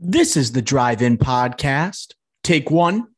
This 0.00 0.36
is 0.36 0.52
the 0.52 0.62
Drive 0.62 1.02
In 1.02 1.18
Podcast. 1.18 2.14
Take 2.44 2.70
one. 2.70 3.08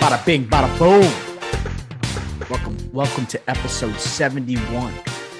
Bada 0.00 0.26
bing, 0.26 0.48
bada 0.48 0.78
boom. 0.80 2.50
Welcome, 2.50 2.76
welcome 2.92 3.26
to 3.26 3.40
episode 3.48 4.00
71 4.00 4.92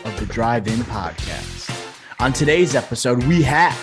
of 0.05 0.21
the 0.21 0.27
Drive 0.27 0.68
In 0.68 0.79
Podcast. 0.84 1.54
On 2.25 2.33
today's 2.33 2.75
episode, 2.75 3.23
we 3.25 3.43
have 3.43 3.79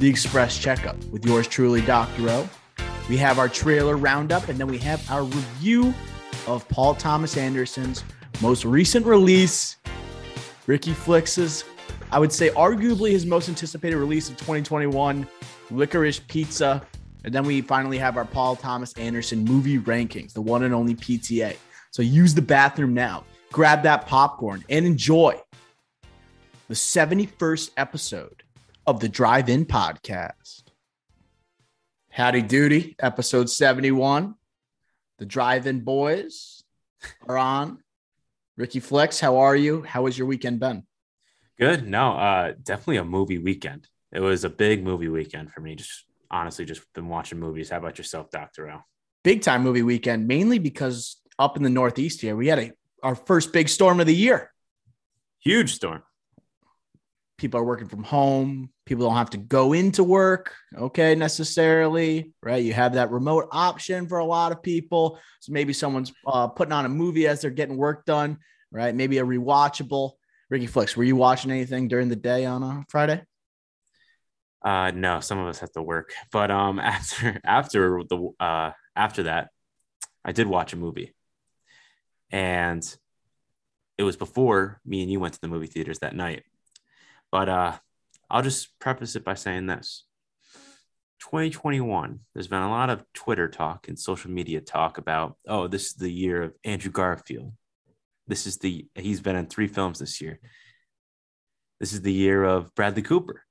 the 0.00 0.08
Express 0.08 0.58
Checkup 0.58 0.96
with 1.12 1.24
yours 1.24 1.46
truly, 1.46 1.80
Dr. 1.80 2.28
O. 2.28 2.50
We 3.08 3.16
have 3.18 3.38
our 3.38 3.48
trailer 3.48 3.96
roundup, 3.96 4.48
and 4.48 4.58
then 4.58 4.66
we 4.66 4.78
have 4.78 5.08
our 5.08 5.22
review 5.22 5.94
of 6.48 6.68
Paul 6.68 6.96
Thomas 6.96 7.36
Anderson's 7.36 8.02
most 8.40 8.64
recent 8.64 9.06
release, 9.06 9.76
Ricky 10.66 10.92
Flicks's, 10.92 11.62
I 12.10 12.18
would 12.18 12.32
say, 12.32 12.50
arguably 12.50 13.12
his 13.12 13.24
most 13.24 13.48
anticipated 13.48 13.96
release 13.96 14.28
of 14.28 14.36
2021, 14.38 15.24
Licorice 15.70 16.18
Pizza. 16.26 16.84
And 17.22 17.32
then 17.32 17.44
we 17.44 17.60
finally 17.60 17.98
have 17.98 18.16
our 18.16 18.24
Paul 18.24 18.56
Thomas 18.56 18.92
Anderson 18.94 19.44
movie 19.44 19.78
rankings, 19.78 20.32
the 20.32 20.42
one 20.42 20.64
and 20.64 20.74
only 20.74 20.96
PTA. 20.96 21.56
So 21.92 22.02
use 22.02 22.34
the 22.34 22.42
bathroom 22.42 22.92
now, 22.92 23.22
grab 23.52 23.84
that 23.84 24.08
popcorn, 24.08 24.64
and 24.68 24.84
enjoy 24.84 25.40
the 26.68 26.74
71st 26.74 27.70
episode 27.78 28.42
of 28.86 29.00
the 29.00 29.08
Drive 29.08 29.48
In 29.48 29.64
Podcast. 29.64 30.64
Howdy 32.10 32.42
Doody, 32.42 32.94
episode 32.98 33.48
71. 33.48 34.34
The 35.18 35.24
Drive 35.24 35.66
In 35.66 35.80
Boys 35.80 36.62
are 37.26 37.38
on. 37.38 37.82
Ricky 38.58 38.80
Flex, 38.80 39.18
how 39.18 39.38
are 39.38 39.56
you? 39.56 39.80
How 39.80 40.04
has 40.04 40.18
your 40.18 40.26
weekend 40.26 40.60
been? 40.60 40.82
Good. 41.58 41.88
No, 41.88 42.12
uh, 42.12 42.52
definitely 42.62 42.98
a 42.98 43.04
movie 43.04 43.38
weekend. 43.38 43.88
It 44.12 44.20
was 44.20 44.44
a 44.44 44.50
big 44.50 44.84
movie 44.84 45.08
weekend 45.08 45.50
for 45.50 45.62
me. 45.62 45.74
Just 45.74 46.04
honestly, 46.30 46.66
just 46.66 46.82
been 46.92 47.08
watching 47.08 47.40
movies. 47.40 47.70
How 47.70 47.78
about 47.78 47.96
yourself, 47.96 48.30
Doctor 48.30 48.70
O? 48.70 48.80
Big 49.24 49.40
time 49.40 49.62
movie 49.62 49.82
weekend, 49.82 50.28
mainly 50.28 50.58
because 50.58 51.16
up 51.38 51.56
in 51.56 51.62
the 51.62 51.70
Northeast 51.70 52.20
here, 52.20 52.36
we 52.36 52.48
had 52.48 52.58
a 52.58 52.72
our 53.02 53.14
first 53.14 53.54
big 53.54 53.70
storm 53.70 54.00
of 54.00 54.06
the 54.06 54.14
year. 54.14 54.52
Huge 55.38 55.72
storm. 55.72 56.02
People 57.38 57.60
are 57.60 57.64
working 57.64 57.88
from 57.88 58.02
home. 58.02 58.68
People 58.84 59.06
don't 59.06 59.16
have 59.16 59.30
to 59.30 59.38
go 59.38 59.72
into 59.72 60.02
work, 60.02 60.54
okay, 60.76 61.14
necessarily, 61.14 62.32
right? 62.42 62.64
You 62.64 62.72
have 62.72 62.94
that 62.94 63.10
remote 63.10 63.48
option 63.52 64.08
for 64.08 64.18
a 64.18 64.24
lot 64.24 64.50
of 64.50 64.62
people. 64.62 65.18
So 65.40 65.52
maybe 65.52 65.72
someone's 65.72 66.12
uh, 66.26 66.48
putting 66.48 66.72
on 66.72 66.84
a 66.84 66.88
movie 66.88 67.28
as 67.28 67.40
they're 67.40 67.50
getting 67.50 67.76
work 67.76 68.04
done, 68.04 68.38
right? 68.72 68.94
Maybe 68.94 69.18
a 69.18 69.24
rewatchable. 69.24 70.12
Ricky 70.50 70.66
Flicks, 70.66 70.96
were 70.96 71.04
you 71.04 71.14
watching 71.14 71.50
anything 71.50 71.88
during 71.88 72.08
the 72.08 72.16
day 72.16 72.44
on 72.44 72.62
a 72.62 72.84
Friday? 72.88 73.22
Uh, 74.62 74.90
no, 74.90 75.20
some 75.20 75.38
of 75.38 75.46
us 75.46 75.60
have 75.60 75.70
to 75.72 75.82
work, 75.82 76.12
but 76.32 76.50
um, 76.50 76.78
after 76.80 77.40
after 77.44 78.02
the 78.08 78.30
uh 78.40 78.72
after 78.96 79.24
that, 79.24 79.50
I 80.24 80.32
did 80.32 80.48
watch 80.48 80.72
a 80.72 80.76
movie, 80.76 81.14
and 82.30 82.82
it 83.98 84.04
was 84.04 84.16
before 84.16 84.80
me 84.84 85.02
and 85.02 85.10
you 85.10 85.20
went 85.20 85.34
to 85.34 85.40
the 85.40 85.48
movie 85.48 85.66
theaters 85.66 85.98
that 86.00 86.14
night. 86.14 86.44
But 87.30 87.48
uh, 87.48 87.78
I'll 88.30 88.42
just 88.42 88.78
preface 88.78 89.16
it 89.16 89.24
by 89.24 89.34
saying 89.34 89.66
this: 89.66 90.04
2021. 91.20 92.20
There's 92.34 92.48
been 92.48 92.62
a 92.62 92.70
lot 92.70 92.90
of 92.90 93.04
Twitter 93.14 93.48
talk 93.48 93.88
and 93.88 93.98
social 93.98 94.30
media 94.30 94.60
talk 94.60 94.98
about, 94.98 95.36
oh, 95.46 95.66
this 95.68 95.86
is 95.86 95.94
the 95.94 96.10
year 96.10 96.42
of 96.42 96.54
Andrew 96.64 96.90
Garfield. 96.90 97.52
This 98.26 98.46
is 98.46 98.58
the 98.58 98.86
he's 98.94 99.20
been 99.20 99.36
in 99.36 99.46
three 99.46 99.68
films 99.68 99.98
this 99.98 100.20
year. 100.20 100.38
This 101.80 101.92
is 101.92 102.02
the 102.02 102.12
year 102.12 102.44
of 102.44 102.74
Bradley 102.74 103.02
Cooper. 103.02 103.44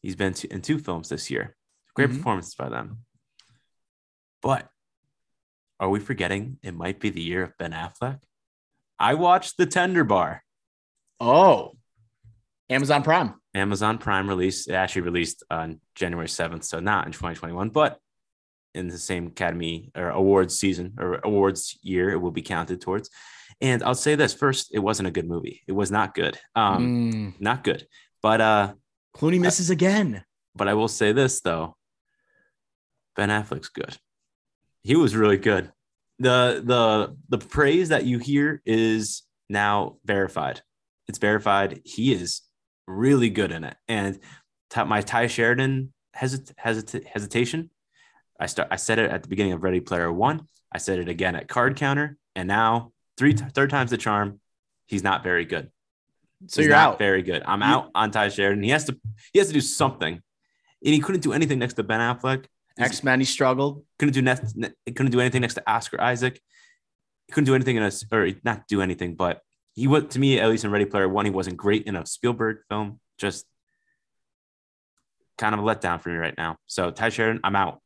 He's 0.00 0.16
been 0.16 0.34
in 0.50 0.62
two 0.62 0.78
films 0.78 1.08
this 1.08 1.30
year. 1.30 1.56
Great 1.94 2.10
Mhm. 2.10 2.16
performances 2.16 2.54
by 2.54 2.68
them. 2.68 3.04
But 4.40 4.68
are 5.78 5.88
we 5.90 6.00
forgetting 6.00 6.58
it 6.62 6.74
might 6.74 6.98
be 7.00 7.10
the 7.10 7.20
year 7.22 7.42
of 7.42 7.56
Ben 7.58 7.72
Affleck? 7.72 8.20
I 8.98 9.14
watched 9.14 9.56
The 9.56 9.66
Tender 9.66 10.04
Bar. 10.04 10.42
Oh, 11.20 11.76
Amazon 12.72 13.02
Prime. 13.02 13.34
Amazon 13.54 13.98
Prime 13.98 14.28
release. 14.28 14.66
It 14.66 14.72
actually 14.74 15.02
released 15.02 15.42
on 15.50 15.80
January 15.94 16.28
7th, 16.28 16.64
so 16.64 16.80
not 16.80 17.06
in 17.06 17.12
2021, 17.12 17.68
but 17.70 17.98
in 18.74 18.88
the 18.88 18.98
same 18.98 19.26
Academy 19.28 19.90
or 19.94 20.08
awards 20.10 20.58
season 20.58 20.94
or 20.98 21.20
awards 21.22 21.78
year, 21.82 22.10
it 22.10 22.16
will 22.18 22.30
be 22.30 22.42
counted 22.42 22.80
towards. 22.80 23.10
And 23.60 23.82
I'll 23.82 23.94
say 23.94 24.14
this 24.14 24.32
first, 24.34 24.70
it 24.72 24.78
wasn't 24.78 25.08
a 25.08 25.12
good 25.12 25.28
movie. 25.28 25.60
It 25.68 25.72
was 25.72 25.90
not 25.90 26.14
good. 26.14 26.38
Um, 26.54 27.12
Mm, 27.12 27.40
not 27.40 27.62
good. 27.64 27.86
But 28.22 28.40
uh, 28.40 28.72
Clooney 29.16 29.38
misses 29.40 29.68
again. 29.70 30.24
but 30.56 30.68
I 30.68 30.74
will 30.74 30.88
say 30.88 31.12
this 31.12 31.40
though. 31.42 31.76
Ben 33.16 33.28
Affleck's 33.28 33.68
good. 33.68 33.96
He 34.82 34.96
was 34.96 35.14
really 35.14 35.36
good. 35.36 35.70
The 36.18 36.62
the 36.64 37.16
the 37.28 37.38
praise 37.46 37.90
that 37.90 38.04
you 38.06 38.18
hear 38.18 38.62
is 38.64 39.22
now 39.48 39.96
verified. 40.04 40.62
It's 41.08 41.18
verified. 41.18 41.82
He 41.84 42.12
is 42.12 42.40
really 42.86 43.30
good 43.30 43.52
in 43.52 43.64
it. 43.64 43.76
And 43.88 44.18
my 44.86 45.00
Tye 45.00 45.26
Sheridan 45.26 45.92
hesit- 46.16 46.54
hesit- 46.54 47.06
hesitation. 47.06 47.70
I 48.40 48.46
start. 48.46 48.68
I 48.70 48.76
said 48.76 48.98
it 48.98 49.10
at 49.10 49.22
the 49.22 49.28
beginning 49.28 49.52
of 49.52 49.62
Ready 49.62 49.80
Player 49.80 50.12
One. 50.12 50.46
I 50.72 50.78
said 50.78 50.98
it 50.98 51.08
again 51.08 51.36
at 51.36 51.48
Card 51.48 51.76
Counter, 51.76 52.16
and 52.34 52.48
now 52.48 52.92
three 53.16 53.34
t- 53.34 53.44
third 53.54 53.70
time's 53.70 53.90
the 53.90 53.98
charm. 53.98 54.40
He's 54.86 55.02
not 55.02 55.22
very 55.22 55.44
good. 55.44 55.70
So 56.48 56.60
He's 56.60 56.68
you're 56.68 56.76
out. 56.76 56.98
Very 56.98 57.22
good. 57.22 57.42
I'm 57.46 57.62
out 57.62 57.90
on 57.94 58.10
Tye 58.10 58.30
Sheridan. 58.30 58.64
He 58.64 58.70
has 58.70 58.84
to. 58.86 58.98
He 59.32 59.38
has 59.38 59.48
to 59.48 59.54
do 59.54 59.60
something, 59.60 60.14
and 60.14 60.22
he 60.94 60.98
couldn't 60.98 61.20
do 61.20 61.32
anything 61.32 61.58
next 61.58 61.74
to 61.74 61.82
Ben 61.82 62.00
Affleck. 62.00 62.46
X 62.78 63.04
Men, 63.04 63.20
he 63.20 63.26
struggled. 63.26 63.84
Couldn't 63.98 64.14
do 64.14 64.22
next. 64.22 64.56
Couldn't 64.86 65.12
do 65.12 65.20
anything 65.20 65.42
next 65.42 65.54
to 65.54 65.70
Oscar 65.70 66.00
Isaac. 66.00 66.40
He 67.28 67.32
couldn't 67.32 67.46
do 67.46 67.54
anything 67.54 67.76
in 67.76 67.82
a 67.82 67.92
or 68.10 68.30
not 68.44 68.66
do 68.66 68.80
anything, 68.82 69.14
but 69.14 69.42
he 69.74 69.86
was 69.86 70.04
to 70.10 70.18
me 70.18 70.38
at 70.38 70.48
least 70.48 70.64
in 70.64 70.70
Ready 70.70 70.84
Player 70.84 71.08
One. 71.08 71.24
He 71.24 71.30
wasn't 71.30 71.56
great 71.56 71.84
in 71.84 71.96
a 71.96 72.04
Spielberg 72.06 72.58
film. 72.68 73.00
Just 73.18 73.46
kind 75.38 75.54
of 75.54 75.60
a 75.60 75.62
letdown 75.62 76.00
for 76.00 76.10
me 76.10 76.16
right 76.16 76.34
now. 76.36 76.56
So 76.66 76.90
Tye 76.90 77.08
Sheridan, 77.08 77.40
I'm 77.44 77.56
out. 77.56 77.80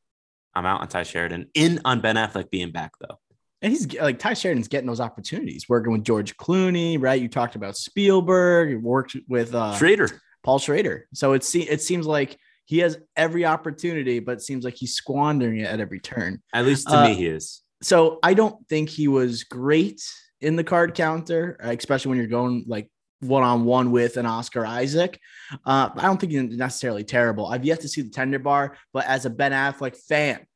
I'm 0.54 0.66
out 0.66 0.80
on 0.80 0.88
Tye 0.88 1.02
Sheridan. 1.04 1.50
In 1.54 1.80
on 1.84 2.00
Ben 2.00 2.16
Affleck 2.16 2.50
being 2.50 2.72
back 2.72 2.92
though. 3.00 3.18
And 3.62 3.72
he's 3.72 3.92
like 3.94 4.18
Tye 4.18 4.34
Sheridan's 4.34 4.68
getting 4.68 4.86
those 4.86 5.00
opportunities, 5.00 5.66
working 5.68 5.92
with 5.92 6.04
George 6.04 6.36
Clooney, 6.36 7.00
right? 7.00 7.20
You 7.20 7.28
talked 7.28 7.56
about 7.56 7.76
Spielberg, 7.76 8.70
you 8.70 8.80
worked 8.80 9.16
with 9.28 9.54
uh, 9.54 9.74
Schrader. 9.76 10.08
Paul 10.42 10.58
Schrader. 10.58 11.06
So 11.14 11.32
it, 11.32 11.42
se- 11.42 11.68
it 11.68 11.82
seems 11.82 12.06
like 12.06 12.38
he 12.66 12.78
has 12.78 12.98
every 13.16 13.44
opportunity, 13.44 14.18
but 14.20 14.32
it 14.32 14.42
seems 14.42 14.64
like 14.64 14.74
he's 14.74 14.94
squandering 14.94 15.60
it 15.60 15.64
at 15.64 15.80
every 15.80 16.00
turn. 16.00 16.42
At 16.52 16.66
least 16.66 16.88
to 16.88 16.98
Uh, 16.98 17.04
me, 17.08 17.14
he 17.14 17.26
is. 17.26 17.62
So 17.82 18.18
I 18.22 18.34
don't 18.34 18.56
think 18.68 18.88
he 18.88 19.08
was 19.08 19.44
great 19.44 20.02
in 20.40 20.56
the 20.56 20.64
card 20.64 20.94
counter, 20.94 21.56
uh, 21.64 21.70
especially 21.70 22.10
when 22.10 22.18
you're 22.18 22.26
going 22.26 22.64
like 22.66 22.90
one 23.20 23.42
on 23.42 23.64
one 23.64 23.90
with 23.90 24.16
an 24.16 24.26
Oscar 24.26 24.66
Isaac. 24.66 25.18
Uh, 25.64 25.90
I 25.94 26.02
don't 26.02 26.20
think 26.20 26.32
he's 26.32 26.56
necessarily 26.56 27.04
terrible. 27.04 27.46
I've 27.46 27.64
yet 27.64 27.80
to 27.80 27.88
see 27.88 28.02
the 28.02 28.10
tender 28.10 28.38
bar, 28.38 28.76
but 28.92 29.06
as 29.06 29.24
a 29.24 29.30
Ben 29.30 29.52
Affleck 29.52 29.96
fan, 29.96 30.46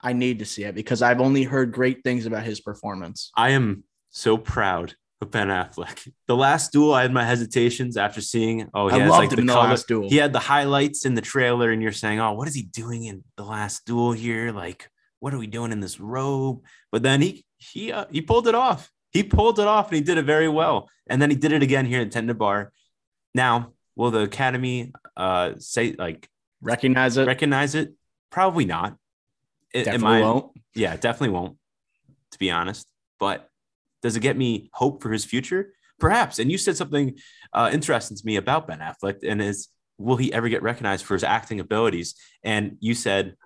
I 0.00 0.12
need 0.12 0.38
to 0.38 0.44
see 0.44 0.62
it 0.64 0.74
because 0.74 1.02
I've 1.02 1.20
only 1.20 1.42
heard 1.42 1.72
great 1.72 2.04
things 2.04 2.26
about 2.26 2.44
his 2.44 2.60
performance. 2.60 3.32
I 3.36 3.50
am 3.50 3.82
so 4.10 4.36
proud 4.36 4.94
of 5.20 5.32
Ben 5.32 5.48
Affleck. 5.48 6.08
The 6.28 6.36
last 6.36 6.70
duel, 6.70 6.94
I 6.94 7.02
had 7.02 7.12
my 7.12 7.24
hesitations 7.24 7.96
after 7.96 8.20
seeing. 8.20 8.68
Oh, 8.74 8.88
he 8.88 9.00
I 9.00 9.06
loved 9.06 9.10
like 9.10 9.32
him 9.32 9.36
the 9.36 9.42
the 9.46 9.52
color. 9.52 9.68
last 9.70 9.88
duel. 9.88 10.08
He 10.08 10.16
had 10.16 10.32
the 10.32 10.38
highlights 10.38 11.04
in 11.04 11.14
the 11.14 11.20
trailer, 11.20 11.72
and 11.72 11.82
you're 11.82 11.90
saying, 11.90 12.20
"Oh, 12.20 12.32
what 12.34 12.46
is 12.46 12.54
he 12.54 12.62
doing 12.62 13.04
in 13.06 13.24
the 13.36 13.44
last 13.44 13.84
duel 13.86 14.12
here? 14.12 14.52
Like, 14.52 14.88
what 15.18 15.34
are 15.34 15.38
we 15.38 15.48
doing 15.48 15.72
in 15.72 15.80
this 15.80 15.98
robe?" 15.98 16.62
But 16.92 17.02
then 17.02 17.20
he 17.20 17.44
he 17.56 17.90
uh, 17.90 18.04
he 18.12 18.20
pulled 18.22 18.46
it 18.46 18.54
off. 18.54 18.92
He 19.10 19.22
pulled 19.22 19.58
it 19.58 19.66
off, 19.66 19.88
and 19.88 19.96
he 19.96 20.02
did 20.02 20.18
it 20.18 20.24
very 20.24 20.48
well. 20.48 20.88
And 21.06 21.20
then 21.20 21.30
he 21.30 21.36
did 21.36 21.52
it 21.52 21.62
again 21.62 21.86
here 21.86 22.00
at 22.02 22.10
Tender 22.12 22.34
Bar. 22.34 22.72
Now, 23.34 23.72
will 23.96 24.10
the 24.10 24.20
Academy 24.20 24.92
uh 25.16 25.54
say 25.58 25.94
like 25.98 26.28
Recognize 26.60 27.16
it. 27.16 27.26
recognize 27.26 27.74
it? 27.74 27.94
Probably 28.30 28.64
not. 28.64 28.96
It, 29.72 29.84
Definitely 29.84 30.08
my- 30.08 30.20
won't. 30.22 30.52
yeah, 30.74 30.96
definitely 30.96 31.30
won't, 31.30 31.56
to 32.32 32.38
be 32.38 32.50
honest. 32.50 32.86
But 33.20 33.48
does 34.02 34.16
it 34.16 34.20
get 34.20 34.36
me 34.36 34.68
hope 34.72 35.02
for 35.02 35.10
his 35.12 35.24
future? 35.24 35.72
Perhaps. 36.00 36.38
And 36.38 36.50
you 36.50 36.58
said 36.58 36.76
something 36.76 37.16
uh, 37.52 37.70
interesting 37.72 38.16
to 38.16 38.26
me 38.26 38.36
about 38.36 38.66
Ben 38.68 38.78
Affleck, 38.80 39.18
and 39.28 39.40
is 39.42 39.68
will 39.98 40.16
he 40.16 40.32
ever 40.32 40.48
get 40.48 40.62
recognized 40.62 41.04
for 41.04 41.14
his 41.14 41.24
acting 41.24 41.58
abilities? 41.60 42.14
And 42.44 42.76
you 42.80 42.94
said 42.94 43.36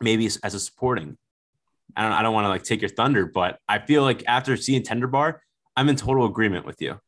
maybe 0.00 0.26
as, 0.26 0.36
as 0.38 0.54
a 0.54 0.60
supporting. 0.60 1.16
I 1.96 2.02
don't. 2.02 2.12
I 2.12 2.22
don't 2.22 2.34
want 2.34 2.44
to 2.44 2.48
like 2.48 2.64
take 2.64 2.80
your 2.80 2.90
thunder, 2.90 3.26
but 3.26 3.58
I 3.68 3.78
feel 3.78 4.02
like 4.02 4.24
after 4.26 4.56
seeing 4.56 4.82
Tender 4.82 5.06
Bar, 5.06 5.42
I'm 5.76 5.88
in 5.88 5.96
total 5.96 6.26
agreement 6.26 6.66
with 6.66 6.80
you. 6.80 7.00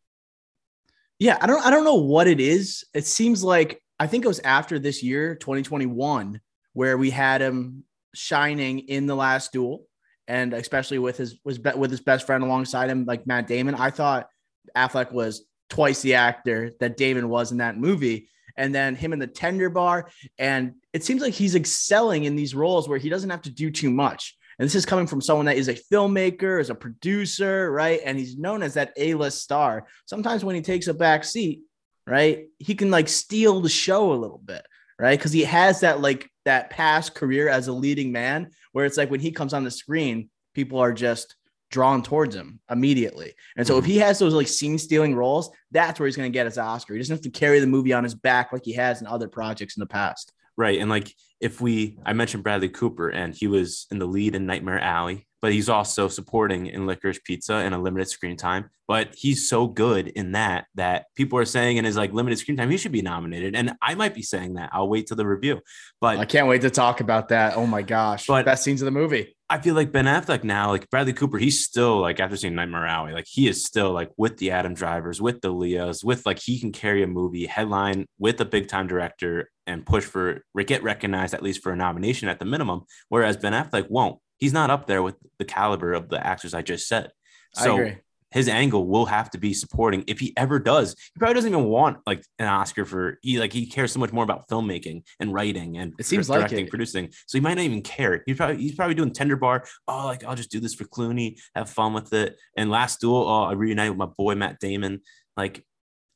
Yeah, 1.19 1.39
I 1.41 1.47
don't 1.47 1.65
I 1.65 1.71
don't 1.71 1.85
know 1.85 1.97
what 1.97 2.27
it 2.27 2.41
is. 2.41 2.85
It 2.95 3.07
seems 3.07 3.45
like 3.45 3.83
I 3.99 4.07
think 4.07 4.25
it 4.25 4.29
was 4.29 4.41
after 4.41 4.79
this 4.79 5.03
year, 5.03 5.35
2021, 5.35 6.41
where 6.73 6.97
we 6.97 7.11
had 7.11 7.41
him 7.41 7.85
shining 8.15 8.81
in 8.81 9.07
the 9.07 9.15
last 9.15 9.53
duel, 9.53 9.87
and 10.27 10.55
especially 10.55 10.99
with 10.99 11.19
his 11.19 11.39
was 11.45 11.59
with 11.59 11.91
his 11.91 12.01
best 12.01 12.27
friend 12.27 12.43
alongside 12.43 12.89
him, 12.89 13.05
like 13.05 13.27
Matt 13.27 13.47
Damon. 13.47 13.75
I 13.75 13.91
thought 13.91 14.29
Affleck 14.77 15.13
was 15.13 15.45
twice 15.71 16.03
the 16.03 16.15
actor 16.15 16.73
that 16.81 16.97
Damon 16.97 17.29
was 17.29 17.53
in 17.53 17.59
that 17.59 17.79
movie. 17.79 18.29
And 18.57 18.75
then 18.75 18.95
him 18.97 19.13
in 19.13 19.19
the 19.19 19.27
tender 19.27 19.71
bar. 19.71 20.11
And 20.39 20.75
it 20.93 21.05
seems 21.05 21.23
like 21.23 21.33
he's 21.33 21.55
excelling 21.55 22.25
in 22.25 22.37
these 22.37 22.55
roles 22.55 22.89
where 22.89 22.99
he 22.99 23.09
doesn't 23.09 23.31
have 23.31 23.43
to 23.43 23.51
do 23.51 23.71
too 23.71 23.91
much. 23.91 24.37
And 24.61 24.67
this 24.67 24.75
is 24.75 24.85
coming 24.85 25.07
from 25.07 25.23
someone 25.23 25.47
that 25.47 25.57
is 25.57 25.69
a 25.69 25.75
filmmaker, 25.75 26.61
is 26.61 26.69
a 26.69 26.75
producer, 26.75 27.73
right? 27.73 27.99
And 28.05 28.19
he's 28.19 28.37
known 28.37 28.63
as 28.63 28.75
that 28.75 28.93
A-list 28.99 29.43
star. 29.43 29.87
Sometimes 30.05 30.45
when 30.45 30.55
he 30.55 30.61
takes 30.61 30.87
a 30.87 30.93
back 30.93 31.25
seat, 31.25 31.63
right, 32.07 32.45
he 32.59 32.75
can 32.75 32.91
like 32.91 33.09
steal 33.09 33.63
the 33.63 33.71
show 33.71 34.13
a 34.13 34.21
little 34.21 34.37
bit, 34.45 34.63
right? 34.99 35.19
Because 35.19 35.33
he 35.33 35.45
has 35.45 35.81
that 35.81 36.03
like 36.03 36.31
that 36.45 36.69
past 36.69 37.15
career 37.15 37.49
as 37.49 37.69
a 37.69 37.73
leading 37.73 38.13
man, 38.13 38.51
where 38.73 38.85
it's 38.85 38.99
like 38.99 39.11
when 39.11 39.21
he 39.21 39.33
comes 39.33 39.55
on 39.55 39.65
the 39.65 39.71
screen, 39.71 40.29
people 40.53 40.79
are 40.79 40.93
just 40.93 41.37
drawn 41.71 42.03
towards 42.03 42.35
him 42.35 42.61
immediately. 42.71 43.33
And 43.57 43.67
so 43.67 43.79
if 43.79 43.87
he 43.87 43.97
has 43.97 44.19
those 44.19 44.35
like 44.35 44.49
scene 44.49 44.77
stealing 44.77 45.15
roles, 45.15 45.49
that's 45.71 45.99
where 45.99 46.07
he's 46.07 46.17
going 46.17 46.31
to 46.31 46.37
get 46.37 46.45
his 46.45 46.59
Oscar. 46.59 46.93
He 46.93 47.01
doesn't 47.01 47.17
have 47.17 47.23
to 47.23 47.31
carry 47.31 47.61
the 47.61 47.67
movie 47.67 47.95
on 47.95 48.05
his 48.05 48.15
back 48.15 48.53
like 48.53 48.67
he 48.67 48.75
has 48.75 49.01
in 49.01 49.07
other 49.07 49.27
projects 49.27 49.79
in 49.79 49.81
the 49.81 49.87
past. 49.87 50.35
Right. 50.57 50.79
And 50.81 50.91
like 50.91 51.15
if 51.41 51.61
we, 51.61 51.99
I 52.05 52.13
mentioned 52.13 52.43
Bradley 52.43 52.69
Cooper 52.69 53.09
and 53.09 53.35
he 53.35 53.47
was 53.47 53.87
in 53.91 53.99
the 53.99 54.07
lead 54.07 54.35
in 54.35 54.47
Nightmare 54.47 54.79
Alley, 54.81 55.27
but 55.41 55.53
he's 55.53 55.71
also 55.71 56.09
supporting 56.09 56.67
in 56.67 56.87
Licorice 56.87 57.21
Pizza 57.25 57.55
and 57.55 57.75
a 57.75 57.79
limited 57.79 58.09
screen 58.09 58.37
time. 58.37 58.69
But 58.87 59.15
he's 59.15 59.49
so 59.49 59.67
good 59.67 60.09
in 60.09 60.33
that 60.33 60.67
that 60.75 61.07
people 61.15 61.39
are 61.39 61.47
saying 61.47 61.79
in 61.79 61.85
his 61.85 61.97
like 61.97 62.13
limited 62.13 62.39
screen 62.39 62.59
time, 62.59 62.71
he 62.71 62.77
should 62.77 62.93
be 62.93 63.03
nominated. 63.03 63.57
And 63.57 63.73
I 63.81 63.95
might 63.95 64.15
be 64.15 64.23
saying 64.23 64.55
that. 64.55 64.71
I'll 64.73 64.89
wait 64.89 65.07
till 65.07 65.17
the 65.17 65.27
review. 65.27 65.61
But 66.01 66.19
I 66.19 66.27
can't 66.27 66.47
wait 66.47 66.61
to 66.63 66.71
talk 66.71 67.01
about 67.01 67.29
that. 67.29 67.57
Oh 67.57 67.67
my 67.67 67.83
gosh. 67.83 68.27
But 68.27 68.45
best 68.45 68.65
scenes 68.65 68.83
of 68.83 68.87
the 68.87 68.91
movie. 68.91 69.35
I 69.51 69.59
feel 69.59 69.75
like 69.75 69.91
Ben 69.91 70.05
Affleck 70.05 70.45
now, 70.45 70.69
like 70.69 70.89
Bradley 70.91 71.13
Cooper, 71.13 71.37
he's 71.37 71.65
still 71.65 71.99
like 71.99 72.21
after 72.21 72.37
seeing 72.37 72.55
Nightmare 72.55 72.87
Alley, 72.87 73.13
like 73.13 73.27
he 73.29 73.49
is 73.49 73.65
still 73.65 73.91
like 73.91 74.13
with 74.17 74.37
the 74.37 74.53
Adam 74.53 74.75
Drivers, 74.75 75.21
with 75.21 75.41
the 75.41 75.51
Leos, 75.51 76.05
with 76.05 76.25
like 76.25 76.39
he 76.39 76.61
can 76.61 76.71
carry 76.71 77.03
a 77.03 77.09
movie 77.09 77.47
headline 77.47 78.07
with 78.17 78.41
a 78.41 78.45
big 78.45 78.69
time 78.69 78.87
director 78.87 79.51
and 79.67 79.85
push 79.85 80.05
for 80.05 80.45
get 80.65 80.85
recognized 80.85 81.35
at 81.35 81.43
least 81.43 81.65
for 81.65 81.73
a 81.73 81.77
nomination 81.77 82.29
at 82.29 82.39
the 82.39 82.45
minimum. 82.45 82.83
Whereas 83.09 83.37
Ben 83.37 83.53
Affleck 83.53 83.91
won't. 83.91 84.21
He's 84.39 84.53
not 84.53 84.71
up 84.71 84.87
there 84.87 85.03
with 85.03 85.17
the 85.41 85.45
caliber 85.45 85.95
of 85.95 86.09
the 86.09 86.25
actors 86.25 86.55
I 86.55 86.63
just 86.63 86.87
said. 86.87 87.11
So 87.53 87.91
his 88.31 88.49
angle 88.49 88.87
will 88.87 89.07
have 89.07 89.31
to 89.31 89.39
be 89.39 89.53
supporting 89.53 90.05
if 90.07 90.19
he 90.21 90.33
ever 90.37 90.59
does. 90.59 90.95
He 91.15 91.19
probably 91.19 91.35
doesn't 91.35 91.51
even 91.51 91.65
want 91.65 91.99
like 92.07 92.25
an 92.39 92.47
Oscar 92.47 92.85
for 92.85 93.19
he 93.23 93.39
like 93.39 93.53
he 93.53 93.67
cares 93.67 93.93
so 93.93 94.01
much 94.01 94.13
more 94.13 94.25
about 94.25 94.49
filmmaking 94.49 95.03
and 95.19 95.33
writing 95.33 95.79
and 95.79 95.95
it 95.99 96.07
seems 96.07 96.29
directing, 96.29 96.59
like 96.59 96.67
it. 96.67 96.71
producing. 96.71 97.11
So 97.27 97.39
he 97.39 97.41
might 97.41 97.55
not 97.55 97.65
even 97.65 97.83
care. 97.83 98.23
He's 98.27 98.37
probably 98.37 98.57
he's 98.59 98.75
probably 98.75 98.95
doing 98.95 99.13
tender 99.13 99.37
bar. 99.37 99.65
Oh, 99.89 100.07
like 100.07 100.25
I'll 100.25 100.37
just 100.37 100.51
do 100.51 100.61
this 100.61 100.75
for 100.75 100.85
Clooney, 100.85 101.39
have 101.55 101.71
fun 101.71 101.93
with 101.93 102.13
it. 102.13 102.37
And 102.57 102.71
last 102.71 103.01
duel, 103.01 103.27
oh, 103.27 103.45
I 103.45 103.53
reunite 103.53 103.91
with 103.91 103.99
my 103.99 104.07
boy 104.07 104.35
Matt 104.35 104.61
Damon. 104.61 105.01
Like 105.37 105.65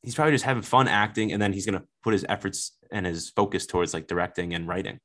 he's 0.01 0.15
probably 0.15 0.33
just 0.33 0.45
having 0.45 0.63
fun 0.63 0.87
acting, 0.87 1.33
and 1.33 1.41
then 1.41 1.53
he's 1.53 1.65
gonna 1.65 1.83
put 2.03 2.13
his 2.13 2.25
efforts 2.29 2.77
and 2.91 3.05
his 3.05 3.29
focus 3.31 3.65
towards 3.65 3.93
like 3.93 4.07
directing 4.07 4.53
and 4.53 4.67
writing 4.67 4.99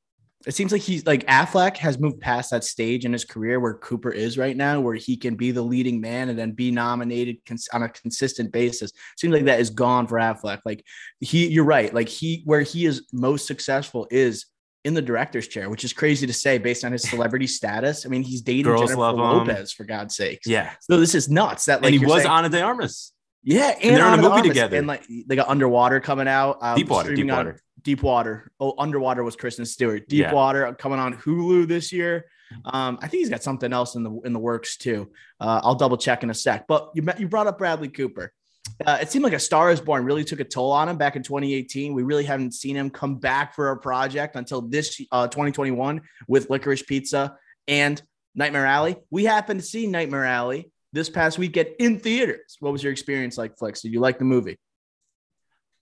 it 0.45 0.53
seems 0.53 0.71
like 0.71 0.81
he's 0.81 1.05
like 1.05 1.25
Affleck 1.27 1.77
has 1.77 1.99
moved 1.99 2.19
past 2.19 2.51
that 2.51 2.63
stage 2.63 3.05
in 3.05 3.13
his 3.13 3.25
career 3.25 3.59
where 3.59 3.75
Cooper 3.75 4.11
is 4.11 4.37
right 4.37 4.55
now, 4.55 4.79
where 4.79 4.95
he 4.95 5.15
can 5.17 5.35
be 5.35 5.51
the 5.51 5.61
leading 5.61 6.01
man 6.01 6.29
and 6.29 6.37
then 6.37 6.51
be 6.51 6.71
nominated 6.71 7.37
cons- 7.45 7.69
on 7.73 7.83
a 7.83 7.89
consistent 7.89 8.51
basis. 8.51 8.91
Seems 9.17 9.33
like 9.33 9.45
that 9.45 9.59
is 9.59 9.69
gone 9.69 10.07
for 10.07 10.17
Affleck. 10.17 10.59
Like 10.65 10.85
he, 11.19 11.47
you're 11.47 11.65
right. 11.65 11.93
Like 11.93 12.09
he, 12.09 12.41
where 12.45 12.61
he 12.61 12.85
is 12.85 13.07
most 13.13 13.47
successful 13.47 14.07
is 14.09 14.45
in 14.83 14.93
the 14.93 15.01
director's 15.01 15.47
chair, 15.47 15.69
which 15.69 15.83
is 15.83 15.93
crazy 15.93 16.25
to 16.25 16.33
say 16.33 16.57
based 16.57 16.83
on 16.83 16.91
his 16.91 17.03
celebrity 17.03 17.47
status. 17.47 18.05
I 18.05 18.09
mean, 18.09 18.23
he's 18.23 18.41
dating 18.41 18.63
Girls 18.63 18.81
Jennifer 18.81 18.95
Lopez 18.95 19.71
for 19.71 19.83
God's 19.83 20.15
sakes. 20.15 20.47
Yeah. 20.47 20.71
So 20.81 20.99
this 20.99 21.15
is 21.15 21.29
nuts. 21.29 21.65
That 21.65 21.81
like 21.81 21.93
and 21.93 21.99
he 21.99 22.05
was 22.05 22.23
saying, 22.23 22.31
Ana 22.31 22.49
de 22.49 22.61
Armas. 22.61 23.13
Yeah, 23.43 23.69
and, 23.69 23.83
and 23.83 23.97
they're 23.97 24.13
in 24.13 24.19
a 24.19 24.21
movie 24.21 24.47
together. 24.47 24.77
And 24.77 24.87
like 24.87 25.05
they 25.07 25.35
got 25.35 25.49
Underwater 25.49 25.99
coming 25.99 26.27
out. 26.27 26.59
Um, 26.61 26.75
deep 26.75 26.89
water, 26.89 27.15
deep 27.15 27.27
water. 27.27 27.59
Deep 27.83 28.03
Water. 28.03 28.51
Oh, 28.59 28.75
Underwater 28.77 29.23
was 29.23 29.35
Kristen 29.35 29.65
Stewart. 29.65 30.07
Deep 30.07 30.21
yeah. 30.21 30.33
Water 30.33 30.73
coming 30.73 30.99
on 30.99 31.15
Hulu 31.15 31.67
this 31.67 31.91
year. 31.91 32.25
Um, 32.65 32.99
I 33.01 33.07
think 33.07 33.21
he's 33.21 33.29
got 33.29 33.43
something 33.43 33.71
else 33.71 33.95
in 33.95 34.03
the 34.03 34.11
in 34.25 34.33
the 34.33 34.39
works 34.39 34.77
too. 34.77 35.11
Uh, 35.39 35.61
I'll 35.63 35.75
double 35.75 35.97
check 35.97 36.23
in 36.23 36.29
a 36.29 36.33
sec. 36.33 36.67
But 36.67 36.91
you 36.93 37.01
met, 37.01 37.19
you 37.19 37.27
brought 37.27 37.47
up 37.47 37.57
Bradley 37.57 37.87
Cooper. 37.87 38.33
Uh, 38.85 38.99
it 39.01 39.11
seemed 39.11 39.23
like 39.23 39.33
A 39.33 39.39
Star 39.39 39.71
Is 39.71 39.81
Born 39.81 40.05
really 40.05 40.23
took 40.23 40.39
a 40.39 40.43
toll 40.43 40.71
on 40.71 40.89
him 40.89 40.97
back 40.97 41.15
in 41.15 41.23
2018. 41.23 41.93
We 41.93 42.03
really 42.03 42.23
haven't 42.23 42.53
seen 42.53 42.75
him 42.75 42.89
come 42.89 43.15
back 43.15 43.55
for 43.55 43.71
a 43.71 43.77
project 43.77 44.35
until 44.35 44.61
this 44.61 45.01
uh, 45.11 45.27
2021 45.27 46.01
with 46.27 46.49
Licorice 46.49 46.85
Pizza 46.85 47.37
and 47.67 48.01
Nightmare 48.35 48.65
Alley. 48.65 48.97
We 49.09 49.25
happened 49.25 49.61
to 49.61 49.65
see 49.65 49.87
Nightmare 49.87 50.25
Alley 50.25 50.71
this 50.93 51.09
past 51.09 51.37
weekend 51.37 51.69
in 51.79 51.99
theaters. 51.99 52.57
What 52.59 52.71
was 52.71 52.83
your 52.83 52.91
experience 52.91 53.37
like, 53.37 53.57
Flex? 53.57 53.81
Did 53.81 53.93
you 53.93 53.99
like 53.99 54.19
the 54.19 54.25
movie? 54.25 54.59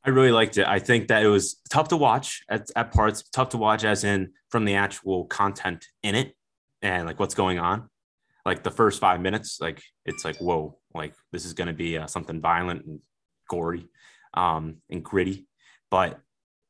I 0.06 0.12
really 0.12 0.32
liked 0.32 0.58
it. 0.58 0.68
I 0.68 0.80
think 0.80 1.10
that 1.10 1.24
it 1.24 1.28
was 1.28 1.60
tough 1.70 1.90
to 1.90 1.98
watch 1.98 2.44
at, 2.50 2.70
at 2.76 2.94
parts, 2.94 3.24
tough 3.30 3.50
to 3.50 3.58
watch 3.58 3.84
as 3.84 4.04
in 4.04 4.32
from 4.50 4.66
the 4.66 4.76
actual 4.76 5.26
content 5.26 5.86
in 6.04 6.16
it 6.16 6.36
and 6.82 7.06
like 7.06 7.20
what's 7.20 7.36
going 7.36 7.60
on. 7.60 7.90
Like 8.46 8.64
the 8.64 8.72
first 8.72 9.00
five 9.02 9.20
minutes, 9.20 9.60
like 9.60 9.84
it's 10.06 10.24
like, 10.24 10.38
whoa, 10.38 10.78
like 10.94 11.14
this 11.32 11.46
is 11.46 11.54
going 11.54 11.68
to 11.68 11.74
be 11.74 11.98
uh, 11.98 12.08
something 12.08 12.40
violent 12.40 12.86
and 12.86 13.00
gory 13.50 13.90
um, 14.34 14.78
and 14.90 15.04
gritty. 15.04 15.48
But 15.92 16.20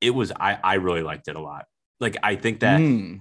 it 0.02 0.10
was, 0.10 0.32
I, 0.32 0.58
I 0.64 0.74
really 0.76 1.04
liked 1.04 1.28
it 1.28 1.36
a 1.36 1.42
lot. 1.42 1.66
Like 2.00 2.18
I 2.24 2.36
think 2.36 2.62
that 2.62 2.80
mm 2.80 3.20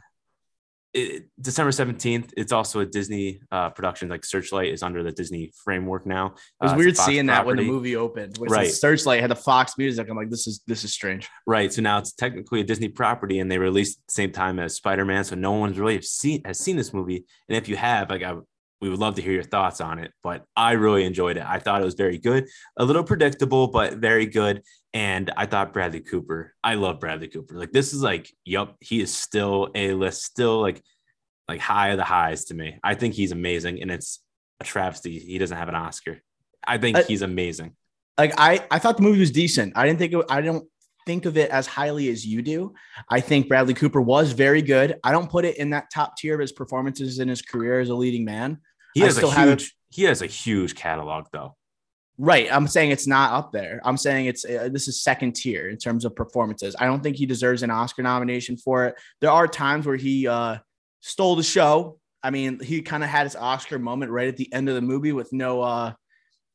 it, 0.98 1.26
December 1.40 1.70
17th, 1.70 2.32
it's 2.36 2.52
also 2.52 2.80
a 2.80 2.86
Disney 2.86 3.40
uh, 3.50 3.70
production. 3.70 4.08
Like 4.08 4.24
Searchlight 4.24 4.72
is 4.72 4.82
under 4.82 5.02
the 5.02 5.12
Disney 5.12 5.52
framework 5.64 6.06
now. 6.06 6.26
It 6.26 6.34
was 6.60 6.72
uh, 6.72 6.76
weird 6.76 6.96
seeing 6.96 7.26
that 7.26 7.46
when 7.46 7.56
the 7.56 7.64
movie 7.64 7.96
opened. 7.96 8.38
When 8.38 8.50
right. 8.50 8.70
Searchlight 8.70 9.20
had 9.20 9.30
the 9.30 9.36
Fox 9.36 9.78
music. 9.78 10.08
I'm 10.08 10.16
like, 10.16 10.30
this 10.30 10.46
is 10.46 10.62
this 10.66 10.84
is 10.84 10.92
strange. 10.92 11.28
Right. 11.46 11.72
So 11.72 11.82
now 11.82 11.98
it's 11.98 12.12
technically 12.12 12.60
a 12.60 12.64
Disney 12.64 12.88
property, 12.88 13.38
and 13.40 13.50
they 13.50 13.58
released 13.58 13.98
at 13.98 14.06
the 14.08 14.12
same 14.12 14.32
time 14.32 14.58
as 14.58 14.74
Spider 14.74 15.04
Man. 15.04 15.24
So 15.24 15.36
no 15.36 15.52
one's 15.52 15.78
really 15.78 16.00
seen 16.02 16.42
has 16.44 16.58
seen 16.58 16.76
this 16.76 16.92
movie. 16.92 17.24
And 17.48 17.56
if 17.56 17.68
you 17.68 17.76
have, 17.76 18.10
like, 18.10 18.22
I 18.22 18.34
we 18.80 18.88
would 18.88 18.98
love 18.98 19.16
to 19.16 19.22
hear 19.22 19.32
your 19.32 19.42
thoughts 19.42 19.80
on 19.80 19.98
it. 19.98 20.12
But 20.22 20.44
I 20.56 20.72
really 20.72 21.04
enjoyed 21.04 21.36
it. 21.36 21.44
I 21.46 21.58
thought 21.58 21.80
it 21.80 21.84
was 21.84 21.94
very 21.94 22.18
good, 22.18 22.46
a 22.76 22.84
little 22.84 23.04
predictable, 23.04 23.68
but 23.68 23.94
very 23.94 24.26
good. 24.26 24.62
And 24.94 25.30
I 25.36 25.46
thought 25.46 25.72
Bradley 25.72 26.00
Cooper, 26.00 26.54
I 26.62 26.74
love 26.74 27.00
Bradley 27.00 27.28
Cooper. 27.28 27.54
Like 27.54 27.72
this 27.72 27.92
is 27.92 28.02
like, 28.02 28.32
yep, 28.44 28.74
he 28.80 29.00
is 29.00 29.14
still 29.14 29.70
a 29.74 29.92
list, 29.92 30.22
still 30.22 30.60
like 30.60 30.82
like 31.48 31.60
high 31.60 31.88
of 31.88 31.96
the 31.96 32.04
highs 32.04 32.46
to 32.46 32.54
me. 32.54 32.78
I 32.84 32.94
think 32.94 33.14
he's 33.14 33.32
amazing, 33.32 33.80
and 33.82 33.90
it's 33.90 34.20
a 34.60 34.64
travesty 34.64 35.18
he 35.18 35.38
doesn't 35.38 35.56
have 35.56 35.68
an 35.68 35.74
Oscar. 35.74 36.20
I 36.66 36.78
think 36.78 36.98
he's 37.06 37.22
amazing. 37.22 37.74
Like 38.18 38.34
I, 38.36 38.66
I 38.70 38.78
thought 38.78 38.96
the 38.96 39.02
movie 39.02 39.20
was 39.20 39.30
decent. 39.30 39.72
I 39.76 39.86
didn't 39.86 39.98
think 39.98 40.12
it, 40.12 40.24
I 40.28 40.40
don't 40.40 40.68
think 41.06 41.24
of 41.24 41.38
it 41.38 41.50
as 41.50 41.66
highly 41.66 42.10
as 42.10 42.26
you 42.26 42.42
do. 42.42 42.74
I 43.08 43.20
think 43.20 43.48
Bradley 43.48 43.72
Cooper 43.72 44.00
was 44.00 44.32
very 44.32 44.60
good. 44.60 44.96
I 45.02 45.12
don't 45.12 45.30
put 45.30 45.46
it 45.46 45.56
in 45.56 45.70
that 45.70 45.90
top 45.90 46.16
tier 46.18 46.34
of 46.34 46.40
his 46.40 46.52
performances 46.52 47.18
in 47.18 47.28
his 47.28 47.40
career 47.40 47.80
as 47.80 47.88
a 47.88 47.94
leading 47.94 48.26
man. 48.26 48.60
He 48.98 49.04
has 49.04 49.18
a 49.18 49.30
huge, 49.30 49.76
he 49.90 50.04
has 50.04 50.22
a 50.22 50.26
huge 50.26 50.74
catalog 50.74 51.26
though. 51.32 51.56
Right. 52.20 52.48
I'm 52.50 52.66
saying 52.66 52.90
it's 52.90 53.06
not 53.06 53.32
up 53.32 53.52
there. 53.52 53.80
I'm 53.84 53.96
saying 53.96 54.26
it's 54.26 54.44
uh, 54.44 54.68
this 54.72 54.88
is 54.88 55.00
second 55.00 55.34
tier 55.34 55.68
in 55.68 55.76
terms 55.76 56.04
of 56.04 56.16
performances. 56.16 56.74
I 56.78 56.86
don't 56.86 57.00
think 57.00 57.16
he 57.16 57.26
deserves 57.26 57.62
an 57.62 57.70
Oscar 57.70 58.02
nomination 58.02 58.56
for 58.56 58.86
it. 58.86 58.96
There 59.20 59.30
are 59.30 59.46
times 59.46 59.86
where 59.86 59.96
he 59.96 60.26
uh, 60.26 60.58
stole 61.00 61.36
the 61.36 61.44
show. 61.44 62.00
I 62.20 62.30
mean, 62.30 62.58
he 62.58 62.82
kind 62.82 63.04
of 63.04 63.08
had 63.08 63.24
his 63.24 63.36
Oscar 63.36 63.78
moment 63.78 64.10
right 64.10 64.26
at 64.26 64.36
the 64.36 64.52
end 64.52 64.68
of 64.68 64.74
the 64.74 64.82
movie 64.82 65.12
with 65.12 65.32
no 65.32 65.62
uh, 65.62 65.92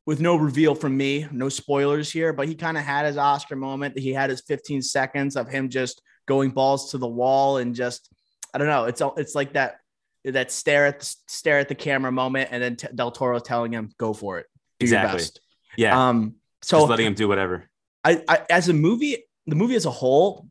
with 0.06 0.20
no 0.20 0.36
reveal 0.36 0.76
from 0.76 0.98
me, 0.98 1.28
no 1.32 1.48
spoilers 1.48 2.12
here, 2.12 2.34
but 2.34 2.50
he 2.50 2.56
kind 2.56 2.78
of 2.78 2.84
had 2.84 3.06
his 3.06 3.16
Oscar 3.16 3.56
moment. 3.56 3.98
He 3.98 4.12
had 4.12 4.30
his 4.30 4.42
15 4.42 4.82
seconds 4.82 5.38
of 5.38 5.48
him 5.48 5.70
just 5.70 6.02
going 6.28 6.52
balls 6.52 6.92
to 6.92 6.98
the 6.98 7.08
wall 7.08 7.58
and 7.58 7.74
just 7.74 8.10
I 8.54 8.58
don't 8.58 8.68
know. 8.68 8.84
It's 8.86 9.02
it's 9.18 9.34
like 9.34 9.54
that 9.54 9.78
that 10.26 10.52
stare 10.52 10.86
at 10.86 11.00
the, 11.00 11.16
stare 11.28 11.60
at 11.60 11.68
the 11.68 11.76
camera 11.76 12.12
moment, 12.12 12.50
and 12.52 12.64
then 12.64 12.78
Del 12.96 13.12
Toro 13.12 13.40
telling 13.40 13.72
him 13.72 13.90
go 13.98 14.14
for 14.14 14.40
it, 14.40 14.48
do 14.80 14.86
exactly. 14.86 15.10
your 15.10 15.18
best. 15.18 15.42
Yeah. 15.78 16.10
Um, 16.10 16.36
so 16.62 16.80
Just 16.80 16.90
letting 16.90 17.08
him 17.08 17.14
do 17.14 17.28
whatever. 17.28 17.70
I, 18.04 18.24
I, 18.28 18.42
as 18.50 18.70
a 18.70 18.74
movie, 18.74 19.26
the 19.48 19.56
movie 19.56 19.76
as 19.76 19.86
a 19.86 19.92
whole, 19.92 20.48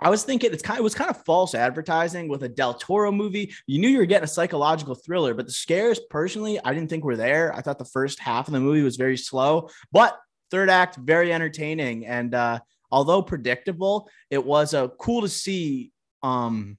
I 0.00 0.10
was 0.10 0.24
thinking 0.24 0.52
it's 0.52 0.62
kind 0.62 0.78
of, 0.78 0.80
it 0.80 0.84
was 0.84 0.94
kind 0.94 1.10
of 1.10 1.24
false 1.24 1.54
advertising 1.54 2.28
with 2.28 2.42
a 2.42 2.48
Del 2.48 2.74
Toro 2.74 3.12
movie. 3.12 3.54
You 3.66 3.78
knew 3.78 3.88
you 3.88 3.98
were 3.98 4.06
getting 4.06 4.24
a 4.24 4.28
psychological 4.28 4.96
thriller, 4.96 5.34
but 5.34 5.46
the 5.46 5.52
scares 5.52 6.00
personally, 6.10 6.58
I 6.64 6.74
didn't 6.74 6.90
think 6.90 7.04
were 7.04 7.16
there. 7.16 7.54
I 7.54 7.60
thought 7.60 7.78
the 7.78 7.84
first 7.84 8.18
half 8.18 8.48
of 8.48 8.54
the 8.54 8.60
movie 8.60 8.82
was 8.82 8.96
very 8.96 9.16
slow, 9.16 9.70
but 9.92 10.18
third 10.50 10.70
act 10.70 10.96
very 10.96 11.32
entertaining. 11.32 12.06
And 12.06 12.34
uh, 12.34 12.58
although 12.90 13.22
predictable, 13.22 14.08
it 14.30 14.44
was 14.44 14.74
uh, 14.74 14.88
cool 14.98 15.22
to 15.22 15.28
see. 15.28 15.92
Um, 16.22 16.78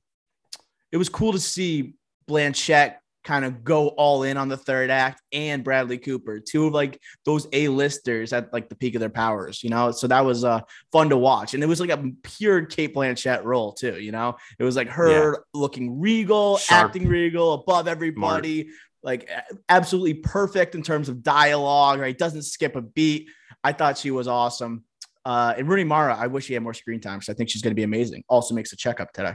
it 0.92 0.98
was 0.98 1.10
cool 1.10 1.32
to 1.32 1.40
see 1.40 1.94
Blanchett 2.30 2.96
kind 3.24 3.44
of 3.44 3.64
go 3.64 3.88
all 3.88 4.22
in 4.22 4.38
on 4.38 4.48
the 4.50 4.58
third 4.58 4.92
act 4.92 5.20
and 5.32 5.64
Bradley 5.64 5.98
Cooper, 5.98 6.40
two 6.40 6.68
of 6.68 6.74
like 6.74 7.02
those 7.26 7.48
A-listers 7.54 8.32
at 8.34 8.54
like 8.54 8.70
the 8.70 8.76
peak 8.76 8.94
of 8.94 9.00
their 9.00 9.10
powers, 9.10 9.64
you 9.64 9.70
know. 9.72 9.90
So 9.92 10.08
that 10.08 10.24
was 10.24 10.44
uh 10.44 10.60
fun 10.92 11.10
to 11.10 11.18
watch. 11.18 11.56
And 11.56 11.64
it 11.64 11.66
was 11.68 11.80
like 11.80 11.90
a 11.90 12.04
pure 12.24 12.66
Cate 12.68 12.94
Blanchett 12.94 13.44
role 13.44 13.74
too, 13.74 14.00
you 14.00 14.12
know. 14.12 14.36
It 14.60 14.64
was 14.64 14.76
like 14.76 14.90
her 14.90 15.32
Yeah. 15.34 15.40
looking 15.56 16.00
regal, 16.00 16.58
Sharp. 16.58 16.90
acting 16.90 17.08
regal, 17.08 17.54
above 17.54 17.88
everybody, 17.88 18.70
like 19.02 19.28
absolutely 19.70 20.16
perfect 20.16 20.76
in 20.76 20.84
terms 20.84 21.10
of 21.10 21.24
dialogue, 21.24 22.00
right? 22.00 22.16
Doesn't 22.16 22.44
skip 22.44 22.76
a 22.76 22.82
beat. 22.82 23.28
I 23.64 23.72
thought 23.74 23.98
she 23.98 24.12
was 24.12 24.28
awesome. 24.28 24.84
Uh, 25.26 25.56
and 25.58 25.68
Rooney 25.68 25.84
Mara, 25.84 26.16
I 26.16 26.28
wish 26.28 26.46
she 26.46 26.54
had 26.54 26.62
more 26.62 26.76
screen 26.76 27.00
time 27.00 27.18
because 27.18 27.30
I 27.30 27.36
think 27.36 27.50
she's 27.50 27.64
going 27.64 27.72
to 27.72 27.76
be 27.76 27.82
amazing. 27.82 28.24
Also 28.30 28.54
makes 28.54 28.72
a 28.72 28.76
checkup 28.78 29.12
today. 29.14 29.34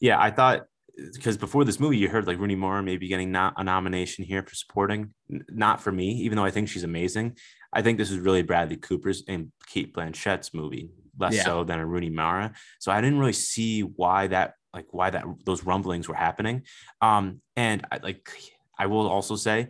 Yeah, 0.00 0.18
I 0.18 0.30
thought 0.30 0.62
because 0.96 1.36
before 1.36 1.64
this 1.64 1.80
movie, 1.80 1.96
you 1.96 2.08
heard 2.08 2.26
like 2.26 2.38
Rooney 2.38 2.54
Mara 2.54 2.82
maybe 2.82 3.08
getting 3.08 3.32
not 3.32 3.54
a 3.56 3.64
nomination 3.64 4.24
here 4.24 4.42
for 4.42 4.54
supporting. 4.54 5.12
Not 5.28 5.80
for 5.80 5.90
me, 5.92 6.12
even 6.22 6.36
though 6.36 6.44
I 6.44 6.50
think 6.50 6.68
she's 6.68 6.84
amazing. 6.84 7.36
I 7.72 7.82
think 7.82 7.98
this 7.98 8.10
is 8.10 8.18
really 8.18 8.42
Bradley 8.42 8.76
Cooper's 8.76 9.24
and 9.26 9.50
Cate 9.66 9.94
Blanchett's 9.94 10.52
movie, 10.52 10.90
less 11.18 11.34
Yeah. 11.34 11.44
so 11.44 11.64
than 11.64 11.78
a 11.78 11.86
Rooney 11.86 12.10
Mara. 12.10 12.52
So 12.80 12.92
I 12.92 13.00
didn't 13.00 13.18
really 13.18 13.32
see 13.32 13.80
why 13.80 14.26
that 14.28 14.54
like 14.74 14.86
why 14.90 15.10
that 15.10 15.24
those 15.44 15.64
rumblings 15.64 16.08
were 16.08 16.14
happening. 16.14 16.62
Um, 17.00 17.40
and 17.56 17.86
I 17.90 17.98
like 18.02 18.28
I 18.78 18.86
will 18.86 19.08
also 19.08 19.36
say 19.36 19.68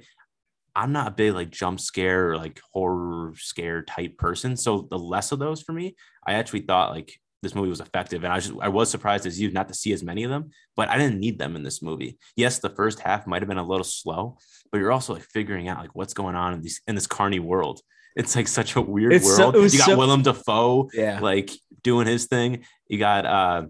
I'm 0.75 0.93
not 0.93 1.09
a 1.09 1.11
big 1.13 1.35
like 1.35 1.51
jump 1.51 1.81
scare 1.81 2.31
or 2.31 2.37
like 2.37 2.61
horror 2.73 3.35
scare 3.37 3.83
type 3.83 4.17
person. 4.17 4.57
So 4.57 4.87
the 4.91 4.99
less 4.99 5.31
of 5.31 5.39
those 5.39 5.63
for 5.63 5.73
me, 5.73 5.97
I 6.27 6.35
actually 6.35 6.61
thought 6.63 6.93
like 6.93 7.21
this 7.43 7.55
movie 7.55 7.69
was 7.69 7.81
effective. 7.81 8.23
And 8.25 8.33
I 8.33 8.37
was 8.37 8.47
just 8.47 8.59
I 8.61 8.69
was 8.69 8.91
surprised 8.91 9.27
as 9.27 9.41
you 9.41 9.51
not 9.51 9.69
to 9.69 9.75
see 9.75 9.93
as 9.93 10.03
many 10.03 10.23
of 10.25 10.31
them, 10.31 10.51
but 10.77 10.89
I 10.89 10.97
didn't 10.99 11.19
need 11.21 11.39
them 11.39 11.57
in 11.57 11.63
this 11.63 11.83
movie. 11.83 12.19
Yes, 12.37 12.61
the 12.61 12.71
first 12.71 13.01
half 13.01 13.27
might 13.27 13.43
have 13.43 13.49
been 13.49 13.59
a 13.59 13.67
little 13.67 13.85
slow, 13.85 14.39
but 14.71 14.79
you're 14.79 14.93
also 14.93 15.15
like 15.15 15.25
figuring 15.25 15.69
out 15.69 15.79
like 15.79 15.95
what's 15.95 16.15
going 16.15 16.37
on 16.37 16.55
in 16.55 16.61
these 16.63 16.81
in 16.87 16.95
this 16.95 17.07
carny 17.07 17.41
world. 17.41 17.81
It's 18.15 18.37
like 18.37 18.47
such 18.49 18.77
a 18.77 18.81
weird 18.81 19.13
It's 19.13 19.25
world. 19.27 19.55
was 19.55 19.73
you 19.73 19.79
got 19.81 19.87
so- 19.87 19.99
Willem 19.99 20.23
Dafoe 20.23 20.89
Yeah. 20.93 21.19
like 21.21 21.51
doing 21.83 22.07
his 22.07 22.27
thing. 22.27 22.65
You 22.89 22.99
got 22.99 23.25
uh, 23.27 23.63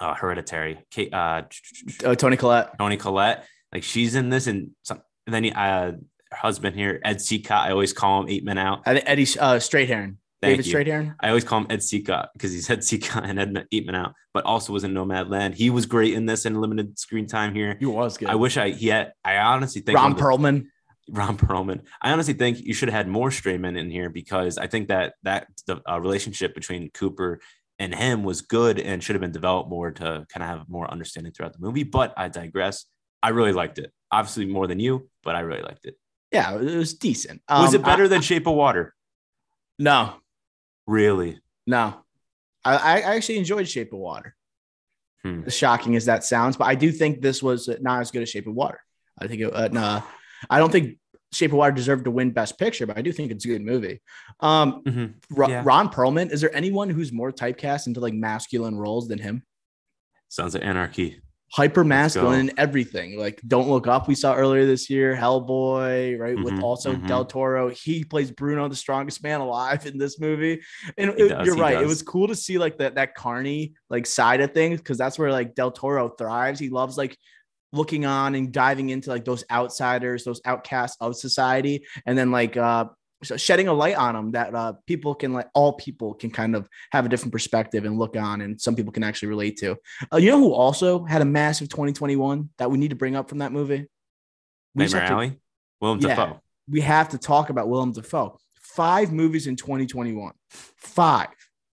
uh 0.00 0.14
Hereditary, 0.14 0.78
Kate, 0.90 1.14
uh, 1.14 1.42
Oh, 2.04 2.14
Toni 2.14 2.36
Collette. 2.36 2.76
Toni 2.78 2.96
Collette. 2.96 3.46
Like 3.72 3.82
she's 3.82 4.14
in 4.14 4.28
this, 4.28 4.46
and 4.46 4.70
some. 4.82 5.00
And 5.26 5.32
then 5.34 5.44
he, 5.44 5.52
uh, 5.52 5.92
her 5.92 5.96
husband 6.32 6.76
here, 6.76 7.00
Ed 7.04 7.16
Seacott. 7.16 7.50
I 7.52 7.70
always 7.70 7.92
call 7.94 8.22
him 8.22 8.28
Eight 8.28 8.44
Men 8.44 8.58
Out. 8.58 8.82
I 8.86 8.92
think 8.94 9.04
Eddie 9.08 9.22
uh, 9.38 9.56
Strathairn. 9.56 10.16
Thank 10.44 10.62
David 10.62 10.66
you. 10.66 10.74
Strathairn. 10.92 11.14
I 11.20 11.28
always 11.28 11.44
call 11.44 11.60
him 11.60 11.66
Ed 11.70 11.80
Seacott 11.80 12.28
because 12.34 12.52
he's 12.52 12.68
Ed 12.68 12.80
Seacott 12.80 13.24
and 13.28 13.38
Ed 13.40 13.66
Eatman 13.72 13.94
Out, 13.94 14.14
but 14.32 14.44
also 14.44 14.72
was 14.72 14.84
in 14.84 14.92
Nomadland. 14.94 15.54
He 15.54 15.70
was 15.70 15.86
great 15.86 16.14
in 16.14 16.26
this 16.26 16.44
and 16.44 16.60
limited 16.60 16.98
screen 16.98 17.26
time 17.26 17.54
here. 17.54 17.76
He 17.78 17.86
was 17.86 18.16
good. 18.18 18.28
I 18.28 18.34
wish 18.34 18.56
I 18.56 18.70
he 18.70 18.88
had. 18.88 19.12
I 19.24 19.36
honestly 19.38 19.80
think 19.82 19.98
Ron 19.98 20.12
of 20.12 20.18
the- 20.18 20.22
Perlman. 20.24 20.66
Ron 21.10 21.36
Perlman. 21.36 21.82
I 22.00 22.12
honestly 22.12 22.32
think 22.34 22.58
you 22.60 22.72
should 22.72 22.88
have 22.88 22.96
had 22.96 23.08
more 23.08 23.28
Strayman 23.28 23.76
in 23.78 23.90
here 23.90 24.08
because 24.08 24.56
I 24.56 24.66
think 24.68 24.88
that 24.88 25.14
that 25.22 25.48
the 25.66 25.82
uh, 25.90 26.00
relationship 26.00 26.54
between 26.54 26.90
Cooper 26.90 27.40
and 27.78 27.94
him 27.94 28.22
was 28.22 28.40
good 28.40 28.78
and 28.80 29.02
should 29.02 29.14
have 29.14 29.20
been 29.20 29.32
developed 29.32 29.68
more 29.68 29.90
to 29.90 30.24
kind 30.32 30.42
of 30.42 30.48
have 30.48 30.68
more 30.68 30.90
understanding 30.90 31.32
throughout 31.32 31.52
the 31.52 31.58
movie. 31.58 31.82
But 31.82 32.14
I 32.16 32.28
digress. 32.28 32.86
I 33.22 33.30
really 33.30 33.52
liked 33.52 33.78
it. 33.78 33.92
Obviously 34.10 34.46
more 34.46 34.66
than 34.66 34.78
you, 34.80 35.10
but 35.22 35.34
I 35.36 35.40
really 35.40 35.62
liked 35.62 35.84
it. 35.84 35.96
Yeah, 36.32 36.54
it 36.56 36.76
was 36.76 36.94
decent. 36.94 37.42
Was 37.50 37.74
Um, 37.74 37.80
it 37.80 37.84
better 37.84 38.04
I- 38.04 38.08
than 38.08 38.22
Shape 38.22 38.46
of 38.46 38.54
Water? 38.54 38.94
no, 39.78 40.14
Really? 40.86 41.38
no. 41.66 42.00
I, 42.66 42.76
I 43.02 43.16
actually 43.16 43.36
enjoyed 43.36 43.68
Shape 43.68 43.92
of 43.92 43.98
Water. 43.98 44.34
Hmm. 45.22 45.42
As 45.46 45.54
shocking 45.54 45.96
as 45.96 46.06
that 46.06 46.24
sounds, 46.24 46.56
but 46.56 46.64
I 46.64 46.74
do 46.74 46.90
think 46.92 47.20
this 47.20 47.42
was 47.42 47.68
not 47.80 48.00
as 48.00 48.10
good 48.10 48.22
as 48.22 48.30
Shape 48.30 48.46
of 48.46 48.54
Water. 48.54 48.80
I 49.18 49.26
think 49.26 49.42
it, 49.42 49.54
uh, 49.54 49.68
no, 49.68 50.02
I 50.48 50.58
don't 50.58 50.72
think 50.72 50.98
Shape 51.32 51.50
of 51.52 51.58
Water 51.58 51.72
deserved 51.72 52.04
to 52.04 52.10
win 52.10 52.30
Best 52.30 52.58
Picture, 52.58 52.86
but 52.86 52.96
I 52.96 53.02
do 53.02 53.12
think 53.12 53.30
it's 53.32 53.44
a 53.44 53.48
good 53.48 53.60
movie. 53.62 54.00
Um, 54.40 54.82
Mhm. 54.84 55.14
Yeah. 55.46 55.62
Ron 55.64 55.90
Perlman, 55.90 56.30
is 56.32 56.40
there 56.40 56.54
anyone 56.56 56.88
who's 56.88 57.12
more 57.12 57.32
typecast 57.32 57.86
into 57.86 58.00
like 58.00 58.14
masculine 58.14 58.76
roles 58.76 59.08
than 59.08 59.18
him? 59.18 59.42
Sounds 60.28 60.54
like 60.54 60.64
anarchy. 60.64 61.20
Hyper 61.52 61.84
masculine 61.84 62.48
in 62.48 62.58
everything. 62.58 63.16
Like 63.16 63.40
Don't 63.46 63.68
Look 63.68 63.86
Up, 63.86 64.08
we 64.08 64.14
saw 64.16 64.34
earlier 64.34 64.66
this 64.66 64.90
year, 64.90 65.14
Hellboy, 65.14 66.18
right? 66.18 66.36
With 66.36 66.54
Mhm, 66.54 66.62
also 66.62 66.96
mhm. 66.96 67.06
Del 67.06 67.24
Toro. 67.24 67.68
He 67.70 68.02
plays 68.02 68.30
Bruno, 68.32 68.68
the 68.68 68.74
strongest 68.74 69.22
man 69.22 69.40
alive 69.40 69.86
in 69.86 69.96
this 69.96 70.18
movie. 70.18 70.60
And 70.98 71.10
it- 71.10 71.28
does, 71.28 71.46
you're 71.46 71.56
right. 71.56 71.80
It 71.80 71.86
was 71.86 72.02
cool 72.02 72.26
to 72.28 72.34
see 72.34 72.58
like 72.58 72.78
that 72.78 72.96
that 72.96 73.14
carny 73.14 73.74
like 73.88 74.06
side 74.06 74.40
of 74.40 74.52
things 74.52 74.80
because 74.80 74.98
that's 74.98 75.18
where 75.18 75.30
like 75.30 75.54
Del 75.54 75.70
Toro 75.70 76.08
thrives. 76.08 76.58
He 76.58 76.70
loves 76.70 76.96
like 76.98 77.16
looking 77.72 78.04
on 78.06 78.34
and 78.34 78.52
diving 78.52 78.90
into 78.90 79.10
like 79.10 79.24
those 79.24 79.44
outsiders, 79.50 80.24
those 80.24 80.40
outcasts 80.44 80.96
of 81.00 81.14
society, 81.16 81.84
and 82.06 82.18
then 82.18 82.30
like 82.32 82.56
uh 82.56 82.86
shedding 83.36 83.68
a 83.68 83.72
light 83.72 83.96
on 83.96 84.14
them 84.14 84.30
that 84.32 84.54
uh 84.54 84.72
people 84.86 85.14
can 85.14 85.32
like 85.32 85.48
all 85.54 85.72
people 85.72 86.14
can 86.14 86.30
kind 86.30 86.54
of 86.54 86.68
have 86.92 87.06
a 87.06 87.08
different 87.08 87.32
perspective 87.32 87.84
and 87.84 87.98
look 87.98 88.16
on 88.16 88.40
and 88.40 88.60
some 88.60 88.74
people 88.76 88.92
can 88.92 89.02
actually 89.02 89.28
relate 89.28 89.56
to. 89.58 89.76
Uh, 90.12 90.16
you 90.16 90.30
know 90.30 90.38
who 90.38 90.52
also 90.52 91.04
had 91.04 91.22
a 91.22 91.24
massive 91.24 91.68
2021 91.68 92.50
that 92.58 92.70
we 92.70 92.78
need 92.78 92.90
to 92.90 92.96
bring 92.96 93.16
up 93.16 93.28
from 93.28 93.38
that 93.38 93.52
movie? 93.52 93.86
We, 94.74 94.84
Nightmare 94.84 95.00
have 95.00 95.10
to, 95.10 95.14
Alley. 95.14 95.40
Willem 95.80 96.00
Yeah. 96.00 96.08
Dafoe. 96.08 96.40
we 96.68 96.80
have 96.80 97.10
to 97.10 97.18
talk 97.18 97.50
about 97.50 97.68
Willem 97.68 97.92
Dafoe. 97.92 98.38
Five 98.56 99.12
movies 99.12 99.46
in 99.46 99.56
2021. 99.56 100.32
Five, 100.48 101.28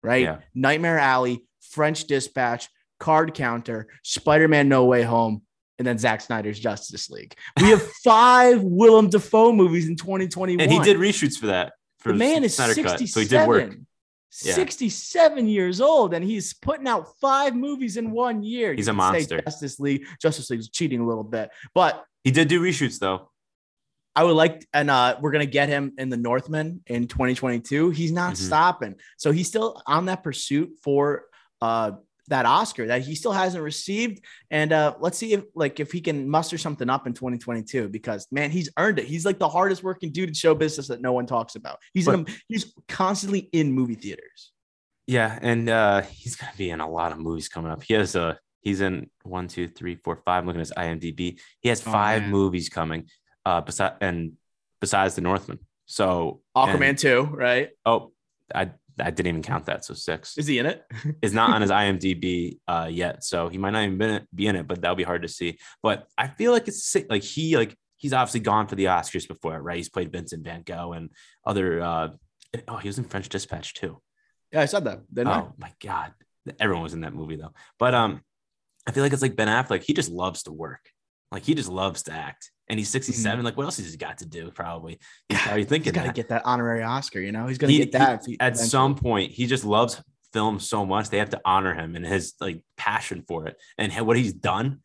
right? 0.02 0.22
Yeah. 0.22 0.38
Nightmare 0.54 0.98
Alley, 0.98 1.44
French 1.60 2.04
Dispatch, 2.04 2.68
Card 2.98 3.34
Counter, 3.34 3.88
Spider-Man 4.02 4.68
No 4.68 4.86
Way 4.86 5.02
Home, 5.02 5.42
and 5.78 5.86
then 5.86 5.98
Zack 5.98 6.20
Snyder's 6.20 6.58
Justice 6.58 7.10
League. 7.10 7.34
We 7.60 7.68
have 7.70 7.82
five 8.04 8.62
Willem 8.62 9.10
Dafoe 9.10 9.52
movies 9.52 9.88
in 9.88 9.96
2021. 9.96 10.60
And 10.62 10.72
he 10.72 10.78
did 10.80 10.96
reshoots 10.96 11.36
for 11.36 11.46
that. 11.46 11.72
For 11.98 12.12
the 12.12 12.18
man 12.18 12.44
is 12.44 12.54
Snyder 12.54 12.74
67. 12.74 12.98
Cut, 12.98 13.08
so 13.08 13.20
he 13.20 13.26
did 13.26 13.48
work. 13.48 13.76
Yeah. 14.42 14.52
67 14.52 15.48
years 15.48 15.80
old 15.80 16.12
and 16.12 16.22
he's 16.24 16.52
putting 16.52 16.86
out 16.86 17.08
five 17.20 17.54
movies 17.56 17.96
in 17.96 18.10
one 18.10 18.42
year. 18.42 18.74
He's 18.74 18.86
You 18.86 18.90
a 18.92 18.94
monster. 18.94 19.40
Justice 19.40 19.80
League, 19.80 20.04
Justice 20.20 20.50
League's 20.50 20.68
cheating 20.68 21.00
a 21.00 21.06
little 21.06 21.24
bit, 21.24 21.50
but 21.74 22.04
He 22.22 22.30
did 22.30 22.48
do 22.48 22.60
reshoots 22.60 22.98
though. 22.98 23.30
I 24.14 24.24
would 24.24 24.32
like, 24.32 24.66
and 24.72 24.90
uh, 24.90 25.16
we're 25.20 25.30
gonna 25.30 25.46
get 25.46 25.68
him 25.68 25.92
in 25.98 26.08
the 26.10 26.16
Northman 26.16 26.80
in 26.86 27.06
2022. 27.06 27.90
He's 27.90 28.12
not 28.12 28.32
Mhm. 28.34 28.36
stopping, 28.38 28.94
so 29.18 29.30
he's 29.30 29.46
still 29.48 29.82
on 29.86 30.06
that 30.06 30.22
pursuit 30.22 30.70
for 30.82 31.24
uh 31.62 31.92
that 32.28 32.46
Oscar 32.46 32.86
that 32.88 33.02
he 33.02 33.14
still 33.14 33.32
hasn't 33.32 33.62
received. 33.62 34.24
And 34.50 34.72
uh, 34.72 34.94
let's 35.00 35.18
see 35.18 35.32
if 35.32 35.44
like 35.54 35.80
if 35.80 35.92
he 35.92 36.00
can 36.00 36.28
muster 36.28 36.58
something 36.58 36.88
up 36.90 37.06
in 37.06 37.12
2022 37.14 37.88
because 37.88 38.26
man, 38.30 38.50
he's 38.50 38.70
earned 38.78 38.98
it. 38.98 39.04
He's 39.06 39.24
like 39.24 39.38
the 39.38 39.48
hardest 39.48 39.82
working 39.82 40.10
dude 40.12 40.28
in 40.28 40.34
show 40.34 40.54
business 40.54 40.88
that 40.88 41.00
no 41.00 41.12
one 41.12 41.26
talks 41.26 41.54
about. 41.54 41.78
He's 41.94 42.08
in 42.08 42.20
a, 42.20 42.24
he's 42.48 42.72
constantly 42.88 43.48
in 43.52 43.72
movie 43.72 43.94
theaters. 43.94 44.52
Yeah, 45.06 45.38
and 45.40 45.68
uh 45.68 46.02
he's 46.02 46.36
gonna 46.36 46.52
be 46.56 46.70
in 46.70 46.80
a 46.80 46.88
lot 46.90 47.12
of 47.12 47.18
movies 47.18 47.48
coming 47.48 47.70
up. 47.70 47.82
He 47.82 47.94
has 47.94 48.16
uh 48.16 48.34
he's 48.62 48.80
in 48.80 49.08
one, 49.22 49.46
two, 49.48 49.68
three, 49.68 49.94
four, 49.96 50.16
five. 50.24 50.40
I'm 50.42 50.46
looking 50.46 50.60
at 50.60 50.66
his 50.68 50.76
IMDb. 50.76 51.38
He 51.60 51.68
has 51.68 51.80
Oh, 51.86 51.92
five 51.92 52.22
man. 52.22 52.30
movies 52.32 52.68
coming. 52.68 53.08
Uh 53.44 53.60
besides 53.60 53.94
and 54.00 54.32
besides 54.80 55.14
the 55.14 55.20
Northman. 55.20 55.60
So 55.86 56.40
Aquaman 56.56 56.88
and- 56.90 56.98
2, 56.98 57.22
right? 57.32 57.70
oh, 57.84 58.12
I 58.52 58.70
I 58.98 59.10
didn't 59.10 59.28
even 59.28 59.42
count 59.42 59.66
that. 59.66 59.84
So 59.84 59.94
six 59.94 60.38
Is 60.38 60.46
he 60.46 60.58
in 60.58 60.66
it? 60.66 60.84
is 61.22 61.34
not 61.34 61.50
on 61.50 61.60
his 61.62 61.70
IMDb 61.70 62.58
uh 62.66 62.88
yet. 62.90 63.24
So 63.24 63.48
he 63.48 63.58
might 63.58 63.70
not 63.70 63.84
even 63.84 63.98
be- 63.98 64.26
be 64.34 64.46
in 64.46 64.56
it, 64.56 64.66
but 64.66 64.80
that'll 64.80 64.96
be 64.96 65.02
hard 65.02 65.22
to 65.22 65.28
see. 65.28 65.58
But 65.82 66.06
I 66.16 66.28
feel 66.28 66.52
like 66.52 66.68
it's 66.68 66.82
si- 66.84 67.06
like 67.08 67.22
he 67.22 67.56
like 67.56 67.76
he's 67.96 68.12
obviously 68.12 68.40
gone 68.40 68.66
for 68.68 68.74
the 68.74 68.86
Oscars 68.86 69.28
before, 69.28 69.60
right? 69.60 69.76
He's 69.76 69.88
played 69.88 70.12
Vincent 70.12 70.44
Van 70.44 70.62
Gogh 70.62 70.92
and 70.92 71.10
other 71.44 71.80
uh 71.80 72.08
oh 72.68 72.76
he 72.76 72.88
was 72.88 72.98
in 72.98 73.04
French 73.04 73.28
Dispatch 73.28 73.74
too. 73.74 74.00
Yeah, 74.52 74.62
I 74.62 74.66
said 74.66 74.84
that. 74.84 75.00
Didn't 75.12 75.28
I? 75.32 75.40
Oh 75.40 75.52
my 75.58 75.72
god, 75.82 76.12
everyone 76.58 76.82
was 76.82 76.94
in 76.94 77.02
that 77.02 77.14
movie 77.14 77.36
though. 77.36 77.52
But 77.78 77.94
um, 77.94 78.22
I 78.86 78.92
feel 78.92 79.02
like 79.02 79.12
it's 79.12 79.22
like 79.22 79.36
Ben 79.36 79.48
Affleck. 79.48 79.82
He 79.82 79.92
just 79.92 80.10
loves 80.10 80.44
to 80.44 80.52
work. 80.52 80.90
Like 81.32 81.42
he 81.42 81.54
just 81.54 81.68
loves 81.68 82.04
to 82.04 82.12
act, 82.12 82.52
and 82.68 82.78
he's 82.78 82.88
67. 82.90 83.44
Like 83.44 83.56
what 83.56 83.64
else 83.64 83.76
has 83.78 83.90
he 83.90 83.96
got 83.96 84.18
to 84.18 84.26
do? 84.26 84.50
Probably. 84.50 84.98
He's 85.28 85.38
probably 85.40 85.60
He's 85.62 85.68
thinking 85.68 85.92
got 85.92 86.06
to 86.06 86.12
get 86.12 86.28
that 86.30 86.42
honorary 86.44 86.82
Oscar. 86.82 87.20
You 87.20 87.32
know, 87.32 87.46
he's 87.46 87.58
gonna 87.58 87.72
He- 87.72 87.78
get 87.78 87.92
that 87.92 88.20
if 88.20 88.26
he- 88.26 88.36
At 88.40 88.48
eventually. 88.54 88.68
some 88.68 88.94
point, 88.94 89.32
he 89.32 89.46
just 89.46 89.64
loves 89.64 90.02
film 90.32 90.58
so 90.60 90.84
much 90.84 91.08
they 91.08 91.18
have 91.18 91.30
to 91.30 91.40
honor 91.44 91.72
him 91.74 91.96
and 91.96 92.04
his 92.06 92.34
like 92.40 92.62
passion 92.76 93.24
for 93.26 93.46
it 93.46 93.56
and 93.78 93.92
ha- 93.92 94.02
what 94.02 94.16
he's 94.16 94.32
done. 94.32 94.80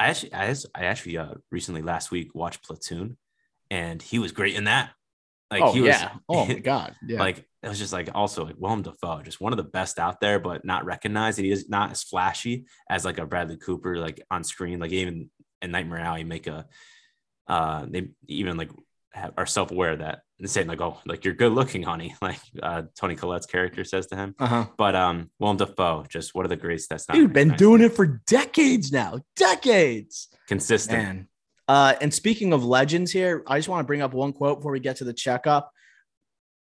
I 0.00 0.06
actually, 0.08 0.34
I, 0.34 0.54
I 0.74 0.84
actually 0.86 1.18
uh, 1.18 1.34
recently 1.50 1.82
last 1.82 2.10
week 2.10 2.34
watched 2.34 2.64
Platoon, 2.64 3.16
and 3.70 4.00
he 4.02 4.18
was 4.18 4.32
great 4.32 4.54
in 4.56 4.64
that. 4.64 4.90
Like 5.50 5.62
oh 5.62 5.72
he 5.72 5.80
was, 5.82 5.88
yeah. 5.90 6.12
Oh 6.28 6.46
my 6.46 6.54
god. 6.58 6.94
Yeah. 7.06 7.20
like 7.20 7.44
it 7.62 7.68
was 7.68 7.78
just 7.78 7.92
like 7.92 8.08
also 8.14 8.44
like 8.44 8.56
Willem 8.58 8.82
Dafoe, 8.82 9.22
just 9.22 9.40
one 9.40 9.52
of 9.52 9.56
the 9.56 9.62
best 9.62 9.98
out 9.98 10.20
there, 10.20 10.38
but 10.40 10.64
not 10.64 10.84
recognized. 10.84 11.38
And 11.38 11.46
he 11.46 11.52
is 11.52 11.68
not 11.68 11.90
as 11.92 12.02
flashy 12.02 12.64
as 12.90 13.04
like 13.04 13.18
a 13.18 13.26
Bradley 13.26 13.56
Cooper, 13.56 13.96
like 13.98 14.20
on 14.30 14.42
screen, 14.42 14.80
like 14.80 14.90
even 14.92 15.30
in 15.62 15.70
Nightmare 15.70 16.00
Alley, 16.00 16.24
make 16.24 16.46
a 16.46 16.66
uh 17.46 17.86
they 17.88 18.08
even 18.26 18.56
like 18.56 18.70
have, 19.12 19.32
are 19.36 19.46
self-aware 19.46 19.92
of 19.92 19.98
that 20.00 20.22
and 20.40 20.50
saying 20.50 20.66
like, 20.66 20.80
oh, 20.80 20.98
like 21.06 21.24
you're 21.24 21.34
good 21.34 21.52
looking, 21.52 21.82
honey, 21.82 22.14
like 22.22 22.40
uh 22.62 22.82
Toni 22.98 23.14
Collette's 23.14 23.46
character 23.46 23.84
says 23.84 24.06
to 24.08 24.16
him. 24.16 24.34
uh-huh. 24.38 24.66
But 24.76 24.94
um 24.96 25.30
Willem 25.38 25.56
Dafoe, 25.56 26.04
just 26.08 26.34
what 26.34 26.44
are 26.44 26.48
the 26.48 26.56
greats 26.56 26.86
that's 26.88 27.08
not 27.08 27.14
Dude, 27.14 27.32
been 27.32 27.54
doing 27.56 27.80
it 27.80 27.92
for 27.92 28.22
decades 28.26 28.92
now. 28.92 29.20
Decades. 29.36 30.28
consistent. 30.48 31.02
Man. 31.02 31.28
Uh, 31.66 31.94
and 32.00 32.12
speaking 32.12 32.52
of 32.52 32.62
legends 32.64 33.10
here, 33.10 33.42
I 33.46 33.58
just 33.58 33.68
want 33.68 33.80
to 33.80 33.86
bring 33.86 34.02
up 34.02 34.12
one 34.12 34.32
quote 34.34 34.58
before 34.58 34.72
we 34.72 34.80
get 34.80 34.96
to 34.96 35.04
the 35.04 35.14
checkup. 35.14 35.70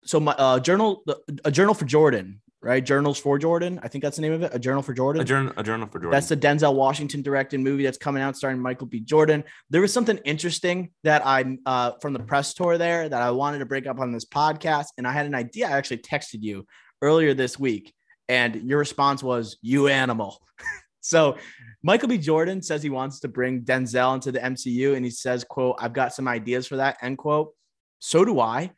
So 0.06 0.20
my 0.20 0.32
uh, 0.34 0.60
journal, 0.60 1.04
a 1.46 1.52
journal 1.52 1.74
for 1.76 1.86
Jordan, 1.86 2.42
right? 2.68 2.84
Journals 2.84 3.18
for 3.18 3.40
Jordan. 3.40 3.80
I 3.82 3.88
think 3.88 4.04
that's 4.04 4.18
the 4.18 4.22
name 4.22 4.34
of 4.34 4.44
it. 4.44 4.54
A 4.54 4.60
Journal 4.60 4.84
for 4.84 4.94
Jordan. 4.94 5.22
A 5.22 5.26
journal, 5.26 5.54
a 5.56 5.64
journal 5.64 5.88
for 5.88 6.00
Jordan. 6.00 6.12
That's 6.12 6.28
the 6.28 6.36
Denzel 6.36 6.76
Washington 6.76 7.22
directed 7.22 7.62
movie 7.62 7.84
that's 7.84 7.98
coming 7.98 8.22
out 8.22 8.36
starring 8.36 8.60
Michael 8.60 8.88
B. 8.88 9.00
Jordan. 9.00 9.46
There 9.70 9.80
was 9.80 9.94
something 9.94 10.18
interesting 10.26 10.92
that 11.06 11.26
I 11.26 11.58
uh, 11.66 11.94
from 12.02 12.12
the 12.12 12.20
press 12.20 12.54
tour 12.54 12.78
there 12.78 13.08
that 13.08 13.22
I 13.22 13.32
wanted 13.32 13.60
to 13.60 13.66
break 13.66 13.88
up 13.88 14.00
on 14.00 14.12
this 14.12 14.26
podcast, 14.26 14.88
and 14.98 15.08
I 15.08 15.14
had 15.14 15.26
an 15.26 15.34
idea. 15.34 15.68
I 15.68 15.78
actually 15.78 16.00
texted 16.00 16.42
you 16.42 16.68
earlier 17.02 17.34
this 17.34 17.58
week, 17.58 17.94
and 18.28 18.56
your 18.70 18.80
response 18.80 19.24
was 19.24 19.58
"you 19.62 19.88
animal." 19.88 20.38
so 21.00 21.38
Michael 21.84 22.10
B. 22.10 22.18
Jordan 22.18 22.62
says 22.62 22.84
he 22.84 22.90
wants 22.90 23.22
to 23.22 23.30
bring 23.30 23.62
Denzel 23.62 24.14
into 24.16 24.34
the 24.34 24.40
MCU, 24.40 24.94
and 24.94 25.06
he 25.06 25.12
says, 25.12 25.46
"quote 25.46 25.78
I've 25.80 25.94
got 25.94 26.14
some 26.14 26.28
ideas 26.28 26.68
for 26.68 26.76
that." 26.76 26.98
End 27.02 27.18
quote. 27.18 27.54
So 28.00 28.26
do 28.26 28.42
I, 28.42 28.72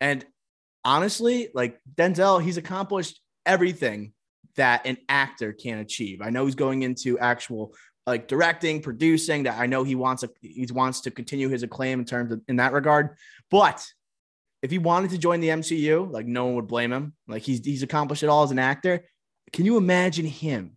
and 0.00 0.26
honestly, 0.84 1.48
like 1.54 1.78
Denzel, 1.94 2.42
he's 2.42 2.56
accomplished 2.56 3.20
everything 3.46 4.12
that 4.56 4.86
an 4.86 4.98
actor 5.08 5.52
can 5.52 5.78
achieve. 5.78 6.20
I 6.22 6.30
know 6.30 6.44
he's 6.44 6.54
going 6.54 6.82
into 6.82 7.18
actual 7.18 7.74
like 8.06 8.28
directing, 8.28 8.82
producing 8.82 9.44
that 9.44 9.58
I 9.58 9.66
know 9.66 9.84
he 9.84 9.94
wants 9.94 10.22
a, 10.22 10.30
he 10.40 10.66
wants 10.70 11.02
to 11.02 11.10
continue 11.10 11.48
his 11.48 11.62
acclaim 11.62 12.00
in 12.00 12.04
terms 12.04 12.32
of 12.32 12.40
in 12.48 12.56
that 12.56 12.72
regard. 12.72 13.16
But 13.50 13.86
if 14.62 14.70
he 14.70 14.78
wanted 14.78 15.10
to 15.10 15.18
join 15.18 15.40
the 15.40 15.48
MCU, 15.48 16.10
like 16.10 16.26
no 16.26 16.46
one 16.46 16.54
would 16.56 16.66
blame 16.66 16.92
him. 16.92 17.14
Like 17.28 17.42
he's 17.42 17.64
he's 17.64 17.82
accomplished 17.82 18.22
it 18.22 18.28
all 18.28 18.42
as 18.42 18.50
an 18.50 18.58
actor. 18.58 19.04
Can 19.52 19.64
you 19.64 19.76
imagine 19.76 20.26
him 20.26 20.76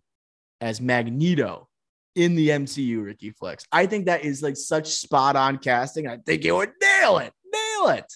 as 0.60 0.80
Magneto 0.80 1.68
in 2.14 2.34
the 2.34 2.50
MCU, 2.50 3.04
Ricky 3.04 3.30
Flex? 3.30 3.64
I 3.72 3.86
think 3.86 4.06
that 4.06 4.24
is 4.24 4.42
like 4.42 4.56
such 4.56 4.88
spot 4.88 5.36
on 5.36 5.58
casting. 5.58 6.06
I 6.06 6.18
think 6.18 6.44
it 6.44 6.52
would 6.52 6.72
nail 6.80 7.18
it. 7.18 7.32
Nail 7.52 7.88
it. 7.88 8.12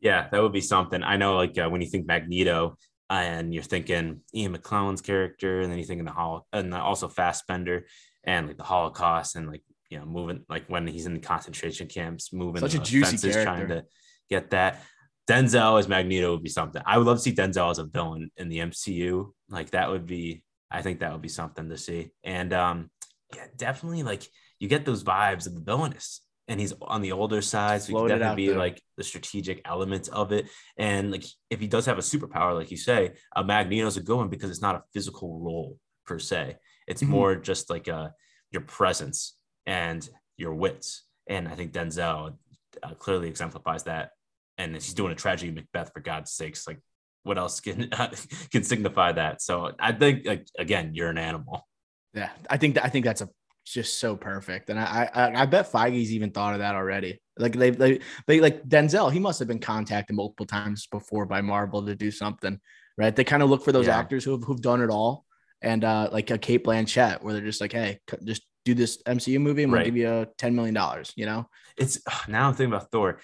Yeah, 0.00 0.28
that 0.30 0.42
would 0.42 0.52
be 0.52 0.60
something. 0.60 1.02
I 1.02 1.16
know, 1.16 1.36
like 1.36 1.58
uh, 1.58 1.68
when 1.68 1.80
you 1.80 1.88
think 1.88 2.06
Magneto, 2.06 2.76
and 3.08 3.54
you're 3.54 3.62
thinking 3.62 4.20
Ian 4.34 4.56
McKellen's 4.56 5.00
character, 5.00 5.60
and 5.60 5.70
then 5.70 5.78
you're 5.78 5.86
thinking 5.86 6.04
the 6.04 6.12
Hol- 6.12 6.46
and 6.52 6.74
also 6.74 7.08
Fassbender 7.08 7.86
and 8.24 8.48
like 8.48 8.56
the 8.56 8.64
Holocaust, 8.64 9.36
and 9.36 9.48
like 9.48 9.62
you 9.90 9.98
know 9.98 10.04
moving 10.04 10.44
like 10.48 10.66
when 10.68 10.86
he's 10.86 11.06
in 11.06 11.14
the 11.14 11.20
concentration 11.20 11.86
camps, 11.86 12.32
moving 12.32 12.60
such 12.60 12.74
a 12.74 12.78
juicy 12.78 13.10
fences, 13.12 13.34
character. 13.34 13.44
trying 13.44 13.68
to 13.68 13.84
get 14.28 14.50
that. 14.50 14.82
Denzel 15.28 15.76
as 15.78 15.88
Magneto 15.88 16.30
would 16.32 16.44
be 16.44 16.48
something. 16.48 16.80
I 16.86 16.98
would 16.98 17.06
love 17.06 17.16
to 17.16 17.22
see 17.22 17.34
Denzel 17.34 17.72
as 17.72 17.80
a 17.80 17.84
villain 17.84 18.30
in 18.36 18.48
the 18.48 18.58
MCU. 18.58 19.32
Like 19.48 19.70
that 19.70 19.90
would 19.90 20.06
be, 20.06 20.44
I 20.70 20.82
think 20.82 21.00
that 21.00 21.10
would 21.10 21.22
be 21.22 21.28
something 21.28 21.68
to 21.68 21.76
see. 21.76 22.10
And 22.22 22.52
um, 22.52 22.90
yeah, 23.34 23.46
definitely 23.56 24.04
like 24.04 24.22
you 24.60 24.68
get 24.68 24.84
those 24.84 25.02
vibes 25.02 25.48
of 25.48 25.54
the 25.54 25.60
villainous 25.60 26.20
and 26.48 26.60
he's 26.60 26.72
on 26.80 27.02
the 27.02 27.12
older 27.12 27.42
side, 27.42 27.82
so 27.82 27.88
he 27.88 27.94
can 27.94 28.18
definitely 28.18 28.44
be 28.44 28.48
there. 28.48 28.58
like 28.58 28.80
the 28.96 29.04
strategic 29.04 29.60
elements 29.64 30.08
of 30.08 30.32
it. 30.32 30.46
And 30.76 31.10
like 31.10 31.24
if 31.50 31.60
he 31.60 31.66
does 31.66 31.86
have 31.86 31.98
a 31.98 32.02
superpower, 32.02 32.54
like 32.54 32.70
you 32.70 32.76
say, 32.76 33.14
a 33.34 33.42
Magneto's 33.42 33.96
a 33.96 34.02
good 34.02 34.16
one 34.16 34.28
because 34.28 34.50
it's 34.50 34.62
not 34.62 34.76
a 34.76 34.82
physical 34.92 35.40
role 35.40 35.78
per 36.06 36.18
se. 36.18 36.56
It's 36.86 37.02
mm-hmm. 37.02 37.10
more 37.10 37.36
just 37.36 37.68
like 37.68 37.88
a 37.88 37.96
uh, 37.96 38.08
your 38.52 38.62
presence 38.62 39.36
and 39.66 40.08
your 40.36 40.54
wits. 40.54 41.04
And 41.26 41.48
I 41.48 41.56
think 41.56 41.72
Denzel 41.72 42.36
uh, 42.82 42.94
clearly 42.94 43.28
exemplifies 43.28 43.84
that. 43.84 44.10
And 44.58 44.74
he's 44.74 44.94
doing 44.94 45.12
a 45.12 45.16
tragedy 45.16 45.50
Macbeth 45.50 45.92
for 45.92 46.00
God's 46.00 46.30
sakes. 46.30 46.66
Like 46.66 46.78
what 47.24 47.38
else 47.38 47.60
can 47.60 47.88
uh, 47.92 48.14
can 48.50 48.62
signify 48.62 49.12
that? 49.12 49.42
So 49.42 49.72
I 49.78 49.92
think 49.92 50.26
like 50.26 50.46
again, 50.58 50.92
you're 50.94 51.10
an 51.10 51.18
animal. 51.18 51.66
Yeah, 52.14 52.30
I 52.48 52.56
think 52.56 52.76
that 52.76 52.84
I 52.84 52.88
think 52.88 53.04
that's 53.04 53.20
a 53.20 53.28
just 53.66 53.98
so 53.98 54.16
perfect. 54.16 54.70
And 54.70 54.78
I, 54.78 55.08
I, 55.12 55.42
I 55.42 55.46
bet 55.46 55.70
Feige's 55.70 56.12
even 56.12 56.30
thought 56.30 56.54
of 56.54 56.60
that 56.60 56.74
already. 56.74 57.20
Like 57.38 57.52
they, 57.52 57.70
they, 57.70 58.00
they, 58.26 58.40
like 58.40 58.66
Denzel, 58.66 59.12
he 59.12 59.18
must 59.18 59.38
have 59.40 59.48
been 59.48 59.58
contacted 59.58 60.16
multiple 60.16 60.46
times 60.46 60.86
before 60.86 61.26
by 61.26 61.40
Marvel 61.40 61.84
to 61.84 61.94
do 61.94 62.10
something, 62.10 62.58
right? 62.96 63.14
They 63.14 63.24
kind 63.24 63.42
of 63.42 63.50
look 63.50 63.64
for 63.64 63.72
those 63.72 63.86
yeah. 63.86 63.98
actors 63.98 64.24
who've, 64.24 64.42
who've 64.42 64.62
done 64.62 64.80
it 64.82 64.90
all. 64.90 65.24
And 65.62 65.84
uh, 65.84 66.08
like 66.12 66.30
a 66.30 66.38
Cate 66.38 66.64
Blanchett, 66.64 67.22
where 67.22 67.32
they're 67.34 67.42
just 67.42 67.60
like, 67.60 67.72
hey, 67.72 67.98
just 68.24 68.42
do 68.64 68.74
this 68.74 69.02
MCU 69.02 69.40
movie 69.40 69.62
and 69.62 69.72
we'll 69.72 69.80
right. 69.80 69.86
give 69.86 69.96
you 69.96 70.08
a 70.08 70.26
$10 70.38 70.54
million, 70.54 70.76
you 71.16 71.26
know? 71.26 71.48
It's 71.76 72.00
now 72.28 72.48
I'm 72.48 72.54
thinking 72.54 72.72
about 72.72 72.90
Thor. 72.90 73.20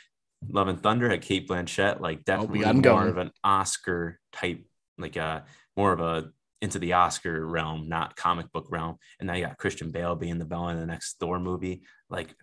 Love 0.49 0.69
and 0.69 0.83
Thunder 0.83 1.09
had 1.09 1.23
Cate 1.23 1.49
Blanchett, 1.49 2.01
like 2.01 2.25
definitely 2.25 2.65
oh, 2.65 2.73
more 2.73 2.83
going. 2.83 3.09
of 3.09 3.19
an 3.19 3.31
Oscar 3.45 4.19
type, 4.33 4.65
like 4.99 5.17
a 5.17 5.23
uh, 5.23 5.41
more 5.77 5.93
of 5.93 6.01
a 6.01 6.31
into 6.63 6.79
the 6.79 6.95
Oscar 6.95 7.45
realm, 7.45 7.89
not 7.89 8.15
comic 8.17 8.51
book 8.53 8.69
realm. 8.71 8.97
And 9.19 9.27
now 9.27 9.35
you 9.35 9.45
got 9.45 9.59
Christian 9.59 9.91
Bale 9.91 10.15
being 10.15 10.39
the 10.39 10.45
villain 10.45 10.77
in 10.77 10.81
the 10.81 10.87
next 10.87 11.19
Thor 11.19 11.41
movie. 11.41 11.83
Like, 12.09 12.35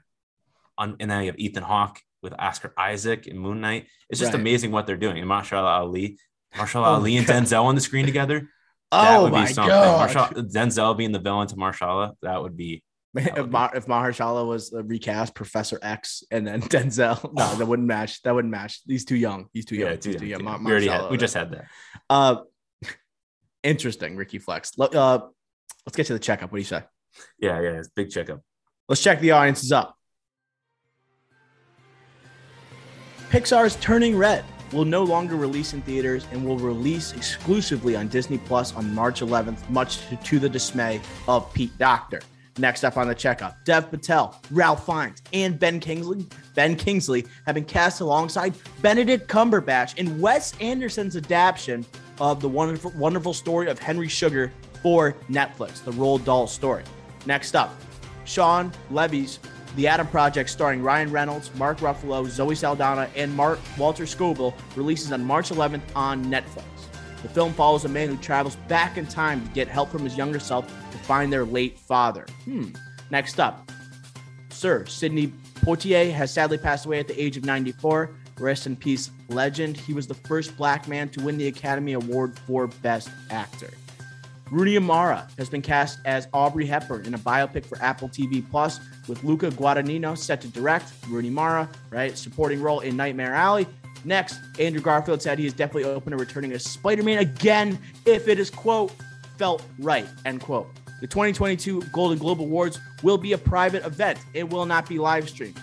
on, 0.78 0.98
and 1.00 1.08
now 1.08 1.22
you 1.22 1.28
have 1.28 1.40
Ethan 1.40 1.64
Hawke 1.64 2.00
with 2.22 2.34
Oscar 2.38 2.74
Isaac 2.78 3.28
and 3.28 3.40
Moon 3.40 3.62
Knight. 3.62 3.88
It's 4.10 4.20
just 4.20 4.34
right. 4.34 4.42
amazing 4.42 4.72
what 4.72 4.86
they're 4.86 4.98
doing. 4.98 5.18
And 5.20 5.30
Mahershala 5.30 5.80
Ali, 5.80 6.20
Mahershala 6.54 6.88
oh 6.88 6.96
Ali 6.96 7.16
and 7.16 7.26
God. 7.26 7.44
Denzel 7.44 7.64
on 7.64 7.76
the 7.76 7.82
screen 7.82 8.06
together. 8.06 8.50
That 8.92 9.18
oh 9.18 9.30
would 9.30 9.34
be 9.34 9.46
something. 9.54 9.70
God. 9.70 10.10
Mahershala, 10.10 10.52
Denzel 10.52 10.98
being 10.98 11.12
the 11.12 11.20
villain 11.20 11.48
to 11.50 11.56
Mahershala, 11.56 12.14
that 12.24 12.42
would 12.42 12.58
be. 12.58 12.84
That 13.14 13.38
would 13.38 13.46
if, 13.46 13.52
Mar- 13.52 13.72
if 13.76 13.86
Mahershala 13.86 14.48
was 14.48 14.74
recast 14.74 15.36
Professor 15.36 15.78
X 15.84 16.24
and 16.32 16.48
then 16.48 16.60
Denzel, 16.64 17.32
no, 17.32 17.54
that 17.54 17.66
wouldn't 17.68 17.88
match. 17.88 18.24
That 18.24 18.34
wouldn't 18.34 18.52
match. 18.52 18.82
He's 18.88 19.06
too 19.06 19.16
young. 19.16 19.46
He's 19.54 19.66
too 19.66 19.76
young. 19.76 19.92
Yeah, 19.92 19.96
too, 19.98 20.10
young. 20.10 20.20
Too 20.20 20.26
young. 20.26 20.44
Mar- 20.44 20.60
we, 20.64 20.88
had, 20.88 21.12
we 21.12 21.18
just 21.18 21.36
had 21.36 21.52
that. 21.52 21.66
Uh, 22.10 22.38
Interesting, 23.64 24.16
Ricky 24.16 24.40
Flex. 24.40 24.72
Uh, 24.80 25.20
let's 25.86 25.96
get 25.96 26.08
to 26.08 26.14
the 26.14 26.20
checkup. 26.20 26.52
What 26.52 26.58
do 26.58 26.62
you 26.62 26.66
say? 26.66 26.84
Yeah, 27.40 27.60
yeah, 27.62 27.70
it's 27.72 27.90
big 27.90 28.10
checkup. 28.10 28.42
Let's 28.88 29.04
check 29.04 29.20
the 29.20 29.32
audiences 29.32 29.72
up. 29.72 29.96
Pixar's 33.30 33.76
Turning 33.76 34.18
Red 34.18 34.44
will 34.72 34.86
no 34.86 35.04
longer 35.04 35.36
release 35.36 35.74
in 35.74 35.82
theaters 35.82 36.26
and 36.32 36.46
will 36.46 36.58
release 36.58 37.14
exclusively 37.14 37.96
on 37.96 38.08
Disney 38.08 38.38
Plus 38.38 38.76
on 38.76 38.94
March 38.94 39.22
11th, 39.22 39.70
much 39.70 40.00
to 40.24 40.40
the 40.40 40.50
dismay 40.50 41.02
of 41.28 41.52
Pete 41.54 41.78
Docter. 41.78 42.22
Next 42.58 42.84
up 42.84 42.98
on 42.98 43.08
the 43.08 43.16
checkup, 43.16 43.56
Dev 43.64 43.90
Patel, 43.90 44.40
Ralph 44.52 44.86
Fiennes, 44.86 45.22
and 45.32 45.58
Ben 45.58 45.80
Kingsley. 45.80 46.26
Ben 46.56 46.76
Kingsley 46.76 47.26
have 47.46 47.56
been 47.56 47.64
cast 47.64 48.02
alongside 48.02 48.54
Benedict 48.82 49.30
Cumberbatch 49.30 49.98
in 49.98 50.20
Wes 50.20 50.54
Anderson's 50.60 51.16
adaptation 51.16 51.86
of 52.20 52.42
the 52.42 52.50
wonderful, 52.50 52.92
wonderful 52.92 53.34
story 53.34 53.68
of 53.68 53.80
Henry 53.80 54.08
Sugar 54.08 54.52
for 54.82 55.14
Netflix, 55.30 55.84
the 55.84 55.92
Roald 55.92 56.26
Dahl 56.26 56.48
story. 56.48 56.84
Next 57.26 57.56
up, 57.56 57.76
Shawn 58.26 58.72
Levy's 58.92 59.40
The 59.76 59.88
Adam 59.88 60.08
Project, 60.08 60.50
starring 60.50 60.82
Ryan 60.82 61.12
Reynolds, 61.12 61.54
Mark 61.56 61.80
Ruffalo, 61.80 62.28
Zoe 62.28 62.56
Saldana, 62.56 63.10
and 63.16 63.36
Mark 63.36 63.60
Walker 63.78 64.04
Scobell, 64.04 64.54
releases 64.76 65.12
on 65.12 65.24
March 65.24 65.50
11th 65.50 65.82
on 65.96 66.26
Netflix. 66.26 66.64
The 67.22 67.30
film 67.30 67.54
follows 67.54 67.86
a 67.86 67.90
man 67.90 68.08
who 68.08 68.18
travels 68.18 68.56
back 68.68 68.98
in 68.98 69.06
time 69.06 69.46
to 69.46 69.54
get 69.54 69.68
help 69.68 69.90
from 69.90 70.04
his 70.04 70.18
younger 70.18 70.40
self 70.40 70.68
to 70.92 70.98
find 71.00 71.32
their 71.32 71.44
late 71.44 71.78
father. 71.78 72.26
Hmm. 72.46 72.70
Next 73.12 73.40
up, 73.40 73.72
Sir 74.50 74.86
Sidney 74.86 75.34
Poitier 75.62 76.12
has 76.12 76.32
sadly 76.32 76.58
passed 76.58 76.86
away 76.86 77.00
at 77.00 77.08
the 77.08 77.22
age 77.22 77.36
of 77.36 77.44
94. 77.44 78.16
Rest 78.40 78.68
in 78.68 78.76
peace, 78.76 79.12
legend. 79.28 79.78
He 79.78 79.94
was 79.94 80.08
the 80.08 80.14
first 80.14 80.56
black 80.58 80.88
man 80.88 81.10
to 81.10 81.22
win 81.22 81.38
the 81.38 81.48
Academy 81.48 81.94
Award 81.94 82.38
for 82.48 82.68
Best 82.68 83.10
Actor. 83.30 83.72
Rooney 84.52 84.80
Mara 84.80 85.28
has 85.38 85.50
been 85.50 85.62
cast 85.62 86.00
as 86.06 86.28
Audrey 86.34 86.66
Hepburn 86.66 87.06
in 87.06 87.14
a 87.14 87.20
biopic 87.20 87.66
for 87.66 87.80
Apple 87.82 88.10
TV 88.10 88.44
Plus, 88.50 88.80
with 89.08 89.24
Luca 89.24 89.52
Guadagnino 89.52 90.18
set 90.18 90.42
to 90.42 90.48
direct. 90.48 90.92
Rooney 91.08 91.30
Mara, 91.30 91.70
right, 91.92 92.18
supporting 92.18 92.62
role 92.62 92.80
in 92.80 92.98
Nightmare 92.98 93.36
Alley. 93.36 93.68
Next, 94.06 94.40
Andrew 94.58 94.82
Garfield 94.82 95.22
said 95.22 95.38
he 95.38 95.46
is 95.46 95.54
definitely 95.54 95.84
open 95.84 96.12
to 96.12 96.18
returning 96.18 96.52
as 96.54 96.64
Spider-Man 96.64 97.20
again 97.20 97.78
if 98.06 98.28
it 98.28 98.40
is 98.40 98.50
quote 98.50 98.94
felt 99.38 99.64
right 99.80 100.06
end 100.26 100.42
quote. 100.42 100.68
The 101.02 101.08
2022 101.08 101.84
Golden 101.94 102.18
Globe 102.18 102.42
Awards 102.42 102.80
will 103.04 103.18
be 103.18 103.34
a 103.34 103.38
private 103.38 103.86
event. 103.86 104.20
It 104.34 104.50
will 104.50 104.66
not 104.66 104.88
be 104.88 105.00
live 105.00 105.30
streamed. 105.30 105.60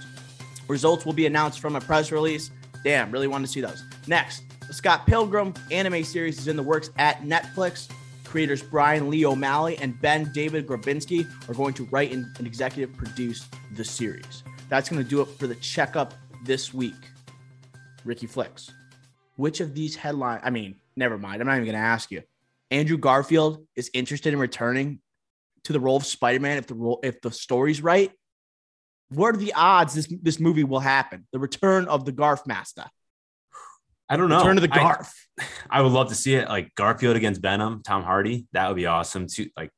Results 0.67 1.05
will 1.05 1.13
be 1.13 1.27
announced 1.27 1.61
from 1.61 1.77
a 1.77 1.81
press 1.81 2.11
release 2.11 2.51
Damn, 2.87 3.11
really 3.11 3.27
wanted 3.27 3.49
to 3.49 3.53
see 3.53 3.61
those. 3.61 3.83
Next, 4.07 4.45
the 4.69 4.73
Scott 4.73 5.09
Pilgrim 5.09 5.53
anime 5.73 6.05
series 6.05 6.39
is 6.39 6.47
in 6.47 6.55
the 6.55 6.63
works 6.63 6.91
at 6.99 7.21
Netflix. 7.23 7.91
Creators 8.23 8.63
Brian 8.63 9.11
Lee 9.11 9.27
O'Malley 9.27 9.77
and 9.79 10.01
Ben 10.01 10.31
David 10.33 10.69
Grabinski 10.69 11.29
are 11.49 11.55
going 11.55 11.75
to 11.75 11.85
write 11.87 12.13
and, 12.13 12.27
and 12.39 12.47
executive 12.47 12.97
produce 12.97 13.49
the 13.75 13.85
series. 13.85 14.45
That's 14.69 14.89
going 14.89 15.03
to 15.03 15.09
do 15.09 15.21
it 15.21 15.25
for 15.25 15.49
the 15.49 15.57
checkup 15.57 16.15
this 16.45 16.73
week. 16.73 16.95
Ricky 18.05 18.29
Flicks. 18.29 18.71
Which 19.35 19.59
of 19.59 19.75
these 19.75 19.97
headlines? 19.97 20.43
I 20.45 20.51
mean, 20.51 20.77
never 20.95 21.19
mind. 21.19 21.41
I'm 21.41 21.49
not 21.49 21.55
even 21.55 21.65
going 21.65 21.75
to 21.75 21.81
ask 21.81 22.13
you. 22.13 22.23
Andrew 22.71 22.99
Garfield 22.99 23.67
is 23.75 23.91
interested 23.95 24.33
in 24.33 24.39
returning 24.39 25.01
to 25.65 25.73
the 25.73 25.81
role 25.81 25.97
of 25.97 26.07
Spider-Man 26.07 26.57
if 26.57 26.69
the 26.69 26.75
role 26.75 27.01
if 27.03 27.21
the 27.21 27.33
story's 27.33 27.83
right 27.83 28.13
what 29.11 29.35
are 29.35 29.39
the 29.39 29.53
odds 29.55 29.95
this 29.95 30.09
this 30.23 30.41
movie 30.41 30.65
will 30.65 30.81
happen? 30.81 31.27
The 31.33 31.39
return 31.39 31.87
of 31.87 32.05
the 32.05 32.13
Garf 32.13 32.47
Master. 32.47 32.85
I 34.09 34.17
don't 34.17 34.29
know. 34.29 34.39
Return 34.39 34.59
of 34.59 34.63
the 34.63 34.69
Garf. 34.69 35.13
I, 35.39 35.45
I, 35.71 35.83
would 35.83 35.93
love 35.93 36.09
to 36.09 36.15
see 36.15 36.35
it 36.35 36.49
like 36.49 36.75
Garfield 36.75 37.17
against 37.17 37.43
Venom, 37.43 37.83
Tom 37.85 38.03
Hardy. 38.03 38.47
That 38.53 38.69
would 38.69 38.77
be 38.77 38.87
awesome. 38.87 39.27
Two 39.27 39.49
like 39.57 39.71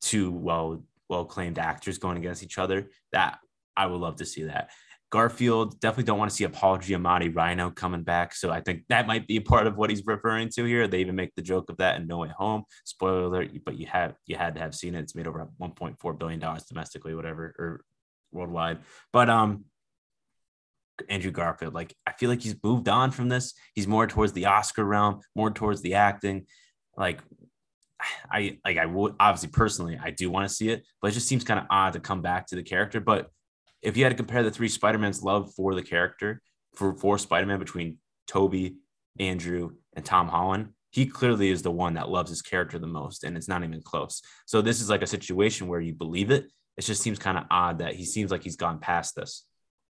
two 0.00 0.30
well 0.32 0.84
well 1.08 1.24
claimed 1.24 1.58
actors 1.58 1.98
going 1.98 2.16
against 2.16 2.42
each 2.42 2.58
other. 2.58 2.90
That 3.12 3.38
I 3.76 3.86
would 3.86 4.00
love 4.00 4.16
to 4.16 4.26
see 4.26 4.44
that. 4.44 4.70
Garfield 5.10 5.80
definitely 5.80 6.04
don't 6.04 6.18
want 6.18 6.30
to 6.30 6.36
see 6.36 6.44
a 6.44 6.50
Paul 6.50 6.78
Giamatti 6.78 7.34
Rhino 7.34 7.70
coming 7.70 8.02
back. 8.02 8.34
So 8.34 8.50
I 8.50 8.60
think 8.60 8.82
that 8.90 9.06
might 9.06 9.26
be 9.26 9.40
part 9.40 9.66
of 9.66 9.78
what 9.78 9.88
he's 9.88 10.04
referring 10.04 10.50
to 10.50 10.64
here. 10.64 10.86
They 10.86 11.00
even 11.00 11.16
make 11.16 11.34
the 11.34 11.40
joke 11.40 11.70
of 11.70 11.78
that 11.78 11.98
in 11.98 12.06
No 12.06 12.18
Way 12.18 12.30
Home. 12.36 12.64
Spoiler 12.84 13.22
alert, 13.22 13.50
but 13.64 13.78
you 13.78 13.86
have 13.86 14.14
you 14.26 14.36
had 14.36 14.54
to 14.56 14.60
have 14.60 14.74
seen 14.74 14.94
it. 14.94 15.00
It's 15.00 15.14
made 15.14 15.26
over 15.26 15.48
1.4 15.60 16.18
billion 16.18 16.40
dollars 16.40 16.64
domestically, 16.64 17.14
whatever, 17.14 17.54
or 17.58 17.84
worldwide. 18.32 18.78
But 19.12 19.30
um 19.30 19.64
Andrew 21.08 21.30
Garfield, 21.30 21.74
like 21.74 21.94
I 22.06 22.12
feel 22.12 22.28
like 22.28 22.42
he's 22.42 22.56
moved 22.62 22.88
on 22.88 23.10
from 23.10 23.28
this. 23.28 23.54
He's 23.74 23.86
more 23.86 24.06
towards 24.06 24.32
the 24.32 24.46
Oscar 24.46 24.84
realm, 24.84 25.20
more 25.34 25.50
towards 25.50 25.80
the 25.82 25.94
acting. 25.94 26.46
Like 26.96 27.20
I 28.32 28.58
like 28.64 28.78
I 28.78 28.86
would 28.86 29.14
obviously 29.20 29.50
personally 29.50 29.98
I 30.02 30.10
do 30.10 30.30
want 30.30 30.48
to 30.48 30.54
see 30.54 30.70
it, 30.70 30.84
but 31.00 31.08
it 31.08 31.14
just 31.14 31.28
seems 31.28 31.44
kind 31.44 31.60
of 31.60 31.66
odd 31.70 31.92
to 31.94 32.00
come 32.00 32.22
back 32.22 32.46
to 32.48 32.56
the 32.56 32.62
character. 32.62 33.00
But 33.00 33.30
if 33.82 33.96
you 33.96 34.04
had 34.04 34.10
to 34.10 34.16
compare 34.16 34.42
the 34.42 34.50
three 34.50 34.68
Spider-Man's 34.68 35.22
love 35.22 35.52
for 35.54 35.74
the 35.74 35.82
character 35.82 36.42
for 36.74 36.94
for 36.94 37.18
Spider-Man 37.18 37.58
between 37.58 37.98
Tobey, 38.26 38.76
Andrew, 39.18 39.70
and 39.94 40.04
Tom 40.04 40.28
Holland, 40.28 40.70
he 40.90 41.06
clearly 41.06 41.50
is 41.50 41.62
the 41.62 41.70
one 41.70 41.94
that 41.94 42.08
loves 42.08 42.30
his 42.30 42.42
character 42.42 42.78
the 42.78 42.86
most, 42.86 43.24
and 43.24 43.36
it's 43.36 43.48
not 43.48 43.62
even 43.62 43.82
close. 43.82 44.22
So 44.46 44.62
this 44.62 44.80
is 44.80 44.90
like 44.90 45.02
a 45.02 45.06
situation 45.06 45.68
where 45.68 45.80
you 45.80 45.94
believe 45.94 46.30
it. 46.30 46.50
It 46.78 46.84
just 46.84 47.02
seems 47.02 47.18
kind 47.18 47.36
of 47.36 47.44
odd 47.50 47.80
that 47.80 47.94
he 47.94 48.04
seems 48.04 48.30
like 48.30 48.42
he's 48.42 48.56
gone 48.56 48.78
past 48.78 49.16
this. 49.16 49.44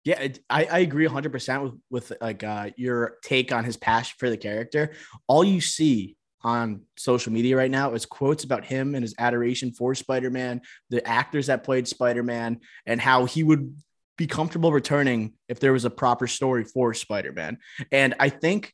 Yeah, 0.05 0.29
I, 0.49 0.65
I 0.65 0.79
agree 0.79 1.07
100% 1.07 1.63
with, 1.63 1.75
with 1.91 2.19
like 2.23 2.43
uh, 2.43 2.71
your 2.77 3.19
take 3.23 3.53
on 3.53 3.65
his 3.65 3.77
passion 3.77 4.17
for 4.19 4.31
the 4.31 4.39
character. 4.39 4.95
All 5.29 5.45
you 5.45 5.61
see 5.61 6.17
on 6.43 6.81
social 6.97 7.33
media 7.33 7.55
right 7.57 7.71
now 7.71 7.93
is 7.93 8.07
quotes 8.07 8.45
about 8.45 8.65
him 8.65 8.95
and 8.95 9.05
his 9.05 9.15
adoration 9.19 9.73
for 9.73 9.95
Spider-Man, 9.95 10.63
the 10.89 11.07
actors 11.07 11.49
that 11.49 11.65
played 11.65 11.87
Spider-Man, 11.87 12.61
and 12.87 12.99
how 12.99 13.27
he 13.27 13.43
would 13.43 13.77
be 14.17 14.27
comfortable 14.27 14.73
returning 14.73 15.35
if 15.49 15.61
there 15.61 15.73
was 15.73 15.85
a 15.85 15.91
proper 15.91 16.27
story 16.27 16.65
for 16.65 16.95
Spider-Man. 16.95 17.59
And 17.93 18.15
I 18.19 18.31
think, 18.31 18.73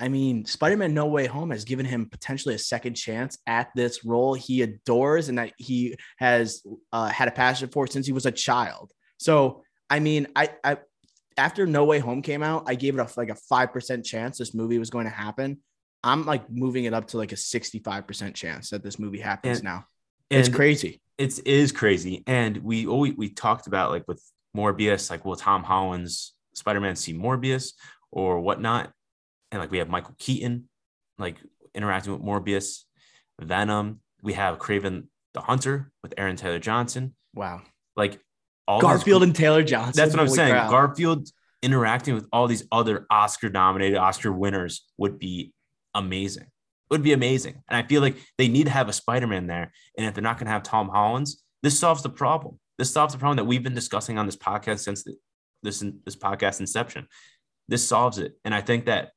I 0.00 0.08
mean, 0.08 0.46
Spider-Man 0.46 0.94
No 0.94 1.06
Way 1.06 1.26
Home 1.26 1.50
has 1.50 1.64
given 1.64 1.84
him 1.84 2.06
potentially 2.06 2.54
a 2.54 2.58
second 2.58 2.94
chance 2.94 3.38
at 3.46 3.68
this 3.76 4.04
role 4.04 4.32
he 4.32 4.62
adores 4.62 5.28
and 5.28 5.38
that 5.38 5.52
he 5.58 5.96
has 6.16 6.62
uh, 6.92 7.08
had 7.08 7.28
a 7.28 7.32
passion 7.32 7.68
for 7.68 7.86
since 7.86 8.06
he 8.06 8.12
was 8.12 8.24
a 8.24 8.32
child. 8.32 8.92
So, 9.18 9.62
I 9.90 10.00
mean, 10.00 10.28
I, 10.34 10.48
I 10.64 10.78
after 11.36 11.66
No 11.66 11.84
Way 11.84 11.98
Home 11.98 12.22
came 12.22 12.42
out, 12.42 12.64
I 12.66 12.74
gave 12.76 12.98
it 12.98 13.00
a, 13.00 13.08
like 13.18 13.28
a 13.28 13.34
five 13.34 13.72
percent 13.72 14.06
chance 14.06 14.38
this 14.38 14.54
movie 14.54 14.78
was 14.78 14.88
going 14.88 15.04
to 15.04 15.12
happen. 15.12 15.58
I'm 16.02 16.24
like 16.24 16.50
moving 16.50 16.84
it 16.84 16.94
up 16.94 17.08
to 17.08 17.18
like 17.18 17.32
a 17.32 17.36
65% 17.36 18.34
chance 18.34 18.70
that 18.70 18.82
this 18.82 18.98
movie 18.98 19.20
happens 19.20 19.58
and, 19.58 19.64
now. 19.64 19.84
It's 20.30 20.48
crazy. 20.48 21.02
It 21.18 21.46
is 21.46 21.72
crazy. 21.72 22.22
And 22.26 22.56
we 22.58 22.86
always 22.86 23.14
we 23.16 23.28
talked 23.28 23.66
about 23.66 23.90
like 23.90 24.08
with 24.08 24.22
Morbius, 24.56 25.10
like 25.10 25.26
will 25.26 25.36
Tom 25.36 25.62
Holland's 25.62 26.34
Spider-Man 26.54 26.96
see 26.96 27.12
Morbius 27.12 27.72
or 28.10 28.40
whatnot? 28.40 28.92
And 29.52 29.60
like 29.60 29.70
we 29.70 29.78
have 29.78 29.88
Michael 29.88 30.14
Keaton 30.18 30.68
like 31.18 31.36
interacting 31.74 32.12
with 32.12 32.22
Morbius, 32.22 32.84
Venom. 33.40 34.00
We 34.22 34.34
have 34.34 34.58
Kraven 34.58 35.06
the 35.34 35.40
Hunter 35.40 35.90
with 36.02 36.14
Aaron 36.16 36.36
Taylor 36.36 36.58
Johnson. 36.58 37.14
Wow. 37.34 37.62
Like 37.96 38.20
all 38.66 38.80
Garfield 38.80 39.22
and 39.22 39.34
Taylor 39.34 39.62
Johnson. 39.62 39.94
That's 39.96 40.12
what 40.14 40.20
I'm 40.20 40.28
saying. 40.28 40.52
Crowd. 40.52 40.70
Garfield 40.70 41.28
interacting 41.62 42.14
with 42.14 42.26
all 42.32 42.46
these 42.46 42.64
other 42.72 43.06
Oscar 43.10 43.50
nominated 43.50 43.98
Oscar 43.98 44.32
winners 44.32 44.86
would 44.96 45.18
be 45.18 45.52
amazing. 45.94 46.44
It 46.44 46.94
would 46.94 47.02
be 47.02 47.12
amazing. 47.12 47.62
And 47.68 47.76
I 47.76 47.86
feel 47.86 48.00
like 48.02 48.16
they 48.38 48.48
need 48.48 48.64
to 48.64 48.70
have 48.70 48.88
a 48.88 48.92
Spider-Man 48.92 49.46
there. 49.46 49.72
And 49.96 50.06
if 50.06 50.14
they're 50.14 50.22
not 50.22 50.38
going 50.38 50.46
to 50.46 50.52
have 50.52 50.62
Tom 50.62 50.88
Holland's, 50.88 51.44
this 51.62 51.78
solves 51.78 52.02
the 52.02 52.08
problem. 52.08 52.58
This 52.78 52.92
solves 52.92 53.12
the 53.12 53.18
problem 53.18 53.36
that 53.36 53.44
we've 53.44 53.62
been 53.62 53.74
discussing 53.74 54.18
on 54.18 54.26
this 54.26 54.36
podcast 54.36 54.80
since 54.80 55.04
the, 55.04 55.14
this 55.62 55.84
this 56.04 56.16
podcast 56.16 56.60
inception. 56.60 57.06
This 57.68 57.86
solves 57.86 58.18
it. 58.18 58.32
And 58.44 58.54
I 58.54 58.62
think 58.62 58.86
that 58.86 59.10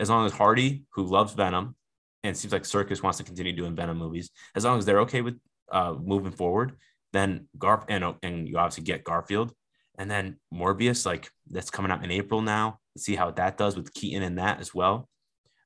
as 0.00 0.10
long 0.10 0.26
as 0.26 0.32
Hardy, 0.32 0.84
who 0.92 1.04
loves 1.04 1.34
Venom, 1.34 1.74
and 2.22 2.36
seems 2.36 2.52
like 2.52 2.62
Serkis 2.62 3.02
wants 3.02 3.18
to 3.18 3.24
continue 3.24 3.52
doing 3.52 3.76
Venom 3.76 3.98
movies, 3.98 4.30
as 4.54 4.64
long 4.64 4.78
as 4.78 4.84
they're 4.84 5.00
okay 5.00 5.22
with 5.22 5.38
uh, 5.70 5.94
moving 5.98 6.32
forward, 6.32 6.76
then 7.12 7.48
Garf 7.58 7.84
and 7.88 8.14
and 8.22 8.48
you 8.48 8.58
obviously 8.58 8.84
get 8.84 9.04
Garfield, 9.04 9.52
and 9.98 10.10
then 10.10 10.36
Morbius, 10.52 11.06
like 11.06 11.30
that's 11.48 11.70
coming 11.70 11.90
out 11.90 12.04
in 12.04 12.10
April 12.10 12.42
now. 12.42 12.78
Let's 12.94 13.04
see 13.04 13.16
how 13.16 13.30
that 13.32 13.56
does 13.56 13.76
with 13.76 13.94
Keaton 13.94 14.22
in 14.22 14.36
that 14.36 14.60
as 14.60 14.74
well 14.74 15.08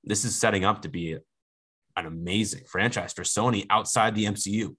this 0.05 0.25
is 0.25 0.37
setting 0.37 0.64
up 0.64 0.83
to 0.83 0.88
be 0.88 1.16
an 1.97 2.07
amazing 2.07 2.64
franchise 2.66 3.12
for 3.12 3.23
Sony 3.23 3.66
outside 3.71 4.14
the 4.14 4.25
MCU. 4.25 4.75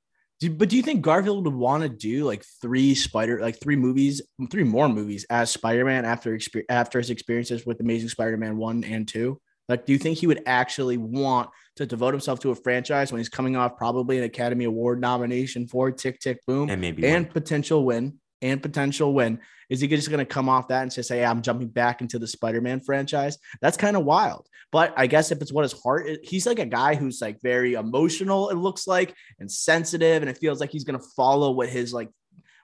But 0.50 0.70
do 0.70 0.76
you 0.76 0.82
think 0.82 1.02
Garfield 1.02 1.46
would 1.46 1.54
want 1.54 1.84
to 1.84 1.90
do 1.90 2.26
like 2.26 2.44
three 2.62 2.96
Spider, 2.96 3.40
like 3.40 3.60
three 3.62 3.76
movies, 3.76 4.22
three 4.50 4.64
more 4.64 4.90
movies 4.90 5.26
as 5.30 5.52
Spider-Man 5.52 6.06
after 6.06 6.40
after 6.70 6.98
his 6.98 7.10
experiences 7.10 7.66
with 7.66 7.80
Amazing 7.80 8.10
Spider-Man 8.10 8.58
one 8.58 8.84
and 8.84 9.08
two? 9.08 9.40
Like, 9.70 9.86
do 9.86 9.94
you 9.94 10.00
think 10.00 10.18
he 10.18 10.28
would 10.28 10.44
actually 10.46 10.98
want 10.98 11.50
to 11.78 11.86
devote 11.86 12.14
himself 12.14 12.40
to 12.42 12.52
a 12.52 12.56
franchise 12.56 13.12
when 13.12 13.20
he's 13.20 13.30
coming 13.30 13.56
off 13.56 13.78
probably 13.78 14.18
an 14.18 14.24
Academy 14.24 14.66
Award 14.66 15.00
nomination 15.00 15.68
for 15.68 15.92
Tick 15.92 16.20
Tick 16.20 16.40
Boom 16.46 16.70
and 16.70 16.82
maybe 16.82 17.06
and 17.06 17.30
potential 17.30 17.86
win? 17.86 18.20
And 18.42 18.62
potential 18.62 19.14
win. 19.14 19.40
Is 19.70 19.80
he 19.80 19.88
just 19.88 20.10
going 20.10 20.20
to 20.20 20.26
come 20.26 20.50
off 20.50 20.68
that 20.68 20.82
and 20.82 20.92
just 20.92 21.08
say, 21.08 21.20
hey, 21.20 21.26
I'm 21.26 21.42
jumping 21.42 21.70
back 21.70 22.02
into 22.02 22.20
the 22.20 22.28
Spider 22.28 22.60
Man 22.60 22.82
franchise? 22.82 23.38
That's 23.62 23.78
kind 23.78 23.96
of 23.96 24.04
wild. 24.04 24.48
But 24.72 24.94
I 24.98 25.08
guess 25.08 25.32
if 25.32 25.42
it's 25.42 25.54
what 25.54 25.64
his 25.64 25.82
heart 25.82 26.10
is, 26.10 26.18
he's 26.24 26.46
like 26.46 26.60
a 26.60 26.66
guy 26.66 26.96
who's 26.96 27.22
like 27.22 27.42
very 27.42 27.74
emotional, 27.76 28.50
it 28.50 28.56
looks 28.56 28.88
like, 28.88 29.16
and 29.40 29.50
sensitive. 29.50 30.24
And 30.24 30.30
it 30.30 30.38
feels 30.38 30.60
like 30.60 30.72
he's 30.72 30.84
going 30.84 31.00
to 31.00 31.06
follow 31.16 31.52
what 31.52 31.70
his 31.70 31.94
like, 31.94 32.10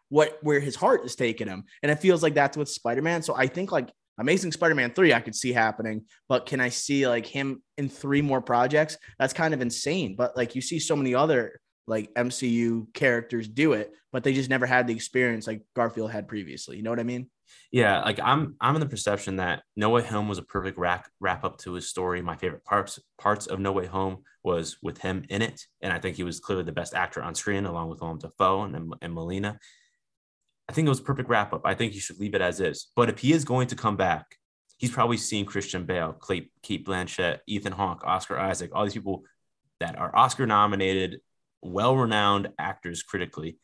what 0.09 0.37
where 0.41 0.59
his 0.59 0.75
heart 0.75 1.05
is 1.05 1.15
taking 1.15 1.47
him. 1.47 1.63
And 1.81 1.91
it 1.91 1.99
feels 1.99 2.23
like 2.23 2.33
that's 2.33 2.57
with 2.57 2.69
Spider 2.69 3.01
Man. 3.01 3.21
So 3.21 3.35
I 3.35 3.47
think 3.47 3.71
like 3.71 3.89
Amazing 4.19 4.51
Spider 4.51 4.75
Man 4.75 4.93
3, 4.93 5.13
I 5.13 5.19
could 5.19 5.35
see 5.35 5.53
happening. 5.53 6.05
But 6.27 6.45
can 6.45 6.59
I 6.59 6.69
see 6.69 7.07
like 7.07 7.25
him 7.25 7.61
in 7.77 7.87
three 7.87 8.21
more 8.21 8.41
projects? 8.41 8.97
That's 9.19 9.33
kind 9.33 9.53
of 9.53 9.61
insane. 9.61 10.15
But 10.17 10.35
like 10.35 10.55
you 10.55 10.61
see 10.61 10.79
so 10.79 10.95
many 10.95 11.13
other 11.13 11.59
like 11.87 12.13
MCU 12.13 12.93
characters 12.93 13.47
do 13.47 13.73
it, 13.73 13.93
but 14.11 14.23
they 14.23 14.33
just 14.33 14.49
never 14.49 14.65
had 14.65 14.87
the 14.87 14.93
experience 14.93 15.47
like 15.47 15.63
Garfield 15.75 16.11
had 16.11 16.27
previously. 16.27 16.77
You 16.77 16.83
know 16.83 16.89
what 16.89 16.99
I 16.99 17.03
mean? 17.03 17.29
Yeah, 17.71 18.01
like 18.01 18.19
I'm 18.21 18.55
I'm 18.59 18.75
in 18.75 18.81
the 18.81 18.89
perception 18.89 19.37
that 19.37 19.63
No 19.75 19.89
Way 19.89 20.03
Home 20.03 20.27
was 20.27 20.37
a 20.37 20.43
perfect 20.43 20.77
wrap 20.77 21.07
wrap 21.19 21.45
up 21.45 21.57
to 21.59 21.73
his 21.73 21.89
story. 21.89 22.21
My 22.21 22.35
favorite 22.35 22.65
parts 22.65 22.99
parts 23.17 23.47
of 23.47 23.59
No 23.59 23.71
Way 23.71 23.85
Home 23.85 24.23
was 24.43 24.77
with 24.81 24.97
him 24.99 25.25
in 25.29 25.41
it, 25.41 25.65
and 25.81 25.91
I 25.93 25.99
think 25.99 26.17
he 26.17 26.23
was 26.23 26.39
clearly 26.39 26.63
the 26.63 26.71
best 26.71 26.93
actor 26.93 27.21
on 27.21 27.35
screen, 27.35 27.65
along 27.65 27.89
with 27.89 28.01
Willem 28.01 28.19
Dafoe 28.19 28.63
and, 28.63 28.93
and 29.01 29.13
Molina. 29.13 29.59
I 30.69 30.73
think 30.73 30.85
it 30.85 30.89
was 30.89 30.99
a 30.99 31.03
perfect 31.03 31.29
wrap 31.29 31.53
up. 31.53 31.61
I 31.63 31.73
think 31.73 31.93
he 31.93 31.99
should 31.99 32.19
leave 32.19 32.35
it 32.35 32.41
as 32.41 32.59
is. 32.59 32.87
But 32.95 33.09
if 33.09 33.19
he 33.19 33.31
is 33.31 33.45
going 33.45 33.67
to 33.67 33.75
come 33.75 33.95
back, 33.95 34.25
he's 34.77 34.91
probably 34.91 35.17
seen 35.17 35.45
Christian 35.45 35.85
Bale, 35.85 36.17
Cate 36.61 36.85
Blanchett, 36.85 37.39
Ethan 37.47 37.71
Hawke, 37.71 38.03
Oscar 38.05 38.37
Isaac, 38.37 38.71
all 38.73 38.83
these 38.83 38.93
people 38.93 39.23
that 39.79 39.97
are 39.97 40.13
Oscar 40.15 40.45
nominated 40.45 41.21
well-renowned 41.61 42.49
actors 42.59 43.03
critically 43.03 43.57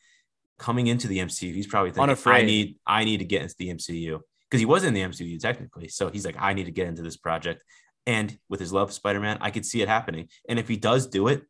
coming 0.58 0.86
into 0.86 1.08
the 1.08 1.18
MCU. 1.18 1.54
He's 1.54 1.66
probably 1.66 1.90
thinking, 1.90 2.04
Unafraid. 2.04 2.42
I 2.42 2.46
need, 2.46 2.76
I 2.86 3.04
need 3.04 3.18
to 3.18 3.24
get 3.24 3.42
into 3.42 3.54
the 3.58 3.68
MCU 3.68 4.20
because 4.50 4.60
he 4.60 4.66
was 4.66 4.84
in 4.84 4.94
the 4.94 5.02
MCU 5.02 5.38
technically. 5.40 5.88
So 5.88 6.10
he's 6.10 6.24
like, 6.24 6.36
I 6.38 6.52
need 6.52 6.64
to 6.64 6.72
get 6.72 6.86
into 6.86 7.02
this 7.02 7.16
project. 7.16 7.64
And 8.06 8.38
with 8.48 8.60
his 8.60 8.72
love 8.72 8.88
of 8.88 8.94
Spider-Man, 8.94 9.38
I 9.40 9.50
could 9.50 9.64
see 9.64 9.82
it 9.82 9.88
happening. 9.88 10.28
And 10.48 10.58
if 10.58 10.68
he 10.68 10.76
does 10.76 11.06
do 11.06 11.28
it, 11.28 11.42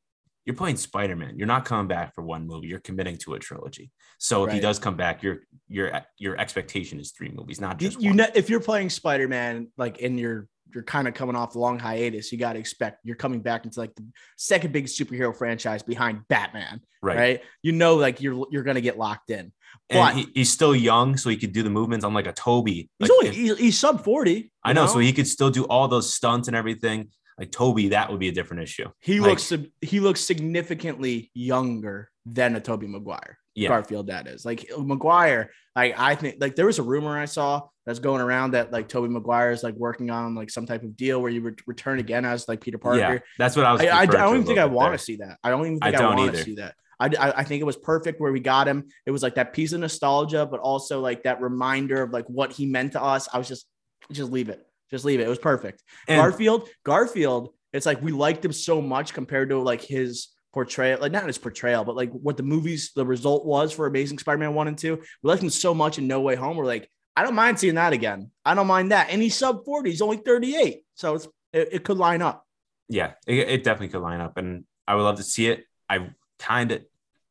you're 0.45 0.57
playing 0.57 0.77
Spider-Man. 0.77 1.39
You're 1.39 1.47
not 1.47 1.65
coming 1.65 1.89
back 1.89 2.15
for 2.15 2.23
one 2.23 2.47
movie. 2.47 2.69
You're 2.69 2.81
committing 2.81 3.17
to 3.19 3.35
a 3.35 3.39
trilogy. 3.39 3.91
So 4.19 4.45
if 4.45 4.49
right. 4.49 4.55
he 4.55 4.61
does 4.61 4.79
come 4.79 4.97
back, 4.97 5.23
your 5.23 5.39
your 5.69 6.03
your 6.19 6.39
expectation 6.39 7.01
is 7.01 7.13
three 7.13 7.31
movies, 7.31 7.61
not 7.61 7.79
just 7.79 8.01
you. 8.01 8.13
Know, 8.13 8.27
if 8.35 8.51
you're 8.51 8.61
playing 8.61 8.91
Spider-Man, 8.91 9.69
like 9.79 9.99
in 9.99 10.19
your 10.19 10.47
you're 10.73 10.85
kind 10.85 11.09
of 11.09 11.15
coming 11.15 11.37
off 11.37 11.53
the 11.53 11.59
long 11.59 11.79
hiatus. 11.79 12.33
You 12.33 12.39
got 12.39 12.55
to 12.55 12.59
expect 12.59 13.01
you're 13.05 13.17
coming 13.17 13.41
back 13.41 13.65
into 13.65 13.81
like 13.81 13.95
the 13.95 14.05
second 14.37 14.73
biggest 14.73 14.99
superhero 14.99 15.35
franchise 15.37 15.83
behind 15.83 16.27
Batman, 16.29 16.81
right? 17.03 17.17
right? 17.17 17.43
You 17.63 17.73
know, 17.73 17.97
like 17.97 18.21
you're 18.21 18.47
you're 18.51 18.63
gonna 18.63 18.81
get 18.81 18.99
locked 18.99 19.31
in. 19.31 19.53
But 19.91 20.15
he, 20.15 20.29
he's 20.35 20.51
still 20.51 20.75
young, 20.75 21.17
so 21.17 21.29
he 21.31 21.37
could 21.37 21.53
do 21.53 21.63
the 21.63 21.71
movements 21.71 22.05
on 22.05 22.15
like 22.15 22.27
a 22.27 22.33
Tobey. 22.33 22.89
He's 22.99 23.09
like, 23.09 23.11
only 23.11 23.31
he's, 23.31 23.59
he's 23.59 23.79
sub 23.79 24.03
forty. 24.05 24.53
I 24.63 24.73
know, 24.73 24.87
know, 24.87 24.93
so 24.93 24.99
he 24.99 25.13
could 25.13 25.29
still 25.29 25.51
do 25.51 25.65
all 25.65 25.89
those 25.89 26.15
stunts 26.15 26.49
and 26.49 26.57
everything. 26.57 27.11
Like 27.39 27.51
Tobey, 27.51 27.89
that 27.89 28.11
would 28.11 28.21
be 28.21 28.29
a 28.29 28.33
different 28.33 28.63
issue. 28.63 28.89
He 29.01 29.21
like, 29.21 29.31
looks 29.31 29.53
he 29.81 30.01
looks 30.01 30.21
significantly 30.21 31.31
younger 31.35 32.11
than 32.25 32.57
a 32.57 32.61
Tobey 32.61 32.87
Maguire. 32.87 33.39
Yeah. 33.55 33.69
Garfield, 33.69 34.09
that 34.09 34.27
is 34.27 34.45
like 34.45 34.69
uh, 34.77 34.83
Maguire. 34.83 35.51
Like 35.77 35.95
I 35.99 36.15
think 36.15 36.37
like 36.41 36.57
there 36.57 36.67
was 36.67 36.79
a 36.79 36.83
rumor 36.83 37.19
I 37.19 37.27
saw 37.27 37.63
that's 37.87 37.99
going 37.99 38.21
around 38.21 38.53
that 38.53 38.73
like 38.73 38.89
Tobey 38.89 39.09
Maguire 39.09 39.53
is 39.53 39.63
like 39.63 39.75
working 39.75 40.11
on 40.11 40.35
like 40.35 40.51
some 40.51 40.67
type 40.67 40.83
of 40.83 40.97
deal 40.97 41.21
where 41.21 41.31
you 41.31 41.41
re- 41.41 41.55
return 41.67 41.99
again 41.99 42.25
as 42.25 42.49
like 42.49 42.61
Peter 42.61 42.79
Parker. 42.79 42.99
Yeah, 42.99 43.19
that's 43.39 43.57
what 43.57 43.65
I 43.65 43.73
was. 43.73 43.81
I, 43.81 43.87
I, 43.87 44.01
I 44.01 44.07
don't 44.07 44.35
even 44.35 44.47
think 44.47 44.59
I 44.59 44.65
want 44.65 44.93
to 44.93 44.99
see 44.99 45.17
that. 45.17 45.39
I 45.45 45.51
don't 45.51 45.67
even 45.67 45.79
think 45.79 45.95
I, 45.95 46.03
I 46.03 46.15
want 46.15 46.35
to 46.35 46.43
see 46.43 46.57
that. 46.57 46.75
I, 46.99 47.11
I 47.37 47.45
think 47.45 47.61
it 47.61 47.65
was 47.65 47.77
perfect 47.77 48.21
where 48.21 48.33
we 48.33 48.41
got 48.41 48.69
him. 48.69 48.85
It 49.05 49.11
was 49.11 49.23
like 49.23 49.35
that 49.35 49.53
piece 49.53 49.73
of 49.73 49.81
nostalgia, 49.81 50.47
but 50.47 50.61
also 50.61 51.01
like 51.01 51.25
that 51.25 51.41
reminder 51.41 52.03
of 52.03 52.11
like 52.11 52.27
what 52.29 52.53
he 52.53 52.67
meant 52.67 52.93
to 52.93 53.03
us. 53.03 53.29
I 53.33 53.39
was 53.39 53.49
just, 53.49 53.67
just 54.13 54.31
leave 54.31 54.49
it, 54.49 54.65
just 54.91 55.05
leave 55.05 55.21
it. 55.21 55.25
It 55.25 55.29
was 55.29 55.39
perfect. 55.39 55.83
And 56.09 56.21
Garfield, 56.21 56.69
Garfield. 56.85 57.51
It's 57.73 57.87
like 57.87 58.01
we 58.01 58.13
liked 58.13 58.45
him 58.45 58.53
so 58.53 58.81
much 58.81 59.13
compared 59.13 59.51
to 59.51 59.59
like 59.59 59.83
his 59.83 60.29
portrayal, 60.55 61.01
like 61.01 61.13
not 61.13 61.27
his 61.27 61.37
portrayal, 61.37 61.85
but 61.85 61.97
like 61.97 62.11
what 62.13 62.37
the 62.37 62.43
movies, 62.45 62.93
the 62.95 63.05
result 63.05 63.45
was 63.45 63.73
for 63.73 63.87
Amazing 63.87 64.19
Spider-Man 64.19 64.55
one 64.55 64.69
and 64.69 64.79
two. 64.79 65.03
We 65.23 65.29
liked 65.29 65.43
him 65.43 65.51
so 65.51 65.75
much 65.75 65.99
in 65.99 66.07
No 66.07 66.21
Way 66.21 66.37
Home. 66.37 66.57
We're 66.57 66.65
like, 66.65 66.89
I 67.17 67.25
don't 67.25 67.35
mind 67.35 67.59
seeing 67.59 67.75
that 67.75 67.93
again. 67.93 68.31
I 68.45 68.55
don't 68.55 68.69
mind 68.69 68.93
that. 68.93 69.11
And 69.11 69.21
he's 69.21 69.37
sub 69.37 69.65
40, 69.65 69.91
he's 69.91 70.01
only 70.01 70.17
38. 70.19 70.85
So 70.95 71.17
it's 71.17 71.29
it, 71.53 71.69
it 71.73 71.85
could 71.85 71.99
line 71.99 72.23
up. 72.23 72.47
Yeah, 72.89 73.13
it, 73.27 73.49
it, 73.49 73.65
definitely 73.65 73.89
could 73.89 74.03
line 74.03 74.21
up. 74.21 74.37
And 74.37 74.65
I 74.87 74.95
would 74.95 75.03
love 75.03 75.17
to 75.17 75.23
see 75.23 75.49
it. 75.49 75.65
I 75.91 76.11
kind 76.39 76.71
of 76.71 76.83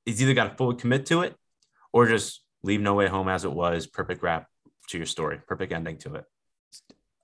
it's 0.05 0.21
either 0.21 0.33
got 0.33 0.49
to 0.49 0.55
fully 0.57 0.75
commit 0.75 1.05
to 1.07 1.21
it 1.21 1.35
or 1.93 2.07
just 2.07 2.43
leave 2.61 2.81
No 2.81 2.93
Way 2.93 3.07
Home 3.07 3.29
as 3.29 3.45
it 3.45 3.51
was, 3.51 3.87
perfect 3.87 4.21
wrap 4.21 4.47
to 4.89 4.97
your 4.97 5.07
story, 5.07 5.39
perfect 5.47 5.71
ending 5.71 5.97
to 5.99 6.15
it. 6.15 6.25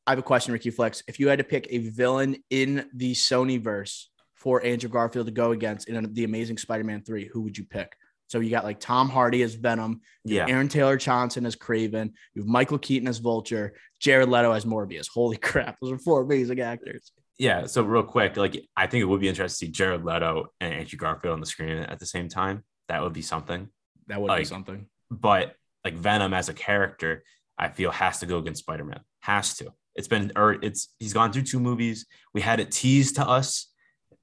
I 0.08 0.12
have 0.12 0.20
a 0.20 0.24
question, 0.24 0.54
Ricky 0.54 0.70
Flex. 0.70 1.04
If 1.08 1.20
you 1.20 1.28
had 1.28 1.40
to 1.40 1.44
pick 1.44 1.68
a 1.70 1.80
villain 1.80 2.38
in 2.50 2.90
the 2.94 3.14
Sony 3.14 3.62
verse 3.62 4.09
for 4.40 4.64
Andrew 4.64 4.90
Garfield 4.90 5.28
to 5.28 5.32
go 5.32 5.52
against 5.52 5.90
in 5.90 6.14
the 6.14 6.24
Amazing 6.24 6.58
Spider-Man 6.58 7.04
3, 7.04 7.28
who 7.28 7.42
would 7.42 7.58
you 7.58 7.66
pick? 7.66 7.96
So 8.28 8.40
you 8.40 8.52
got 8.52 8.64
like 8.64 8.80
Tom 8.80 9.10
Hardy 9.10 9.42
as 9.42 9.56
Venom, 9.56 10.02
yeah, 10.24 10.46
Aaron 10.48 10.68
Taylor 10.68 10.98
Johnson 10.98 11.46
as 11.46 11.56
Kraven, 11.56 12.12
you 12.36 12.44
have 12.44 12.48
Michael 12.48 12.78
Keaton 12.78 13.08
as 13.08 13.18
Vulture, 13.18 13.74
Jared 14.00 14.30
Leto 14.30 14.52
as 14.52 14.66
Morbius. 14.66 15.08
Holy 15.12 15.38
crap, 15.42 15.78
those 15.82 15.92
are 15.92 15.98
four 15.98 16.22
amazing 16.22 16.60
actors. 16.60 17.12
Yeah, 17.40 17.66
so 17.66 17.84
real 17.84 18.04
quick, 18.04 18.38
like 18.38 18.62
I 18.78 18.86
think 18.86 19.02
it 19.02 19.06
would 19.06 19.22
be 19.22 19.30
interesting 19.30 19.68
to 19.68 19.72
see 19.72 19.72
Jared 19.72 20.06
Leto 20.06 20.48
and 20.62 20.74
Andrew 20.74 20.98
Garfield 20.98 21.34
on 21.34 21.40
the 21.40 21.46
screen 21.46 21.78
at 21.78 21.98
the 22.00 22.06
same 22.06 22.30
time. 22.30 22.64
That 22.88 23.02
would 23.02 23.14
be 23.14 23.22
something. 23.22 23.70
That 24.08 24.22
would 24.22 24.28
like, 24.28 24.42
be 24.42 24.46
something. 24.46 24.86
But 25.10 25.56
like 25.84 25.96
Venom 25.96 26.34
as 26.34 26.50
a 26.50 26.54
character, 26.54 27.24
I 27.58 27.70
feel 27.70 27.92
has 27.92 28.20
to 28.20 28.26
go 28.26 28.38
against 28.38 28.62
Spider 28.62 28.84
Man. 28.84 29.00
Has 29.22 29.56
to. 29.56 29.74
It's 29.96 30.08
been 30.08 30.32
or 30.36 30.54
it's 30.62 30.94
he's 31.00 31.14
gone 31.14 31.34
through 31.34 31.44
two 31.44 31.60
movies. 31.60 32.06
We 32.34 32.42
had 32.42 32.60
it 32.60 32.72
teased 32.72 33.16
to 33.16 33.28
us, 33.28 33.69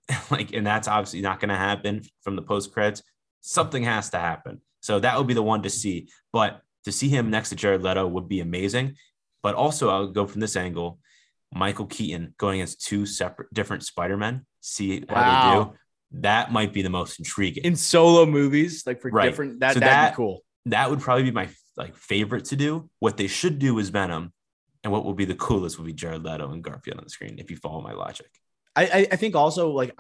like, 0.31 0.53
and 0.53 0.67
that's 0.67 0.89
obviously 0.89 1.21
not 1.21 1.41
going 1.41 1.49
to 1.49 1.57
happen 1.57 2.03
from 2.23 2.37
the 2.37 2.43
post 2.43 2.73
credits. 2.73 3.03
Something 3.41 3.85
has 3.85 4.11
to 4.11 4.19
happen. 4.19 4.61
So 4.81 5.01
that 5.01 5.19
would 5.19 5.27
be 5.27 5.35
the 5.35 5.43
one 5.43 5.63
to 5.63 5.71
see. 5.71 6.09
But 6.33 6.61
to 6.85 6.93
see 6.93 7.09
him 7.09 7.31
next 7.31 7.51
to 7.51 7.57
Jared 7.57 7.83
Leto 7.83 8.07
would 8.07 8.29
be 8.29 8.41
amazing. 8.41 8.97
But 9.43 9.55
also, 9.55 9.91
I'll 9.91 10.09
go 10.09 10.27
from 10.27 10.41
this 10.41 10.57
angle. 10.57 10.99
Michael 11.55 11.87
Keaton 11.87 12.35
going 12.39 12.61
against 12.61 12.85
two 12.85 13.07
separate 13.07 13.53
different 13.53 13.85
Spider-Men, 13.85 14.45
see 14.61 15.05
how 15.09 15.15
wow. 15.15 15.65
they 15.65 15.65
do. 15.65 15.77
That 16.23 16.53
might 16.53 16.73
be 16.73 16.83
the 16.83 16.91
most 16.91 17.19
intriguing. 17.19 17.65
In 17.65 17.77
solo 17.77 18.27
movies, 18.27 18.85
like 18.87 19.01
for 19.01 19.11
right. 19.11 19.25
different 19.25 19.61
that 19.61 19.75
so 19.75 19.81
that'd 19.81 19.93
that, 19.93 20.13
be 20.13 20.17
cool. 20.17 20.43
That 20.67 20.91
would 20.91 21.01
probably 21.01 21.25
be 21.25 21.31
my 21.31 21.49
like 21.77 21.97
favorite 21.97 22.47
to 22.47 22.57
do. 22.57 22.91
What 22.99 23.17
they 23.17 23.27
should 23.27 23.59
do 23.59 23.79
is 23.79 23.91
Venom, 23.91 24.33
and 24.83 24.93
what 24.93 25.05
would 25.05 25.17
be 25.17 25.25
the 25.25 25.35
coolest 25.35 25.79
would 25.79 25.87
be 25.87 25.93
Jared 25.93 26.25
Leto 26.25 26.51
and 26.53 26.63
Garfield 26.63 26.99
on 26.99 27.05
the 27.05 27.11
screen, 27.11 27.39
if 27.39 27.51
you 27.51 27.57
follow 27.57 27.81
my 27.81 27.93
logic. 27.93 28.31
I, 28.77 29.09
I 29.13 29.17
think 29.17 29.35
also 29.35 29.71
like 29.71 29.97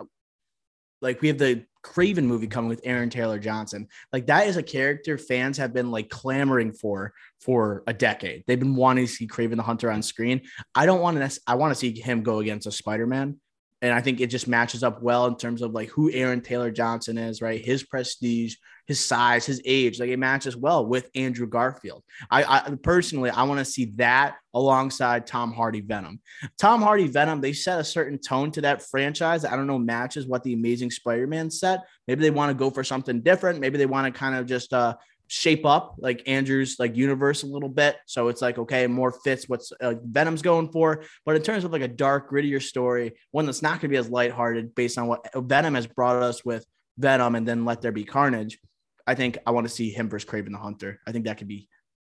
like 1.00 1.20
we 1.20 1.28
have 1.28 1.38
the 1.38 1.64
Kraven 1.84 2.24
movie 2.24 2.46
coming 2.46 2.68
with 2.68 2.80
Aaron 2.84 3.10
Taylor 3.10 3.38
Johnson. 3.38 3.88
Like 4.12 4.26
that 4.26 4.48
is 4.48 4.56
a 4.56 4.62
character 4.62 5.18
fans 5.18 5.56
have 5.58 5.72
been 5.72 5.90
like 5.90 6.08
clamoring 6.08 6.72
for 6.72 7.12
for 7.40 7.84
a 7.86 7.92
decade. 7.92 8.44
They've 8.46 8.58
been 8.58 8.76
wanting 8.76 9.06
to 9.06 9.12
see 9.12 9.26
Kraven 9.26 9.56
the 9.56 9.62
Hunter 9.62 9.90
on 9.90 10.02
screen. 10.02 10.42
I 10.74 10.86
don't 10.86 11.00
want 11.00 11.18
to. 11.18 11.40
I 11.46 11.54
want 11.54 11.72
to 11.72 11.78
see 11.78 11.98
him 11.98 12.22
go 12.22 12.40
against 12.40 12.66
a 12.66 12.72
Spider 12.72 13.06
Man 13.06 13.40
and 13.82 13.92
I 13.92 14.00
think 14.00 14.20
it 14.20 14.28
just 14.28 14.48
matches 14.48 14.82
up 14.82 15.02
well 15.02 15.26
in 15.26 15.36
terms 15.36 15.62
of 15.62 15.72
like 15.72 15.90
who 15.90 16.10
Aaron 16.10 16.40
Taylor 16.40 16.70
Johnson 16.70 17.18
is, 17.18 17.42
right? 17.42 17.64
His 17.64 17.82
prestige, 17.82 18.56
his 18.86 19.04
size, 19.04 19.44
his 19.44 19.60
age, 19.64 19.98
like 19.98 20.10
it 20.10 20.18
matches 20.18 20.56
well 20.56 20.86
with 20.86 21.10
Andrew 21.14 21.46
Garfield. 21.46 22.02
I, 22.30 22.44
I 22.44 22.74
personally, 22.82 23.30
I 23.30 23.42
want 23.44 23.58
to 23.58 23.64
see 23.64 23.86
that 23.96 24.36
alongside 24.54 25.26
Tom 25.26 25.52
Hardy 25.52 25.80
Venom. 25.80 26.20
Tom 26.58 26.82
Hardy 26.82 27.08
Venom, 27.08 27.40
they 27.40 27.52
set 27.52 27.80
a 27.80 27.84
certain 27.84 28.18
tone 28.18 28.50
to 28.52 28.60
that 28.62 28.82
franchise. 28.82 29.44
I 29.44 29.56
don't 29.56 29.66
know 29.66 29.78
matches 29.78 30.26
what 30.26 30.42
the 30.42 30.54
Amazing 30.54 30.92
Spider-Man 30.92 31.50
set. 31.50 31.80
Maybe 32.06 32.22
they 32.22 32.30
want 32.30 32.50
to 32.50 32.54
go 32.54 32.70
for 32.70 32.84
something 32.84 33.20
different. 33.20 33.60
Maybe 33.60 33.78
they 33.78 33.86
want 33.86 34.12
to 34.12 34.18
kind 34.18 34.36
of 34.36 34.46
just 34.46 34.72
uh 34.72 34.96
shape 35.28 35.66
up 35.66 35.96
like 35.98 36.22
Andrew's 36.26 36.76
like 36.78 36.96
universe 36.96 37.42
a 37.42 37.46
little 37.46 37.68
bit. 37.68 37.96
So 38.06 38.28
it's 38.28 38.42
like, 38.42 38.58
okay, 38.58 38.86
more 38.86 39.10
fits 39.10 39.48
what's 39.48 39.72
uh, 39.72 39.94
Venom's 40.04 40.42
going 40.42 40.70
for. 40.70 41.02
But 41.24 41.36
in 41.36 41.42
terms 41.42 41.64
of 41.64 41.72
like 41.72 41.82
a 41.82 41.88
dark, 41.88 42.30
grittier 42.30 42.62
story, 42.62 43.14
one 43.32 43.46
that's 43.46 43.62
not 43.62 43.80
going 43.80 43.80
to 43.80 43.88
be 43.88 43.96
as 43.96 44.08
lighthearted 44.08 44.74
based 44.74 44.98
on 44.98 45.08
what 45.08 45.26
Venom 45.34 45.74
has 45.74 45.86
brought 45.86 46.22
us 46.22 46.44
with 46.44 46.64
Venom 46.98 47.34
and 47.34 47.46
then 47.46 47.64
Let 47.64 47.82
There 47.82 47.92
Be 47.92 48.04
Carnage, 48.04 48.58
I 49.06 49.14
think 49.14 49.38
I 49.46 49.50
want 49.52 49.66
to 49.66 49.72
see 49.72 49.90
him 49.90 50.08
versus 50.08 50.28
Kraven 50.28 50.52
the 50.52 50.58
Hunter. 50.58 51.00
I 51.06 51.12
think 51.12 51.24
that 51.26 51.38
could 51.38 51.48
be 51.48 51.68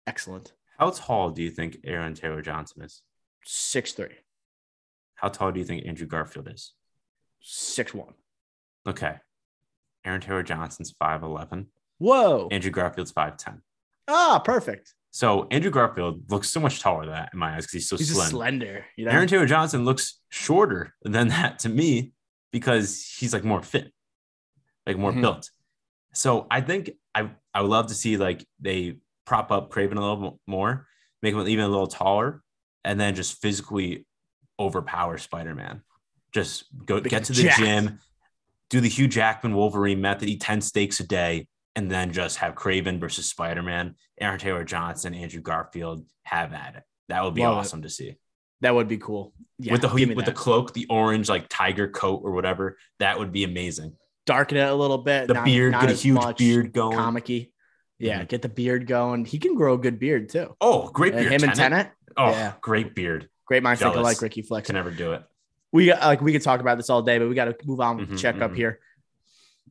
excellent. 0.07 0.53
How 0.79 0.90
tall 0.90 1.31
do 1.31 1.42
you 1.42 1.51
think 1.51 1.79
Aaron 1.85 2.14
Taylor 2.14 2.42
Johnson 2.42 2.83
is? 2.83 3.03
Six 3.44 3.92
three. 3.92 4.16
How 5.14 5.29
tall 5.29 5.53
do 5.53 5.59
you 5.59 5.66
think 5.66 5.87
Andrew 5.87 6.07
Garfield 6.07 6.48
is? 6.53 6.72
Six 7.40 7.92
one. 7.92 8.14
Okay. 8.87 9.16
Aaron 10.05 10.20
Taylor 10.20 10.42
Johnson's 10.42 10.92
five 10.92 11.22
eleven. 11.22 11.68
Whoa. 11.98 12.48
Andrew 12.51 12.70
Garfield's 12.70 13.12
5'10. 13.12 13.61
Ah, 14.07 14.40
perfect. 14.44 14.94
So 15.11 15.48
Andrew 15.51 15.70
Garfield 15.70 16.31
looks 16.31 16.48
so 16.48 16.61
much 16.61 16.81
taller 16.81 17.05
than 17.05 17.14
that 17.14 17.31
in 17.33 17.38
my 17.38 17.55
eyes 17.55 17.62
because 17.62 17.72
he's 17.72 17.88
so 17.88 17.96
he's 17.96 18.14
slim. 18.14 18.29
slender. 18.29 18.85
You 18.96 19.07
know? 19.07 19.11
Aaron 19.11 19.29
Taylor 19.29 19.46
Johnson 19.46 19.85
looks 19.85 20.20
shorter 20.29 20.94
than 21.03 21.29
that 21.29 21.61
to 21.61 21.68
me 21.68 22.12
because 22.53 23.05
he's 23.18 23.33
like 23.33 23.44
more 23.44 23.62
fit, 23.62 23.92
like 24.87 24.96
more 24.96 25.11
mm-hmm. 25.11 25.22
built. 25.22 25.51
So 26.14 26.47
I 26.51 26.61
think 26.61 26.90
I 27.14 27.31
I 27.55 27.62
would 27.62 27.71
love 27.71 27.88
to 27.88 27.94
see 27.94 28.16
like 28.16 28.47
they 28.61 28.97
prop 29.25 29.53
up 29.53 29.71
Kraven 29.71 29.97
a 29.97 30.01
little 30.01 30.40
more, 30.47 30.87
make 31.23 31.35
him 31.35 31.47
even 31.47 31.64
a 31.64 31.68
little 31.68 31.87
taller, 31.87 32.42
and 32.85 32.99
then 32.99 33.14
just 33.14 33.40
physically 33.42 34.07
overpower 34.59 35.18
Spider-Man. 35.18 35.83
Just 36.33 36.64
go 36.85 37.01
get 37.01 37.25
to 37.25 37.33
the 37.33 37.53
gym, 37.57 38.01
do 38.71 38.81
the 38.81 38.88
Hugh 38.88 39.09
Jackman 39.09 39.55
Wolverine 39.55 40.01
method, 40.01 40.29
eat 40.29 40.40
10 40.40 40.61
steaks 40.61 41.01
a 41.01 41.07
day, 41.07 41.47
and 41.77 41.90
then 41.90 42.12
just 42.12 42.38
have 42.38 42.55
Kraven 42.55 42.99
versus 42.99 43.27
Spider 43.27 43.62
Man, 43.62 43.94
Aaron 44.21 44.38
Taylor 44.38 44.64
Johnson, 44.64 45.14
Andrew 45.14 45.40
Garfield 45.40 46.05
have 46.25 46.53
at 46.53 46.77
it. 46.77 46.83
That 47.09 47.25
would 47.25 47.35
be 47.35 47.42
Love 47.42 47.59
awesome 47.59 47.81
it. 47.81 47.83
to 47.83 47.90
see. 47.90 48.16
That 48.61 48.75
would 48.75 48.88
be 48.88 48.99
cool. 48.99 49.33
Yeah, 49.59 49.73
with 49.73 49.83
the 49.83 49.88
with 49.88 50.16
that. 50.16 50.27
the 50.27 50.33
cloak, 50.33 50.73
the 50.73 50.87
orange 50.90 51.29
like 51.29 51.47
tiger 51.49 51.88
coat 51.88 52.23
or 52.25 52.33
whatever, 52.33 52.77
that 52.99 53.18
would 53.18 53.33
be 53.33 53.44
amazing. 53.44 53.94
Darken 54.29 54.59
it 54.59 54.69
a 54.69 54.75
little 54.75 54.99
bit. 54.99 55.27
The 55.27 55.35
not, 55.35 55.47
beard, 55.47 55.73
not 55.73 55.81
get 55.81 55.91
a 55.91 55.95
huge 55.95 56.37
beard 56.37 56.73
going. 56.75 56.99
Comicky. 56.99 57.51
Yeah, 57.99 58.19
mm-hmm. 58.19 58.27
get 58.27 58.43
the 58.43 58.51
beard 58.51 58.87
going. 58.87 59.25
He 59.25 59.38
can 59.38 59.55
grow 59.55 59.73
a 59.73 59.79
good 59.79 59.99
beard 59.99 60.29
too. 60.29 60.55
Oh, 60.61 60.91
great 60.91 61.14
beard. 61.14 61.33
him 61.33 61.41
Tenet. 61.41 61.49
and 61.49 61.57
Tenet. 61.57 61.91
Oh, 62.14 62.31
yeah. 62.31 62.53
great 62.61 62.95
beard. 62.95 63.31
Great 63.47 63.62
mind 63.62 63.79
think 63.79 63.97
like 63.97 64.21
Ricky 64.21 64.43
Flex. 64.43 64.67
Can 64.67 64.75
never 64.75 64.91
do 64.91 65.14
it. 65.14 65.23
We 65.73 65.87
got 65.87 66.03
like 66.03 66.21
we 66.21 66.33
could 66.33 66.43
talk 66.43 66.61
about 66.61 66.77
this 66.77 66.91
all 66.91 67.01
day, 67.01 67.19
but 67.19 67.27
we 67.27 67.35
got 67.35 67.47
to 67.47 67.57
move 67.64 67.81
on 67.81 67.97
with 67.97 68.09
mm-hmm, 68.09 68.17
check 68.17 68.35
mm-hmm. 68.35 68.45
up 68.45 68.55
here. 68.55 68.81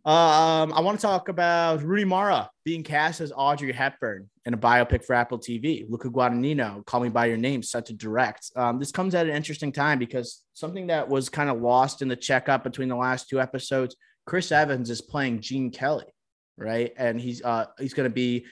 Um, 0.04 0.74
I 0.74 0.80
want 0.80 1.00
to 1.00 1.06
talk 1.06 1.30
about 1.30 1.84
Rooney 1.84 2.06
Mara 2.06 2.50
being 2.66 2.82
cast 2.82 3.22
as 3.22 3.32
Audrey 3.36 3.72
Hepburn 3.72 4.28
in 4.46 4.56
a 4.56 4.58
biopic 4.58 5.06
for 5.06 5.14
Apple 5.14 5.38
TV. 5.38 5.86
Luca 5.88 6.10
Guadagnino, 6.10 6.84
Call 6.86 7.02
Me 7.02 7.10
by 7.10 7.28
Your 7.28 7.38
Name, 7.38 7.62
set 7.62 7.86
to 7.88 7.94
direct. 7.94 8.50
Um, 8.56 8.80
this 8.80 8.92
comes 8.92 9.14
at 9.14 9.28
an 9.28 9.36
interesting 9.36 9.72
time 9.72 10.00
because 10.00 10.42
something 10.54 10.88
that 10.88 11.08
was 11.08 11.30
kind 11.30 11.50
of 11.50 11.62
lost 11.62 12.02
in 12.02 12.08
the 12.08 12.16
checkup 12.16 12.64
between 12.64 12.88
the 12.88 12.96
last 12.96 13.30
two 13.30 13.40
episodes. 13.40 13.96
Chris 14.28 14.52
Evans 14.52 14.90
is 14.90 15.02
playing 15.02 15.40
Gene 15.40 15.72
Kelly, 15.72 16.06
right? 16.58 16.94
And 16.98 17.20
he's 17.20 17.42
uh 17.42 17.66
he's 17.80 17.94
to 17.94 18.14
be 18.14 18.46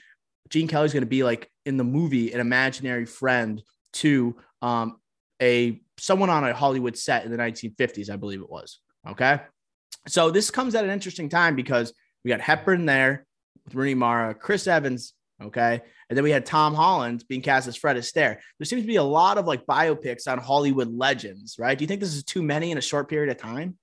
Gene 0.48 0.66
Kelly's 0.66 0.92
to 1.02 1.06
be 1.06 1.22
like 1.22 1.50
in 1.66 1.76
the 1.76 1.84
movie 1.84 2.32
an 2.32 2.40
imaginary 2.40 3.04
friend 3.04 3.62
to 3.92 4.34
um 4.62 4.96
a 5.40 5.80
someone 5.98 6.30
on 6.30 6.44
a 6.44 6.54
Hollywood 6.54 6.96
set 6.96 7.24
in 7.24 7.30
the 7.30 7.36
1950s, 7.36 8.10
I 8.10 8.16
believe 8.16 8.40
it 8.40 8.50
was. 8.50 8.80
Okay. 9.06 9.38
So 10.08 10.30
this 10.30 10.50
comes 10.50 10.74
at 10.74 10.84
an 10.84 10.90
interesting 10.90 11.28
time 11.28 11.54
because 11.54 11.92
we 12.24 12.30
got 12.30 12.40
Hepburn 12.40 12.86
there 12.86 13.26
with 13.64 13.74
Rooney 13.74 13.94
Mara, 13.94 14.34
Chris 14.34 14.66
Evans, 14.66 15.12
okay, 15.42 15.82
and 16.08 16.16
then 16.16 16.22
we 16.22 16.30
had 16.30 16.46
Tom 16.46 16.74
Holland 16.74 17.24
being 17.28 17.42
cast 17.42 17.66
as 17.66 17.76
Fred 17.76 17.96
Astaire. 17.96 18.38
There 18.58 18.64
seems 18.64 18.82
to 18.82 18.86
be 18.86 18.96
a 18.96 19.02
lot 19.02 19.36
of 19.36 19.46
like 19.46 19.66
biopics 19.66 20.28
on 20.28 20.38
Hollywood 20.38 20.92
legends, 20.92 21.56
right? 21.58 21.76
Do 21.76 21.82
you 21.82 21.88
think 21.88 22.00
this 22.00 22.14
is 22.14 22.24
too 22.24 22.42
many 22.42 22.70
in 22.70 22.78
a 22.78 22.82
short 22.82 23.08
period 23.08 23.30
of 23.30 23.36
time? 23.36 23.76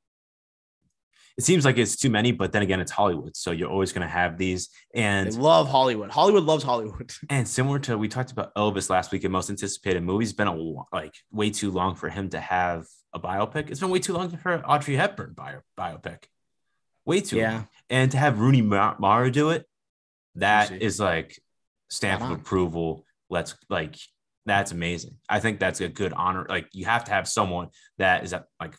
It 1.37 1.43
seems 1.43 1.65
like 1.65 1.77
it's 1.77 1.95
too 1.95 2.11
many, 2.11 2.31
but 2.31 2.51
then 2.51 2.61
again, 2.61 2.79
it's 2.79 2.91
Hollywood, 2.91 3.35
so 3.35 3.51
you're 3.51 3.69
always 3.69 3.91
going 3.91 4.05
to 4.05 4.11
have 4.11 4.37
these. 4.37 4.69
And 4.93 5.31
they 5.31 5.35
love 5.35 5.67
Hollywood. 5.67 6.11
Hollywood 6.11 6.43
loves 6.43 6.63
Hollywood. 6.63 7.11
And 7.29 7.47
similar 7.47 7.79
to 7.79 7.97
we 7.97 8.07
talked 8.07 8.31
about 8.31 8.53
Elvis 8.55 8.89
last 8.89 9.11
week, 9.11 9.23
and 9.23 9.33
most 9.33 9.49
anticipated 9.49 10.03
movie, 10.03 10.25
has 10.25 10.33
been 10.33 10.47
a 10.47 10.55
like 10.91 11.15
way 11.31 11.49
too 11.49 11.71
long 11.71 11.95
for 11.95 12.09
him 12.09 12.29
to 12.29 12.39
have 12.39 12.85
a 13.13 13.19
biopic. 13.19 13.71
It's 13.71 13.79
been 13.79 13.89
way 13.89 13.99
too 13.99 14.13
long 14.13 14.29
for 14.37 14.63
Audrey 14.63 14.95
Hepburn 14.95 15.33
bio, 15.33 15.61
biopic. 15.77 16.25
Way 17.05 17.21
too 17.21 17.37
yeah. 17.37 17.51
long. 17.51 17.67
And 17.89 18.11
to 18.11 18.17
have 18.17 18.39
Rooney 18.39 18.61
Mara 18.61 19.31
do 19.31 19.49
it, 19.49 19.65
that 20.35 20.71
is 20.71 20.99
like 20.99 21.39
stamp 21.89 22.21
of 22.21 22.31
approval. 22.31 23.05
Let's 23.29 23.55
like 23.69 23.95
that's 24.45 24.71
amazing. 24.71 25.17
I 25.29 25.39
think 25.39 25.59
that's 25.59 25.81
a 25.81 25.87
good 25.87 26.13
honor. 26.13 26.45
Like 26.47 26.67
you 26.73 26.85
have 26.85 27.05
to 27.05 27.11
have 27.11 27.27
someone 27.27 27.69
that 27.97 28.23
is 28.23 28.33
like 28.59 28.75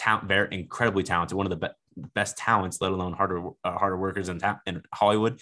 talent, 0.00 0.26
very 0.28 0.48
incredibly 0.50 1.02
talented, 1.02 1.36
one 1.36 1.46
of 1.46 1.50
the 1.50 1.68
be- 1.68 2.02
best 2.14 2.38
talents, 2.38 2.80
let 2.80 2.90
alone 2.90 3.12
harder 3.12 3.46
uh, 3.62 3.78
harder 3.78 3.96
workers 3.98 4.28
in, 4.28 4.38
ta- 4.38 4.60
in 4.66 4.82
Hollywood. 4.94 5.38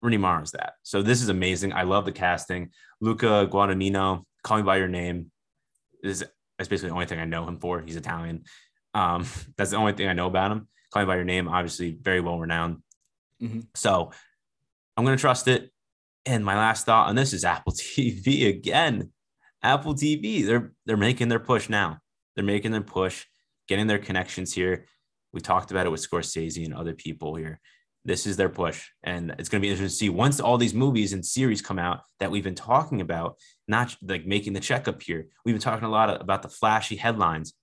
Rooney 0.00 0.16
Mara 0.16 0.42
is 0.42 0.52
that. 0.52 0.74
So 0.84 1.02
this 1.02 1.20
is 1.20 1.28
amazing. 1.28 1.72
I 1.72 1.82
love 1.82 2.04
the 2.04 2.12
casting. 2.12 2.70
Luca 3.00 3.48
Guadagnino, 3.50 4.22
Call 4.44 4.58
Me 4.58 4.62
by 4.62 4.76
Your 4.76 4.86
Name, 4.86 5.32
is 6.04 6.20
that's 6.56 6.68
basically 6.68 6.90
the 6.90 6.94
only 6.94 7.06
thing 7.06 7.18
I 7.18 7.24
know 7.24 7.46
him 7.46 7.58
for. 7.58 7.80
He's 7.80 7.96
Italian. 7.96 8.44
Um, 8.94 9.26
that's 9.56 9.70
the 9.70 9.76
only 9.76 9.92
thing 9.94 10.08
I 10.08 10.12
know 10.12 10.28
about 10.28 10.52
him. 10.52 10.68
Call 10.92 11.02
Me 11.02 11.06
by 11.06 11.16
Your 11.16 11.24
Name, 11.24 11.48
obviously 11.48 11.98
very 12.00 12.20
well 12.20 12.38
renowned. 12.38 12.78
Mhm. 13.42 13.66
So 13.74 14.12
I'm 14.96 15.04
gonna 15.04 15.16
trust 15.16 15.48
it. 15.48 15.70
And 16.26 16.44
my 16.44 16.56
last 16.56 16.86
thought 16.86 17.08
on 17.08 17.16
this 17.16 17.32
is 17.32 17.44
Apple 17.44 17.72
TV 17.84 18.48
again. 18.48 19.10
Apple 19.62 19.94
TV, 19.94 20.46
they're 20.46 20.72
they're 20.86 20.96
making 20.96 21.28
their 21.28 21.40
push 21.40 21.68
now. 21.68 21.98
They're 22.38 22.44
making 22.44 22.70
their 22.70 22.82
push, 22.82 23.24
getting 23.66 23.88
their 23.88 23.98
connections 23.98 24.52
here. 24.52 24.84
We 25.32 25.40
talked 25.40 25.72
about 25.72 25.86
it 25.86 25.88
with 25.90 26.08
Scorsese 26.08 26.64
and 26.64 26.72
other 26.72 26.94
people 26.94 27.34
here. 27.34 27.58
This 28.04 28.28
is 28.28 28.36
their 28.36 28.48
push, 28.48 28.86
and 29.02 29.34
it's 29.40 29.48
going 29.48 29.60
to 29.60 29.66
be 29.66 29.70
interesting 29.70 29.88
to 29.88 29.92
see 29.92 30.08
once 30.08 30.38
all 30.38 30.56
these 30.56 30.72
movies 30.72 31.12
and 31.12 31.26
series 31.26 31.60
come 31.60 31.80
out 31.80 32.02
that 32.20 32.30
we've 32.30 32.44
been 32.44 32.54
talking 32.54 33.00
about, 33.00 33.38
not 33.66 33.96
like 34.02 34.24
making 34.24 34.52
the 34.52 34.60
checkup 34.60 35.02
here. 35.02 35.26
We've 35.44 35.56
been 35.56 35.60
talking 35.60 35.84
a 35.84 35.90
lot 35.90 36.22
about 36.22 36.42
the 36.42 36.48
flashy 36.48 36.94
headlines. 36.94 37.54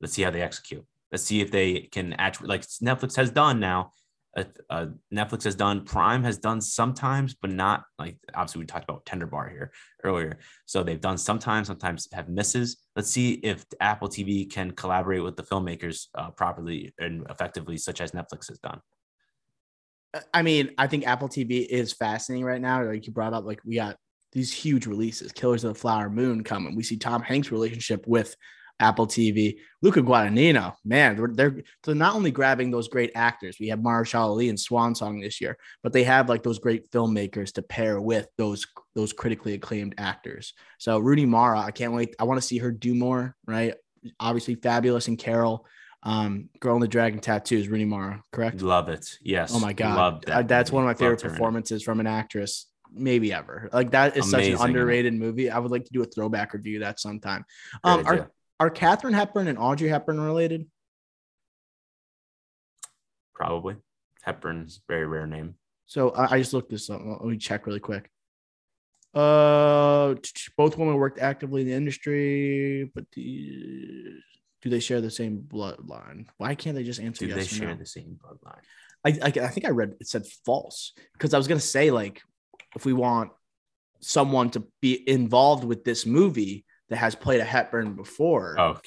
Let's 0.00 0.14
see 0.14 0.22
how 0.22 0.30
they 0.30 0.40
execute. 0.40 0.86
Let's 1.10 1.24
see 1.24 1.42
if 1.42 1.50
they 1.50 1.90
can 1.92 2.14
actually, 2.14 2.48
like 2.48 2.62
Netflix 2.62 3.16
has 3.16 3.30
done 3.30 3.60
now. 3.60 3.92
Uh, 4.36 4.44
uh, 4.70 4.86
Netflix 5.12 5.44
has 5.44 5.54
done, 5.54 5.84
Prime 5.84 6.22
has 6.24 6.38
done 6.38 6.60
sometimes, 6.60 7.34
but 7.34 7.50
not 7.50 7.84
like 7.98 8.16
obviously 8.34 8.60
we 8.60 8.66
talked 8.66 8.84
about 8.84 9.04
Tender 9.04 9.26
Bar 9.26 9.48
here 9.50 9.72
earlier. 10.04 10.38
So 10.64 10.82
they've 10.82 11.00
done 11.00 11.18
sometimes, 11.18 11.66
sometimes 11.66 12.08
have 12.12 12.28
misses. 12.28 12.78
Let's 12.96 13.10
see 13.10 13.34
if 13.34 13.64
Apple 13.80 14.08
TV 14.08 14.50
can 14.50 14.70
collaborate 14.70 15.22
with 15.22 15.36
the 15.36 15.42
filmmakers 15.42 16.06
uh, 16.14 16.30
properly 16.30 16.94
and 16.98 17.26
effectively, 17.28 17.76
such 17.76 18.00
as 18.00 18.12
Netflix 18.12 18.48
has 18.48 18.58
done. 18.58 18.80
I 20.32 20.42
mean, 20.42 20.70
I 20.78 20.86
think 20.86 21.06
Apple 21.06 21.28
TV 21.28 21.66
is 21.66 21.92
fascinating 21.92 22.44
right 22.44 22.60
now. 22.60 22.84
Like 22.84 23.06
you 23.06 23.12
brought 23.12 23.32
up, 23.32 23.44
like 23.44 23.60
we 23.64 23.76
got 23.76 23.96
these 24.32 24.52
huge 24.52 24.86
releases, 24.86 25.32
Killers 25.32 25.64
of 25.64 25.74
the 25.74 25.78
Flower 25.78 26.10
Moon 26.10 26.42
coming. 26.42 26.74
We 26.74 26.82
see 26.82 26.96
Tom 26.96 27.22
Hanks' 27.22 27.52
relationship 27.52 28.06
with 28.06 28.34
Apple 28.82 29.06
TV. 29.06 29.58
Luca 29.80 30.02
Guadagnino, 30.02 30.74
man, 30.84 31.16
they're, 31.16 31.30
they're 31.32 31.62
they're 31.84 31.94
not 31.94 32.14
only 32.16 32.30
grabbing 32.32 32.70
those 32.70 32.88
great 32.88 33.12
actors. 33.14 33.56
We 33.60 33.68
have 33.68 33.78
Mahershala 33.78 34.26
Ali 34.26 34.48
and 34.48 34.58
Swan 34.58 34.94
Song 34.94 35.20
this 35.20 35.40
year, 35.40 35.56
but 35.82 35.92
they 35.92 36.02
have 36.04 36.28
like 36.28 36.42
those 36.42 36.58
great 36.58 36.90
filmmakers 36.90 37.52
to 37.54 37.62
pair 37.62 38.00
with 38.00 38.26
those 38.36 38.66
those 38.94 39.12
critically 39.12 39.54
acclaimed 39.54 39.94
actors. 39.98 40.52
So 40.78 40.98
Rooney 40.98 41.26
Mara, 41.26 41.60
I 41.60 41.70
can't 41.70 41.92
wait. 41.92 42.14
I 42.18 42.24
want 42.24 42.40
to 42.40 42.46
see 42.46 42.58
her 42.58 42.72
do 42.72 42.94
more. 42.94 43.36
Right, 43.46 43.74
obviously 44.20 44.56
fabulous 44.56 45.08
and 45.08 45.18
Carol. 45.18 45.64
Um, 46.04 46.48
Girl 46.58 46.74
in 46.74 46.80
the 46.80 46.88
Dragon 46.88 47.20
Tattoos, 47.20 47.68
Rooney 47.68 47.84
Mara, 47.84 48.24
correct? 48.32 48.60
Love 48.60 48.88
it. 48.88 49.16
Yes. 49.22 49.52
Oh 49.54 49.60
my 49.60 49.72
god, 49.72 49.96
Loved 49.96 50.30
Uh, 50.30 50.42
that's 50.42 50.72
one 50.72 50.82
of 50.82 50.86
my 50.88 50.94
favorite 50.94 51.12
Loved 51.12 51.22
her 51.22 51.28
in 51.28 51.34
it. 51.34 51.38
performances 51.38 51.82
from 51.84 52.00
an 52.00 52.08
actress, 52.08 52.66
maybe 52.92 53.32
ever. 53.32 53.70
Like 53.72 53.92
that 53.92 54.16
is 54.16 54.28
such 54.28 54.46
an 54.46 54.56
underrated 54.60 55.14
movie. 55.14 55.48
I 55.48 55.60
would 55.60 55.70
like 55.70 55.84
to 55.84 55.92
do 55.92 56.02
a 56.02 56.06
throwback 56.06 56.54
review 56.54 56.78
of 56.78 56.82
that 56.82 56.98
sometime. 56.98 57.44
Um, 57.84 58.02
Great 58.02 58.24
are 58.62 58.70
Katharine 58.70 59.12
Hepburn 59.12 59.48
and 59.48 59.58
Audrey 59.58 59.88
Hepburn 59.88 60.20
related? 60.20 60.68
Probably. 63.34 63.74
Hepburn's 64.22 64.76
a 64.76 64.92
very 64.92 65.04
rare 65.04 65.26
name. 65.26 65.56
So 65.86 66.10
I, 66.10 66.34
I 66.34 66.38
just 66.38 66.52
looked 66.52 66.70
this 66.70 66.88
up. 66.88 67.00
Let 67.04 67.24
me 67.24 67.38
check 67.38 67.66
really 67.66 67.80
quick. 67.80 68.08
Uh, 69.12 70.14
both 70.56 70.78
women 70.78 70.94
worked 70.94 71.18
actively 71.18 71.62
in 71.62 71.66
the 71.66 71.72
industry, 71.72 72.88
but 72.94 73.04
the, 73.14 74.20
do 74.62 74.70
they 74.70 74.78
share 74.78 75.00
the 75.00 75.10
same 75.10 75.44
bloodline? 75.44 76.26
Why 76.36 76.54
can't 76.54 76.76
they 76.76 76.84
just 76.84 77.00
answer 77.00 77.26
Do 77.26 77.34
yes 77.34 77.50
they 77.50 77.56
share 77.56 77.68
no? 77.68 77.74
the 77.74 77.84
same 77.84 78.16
bloodline? 78.24 78.62
I, 79.04 79.18
I 79.20 79.26
I 79.26 79.48
think 79.48 79.66
I 79.66 79.70
read 79.70 79.96
it 79.98 80.06
said 80.06 80.24
false 80.46 80.92
because 81.14 81.34
I 81.34 81.36
was 81.36 81.48
gonna 81.48 81.58
say 81.58 81.90
like 81.90 82.22
if 82.76 82.86
we 82.86 82.92
want 82.92 83.32
someone 83.98 84.50
to 84.50 84.64
be 84.80 85.02
involved 85.08 85.64
with 85.64 85.82
this 85.82 86.06
movie 86.06 86.64
that 86.92 86.98
has 86.98 87.14
played 87.14 87.40
a 87.40 87.44
Hepburn 87.44 87.94
before, 87.94 88.54
Oh, 88.58 88.78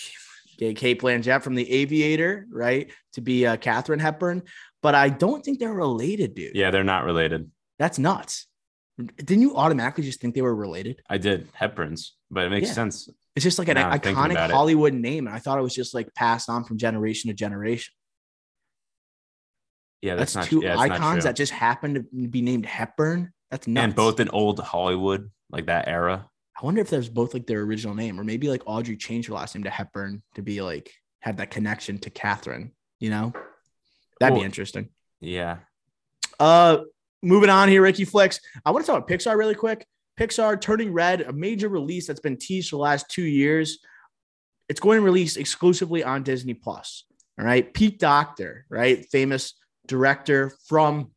get 0.58 0.76
Cate 0.78 1.02
Blanchett 1.02 1.42
from 1.44 1.56
The 1.56 1.70
Aviator, 1.70 2.46
right, 2.50 2.90
to 3.14 3.22
be 3.22 3.46
uh, 3.46 3.58
Katharine 3.58 4.00
Hepburn, 4.00 4.44
but 4.82 4.96
I 4.96 5.10
don't 5.10 5.44
think 5.44 5.60
they're 5.60 5.74
related, 5.74 6.36
dude. 6.36 6.56
yeah, 6.56 6.72
they're 6.72 6.84
not 6.84 7.04
related. 7.04 7.50
that's 7.80 8.00
nuts. 8.00 8.48
Didn't 8.98 9.42
you 9.42 9.58
automatically 9.58 10.06
just 10.06 10.22
think 10.22 10.36
they 10.36 10.42
were 10.42 10.56
related? 10.56 11.02
I 11.10 11.18
did 11.18 11.50
Hepburn's, 11.54 12.16
but 12.32 12.46
it 12.46 12.50
makes 12.50 12.68
Yeah. 12.70 12.74
sense. 12.74 13.10
It's 13.36 13.44
just 13.44 13.60
like 13.60 13.68
an 13.68 13.76
Now 13.76 13.92
iconic 13.92 14.32
about 14.32 14.50
it. 14.50 14.54
Hollywood 14.54 14.94
name, 14.94 15.28
and 15.28 15.36
I 15.36 15.40
thought 15.40 15.58
it 15.60 15.62
was 15.62 15.76
just 15.76 15.94
like 15.94 16.14
passed 16.14 16.50
on 16.50 16.64
from 16.64 16.78
generation 16.78 17.28
to 17.30 17.34
generation. 17.34 17.94
Yeah, 20.02 20.16
That's, 20.16 20.34
that's, 20.34 20.52
not 20.52 20.62
two 20.62 20.66
yeah, 20.66 20.78
icons 20.80 21.24
that 21.26 21.36
just 21.36 21.52
happened 21.52 21.96
to 21.96 22.28
be 22.30 22.42
named 22.42 22.66
Hepburn. 22.66 23.34
That's 23.52 23.68
nuts. 23.68 23.84
and 23.84 23.96
both 23.96 24.20
in 24.22 24.30
old 24.30 24.60
Hollywood, 24.60 25.32
like 25.50 25.66
that 25.66 25.88
era. 25.88 26.30
I 26.58 26.66
wonder 26.66 26.82
if 26.82 26.90
there's 26.90 27.10
both 27.10 27.34
like 27.34 27.48
their 27.48 27.62
original 27.62 27.96
name, 27.96 28.20
or 28.20 28.24
maybe 28.24 28.50
like 28.50 28.64
Audrey 28.66 28.96
changed 28.96 29.28
her 29.28 29.34
last 29.34 29.56
name 29.56 29.66
to 29.66 29.70
Hepburn 29.70 30.22
to 30.36 30.42
be 30.42 30.62
like 30.62 30.92
have 31.20 31.38
that 31.38 31.52
connection 31.52 31.98
to 32.00 32.10
Katharine. 32.10 32.72
You 33.00 33.10
know, 33.10 33.34
that'd 34.20 34.38
be 34.38 34.46
interesting. 34.46 34.90
Yeah. 35.20 35.58
Uh, 36.40 36.80
moving 37.22 37.50
on 37.50 37.68
here, 37.70 37.82
Ricky 37.82 38.06
Flicks. 38.06 38.40
I 38.66 38.72
want 38.72 38.86
to 38.86 38.92
talk 38.92 38.98
about 38.98 39.10
Pixar 39.10 39.38
really 39.38 39.56
quick. 39.56 39.86
Pixar 40.20 40.60
Turning 40.62 40.94
Red, 40.94 41.22
a 41.22 41.34
major 41.34 41.68
release 41.68 42.08
that's 42.08 42.22
been 42.22 42.38
teased 42.38 42.70
for 42.70 42.78
the 42.78 42.82
last 42.82 43.10
two 43.10 43.24
years. 43.24 43.80
It's 44.70 44.80
going 44.80 44.98
to 44.98 45.04
release 45.04 45.36
exclusively 45.36 46.04
on 46.04 46.24
Disney 46.24 46.54
Plus. 46.54 47.04
All 47.38 47.46
right, 47.46 47.72
Pete 47.74 48.00
Docter, 48.00 48.66
right, 48.70 49.06
famous 49.12 49.56
director 49.88 50.52
from 50.68 51.12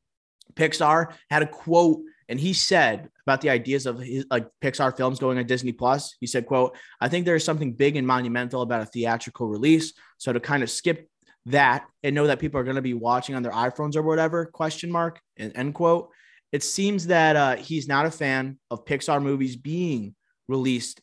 Pixar, 0.55 1.13
had 1.31 1.43
a 1.43 1.47
quote, 1.47 2.01
and 2.29 2.39
he 2.39 2.53
said 2.53 3.09
about 3.27 3.41
the 3.41 3.51
ideas 3.51 3.87
of 3.87 3.99
his 3.99 4.27
like 4.31 4.49
Pixar 4.63 4.97
films 4.97 5.19
going 5.19 5.39
on 5.39 5.47
Disney 5.47 5.73
Plus. 5.73 6.15
He 6.21 6.27
said, 6.27 6.47
"quote 6.47 6.77
I 7.01 7.09
think 7.09 7.25
there 7.25 7.37
is 7.37 7.45
something 7.45 7.73
big 7.73 7.97
and 7.97 8.07
monumental 8.07 8.63
about 8.63 8.83
a 8.83 8.87
theatrical 8.87 9.49
release. 9.49 9.93
So 10.19 10.33
to 10.33 10.41
kind 10.41 10.63
of 10.63 10.71
skip 10.71 11.09
that 11.47 11.87
and 12.03 12.15
know 12.15 12.27
that 12.27 12.39
people 12.39 12.61
are 12.61 12.65
going 12.65 12.77
to 12.77 12.83
be 12.83 12.95
watching 12.95 13.35
on 13.35 13.43
their 13.43 13.53
iPhones 13.53 13.97
or 13.97 14.03
whatever 14.03 14.47
question 14.47 14.91
mark 14.91 15.21
and 15.37 15.53
end 15.57 15.75
quote. 15.75 16.11
It 16.53 16.63
seems 16.63 17.07
that 17.09 17.37
uh, 17.37 17.57
he's 17.57 17.89
not 17.89 18.07
a 18.07 18.11
fan 18.11 18.59
of 18.71 18.85
Pixar 18.85 19.23
movies 19.23 19.57
being 19.57 20.15
released 20.49 21.01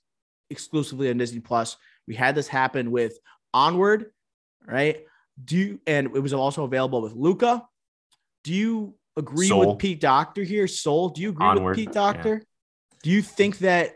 exclusively 0.49 1.09
on 1.09 1.17
Disney 1.17 1.39
Plus. 1.39 1.77
We 2.07 2.15
had 2.15 2.35
this 2.35 2.47
happen 2.47 2.91
with 2.91 3.17
Onward, 3.53 4.11
right? 4.65 5.05
Do 5.43 5.57
you, 5.57 5.79
and 5.85 6.15
it 6.15 6.19
was 6.19 6.33
also 6.33 6.63
available 6.63 7.01
with 7.01 7.13
Luca. 7.13 7.63
Do 8.43 8.53
you 8.53 8.95
agree 9.17 9.47
Soul. 9.47 9.69
with 9.71 9.79
Pete 9.79 9.99
Docter 10.01 10.43
here? 10.43 10.67
Soul. 10.67 11.09
Do 11.09 11.21
you 11.21 11.29
agree 11.29 11.45
Onward, 11.47 11.75
with 11.77 11.85
Pete 11.85 11.93
Docter? 11.93 12.43
Do 13.03 13.09
you 13.09 13.21
think 13.21 13.59
that 13.59 13.93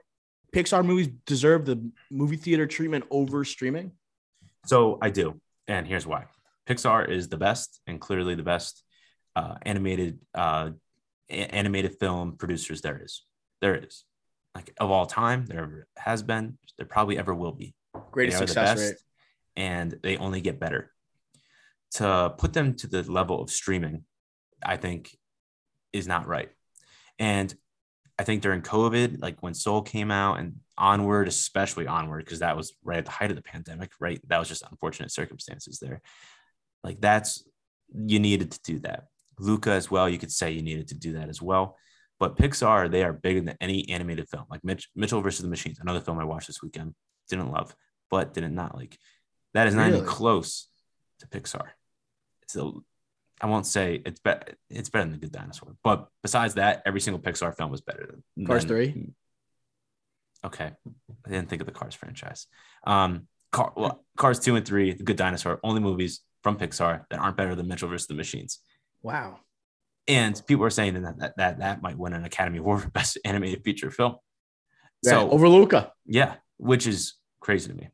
Pixar 0.55 0.85
movies 0.85 1.09
deserve 1.25 1.65
the 1.65 1.91
movie 2.11 2.37
theater 2.37 2.67
treatment 2.67 3.05
over 3.11 3.43
streaming? 3.45 3.91
So 4.65 4.97
I 5.01 5.09
do. 5.09 5.39
And 5.67 5.87
here's 5.87 6.05
why 6.07 6.25
Pixar 6.67 7.09
is 7.09 7.29
the 7.29 7.37
best 7.37 7.79
and 7.87 7.99
clearly 7.99 8.35
the 8.35 8.43
best 8.43 8.83
uh, 9.35 9.55
animated 9.63 10.19
uh, 10.33 10.71
a- 11.29 11.33
animated 11.55 11.97
film 11.99 12.37
producers 12.37 12.81
there 12.81 13.01
is. 13.03 13.23
There 13.61 13.75
is. 13.75 14.03
Like 14.55 14.73
of 14.79 14.89
all 14.89 15.05
time, 15.05 15.45
there 15.45 15.61
ever 15.61 15.87
has 15.97 16.23
been, 16.23 16.57
there 16.77 16.87
probably 16.87 17.17
ever 17.17 17.33
will 17.35 17.51
be. 17.51 17.75
Greatest 18.11 18.37
They 18.39 18.43
are 18.43 18.47
the 18.47 18.53
success 18.53 18.77
best, 18.79 18.91
rate. 18.91 18.97
and 19.57 19.99
they 20.01 20.17
only 20.17 20.41
get 20.41 20.59
better. 20.59 20.91
To 21.95 22.33
put 22.37 22.53
them 22.53 22.75
to 22.75 22.87
the 22.87 23.03
level 23.11 23.41
of 23.41 23.49
streaming, 23.49 24.03
I 24.63 24.77
think 24.77 25.15
is 25.93 26.07
not 26.07 26.27
right. 26.27 26.49
And 27.17 27.53
I 28.17 28.23
think 28.23 28.41
during 28.41 28.61
COVID, 28.61 29.21
like 29.21 29.41
when 29.41 29.53
Soul 29.53 29.81
came 29.81 30.11
out 30.11 30.39
and 30.39 30.55
Onward, 30.77 31.27
especially 31.27 31.87
Onward, 31.87 32.25
because 32.25 32.39
that 32.39 32.57
was 32.57 32.73
right 32.83 32.97
at 32.97 33.05
the 33.05 33.11
height 33.11 33.29
of 33.29 33.35
the 33.35 33.41
pandemic, 33.41 33.91
right? 33.99 34.19
That 34.27 34.39
was 34.39 34.47
just 34.47 34.63
unfortunate 34.69 35.11
circumstances 35.11 35.79
there. 35.79 36.01
Like 36.83 37.01
that's 37.01 37.43
you 37.93 38.19
needed 38.19 38.51
to 38.51 38.59
do 38.63 38.79
that. 38.79 39.05
Luca 39.39 39.71
as 39.71 39.89
well, 39.89 40.09
you 40.09 40.17
could 40.17 40.31
say 40.31 40.51
you 40.51 40.61
needed 40.61 40.89
to 40.89 40.95
do 40.95 41.13
that 41.13 41.29
as 41.29 41.41
well. 41.41 41.77
But 42.19 42.35
Pixar, 42.35 42.91
they 42.91 43.03
are 43.03 43.13
bigger 43.13 43.39
than 43.39 43.55
any 43.61 43.87
animated 43.89 44.27
film. 44.27 44.45
Like 44.49 44.63
Mitch, 44.63 44.89
Mitchell 44.95 45.21
versus 45.21 45.41
the 45.41 45.49
Machines, 45.49 45.79
another 45.79 46.01
film 46.01 46.19
I 46.19 46.25
watched 46.25 46.47
this 46.47 46.61
weekend, 46.61 46.93
didn't 47.29 47.51
love, 47.51 47.73
but 48.11 48.33
didn't 48.33 48.55
not 48.55 48.75
like. 48.75 48.97
That 49.53 49.67
is 49.67 49.75
not 49.75 49.87
even 49.87 50.05
close 50.05 50.67
to 51.19 51.27
Pixar. 51.27 51.69
It's 52.43 52.55
a, 52.57 52.71
I 53.41 53.45
won't 53.47 53.65
say 53.65 54.01
it's 54.05 54.19
better. 54.19 54.53
It's 54.69 54.89
better 54.89 55.05
than 55.05 55.13
the 55.13 55.17
Good 55.19 55.31
Dinosaur, 55.31 55.75
but 55.83 56.07
besides 56.23 56.55
that, 56.55 56.81
every 56.85 56.99
single 57.01 57.21
Pixar 57.21 57.55
film 57.55 57.71
was 57.71 57.81
better 57.81 58.21
than 58.35 58.45
Cars 58.45 58.65
than- 58.65 58.75
3? 58.75 59.11
Okay, 60.45 60.71
I 61.25 61.29
didn't 61.29 61.49
think 61.49 61.61
of 61.61 61.65
the 61.65 61.73
Cars 61.73 61.95
franchise. 61.95 62.47
Um, 62.85 63.27
Car, 63.51 63.73
well, 63.75 64.05
Cars 64.17 64.39
two 64.39 64.55
and 64.55 64.65
three, 64.65 64.93
The 64.93 65.03
Good 65.03 65.17
Dinosaur, 65.17 65.59
only 65.63 65.81
movies 65.81 66.21
from 66.43 66.57
Pixar 66.57 67.03
that 67.09 67.19
aren't 67.19 67.35
better 67.35 67.55
than 67.55 67.67
Mitchell 67.67 67.89
versus 67.89 68.07
the 68.07 68.13
Machines. 68.13 68.59
Wow. 69.01 69.39
And 70.07 70.41
people 70.47 70.63
are 70.65 70.69
saying 70.69 70.93
that 71.01 71.17
that 71.19 71.37
that, 71.37 71.59
that 71.59 71.81
might 71.81 71.97
win 71.97 72.13
an 72.13 72.23
Academy 72.25 72.59
Award 72.59 72.83
for 72.83 72.89
Best 72.89 73.17
Animated 73.25 73.63
Feature 73.63 73.91
Film. 73.91 74.15
Yeah, 75.03 75.11
So 75.11 75.29
over 75.31 75.49
Luca. 75.49 75.91
yeah, 76.05 76.35
which 76.57 76.87
is 76.87 77.15
crazy 77.41 77.69
to 77.69 77.75
me. 77.75 77.89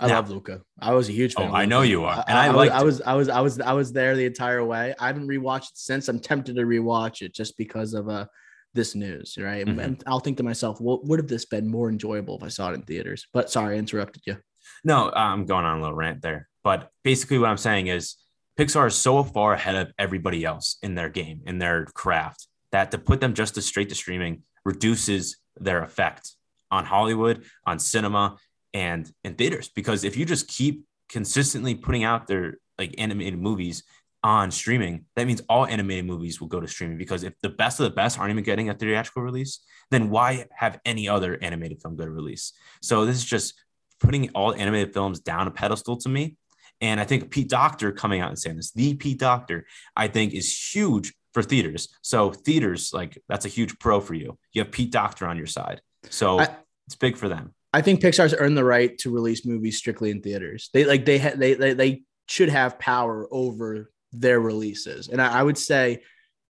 I 0.00 0.06
Now- 0.06 0.14
love 0.16 0.30
Luca. 0.30 0.60
I 0.80 0.94
was 0.94 1.08
a 1.08 1.12
huge 1.12 1.34
fan. 1.34 1.50
Oh, 1.50 1.54
I 1.54 1.64
know 1.64 1.82
you 1.82 2.04
are, 2.04 2.18
I, 2.18 2.24
and 2.28 2.38
I 2.38 2.46
I, 2.46 2.48
was, 2.50 2.56
liked 2.56 2.72
I 2.74 2.82
was, 2.84 3.00
I 3.02 3.14
was, 3.14 3.28
I 3.28 3.40
was, 3.40 3.60
I 3.60 3.72
was 3.72 3.92
there 3.92 4.14
the 4.16 4.26
entire 4.26 4.64
way. 4.64 4.94
I 4.98 5.06
haven't 5.08 5.26
rewatched 5.26 5.72
it 5.72 5.78
since. 5.78 6.08
I'm 6.08 6.20
tempted 6.20 6.54
to 6.56 6.62
rewatch 6.62 7.22
it 7.22 7.34
just 7.34 7.56
because 7.56 7.94
of 7.94 8.08
uh 8.08 8.26
this 8.74 8.94
news, 8.94 9.36
right? 9.40 9.66
Mhm. 9.66 9.78
And 9.82 10.02
I'll 10.06 10.20
think 10.20 10.36
to 10.36 10.42
myself, 10.42 10.80
what 10.80 11.04
would 11.06 11.18
have 11.18 11.26
this 11.28 11.46
been 11.46 11.66
more 11.68 11.88
enjoyable 11.88 12.36
if 12.36 12.42
I 12.44 12.48
saw 12.48 12.70
it 12.70 12.74
in 12.74 12.82
theaters? 12.82 13.26
But 13.32 13.50
sorry, 13.50 13.74
I 13.74 13.78
interrupted 13.78 14.22
you. 14.26 14.36
No, 14.84 15.10
I'm 15.10 15.46
going 15.46 15.64
on 15.64 15.78
a 15.78 15.80
little 15.80 15.96
rant 15.96 16.22
there. 16.22 16.48
But 16.62 16.90
basically, 17.02 17.38
what 17.38 17.48
I'm 17.48 17.56
saying 17.56 17.86
is 17.88 18.16
Pixar 18.58 18.86
is 18.88 18.94
so 18.94 19.24
far 19.24 19.54
ahead 19.54 19.74
of 19.74 19.92
everybody 19.98 20.44
else 20.44 20.76
in 20.82 20.94
their 20.94 21.08
game, 21.08 21.40
in 21.46 21.58
their 21.58 21.86
craft, 21.86 22.46
that 22.70 22.90
to 22.90 22.98
put 22.98 23.20
them 23.20 23.32
just 23.34 23.54
to 23.54 23.62
straight 23.62 23.88
to 23.88 23.94
streaming 23.94 24.42
reduces 24.64 25.38
their 25.56 25.82
effect 25.82 26.34
on 26.70 26.84
Hollywood, 26.84 27.44
on 27.66 27.78
cinema, 27.78 28.36
and 28.74 29.10
in 29.24 29.34
theaters. 29.34 29.68
Because 29.68 30.04
if 30.04 30.16
you 30.16 30.24
just 30.24 30.48
keep 30.48 30.84
consistently 31.08 31.74
putting 31.74 32.04
out 32.04 32.26
their 32.26 32.58
like 32.78 32.94
animated 32.98 33.38
movies 33.38 33.82
on 34.22 34.50
streaming, 34.50 35.04
that 35.16 35.26
means 35.26 35.40
all 35.48 35.66
animated 35.66 36.04
movies 36.04 36.40
will 36.40 36.48
go 36.48 36.60
to 36.60 36.68
streaming. 36.68 36.98
Because 36.98 37.22
if 37.22 37.34
the 37.42 37.48
best 37.48 37.80
of 37.80 37.84
the 37.84 37.94
best 37.94 38.18
aren't 38.18 38.30
even 38.30 38.44
getting 38.44 38.68
a 38.68 38.74
theatrical 38.74 39.22
release, 39.22 39.60
then 39.90 40.10
why 40.10 40.46
have 40.50 40.78
any 40.84 41.08
other 41.08 41.38
animated 41.42 41.80
film 41.82 41.96
go 41.96 42.04
to 42.04 42.10
release? 42.10 42.52
So 42.82 43.06
this 43.06 43.16
is 43.16 43.24
just 43.24 43.54
putting 44.00 44.30
all 44.30 44.54
animated 44.54 44.92
films 44.92 45.20
down 45.20 45.46
a 45.46 45.50
pedestal 45.50 45.96
to 45.98 46.08
me. 46.08 46.36
And 46.80 47.00
I 47.00 47.04
think 47.04 47.30
Pete 47.30 47.48
Docter 47.48 47.90
coming 47.90 48.20
out 48.20 48.28
and 48.28 48.38
saying 48.38 48.56
this, 48.56 48.70
the 48.70 48.94
Pete 48.94 49.18
Docter, 49.18 49.66
I 49.96 50.06
think 50.06 50.32
is 50.32 50.72
huge 50.72 51.12
for 51.34 51.42
theaters. 51.42 51.88
So 52.02 52.32
theaters, 52.32 52.92
like 52.92 53.20
that's 53.28 53.44
a 53.44 53.48
huge 53.48 53.78
pro 53.78 54.00
for 54.00 54.14
you. 54.14 54.38
You 54.52 54.62
have 54.62 54.70
Pete 54.70 54.92
Docter 54.92 55.26
on 55.26 55.36
your 55.36 55.46
side. 55.46 55.80
So 56.10 56.40
I, 56.40 56.48
it's 56.86 56.94
big 56.94 57.16
for 57.16 57.28
them. 57.28 57.54
I 57.72 57.82
think 57.82 58.00
Pixar's 58.00 58.34
earned 58.36 58.56
the 58.56 58.64
right 58.64 58.96
to 58.98 59.12
release 59.12 59.44
movies 59.44 59.76
strictly 59.76 60.10
in 60.10 60.22
theaters. 60.22 60.70
They 60.72 60.84
like 60.84 61.04
they 61.04 61.18
ha- 61.18 61.34
they, 61.36 61.54
they 61.54 61.74
they 61.74 62.02
should 62.26 62.48
have 62.48 62.78
power 62.78 63.28
over 63.30 63.90
their 64.12 64.40
releases, 64.40 65.08
and 65.08 65.20
I, 65.20 65.40
I 65.40 65.42
would 65.42 65.58
say 65.58 66.02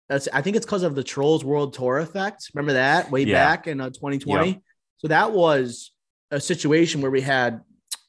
that's 0.09 0.28
I 0.34 0.41
think 0.41 0.55
it's 0.55 0.66
because 0.66 0.84
of 0.84 0.95
the 0.95 1.03
Trolls 1.03 1.43
World 1.43 1.74
Tour 1.74 1.99
effect. 1.99 2.51
Remember 2.53 2.74
that 2.74 3.11
way 3.11 3.24
yeah. 3.24 3.34
back 3.34 3.68
in 3.68 3.80
uh, 3.80 3.89
2020. 3.89 4.47
Yep. 4.47 4.61
So 4.97 5.07
that 5.07 5.32
was 5.32 5.91
a 6.32 6.39
situation 6.39 7.01
where 7.01 7.11
we 7.11 7.22
had 7.22 7.61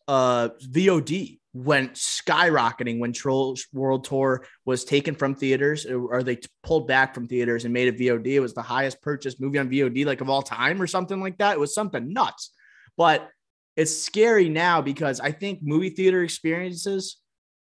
uh, 0.09 0.51
VOD 0.63 1.39
went 1.55 1.95
skyrocketing 1.95 2.99
when 2.99 3.13
Trolls 3.13 3.67
World 3.73 4.05
Tour 4.05 4.47
was 4.67 4.85
taken 4.85 5.15
from 5.15 5.35
theaters 5.35 5.87
or 5.87 6.23
they 6.23 6.39
pulled 6.63 6.87
back 6.87 7.15
from 7.15 7.27
theaters 7.27 7.65
and 7.65 7.73
made 7.73 7.89
a 7.89 7.97
VOD. 7.97 8.27
It 8.27 8.41
was 8.41 8.53
the 8.53 8.63
highest 8.63 9.01
purchased 9.01 9.41
movie 9.41 9.59
on 9.59 9.71
VOD 9.71 10.05
like 10.05 10.21
of 10.21 10.29
all 10.29 10.43
time 10.43 10.83
or 10.83 10.87
something 10.87 11.21
like 11.21 11.39
that. 11.39 11.55
It 11.55 11.61
was 11.61 11.75
something 11.75 12.13
nuts. 12.13 12.51
But 12.97 13.31
it's 13.77 14.03
scary 14.03 14.49
now 14.49 14.81
because 14.81 15.21
I 15.21 15.33
think 15.33 15.61
movie 15.63 15.91
theater 15.91 16.23
experiences 16.23 17.19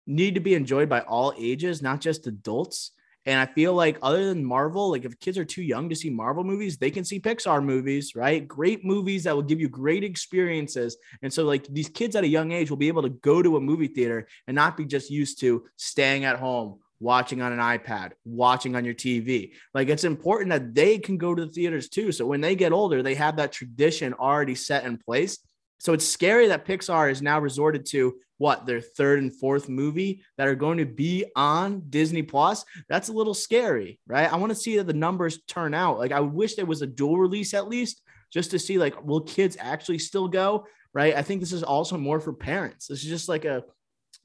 need 0.07 0.35
to 0.35 0.41
be 0.41 0.55
enjoyed 0.55 0.89
by 0.89 1.01
all 1.01 1.33
ages, 1.39 1.81
not 1.83 2.01
just 2.01 2.27
adults. 2.27 2.93
And 3.25 3.39
I 3.39 3.47
feel 3.47 3.73
like 3.73 3.99
other 4.03 4.27
than 4.27 4.45
Marvel, 4.45 4.91
like 4.91 5.05
if 5.05 5.19
kids 5.21 5.39
are 5.39 5.45
too 5.45 5.63
young 5.63 5.89
to 5.89 5.95
see 5.95 6.11
Marvel 6.11 6.43
movies, 6.43 6.77
they 6.77 6.91
can 6.91 7.05
see 7.05 7.21
Pixar 7.21 7.65
movies, 7.65 8.17
right? 8.17 8.47
Great 8.47 8.85
movies 8.85 9.25
that 9.25 9.35
will 9.35 9.43
give 9.43 9.61
you 9.61 9.69
great 9.69 10.03
experiences. 10.03 10.97
And 11.23 11.33
so 11.33 11.45
like 11.45 11.65
these 11.69 11.89
kids 11.89 12.17
at 12.17 12.25
a 12.25 12.29
young 12.29 12.51
age 12.51 12.69
will 12.69 12.77
be 12.77 12.89
able 12.89 13.03
to 13.03 13.11
go 13.11 13.41
to 13.41 13.57
a 13.57 13.61
movie 13.61 13.87
theater 13.87 14.27
and 14.49 14.57
not 14.57 14.77
be 14.77 14.85
just 14.85 15.09
used 15.09 15.39
to 15.41 15.65
staying 15.77 16.25
at 16.25 16.41
home, 16.41 16.81
watching 17.03 17.43
on 17.43 17.53
an 17.53 17.59
iPad, 17.59 18.13
watching 18.25 18.77
on 18.77 18.85
your 18.85 18.95
TV. 18.95 19.53
Like 19.75 19.89
it's 19.89 20.05
important 20.05 20.51
that 20.51 20.75
they 20.75 20.99
can 20.99 21.19
go 21.19 21.35
to 21.35 21.45
the 21.45 21.53
theaters 21.53 21.89
too. 21.89 22.13
So 22.13 22.25
when 22.25 22.41
they 22.41 22.55
get 22.55 22.73
older, 22.73 23.03
they 23.03 23.17
have 23.17 23.37
that 23.37 23.53
tradition 23.53 24.15
already 24.15 24.55
set 24.55 24.85
in 24.85 24.97
place. 24.97 25.39
So 25.79 25.93
it's 25.93 26.07
scary 26.07 26.47
that 26.49 26.65
Pixar 26.65 27.11
is 27.11 27.21
now 27.21 27.41
resorted 27.41 27.85
to 27.87 28.15
what 28.39 28.67
their 28.67 28.81
third 28.81 29.19
and 29.19 29.37
fourth 29.37 29.69
movie 29.69 30.23
that 30.39 30.47
are 30.47 30.55
going 30.55 30.79
to 30.79 30.87
be 30.87 31.25
on 31.35 31.83
Disney 31.91 32.23
Plus. 32.23 32.65
That's 32.89 33.09
a 33.09 33.13
little 33.13 33.35
scary, 33.35 33.99
right? 34.07 34.33
I 34.33 34.37
want 34.37 34.51
to 34.51 34.59
see 34.59 34.77
that 34.77 34.87
the 34.87 34.93
numbers 34.93 35.43
turn 35.49 35.75
out. 35.75 35.99
Like 35.99 36.13
I 36.13 36.21
wish 36.21 36.55
there 36.55 36.67
was 36.67 36.83
a 36.83 36.87
dual 36.87 37.19
release 37.19 37.53
at 37.53 37.69
least 37.69 38.01
just 38.33 38.53
to 38.53 38.59
see 38.59 38.79
like 38.79 39.05
will 39.05 39.21
kids 39.21 39.57
actually 39.59 39.99
still 39.99 40.29
go, 40.29 40.67
right? 40.95 41.17
I 41.17 41.23
think 41.23 41.41
this 41.41 41.53
is 41.53 41.65
also 41.65 41.97
more 41.97 42.21
for 42.21 42.33
parents. 42.33 42.87
This 42.87 43.03
is 43.03 43.09
just 43.09 43.29
like 43.29 43.45
a 43.45 43.65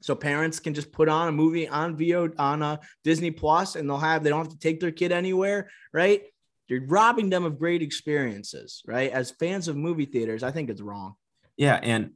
so 0.00 0.14
parents 0.14 0.60
can 0.60 0.74
just 0.74 0.92
put 0.92 1.08
on 1.08 1.28
a 1.28 1.32
movie 1.32 1.68
on 1.68 1.96
VO 1.96 2.30
on 2.38 2.62
a 2.62 2.66
uh, 2.66 2.76
Disney 3.04 3.30
Plus 3.30 3.76
and 3.76 3.88
they'll 3.88 3.98
have 3.98 4.22
they 4.22 4.30
don't 4.30 4.44
have 4.44 4.52
to 4.52 4.58
take 4.58 4.80
their 4.80 4.92
kid 4.92 5.12
anywhere, 5.12 5.70
right? 5.92 6.22
You're 6.68 6.86
robbing 6.86 7.30
them 7.30 7.44
of 7.44 7.58
great 7.58 7.82
experiences, 7.82 8.82
right? 8.86 9.10
As 9.10 9.30
fans 9.30 9.68
of 9.68 9.76
movie 9.76 10.04
theaters, 10.04 10.42
I 10.42 10.50
think 10.50 10.70
it's 10.70 10.82
wrong. 10.82 11.14
Yeah, 11.56 11.80
and 11.82 12.12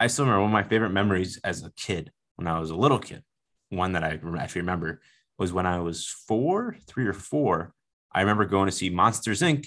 I 0.00 0.08
still 0.08 0.24
remember 0.24 0.42
one 0.42 0.50
of 0.50 0.52
my 0.52 0.68
favorite 0.68 0.90
memories 0.90 1.40
as 1.44 1.64
a 1.64 1.72
kid 1.72 2.10
when 2.36 2.48
I 2.48 2.58
was 2.58 2.70
a 2.70 2.76
little 2.76 2.98
kid. 2.98 3.22
One 3.70 3.92
that 3.92 4.04
I 4.04 4.18
actually 4.38 4.60
remember 4.62 5.00
was 5.38 5.52
when 5.52 5.66
I 5.66 5.78
was 5.78 6.08
four, 6.08 6.76
three 6.86 7.06
or 7.06 7.12
four. 7.12 7.72
I 8.12 8.20
remember 8.20 8.44
going 8.44 8.66
to 8.66 8.72
see 8.72 8.90
Monsters 8.90 9.40
Inc. 9.40 9.66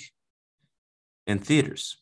in 1.25 1.39
theaters. 1.39 1.97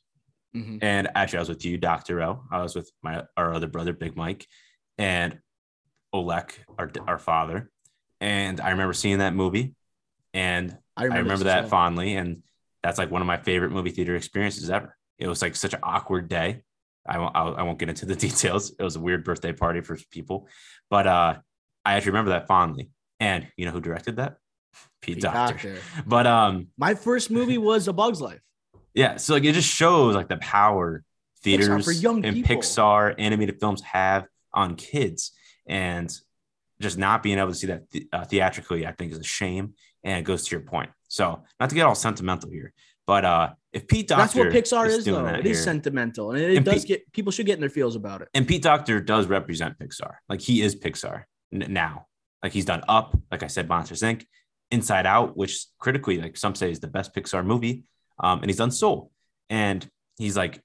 Mm-hmm. 0.56 0.78
And 0.82 1.10
actually, 1.16 1.38
I 1.38 1.41
was 1.41 1.49
with 1.49 1.66
you, 1.66 1.78
Dr. 1.78 2.22
O. 2.22 2.43
I 2.51 2.62
was 2.62 2.76
with 2.76 2.91
my 3.03 3.24
our 3.36 3.53
other 3.53 3.68
brother, 3.68 3.93
Big 3.93 4.16
Mike, 4.16 4.47
and 4.97 5.39
Olek, 6.16 6.51
our, 6.78 6.91
our 7.07 7.18
father. 7.18 7.70
And 8.22 8.61
I 8.61 8.72
remember 8.72 8.93
seeing 8.93 9.20
that 9.20 9.34
movie. 9.34 9.76
And 10.34 10.78
I 10.95 11.03
remember, 11.03 11.18
I 11.18 11.22
remember 11.24 11.43
that 11.45 11.70
fondly. 11.70 12.16
And 12.16 12.43
that's 12.82 12.97
like 12.97 13.11
one 13.11 13.22
of 13.22 13.28
my 13.28 13.38
favorite 13.38 13.72
movie 13.72 13.89
theater 13.91 14.16
experiences 14.16 14.70
ever. 14.70 14.95
It 15.18 15.28
was 15.28 15.41
like 15.41 15.55
such 15.55 15.74
an 15.74 15.80
awkward 15.84 16.28
day. 16.30 16.61
I 17.07 17.20
won't, 17.20 17.36
I 17.36 17.63
won't 17.63 17.80
get 17.80 17.89
into 17.89 18.05
the 18.05 18.16
details. 18.28 18.72
It 18.78 18.84
was 18.84 18.95
a 18.95 18.99
weird 18.99 19.24
birthday 19.24 19.53
party 19.53 19.82
for 19.82 19.97
people, 20.11 20.47
but 20.89 21.05
uh, 21.05 21.36
I 21.84 21.93
actually 21.95 22.11
remember 22.11 22.32
that 22.32 22.47
fondly. 22.47 22.89
And 23.20 23.47
you 23.57 23.66
know 23.66 23.72
who 23.72 23.82
directed 23.82 24.18
that? 24.18 24.38
Pete, 25.01 25.16
Pete 25.16 25.24
Docter. 25.24 25.53
Docter. 25.53 25.78
But 26.05 26.28
um, 26.28 26.68
my 26.78 26.95
first 26.95 27.32
movie 27.32 27.57
was 27.57 27.88
A 27.88 27.93
Bug's 27.93 28.22
Life. 28.22 28.41
Yeah, 28.93 29.18
so 29.18 29.34
like 29.34 29.43
it 29.43 29.53
just 29.53 29.70
shows 29.70 30.16
like 30.16 30.30
the 30.30 30.38
power 30.38 31.03
theaters 31.43 31.68
Pixar 31.68 31.84
for 31.84 31.91
young 31.91 32.26
and 32.26 32.36
people. 32.38 32.57
Pixar 32.57 33.16
animated 33.18 33.59
films 33.59 33.82
have 33.82 34.26
on 34.53 34.76
kids, 34.76 35.32
and 35.68 36.11
just 36.82 36.97
not 36.97 37.24
being 37.24 37.39
able 37.39 37.49
to 37.49 37.55
see 37.55 37.68
that 37.68 37.89
th- 37.89 38.07
uh, 38.11 38.26
theatrically, 38.26 38.86
I 38.86 38.91
think, 38.91 39.11
is 39.11 39.20
a 39.20 39.24
shame. 39.24 39.74
And 40.03 40.20
it 40.20 40.24
goes 40.24 40.45
to 40.45 40.55
your 40.55 40.61
point. 40.61 40.91
So 41.07 41.43
not 41.59 41.70
to 41.70 41.76
get 41.76 41.86
all 41.86 41.95
sentimental 41.95 42.51
here, 42.51 42.74
but 43.07 43.26
uh, 43.26 43.49
if 43.72 43.88
Pete 43.88 44.07
Docter, 44.07 44.24
that's 44.24 44.36
what 44.36 44.49
Pixar 44.49 44.88
is, 44.88 44.97
is 44.99 45.05
though. 45.05 45.26
It 45.26 45.43
here, 45.43 45.51
is 45.53 45.63
sentimental, 45.63 46.32
and 46.32 46.41
it, 46.41 46.57
and 46.57 46.66
does 46.66 46.82
Pete, 46.82 46.88
get 46.88 47.13
people 47.13 47.32
should 47.32 47.45
get 47.45 47.55
in 47.55 47.59
their 47.59 47.70
feels 47.70 47.95
about 47.95 48.22
it. 48.22 48.30
And 48.34 48.47
Pete 48.47 48.63
Docter 48.63 48.99
does 49.01 49.28
represent 49.28 49.78
Pixar, 49.80 50.16
like 50.30 50.41
he 50.41 50.61
is 50.61 50.76
Pixar 50.76 51.24
n- 51.53 51.66
now. 51.70 52.07
Like 52.43 52.51
he's 52.51 52.66
done 52.66 52.84
Up, 52.88 53.18
like 53.32 53.41
I 53.41 53.47
said, 53.47 53.68
Monsters 53.68 54.01
Inc., 54.01 54.26
Inside 54.72 55.05
Out, 55.05 55.36
which 55.36 55.66
critically, 55.80 56.22
like 56.22 56.38
some 56.38 56.55
say, 56.55 56.70
is 56.70 56.80
the 56.80 56.88
best 56.88 57.16
Pixar 57.16 57.45
movie. 57.45 57.84
Um, 58.20 58.39
and 58.39 58.49
he's 58.49 58.57
done 58.57 58.72
Soul, 58.72 59.11
and 59.49 59.88
he's 60.18 60.38
like 60.38 60.61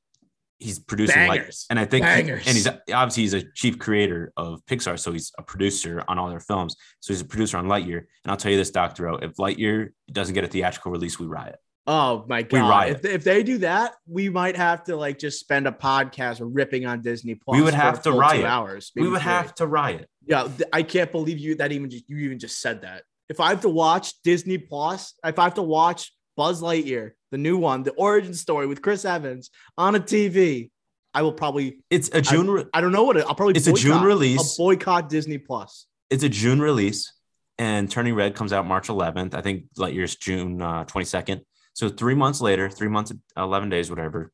he's 0.61 0.79
producing 0.79 1.17
Bangers. 1.17 1.67
like, 1.69 1.71
and 1.71 1.81
I 1.81 1.85
think, 1.87 2.07
he, 2.07 2.33
and 2.33 2.57
he's 2.57 2.69
obviously 2.69 3.23
he's 3.25 3.35
a 3.35 3.43
chief 3.55 3.79
creator 3.79 4.33
of 4.37 4.65
Pixar, 4.67 4.99
so 4.99 5.11
he's 5.11 5.33
a 5.39 5.43
producer 5.43 6.05
on 6.07 6.19
all 6.19 6.29
their 6.29 6.41
films. 6.41 6.77
So 7.01 7.13
he's 7.13 7.23
a 7.23 7.25
producer 7.25 7.57
on 7.57 7.67
Lightyear. 7.67 7.99
And 7.99 8.31
I'll 8.31 8.37
tell 8.37 8.53
you 8.53 8.59
this, 8.59 8.71
Doctor 8.71 9.09
O, 9.09 9.17
if 9.17 9.37
Lightyear 9.37 9.89
doesn't 10.13 10.35
get 10.35 10.45
a 10.45 10.49
theatrical 10.49 10.93
release, 10.93 11.19
we 11.19 11.27
riot. 11.27 11.57
Oh 11.87 12.25
my 12.29 12.43
god! 12.43 12.91
If, 12.91 13.05
if 13.05 13.25
they 13.25 13.43
do 13.43 13.59
that, 13.59 13.95
we 14.07 14.29
might 14.29 14.57
have 14.57 14.85
to 14.85 14.97
like 14.97 15.19
just 15.19 15.41
spend 15.41 15.67
a 15.67 15.73
podcast 15.73 16.39
ripping 16.41 16.87
on 16.87 17.01
Disney 17.01 17.35
Plus. 17.35 17.57
We 17.57 17.65
would 17.65 17.75
have 17.75 18.03
to 18.03 18.13
riot. 18.13 18.45
Hours. 18.45 18.93
We 18.95 19.09
would 19.09 19.23
three. 19.23 19.33
have 19.33 19.55
to 19.57 19.67
riot. 19.67 20.09
Yeah, 20.27 20.49
I 20.73 20.83
can't 20.83 21.11
believe 21.11 21.39
you 21.39 21.57
that 21.57 21.73
even 21.73 21.91
just, 21.91 22.09
you 22.09 22.19
even 22.19 22.39
just 22.39 22.61
said 22.61 22.83
that. 22.83 23.03
If 23.29 23.41
I 23.41 23.49
have 23.49 23.63
to 23.63 23.69
watch 23.71 24.13
Disney 24.23 24.59
Plus, 24.59 25.15
if 25.25 25.39
I 25.39 25.45
have 25.45 25.55
to 25.55 25.63
watch 25.63 26.13
Buzz 26.41 26.63
Lightyear, 26.63 27.11
the 27.31 27.37
new 27.37 27.59
one, 27.59 27.83
the 27.83 27.91
origin 27.91 28.33
story 28.33 28.67
with 28.67 28.81
Chris 28.81 29.05
Evans 29.05 29.51
on 29.77 29.95
a 29.95 30.01
TV, 30.01 30.71
I 31.13 31.21
will 31.21 31.35
probably. 31.35 31.81
It's 31.91 32.09
a 32.15 32.23
June. 32.23 32.67
I, 32.73 32.79
I 32.79 32.81
don't 32.81 32.93
know 32.93 33.03
what 33.05 33.19
it, 33.19 33.27
I'll 33.29 33.35
probably. 33.35 33.57
It's 33.57 33.67
boycott, 33.67 33.79
a 33.79 33.83
June 33.83 34.03
release. 34.03 34.57
Boycott 34.57 35.11
Disney 35.11 35.37
Plus. 35.37 35.85
It's 36.09 36.25
a 36.25 36.31
June 36.31 36.59
release, 36.59 37.13
and 37.59 37.91
Turning 37.91 38.15
Red 38.15 38.35
comes 38.35 38.55
out 38.55 38.67
March 38.67 38.89
11th. 38.89 39.35
I 39.35 39.43
think 39.43 39.65
Lightyear's 39.77 40.17
June 40.17 40.63
uh, 40.63 40.87
22nd. 40.87 41.43
So 41.75 41.91
three 41.91 42.15
months 42.15 42.41
later, 42.41 42.71
three 42.71 42.89
months, 42.89 43.13
11 43.37 43.69
days, 43.69 43.91
whatever. 43.91 44.33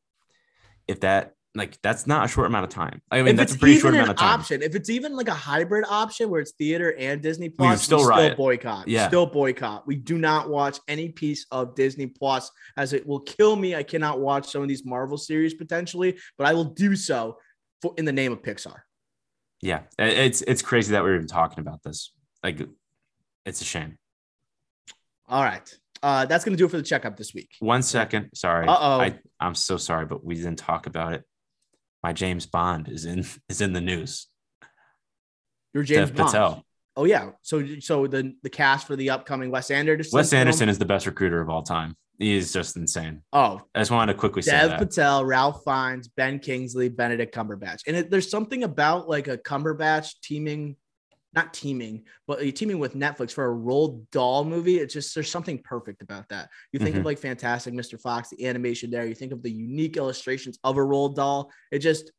If 0.87 1.01
that 1.01 1.33
like 1.55 1.81
that's 1.81 2.05
not 2.05 2.25
a 2.25 2.27
short 2.27 2.47
amount 2.47 2.65
of 2.65 2.69
time. 2.69 3.01
I 3.09 3.17
mean, 3.17 3.29
if 3.29 3.37
that's 3.37 3.55
a 3.55 3.57
pretty 3.57 3.79
short 3.79 3.93
amount 3.95 4.11
of 4.11 4.17
time. 4.17 4.39
Option. 4.39 4.61
If 4.61 4.75
it's 4.75 4.89
even 4.89 5.15
like 5.15 5.27
a 5.27 5.33
hybrid 5.33 5.85
option 5.89 6.29
where 6.29 6.39
it's 6.39 6.51
theater 6.51 6.95
and 6.97 7.21
Disney 7.21 7.49
Plus, 7.49 7.81
still, 7.81 7.99
still 7.99 8.35
boycott. 8.35 8.87
Yeah, 8.87 9.07
still 9.07 9.25
boycott. 9.25 9.87
We 9.87 9.95
do 9.95 10.17
not 10.17 10.49
watch 10.49 10.79
any 10.87 11.09
piece 11.09 11.45
of 11.51 11.75
Disney 11.75 12.07
Plus 12.07 12.51
as 12.75 12.93
it 12.93 13.07
will 13.07 13.21
kill 13.21 13.55
me. 13.55 13.75
I 13.75 13.83
cannot 13.83 14.19
watch 14.19 14.51
some 14.51 14.61
of 14.61 14.67
these 14.67 14.85
Marvel 14.85 15.17
series 15.17 15.53
potentially, 15.53 16.17
but 16.37 16.47
I 16.47 16.53
will 16.53 16.65
do 16.65 16.95
so 16.95 17.37
for 17.81 17.93
in 17.97 18.05
the 18.05 18.13
name 18.13 18.31
of 18.31 18.41
Pixar. 18.41 18.81
Yeah, 19.61 19.81
it's 19.97 20.43
it's 20.43 20.61
crazy 20.61 20.91
that 20.91 21.03
we're 21.03 21.15
even 21.15 21.27
talking 21.27 21.59
about 21.59 21.81
this. 21.81 22.13
Like, 22.43 22.61
it's 23.45 23.61
a 23.61 23.65
shame. 23.65 23.97
All 25.27 25.43
right. 25.43 25.67
Uh, 26.03 26.25
that's 26.25 26.45
going 26.45 26.55
to 26.55 26.57
do 26.57 26.65
it 26.65 26.69
for 26.69 26.77
the 26.77 26.83
checkup 26.83 27.17
this 27.17 27.33
week. 27.33 27.49
One 27.59 27.81
second. 27.81 28.29
Sorry. 28.35 28.67
Uh-oh. 28.67 29.09
I'm 29.39 29.55
so 29.55 29.77
sorry, 29.77 30.05
but 30.05 30.23
we 30.23 30.35
didn't 30.35 30.57
talk 30.57 30.85
about 30.85 31.13
it. 31.13 31.23
My 32.03 32.13
James 32.13 32.45
Bond 32.45 32.87
is 32.87 33.05
in 33.05 33.25
is 33.49 33.61
in 33.61 33.73
the 33.73 33.81
news. 33.81 34.27
Your 35.73 35.83
James 35.83 36.09
Dev 36.09 36.17
Bond. 36.17 36.29
Patel. 36.29 36.63
Oh 36.95 37.05
yeah. 37.05 37.31
So 37.41 37.79
so 37.79 38.07
the 38.07 38.33
the 38.43 38.49
cast 38.49 38.87
for 38.87 38.95
the 38.95 39.11
upcoming 39.11 39.51
Wes 39.51 39.69
Anderson. 39.71 40.17
Wes 40.17 40.33
Anderson 40.33 40.59
film? 40.59 40.69
is 40.69 40.79
the 40.79 40.85
best 40.85 41.05
recruiter 41.05 41.41
of 41.41 41.49
all 41.49 41.63
time. 41.63 41.95
He 42.19 42.35
is 42.35 42.51
just 42.51 42.75
insane. 42.75 43.21
Oh, 43.31 43.61
I 43.75 43.79
just 43.79 43.91
wanted 43.91 44.13
to 44.13 44.19
quickly 44.19 44.41
Dev 44.41 44.61
say 44.61 44.67
that. 44.69 44.79
Patel, 44.79 45.23
Ralph 45.23 45.63
Fiennes, 45.63 46.07
Ben 46.07 46.39
Kingsley, 46.39 46.89
Benedict 46.89 47.33
Cumberbatch, 47.33 47.81
and 47.85 47.95
it, 47.95 48.09
there's 48.09 48.29
something 48.29 48.63
about 48.63 49.07
like 49.07 49.27
a 49.27 49.37
Cumberbatch 49.37 50.15
teaming 50.23 50.77
not 51.33 51.53
teaming, 51.53 52.03
but 52.25 52.41
you're 52.43 52.51
teaming 52.51 52.79
with 52.79 52.95
Netflix 52.95 53.31
for 53.31 53.51
a 53.51 53.55
Roald 53.55 54.09
Dahl 54.11 54.43
movie. 54.45 54.77
It's 54.77 54.93
just 54.93 55.13
there's 55.13 55.29
something 55.29 55.59
perfect 55.61 56.01
about 56.01 56.27
that. 56.29 56.49
You 56.71 56.79
think 56.79 56.95
Mhm. 56.95 56.99
of 56.99 57.05
like 57.05 57.19
Fantastic 57.19 57.73
Mr. 57.73 57.99
Fox, 57.99 58.29
the 58.29 58.45
animation 58.47 58.89
there. 58.89 59.05
You 59.05 59.13
think 59.15 59.31
of 59.33 59.43
the 59.43 59.51
unique 59.51 59.97
illustrations 59.97 60.57
of 60.63 60.77
a 60.77 60.81
Roald 60.81 61.15
Dahl. 61.15 61.51
It 61.71 61.79
just 61.79 62.11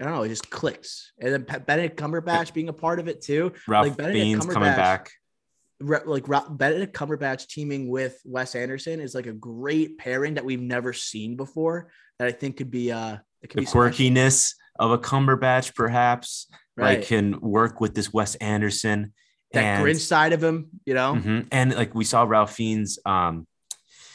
I 0.00 0.04
don't 0.04 0.14
know. 0.14 0.22
It 0.22 0.28
just 0.30 0.50
clicks. 0.50 1.12
And 1.20 1.32
then 1.32 1.60
Benedict 1.64 1.96
Cumberbatch 2.00 2.52
being 2.54 2.68
a 2.68 2.72
part 2.72 2.98
of 2.98 3.06
it 3.08 3.20
too. 3.20 3.52
Ralph 3.68 3.88
Like 3.88 3.96
Benedict 3.96 4.40
coming 4.42 4.56
Cumberbatch- 4.56 4.76
back. 4.76 5.10
Re- 5.80 6.00
like 6.06 6.26
Benedict 6.56 6.94
Cumberbatch 6.96 7.46
teaming 7.48 7.88
with 7.88 8.20
Wes 8.24 8.54
Anderson 8.54 9.00
is 9.00 9.14
like 9.14 9.26
a 9.26 9.32
great 9.32 9.98
pairing 9.98 10.34
that 10.34 10.44
we've 10.44 10.60
never 10.62 10.92
seen 10.92 11.36
before. 11.36 11.90
That 12.18 12.28
I 12.28 12.32
think 12.32 12.56
could 12.56 12.70
be 12.70 12.90
uh 12.92 13.16
it 13.42 13.48
could 13.48 13.58
The 13.58 13.62
be 13.62 13.66
special. 13.66 13.80
quirkiness 13.90 14.54
of 14.78 14.90
a 14.92 14.98
Cumberbatch, 14.98 15.74
perhaps, 15.74 16.48
Right. 16.76 16.98
like 16.98 17.06
can 17.06 17.40
work 17.40 17.80
with 17.80 17.94
this 17.94 18.12
Wes 18.12 18.34
Anderson. 18.36 19.12
that 19.52 19.62
and, 19.62 19.84
Grinch 19.84 20.00
side 20.00 20.32
of 20.32 20.42
him. 20.42 20.70
You 20.86 20.94
know, 20.94 21.14
Mhm. 21.14 21.48
And 21.52 21.74
like 21.74 21.94
we 21.94 22.04
saw 22.04 22.22
Ralph 22.22 22.54
Fiennes 22.54 22.98
um, 23.04 23.46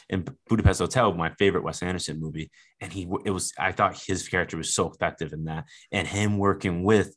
in 0.09 0.25
Budapest 0.49 0.79
Hotel, 0.79 1.13
my 1.13 1.29
favorite 1.37 1.63
Wes 1.63 1.83
Anderson 1.83 2.19
movie, 2.19 2.49
and 2.81 2.91
he 2.91 3.07
it 3.25 3.29
was 3.29 3.53
I 3.59 3.71
thought 3.71 4.01
his 4.07 4.27
character 4.27 4.57
was 4.57 4.73
so 4.73 4.89
effective 4.89 5.33
in 5.33 5.45
that, 5.45 5.65
and 5.91 6.07
him 6.07 6.37
working 6.39 6.83
with 6.83 7.15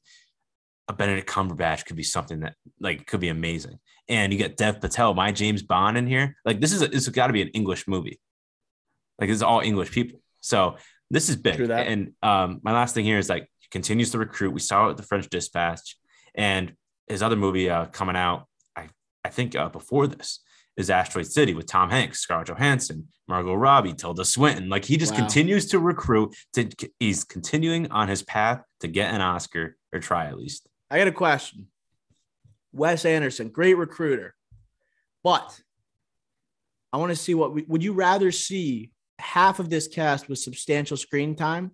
a 0.89 0.93
Benedict 0.93 1.29
Cumberbatch 1.31 1.87
could 1.87 1.97
be 1.97 2.03
something 2.03 2.41
that 2.41 2.55
like 2.81 3.07
could 3.07 3.21
be 3.21 3.29
amazing. 3.29 3.79
And 4.09 4.33
you 4.33 4.39
get 4.39 4.57
Dev 4.57 4.81
Patel, 4.81 5.15
my 5.15 5.31
James 5.33 5.63
Bond 5.63 5.97
in 5.97 6.07
here. 6.07 6.37
Like 6.45 6.61
this 6.61 6.73
is 6.73 6.83
a, 6.83 6.89
has 6.89 7.09
got 7.09 7.29
to 7.29 7.33
be 7.33 7.43
an 7.43 7.49
English 7.51 7.87
movie. 7.89 8.21
Like 9.19 9.31
it's 9.31 9.41
all 9.41 9.61
English 9.61 9.93
people, 9.93 10.21
so 10.41 10.77
this 11.11 11.29
is 11.29 11.37
big. 11.37 11.59
And 11.61 12.13
um, 12.23 12.61
my 12.63 12.73
last 12.73 12.95
thing 12.95 13.05
here 13.05 13.19
is 13.19 13.29
like 13.29 13.49
continues 13.71 14.11
to 14.11 14.19
recruit. 14.19 14.53
We 14.53 14.61
saw 14.61 14.85
it 14.85 14.89
with 14.89 14.97
the 14.97 15.03
French 15.03 15.29
Dispatch, 15.29 15.97
and 16.35 16.75
his 17.09 17.23
other 17.23 17.37
movie 17.37 17.69
uh, 17.71 17.87
coming 17.87 18.17
out, 18.17 18.47
I 18.77 18.89
I 19.25 19.29
think 19.31 19.55
uh, 19.57 19.69
before 19.69 20.07
this 20.07 20.41
is 20.77 20.89
Asteroid 20.91 21.27
City 21.27 21.53
with 21.53 21.67
Tom 21.67 21.91
Hanks, 21.91 22.21
Scarlett 22.21 22.49
Johansson, 22.49 23.09
Margot 23.29 23.55
Robbie, 23.55 23.93
Tilda 23.93 24.25
Swinton. 24.25 24.69
Like 24.69 24.85
he 24.85 24.97
just 24.97 25.13
Wow. 25.13 25.19
continues 25.19 25.67
to 25.67 25.79
recruit. 25.79 26.35
To 26.55 26.69
he's 26.99 27.25
continuing 27.25 27.91
on 27.91 28.09
his 28.09 28.23
path 28.23 28.63
to 28.81 28.89
get 28.89 29.13
an 29.13 29.21
Oscar 29.21 29.77
or 29.93 30.01
try 30.01 30.27
at 30.27 30.39
least. 30.39 30.69
I 30.91 30.99
got 30.99 31.09
a 31.09 31.13
question. 31.13 31.67
Wes 32.73 33.05
Anderson, 33.05 33.49
great 33.49 33.77
recruiter, 33.77 34.35
but 35.25 35.61
I 36.93 36.97
want 36.99 37.11
to 37.11 37.17
see 37.17 37.35
what 37.35 37.53
we, 37.53 37.63
would 37.69 37.83
you 37.83 37.93
rather 37.93 38.31
see 38.33 38.93
half 39.19 39.59
of 39.59 39.69
this 39.71 39.87
cast 39.89 40.29
with 40.29 40.39
substantial 40.39 40.97
screen 40.97 41.35
time, 41.35 41.73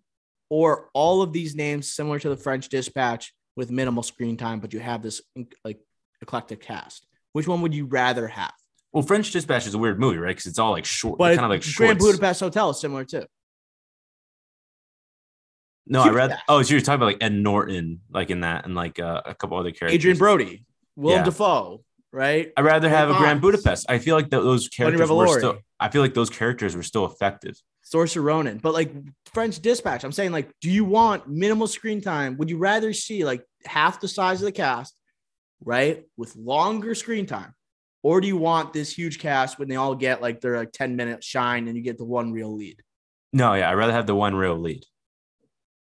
or 0.49 0.89
all 0.95 1.23
of 1.23 1.33
these 1.33 1.55
names 1.55 1.93
similar 1.93 2.19
to 2.21 2.29
the 2.29 2.37
French 2.37 2.69
Dispatch 2.69 3.33
with 3.57 3.71
minimal 3.71 4.03
screen 4.03 4.37
time, 4.37 4.61
but 4.61 4.73
you 4.73 4.81
have 4.81 5.03
this 5.03 5.23
like 5.65 5.79
eclectic 6.23 6.61
cast? 6.61 7.07
Which 7.33 7.47
one 7.49 7.61
would 7.63 7.75
you 7.75 7.87
rather 7.87 8.27
have? 8.29 8.53
Well, 8.93 9.03
French 9.03 9.31
Dispatch 9.33 9.67
is 9.67 9.75
a 9.75 9.79
weird 9.79 9.99
movie, 10.01 10.19
right? 10.19 10.31
Because 10.31 10.47
it's 10.47 10.59
all 10.59 10.71
like 10.71 10.85
short, 10.87 11.19
But 11.19 11.35
kind 11.35 11.45
of 11.45 11.51
like 11.51 11.63
short. 11.63 11.77
Grand 11.89 12.01
shorts. 12.01 12.17
Budapest 12.19 12.41
Hotel 12.41 12.71
is 12.71 12.81
similar 12.81 13.05
too. 13.05 13.25
No, 15.87 16.01
I 16.01 16.05
Huge 16.05 16.15
read. 16.15 16.31
cast. 16.31 16.43
Oh, 16.49 16.63
so 16.63 16.73
you're 16.73 16.81
talking 16.81 16.95
about 16.97 17.07
like 17.07 17.19
Ed 17.23 17.33
Norton, 17.33 18.01
like 18.11 18.31
in 18.31 18.41
that, 18.41 18.65
and 18.65 18.75
like 18.75 18.99
uh, 18.99 19.23
a 19.25 19.35
couple 19.35 19.57
other 19.59 19.71
characters. 19.71 19.97
Adrien 19.99 20.19
Brody, 20.19 20.65
Willem 20.97 21.19
Yeah. 21.19 21.25
Dafoe, 21.25 21.85
right? 22.13 22.51
I'd 22.57 22.65
rather 22.65 22.89
have 22.89 23.09
a 23.11 23.15
Grand 23.15 23.41
Budapest. 23.41 23.87
I 23.89 23.99
feel 23.99 24.17
like 24.17 24.31
th- 24.31 24.43
those 24.43 24.69
characters 24.69 25.09
were 25.11 25.29
still. 25.39 25.59
I 25.79 25.89
feel 25.91 26.03
like 26.03 26.15
those 26.15 26.31
characters 26.31 26.75
were 26.75 26.83
still 26.83 27.05
effective. 27.05 27.55
Saoirse 27.87 28.21
Ronan, 28.21 28.59
but 28.59 28.75
like 28.75 28.93
French 29.33 29.61
Dispatch, 29.61 30.05
I'm 30.05 30.13
saying 30.13 30.33
like, 30.33 30.51
do 30.61 30.71
you 30.71 30.85
want 30.85 31.29
minimal 31.29 31.69
screen 31.69 32.01
time? 32.01 32.37
Would 32.39 32.51
you 32.51 32.59
rather 32.59 32.93
see 32.93 33.25
like 33.25 33.45
half 33.65 34.01
the 34.01 34.09
size 34.09 34.41
of 34.41 34.47
the 34.47 34.53
cast, 34.53 34.95
right, 35.65 36.05
with 36.17 36.35
longer 36.35 36.95
screen 36.95 37.27
time, 37.27 37.55
or 38.03 38.21
do 38.21 38.27
you 38.27 38.37
want 38.37 38.73
this 38.73 38.93
huge 38.93 39.19
cast 39.21 39.59
when 39.59 39.69
they 39.69 39.77
all 39.77 39.95
get 39.95 40.21
like 40.21 40.41
their 40.41 40.57
like 40.57 40.73
10 40.73 40.97
minute 40.97 41.23
shine 41.23 41.69
and 41.69 41.77
you 41.77 41.83
get 41.83 41.97
the 41.97 42.05
one 42.05 42.33
real 42.33 42.55
lead? 42.55 42.83
No, 43.33 43.55
yeah, 43.55 43.71
I'd 43.71 43.75
rather 43.75 43.93
have 43.93 44.07
the 44.07 44.15
one 44.15 44.35
real 44.35 44.57
lead. 44.57 44.85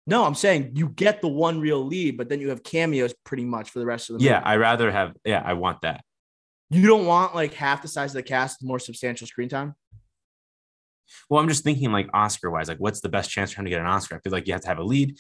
No, 0.08 0.26
I'm 0.26 0.36
saying 0.36 0.72
you 0.76 0.90
get 0.90 1.22
the 1.22 1.28
one 1.28 1.60
real 1.60 1.86
lead, 1.86 2.18
but 2.18 2.30
then 2.30 2.40
you 2.40 2.50
have 2.50 2.64
cameos 2.64 3.14
pretty 3.26 3.46
much 3.46 3.70
for 3.70 3.80
the 3.80 3.86
rest 3.86 4.10
of 4.10 4.14
the 4.14 4.20
movie. 4.20 4.32
Yeah. 4.32 4.42
I 4.44 4.56
rather 4.56 4.90
have. 4.90 5.14
Yeah, 5.24 5.44
I 5.46 5.54
want 5.54 5.82
that. 5.82 6.04
You 6.72 6.88
don't 6.88 7.06
want 7.06 7.36
like 7.36 7.54
half 7.54 7.82
the 7.82 7.88
size 7.88 8.12
of 8.12 8.16
the 8.16 8.24
cast, 8.24 8.64
more 8.64 8.80
substantial 8.80 9.28
screen 9.28 9.50
time. 9.50 9.76
Well, 11.30 11.42
I'm 11.42 11.48
just 11.50 11.64
thinking 11.64 11.92
like 11.92 12.10
Oscar 12.14 12.50
wise, 12.52 12.68
like 12.68 12.78
what's 12.80 13.02
the 13.02 13.10
best 13.10 13.30
chance 13.30 13.52
for 13.52 13.62
him 13.62 13.66
to 13.66 13.70
get 13.72 13.80
an 13.82 13.88
Oscar? 13.88 14.16
I 14.16 14.20
feel 14.20 14.32
like 14.32 14.48
you 14.48 14.54
have 14.54 14.62
to 14.62 14.68
have 14.68 14.80
a 14.80 14.84
lead, 14.84 15.18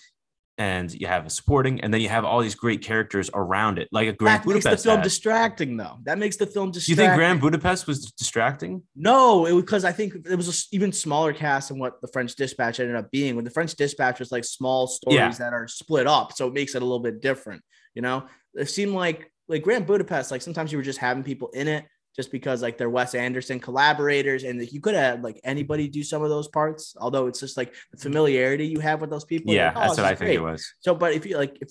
and 0.57 0.91
you 0.93 1.07
have 1.07 1.25
a 1.25 1.29
supporting, 1.29 1.79
and 1.81 1.93
then 1.93 2.01
you 2.01 2.09
have 2.09 2.25
all 2.25 2.41
these 2.41 2.55
great 2.55 2.81
characters 2.83 3.29
around 3.33 3.79
it, 3.79 3.87
like 3.93 4.09
a 4.09 4.11
Grand 4.13 4.41
that 4.43 4.45
makes 4.47 4.65
Budapest. 4.65 4.83
the 4.83 4.89
film 4.89 4.97
had. 4.97 5.03
distracting, 5.03 5.77
though. 5.77 5.97
That 6.03 6.17
makes 6.17 6.35
the 6.35 6.45
film 6.45 6.71
distracting. 6.71 7.03
you 7.05 7.07
think 7.09 7.17
Grand 7.17 7.39
Budapest 7.39 7.87
was 7.87 8.11
distracting? 8.11 8.83
No, 8.93 9.45
it 9.45 9.53
was 9.53 9.63
because 9.63 9.85
I 9.85 9.93
think 9.93 10.15
it 10.29 10.35
was 10.35 10.47
a 10.47 10.51
s- 10.51 10.67
even 10.73 10.91
smaller 10.91 11.31
cast 11.31 11.69
than 11.69 11.79
what 11.79 12.01
the 12.01 12.09
French 12.09 12.35
Dispatch 12.35 12.81
ended 12.81 12.97
up 12.97 13.09
being. 13.09 13.37
When 13.37 13.45
the 13.45 13.51
French 13.51 13.73
Dispatch 13.75 14.19
was 14.19 14.33
like 14.33 14.43
small 14.43 14.87
stories 14.87 15.15
Yeah. 15.17 15.29
that 15.31 15.53
are 15.53 15.67
split 15.69 16.07
up, 16.07 16.33
so 16.33 16.47
it 16.47 16.53
makes 16.53 16.75
it 16.75 16.81
a 16.81 16.85
little 16.85 16.99
bit 16.99 17.21
different. 17.21 17.61
You 17.95 18.01
know, 18.01 18.25
it 18.53 18.69
seemed 18.69 18.93
like 18.93 19.31
like 19.47 19.63
Grand 19.63 19.87
Budapest. 19.87 20.29
Like 20.29 20.41
sometimes 20.41 20.71
you 20.73 20.77
were 20.77 20.83
just 20.83 20.99
having 20.99 21.23
people 21.23 21.47
in 21.53 21.67
it 21.69 21.85
just 22.19 22.33
because 22.33 22.61
like 22.61 22.77
they're 22.77 22.89
Wes 22.89 23.15
Anderson 23.15 23.61
collaborators, 23.61 24.43
and 24.43 24.61
you 24.73 24.81
could 24.81 24.93
have 24.93 25.21
like 25.21 25.39
anybody 25.45 25.87
do 25.87 26.03
some 26.03 26.21
of 26.21 26.27
those 26.27 26.49
parts. 26.49 26.93
Although 26.99 27.27
it's 27.27 27.39
just 27.39 27.55
like 27.55 27.73
the 27.91 27.97
familiarity 27.97 28.67
you 28.67 28.81
have 28.81 28.99
with 28.99 29.09
those 29.09 29.23
people. 29.23 29.53
Yeah, 29.53 29.67
like, 29.67 29.77
oh, 29.77 29.79
that's 29.79 29.97
what 29.99 30.05
I 30.05 30.15
think 30.15 30.31
it 30.31 30.41
was. 30.41 30.73
So, 30.81 30.93
but 30.93 31.13
if 31.13 31.25
you 31.25 31.37
like, 31.37 31.57
if 31.61 31.69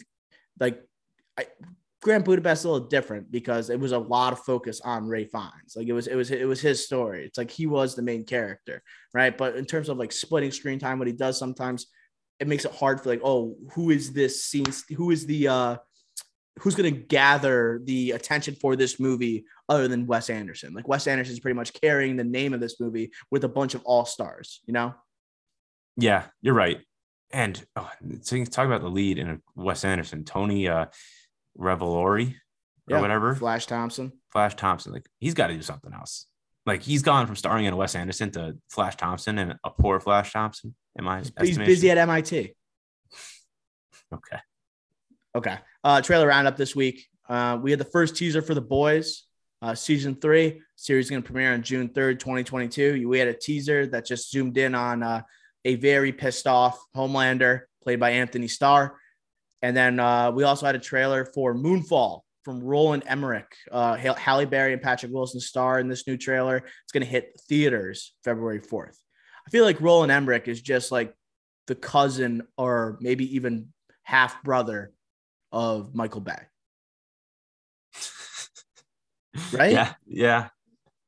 like, 0.58 0.80
I, 1.38 1.48
Grand 2.00 2.24
Budapest 2.24 2.62
is 2.62 2.64
a 2.64 2.70
little 2.70 2.88
different 2.88 3.30
because 3.30 3.68
it 3.68 3.78
was 3.78 3.92
a 3.92 3.98
lot 3.98 4.32
of 4.32 4.38
focus 4.38 4.80
on 4.80 5.06
Ralph 5.06 5.28
Fiennes. 5.30 5.76
Like 5.76 5.86
it 5.86 5.92
was, 5.92 6.06
it 6.06 6.14
was, 6.14 6.30
it 6.30 6.48
was 6.48 6.62
his 6.62 6.82
story. 6.82 7.26
It's 7.26 7.36
like 7.36 7.50
he 7.50 7.66
was 7.66 7.94
the 7.94 8.00
main 8.00 8.24
character, 8.24 8.82
right? 9.12 9.36
But 9.36 9.54
in 9.56 9.66
terms 9.66 9.90
of 9.90 9.98
like 9.98 10.12
splitting 10.12 10.50
screen 10.50 10.78
time, 10.78 10.98
what 10.98 11.08
he 11.08 11.12
does 11.12 11.38
sometimes, 11.38 11.88
it 12.40 12.48
makes 12.48 12.64
it 12.64 12.72
hard 12.72 13.02
for 13.02 13.10
like, 13.10 13.20
oh, 13.22 13.54
who 13.74 13.90
is 13.90 14.14
this 14.14 14.44
scene? 14.44 14.72
Who 14.96 15.10
is 15.10 15.26
the 15.26 15.48
uh 15.48 15.76
who's 16.60 16.74
going 16.74 16.92
to 16.92 17.00
gather 17.00 17.80
the 17.84 18.12
attention 18.12 18.54
for 18.54 18.76
this 18.76 18.98
movie 18.98 19.44
other 19.68 19.88
than 19.88 20.06
Wes 20.06 20.30
Anderson? 20.30 20.74
Like 20.74 20.88
Wes 20.88 21.06
Anderson 21.06 21.32
is 21.32 21.40
pretty 21.40 21.56
much 21.56 21.72
carrying 21.72 22.16
the 22.16 22.24
name 22.24 22.54
of 22.54 22.60
this 22.60 22.80
movie 22.80 23.12
with 23.30 23.44
a 23.44 23.48
bunch 23.48 23.74
of 23.74 23.82
all 23.84 24.04
stars, 24.04 24.60
you 24.66 24.72
know? 24.72 24.94
Yeah, 25.96 26.26
you're 26.40 26.54
right. 26.54 26.80
And 27.30 27.62
oh, 27.76 27.90
so 28.22 28.36
you 28.36 28.46
talk 28.46 28.66
about 28.66 28.80
the 28.80 28.88
lead 28.88 29.18
in 29.18 29.42
Wes 29.54 29.84
Anderson, 29.84 30.24
Tony 30.24 30.68
uh, 30.68 30.86
Revolori 31.58 32.34
or 32.90 32.96
Yeah, 32.96 33.00
whatever, 33.00 33.34
Flash 33.34 33.66
Thompson. 33.66 34.12
Flash 34.30 34.54
Thompson. 34.54 34.92
Like 34.92 35.06
he's 35.18 35.34
got 35.34 35.48
to 35.48 35.54
do 35.54 35.62
something 35.62 35.92
else. 35.92 36.26
Like 36.64 36.82
he's 36.82 37.02
gone 37.02 37.26
from 37.26 37.36
starring 37.36 37.66
in 37.66 37.74
a 37.74 37.76
Wes 37.76 37.94
Anderson 37.94 38.30
to 38.32 38.56
Flash 38.70 38.96
Thompson 38.96 39.38
and 39.38 39.56
a 39.64 39.70
poor 39.70 40.00
Flash 40.00 40.32
Thompson. 40.32 40.74
In 40.96 41.04
my 41.04 41.22
He's 41.40 41.58
busy 41.58 41.90
at 41.90 41.98
MIT. 41.98 42.54
Okay. 44.12 44.38
Okay. 45.34 45.56
Uh, 45.84 46.00
trailer 46.00 46.26
roundup 46.26 46.56
this 46.56 46.74
week. 46.74 47.06
Uh, 47.28 47.58
we 47.60 47.70
had 47.70 47.80
the 47.80 47.84
first 47.84 48.16
teaser 48.16 48.42
for 48.42 48.54
the 48.54 48.60
boys. 48.60 49.24
Uh, 49.60 49.74
season 49.74 50.14
three 50.14 50.62
series 50.76 51.10
going 51.10 51.22
to 51.22 51.26
premiere 51.26 51.52
on 51.52 51.62
June 51.62 51.88
3rd, 51.88 52.20
2022. 52.20 53.08
We 53.08 53.18
had 53.18 53.28
a 53.28 53.34
teaser 53.34 53.86
that 53.88 54.06
just 54.06 54.30
zoomed 54.30 54.56
in 54.56 54.74
on 54.74 55.02
uh, 55.02 55.22
a 55.64 55.74
very 55.74 56.12
pissed 56.12 56.46
off 56.46 56.78
Homelander 56.96 57.62
played 57.82 57.98
by 57.98 58.10
Anthony 58.10 58.48
Starr. 58.48 58.96
And 59.60 59.76
then 59.76 59.98
uh, 59.98 60.30
we 60.30 60.44
also 60.44 60.66
had 60.66 60.76
a 60.76 60.80
trailer 60.80 61.24
for 61.24 61.54
Moonfall 61.54 62.20
from 62.44 62.62
Roland 62.62 63.02
Emmerich. 63.06 63.52
Uh, 63.70 63.96
Halle 63.96 64.46
Berry 64.46 64.72
and 64.72 64.80
Patrick 64.80 65.12
Wilson 65.12 65.40
star 65.40 65.80
in 65.80 65.88
this 65.88 66.06
new 66.06 66.16
trailer. 66.16 66.58
It's 66.58 66.92
going 66.92 67.04
to 67.04 67.10
hit 67.10 67.38
theaters 67.48 68.14
February 68.24 68.60
4th. 68.60 68.96
I 69.46 69.50
feel 69.50 69.64
like 69.64 69.80
Roland 69.80 70.12
Emmerich 70.12 70.46
is 70.46 70.62
just 70.62 70.92
like 70.92 71.12
the 71.66 71.74
cousin 71.74 72.42
or 72.56 72.96
maybe 73.00 73.34
even 73.36 73.72
half 74.04 74.42
brother 74.44 74.92
of 75.52 75.94
Michael 75.94 76.20
Bay. 76.20 76.40
Right? 79.52 79.72
Yeah. 79.72 79.94
Yeah. 80.06 80.48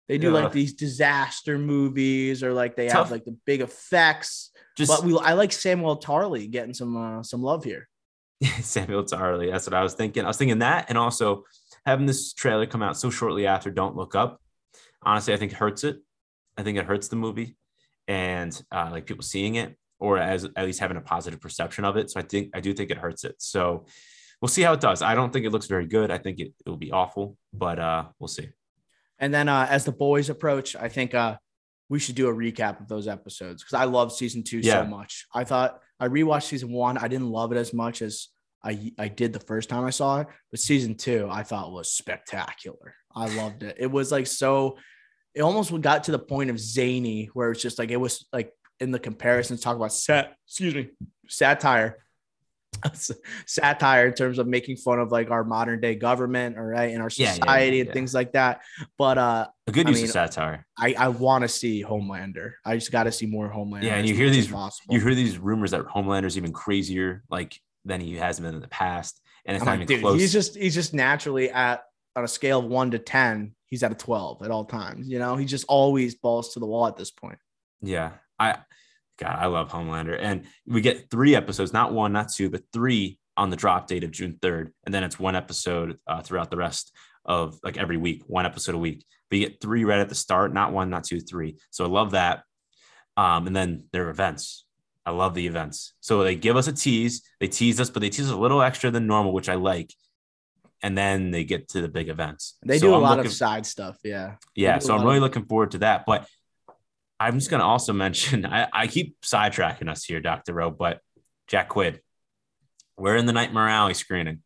They 0.08 0.18
do 0.18 0.28
Yeah. 0.28 0.42
like 0.42 0.52
these 0.52 0.72
disaster 0.74 1.58
movies 1.58 2.42
or 2.42 2.52
like 2.52 2.76
they 2.76 2.88
Tough. 2.88 2.96
have 3.04 3.10
like 3.10 3.24
the 3.24 3.36
big 3.46 3.60
effects. 3.60 4.50
Just 4.76 4.90
But 4.90 5.04
we 5.04 5.18
I 5.18 5.32
like 5.34 5.50
Samwell 5.50 6.00
Tarly 6.02 6.50
getting 6.50 6.74
some 6.74 6.96
uh, 6.96 7.22
some 7.22 7.42
love 7.42 7.64
here. 7.64 7.88
Samwell 8.42 9.08
Tarly. 9.08 9.50
That's 9.50 9.66
what 9.66 9.74
I 9.74 9.82
was 9.82 9.94
thinking. 9.94 10.24
I 10.24 10.28
was 10.28 10.36
thinking 10.36 10.60
that, 10.60 10.86
and 10.88 10.96
also 10.98 11.44
having 11.86 12.06
this 12.06 12.32
trailer 12.32 12.66
come 12.66 12.82
out 12.82 12.96
so 12.96 13.10
shortly 13.10 13.46
after 13.46 13.70
Don't 13.70 13.96
Look 13.96 14.14
Up. 14.14 14.40
Honestly, 15.02 15.34
I 15.34 15.36
think 15.36 15.52
it 15.52 15.58
hurts 15.58 15.84
it. 15.84 15.96
I 16.56 16.62
think 16.62 16.78
it 16.78 16.84
hurts 16.84 17.08
the 17.08 17.16
movie, 17.16 17.56
and 18.06 18.60
uh, 18.70 18.88
like 18.90 19.06
people 19.06 19.22
seeing 19.24 19.56
it, 19.56 19.76
or 19.98 20.18
as 20.18 20.44
at 20.44 20.64
least 20.64 20.80
having 20.80 20.96
a 20.96 21.02
positive 21.02 21.40
perception 21.40 21.84
of 21.84 21.96
it. 21.96 22.10
So 22.10 22.20
I 22.20 22.22
think 22.22 22.50
I 22.54 22.60
do 22.60 22.72
think 22.74 22.90
it 22.90 22.98
hurts 22.98 23.24
it. 23.24 23.36
So 23.38 23.86
we'll 24.40 24.48
see 24.48 24.62
how 24.62 24.72
it 24.72 24.80
does. 24.80 25.02
I 25.02 25.14
don't 25.14 25.32
think 25.32 25.46
it 25.46 25.50
looks 25.50 25.66
very 25.66 25.86
good. 25.86 26.10
I 26.10 26.18
think 26.18 26.40
it, 26.40 26.52
it 26.64 26.68
will 26.68 26.76
be 26.76 26.92
awful, 26.92 27.36
but 27.52 27.78
uh, 27.78 28.04
we'll 28.18 28.28
see. 28.28 28.48
And 29.18 29.32
then 29.34 29.48
uh, 29.48 29.66
as 29.68 29.84
the 29.84 29.92
boys 29.92 30.30
approach, 30.30 30.74
I 30.76 30.88
think 30.88 31.14
uh, 31.14 31.36
we 31.88 31.98
should 31.98 32.14
do 32.14 32.28
a 32.28 32.34
recap 32.34 32.80
of 32.80 32.88
those 32.88 33.06
episodes 33.06 33.62
because 33.62 33.74
I 33.74 33.84
love 33.84 34.12
season 34.12 34.42
two 34.42 34.58
Yeah. 34.60 34.82
so 34.82 34.88
much. 34.88 35.26
I 35.34 35.44
thought 35.44 35.80
I 35.98 36.08
rewatched 36.08 36.44
season 36.44 36.72
one. 36.72 36.96
I 36.96 37.08
didn't 37.08 37.28
love 37.30 37.52
it 37.52 37.58
as 37.58 37.72
much 37.74 38.00
as 38.00 38.28
I 38.64 38.92
I 38.98 39.08
did 39.08 39.32
the 39.32 39.40
first 39.40 39.68
time 39.68 39.84
I 39.84 39.90
saw 39.90 40.20
it, 40.20 40.26
but 40.50 40.60
season 40.60 40.94
two 40.94 41.28
I 41.30 41.42
thought 41.42 41.72
was 41.72 41.92
spectacular. 41.92 42.94
I 43.14 43.26
loved 43.34 43.62
it. 43.62 43.76
It 43.78 43.90
was 43.90 44.10
like 44.12 44.26
so. 44.26 44.78
It 45.34 45.42
almost 45.42 45.78
got 45.80 46.04
to 46.04 46.12
the 46.12 46.18
point 46.18 46.50
of 46.50 46.58
zany, 46.58 47.30
where 47.34 47.50
it's 47.52 47.62
just 47.62 47.78
like 47.78 47.90
it 47.90 47.96
was 47.96 48.26
like 48.32 48.52
in 48.78 48.90
the 48.90 48.98
comparisons 48.98 49.60
talk 49.60 49.76
about 49.76 49.92
set. 49.92 50.34
Excuse 50.46 50.74
me, 50.74 50.88
satire. 51.28 51.98
satire 53.46 54.06
in 54.08 54.14
terms 54.14 54.38
of 54.38 54.46
making 54.46 54.76
fun 54.76 54.98
of 54.98 55.12
like 55.12 55.30
our 55.30 55.44
modern 55.44 55.80
day 55.80 55.94
government 55.94 56.56
or 56.58 56.68
right 56.68 56.90
in 56.90 57.00
our 57.00 57.08
Yeah, 57.16 57.26
yeah, 57.28 57.32
society 57.34 57.76
yeah, 57.78 57.82
and 57.84 57.92
things 57.92 58.14
like 58.14 58.32
that 58.32 58.62
but 58.98 59.18
uh 59.18 59.46
A 59.66 59.72
good 59.72 59.86
I 59.86 59.90
use 59.90 59.98
mean, 59.98 60.04
of 60.06 60.10
satire. 60.12 60.66
i 60.78 60.94
i 60.98 61.08
want 61.08 61.42
to 61.42 61.48
see 61.48 61.82
homelander 61.82 62.52
i 62.64 62.74
just 62.76 62.92
got 62.92 63.04
to 63.04 63.12
see 63.12 63.26
more 63.26 63.48
homelander 63.48 63.84
Yeah, 63.84 63.96
and 63.96 64.08
you 64.08 64.14
hear 64.14 64.30
these- 64.30 64.48
possible. 64.48 64.94
You 64.94 65.00
hear 65.00 65.14
these 65.14 65.38
rumors 65.38 65.70
that 65.72 65.84
Homelander's 65.86 66.36
even 66.36 66.52
crazier, 66.52 67.22
like 67.30 67.60
than 67.84 68.00
he 68.00 68.16
has 68.16 68.38
been 68.40 68.54
in 68.54 68.60
the 68.60 68.68
past, 68.68 69.20
and 69.46 69.56
it's 69.56 69.62
I'm 69.62 69.66
not 69.66 69.72
like, 69.72 69.80
even 69.82 69.96
dude, 69.96 70.00
close. 70.02 70.20
he's 70.20 70.32
just 70.32 70.56
he's 70.56 70.74
just 70.74 70.92
naturally 70.92 71.50
at 71.50 71.82
on 72.16 72.24
a 72.24 72.28
scale 72.28 72.58
of 72.58 72.66
one 72.66 72.90
to 72.90 72.98
ten 72.98 73.54
he's 73.66 73.82
at 73.84 73.92
a 73.92 73.94
12 73.94 74.42
at 74.42 74.50
all 74.50 74.64
times 74.64 75.08
you 75.08 75.18
know 75.20 75.36
he 75.36 75.44
just 75.44 75.64
always 75.68 76.16
balls 76.16 76.52
to 76.54 76.60
the 76.60 76.66
wall 76.66 76.86
at 76.88 76.96
this 76.96 77.10
point 77.12 77.38
Yeah, 77.80 78.10
I 78.38 78.58
God, 79.20 79.36
I 79.38 79.46
love 79.46 79.70
Homelander, 79.70 80.18
and 80.20 80.46
we 80.66 80.80
get 80.80 81.10
three 81.10 81.34
episodes, 81.36 81.72
not 81.72 81.92
one, 81.92 82.12
not 82.12 82.32
two, 82.32 82.48
but 82.50 82.62
three 82.72 83.18
on 83.36 83.50
the 83.50 83.56
drop 83.56 83.86
date 83.86 84.02
of 84.04 84.10
June 84.10 84.38
third, 84.40 84.72
and 84.84 84.94
then 84.94 85.04
it's 85.04 85.18
one 85.18 85.36
episode 85.36 85.98
uh, 86.06 86.22
throughout 86.22 86.50
the 86.50 86.56
rest 86.56 86.92
of 87.24 87.58
like 87.62 87.76
every 87.76 87.96
week, 87.98 88.22
one 88.26 88.46
episode 88.46 88.74
a 88.74 88.78
week. 88.78 89.04
But 89.28 89.38
you 89.38 89.46
get 89.48 89.60
three 89.60 89.84
right 89.84 89.98
at 90.00 90.08
the 90.08 90.14
start, 90.14 90.52
not 90.54 90.72
one, 90.72 90.90
not 90.90 91.04
two, 91.04 91.20
three. 91.20 91.58
So 91.70 91.84
I 91.84 91.88
love 91.88 92.12
that. 92.12 92.42
Um, 93.16 93.46
and 93.46 93.54
then 93.54 93.84
there 93.92 94.06
are 94.06 94.10
events. 94.10 94.64
I 95.04 95.10
love 95.12 95.34
the 95.34 95.46
events. 95.46 95.92
So 96.00 96.22
they 96.24 96.34
give 96.34 96.56
us 96.56 96.66
a 96.66 96.72
tease, 96.72 97.22
they 97.40 97.46
tease 97.48 97.78
us, 97.80 97.90
but 97.90 98.00
they 98.00 98.08
tease 98.10 98.26
us 98.26 98.32
a 98.32 98.36
little 98.38 98.62
extra 98.62 98.90
than 98.90 99.06
normal, 99.06 99.32
which 99.32 99.48
I 99.48 99.54
like. 99.56 99.92
And 100.82 100.96
then 100.96 101.30
they 101.30 101.44
get 101.44 101.68
to 101.70 101.82
the 101.82 101.88
big 101.88 102.08
events. 102.08 102.56
they 102.64 102.78
So 102.78 102.86
do 102.86 102.92
a 102.94 102.96
I'm 102.96 103.02
lot 103.02 103.16
looking- 103.18 103.26
of 103.30 103.32
side 103.36 103.66
stuff 103.66 103.98
yeah 104.02 104.36
yeah, 104.54 104.78
so 104.78 104.96
I'm 104.96 105.04
really 105.04 105.20
looking 105.20 105.44
forward 105.44 105.72
to 105.72 105.78
that. 105.78 106.04
But 106.06 106.26
I'm 107.20 107.38
just 107.38 107.50
going 107.50 107.60
to 107.60 107.66
also 107.66 107.92
mention 108.06 108.46
I, 108.46 108.68
I 108.72 108.86
keep 108.88 109.20
sidetracking 109.20 109.88
us 109.88 110.04
here, 110.04 110.20
Dr. 110.20 110.54
Rowe, 110.54 110.70
but 110.70 111.00
Jack 111.46 111.70
Quaid, 111.70 112.00
we're 112.96 113.16
in 113.16 113.26
the 113.26 113.32
Nightmare 113.32 113.68
Alley 113.68 113.94
screening 113.94 114.42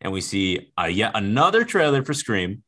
and 0.00 0.12
we 0.12 0.20
see 0.20 0.72
uh, 0.78 0.84
yet 0.84 1.12
another 1.14 1.64
trailer 1.64 2.04
for 2.04 2.14
Scream. 2.14 2.62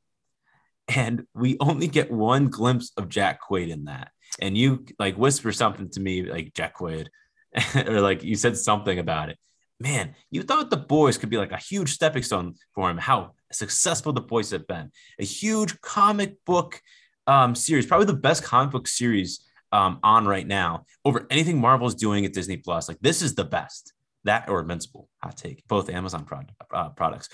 And 0.89 1.27
we 1.35 1.57
only 1.61 1.89
get 1.89 2.11
one 2.13 2.49
glimpse 2.49 2.93
of 2.97 3.09
Jack 3.09 3.41
Quaid 3.43 3.71
in 3.71 3.85
that. 3.85 4.11
And 4.41 4.57
you 4.57 4.87
like 4.99 5.17
whisper 5.17 5.53
something 5.53 5.91
to 5.91 6.01
me 6.01 6.23
like 6.23 6.55
Jack 6.55 6.77
Quaid, 6.77 7.09
or 7.87 8.01
like 8.01 8.23
you 8.23 8.37
said 8.37 8.57
something 8.57 8.99
about 8.99 9.31
it. 9.31 9.39
Man, 9.81 10.15
you 10.31 10.43
thought 10.43 10.71
the 10.71 10.77
boys 10.77 11.19
could 11.19 11.29
be 11.29 11.37
like 11.37 11.53
a 11.53 11.59
huge 11.59 11.93
stepping 11.93 12.23
stone 12.23 12.55
for 12.75 12.89
him. 12.89 12.99
How 12.99 13.33
successful 13.53 14.13
the 14.13 14.21
boys 14.21 14.51
have 14.51 14.67
been. 14.67 14.91
A 15.19 15.25
huge 15.25 15.79
comic 15.81 16.37
book 16.45 16.81
um, 17.27 17.55
series, 17.55 17.87
probably 17.87 18.07
the 18.07 18.15
best 18.15 18.45
comic 18.45 18.71
book 18.71 18.87
series 18.87 19.46
um, 19.77 19.99
on 20.03 20.27
right 20.27 20.47
now 20.47 20.87
over 21.05 21.27
anything 21.29 21.61
Marvel's 21.61 21.95
doing 21.95 22.25
at 22.25 22.33
Disney 22.33 22.57
Plus. 22.57 22.89
Like 22.89 22.99
this 23.01 23.21
is 23.21 23.35
the 23.35 23.45
best. 23.45 23.93
That 24.25 24.49
or 24.49 24.61
Invincible, 24.61 25.09
hot 25.23 25.37
take, 25.37 25.63
both 25.69 25.91
Amazon 25.91 26.27
uh, 26.73 26.89
products. 26.91 27.29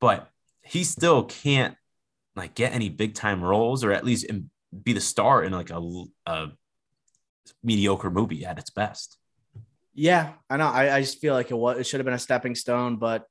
But 0.00 0.28
he 0.62 0.82
still 0.82 1.24
can't 1.24 1.76
like 2.34 2.54
get 2.54 2.72
any 2.72 2.88
big 2.88 3.14
time 3.14 3.44
roles 3.44 3.84
or 3.84 3.92
at 3.92 4.04
least 4.04 4.26
be 4.82 4.94
the 4.94 5.00
star 5.00 5.44
in 5.44 5.52
like 5.52 5.70
a, 5.70 5.80
a 6.26 6.48
mediocre 7.62 8.10
movie 8.10 8.46
at 8.46 8.58
its 8.58 8.70
best. 8.70 9.18
yeah 9.92 10.32
i 10.50 10.56
know 10.56 10.66
i, 10.66 10.96
I 10.96 11.00
just 11.02 11.20
feel 11.20 11.34
like 11.34 11.50
it 11.50 11.54
was 11.54 11.78
it 11.78 11.86
should 11.86 12.00
have 12.00 12.04
been 12.04 12.14
a 12.14 12.18
stepping 12.18 12.56
stone 12.56 12.96
but 12.96 13.26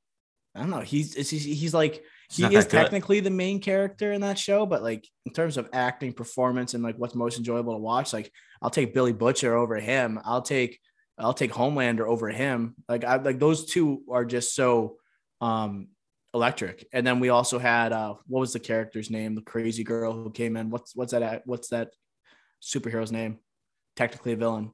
i 0.54 0.60
don't 0.60 0.70
know 0.70 0.80
he's 0.80 1.14
he's, 1.14 1.44
he's 1.44 1.74
like 1.74 2.02
he 2.30 2.54
is 2.54 2.66
technically 2.66 3.20
the 3.20 3.30
main 3.30 3.60
character 3.60 4.12
in 4.12 4.22
that 4.22 4.38
show, 4.38 4.66
but 4.66 4.82
like 4.82 5.06
in 5.26 5.32
terms 5.32 5.56
of 5.56 5.68
acting, 5.72 6.12
performance, 6.12 6.74
and 6.74 6.82
like 6.82 6.96
what's 6.96 7.14
most 7.14 7.38
enjoyable 7.38 7.74
to 7.74 7.78
watch, 7.78 8.12
like 8.12 8.30
I'll 8.62 8.70
take 8.70 8.94
Billy 8.94 9.12
Butcher 9.12 9.54
over 9.54 9.76
him. 9.76 10.20
I'll 10.24 10.42
take 10.42 10.80
I'll 11.18 11.34
take 11.34 11.52
Homelander 11.52 12.06
over 12.06 12.28
him. 12.28 12.74
Like 12.88 13.04
I 13.04 13.16
like 13.16 13.38
those 13.38 13.66
two 13.66 14.02
are 14.10 14.24
just 14.24 14.54
so 14.54 14.96
um 15.40 15.88
electric. 16.32 16.86
And 16.92 17.06
then 17.06 17.20
we 17.20 17.28
also 17.28 17.58
had 17.58 17.92
uh 17.92 18.14
what 18.26 18.40
was 18.40 18.52
the 18.52 18.60
character's 18.60 19.10
name? 19.10 19.34
The 19.34 19.42
crazy 19.42 19.84
girl 19.84 20.12
who 20.12 20.30
came 20.30 20.56
in. 20.56 20.70
What's 20.70 20.96
what's 20.96 21.12
that 21.12 21.42
what's 21.46 21.68
that 21.68 21.90
superhero's 22.62 23.12
name? 23.12 23.38
Technically 23.96 24.32
a 24.32 24.36
villain. 24.36 24.72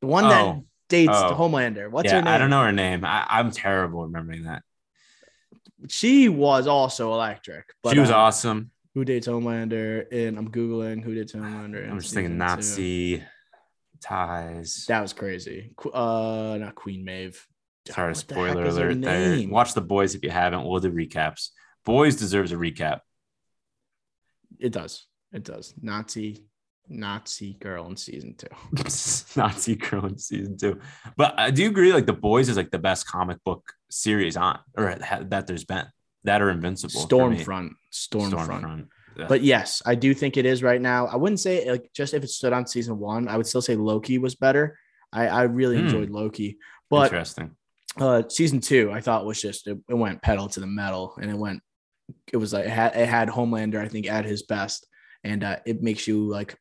The 0.00 0.06
one 0.08 0.24
that 0.24 0.44
Oh, 0.44 0.64
dates 0.88 1.12
oh. 1.14 1.34
Homelander. 1.34 1.90
What's 1.90 2.06
yeah, 2.06 2.16
her 2.16 2.22
name? 2.22 2.34
I 2.34 2.38
don't 2.38 2.50
know 2.50 2.62
her 2.62 2.72
name. 2.72 3.04
I, 3.04 3.26
I'm 3.28 3.50
terrible 3.50 4.02
remembering 4.02 4.44
that. 4.44 4.62
She 5.88 6.28
was 6.28 6.66
also 6.66 7.12
electric. 7.12 7.72
But, 7.82 7.94
she 7.94 7.98
was 7.98 8.10
uh, 8.10 8.16
awesome. 8.16 8.70
Who 8.94 9.04
dates 9.04 9.26
Homelander? 9.26 10.06
And 10.12 10.38
I'm 10.38 10.50
googling 10.50 11.02
who 11.02 11.14
dates 11.14 11.32
Homelander. 11.32 11.90
I'm 11.90 11.98
just 12.00 12.14
thinking 12.14 12.38
season 12.38 12.48
two. 12.48 12.56
Nazi 12.56 13.24
ties. 14.00 14.84
That 14.88 15.00
was 15.00 15.12
crazy. 15.12 15.72
Uh, 15.92 16.58
not 16.60 16.74
Queen 16.74 17.04
Maeve. 17.04 17.46
Sorry, 17.88 18.14
spoiler 18.14 18.64
alert. 18.64 19.00
There. 19.00 19.48
Watch 19.48 19.74
the 19.74 19.80
boys 19.80 20.14
if 20.14 20.22
you 20.22 20.30
haven't. 20.30 20.64
We'll 20.64 20.80
do 20.80 20.92
recaps. 20.92 21.48
Boys 21.84 22.16
deserves 22.16 22.52
a 22.52 22.56
recap. 22.56 23.00
It 24.58 24.72
does. 24.72 25.06
It 25.32 25.44
does. 25.44 25.74
Nazi, 25.80 26.44
Nazi 26.88 27.54
girl 27.54 27.86
in 27.86 27.96
season 27.96 28.34
two. 28.36 28.48
Nazi 29.36 29.76
girl 29.76 30.06
in 30.06 30.18
season 30.18 30.56
two. 30.58 30.80
But 31.16 31.38
I 31.38 31.50
do 31.50 31.66
agree, 31.68 31.92
like 31.92 32.06
the 32.06 32.12
boys 32.12 32.48
is 32.48 32.56
like 32.56 32.70
the 32.70 32.78
best 32.78 33.06
comic 33.06 33.38
book 33.44 33.72
series 33.90 34.36
on 34.36 34.58
or 34.76 34.96
ha- 35.02 35.22
that 35.28 35.46
there's 35.46 35.64
been 35.64 35.86
that 36.24 36.42
are 36.42 36.50
invincible. 36.50 37.00
Stormfront. 37.06 37.70
Stormfront. 37.92 38.48
Stormfront. 38.48 38.86
Yeah. 39.16 39.26
But 39.28 39.42
yes, 39.42 39.82
I 39.84 39.94
do 39.94 40.14
think 40.14 40.36
it 40.36 40.46
is 40.46 40.62
right 40.62 40.80
now. 40.80 41.06
I 41.06 41.16
wouldn't 41.16 41.40
say 41.40 41.70
like 41.70 41.90
just 41.94 42.14
if 42.14 42.24
it 42.24 42.28
stood 42.30 42.52
on 42.52 42.66
season 42.66 42.98
one, 42.98 43.28
I 43.28 43.36
would 43.36 43.46
still 43.46 43.62
say 43.62 43.76
Loki 43.76 44.18
was 44.18 44.34
better. 44.34 44.78
I, 45.12 45.28
I 45.28 45.42
really 45.42 45.76
Hmm. 45.78 45.84
enjoyed 45.86 46.10
Loki. 46.10 46.58
But 46.90 47.04
interesting. 47.12 47.56
uh 48.00 48.22
season 48.28 48.60
two 48.60 48.90
i 48.90 49.00
thought 49.02 49.26
was 49.26 49.40
just 49.40 49.66
it, 49.66 49.78
it 49.88 49.94
went 49.94 50.22
pedal 50.22 50.48
to 50.48 50.60
the 50.60 50.66
metal 50.66 51.14
and 51.20 51.30
it 51.30 51.36
went 51.36 51.60
it 52.32 52.38
was 52.38 52.52
like 52.54 52.64
it 52.64 52.70
had, 52.70 52.96
it 52.96 53.06
had 53.06 53.28
homelander 53.28 53.78
i 53.84 53.88
think 53.88 54.06
at 54.08 54.24
his 54.24 54.42
best 54.44 54.86
and 55.24 55.44
uh 55.44 55.56
it 55.66 55.82
makes 55.82 56.06
you 56.08 56.26
like 56.26 56.56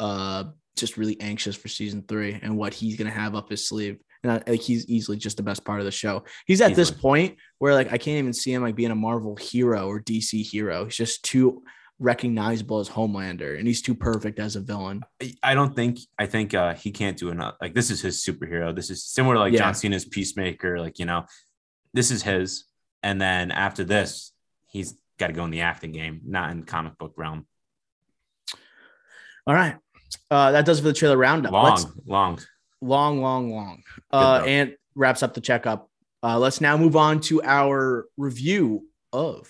uh 0.00 0.44
just 0.76 0.96
really 0.96 1.20
anxious 1.20 1.56
for 1.56 1.68
season 1.68 2.04
three 2.06 2.38
and 2.42 2.56
what 2.56 2.72
he's 2.72 2.96
gonna 2.96 3.10
have 3.10 3.34
up 3.34 3.48
his 3.50 3.68
sleeve 3.68 3.98
and 4.22 4.32
I, 4.32 4.42
like 4.50 4.60
he's 4.60 4.88
easily 4.88 5.16
just 5.16 5.36
the 5.36 5.42
best 5.42 5.64
part 5.64 5.80
of 5.80 5.84
the 5.84 5.90
show 5.90 6.24
he's 6.46 6.60
at 6.60 6.74
this 6.76 6.90
point 6.90 7.36
where 7.58 7.74
like 7.74 7.88
i 7.92 7.98
can't 7.98 8.18
even 8.18 8.32
see 8.32 8.52
him 8.52 8.62
like 8.62 8.76
being 8.76 8.90
a 8.92 8.94
marvel 8.96 9.34
hero 9.36 9.88
or 9.88 10.00
dc 10.00 10.30
hero 10.48 10.84
he's 10.84 10.94
just 10.96 11.24
too 11.24 11.62
recognizable 11.98 12.78
as 12.78 12.88
homelander 12.88 13.58
and 13.58 13.66
he's 13.66 13.82
too 13.82 13.94
perfect 13.94 14.38
as 14.38 14.54
a 14.54 14.60
villain 14.60 15.02
I- 15.20 15.34
I 15.42 15.54
don't 15.54 15.74
think 15.74 15.98
I 16.16 16.26
think 16.26 16.54
uh 16.54 16.74
he 16.74 16.92
can't 16.92 17.16
do 17.16 17.30
enough. 17.30 17.56
Like 17.60 17.74
this 17.74 17.90
is 17.90 18.00
his 18.00 18.24
superhero. 18.24 18.72
This 18.74 18.88
is 18.88 19.04
similar 19.04 19.34
to 19.34 19.40
like 19.40 19.52
Yeah. 19.52 19.58
John 19.60 19.74
Cena's 19.74 20.04
Peacemaker. 20.04 20.78
Like 20.78 21.00
you 21.00 21.06
know, 21.06 21.24
this 21.92 22.12
is 22.12 22.22
his. 22.22 22.66
And 23.02 23.20
then 23.20 23.50
after 23.50 23.82
this, 23.82 24.32
he's 24.68 24.94
got 25.18 25.26
to 25.28 25.32
go 25.32 25.44
in 25.44 25.50
the 25.50 25.62
acting 25.62 25.90
game, 25.90 26.20
not 26.24 26.52
in 26.52 26.62
comic 26.62 26.96
book 26.98 27.14
realm. 27.16 27.47
All 29.48 29.54
right 29.54 29.74
uh 30.30 30.52
that 30.52 30.64
does 30.64 30.78
it 30.78 30.82
for 30.82 30.88
the 30.88 30.94
trailer 30.94 31.16
roundup 31.16 31.50
Long, 31.52 31.64
Let's- 31.70 31.86
long. 32.06 32.38
long, 32.80 33.20
long, 33.22 33.50
long. 33.50 33.82
Uh, 34.12 34.38
though. 34.38 34.44
and 34.44 34.76
wraps 34.94 35.22
up 35.24 35.34
the 35.34 35.40
checkup. 35.40 35.88
Uh, 36.22 36.38
let's 36.38 36.60
now 36.60 36.76
move 36.76 36.94
on 36.96 37.20
to 37.22 37.42
our 37.42 38.06
review 38.16 38.86
of 39.12 39.48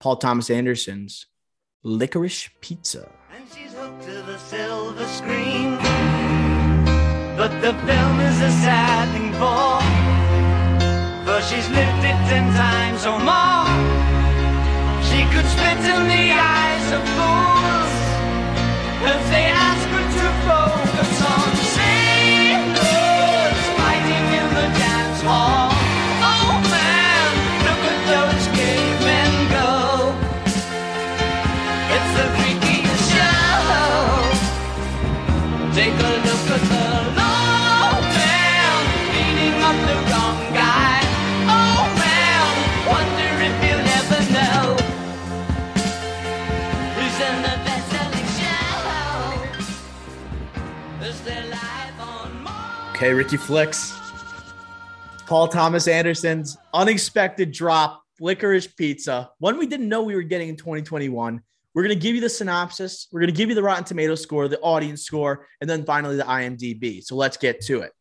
Paul 0.00 0.16
Thomas 0.16 0.48
Anderson's 0.50 1.26
Licorice 1.84 2.48
Pizza. 2.62 3.10
And 3.34 3.44
she's 3.54 3.72
hooked 3.74 4.02
to 4.04 4.22
the 4.22 4.38
silver 4.38 5.04
screen. 5.06 5.76
But 7.36 7.50
the 7.60 7.72
film 7.88 8.20
is 8.20 8.38
a 8.40 8.50
sad 8.64 9.04
thing 9.12 9.32
for. 9.40 9.80
For 11.26 11.40
she's 11.48 11.68
lived 11.70 12.04
it 12.04 12.18
ten 12.30 12.46
times 12.54 13.04
or 13.10 13.18
more. 13.20 13.68
She 15.08 15.20
could 15.32 15.46
spit 15.54 15.78
in 15.92 16.02
the 16.08 16.26
eyes 16.32 16.86
of 16.96 17.02
fools. 17.16 17.83
If 19.06 19.28
they 19.28 19.53
Okay, 53.04 53.12
Ricky 53.12 53.36
Flicks. 53.36 53.92
Paul 55.26 55.48
Thomas 55.48 55.88
Anderson's 55.88 56.56
unexpected 56.72 57.52
drop, 57.52 58.02
licorice 58.18 58.66
pizza, 58.66 59.30
one 59.40 59.58
we 59.58 59.66
didn't 59.66 59.90
know 59.90 60.02
we 60.02 60.14
were 60.14 60.22
getting 60.22 60.48
in 60.48 60.56
2021. 60.56 61.38
We're 61.74 61.82
going 61.82 61.94
to 61.94 62.02
give 62.02 62.14
you 62.14 62.22
the 62.22 62.30
synopsis. 62.30 63.08
We're 63.12 63.20
going 63.20 63.30
to 63.30 63.36
give 63.36 63.50
you 63.50 63.54
the 63.54 63.62
Rotten 63.62 63.84
Tomato 63.84 64.14
score, 64.14 64.48
the 64.48 64.58
audience 64.60 65.02
score, 65.02 65.46
and 65.60 65.68
then 65.68 65.84
finally 65.84 66.16
the 66.16 66.22
IMDb. 66.22 67.04
So 67.04 67.14
let's 67.14 67.36
get 67.36 67.60
to 67.66 67.82
it. 67.82 67.92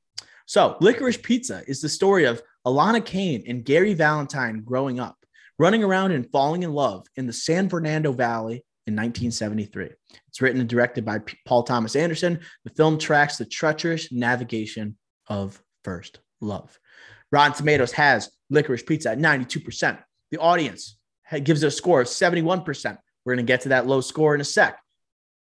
So, 0.45 0.77
Licorice 0.79 1.21
Pizza 1.21 1.63
is 1.67 1.81
the 1.81 1.89
story 1.89 2.23
of 2.23 2.41
Alana 2.65 3.03
Kane 3.03 3.43
and 3.45 3.65
Gary 3.65 3.95
Valentine 3.95 4.61
growing 4.63 5.01
up, 5.01 5.17
running 5.59 5.83
around 5.83 6.13
and 6.13 6.31
falling 6.31 6.63
in 6.63 6.71
love 6.71 7.07
in 7.17 7.27
the 7.27 7.33
San 7.33 7.67
Fernando 7.67 8.13
Valley 8.13 8.63
in 8.85 8.95
1973. 8.95 9.89
It's 10.27 10.41
written 10.41 10.59
and 10.59 10.69
directed 10.69 11.05
by 11.05 11.19
P- 11.19 11.37
Paul 11.45 11.63
Thomas 11.63 11.95
Anderson. 11.95 12.39
The 12.65 12.71
film 12.71 12.97
tracks 12.97 13.37
the 13.37 13.45
treacherous 13.45 14.11
navigation 14.11 14.97
of 15.27 15.61
first 15.83 16.19
love. 16.41 16.77
Rotten 17.31 17.53
Tomatoes 17.53 17.91
has 17.93 18.29
Licorice 18.49 18.85
Pizza 18.85 19.11
at 19.11 19.19
92%. 19.19 19.97
The 20.31 20.37
audience 20.37 20.97
gives 21.43 21.63
it 21.63 21.67
a 21.67 21.71
score 21.71 22.01
of 22.01 22.07
71%. 22.07 22.97
We're 23.25 23.35
going 23.35 23.45
to 23.45 23.49
get 23.49 23.61
to 23.61 23.69
that 23.69 23.87
low 23.87 24.01
score 24.01 24.35
in 24.35 24.41
a 24.41 24.45
sec. 24.45 24.77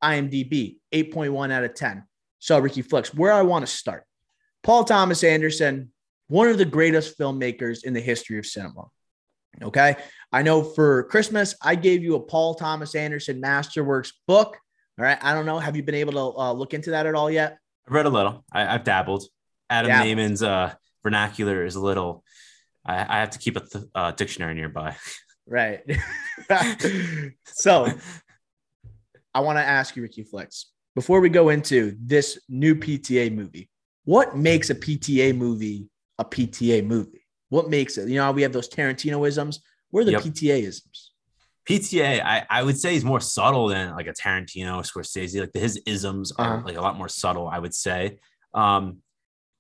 IMDb, 0.03 0.77
8.1 0.93 1.51
out 1.51 1.65
of 1.65 1.75
10. 1.75 2.05
So, 2.39 2.59
Ricky 2.59 2.83
Flicks, 2.83 3.15
where 3.15 3.33
I 3.33 3.43
want 3.43 3.67
to 3.67 3.73
start. 3.73 4.05
Paul 4.63 4.85
Thomas 4.85 5.25
Anderson, 5.25 5.93
one 6.29 6.49
of 6.49 6.59
the 6.59 6.65
greatest 6.65 7.19
filmmakers 7.19 7.85
in 7.85 7.95
the 7.95 8.01
history 8.01 8.39
of 8.39 8.47
cinema. 8.47 8.85
Okay. 9.63 9.97
I 10.33 10.43
know 10.43 10.63
for 10.63 11.05
Christmas, 11.05 11.55
I 11.63 11.75
gave 11.75 12.03
you 12.03 12.17
a 12.17 12.21
Paul 12.21 12.55
Thomas 12.55 12.95
Anderson 12.95 13.41
Masterworks 13.41 14.13
book. 14.27 14.59
All 14.99 15.05
right. 15.05 15.19
I 15.23 15.35
don't 15.35 15.47
know. 15.47 15.59
Have 15.59 15.77
you 15.77 15.83
been 15.83 15.95
able 15.95 16.13
to 16.13 16.39
uh, 16.39 16.53
look 16.53 16.75
into 16.75 16.91
that 16.91 17.07
at 17.07 17.15
all 17.15 17.31
yet? 17.31 17.59
I've 17.87 17.95
read 17.95 18.07
a 18.07 18.11
little. 18.11 18.45
I, 18.53 18.65
have 18.65 18.85
dabbled. 18.85 19.25
Adam. 19.71 19.91
Nayman's 19.91 20.43
uh, 20.43 20.73
vernacular 21.03 21.65
is 21.65 21.77
a 21.77 21.81
little. 21.81 22.25
I, 22.85 22.97
I 23.01 23.21
have 23.21 23.31
to 23.31 23.39
keep 23.39 23.57
a 23.57 23.61
th- 23.61 23.85
uh, 23.95 24.13
dictionary 24.13 24.55
nearby. 24.55 24.97
Right. 25.47 25.81
so 27.47 27.89
I 29.35 29.41
want 29.41 29.59
to 29.59 29.65
ask 29.65 29.97
you, 29.97 30.03
Ricky 30.03 30.23
Flex, 30.23 30.71
before 30.95 31.21
we 31.21 31.29
go 31.29 31.49
into 31.49 31.97
this 32.01 32.41
new 32.49 32.75
PTA 32.75 33.35
movie, 33.35 33.69
what 34.05 34.37
makes 34.37 34.71
a 34.71 34.75
PTA 34.75 35.37
movie 35.37 35.89
a 36.19 36.25
PTA 36.25 36.87
movie? 36.87 37.24
What 37.55 37.71
makes 37.71 37.99
it? 37.99 38.09
You 38.09 38.17
know, 38.17 38.33
we 38.33 38.43
have 38.43 38.53
those 38.53 38.69
Tarantinoisms. 38.69 39.61
Where 39.91 40.03
are 40.03 40.05
the 40.05 40.11
Yep. 40.13 40.23
PTA 40.23 40.63
isms? 40.65 41.13
PTA, 41.69 42.21
I, 42.21 42.45
I 42.51 42.63
would 42.65 42.77
say, 42.77 42.97
is 42.97 43.05
more 43.05 43.21
subtle 43.21 43.69
than 43.69 43.95
like 43.95 44.09
a 44.09 44.13
Tarantino, 44.13 44.83
Scorsese. 44.83 45.41
Like 45.41 45.51
his 45.55 45.81
isms 45.87 46.33
are 46.33 46.57
Uh-huh. 46.57 46.67
like 46.67 46.77
a 46.77 46.81
lot 46.81 46.99
more 46.99 47.09
subtle. 47.09 47.47
I 47.49 47.61
would 47.61 47.73
say. 47.75 48.19
Um, 48.55 48.99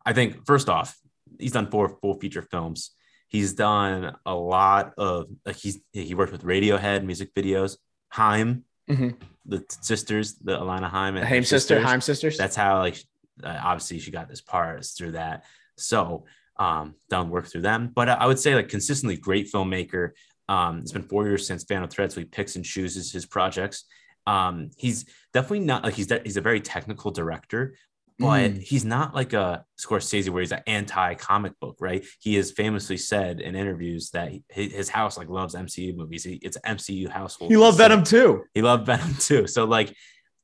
I 0.04 0.12
think 0.12 0.44
first 0.44 0.68
off, 0.68 0.98
he's 1.38 1.52
done 1.52 1.70
four 1.70 1.88
full 2.00 2.14
feature 2.18 2.42
films. 2.42 2.90
He's 3.28 3.52
done 3.54 4.16
a 4.26 4.34
lot 4.34 4.92
of 4.98 5.26
like 5.46 5.56
he's 5.56 5.78
he 5.92 6.14
worked 6.14 6.32
with 6.32 6.42
Radiohead 6.42 7.04
music 7.04 7.32
videos. 7.32 7.76
Haim, 8.10 8.64
Mhm. 8.90 9.16
the 9.46 9.64
sisters, 9.82 10.34
the 10.34 10.58
Alana 10.58 10.90
Haim, 10.90 11.14
and 11.16 11.24
her 11.24 11.26
Haim 11.34 11.44
sister, 11.44 11.76
sisters. 11.76 11.84
Haim 11.90 12.00
sisters. 12.00 12.36
that's 12.38 12.56
how 12.56 12.78
like 12.80 12.96
uh, 13.42 13.58
obviously 13.62 13.98
she 14.00 14.10
got 14.10 14.28
this 14.28 14.40
part 14.40 14.80
is 14.80 14.92
through 14.92 15.12
that 15.12 15.44
so 15.76 16.24
um 16.58 16.94
done 17.10 17.30
work 17.30 17.46
through 17.46 17.60
them 17.62 17.90
but 17.94 18.08
I- 18.08 18.26
would 18.26 18.38
say 18.38 18.54
like 18.54 18.68
consistently 18.68 19.16
great 19.16 19.50
filmmaker 19.52 20.10
um 20.48 20.78
it's 20.80 20.92
been 20.92 21.02
four 21.02 21.26
years 21.26 21.46
since 21.46 21.64
Phantom 21.64 21.88
Thread 21.90 22.12
so 22.12 22.20
he 22.20 22.26
picks 22.26 22.54
and 22.56 22.64
chooses 22.64 23.10
his 23.12 23.26
projects 23.26 23.84
um 24.26 24.70
he's 24.76 25.04
definitely 25.32 25.60
not 25.60 25.82
like 25.84 25.94
he's 25.94 26.06
de- 26.06 26.22
he's 26.24 26.36
a 26.36 26.40
very 26.40 26.60
technical 26.60 27.10
director 27.10 27.74
but 28.20 28.52
Mm. 28.52 28.62
he's 28.62 28.84
not 28.84 29.12
like 29.12 29.32
a 29.32 29.64
Scorsese 29.76 30.28
where 30.30 30.40
he's 30.42 30.52
an 30.52 30.62
anti-comic 30.68 31.58
book, 31.58 31.78
right? 31.80 32.06
He 32.20 32.36
has 32.36 32.52
famously 32.52 32.96
said 32.96 33.40
in 33.40 33.56
interviews 33.56 34.10
that 34.10 34.30
he, 34.30 34.44
his 34.68 34.88
house 34.88 35.18
like 35.18 35.28
loves 35.28 35.56
MCU 35.56 35.96
movies. 35.96 36.22
He, 36.22 36.34
it's 36.34 36.56
MCU 36.64 37.08
household. 37.08 37.50
he 37.50 37.56
loved 37.56 37.76
So- 37.76 37.82
Venom 37.82 38.04
too. 38.04 38.44
he 38.54 38.62
loved 38.62 38.86
Venom 38.86 39.14
too. 39.18 39.48
So 39.48 39.64
like, 39.64 39.92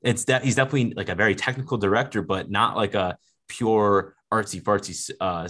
it's 0.03 0.25
that 0.25 0.43
he's 0.45 0.57
definitely 0.57 0.95
like 0.97 1.11
a 1.11 1.15
very 1.15 1.37
technical 1.37 1.79
director, 1.79 2.23
but 2.23 2.51
not 2.51 2.75
like 2.77 2.95
a 2.97 3.17
pure 3.49 4.17
artsy 4.33 4.61
fartsy 4.61 5.09
uh, 5.21 5.47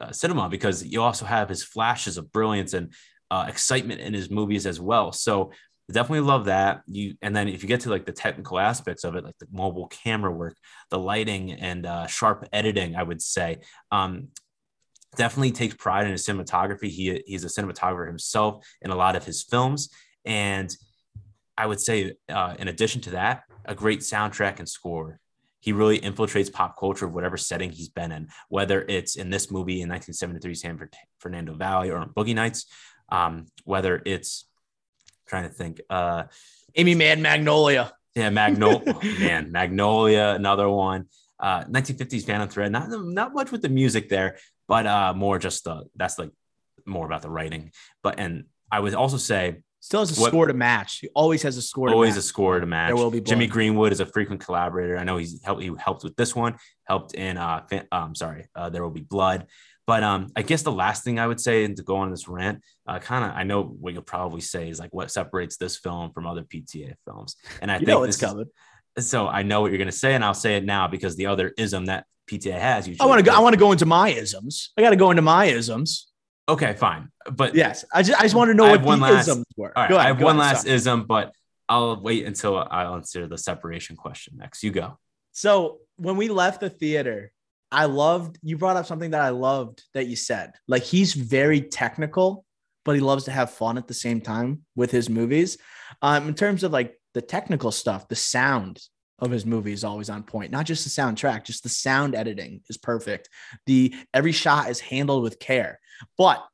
uh, 0.00 0.12
cinema 0.12 0.48
because 0.48 0.84
you 0.84 1.02
also 1.02 1.24
have 1.24 1.48
his 1.48 1.62
flashes 1.62 2.18
of 2.18 2.32
brilliance 2.32 2.74
and 2.74 2.92
uh, 3.30 3.46
excitement 3.48 4.00
in 4.00 4.14
his 4.14 4.30
movies 4.30 4.66
as 4.66 4.80
well. 4.80 5.12
So 5.12 5.52
definitely 5.90 6.20
love 6.20 6.46
that 6.46 6.82
you. 6.86 7.16
And 7.22 7.34
then 7.34 7.48
if 7.48 7.62
you 7.62 7.68
get 7.68 7.80
to 7.80 7.90
like 7.90 8.06
the 8.06 8.12
technical 8.12 8.58
aspects 8.58 9.04
of 9.04 9.14
it, 9.16 9.24
like 9.24 9.38
the 9.38 9.48
mobile 9.52 9.88
camera 9.88 10.30
work, 10.30 10.56
the 10.90 10.98
lighting, 10.98 11.52
and 11.52 11.86
uh, 11.86 12.06
sharp 12.06 12.48
editing, 12.52 12.96
I 12.96 13.02
would 13.02 13.22
say. 13.22 13.58
Um, 13.90 14.28
definitely 15.16 15.52
takes 15.52 15.74
pride 15.74 16.06
in 16.06 16.12
his 16.12 16.26
cinematography. 16.26 16.88
He, 16.88 17.22
he's 17.26 17.44
a 17.44 17.48
cinematographer 17.48 18.06
himself 18.06 18.66
in 18.80 18.90
a 18.90 18.96
lot 18.96 19.16
of 19.16 19.24
his 19.24 19.42
films. 19.42 19.90
And 20.24 20.74
I 21.56 21.66
would 21.66 21.80
say, 21.80 22.14
uh, 22.28 22.54
in 22.58 22.68
addition 22.68 23.00
to 23.02 23.10
that, 23.10 23.42
a 23.64 23.74
great 23.74 24.00
soundtrack 24.00 24.58
and 24.58 24.68
score. 24.68 25.20
He 25.62 25.72
really 25.72 26.00
infiltrates 26.00 26.52
pop 26.52 26.76
culture 26.76 27.06
of 27.06 27.14
whatever 27.14 27.36
setting 27.36 27.70
he's 27.70 27.88
been 27.88 28.10
in, 28.10 28.28
whether 28.48 28.84
it's 28.88 29.14
in 29.14 29.30
this 29.30 29.48
movie 29.48 29.80
in 29.80 29.88
1973, 29.88 30.54
San 30.56 30.88
Fernando 31.20 31.54
Valley, 31.54 31.90
or 31.90 31.98
on 31.98 32.10
Boogie 32.10 32.34
Nights, 32.34 32.66
um, 33.10 33.46
whether 33.62 34.02
it's 34.04 34.46
trying 35.28 35.44
to 35.44 35.54
think, 35.54 35.80
uh, 35.88 36.24
Amy 36.74 36.96
Mad 36.96 37.20
Magnolia. 37.20 37.92
yeah, 38.16 38.30
Magnolia, 38.30 38.98
man, 39.20 39.52
Magnolia, 39.52 40.30
another 40.30 40.68
one. 40.68 41.06
Uh, 41.38 41.62
1950s 41.64 42.24
Phantom 42.24 42.48
Thread, 42.48 42.72
not 42.72 42.88
not 42.90 43.32
much 43.32 43.52
with 43.52 43.62
the 43.62 43.68
music 43.68 44.08
there, 44.08 44.38
but 44.66 44.86
uh, 44.86 45.14
more 45.14 45.38
just 45.38 45.64
the 45.64 45.84
that's 45.94 46.18
like 46.18 46.30
more 46.86 47.06
about 47.06 47.22
the 47.22 47.30
writing. 47.30 47.70
But 48.02 48.18
and 48.18 48.44
I 48.70 48.80
would 48.80 48.94
also 48.94 49.16
say 49.16 49.62
Still 49.82 50.00
has 50.00 50.16
a 50.16 50.20
What- 50.20 50.28
score 50.28 50.46
to 50.46 50.54
match. 50.54 51.00
He 51.00 51.08
always 51.08 51.42
has 51.42 51.56
a 51.56 51.62
score. 51.62 51.88
to 51.88 51.94
always 51.94 52.16
a 52.16 52.22
score 52.22 52.60
to 52.60 52.66
match. 52.66 52.88
There 52.90 52.96
will 52.96 53.10
be 53.10 53.20
Jimmy. 53.20 53.48
Greenwood 53.48 53.90
is 53.92 53.98
a 53.98 54.06
frequent 54.06 54.40
collaborator. 54.40 54.96
I 54.96 55.02
know 55.02 55.16
he's 55.16 55.42
helped. 55.42 55.60
He 55.60 55.72
helped 55.76 56.04
with 56.04 56.14
this 56.14 56.36
one. 56.36 56.56
Helped 56.84 57.14
in. 57.14 57.36
Uh, 57.36 57.62
Fa- 57.68 57.86
um, 57.90 58.14
sorry. 58.14 58.46
Uh, 58.54 58.70
there 58.70 58.82
will 58.82 58.90
be 58.92 59.00
blood. 59.02 59.46
But 59.84 60.04
um, 60.04 60.28
I 60.36 60.42
guess 60.42 60.62
the 60.62 60.70
last 60.70 61.02
thing 61.02 61.18
I 61.18 61.26
would 61.26 61.40
say, 61.40 61.64
and 61.64 61.76
to 61.76 61.82
go 61.82 61.96
on 61.96 62.12
this 62.12 62.28
rant, 62.28 62.62
uh, 62.86 63.00
kind 63.00 63.24
of, 63.24 63.32
I 63.36 63.42
know 63.42 63.64
what 63.64 63.92
you'll 63.92 64.02
probably 64.04 64.40
say 64.40 64.68
is 64.68 64.78
like 64.78 64.94
what 64.94 65.10
separates 65.10 65.56
this 65.56 65.76
film 65.76 66.12
from 66.12 66.28
other 66.28 66.44
PTA 66.44 66.94
films, 67.04 67.34
and 67.60 67.68
I 67.68 67.74
You 67.74 67.78
think 67.80 67.88
know 67.88 68.04
it's 68.04 68.16
this 68.18 68.22
is- 68.22 68.32
coming. 68.32 68.46
so 69.00 69.26
I 69.26 69.42
know 69.42 69.60
what 69.62 69.72
you're 69.72 69.78
going 69.78 69.90
to 69.90 69.96
say, 69.96 70.14
and 70.14 70.24
I'll 70.24 70.32
say 70.34 70.56
it 70.56 70.64
now 70.64 70.86
because 70.86 71.16
the 71.16 71.26
other 71.26 71.52
ism 71.58 71.86
that 71.86 72.06
PTA 72.30 72.52
has. 72.56 72.88
I 73.00 73.06
want 73.06 73.18
to 73.18 73.24
go. 73.28 73.36
I 73.36 73.40
want 73.40 73.54
to 73.54 73.58
go 73.58 73.72
into 73.72 73.84
my 73.84 74.10
isms. 74.10 74.70
I 74.78 74.82
got 74.82 74.90
to 74.90 74.96
go 74.96 75.10
into 75.10 75.22
my 75.22 75.46
isms. 75.46 76.11
Okay, 76.52 76.72
fine, 76.74 77.08
but 77.30 77.54
Yes, 77.54 77.84
I 77.92 78.02
just 78.02 78.18
I 78.20 78.24
just 78.24 78.34
want 78.34 78.48
to 78.50 78.54
know 78.54 78.68
what 78.70 78.82
one 78.82 79.00
the 79.00 79.06
last- 79.06 79.28
isms 79.28 79.46
were. 79.56 79.72
all 79.76 79.82
right, 79.84 79.88
Go 79.90 79.96
ahead, 79.96 80.06
I 80.06 80.08
have 80.14 80.20
one 80.22 80.36
ahead, 80.38 80.52
last 80.52 80.62
sorry. 80.62 80.74
ism, 80.74 81.04
but 81.06 81.32
I'll 81.68 82.00
wait 82.00 82.26
until 82.26 82.58
I'll 82.58 82.94
answer 82.96 83.26
the 83.26 83.38
separation 83.38 83.96
question 83.96 84.34
next. 84.36 84.62
You 84.62 84.70
go. 84.70 84.98
So 85.32 85.78
when 85.96 86.16
we 86.16 86.28
left 86.28 86.60
the 86.60 86.68
theater, 86.70 87.32
I 87.70 87.86
loved 87.86 88.38
you 88.42 88.58
brought 88.58 88.76
up 88.76 88.86
something 88.86 89.12
that 89.12 89.22
I 89.22 89.30
loved 89.30 89.82
that 89.94 90.06
you 90.06 90.16
said. 90.16 90.52
Like 90.68 90.82
he's 90.82 91.14
very 91.14 91.62
technical, 91.62 92.44
but 92.84 92.94
he 92.96 93.00
loves 93.00 93.24
to 93.24 93.30
have 93.30 93.50
fun 93.50 93.78
at 93.78 93.86
the 93.88 93.94
same 93.94 94.20
time 94.20 94.62
with 94.76 94.90
his 94.90 95.08
movies. 95.08 95.56
Um, 96.02 96.28
in 96.28 96.34
terms 96.34 96.64
of 96.64 96.72
like 96.72 96.98
the 97.14 97.22
technical 97.22 97.70
stuff, 97.72 98.08
the 98.08 98.16
sound 98.16 98.80
of 99.18 99.30
his 99.30 99.46
movie 99.46 99.72
is 99.72 99.84
always 99.84 100.10
on 100.10 100.22
point. 100.22 100.50
Not 100.50 100.66
just 100.66 100.84
the 100.84 100.90
soundtrack, 100.90 101.44
just 101.44 101.62
the 101.62 101.68
sound 101.68 102.14
editing 102.14 102.60
is 102.68 102.76
perfect. 102.76 103.28
The 103.66 103.94
every 104.12 104.32
shot 104.32 104.68
is 104.68 104.80
handled 104.80 105.22
with 105.22 105.38
care. 105.38 105.78
But 106.18 106.44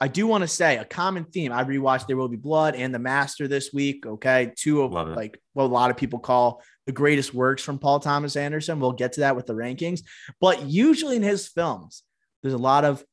I 0.00 0.08
do 0.08 0.26
want 0.26 0.42
to 0.42 0.48
say 0.48 0.76
a 0.76 0.84
common 0.84 1.24
theme. 1.24 1.52
I 1.52 1.64
rewatched 1.64 2.06
There 2.06 2.16
Will 2.16 2.28
Be 2.28 2.36
Blood 2.36 2.74
and 2.74 2.94
The 2.94 2.98
Master 2.98 3.48
this 3.48 3.72
week. 3.72 4.04
Okay. 4.04 4.52
Two 4.56 4.82
of 4.82 4.92
like 4.92 5.40
what 5.54 5.64
a 5.64 5.66
lot 5.66 5.90
of 5.90 5.96
people 5.96 6.18
call 6.18 6.62
the 6.86 6.92
greatest 6.92 7.32
works 7.32 7.62
from 7.62 7.78
Paul 7.78 8.00
Thomas 8.00 8.36
Anderson. 8.36 8.78
We'll 8.78 8.92
get 8.92 9.14
to 9.14 9.20
that 9.20 9.36
with 9.36 9.46
the 9.46 9.54
rankings. 9.54 10.00
But 10.40 10.64
usually 10.64 11.16
in 11.16 11.22
his 11.22 11.48
films, 11.48 12.02
there's 12.42 12.54
a 12.54 12.58
lot 12.58 12.84
of 12.84 13.04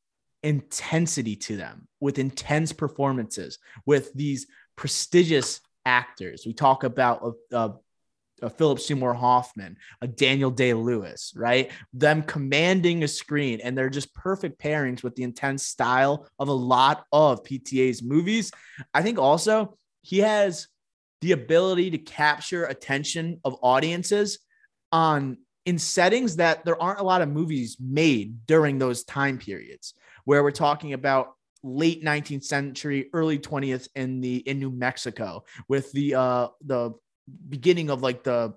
intensity 0.44 1.38
to 1.38 1.56
them 1.56 1.88
with 2.02 2.20
intense 2.20 2.74
performances, 2.74 3.60
with 3.86 4.14
these 4.14 4.48
prestigious 4.76 5.62
actors. 5.86 6.44
We 6.46 6.54
talk 6.54 6.84
about 6.84 7.36
uh, 7.52 7.56
uh, 7.56 7.70
a 8.44 8.50
Philip 8.50 8.80
Seymour 8.80 9.14
Hoffman, 9.14 9.78
a 10.02 10.08
Daniel 10.08 10.52
Day 10.52 10.74
Lewis, 10.74 11.34
right? 11.36 11.72
Them 11.94 12.22
commanding 12.22 13.04
a 13.04 13.08
screen, 13.08 13.60
and 13.62 13.78
they're 13.78 13.90
just 13.90 14.14
perfect 14.14 14.62
pairings 14.62 15.04
with 15.04 15.16
the 15.16 15.24
intense 15.24 15.66
style 15.66 16.28
of 16.38 16.50
a 16.50 16.54
lot 16.54 17.06
of 17.12 17.44
PTA's 17.44 18.04
movies. 18.04 18.52
I 18.94 19.02
think 19.02 19.18
also 19.18 19.78
he 20.02 20.20
has 20.20 20.68
the 21.22 21.32
ability 21.32 21.92
to 21.92 21.98
capture 21.98 22.66
attention 22.66 23.40
of 23.46 23.56
audiences 23.62 24.40
on 24.92 25.38
in 25.66 25.80
settings 25.80 26.36
that 26.36 26.66
there 26.66 26.80
aren't 26.82 27.00
a 27.00 27.04
lot 27.04 27.22
of 27.22 27.30
movies 27.30 27.78
made 27.80 28.46
during 28.46 28.78
those 28.78 29.06
time 29.06 29.38
periods 29.38 29.94
where 30.26 30.44
we're 30.44 30.52
talking 30.52 30.92
about 30.92 31.36
late 31.64 32.04
19th 32.04 32.44
century 32.44 33.10
early 33.14 33.40
20th 33.40 33.88
in 33.96 34.20
the 34.20 34.38
in 34.38 34.60
new 34.60 34.70
mexico 34.70 35.42
with 35.70 35.90
the 35.94 36.14
uh 36.14 36.48
the 36.66 36.92
beginning 37.50 37.90
of 37.90 38.02
like 38.02 38.24
the 38.24 38.54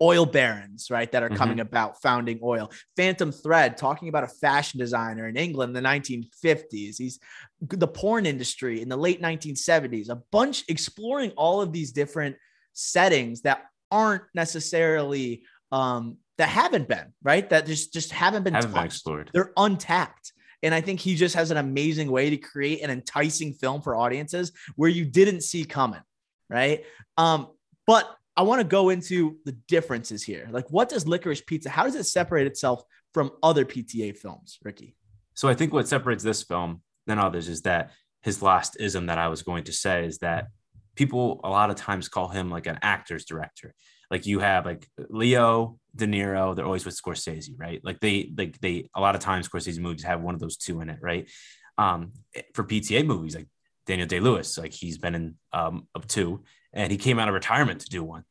oil 0.00 0.24
barons, 0.24 0.90
right, 0.90 1.10
that 1.10 1.24
are 1.24 1.28
Mhm. 1.30 1.36
coming 1.36 1.60
about 1.60 2.00
founding 2.00 2.38
oil. 2.42 2.70
Phantom 2.96 3.32
Thread 3.32 3.76
talking 3.76 4.08
about 4.08 4.22
a 4.22 4.28
fashion 4.28 4.78
designer 4.78 5.26
in 5.26 5.36
England 5.36 5.70
in 5.70 5.74
the 5.74 5.80
1950s. 5.80 6.96
He's 6.98 7.18
the 7.60 7.88
porn 7.88 8.24
industry 8.24 8.80
in 8.80 8.88
the 8.88 8.96
late 8.96 9.20
1970s. 9.20 10.08
A 10.08 10.22
bunch 10.30 10.64
exploring 10.68 11.32
all 11.32 11.60
of 11.60 11.72
these 11.72 11.90
different 11.90 12.36
settings 12.74 13.40
that 13.42 13.64
aren't 13.90 14.22
necessarily 14.34 15.42
um 15.72 16.16
that 16.36 16.48
haven't 16.48 16.86
been 16.88 17.12
right 17.22 17.50
that 17.50 17.66
just 17.66 17.92
just 17.92 18.12
haven't 18.12 18.42
been 18.44 18.54
Haven't 18.54 18.72
been 18.72 18.84
explored. 18.84 19.30
they're 19.34 19.52
untapped 19.56 20.32
and 20.62 20.72
i 20.74 20.80
think 20.80 21.00
he 21.00 21.14
just 21.16 21.34
has 21.34 21.50
an 21.50 21.56
amazing 21.56 22.10
way 22.10 22.30
to 22.30 22.36
create 22.36 22.80
an 22.82 22.90
enticing 22.90 23.52
film 23.52 23.82
for 23.82 23.96
audiences 23.96 24.52
where 24.76 24.88
you 24.90 25.04
didn't 25.04 25.40
see 25.42 25.64
coming 25.64 26.00
right 26.48 26.84
um 27.16 27.48
but 27.88 28.04
i 28.36 28.42
want 28.42 28.60
to 28.60 28.68
go 28.78 28.90
into 28.90 29.36
the 29.46 29.52
differences 29.66 30.22
here 30.22 30.46
like 30.52 30.68
what 30.70 30.88
does 30.88 31.08
licorice 31.08 31.40
pizza 31.40 31.68
how 31.68 31.82
does 31.82 31.96
it 31.96 32.04
separate 32.04 32.46
itself 32.46 32.82
from 33.12 33.32
other 33.42 33.64
pta 33.64 34.16
films 34.16 34.58
ricky 34.62 34.94
So 35.38 35.48
I 35.48 35.54
think 35.54 35.72
what 35.72 35.86
separates 35.86 36.24
this 36.24 36.42
film 36.42 36.82
than 37.06 37.20
others 37.20 37.48
is 37.48 37.62
that 37.62 37.92
his 38.22 38.42
last 38.42 38.76
ism 38.80 39.06
that 39.06 39.18
I 39.18 39.28
was 39.28 39.42
going 39.42 39.64
to 39.64 39.72
say 39.72 40.04
is 40.04 40.18
that 40.18 40.48
people 40.96 41.40
a 41.44 41.48
lot 41.48 41.70
of 41.70 41.76
times 41.76 42.08
call 42.08 42.26
him 42.26 42.50
like 42.50 42.66
an 42.66 42.80
actor's 42.82 43.24
director. 43.24 43.72
Like 44.10 44.26
you 44.26 44.40
have 44.40 44.66
like 44.66 44.88
Leo, 45.08 45.78
De 45.94 46.06
Niro, 46.06 46.56
they're 46.56 46.64
always 46.64 46.84
with 46.84 47.00
Scorsese, 47.00 47.54
right? 47.56 47.80
Like 47.84 48.00
they 48.00 48.32
like 48.36 48.58
they 48.58 48.88
a 48.96 49.00
lot 49.00 49.14
of 49.14 49.20
times 49.20 49.48
Scorsese 49.48 49.78
movies 49.78 50.02
have 50.02 50.20
one 50.20 50.34
of 50.34 50.40
those 50.40 50.56
two 50.56 50.80
in 50.80 50.90
it, 50.90 50.98
right? 51.00 51.30
Um, 51.76 52.10
for 52.54 52.64
PTA 52.64 53.06
movies, 53.06 53.36
like 53.36 53.46
Daniel 53.86 54.08
Day 54.08 54.18
Lewis, 54.18 54.58
like 54.58 54.72
he's 54.72 54.98
been 54.98 55.14
in 55.14 55.34
um 55.52 55.86
of 55.94 56.08
two, 56.08 56.42
and 56.72 56.90
he 56.92 56.98
came 56.98 57.18
out 57.18 57.28
of 57.28 57.34
retirement 57.34 57.80
to 57.80 57.88
do 57.88 58.04
one. 58.04 58.24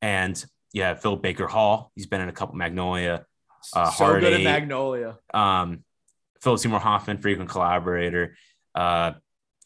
And 0.00 0.42
yeah, 0.72 0.94
Philip 0.94 1.22
Baker 1.22 1.46
Hall, 1.46 1.90
he's 1.94 2.06
been 2.06 2.20
in 2.20 2.28
a 2.28 2.32
couple 2.32 2.56
Magnolia, 2.56 3.26
Uh, 3.74 3.90
so 3.90 4.04
Hard 4.04 4.22
good 4.22 4.32
at 4.32 4.42
magnolia 4.42 5.18
um, 5.34 5.84
Philip 6.40 6.60
Seymour 6.60 6.80
Hoffman, 6.80 7.18
frequent 7.18 7.50
collaborator. 7.50 8.36
Uh, 8.74 9.12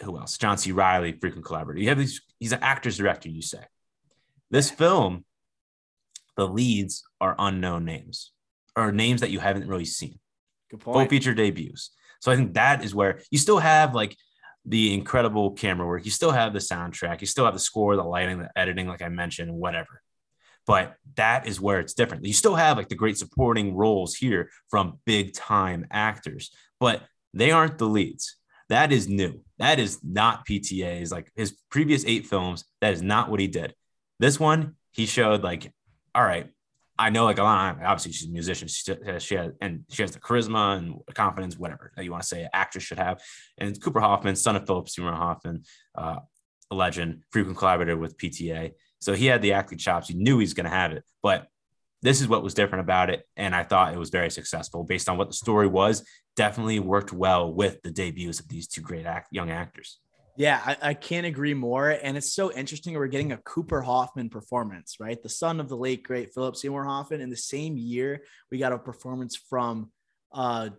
who 0.02 0.18
else? 0.18 0.36
John 0.38 0.58
C. 0.58 0.72
Reilly, 0.72 1.12
frequent 1.12 1.44
collaborator. 1.44 1.80
You 1.80 1.88
have 1.90 1.98
these. 1.98 2.20
He's 2.40 2.52
an 2.52 2.58
actor's 2.62 2.96
director. 2.96 3.28
You 3.28 3.42
say 3.42 3.64
this 4.50 4.70
film, 4.70 5.24
the 6.36 6.48
leads 6.48 7.04
are 7.20 7.36
unknown 7.38 7.84
names 7.84 8.32
or 8.76 8.90
names 8.90 9.20
that 9.20 9.30
you 9.30 9.38
haven't 9.38 9.68
really 9.68 9.84
seen. 9.84 10.18
good 10.70 10.82
Full 10.82 11.06
feature 11.06 11.34
debuts. 11.34 11.90
So 12.20 12.32
I 12.32 12.36
think 12.36 12.54
that 12.54 12.82
is 12.82 12.94
where 12.94 13.20
you 13.30 13.38
still 13.38 13.58
have 13.58 13.94
like 13.94 14.16
the 14.66 14.94
incredible 14.94 15.52
camera 15.52 15.86
work. 15.86 16.04
You 16.04 16.10
still 16.10 16.30
have 16.30 16.52
the 16.52 16.58
soundtrack. 16.58 17.20
You 17.20 17.26
still 17.26 17.44
have 17.44 17.54
the 17.54 17.60
score, 17.60 17.96
the 17.96 18.02
lighting, 18.02 18.38
the 18.38 18.50
editing, 18.56 18.88
like 18.88 19.02
I 19.02 19.08
mentioned, 19.08 19.52
whatever. 19.52 20.02
But 20.66 20.96
that 21.16 21.46
is 21.46 21.60
where 21.60 21.80
it's 21.80 21.92
different. 21.92 22.24
You 22.24 22.32
still 22.32 22.54
have 22.54 22.78
like 22.78 22.88
the 22.88 22.94
great 22.94 23.18
supporting 23.18 23.74
roles 23.74 24.14
here 24.14 24.50
from 24.70 24.98
big 25.04 25.34
time 25.34 25.86
actors, 25.90 26.50
but 26.80 27.02
they 27.34 27.50
aren't 27.50 27.78
the 27.78 27.86
leads. 27.86 28.36
That 28.70 28.92
is 28.92 29.08
new. 29.08 29.42
That 29.58 29.78
is 29.78 30.00
not 30.02 30.46
PTA's 30.46 31.12
like 31.12 31.30
his 31.36 31.56
previous 31.70 32.04
eight 32.06 32.26
films. 32.26 32.64
That 32.80 32.94
is 32.94 33.02
not 33.02 33.30
what 33.30 33.40
he 33.40 33.46
did. 33.46 33.74
This 34.18 34.40
one, 34.40 34.76
he 34.92 35.04
showed 35.04 35.42
like, 35.42 35.70
all 36.14 36.24
right, 36.24 36.48
I 36.98 37.10
know 37.10 37.24
like 37.24 37.36
Alana, 37.36 37.82
obviously 37.84 38.12
she's 38.12 38.28
a 38.28 38.32
musician. 38.32 38.68
She, 38.68 38.94
she 39.18 39.34
has, 39.34 39.52
and 39.60 39.84
she 39.90 40.02
has 40.02 40.12
the 40.12 40.20
charisma 40.20 40.76
and 40.76 40.94
confidence, 41.14 41.58
whatever 41.58 41.92
that 41.96 42.04
you 42.04 42.10
want 42.10 42.22
to 42.22 42.28
say, 42.28 42.48
actress 42.52 42.84
should 42.84 42.98
have. 42.98 43.20
And 43.58 43.80
Cooper 43.82 44.00
Hoffman, 44.00 44.36
son 44.36 44.56
of 44.56 44.66
Philip 44.66 44.88
Seymour 44.88 45.12
Hoffman, 45.12 45.64
uh, 45.96 46.20
a 46.70 46.74
legend, 46.74 47.22
frequent 47.30 47.58
collaborator 47.58 47.96
with 47.96 48.16
PTA. 48.16 48.72
So 49.00 49.12
he 49.14 49.26
had 49.26 49.42
the 49.42 49.54
acting 49.54 49.78
chops. 49.78 50.08
You 50.08 50.16
knew 50.16 50.38
he 50.38 50.44
was 50.44 50.54
going 50.54 50.64
to 50.64 50.70
have 50.70 50.92
it, 50.92 51.04
but 51.22 51.48
this 52.02 52.20
is 52.20 52.28
what 52.28 52.42
was 52.42 52.54
different 52.54 52.84
about 52.84 53.10
it. 53.10 53.26
And 53.36 53.54
I 53.54 53.64
thought 53.64 53.94
it 53.94 53.98
was 53.98 54.10
very 54.10 54.30
successful 54.30 54.84
based 54.84 55.08
on 55.08 55.16
what 55.16 55.28
the 55.28 55.34
story 55.34 55.66
was. 55.66 56.06
Definitely 56.36 56.78
worked 56.78 57.12
well 57.12 57.52
with 57.52 57.82
the 57.82 57.90
debuts 57.90 58.40
of 58.40 58.48
these 58.48 58.68
two 58.68 58.82
great 58.82 59.06
act, 59.06 59.28
young 59.30 59.50
actors. 59.50 59.98
Yeah, 60.36 60.60
I, 60.64 60.76
I 60.90 60.94
can't 60.94 61.26
agree 61.26 61.54
more. 61.54 61.90
And 61.90 62.16
it's 62.16 62.34
so 62.34 62.52
interesting. 62.52 62.94
We're 62.94 63.06
getting 63.06 63.32
a 63.32 63.36
Cooper 63.38 63.80
Hoffman 63.80 64.28
performance, 64.30 64.96
right? 64.98 65.22
The 65.22 65.28
son 65.28 65.60
of 65.60 65.68
the 65.68 65.76
late, 65.76 66.02
great 66.02 66.34
Philip 66.34 66.56
Seymour 66.56 66.84
Hoffman. 66.84 67.20
In 67.20 67.30
the 67.30 67.36
same 67.36 67.76
year, 67.76 68.22
we 68.50 68.58
got 68.58 68.72
a 68.72 68.78
performance 68.78 69.36
from 69.36 69.90
uh, 70.32 70.70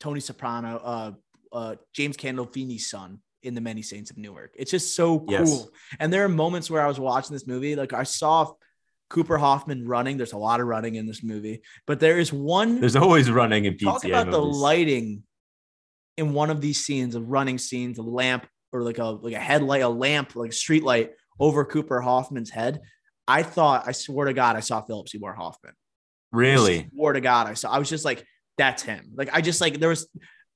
Tony 0.00 0.20
Soprano, 0.20 0.76
uh, 0.78 1.12
uh, 1.52 1.76
James 1.94 2.16
Gandolfini's 2.16 2.90
son 2.90 3.20
in 3.42 3.54
The 3.54 3.60
Many 3.60 3.82
Saints 3.82 4.10
of 4.10 4.18
Newark. 4.18 4.52
It's 4.56 4.70
just 4.70 4.94
so 4.94 5.20
cool. 5.20 5.30
Yes. 5.30 5.66
And 6.00 6.12
there 6.12 6.24
are 6.24 6.28
moments 6.28 6.70
where 6.70 6.82
I 6.82 6.88
was 6.88 6.98
watching 6.98 7.34
this 7.34 7.46
movie, 7.46 7.76
like 7.76 7.92
I 7.92 8.02
saw 8.02 8.52
Cooper 9.08 9.38
Hoffman 9.38 9.86
running. 9.86 10.16
There's 10.16 10.32
a 10.32 10.38
lot 10.38 10.60
of 10.60 10.66
running 10.66 10.96
in 10.96 11.06
this 11.06 11.22
movie, 11.22 11.62
but 11.86 12.00
there 12.00 12.18
is 12.18 12.32
one 12.32 12.80
There's 12.80 12.96
always 12.96 13.30
running 13.30 13.64
in 13.64 13.74
PTA 13.74 13.84
talk 13.84 14.04
about 14.04 14.30
the 14.30 14.42
lighting 14.42 15.22
in 16.18 16.32
one 16.34 16.50
of 16.50 16.60
these 16.60 16.84
scenes 16.84 17.14
of 17.14 17.28
running 17.28 17.56
scenes 17.58 17.98
a 17.98 18.02
lamp 18.02 18.46
or 18.72 18.82
like 18.82 18.98
a 18.98 19.04
like 19.04 19.34
a 19.34 19.38
headlight 19.38 19.82
a 19.82 19.88
lamp 19.88 20.36
like 20.36 20.50
a 20.50 20.54
street 20.54 20.82
light 20.82 21.12
over 21.40 21.64
cooper 21.64 22.00
hoffman's 22.00 22.50
head. 22.50 22.80
I 23.26 23.42
thought 23.42 23.86
i 23.86 23.92
swear 23.92 24.26
to 24.26 24.32
god 24.34 24.56
i 24.56 24.60
saw 24.60 24.80
philip 24.82 25.08
seymour 25.08 25.34
hoffman. 25.34 25.72
I 26.34 26.36
Really? 26.36 26.88
swear 26.94 27.12
to 27.14 27.20
god 27.20 27.46
i 27.46 27.54
saw 27.54 27.70
i 27.70 27.78
was 27.78 27.88
just 27.88 28.04
like 28.04 28.24
that's 28.58 28.82
him. 28.82 29.12
Like 29.14 29.30
i 29.32 29.40
just 29.40 29.60
like 29.60 29.78
there 29.80 29.88
was 29.90 30.08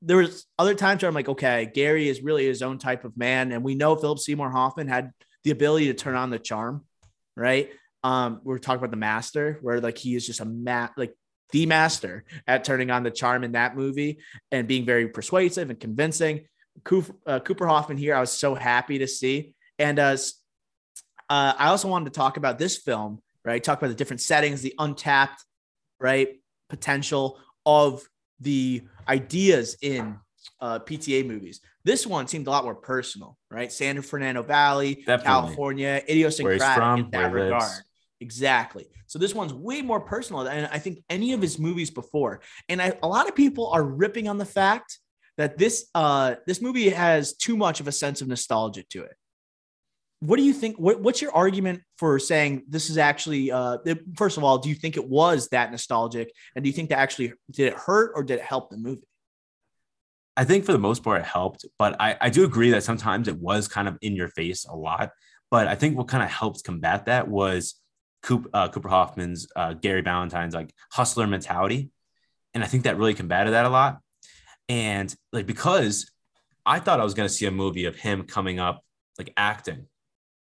there 0.03 0.17
was 0.17 0.47
other 0.59 0.75
times 0.75 1.01
where 1.03 1.09
i'm 1.09 1.15
like 1.15 1.29
okay 1.29 1.71
gary 1.73 2.09
is 2.09 2.23
really 2.23 2.45
his 2.47 2.61
own 2.61 2.79
type 2.79 3.05
of 3.05 3.17
man. 3.17 3.53
And 3.53 3.63
we 3.65 3.75
know 3.75 3.95
philip 3.97 4.19
seymour 4.19 4.51
hoffman 4.51 4.89
had 4.89 5.13
the 5.45 5.53
ability 5.53 5.87
to 5.87 5.95
turn 5.95 6.17
on 6.17 6.31
the 6.31 6.39
charm 6.39 6.85
right? 7.37 7.71
Um 8.05 8.41
we're 8.45 8.59
talking 8.59 8.79
about 8.81 8.91
the 8.91 8.97
master 9.13 9.59
where 9.63 9.81
like 9.81 9.97
he 9.97 10.15
is 10.17 10.27
just 10.27 10.41
a 10.41 10.45
mat 10.45 10.93
like 10.97 11.15
the 11.51 11.67
master 11.67 12.25
at 12.47 12.65
turning 12.65 12.91
on 12.91 13.03
the 13.03 13.11
charm 13.11 13.45
in 13.45 13.53
that 13.53 13.77
movie 13.77 14.19
and 14.51 14.67
being 14.67 14.85
very 14.85 15.09
persuasive 15.09 15.71
and 15.71 15.79
convincing. 15.79 16.47
Cooper, 16.85 17.15
uh, 17.27 17.41
Cooper 17.41 17.67
Hoffman 17.67 17.99
here, 17.99 18.15
I 18.15 18.21
was 18.21 18.33
so 18.33 18.55
happy 18.55 18.99
to 18.99 19.07
see. 19.07 19.55
And 19.79 19.99
uh, 19.99 20.17
uh, 21.29 21.55
I 21.59 21.69
also 21.69 21.89
wanted 21.89 22.07
to 22.07 22.19
talk 22.19 22.37
about 22.37 22.59
this 22.59 22.79
film, 22.79 23.21
right? 23.45 23.63
Talk 23.63 23.79
about 23.79 23.89
the 23.89 23.95
different 23.95 24.21
settings, 24.21 24.63
the 24.63 24.75
untapped, 24.79 25.45
right, 26.01 26.41
potential 26.71 27.39
of 27.67 28.03
the 28.41 28.83
ideas 29.09 29.77
in 29.83 30.19
uh, 30.61 30.79
PTA 30.79 31.27
movies. 31.27 31.61
This 31.85 32.07
one 32.07 32.29
seemed 32.29 32.47
a 32.47 32.51
lot 32.51 32.65
more 32.65 32.75
personal, 32.75 33.37
right? 33.51 33.71
San 33.71 34.01
Fernando 34.03 34.43
Valley, 34.43 34.95
Definitely. 34.95 35.25
California, 35.25 36.03
idiosyncratic 36.09 36.63
from, 36.77 37.01
in 37.01 37.11
that 37.11 37.31
he 37.31 37.39
lives. 37.39 37.83
Exactly. 38.23 38.87
So 39.09 39.19
this 39.19 39.35
one's 39.35 39.53
way 39.53 39.83
more 39.83 40.01
personal 40.01 40.45
than 40.45 40.69
I 40.71 40.79
think 40.79 41.03
any 41.11 41.33
of 41.33 41.43
his 41.43 41.59
movies 41.59 41.91
before. 41.91 42.41
And 42.69 42.81
I, 42.81 42.97
a 43.03 43.09
lot 43.09 43.29
of 43.29 43.35
people 43.35 43.67
are 43.69 43.83
ripping 43.83 44.29
on 44.29 44.39
the 44.39 44.45
fact 44.45 44.99
that 45.39 45.59
this 45.59 45.87
uh 45.95 46.37
this 46.47 46.63
movie 46.63 46.91
has 46.91 47.35
too 47.35 47.57
much 47.57 47.81
of 47.81 47.89
a 47.89 47.93
sense 47.93 48.21
of 48.23 48.29
nostalgia 48.29 48.85
to 48.91 49.03
it. 49.03 49.17
What 50.21 50.37
do 50.37 50.45
you 50.45 50.53
think? 50.53 50.77
What, 50.79 51.01
what's 51.01 51.21
your 51.21 51.35
argument 51.35 51.83
for 51.99 52.21
saying 52.21 52.63
this 52.69 52.91
is 52.91 52.97
actually? 52.97 53.51
Uh, 53.51 53.79
first 54.17 54.37
of 54.39 54.45
all, 54.45 54.59
do 54.59 54.69
you 54.69 54.77
think 54.77 54.97
it 54.97 55.09
was 55.09 55.49
that 55.49 55.73
nostalgic, 55.73 56.31
and 56.55 56.63
do 56.63 56.69
you 56.71 56.73
think 56.73 56.91
that 56.91 56.99
actually 56.99 57.33
did 57.51 57.73
it 57.73 57.75
hurt 57.75 58.13
or 58.15 58.23
did 58.23 58.39
it 58.39 58.45
help 58.45 58.71
the 58.71 58.77
movie? 58.77 59.09
I 60.37 60.45
think 60.45 60.65
for 60.65 60.73
the 60.73 60.79
most 60.79 61.03
part 61.03 61.23
it 61.23 61.27
helped, 61.27 61.65
but 61.77 62.01
I, 62.01 62.17
I 62.21 62.31
do 62.31 62.45
agree 62.45 62.71
that 62.71 62.85
sometimes 62.85 63.27
it 63.27 63.37
was 63.37 63.67
kind 63.67 63.89
of 63.89 63.99
in 64.01 64.15
your 64.15 64.29
face 64.29 64.65
a 64.65 64.77
lot. 64.77 65.11
But 65.51 65.67
I 65.67 65.75
think 65.75 65.99
what 65.99 66.09
kind 66.09 66.23
of 66.23 66.31
helped 66.31 66.65
combat 66.65 67.07
that 67.07 67.29
was 67.29 67.75
Cooper, 68.23 68.49
uh, 68.55 68.69
Cooper 68.69 68.89
Hoffman's 68.89 69.47
uh, 69.57 69.75
Gary 69.75 70.01
Valentine's 70.03 70.55
like 70.55 70.73
hustler 70.91 71.27
mentality, 71.27 71.91
and 72.55 72.63
I 72.63 72.67
think 72.67 72.85
that 72.85 72.97
really 72.99 73.15
combated 73.15 73.53
that 73.53 73.67
a 73.67 73.69
lot. 73.71 73.99
And 74.69 75.15
like 75.33 75.47
because 75.47 76.11
I 76.65 76.79
thought 76.79 77.01
I 77.01 77.05
was 77.05 77.15
going 77.15 77.29
to 77.29 77.35
see 77.35 77.47
a 77.47 77.51
movie 77.51 77.87
of 77.87 77.97
him 77.97 78.23
coming 78.25 78.61
up 78.61 78.85
like 79.19 79.33
acting, 79.37 79.87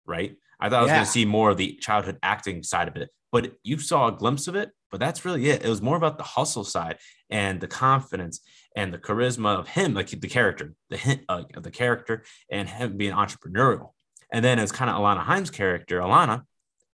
right? 0.06 0.36
I 0.60 0.70
thought 0.70 0.80
I 0.80 0.82
was 0.84 0.90
Yeah. 0.90 0.96
going 0.98 1.06
to 1.06 1.12
see 1.12 1.26
more 1.26 1.50
of 1.50 1.58
the 1.58 1.76
childhood 1.82 2.18
acting 2.22 2.62
side 2.64 2.88
of 2.88 2.96
it, 2.98 3.10
but 3.32 3.54
you 3.64 3.80
saw 3.80 4.08
a 4.08 4.12
glimpse 4.12 4.48
of 4.48 4.56
it. 4.56 4.72
But 4.92 5.00
that's 5.00 5.24
really 5.24 5.48
it. 5.50 5.64
It 5.64 5.70
was 5.70 5.82
more 5.82 5.96
about 5.96 6.18
the 6.18 6.26
hustle 6.26 6.66
side 6.66 6.98
and 7.30 7.62
the 7.62 7.68
confidence 7.68 8.42
and 8.76 8.94
the 8.94 8.98
charisma 8.98 9.58
of 9.58 9.70
him, 9.70 9.94
like 9.94 10.10
the 10.10 10.28
character, 10.28 10.74
the 10.90 10.98
hint 10.98 11.22
uh, 11.30 11.44
of 11.56 11.64
the 11.64 11.72
character, 11.72 12.26
and 12.52 12.68
him 12.68 12.98
being 12.98 13.14
entrepreneurial. 13.14 13.92
And 14.34 14.44
then 14.44 14.60
it's 14.60 14.74
kind 14.74 14.90
of 14.92 14.98
Alana 14.98 15.24
Haim's 15.24 15.50
character, 15.50 16.02
Alana, 16.02 16.44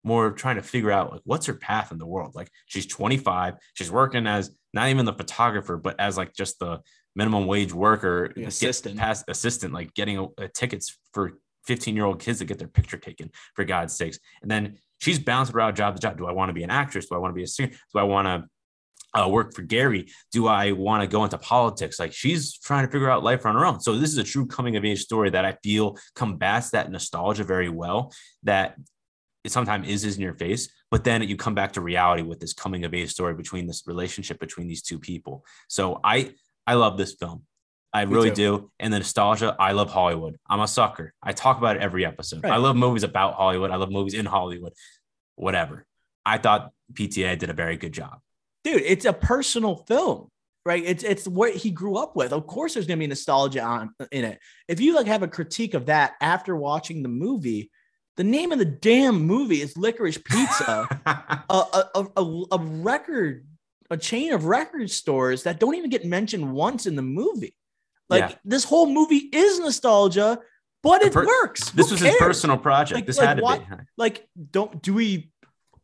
more 0.07 0.31
trying 0.31 0.55
to 0.55 0.61
figure 0.63 0.91
out 0.91 1.11
like 1.11 1.21
what's 1.25 1.45
her 1.45 1.53
path 1.53 1.91
in 1.91 1.97
the 1.97 2.05
world. 2.07 2.33
Like 2.33 2.49
she's 2.65 2.85
25, 2.87 3.55
she's 3.73 3.91
working 3.91 4.25
as 4.25 4.51
not 4.73 4.89
even 4.89 5.05
the 5.05 5.13
photographer, 5.13 5.77
but 5.77 5.99
as 5.99 6.17
like 6.17 6.33
just 6.33 6.59
the 6.59 6.81
minimum 7.15 7.45
wage 7.47 7.73
worker, 7.73 8.31
The 8.35 8.45
assistant. 8.45 8.97
past 8.97 9.25
assistant, 9.27 9.73
like 9.73 9.93
getting 9.93 10.19
uh, 10.19 10.47
tickets 10.53 10.97
for 11.13 11.33
15 11.65 11.95
year 11.95 12.05
old 12.05 12.19
kids 12.19 12.39
to 12.39 12.45
get 12.45 12.57
their 12.59 12.67
picture 12.67 12.97
taken 12.97 13.29
for 13.55 13.65
God's 13.65 13.93
sakes. 13.95 14.19
And 14.41 14.49
then 14.49 14.77
she's 14.99 15.19
bouncing 15.19 15.55
around 15.55 15.75
job 15.75 15.95
to 15.95 16.01
job. 16.01 16.17
Do 16.17 16.27
I 16.27 16.31
want 16.31 16.49
to 16.49 16.53
be 16.53 16.63
an 16.63 16.69
actress? 16.69 17.07
Do 17.07 17.15
I 17.15 17.17
want 17.17 17.31
to 17.31 17.35
be 17.35 17.43
a 17.43 17.47
singer? 17.47 17.71
Do 17.93 17.99
I 17.99 18.03
want 18.03 18.27
to 18.27 19.19
uh, 19.19 19.27
work 19.27 19.53
for 19.55 19.63
Gary? 19.63 20.07
Do 20.31 20.47
I 20.47 20.71
want 20.73 21.01
to 21.01 21.07
go 21.07 21.23
into 21.23 21.37
politics? 21.37 21.99
Like 21.99 22.13
she's 22.13 22.57
trying 22.59 22.85
to 22.85 22.91
figure 22.91 23.09
out 23.09 23.23
life 23.23 23.45
on 23.45 23.55
her 23.55 23.65
own. 23.65 23.79
So 23.81 23.97
this 23.97 24.11
is 24.11 24.17
a 24.17 24.23
true 24.23 24.45
coming 24.45 24.75
of 24.75 24.85
age 24.85 25.01
story 25.01 25.29
that 25.31 25.43
I 25.43 25.57
feel 25.63 25.97
combats 26.15 26.69
that 26.71 26.91
nostalgia 26.91 27.43
very 27.43 27.69
well. 27.69 28.13
That 28.43 28.75
it 29.47 29.51
sometimes 29.51 29.87
is 29.87 30.03
is 30.05 30.15
in 30.17 30.21
your 30.21 30.35
face, 30.35 30.69
but 30.91 31.03
then 31.03 31.23
you 31.23 31.35
come 31.37 31.55
back 31.55 31.71
to 31.73 31.81
reality 31.81 32.21
with 32.21 32.39
this 32.39 32.53
coming 32.53 32.85
of 32.85 32.93
age 32.93 33.09
story 33.11 33.33
between 33.33 33.65
this 33.65 33.83
relationship 33.87 34.39
between 34.39 34.67
these 34.67 34.81
two 34.83 34.99
people. 34.99 35.43
So 35.67 35.99
I 36.03 36.33
I 36.67 36.75
love 36.75 36.97
this 36.97 37.13
film. 37.15 37.43
I 37.93 38.05
Me 38.05 38.13
really 38.13 38.29
too. 38.29 38.35
do. 38.35 38.71
And 38.79 38.93
the 38.93 38.99
nostalgia, 38.99 39.55
I 39.57 39.71
love 39.71 39.89
Hollywood. 39.89 40.37
I'm 40.49 40.59
a 40.59 40.67
sucker. 40.67 41.13
I 41.23 41.31
talk 41.31 41.57
about 41.57 41.77
it 41.77 41.81
every 41.81 42.05
episode. 42.05 42.43
Right. 42.43 42.53
I 42.53 42.57
love 42.57 42.75
movies 42.75 43.03
about 43.03 43.35
Hollywood. 43.35 43.71
I 43.71 43.77
love 43.77 43.89
movies 43.91 44.13
in 44.13 44.25
Hollywood. 44.25 44.73
Whatever. 45.35 45.85
I 46.25 46.37
thought 46.37 46.71
PTA 46.93 47.39
did 47.39 47.49
a 47.49 47.53
very 47.53 47.77
good 47.77 47.93
job. 47.93 48.19
dude, 48.63 48.81
it's 48.81 49.05
a 49.05 49.13
personal 49.13 49.77
film, 49.87 50.27
right? 50.65 50.83
It's 50.85 51.03
it's 51.03 51.25
what 51.27 51.53
he 51.53 51.71
grew 51.71 51.95
up 51.95 52.15
with. 52.17 52.33
Of 52.33 52.45
course, 52.47 52.73
there's 52.73 52.85
gonna 52.87 52.97
be 52.99 53.07
nostalgia 53.07 53.63
on 53.63 53.93
in 54.11 54.25
it. 54.25 54.39
If 54.67 54.81
you 54.81 54.93
like 54.93 55.07
have 55.07 55.23
a 55.23 55.27
critique 55.29 55.73
of 55.73 55.85
that 55.85 56.15
after 56.21 56.53
watching 56.55 57.01
the 57.01 57.09
movie, 57.09 57.71
the 58.17 58.23
name 58.23 58.51
of 58.51 58.59
the 58.59 58.65
damn 58.65 59.21
movie 59.21 59.61
is 59.61 59.77
Licorice 59.77 60.17
Pizza, 60.23 60.87
a, 61.05 61.53
a, 61.95 62.07
a, 62.17 62.43
a, 62.51 62.59
record, 62.59 63.45
a 63.89 63.97
chain 63.97 64.33
of 64.33 64.45
record 64.45 64.89
stores 64.89 65.43
that 65.43 65.59
don't 65.59 65.75
even 65.75 65.89
get 65.89 66.03
mentioned 66.05 66.51
once 66.51 66.85
in 66.87 66.95
the 66.95 67.01
movie. 67.01 67.55
Like 68.09 68.29
Yeah. 68.31 68.35
this 68.43 68.63
whole 68.63 68.87
movie 68.87 69.29
is 69.31 69.59
nostalgia, 69.59 70.39
but 70.81 71.03
it 71.03 71.13
per- 71.13 71.25
works. 71.25 71.69
this 71.71 71.87
Who 71.89 71.93
was 71.95 72.01
his 72.01 72.15
personal 72.17 72.57
project. 72.57 72.95
Like- 72.95 73.05
this 73.05 73.17
like 73.17 73.27
had 73.27 73.37
to 73.37 73.43
why- 73.43 73.59
be. 73.59 73.65
like 73.97 74.27
don't 74.51 74.81
do 74.81 74.93
we 74.93 75.31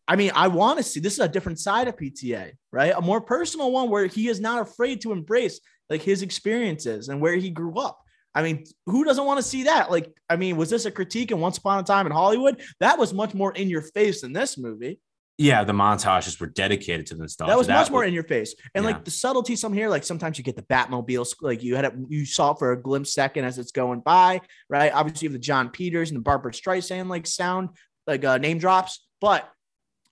i 0.08 0.16
mean 0.18 0.32
i 0.36 0.48
want 0.50 0.78
to 0.78 0.84
see 0.84 1.00
this 1.00 1.14
is 1.14 1.20
a 1.20 1.28
different 1.30 1.58
side 1.60 1.88
of 1.88 1.96
pta 1.96 2.52
right 2.74 2.94
a 2.96 3.00
more 3.02 3.22
personal 3.22 3.72
one 3.72 3.90
where 3.90 4.06
he 4.06 4.28
is 4.28 4.40
not 4.42 4.62
afraid 4.62 5.00
to 5.02 5.14
embrace 5.14 5.62
like 5.90 6.02
his 6.02 6.22
experiences 6.22 7.08
and 7.08 7.22
where 7.22 7.36
he 7.38 7.50
grew 7.50 7.80
up 7.80 8.03
i 8.36 8.42
mean 8.44 8.64
who 8.86 9.04
doesn't 9.04 9.26
want 9.26 9.38
to 9.38 9.44
see 9.44 9.64
that? 9.64 9.92
Like 9.92 10.12
i 10.30 10.36
mean 10.36 10.58
was 10.58 10.70
this 10.70 10.86
a 10.86 10.92
critique 10.92 11.32
in 11.32 11.40
once 11.40 11.58
upon 11.58 11.80
a 11.80 11.84
time 11.84 12.06
in 12.06 12.12
hollywood? 12.12 12.62
That 12.80 12.98
was 12.98 13.14
much 13.14 13.34
more 13.34 13.54
in 13.54 13.70
your 13.70 13.82
face 13.82 14.22
than 14.22 14.34
this 14.34 14.58
movie. 14.58 15.00
Yeah, 15.40 15.64
the 15.64 15.74
montages 15.74 16.40
were 16.40 16.46
dedicated 16.46 17.08
to 17.08 17.16
the 17.16 17.24
nostalgia. 17.24 17.50
that 17.52 17.58
was 17.58 17.68
much 17.68 17.90
more 17.90 18.04
in 18.06 18.14
your 18.14 18.24
face. 18.24 18.54
And 18.76 18.84
Yeah. 18.84 18.92
like 18.92 19.04
the 19.04 19.10
subtlety 19.12 19.56
some 19.56 19.74
here 19.74 19.90
like 19.90 20.04
sometimes 20.04 20.38
you 20.38 20.44
get 20.44 20.56
the 20.56 20.62
batmobile 20.64 21.26
like 21.42 21.64
you 21.64 21.76
had 21.76 21.86
it 21.86 21.94
you 22.08 22.26
saw 22.26 22.52
it 22.52 22.60
for 22.60 22.72
a 22.72 22.82
glimpse 22.82 23.14
second 23.14 23.46
as 23.46 23.58
it's 23.58 23.72
going 23.72 24.02
by 24.02 24.42
right? 24.70 24.94
Obviously 24.94 25.26
you 25.26 25.30
have 25.32 25.40
the 25.42 25.46
jon 25.46 25.70
peters 25.70 26.12
and 26.12 26.18
the 26.20 26.22
barbra 26.24 26.52
streisand 26.52 27.08
like 27.10 27.26
sound 27.26 27.70
like 28.06 28.24
uh, 28.24 28.38
name 28.38 28.58
drops. 28.60 29.08
But 29.22 29.50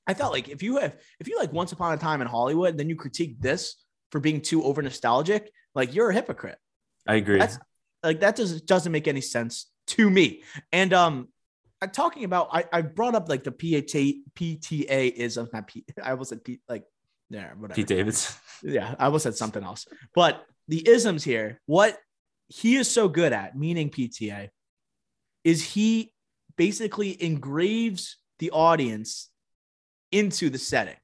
i 0.08 0.14
felt 0.16 0.34
like 0.34 0.50
if 0.50 0.64
you 0.64 0.78
have 0.78 0.96
if 1.20 1.28
you 1.28 1.38
like 1.38 1.54
once 1.54 1.72
upon 1.72 1.94
a 1.94 1.98
time 1.98 2.22
in 2.22 2.28
hollywood 2.28 2.76
then 2.76 2.90
you 2.90 2.96
critique 2.96 3.40
this 3.40 3.76
for 4.12 4.20
being 4.20 4.42
too 4.42 4.64
over 4.64 4.82
nostalgic 4.82 5.52
like 5.76 5.94
you're 5.94 6.10
a 6.10 6.14
hypocrite. 6.14 6.58
I 7.08 7.16
agree. 7.16 7.38
that's 7.40 7.60
like 8.04 8.20
that 8.22 8.36
doesn't 8.36 8.66
doesn't 8.66 8.92
make 8.92 9.08
any 9.08 9.22
sense 9.22 9.68
to 9.88 10.10
me. 10.10 10.44
And 10.72 10.94
um, 10.94 11.28
I'm 11.82 11.92
talking 11.92 12.24
about 12.24 12.50
I, 12.52 12.66
I 12.72 12.82
brought 12.82 13.16
up 13.16 13.30
like 13.30 13.44
the 13.44 13.52
PTA 13.52 14.20
PTA 14.36 15.12
is 15.12 15.38
of 15.38 15.52
not 15.54 15.68
P 15.68 15.84
I 16.04 16.12
almost 16.12 16.30
said 16.30 16.44
P 16.44 16.60
like 16.68 16.84
there 17.30 17.54
whatever 17.58 17.76
Pete 17.76 17.88
Davids. 17.88 18.38
yeah 18.64 18.96
I 19.00 19.06
almost 19.06 19.24
said 19.24 19.36
something 19.36 19.64
else. 19.64 19.88
But 20.14 20.46
the 20.68 20.88
isms 20.88 21.24
here, 21.24 21.60
what 21.66 21.98
he 22.48 22.76
is 22.76 22.90
so 22.90 23.08
good 23.08 23.34
at, 23.34 23.58
meaning 23.58 23.90
PTA, 23.90 24.50
is 25.44 25.64
he 25.64 26.14
basically 26.58 27.22
engraves 27.22 28.18
the 28.40 28.52
audience 28.52 29.30
into 30.12 30.50
the 30.50 30.58
setting, 30.58 30.98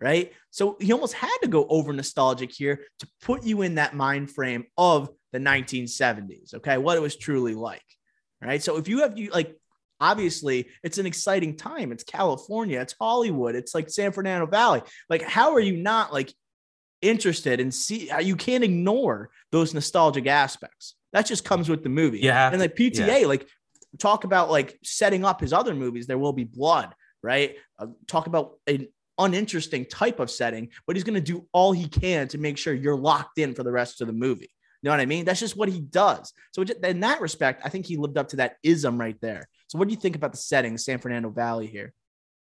right? 0.00 0.32
So 0.50 0.76
he 0.80 0.92
almost 0.92 1.14
had 1.14 1.36
to 1.42 1.48
go 1.48 1.66
over 1.68 1.92
nostalgic 1.92 2.52
here 2.52 2.84
to 3.00 3.08
put 3.22 3.44
you 3.44 3.62
in 3.62 3.76
that 3.76 3.94
mind 3.94 4.30
frame 4.30 4.64
of 4.76 5.10
the 5.32 5.38
1970s, 5.38 6.54
okay? 6.54 6.78
What 6.78 6.96
it 6.96 7.00
was 7.00 7.16
truly 7.16 7.54
like, 7.54 7.84
right? 8.40 8.62
So 8.62 8.76
if 8.76 8.88
you 8.88 9.00
have 9.00 9.16
you 9.16 9.30
like 9.30 9.56
obviously 10.00 10.68
it's 10.82 10.98
an 10.98 11.06
exciting 11.06 11.56
time. 11.56 11.92
It's 11.92 12.04
California, 12.04 12.80
it's 12.80 12.94
Hollywood, 13.00 13.54
it's 13.54 13.74
like 13.74 13.88
San 13.88 14.12
Fernando 14.12 14.46
Valley. 14.46 14.82
Like 15.08 15.22
how 15.22 15.54
are 15.54 15.60
you 15.60 15.76
not 15.76 16.12
like 16.12 16.32
interested 17.00 17.60
and 17.60 17.74
see 17.74 18.10
you 18.22 18.36
can't 18.36 18.64
ignore 18.64 19.30
those 19.50 19.74
nostalgic 19.74 20.26
aspects. 20.26 20.94
That 21.12 21.26
just 21.26 21.44
comes 21.44 21.68
with 21.68 21.82
the 21.82 21.88
movie. 21.88 22.20
Yeah. 22.20 22.50
and 22.50 22.60
like 22.60 22.74
PTA, 22.74 23.26
like 23.26 23.46
talk 23.98 24.24
about 24.24 24.50
like 24.50 24.78
setting 24.82 25.24
up 25.24 25.40
his 25.40 25.52
other 25.52 25.74
movies. 25.74 26.06
There 26.06 26.18
will 26.18 26.32
be 26.32 26.44
blood, 26.44 26.94
right? 27.22 27.56
Uh, 27.78 27.88
talk 28.06 28.26
about 28.26 28.54
an 28.66 28.88
uninteresting 29.18 29.84
type 29.86 30.20
of 30.20 30.30
setting, 30.30 30.68
but 30.86 30.96
he's 30.96 31.04
going 31.04 31.14
to 31.14 31.20
do 31.20 31.46
all 31.52 31.72
he 31.72 31.88
can 31.88 32.28
to 32.28 32.38
make 32.38 32.58
sure 32.58 32.74
you're 32.74 32.96
locked 32.96 33.38
in 33.38 33.54
for 33.54 33.62
the 33.62 33.72
rest 33.72 34.00
of 34.00 34.06
the 34.06 34.12
movie. 34.12 34.50
You 34.82 34.88
know 34.88 34.90
what 34.92 35.00
I 35.00 35.06
mean? 35.06 35.24
That's 35.24 35.40
just 35.40 35.56
what 35.56 35.68
he 35.68 35.80
does. 35.80 36.32
So 36.52 36.62
in 36.62 37.00
that 37.00 37.20
respect, 37.20 37.62
I 37.64 37.68
think 37.68 37.86
he 37.86 37.96
lived 37.96 38.18
up 38.18 38.28
to 38.28 38.36
that 38.36 38.56
ism 38.62 38.98
right 38.98 39.16
there. 39.20 39.48
So 39.68 39.78
what 39.78 39.86
do 39.86 39.94
you 39.94 40.00
think 40.00 40.16
about 40.16 40.32
the 40.32 40.38
setting, 40.38 40.76
San 40.76 40.98
Fernando 40.98 41.30
Valley 41.30 41.66
here? 41.66 41.92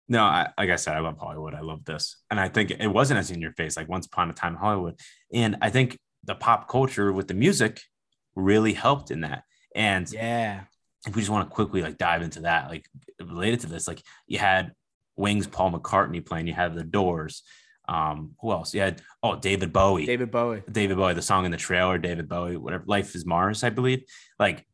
No, 0.10 0.24
I, 0.24 0.50
like 0.58 0.70
I 0.70 0.76
said, 0.76 0.96
I 0.96 1.00
love 1.00 1.18
Hollywood. 1.18 1.54
I 1.54 1.60
love 1.62 1.84
this, 1.84 2.18
and 2.32 2.40
I 2.40 2.48
think 2.48 2.72
it 2.72 2.88
wasn't 2.88 3.20
as 3.20 3.30
in 3.30 3.42
your 3.42 3.52
face 3.54 3.76
like 3.76 3.90
Once 3.90 4.06
Upon 4.06 4.30
a 4.30 4.34
Time 4.34 4.54
in 4.54 4.60
Hollywood. 4.60 5.00
And 5.34 5.58
I 5.62 5.70
think 5.70 5.98
the 6.24 6.36
pop 6.36 6.70
culture 6.70 7.12
with 7.12 7.28
the 7.28 7.34
music 7.34 7.82
really 8.36 8.74
helped 8.74 9.12
in 9.12 9.22
that. 9.22 9.44
And 9.76 10.10
Yeah. 10.12 10.64
if 11.06 11.16
we 11.16 11.22
just 11.22 11.32
want 11.32 11.50
to 11.50 11.54
quickly 11.54 11.82
like 11.82 11.98
dive 11.98 12.22
into 12.22 12.42
that, 12.42 12.70
like 12.70 12.86
related 13.22 13.62
to 13.62 13.68
this, 13.68 13.88
like 13.88 14.02
you 14.28 14.40
had 14.40 14.72
Wings, 15.18 15.48
Paul 15.48 15.72
McCartney 15.72 16.26
playing, 16.26 16.48
you 16.48 16.54
have 16.54 16.76
the 16.76 16.84
Doors. 16.84 17.44
Um, 17.90 18.36
who 18.42 18.52
else? 18.52 18.74
You 18.74 18.82
had 18.82 19.02
oh 19.24 19.38
David 19.38 19.72
Bowie. 19.72 20.06
David 20.06 20.30
Bowie. 20.30 20.64
David 20.70 20.98
Bowie, 20.98 21.14
the 21.14 21.22
song 21.22 21.46
in 21.46 21.52
the 21.52 21.58
trailer, 21.58 21.98
David 21.98 22.28
Bowie, 22.28 22.58
whatever, 22.58 22.84
Life 22.86 23.16
is 23.16 23.26
Mars, 23.26 23.64
I 23.64 23.70
believe. 23.70 24.04
Like 24.38 24.66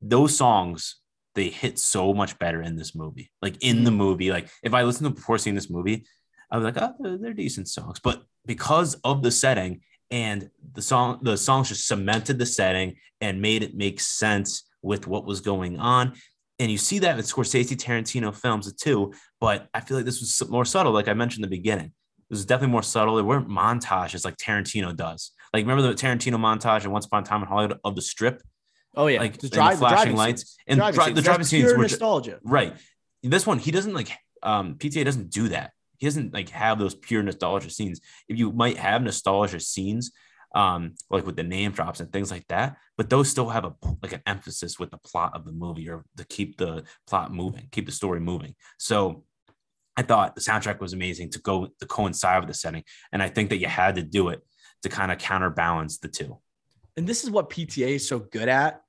those 0.00 0.36
songs, 0.36 0.96
they 1.34 1.48
hit 1.48 1.78
so 1.78 2.14
much 2.14 2.38
better 2.38 2.62
in 2.62 2.76
this 2.76 2.94
movie. 2.94 3.30
Like 3.42 3.62
in 3.62 3.84
the 3.84 3.90
movie, 3.90 4.30
like 4.30 4.48
if 4.62 4.72
I 4.72 4.84
listened 4.84 5.08
to 5.08 5.14
before 5.14 5.38
seeing 5.38 5.56
this 5.56 5.70
movie, 5.70 6.06
I 6.50 6.56
was 6.56 6.64
like, 6.64 6.76
oh, 6.78 6.94
they're, 7.00 7.18
they're 7.18 7.32
decent 7.34 7.68
songs. 7.68 8.00
But 8.00 8.22
because 8.46 8.94
of 9.04 9.22
the 9.22 9.30
setting 9.30 9.80
and 10.10 10.50
the 10.72 10.82
song, 10.82 11.18
the 11.22 11.36
songs 11.36 11.68
just 11.68 11.86
cemented 11.86 12.38
the 12.38 12.46
setting 12.46 12.96
and 13.20 13.42
made 13.42 13.62
it 13.62 13.74
make 13.74 14.00
sense 14.00 14.68
with 14.82 15.06
what 15.06 15.26
was 15.26 15.40
going 15.40 15.78
on. 15.78 16.12
And 16.58 16.70
you 16.70 16.78
see 16.78 17.00
that 17.00 17.16
in 17.18 17.24
Scorsese, 17.24 17.76
Tarantino 17.76 18.34
films 18.34 18.72
too. 18.74 19.12
But 19.40 19.68
I 19.74 19.80
feel 19.80 19.96
like 19.96 20.06
this 20.06 20.20
was 20.20 20.48
more 20.50 20.64
subtle, 20.64 20.92
like 20.92 21.08
I 21.08 21.14
mentioned 21.14 21.44
in 21.44 21.50
the 21.50 21.56
beginning. 21.56 21.86
It 21.86 22.30
was 22.30 22.44
definitely 22.46 22.72
more 22.72 22.82
subtle. 22.82 23.16
There 23.16 23.24
weren't 23.24 23.48
montages 23.48 24.24
like 24.24 24.36
Tarantino 24.36 24.94
does. 24.96 25.32
Like 25.52 25.62
remember 25.64 25.82
the 25.82 25.94
Tarantino 25.94 26.36
montage 26.36 26.84
in 26.84 26.90
Once 26.90 27.06
Upon 27.06 27.22
a 27.22 27.26
Time 27.26 27.42
in 27.42 27.48
Hollywood 27.48 27.78
of 27.84 27.94
the 27.96 28.02
strip, 28.02 28.42
Oh 28.96 29.08
yeah, 29.08 29.18
like 29.18 29.38
the, 29.38 29.46
and 29.46 29.52
drive, 29.52 29.72
the 29.72 29.78
flashing 29.80 29.96
driving 29.96 30.16
lights 30.16 30.42
scenes. 30.42 30.56
and 30.68 30.78
Driving 30.78 30.94
dri- 30.94 31.04
scenes. 31.06 31.16
the 31.16 31.22
driving 31.22 31.44
scenes 31.46 31.64
pure 31.64 31.76
were 31.76 31.82
nostalgia. 31.82 32.38
right. 32.44 32.74
This 33.22 33.46
one 33.46 33.58
he 33.58 33.70
doesn't 33.70 33.92
like. 33.94 34.10
Um, 34.42 34.74
PTA 34.76 35.04
doesn't 35.04 35.30
do 35.30 35.48
that. 35.48 35.72
He 35.98 36.06
doesn't 36.06 36.32
like 36.34 36.50
have 36.50 36.78
those 36.78 36.94
pure 36.94 37.22
nostalgia 37.22 37.70
scenes. 37.70 38.00
If 38.28 38.38
you 38.38 38.52
might 38.52 38.76
have 38.76 39.02
nostalgia 39.02 39.58
scenes, 39.60 40.12
um, 40.54 40.94
like 41.10 41.26
with 41.26 41.36
the 41.36 41.42
name 41.42 41.72
drops 41.72 42.00
and 42.00 42.12
things 42.12 42.30
like 42.30 42.46
that, 42.48 42.76
but 42.96 43.10
those 43.10 43.28
still 43.28 43.48
have 43.48 43.64
a 43.64 43.74
like 44.02 44.12
an 44.12 44.22
emphasis 44.26 44.78
with 44.78 44.90
the 44.90 44.98
plot 44.98 45.32
of 45.34 45.44
the 45.44 45.52
movie 45.52 45.88
or 45.88 46.04
to 46.16 46.24
keep 46.24 46.56
the 46.56 46.84
plot 47.06 47.32
moving, 47.32 47.68
keep 47.72 47.86
the 47.86 47.92
story 47.92 48.20
moving. 48.20 48.54
So 48.78 49.24
I 49.96 50.02
thought 50.02 50.34
the 50.34 50.40
soundtrack 50.40 50.80
was 50.80 50.92
amazing 50.92 51.30
to 51.30 51.40
go 51.40 51.68
to 51.78 51.86
coincide 51.86 52.40
with 52.40 52.48
the 52.48 52.54
setting, 52.54 52.84
and 53.12 53.22
I 53.22 53.28
think 53.28 53.50
that 53.50 53.58
you 53.58 53.66
had 53.66 53.96
to 53.96 54.02
do 54.02 54.28
it 54.28 54.42
to 54.82 54.88
kind 54.88 55.10
of 55.10 55.18
counterbalance 55.18 55.98
the 55.98 56.08
two. 56.08 56.38
and 56.96 57.06
this 57.06 57.24
is 57.24 57.30
what 57.30 57.50
PTA 57.50 57.96
is 57.96 58.06
so 58.06 58.20
good 58.20 58.48
at 58.48 58.84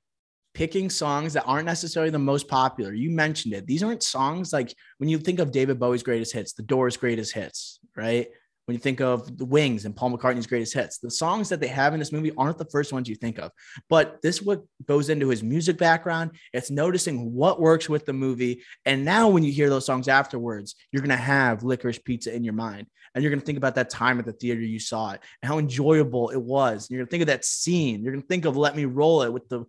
picking 0.56 0.88
songs 0.88 1.34
that 1.34 1.44
aren't 1.44 1.66
necessarily 1.66 2.10
the 2.10 2.18
most 2.18 2.48
popular. 2.48 2.94
You 2.94 3.10
mentioned 3.10 3.52
it. 3.52 3.66
These 3.66 3.82
aren't 3.82 4.02
songs 4.02 4.54
like 4.54 4.74
when 4.96 5.10
you 5.10 5.18
think 5.18 5.38
of 5.38 5.52
David 5.52 5.78
Bowie's 5.78 6.02
greatest 6.02 6.32
hits, 6.32 6.54
the 6.54 6.62
Doors' 6.62 6.96
greatest 6.96 7.34
hits, 7.34 7.78
right? 7.94 8.28
When 8.66 8.74
you 8.74 8.80
think 8.80 9.00
of 9.00 9.38
the 9.38 9.44
Wings 9.44 9.84
and 9.84 9.94
Paul 9.94 10.10
McCartney's 10.10 10.48
greatest 10.48 10.74
hits, 10.74 10.98
the 10.98 11.10
songs 11.10 11.48
that 11.50 11.60
they 11.60 11.68
have 11.68 11.92
in 11.92 12.00
this 12.00 12.10
movie 12.10 12.32
aren't 12.36 12.58
the 12.58 12.64
first 12.64 12.92
ones 12.92 13.08
you 13.08 13.14
think 13.14 13.38
of. 13.38 13.52
But 13.88 14.20
this 14.22 14.42
what 14.42 14.64
goes 14.86 15.08
into 15.08 15.28
his 15.28 15.44
music 15.44 15.78
background. 15.78 16.32
It's 16.52 16.68
noticing 16.68 17.32
what 17.32 17.60
works 17.60 17.88
with 17.88 18.06
the 18.06 18.12
movie. 18.12 18.62
And 18.84 19.04
now 19.04 19.28
when 19.28 19.44
you 19.44 19.52
hear 19.52 19.70
those 19.70 19.86
songs 19.86 20.08
afterwards, 20.08 20.74
you're 20.90 21.02
gonna 21.02 21.16
have 21.16 21.62
licorice 21.62 22.00
pizza 22.00 22.34
in 22.34 22.42
your 22.42 22.54
mind. 22.54 22.88
And 23.14 23.22
you're 23.22 23.30
gonna 23.30 23.40
think 23.40 23.58
about 23.58 23.76
that 23.76 23.88
time 23.88 24.18
at 24.18 24.26
the 24.26 24.32
theater 24.32 24.60
you 24.60 24.80
saw 24.80 25.12
it 25.12 25.20
and 25.40 25.48
how 25.48 25.58
enjoyable 25.58 26.30
it 26.30 26.42
was. 26.42 26.88
And 26.88 26.90
You're 26.90 27.04
gonna 27.04 27.10
think 27.10 27.22
of 27.22 27.28
that 27.28 27.44
scene. 27.44 28.02
You're 28.02 28.14
gonna 28.14 28.26
think 28.26 28.46
of 28.46 28.56
Let 28.56 28.74
Me 28.74 28.84
Roll 28.84 29.22
It 29.22 29.32
with 29.32 29.48
the 29.48 29.64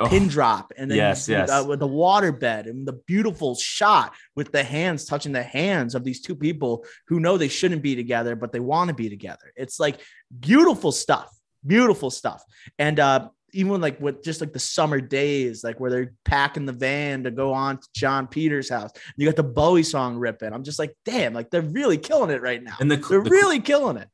Oh, 0.00 0.08
pin 0.08 0.26
drop 0.26 0.72
and 0.78 0.90
then 0.90 0.96
yes, 0.96 1.28
yes. 1.28 1.50
uh, 1.50 1.62
with 1.68 1.78
the 1.78 1.86
water 1.86 2.32
bed 2.32 2.66
and 2.66 2.88
the 2.88 2.94
beautiful 3.06 3.54
shot 3.54 4.14
with 4.34 4.50
the 4.50 4.64
hands 4.64 5.04
touching 5.04 5.32
the 5.32 5.42
hands 5.42 5.94
of 5.94 6.02
these 6.02 6.22
two 6.22 6.34
people 6.34 6.86
who 7.08 7.20
know 7.20 7.36
they 7.36 7.48
shouldn't 7.48 7.82
be 7.82 7.94
together 7.94 8.34
but 8.34 8.52
they 8.52 8.60
want 8.60 8.88
to 8.88 8.94
be 8.94 9.10
together. 9.10 9.52
It's 9.54 9.78
like 9.78 10.00
beautiful 10.40 10.92
stuff 10.92 11.30
beautiful 11.66 12.10
stuff. 12.10 12.42
And 12.78 12.98
uh 13.00 13.28
even 13.54 13.82
like 13.82 14.00
with 14.00 14.24
just 14.24 14.40
like 14.40 14.52
the 14.52 14.58
summer 14.58 15.00
days 15.00 15.62
like 15.62 15.78
where 15.78 15.90
they're 15.90 16.14
packing 16.24 16.64
the 16.64 16.72
van 16.72 17.24
to 17.24 17.30
go 17.30 17.52
on 17.52 17.76
to 17.76 17.86
jon 17.94 18.26
peters 18.26 18.70
house 18.70 18.90
you 19.18 19.26
got 19.26 19.36
the 19.36 19.42
bowie 19.42 19.82
song 19.82 20.16
ripping. 20.16 20.52
I'm 20.52 20.64
just 20.64 20.78
like 20.78 20.96
damn 21.04 21.34
like 21.34 21.50
they're 21.50 21.60
really 21.60 21.98
killing 21.98 22.30
it 22.30 22.42
right 22.42 22.62
now. 22.62 22.76
And 22.80 22.90
the, 22.90 22.96
they're 22.96 23.22
the- 23.22 23.30
really 23.30 23.60
killing 23.60 23.96
it. 23.98 24.08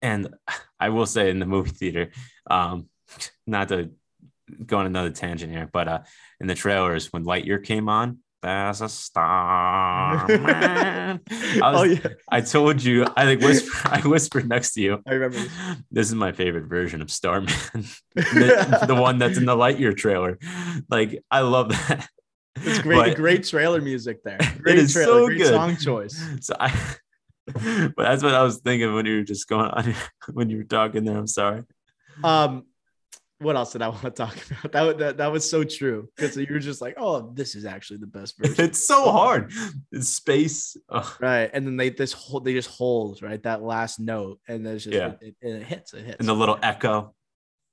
And 0.00 0.34
I 0.80 0.88
will 0.88 1.06
say 1.06 1.30
in 1.30 1.38
the 1.38 1.46
movie 1.46 1.70
theater, 1.70 2.10
um, 2.50 2.88
not 3.46 3.68
to 3.68 3.90
go 4.66 4.78
on 4.78 4.86
another 4.86 5.10
tangent 5.10 5.52
here, 5.52 5.68
but 5.72 5.88
uh, 5.88 5.98
in 6.40 6.46
the 6.46 6.54
trailers 6.54 7.12
when 7.12 7.24
Lightyear 7.24 7.62
came 7.62 7.88
on, 7.88 8.18
there's 8.42 8.80
a 8.80 8.88
star. 8.88 10.26
man." 10.26 11.20
I, 11.30 11.70
was, 11.72 11.80
oh 11.80 11.82
yeah, 11.84 12.14
I 12.28 12.40
told 12.40 12.82
you. 12.82 13.06
I 13.16 13.24
like 13.24 13.40
whisper. 13.40 13.70
I 13.84 14.00
whispered 14.00 14.48
next 14.48 14.74
to 14.74 14.80
you. 14.80 15.02
I 15.06 15.12
remember. 15.14 15.36
This. 15.36 15.52
This 15.90 16.08
is 16.08 16.14
my 16.14 16.32
favorite 16.32 16.66
version 16.66 17.02
of 17.02 17.10
Starman, 17.10 17.48
the, 18.14 18.84
the 18.86 18.94
one 18.94 19.18
that's 19.18 19.38
in 19.38 19.44
the 19.44 19.56
Lightyear 19.56 19.96
trailer. 19.96 20.38
Like 20.88 21.22
I 21.30 21.40
love 21.40 21.68
that. 21.70 22.08
It's 22.56 22.80
great, 22.80 22.96
But- 22.96 23.16
great 23.16 23.44
trailer 23.44 23.80
music 23.80 24.22
there. 24.24 24.38
Great 24.60 24.78
is 24.78 24.92
trailer, 24.92 25.20
so 25.20 25.26
great 25.26 25.38
good. 25.38 25.48
song 25.48 25.76
choice. 25.76 26.22
So 26.40 26.54
I, 26.58 26.70
but 27.46 27.94
that's 27.96 28.22
what 28.22 28.34
I 28.34 28.42
was 28.42 28.58
thinking 28.58 28.92
when 28.94 29.06
you 29.06 29.18
were 29.18 29.24
just 29.24 29.48
going 29.48 29.70
on 29.70 29.94
when 30.32 30.50
you 30.50 30.58
were 30.58 30.64
talking 30.64 31.04
there. 31.04 31.16
I'm 31.16 31.26
sorry. 31.26 31.62
Um, 32.22 32.64
what 33.42 33.56
else 33.56 33.72
did 33.72 33.82
I 33.82 33.88
want 33.94 34.02
to 34.02 34.10
talk 34.10 34.36
about? 34.64 34.72
That 34.72 34.98
that, 34.98 35.16
that 35.18 35.32
was 35.32 35.48
so 35.48 35.64
true 35.64 36.08
because 36.16 36.36
you 36.36 36.46
were 36.50 36.58
just 36.58 36.80
like, 36.80 36.94
oh, 36.96 37.32
this 37.34 37.54
is 37.54 37.64
actually 37.64 37.98
the 37.98 38.06
best 38.06 38.36
version, 38.38 38.64
It's 38.64 38.86
so 38.86 39.10
hard. 39.10 39.52
It's 39.90 40.08
space. 40.08 40.76
Ugh. 40.90 41.06
right? 41.20 41.50
And 41.52 41.66
then 41.66 41.76
they 41.76 41.90
this 41.90 42.12
whole 42.12 42.40
they 42.40 42.54
just 42.54 42.70
hold 42.70 43.22
right 43.22 43.42
that 43.42 43.62
last 43.62 44.00
note, 44.00 44.40
and 44.48 44.64
there's 44.64 44.84
just 44.84 44.94
Yeah. 44.96 45.12
it, 45.20 45.34
it, 45.42 45.48
it 45.56 45.62
hits, 45.64 45.92
it 45.94 46.04
hits, 46.04 46.16
and 46.20 46.28
the 46.28 46.34
little 46.34 46.58
echo. 46.62 47.14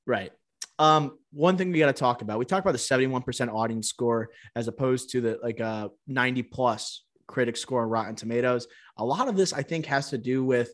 right. 0.05 0.32
Um, 0.78 1.17
one 1.34 1.57
thing 1.57 1.74
we 1.74 1.80
got 1.80 1.88
to 1.88 1.93
talk 1.93 2.22
about. 2.22 2.39
We 2.39 2.45
talked 2.45 2.65
about 2.65 2.72
the 2.72 2.78
71% 2.78 3.51
audience 3.53 3.89
score 3.89 4.30
as 4.55 4.70
opposed 4.70 5.09
to 5.11 5.20
the 5.20 5.38
like 5.43 5.59
uh 5.59 5.89
90 6.07 6.43
plus 6.43 7.03
critic 7.28 7.57
score 7.57 7.84
on 7.84 7.89
Rotten 7.89 8.15
Tomatoes. 8.15 8.65
A 8.97 9.03
lot 9.03 9.28
of 9.28 9.36
this, 9.36 9.51
I 9.51 9.61
think, 9.61 9.86
has 9.88 10.09
to 10.11 10.17
do 10.17 10.43
with 10.43 10.72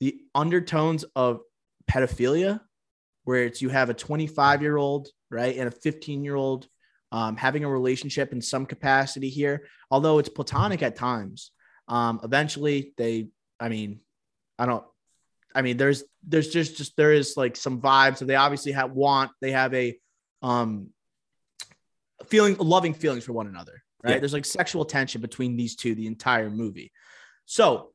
the 0.00 0.18
undertones 0.34 1.04
of 1.14 1.40
pedophilia, 1.90 2.60
where 3.24 3.44
it's 3.44 3.60
you 3.60 3.68
have 3.70 3.90
a 3.90 3.94
25 3.94 4.62
year 4.62 4.76
old, 4.76 5.08
right, 5.30 5.56
and 5.56 5.68
a 5.68 5.70
15 5.70 6.24
year 6.24 6.36
old 6.36 6.68
um, 7.14 7.36
having 7.36 7.64
a 7.64 7.68
relationship 7.68 8.32
in 8.32 8.40
some 8.40 8.66
capacity 8.66 9.28
here, 9.28 9.66
although 9.90 10.18
it's 10.18 10.28
platonic 10.28 10.82
at 10.82 10.96
times. 10.96 11.52
Um, 11.86 12.20
eventually, 12.24 12.92
they, 12.96 13.28
I 13.60 13.68
mean, 13.68 14.00
I 14.58 14.66
don't, 14.66 14.84
I 15.54 15.62
mean, 15.62 15.76
there's, 15.76 16.02
there's 16.26 16.48
just, 16.48 16.76
just 16.76 16.96
there 16.96 17.12
is 17.12 17.36
like 17.36 17.54
some 17.56 17.80
vibes. 17.80 18.18
that 18.18 18.24
they 18.24 18.34
obviously 18.34 18.72
have 18.72 18.90
want, 18.90 19.30
they 19.40 19.52
have 19.52 19.72
a, 19.74 19.96
um, 20.42 20.88
feeling, 22.26 22.56
loving 22.56 22.94
feelings 22.94 23.24
for 23.24 23.32
one 23.32 23.46
another, 23.46 23.84
right? 24.02 24.14
Yeah. 24.14 24.18
There's 24.18 24.32
like 24.32 24.44
sexual 24.44 24.84
tension 24.84 25.20
between 25.20 25.56
these 25.56 25.76
two 25.76 25.94
the 25.94 26.08
entire 26.08 26.50
movie. 26.50 26.90
So, 27.44 27.90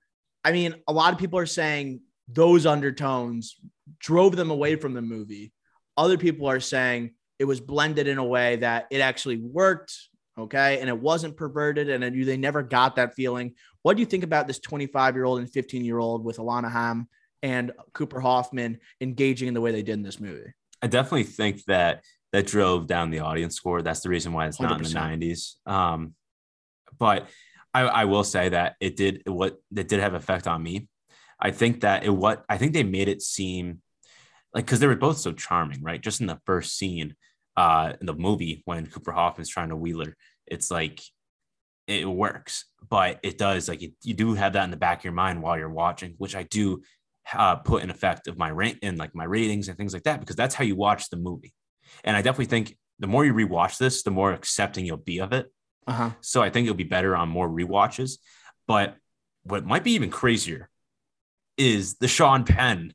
I 0.46 0.54
mean, 0.54 0.76
a 0.88 0.94
lot 0.94 1.12
of 1.12 1.20
people 1.20 1.40
are 1.40 1.46
saying 1.46 2.02
those 2.30 2.66
undertones 2.66 3.58
drove 4.00 4.36
them 4.36 4.52
away 4.52 4.76
from 4.76 4.94
the 4.94 5.02
movie. 5.02 5.52
Other 5.98 6.18
people 6.18 6.48
are 6.48 6.60
saying 6.60 7.12
it 7.40 7.46
was 7.46 7.60
blended 7.60 8.08
in 8.08 8.18
a 8.18 8.24
way 8.24 8.58
that 8.58 8.88
it 8.92 9.02
actually 9.02 9.38
worked. 9.38 9.94
Okay. 10.38 10.80
And 10.80 10.88
it 10.88 10.98
wasn't 10.98 11.36
perverted 11.36 11.90
and 11.90 12.04
it- 12.04 12.26
they 12.26 12.38
never 12.38 12.64
got 12.64 12.96
that 12.96 13.16
feeling. 13.16 13.56
What 13.82 13.96
do 13.96 14.02
you 14.02 14.06
think 14.06 14.24
about 14.24 14.48
this 14.48 14.60
25 14.60 15.16
year 15.16 15.26
old 15.26 15.40
and 15.40 15.50
15 15.50 15.84
year 15.84 16.00
old 16.00 16.24
with 16.24 16.38
Alana 16.38 16.72
Haim 16.72 17.08
and 17.42 17.72
Cooper 17.94 18.20
Hoffman 18.20 18.80
engaging 19.02 19.48
in 19.48 19.54
the 19.54 19.62
way 19.62 19.72
they 19.72 19.84
did 19.84 19.94
in 19.94 20.02
this 20.04 20.20
movie? 20.20 20.54
I 20.82 20.88
definitely 20.88 21.24
think 21.24 21.64
that 21.66 22.04
that 22.32 22.46
drove 22.48 22.88
down 22.88 23.10
the 23.10 23.20
audience 23.20 23.56
score. 23.56 23.82
That's 23.82 24.02
the 24.02 24.10
reason 24.10 24.34
why 24.34 24.48
it's 24.48 24.60
not 24.62 24.78
in 24.78 24.84
the 24.84 24.90
90s. 24.90 25.56
Um, 25.66 26.14
but 26.98 27.28
I, 27.74 27.82
I 27.82 28.06
will 28.06 28.24
say 28.24 28.50
that 28.50 28.76
it 28.80 28.96
did 28.96 29.24
what 29.26 29.58
that 29.72 29.88
did 29.88 30.00
have 30.00 30.14
effect 30.14 30.48
on 30.48 30.62
me. 30.62 30.88
I 31.40 31.52
think 31.52 31.82
that 31.82 32.04
it 32.04 32.10
what 32.10 32.44
I 32.50 32.58
think 32.58 32.74
they 32.74 32.84
made 32.84 33.08
it 33.08 33.22
seem 33.22 33.82
like 34.54 34.66
because 34.66 34.80
they 34.80 34.88
were 34.88 34.96
both 34.96 35.18
so 35.18 35.32
charming, 35.32 35.82
right? 35.82 36.02
Just 36.02 36.22
in 36.22 36.28
the 36.28 36.40
first 36.46 36.78
scene 36.78 37.16
uh 37.56 37.94
in 38.00 38.06
the 38.06 38.14
movie 38.14 38.62
when 38.66 38.88
Cooper 38.88 39.12
Hoffman's 39.12 39.50
trying 39.50 39.70
to 39.70 39.76
wheeler, 39.76 40.16
it's 40.46 40.70
like 40.70 41.02
it 41.88 42.08
works, 42.08 42.66
but 42.88 43.20
it 43.24 43.38
does 43.38 43.68
like 43.68 43.82
it, 43.82 43.94
you 44.04 44.14
do 44.14 44.36
have 44.36 44.54
that 44.54 44.64
in 44.64 44.72
the 44.72 44.78
back 44.78 45.00
of 45.00 45.04
your 45.06 45.14
mind 45.14 45.42
while 45.42 45.58
you're 45.58 45.70
watching, 45.70 46.14
which 46.18 46.36
I 46.36 46.44
do 46.44 46.84
uh, 47.34 47.56
put 47.58 47.84
in 47.84 47.90
effect 47.90 48.28
of 48.28 48.38
my 48.38 48.52
rank 48.52 48.80
in 48.82 48.98
like 48.98 49.16
my 49.16 49.24
ratings 49.24 49.68
and 49.68 49.78
things 49.78 49.94
like 49.94 50.04
that 50.04 50.20
because 50.20 50.36
that's 50.36 50.56
how 50.56 50.64
you 50.64 50.76
watch 50.76 51.10
the 51.10 51.18
movie. 51.18 51.54
And 52.04 52.16
I 52.16 52.22
definitely 52.22 52.46
think 52.46 52.78
the 53.00 53.08
more 53.08 53.26
you 53.26 53.34
rewatch 53.34 53.78
this, 53.78 54.04
the 54.04 54.12
more 54.12 54.34
accepting 54.34 54.86
you'll 54.86 54.98
be 54.98 55.20
of 55.20 55.34
it. 55.34 55.52
Uh 55.88 55.94
huh. 55.94 56.10
So 56.22 56.42
I 56.42 56.50
think 56.50 56.66
it'll 56.66 56.76
be 56.76 56.84
better 56.84 57.16
on 57.16 57.30
more 57.30 57.50
rewatches. 57.50 58.20
But 58.68 58.96
what 59.44 59.66
might 59.66 59.84
be 59.84 59.94
even 59.94 60.12
crazier 60.12 60.70
is 61.60 61.96
the 61.96 62.08
Sean 62.08 62.46
Penn 62.46 62.94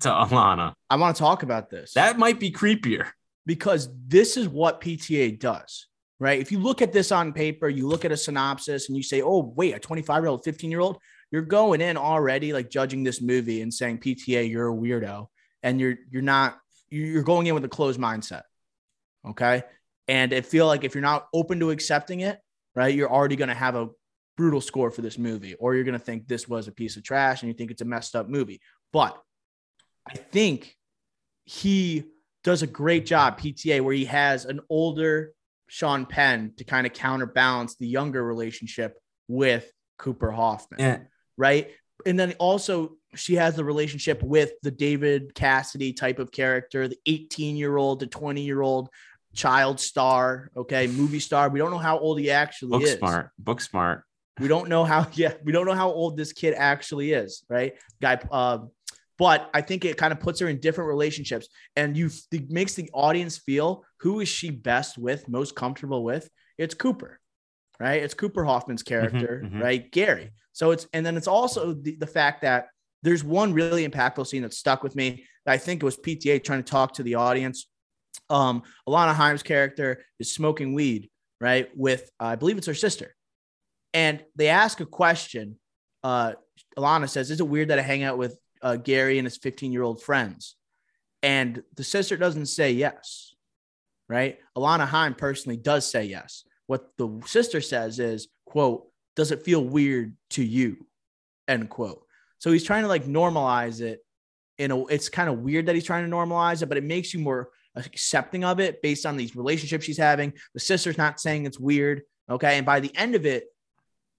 to 0.00 0.08
Alana. 0.08 0.74
I 0.90 0.96
want 0.96 1.16
to 1.16 1.20
talk 1.20 1.42
about 1.42 1.70
this. 1.70 1.94
That 1.94 2.18
might 2.18 2.38
be 2.38 2.50
creepier. 2.50 3.06
because 3.46 3.88
this 4.06 4.36
is 4.36 4.48
what 4.48 4.80
PTA 4.80 5.38
does, 5.38 5.86
right? 6.20 6.40
If 6.40 6.52
you 6.52 6.58
look 6.58 6.82
at 6.82 6.92
this 6.92 7.10
on 7.12 7.32
paper, 7.32 7.68
you 7.68 7.88
look 7.88 8.04
at 8.04 8.12
a 8.12 8.16
synopsis 8.16 8.88
and 8.88 8.96
you 8.96 9.02
say, 9.02 9.22
oh, 9.22 9.52
wait, 9.56 9.74
a 9.74 9.78
25 9.78 10.22
year 10.22 10.28
old, 10.28 10.44
15 10.44 10.70
year 10.70 10.80
old, 10.80 10.98
you're 11.30 11.42
going 11.42 11.80
in 11.80 11.96
already 11.96 12.52
like 12.52 12.70
judging 12.70 13.02
this 13.02 13.20
movie 13.20 13.62
and 13.62 13.72
saying, 13.72 13.98
PTA, 13.98 14.48
you're 14.48 14.68
a 14.68 14.76
weirdo. 14.76 15.28
And 15.62 15.80
you're, 15.80 15.96
you're 16.10 16.22
not, 16.22 16.58
you're 16.90 17.22
going 17.22 17.46
in 17.46 17.54
with 17.54 17.64
a 17.64 17.68
closed 17.68 17.98
mindset. 17.98 18.42
Okay. 19.26 19.62
And 20.08 20.34
I 20.34 20.40
feel 20.40 20.66
like 20.66 20.84
if 20.84 20.94
you're 20.94 21.02
not 21.02 21.28
open 21.32 21.60
to 21.60 21.70
accepting 21.70 22.20
it, 22.20 22.38
right, 22.74 22.94
you're 22.94 23.10
already 23.10 23.36
going 23.36 23.48
to 23.48 23.54
have 23.54 23.76
a 23.76 23.88
brutal 24.42 24.60
score 24.60 24.90
for 24.90 25.02
this 25.02 25.18
movie, 25.18 25.54
or 25.60 25.76
you're 25.76 25.84
going 25.84 25.92
to 25.92 26.04
think 26.04 26.26
this 26.26 26.48
was 26.48 26.66
a 26.66 26.72
piece 26.72 26.96
of 26.96 27.04
trash 27.04 27.42
and 27.42 27.48
you 27.48 27.54
think 27.54 27.70
it's 27.70 27.80
a 27.80 27.84
messed 27.84 28.16
up 28.16 28.28
movie. 28.28 28.60
But 28.92 29.16
I 30.04 30.16
think 30.16 30.76
he 31.44 32.02
does 32.42 32.62
a 32.62 32.66
great 32.66 33.06
job, 33.06 33.38
PTA, 33.38 33.80
where 33.82 33.94
he 33.94 34.06
has 34.06 34.44
an 34.44 34.58
older 34.68 35.30
Sean 35.68 36.06
Penn 36.06 36.54
to 36.56 36.64
kind 36.64 36.88
of 36.88 36.92
counterbalance 36.92 37.76
the 37.76 37.86
younger 37.86 38.20
relationship 38.24 38.98
with 39.28 39.70
Cooper 39.96 40.32
Hoffman, 40.32 40.80
Yeah. 40.80 40.98
right? 41.36 41.70
And 42.04 42.18
then 42.18 42.32
also 42.40 42.96
she 43.14 43.36
has 43.36 43.54
the 43.54 43.64
relationship 43.64 44.24
with 44.24 44.54
the 44.64 44.72
David 44.72 45.36
Cassidy 45.36 45.92
type 45.92 46.18
of 46.18 46.32
character, 46.32 46.88
the 46.88 46.98
18 47.06 47.54
year 47.54 47.76
old 47.76 48.00
to 48.00 48.08
20 48.08 48.42
year 48.42 48.60
old 48.60 48.88
child 49.34 49.78
star, 49.78 50.50
okay, 50.56 50.88
movie 50.88 51.20
star. 51.20 51.48
We 51.48 51.60
don't 51.60 51.70
know 51.70 51.78
how 51.78 52.00
old 52.00 52.18
he 52.18 52.32
actually 52.32 52.70
Book 52.70 52.82
is. 52.82 52.90
Book 52.96 52.98
smart. 52.98 53.30
Book 53.38 53.60
smart. 53.60 54.02
We 54.40 54.48
don't 54.48 54.68
know 54.68 54.84
how, 54.84 55.06
yeah, 55.14 55.34
we 55.44 55.52
don't 55.52 55.66
know 55.66 55.74
how 55.74 55.90
old 55.90 56.16
this 56.16 56.32
kid 56.32 56.54
actually 56.56 57.12
is, 57.12 57.44
right? 57.48 57.74
Guy, 58.00 58.20
uh, 58.30 58.58
but 59.18 59.50
I 59.54 59.60
think 59.60 59.84
it 59.84 59.96
kind 59.96 60.12
of 60.12 60.20
puts 60.20 60.40
her 60.40 60.48
in 60.48 60.58
different 60.58 60.88
relationships 60.88 61.48
and 61.76 61.96
you 61.96 62.10
it 62.32 62.50
makes 62.50 62.74
the 62.74 62.90
audience 62.92 63.38
feel 63.38 63.84
who 63.98 64.20
is 64.20 64.28
she 64.28 64.50
best 64.50 64.98
with, 64.98 65.28
most 65.28 65.54
comfortable 65.54 66.02
with? 66.02 66.28
It's 66.58 66.74
Cooper, 66.74 67.20
right? 67.78 68.02
It's 68.02 68.14
Cooper 68.14 68.44
Hoffman's 68.44 68.82
character, 68.82 69.42
mhm. 69.44 69.62
right? 69.62 69.90
Gary. 69.92 70.32
So 70.52 70.70
it's, 70.70 70.86
and 70.92 71.04
then 71.04 71.16
it's 71.16 71.28
also 71.28 71.74
the, 71.74 71.96
the 71.96 72.06
fact 72.06 72.42
that 72.42 72.68
there's 73.02 73.22
one 73.22 73.52
really 73.52 73.86
impactful 73.86 74.26
scene 74.26 74.42
that 74.42 74.54
stuck 74.54 74.82
with 74.82 74.96
me. 74.96 75.24
I 75.46 75.56
think 75.56 75.82
it 75.82 75.84
was 75.84 75.96
PTA 75.96 76.42
trying 76.42 76.62
to 76.62 76.70
talk 76.70 76.94
to 76.94 77.02
the 77.02 77.16
audience. 77.16 77.66
Um, 78.30 78.62
Alana 78.88 79.14
Haim's 79.14 79.42
character 79.42 80.04
is 80.18 80.32
smoking 80.32 80.72
weed, 80.74 81.10
right? 81.40 81.68
With, 81.76 82.10
uh, 82.20 82.26
I 82.26 82.36
believe 82.36 82.58
it's 82.58 82.66
her 82.66 82.74
sister 82.74 83.14
and 83.94 84.24
they 84.36 84.48
ask 84.48 84.80
a 84.80 84.86
question. 84.86 85.58
Uh, 86.02 86.32
Alana 86.78 87.08
says, 87.08 87.30
"Is 87.30 87.40
it 87.40 87.48
weird 87.48 87.68
that 87.68 87.78
I 87.78 87.82
hang 87.82 88.02
out 88.02 88.18
with 88.18 88.38
uh, 88.62 88.76
Gary 88.76 89.18
and 89.18 89.26
his 89.26 89.36
15 89.36 89.72
year 89.72 89.82
old 89.82 90.02
friends?" 90.02 90.56
And 91.22 91.62
the 91.76 91.84
sister 91.84 92.16
doesn't 92.16 92.46
say 92.46 92.72
yes, 92.72 93.34
right? 94.08 94.38
Alana 94.56 94.86
Haim 94.86 95.14
personally 95.14 95.56
does 95.56 95.88
say 95.88 96.04
yes. 96.04 96.44
What 96.66 96.88
the 96.98 97.20
sister 97.26 97.60
says 97.60 97.98
is, 97.98 98.28
"quote 98.46 98.88
Does 99.16 99.30
it 99.30 99.44
feel 99.44 99.64
weird 99.64 100.16
to 100.30 100.44
you?" 100.44 100.86
End 101.48 101.68
quote. 101.68 102.04
So 102.38 102.50
he's 102.50 102.64
trying 102.64 102.82
to 102.82 102.88
like 102.88 103.04
normalize 103.04 103.80
it. 103.80 104.00
You 104.58 104.68
know, 104.68 104.86
it's 104.86 105.08
kind 105.08 105.28
of 105.28 105.38
weird 105.38 105.66
that 105.66 105.74
he's 105.74 105.84
trying 105.84 106.08
to 106.08 106.14
normalize 106.14 106.62
it, 106.62 106.66
but 106.66 106.78
it 106.78 106.84
makes 106.84 107.14
you 107.14 107.20
more 107.20 107.50
accepting 107.76 108.44
of 108.44 108.60
it 108.60 108.82
based 108.82 109.06
on 109.06 109.16
these 109.16 109.36
relationships 109.36 109.84
she's 109.84 109.98
having. 109.98 110.32
The 110.54 110.60
sister's 110.60 110.98
not 110.98 111.20
saying 111.20 111.46
it's 111.46 111.58
weird. 111.58 112.02
Okay. 112.30 112.56
And 112.56 112.66
by 112.66 112.80
the 112.80 112.94
end 112.96 113.14
of 113.14 113.26
it, 113.26 113.46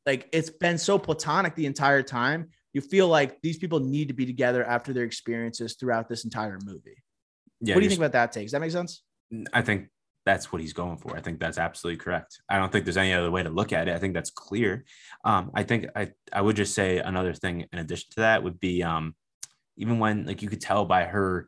like 0.06 0.30
it's 0.32 0.50
been 0.50 0.78
so 0.78 0.98
platonic 1.00 1.56
the 1.56 1.66
entire 1.66 2.04
time. 2.04 2.50
You 2.74 2.82
feel 2.82 3.08
like 3.08 3.42
these 3.42 3.58
people 3.58 3.80
need 3.80 4.08
to 4.08 4.14
be 4.14 4.26
together 4.26 4.64
after 4.66 4.94
their 4.94 5.04
experiences 5.04 5.76
throughout 5.76 6.10
this 6.10 6.24
entire 6.24 6.60
movie. 6.64 7.04
Yeah. 7.62 7.76
what 7.76 7.80
do 7.80 7.86
you 7.86 7.90
think 7.90 8.00
about 8.00 8.12
that 8.14 8.32
take? 8.32 8.46
Does 8.46 8.52
that 8.52 8.62
make 8.62 8.72
sense? 8.72 9.04
I 9.54 9.62
think 9.62 9.88
that's 10.26 10.52
what 10.52 10.62
he's 10.62 10.74
going 10.74 10.98
for. 10.98 11.16
I 11.16 11.22
think 11.22 11.40
that's 11.40 11.58
absolutely 11.58 12.04
correct. 12.04 12.42
I 12.50 12.58
don't 12.58 12.72
think 12.72 12.86
there's 12.86 12.98
any 12.98 13.14
other 13.14 13.32
way 13.32 13.44
to 13.44 13.50
look 13.50 13.74
at 13.74 13.88
it. 13.88 13.96
I 13.96 14.00
think 14.00 14.14
that's 14.14 14.32
clear. 14.32 14.86
Um, 15.24 15.52
I 15.54 15.64
think 15.64 15.88
I, 15.96 16.12
I 16.32 16.42
would 16.42 16.56
just 16.56 16.74
say 16.74 16.98
another 16.98 17.34
thing 17.34 17.66
in 17.72 17.80
addition 17.80 18.10
to 18.12 18.22
that 18.22 18.44
would 18.44 18.60
be 18.60 18.84
um, 18.84 19.16
even 19.78 20.00
when 20.00 20.26
like 20.26 20.42
you 20.42 20.50
could 20.50 20.62
tell 20.62 20.86
by 20.86 21.06
her 21.06 21.48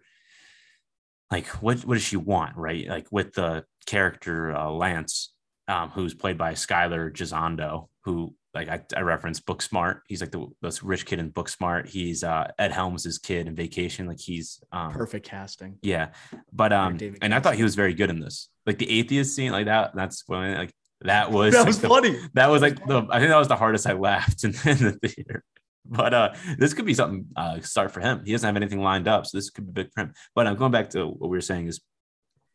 like 1.31 1.47
what 1.47 1.79
what 1.85 1.95
does 1.95 2.03
she 2.03 2.17
want, 2.17 2.55
right? 2.57 2.87
Like 2.87 3.07
with 3.11 3.33
the 3.33 3.65
character 3.85 4.55
uh, 4.55 4.69
Lance, 4.69 5.33
um, 5.67 5.89
who's 5.89 6.13
played 6.13 6.37
by 6.37 6.53
Skylar 6.53 7.11
Gisondo, 7.11 7.87
who 8.03 8.35
like 8.55 8.69
I, 8.69 8.79
I 8.97 9.01
referenced 9.01 9.45
Booksmart. 9.45 9.99
He's 10.07 10.21
like 10.21 10.31
the 10.31 10.47
this 10.61 10.81
rich 10.81 11.05
kid 11.05 11.19
in 11.19 11.31
Booksmart. 11.31 11.87
He's 11.87 12.23
uh, 12.23 12.49
Ed 12.57 12.71
Helms' 12.71 13.17
kid 13.19 13.47
in 13.47 13.55
Vacation. 13.55 14.07
Like 14.07 14.19
he's 14.19 14.59
um, 14.71 14.91
Perfect 14.93 15.27
casting. 15.27 15.77
yeah, 15.81 16.09
but 16.51 16.71
um, 16.73 16.97
and 17.21 17.33
I 17.33 17.39
thought 17.39 17.55
he 17.55 17.63
was 17.63 17.75
very 17.75 17.93
good 17.93 18.09
in 18.09 18.19
this. 18.19 18.49
Like 18.65 18.77
the 18.79 18.89
atheist 18.99 19.35
scene, 19.35 19.51
like 19.51 19.65
that. 19.65 19.91
That's 19.95 20.23
when 20.27 20.57
like 20.57 20.71
That 21.01 21.31
was 21.31 21.53
that 21.53 21.59
like, 21.59 21.67
was 21.67 21.79
the- 21.81 21.87
funny. 21.89 22.17
that 22.33 22.47
was 22.49 22.61
like 22.61 22.83
the 22.87 23.05
I 23.11 23.19
think 23.19 23.29
that 23.29 23.37
was 23.37 23.47
the 23.49 23.55
hardest 23.57 23.85
I 23.85 23.93
laughed 23.93 24.43
in, 24.43 24.49
in 24.65 24.77
the 24.77 24.97
theater. 25.03 25.43
But 25.87 26.13
uh 26.15 26.33
this 26.57 26.73
could 26.73 26.85
be 26.85 26.95
something 26.95 27.27
uh 27.35 27.59
start 27.61 27.91
for 27.91 27.99
him. 27.99 28.23
He 28.25 28.31
doesn't 28.31 28.47
have 28.47 28.55
anything 28.55 28.81
lined 28.81 29.07
up, 29.07 29.25
so 29.27 29.37
this 29.37 29.49
could 29.51 29.67
be 29.67 29.83
big 29.83 29.91
for 29.93 30.01
him. 30.01 30.13
But 30.33 30.47
I'm 30.47 30.55
going 30.55 30.71
back 30.71 30.89
to 30.91 31.05
what 31.07 31.29
we 31.29 31.37
were 31.37 31.41
saying 31.41 31.67
is 31.67 31.79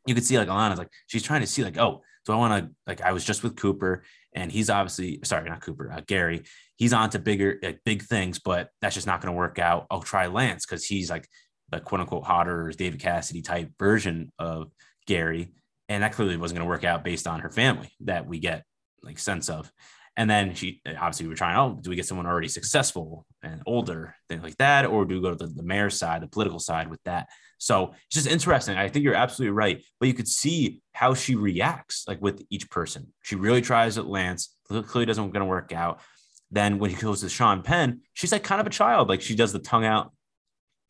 you 0.06 0.14
could 0.14 0.24
see 0.24 0.39
like 0.39 0.48
Alana's 0.48 0.78
like 0.78 0.90
she's 1.06 1.22
trying 1.22 1.43
to 1.43 1.47
see 1.47 1.62
like 1.62 1.78
oh 1.78 2.02
do 2.27 2.32
I 2.32 2.36
want 2.36 2.64
to 2.64 2.74
like 2.86 3.01
I 3.02 3.12
was 3.12 3.24
just 3.24 3.43
with 3.44 3.55
Cooper 3.56 4.02
and 4.35 4.51
he's 4.52 4.70
obviously 4.70 5.20
sorry 5.24 5.48
not 5.48 5.61
Cooper 5.61 5.90
uh, 5.93 6.01
Gary 6.07 6.43
he's 6.77 6.93
on 6.93 7.11
to 7.11 7.19
bigger 7.19 7.61
big 7.85 8.02
things 8.02 8.39
but 8.39 8.70
that's 8.81 8.94
just 8.94 9.07
not 9.07 9.20
going 9.20 9.32
to 9.32 9.39
work 9.39 9.59
out. 9.59 9.86
I'll 9.90 10.02
try 10.02 10.27
Lance 10.27 10.66
because 10.66 10.85
he's 10.85 11.11
like 11.11 11.28
the 11.70 11.81
quote 11.81 12.01
unquote 12.01 12.24
hotter 12.24 12.73
David 12.77 13.01
Cassidy 13.01 13.43
type 13.43 13.70
version 13.78 14.32
of 14.39 14.70
Gary 15.07 15.52
and 15.89 16.05
that 16.05 16.12
clearly 16.12 16.36
wasn't 16.36 16.59
going 16.59 16.66
to 16.66 16.70
work 16.70 16.85
out 16.85 17.05
based 17.05 17.27
on 17.27 17.40
her 17.40 17.51
family 17.51 17.90
that 18.01 18.27
we 18.27 18.39
get 18.39 18.65
like 19.02 19.19
sense 19.19 19.48
of. 19.48 19.70
And 20.21 20.29
then 20.29 20.55
she 20.55 20.83
obviously 20.87 21.25
we 21.25 21.31
were 21.31 21.35
trying, 21.35 21.57
oh, 21.57 21.79
do 21.81 21.89
we 21.89 21.97
get 21.97 22.05
someone 22.05 22.27
already 22.27 22.49
successful 22.49 23.25
and 23.43 23.63
older, 23.65 24.15
things 24.29 24.43
like 24.43 24.59
that, 24.59 24.85
or 24.85 25.07
do 25.07 25.15
we 25.15 25.23
go 25.23 25.31
to 25.31 25.47
the, 25.47 25.47
the 25.47 25.63
mayor's 25.63 25.99
side, 25.99 26.21
the 26.21 26.27
political 26.27 26.59
side 26.59 26.91
with 26.91 27.03
that? 27.05 27.29
So 27.57 27.95
it's 28.05 28.17
just 28.17 28.27
interesting. 28.27 28.77
I 28.77 28.89
think 28.89 29.03
you're 29.03 29.15
absolutely 29.15 29.53
right, 29.53 29.83
but 29.99 30.09
you 30.09 30.13
could 30.13 30.29
see 30.29 30.83
how 30.93 31.15
she 31.15 31.37
reacts, 31.37 32.05
like 32.07 32.21
with 32.21 32.45
each 32.51 32.69
person. 32.69 33.15
She 33.23 33.35
really 33.35 33.63
tries 33.63 33.97
at 33.97 34.09
Lance, 34.09 34.55
clearly 34.69 35.07
doesn't 35.07 35.31
going 35.31 35.41
to 35.41 35.47
work 35.47 35.73
out. 35.73 36.01
Then 36.51 36.79
when 36.79 36.91
he 36.91 36.97
goes 36.97 37.23
to 37.23 37.31
Sean 37.31 37.63
Penn, 37.63 38.03
she's 38.13 38.31
like 38.31 38.45
kind 38.45 38.61
of 38.61 38.67
a 38.67 38.71
child, 38.71 39.09
like 39.09 39.23
she 39.23 39.35
does 39.35 39.55
the 39.55 39.59
tongue 39.59 39.87
out 39.87 40.13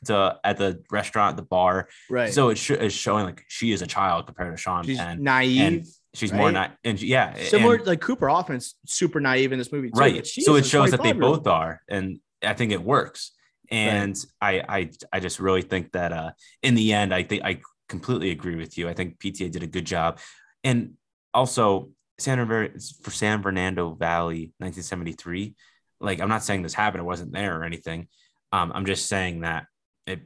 to 0.06 0.40
at 0.42 0.56
the 0.56 0.82
restaurant, 0.90 1.36
the 1.36 1.42
bar. 1.42 1.88
Right. 2.10 2.32
So 2.32 2.48
it 2.48 2.58
sh- 2.58 2.70
is 2.70 2.92
showing 2.92 3.26
like 3.26 3.44
she 3.46 3.70
is 3.70 3.80
a 3.80 3.86
child 3.86 4.26
compared 4.26 4.56
to 4.56 4.60
Sean 4.60 4.84
she's 4.84 4.98
Penn. 4.98 5.22
naive. 5.22 5.60
and 5.60 5.86
she's 6.14 6.32
more 6.32 6.46
right? 6.46 6.52
not, 6.54 6.76
and 6.84 7.00
yeah, 7.00 7.34
Similar 7.34 7.76
and- 7.76 7.86
like 7.86 8.00
Cooper 8.00 8.28
often 8.28 8.60
super 8.86 9.20
naive 9.20 9.52
in 9.52 9.58
this 9.58 9.72
movie. 9.72 9.90
Too, 9.90 10.00
right. 10.00 10.26
So 10.26 10.56
it 10.56 10.66
shows 10.66 10.90
that 10.90 11.02
they 11.02 11.12
25-year-old. 11.12 11.44
both 11.44 11.46
are, 11.52 11.80
and 11.88 12.20
I 12.42 12.54
think 12.54 12.72
it 12.72 12.82
works. 12.82 13.32
And 13.72 14.16
I, 14.40 14.62
I, 14.68 14.90
I 15.12 15.20
just 15.20 15.38
really 15.38 15.62
think 15.62 15.92
that 15.92 16.12
uh, 16.12 16.32
in 16.60 16.74
the 16.74 16.92
end, 16.92 17.14
I 17.14 17.22
think 17.22 17.44
I 17.44 17.60
completely 17.88 18.30
agree 18.30 18.56
with 18.56 18.76
you. 18.76 18.88
I 18.88 18.94
think 18.94 19.20
PTA 19.20 19.52
did 19.52 19.62
a 19.62 19.68
good 19.68 19.84
job, 19.84 20.18
and 20.64 20.94
also 21.32 21.90
San 22.18 22.44
Ver- 22.46 22.74
for 23.02 23.12
San 23.12 23.42
Fernando 23.42 23.94
Valley, 23.94 24.52
1973. 24.58 25.54
Like 26.00 26.20
I'm 26.20 26.28
not 26.28 26.42
saying 26.42 26.62
this 26.62 26.74
happened; 26.74 27.02
it 27.02 27.04
wasn't 27.04 27.32
there 27.32 27.60
or 27.60 27.64
anything. 27.64 28.08
Um, 28.52 28.72
I'm 28.74 28.86
just 28.86 29.06
saying 29.06 29.42
that 29.42 29.66
it 30.06 30.22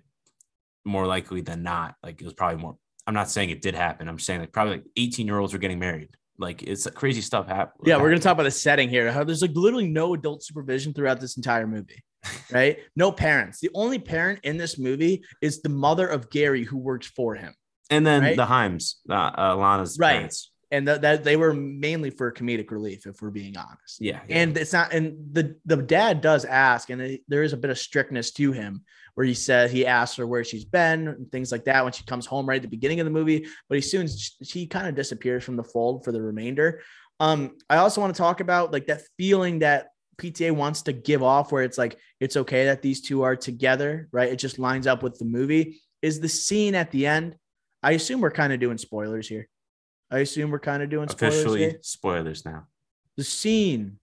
more 0.85 1.07
likely 1.07 1.43
than 1.43 1.63
not, 1.63 1.97
like 2.03 2.21
it 2.23 2.25
was 2.25 2.33
probably 2.33 2.63
more. 2.63 2.77
I'm 3.07 3.15
not 3.15 3.29
saying 3.31 3.51
it 3.51 3.61
did 3.63 3.75
happen. 3.75 4.09
I'm 4.09 4.19
saying 4.19 4.41
like 4.41 4.53
probably 4.53 4.75
like 4.77 4.85
18 4.97 5.27
year 5.27 5.39
olds 5.39 5.53
were 5.53 5.59
getting 5.59 5.79
married. 5.79 6.09
Like 6.39 6.63
it's 6.63 6.89
crazy 6.91 7.21
stuff 7.21 7.47
happened. 7.47 7.87
Yeah, 7.87 7.97
we're 8.01 8.09
gonna 8.11 8.21
talk 8.21 8.33
about 8.35 8.43
the 8.45 8.51
setting 8.51 8.89
here. 8.89 9.11
How 9.13 9.23
there's 9.25 9.43
like 9.43 9.53
literally 9.55 9.89
no 9.89 10.15
adult 10.15 10.43
supervision 10.43 10.93
throughout 10.93 11.21
this 11.21 11.37
entire 11.37 11.67
movie, 11.67 12.03
right? 12.53 12.79
no 12.97 13.13
parents. 13.13 13.61
The 13.61 13.71
only 13.75 13.99
parent 13.99 14.41
in 14.43 14.57
this 14.57 14.79
movie 14.79 15.23
is 15.41 15.63
the 15.63 15.69
mother 15.69 16.09
of 16.09 16.31
Gary, 16.31 16.65
who 16.65 16.77
works 16.79 17.07
for 17.07 17.35
him, 17.37 17.55
And 17.91 18.05
then 18.07 18.23
right? 18.23 18.37
the 18.37 18.47
Haims, 18.47 18.97
uh, 19.09 19.31
uh, 19.39 19.57
Lana's 19.57 19.97
Right. 19.99 20.15
parents. 20.15 20.51
and 20.73 20.89
that 20.89 21.03
that 21.03 21.23
they 21.23 21.37
were 21.37 21.53
mainly 21.55 22.11
for 22.11 22.33
comedic 22.33 22.73
relief, 22.73 23.07
if 23.07 23.23
we're 23.23 23.31
being 23.31 23.57
honest. 23.57 24.01
Yeah. 24.01 24.21
And 24.29 24.57
it's 24.57 24.73
not, 24.73 24.93
and 24.93 25.15
the 25.33 25.55
the 25.67 25.77
dad 25.77 26.21
does 26.21 26.45
ask, 26.45 26.91
and 26.91 27.01
it- 27.01 27.23
there 27.29 27.45
is 27.45 27.53
a 27.53 27.57
bit 27.57 27.71
of 27.71 27.79
strictness 27.79 28.33
to 28.33 28.51
him, 28.51 28.83
where 29.15 29.27
he 29.27 29.35
says 29.35 29.71
he 29.71 29.87
asks 29.87 30.17
her 30.17 30.27
where 30.27 30.45
she's 30.45 30.65
been 30.65 31.09
and 31.09 31.31
things 31.31 31.53
like 31.53 31.65
that 31.65 31.85
when 31.85 31.93
she 31.93 32.05
comes 32.05 32.27
home 32.27 32.47
right 32.49 32.57
at 32.57 32.63
the 32.63 32.69
beginning 32.69 33.01
of 33.01 33.05
the 33.05 33.11
movie, 33.11 33.47
but 33.69 33.77
he 33.77 33.81
soon 33.83 34.09
she 34.43 34.67
kind 34.67 34.87
of 34.87 34.95
disappears 34.95 35.45
from 35.45 35.57
the 35.57 35.65
fold 35.65 36.05
for 36.05 36.13
the 36.13 36.21
remainder. 36.21 36.83
Um, 37.21 37.57
I 37.71 37.77
also 37.77 38.01
want 38.01 38.15
to 38.15 38.19
talk 38.19 38.41
about 38.41 38.73
like 38.73 38.87
that 38.87 39.03
feeling 39.17 39.61
that 39.61 39.89
PTA 40.17 40.53
wants 40.53 40.83
to 40.83 40.93
give 40.93 41.23
off, 41.23 41.53
where 41.53 41.63
it's 41.63 41.79
like 41.79 41.97
it's 42.21 42.37
okay 42.37 42.67
that 42.67 42.83
these 42.83 43.01
two 43.01 43.23
are 43.23 43.37
together, 43.37 44.09
right? 44.13 44.31
It 44.31 44.37
just 44.37 44.59
lines 44.59 44.87
up 44.87 45.03
with 45.03 45.19
the 45.19 45.25
movie. 45.25 45.81
Is 46.03 46.21
the 46.21 46.29
scene 46.29 46.75
at 46.75 46.91
the 46.91 47.07
end? 47.07 47.37
I 47.83 47.93
assume 47.93 48.21
we're 48.21 48.31
kind 48.31 48.53
of 48.53 48.61
doing 48.61 48.79
spoilers 48.79 49.29
here. 49.29 49.49
I 50.11 50.19
assume 50.19 50.51
we're 50.51 50.61
kind 50.61 50.83
of 50.83 50.91
doing 50.91 51.09
spoilers 51.09 51.35
officially 51.35 51.61
here 51.61 51.79
spoilers 51.83 52.45
now. 52.45 52.67
the 53.17 53.25
scene 53.25 53.99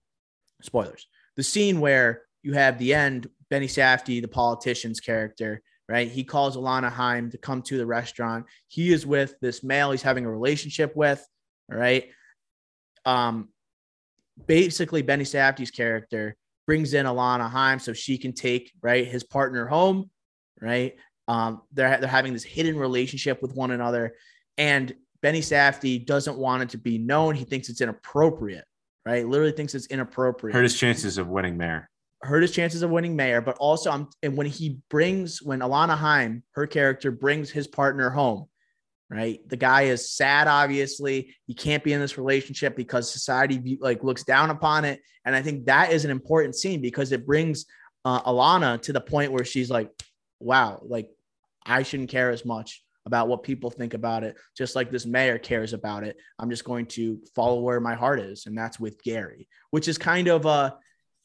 spoilers 0.60 1.06
the 1.36 1.42
scene 1.42 1.80
where 1.80 2.22
you 2.42 2.52
have 2.54 2.78
the 2.78 2.92
end 2.92 3.28
benny 3.52 3.66
safdie 3.66 4.22
the 4.22 4.28
politician's 4.28 4.98
character 4.98 5.60
right 5.86 6.10
he 6.10 6.24
calls 6.24 6.56
alana 6.56 6.90
haim 6.90 7.30
to 7.30 7.36
come 7.36 7.60
to 7.60 7.76
the 7.76 7.84
restaurant 7.84 8.46
he 8.68 8.90
is 8.90 9.04
with 9.04 9.34
this 9.42 9.62
male 9.62 9.90
he's 9.90 10.00
having 10.00 10.24
a 10.24 10.30
relationship 10.30 10.96
with 10.96 11.22
right? 11.68 12.08
um 13.04 13.50
basically 14.46 15.02
benny 15.02 15.24
safdie's 15.24 15.70
character 15.70 16.34
brings 16.66 16.94
in 16.94 17.04
alana 17.04 17.50
haim 17.50 17.78
so 17.78 17.92
she 17.92 18.16
can 18.16 18.32
take 18.32 18.72
right 18.80 19.06
his 19.06 19.22
partner 19.22 19.66
home 19.66 20.08
right 20.62 20.96
um 21.28 21.60
they're, 21.74 21.98
they're 21.98 22.08
having 22.08 22.32
this 22.32 22.44
hidden 22.44 22.78
relationship 22.78 23.42
with 23.42 23.54
one 23.54 23.70
another 23.70 24.14
and 24.56 24.94
benny 25.20 25.42
safdie 25.42 26.06
doesn't 26.06 26.38
want 26.38 26.62
it 26.62 26.70
to 26.70 26.78
be 26.78 26.96
known 26.96 27.34
he 27.34 27.44
thinks 27.44 27.68
it's 27.68 27.82
inappropriate 27.82 28.64
right? 29.04 29.26
Literally 29.26 29.50
thinks 29.50 29.74
it's 29.74 29.86
inappropriate. 29.86 30.54
Hurt 30.54 30.62
his 30.62 30.78
chances 30.78 31.18
of 31.18 31.26
winning 31.26 31.56
mayor. 31.56 31.90
Hurt 32.22 32.42
his 32.42 32.52
chances 32.52 32.82
of 32.82 32.90
winning 32.90 33.16
mayor, 33.16 33.40
but 33.40 33.56
also 33.58 33.90
I'm 33.90 34.08
and 34.22 34.36
when 34.36 34.46
he 34.46 34.78
brings 34.88 35.42
when 35.42 35.60
Alana 35.60 35.96
Haim, 35.96 36.44
her 36.52 36.66
character 36.66 37.10
brings 37.10 37.50
his 37.50 37.66
partner 37.66 38.10
home, 38.10 38.46
right? 39.10 39.40
The 39.48 39.56
guy 39.56 39.82
is 39.82 40.10
sad, 40.10 40.46
obviously. 40.46 41.34
He 41.46 41.54
can't 41.54 41.82
be 41.82 41.92
in 41.92 42.00
this 42.00 42.18
relationship 42.18 42.76
because 42.76 43.10
society 43.10 43.78
like 43.80 44.04
looks 44.04 44.22
down 44.22 44.50
upon 44.50 44.84
it. 44.84 45.00
And 45.24 45.34
I 45.34 45.42
think 45.42 45.66
that 45.66 45.92
is 45.92 46.04
an 46.04 46.10
important 46.12 46.54
scene 46.54 46.80
because 46.80 47.10
it 47.10 47.26
brings 47.26 47.66
uh, 48.04 48.22
Alana 48.22 48.80
to 48.82 48.92
the 48.92 49.00
point 49.00 49.32
where 49.32 49.44
she's 49.44 49.70
like, 49.70 49.90
wow, 50.38 50.80
like 50.84 51.08
I 51.66 51.82
shouldn't 51.82 52.10
care 52.10 52.30
as 52.30 52.44
much 52.44 52.82
about 53.04 53.28
what 53.28 53.42
people 53.42 53.70
think 53.70 53.94
about 53.94 54.22
it, 54.22 54.36
just 54.56 54.76
like 54.76 54.90
this 54.90 55.06
mayor 55.06 55.38
cares 55.38 55.72
about 55.72 56.04
it. 56.04 56.16
I'm 56.38 56.50
just 56.50 56.64
going 56.64 56.86
to 56.86 57.20
follow 57.34 57.60
where 57.60 57.80
my 57.80 57.94
heart 57.94 58.20
is, 58.20 58.46
and 58.46 58.56
that's 58.56 58.78
with 58.78 59.02
Gary, 59.02 59.48
which 59.70 59.88
is 59.88 59.98
kind 59.98 60.28
of 60.28 60.46
uh 60.46 60.72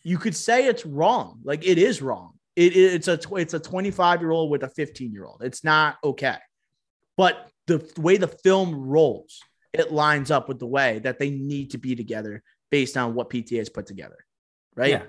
you 0.07 0.17
could 0.17 0.35
say 0.35 0.65
it's 0.67 0.85
wrong. 0.85 1.39
Like 1.43 1.67
it 1.67 1.77
is 1.77 2.01
wrong. 2.01 2.31
It, 2.55 2.75
it- 2.75 2.93
it's 2.95 3.07
a 3.09 3.19
it's 3.35 3.53
a 3.53 3.59
25 3.59 4.21
year 4.21 4.31
old 4.31 4.49
with 4.49 4.63
a 4.63 4.69
15 4.69 5.11
year 5.11 5.25
old. 5.25 5.41
It's 5.43 5.63
not 5.63 5.97
okay. 6.03 6.37
But 7.17 7.49
the, 7.67 7.77
way 7.97 8.15
the 8.17 8.27
film 8.29 8.73
rolls, 8.73 9.39
it 9.73 9.91
lines 9.91 10.31
up 10.31 10.47
with 10.47 10.59
the 10.59 10.67
way 10.67 10.99
that 10.99 11.19
they 11.19 11.29
need 11.29 11.71
to 11.71 11.77
be 11.77 11.95
together 11.95 12.41
based 12.71 12.95
on 12.95 13.15
what 13.15 13.29
PTA 13.29 13.57
has 13.57 13.69
put 13.69 13.85
together. 13.85 14.17
Right. 14.75 14.91
Yeah. 14.91 15.03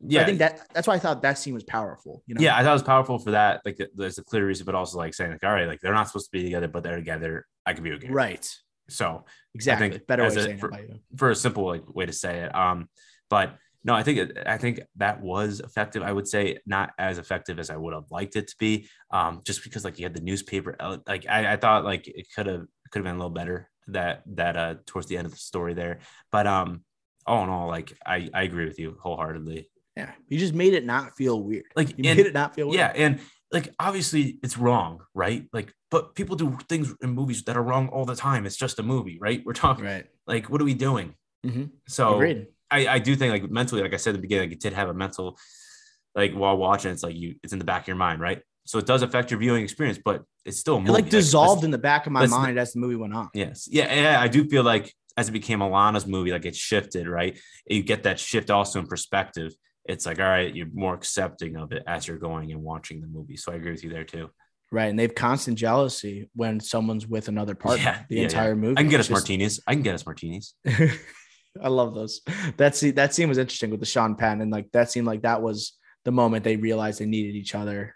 Yeah. 0.00 0.22
I 0.22 0.24
think 0.24 0.38
that 0.38 0.66
that's 0.72 0.86
why 0.88 0.94
I 0.94 0.98
thought 1.00 1.22
that 1.22 1.36
scene 1.38 1.52
was 1.54 1.64
powerful. 1.64 2.22
You 2.26 2.36
know. 2.36 2.40
yeah, 2.40 2.56
I 2.56 2.62
thought 2.62 2.70
it 2.70 2.80
was 2.80 2.82
powerful 2.84 3.18
for 3.18 3.32
that. 3.32 3.60
Like, 3.66 3.78
there's 3.96 4.16
a 4.18 4.24
clear 4.24 4.46
reason, 4.46 4.64
but 4.64 4.74
also 4.76 4.96
like 4.96 5.12
saying, 5.12 5.32
like, 5.32 5.42
all 5.44 5.52
right, 5.52 5.66
like 5.68 5.80
they're 5.80 5.92
not 5.92 6.06
supposed 6.06 6.26
to 6.26 6.38
be 6.38 6.44
together, 6.44 6.68
but 6.68 6.82
they're 6.84 6.96
together. 6.96 7.44
I 7.66 7.72
could 7.74 7.82
be 7.84 7.92
okay. 7.92 8.08
Right. 8.08 8.48
So, 8.88 9.24
Exactly. 9.54 10.00
Better 10.06 10.22
way 10.22 10.28
a- 10.28 10.56
for- 10.58 10.68
it 10.68 10.70
by 10.70 10.80
you. 10.80 11.00
for 11.16 11.30
a 11.30 11.34
simple 11.36 11.66
like 11.66 11.82
way 11.94 12.06
to 12.06 12.12
say 12.12 12.38
it, 12.44 12.54
um, 12.54 12.88
but 13.28 13.56
no, 13.84 13.94
I 13.94 14.02
think 14.02 14.18
it, 14.18 14.38
I 14.46 14.58
think 14.58 14.80
that 14.96 15.20
was 15.22 15.60
effective. 15.60 16.02
I 16.02 16.12
would 16.12 16.26
say 16.28 16.58
not 16.66 16.90
as 16.98 17.18
effective 17.18 17.58
as 17.58 17.70
I 17.70 17.76
would 17.76 17.94
have 17.94 18.10
liked 18.10 18.36
it 18.36 18.48
to 18.48 18.54
be, 18.58 18.88
um, 19.10 19.40
just 19.44 19.62
because 19.62 19.84
like 19.84 19.98
you 19.98 20.04
had 20.04 20.14
the 20.14 20.20
newspaper. 20.20 20.76
Like 21.06 21.26
I, 21.28 21.52
I 21.52 21.56
thought 21.56 21.84
like 21.84 22.08
it 22.08 22.26
could 22.34 22.46
have 22.46 22.66
could 22.90 22.98
have 23.00 23.04
been 23.04 23.14
a 23.16 23.18
little 23.18 23.30
better 23.30 23.70
that 23.88 24.22
that 24.34 24.56
uh 24.56 24.74
towards 24.86 25.06
the 25.06 25.16
end 25.16 25.26
of 25.26 25.32
the 25.32 25.38
story 25.38 25.74
there. 25.74 26.00
But 26.32 26.46
um, 26.46 26.82
all 27.26 27.44
in 27.44 27.50
all, 27.50 27.68
like 27.68 27.92
I 28.04 28.28
I 28.34 28.42
agree 28.42 28.66
with 28.66 28.78
you 28.78 28.96
wholeheartedly. 29.00 29.70
Yeah. 29.96 30.12
You 30.28 30.38
just 30.38 30.54
made 30.54 30.74
it 30.74 30.84
not 30.84 31.16
feel 31.16 31.42
weird. 31.42 31.64
Like 31.74 31.90
You 31.90 32.04
and- 32.08 32.16
made 32.18 32.26
it 32.26 32.34
not 32.34 32.54
feel 32.54 32.68
weird. 32.68 32.78
yeah 32.78 32.92
and 32.94 33.20
like 33.50 33.72
obviously 33.80 34.38
it's 34.42 34.58
wrong 34.58 35.00
right 35.14 35.46
like 35.54 35.72
but 35.90 36.14
people 36.14 36.36
do 36.36 36.58
things 36.68 36.94
in 37.00 37.10
movies 37.14 37.42
that 37.44 37.56
are 37.56 37.62
wrong 37.62 37.88
all 37.88 38.04
the 38.04 38.14
time 38.14 38.44
it's 38.44 38.56
just 38.58 38.78
a 38.78 38.82
movie 38.82 39.16
right 39.22 39.40
we're 39.46 39.54
talking 39.54 39.86
Right. 39.86 40.04
like 40.26 40.50
what 40.50 40.60
are 40.60 40.66
we 40.66 40.74
doing 40.74 41.14
Mhm. 41.46 41.70
so 41.88 42.16
Agreed. 42.16 42.48
I, 42.70 42.86
I 42.86 42.98
do 42.98 43.16
think 43.16 43.32
like 43.32 43.50
mentally 43.50 43.82
like 43.82 43.94
i 43.94 43.96
said 43.96 44.10
at 44.10 44.16
the 44.16 44.22
beginning 44.22 44.48
like 44.50 44.56
it 44.56 44.60
did 44.60 44.72
have 44.74 44.88
a 44.88 44.94
mental 44.94 45.38
like 46.14 46.32
while 46.32 46.56
watching 46.56 46.90
it's 46.92 47.02
like 47.02 47.14
you 47.16 47.34
it's 47.42 47.52
in 47.52 47.58
the 47.58 47.64
back 47.64 47.82
of 47.82 47.88
your 47.88 47.96
mind 47.96 48.20
right 48.20 48.42
so 48.66 48.78
it 48.78 48.86
does 48.86 49.02
affect 49.02 49.30
your 49.30 49.40
viewing 49.40 49.62
experience 49.64 49.98
but 50.04 50.22
it's 50.44 50.58
still 50.58 50.76
a 50.76 50.80
It 50.80 50.88
like 50.90 51.08
dissolved 51.10 51.58
let's- 51.58 51.64
in 51.64 51.70
the 51.70 51.78
back 51.78 52.06
of 52.06 52.12
my 52.12 52.26
mind 52.26 52.58
as 52.58 52.72
the 52.72 52.80
movie 52.80 52.96
went 52.96 53.14
on. 53.14 53.28
yes 53.34 53.68
yeah 53.70 53.92
yeah 53.94 54.20
i 54.20 54.28
do 54.28 54.44
feel 54.44 54.62
like 54.62 54.92
as 55.16 55.28
it 55.28 55.32
became 55.32 55.60
alana's 55.60 56.06
movie 56.06 56.30
like 56.32 56.44
it 56.46 56.54
shifted 56.56 57.08
right 57.08 57.38
you 57.66 57.82
get 57.82 58.02
that 58.04 58.18
shift 58.20 58.50
also 58.50 58.78
in 58.80 58.86
perspective 58.86 59.52
it's 59.84 60.04
like 60.06 60.18
all 60.20 60.26
right 60.26 60.54
you're 60.54 60.68
more 60.74 60.94
accepting 60.94 61.56
of 61.56 61.72
it 61.72 61.82
as 61.86 62.06
you're 62.06 62.18
going 62.18 62.52
and 62.52 62.62
watching 62.62 63.00
the 63.00 63.06
movie 63.06 63.36
so 63.36 63.50
i 63.52 63.54
agree 63.54 63.70
with 63.72 63.82
you 63.84 63.90
there 63.90 64.04
too 64.04 64.28
Right. 64.70 64.88
And 64.90 64.98
they 64.98 65.04
have 65.04 65.14
constant 65.14 65.56
jealousy 65.56 66.28
when 66.34 66.60
someone's 66.60 67.06
with 67.06 67.28
another 67.28 67.54
partner 67.54 67.82
Yeah, 67.84 68.02
the 68.10 68.16
yeah, 68.16 68.22
entire 68.24 68.54
movie. 68.54 68.76
I 68.76 68.82
can 68.82 68.90
get 68.90 69.00
us 69.00 69.06
just- 69.08 69.18
martinis. 69.18 69.60
I 69.66 69.72
can 69.72 69.82
get 69.82 69.94
us 69.94 70.04
martinis. 70.04 70.52
I 71.62 71.68
love 71.68 71.94
those. 71.94 72.20
That 72.56 72.76
scene, 72.76 72.94
that 72.94 73.14
scene 73.14 73.28
was 73.28 73.38
interesting 73.38 73.70
with 73.70 73.80
the 73.80 73.86
Sean 73.86 74.14
Penn. 74.14 74.40
And 74.40 74.50
like 74.50 74.70
that 74.72 74.90
seemed 74.90 75.06
like 75.06 75.22
that 75.22 75.42
was 75.42 75.72
the 76.04 76.12
moment 76.12 76.44
they 76.44 76.56
realized 76.56 77.00
they 77.00 77.06
needed 77.06 77.34
each 77.34 77.54
other 77.54 77.94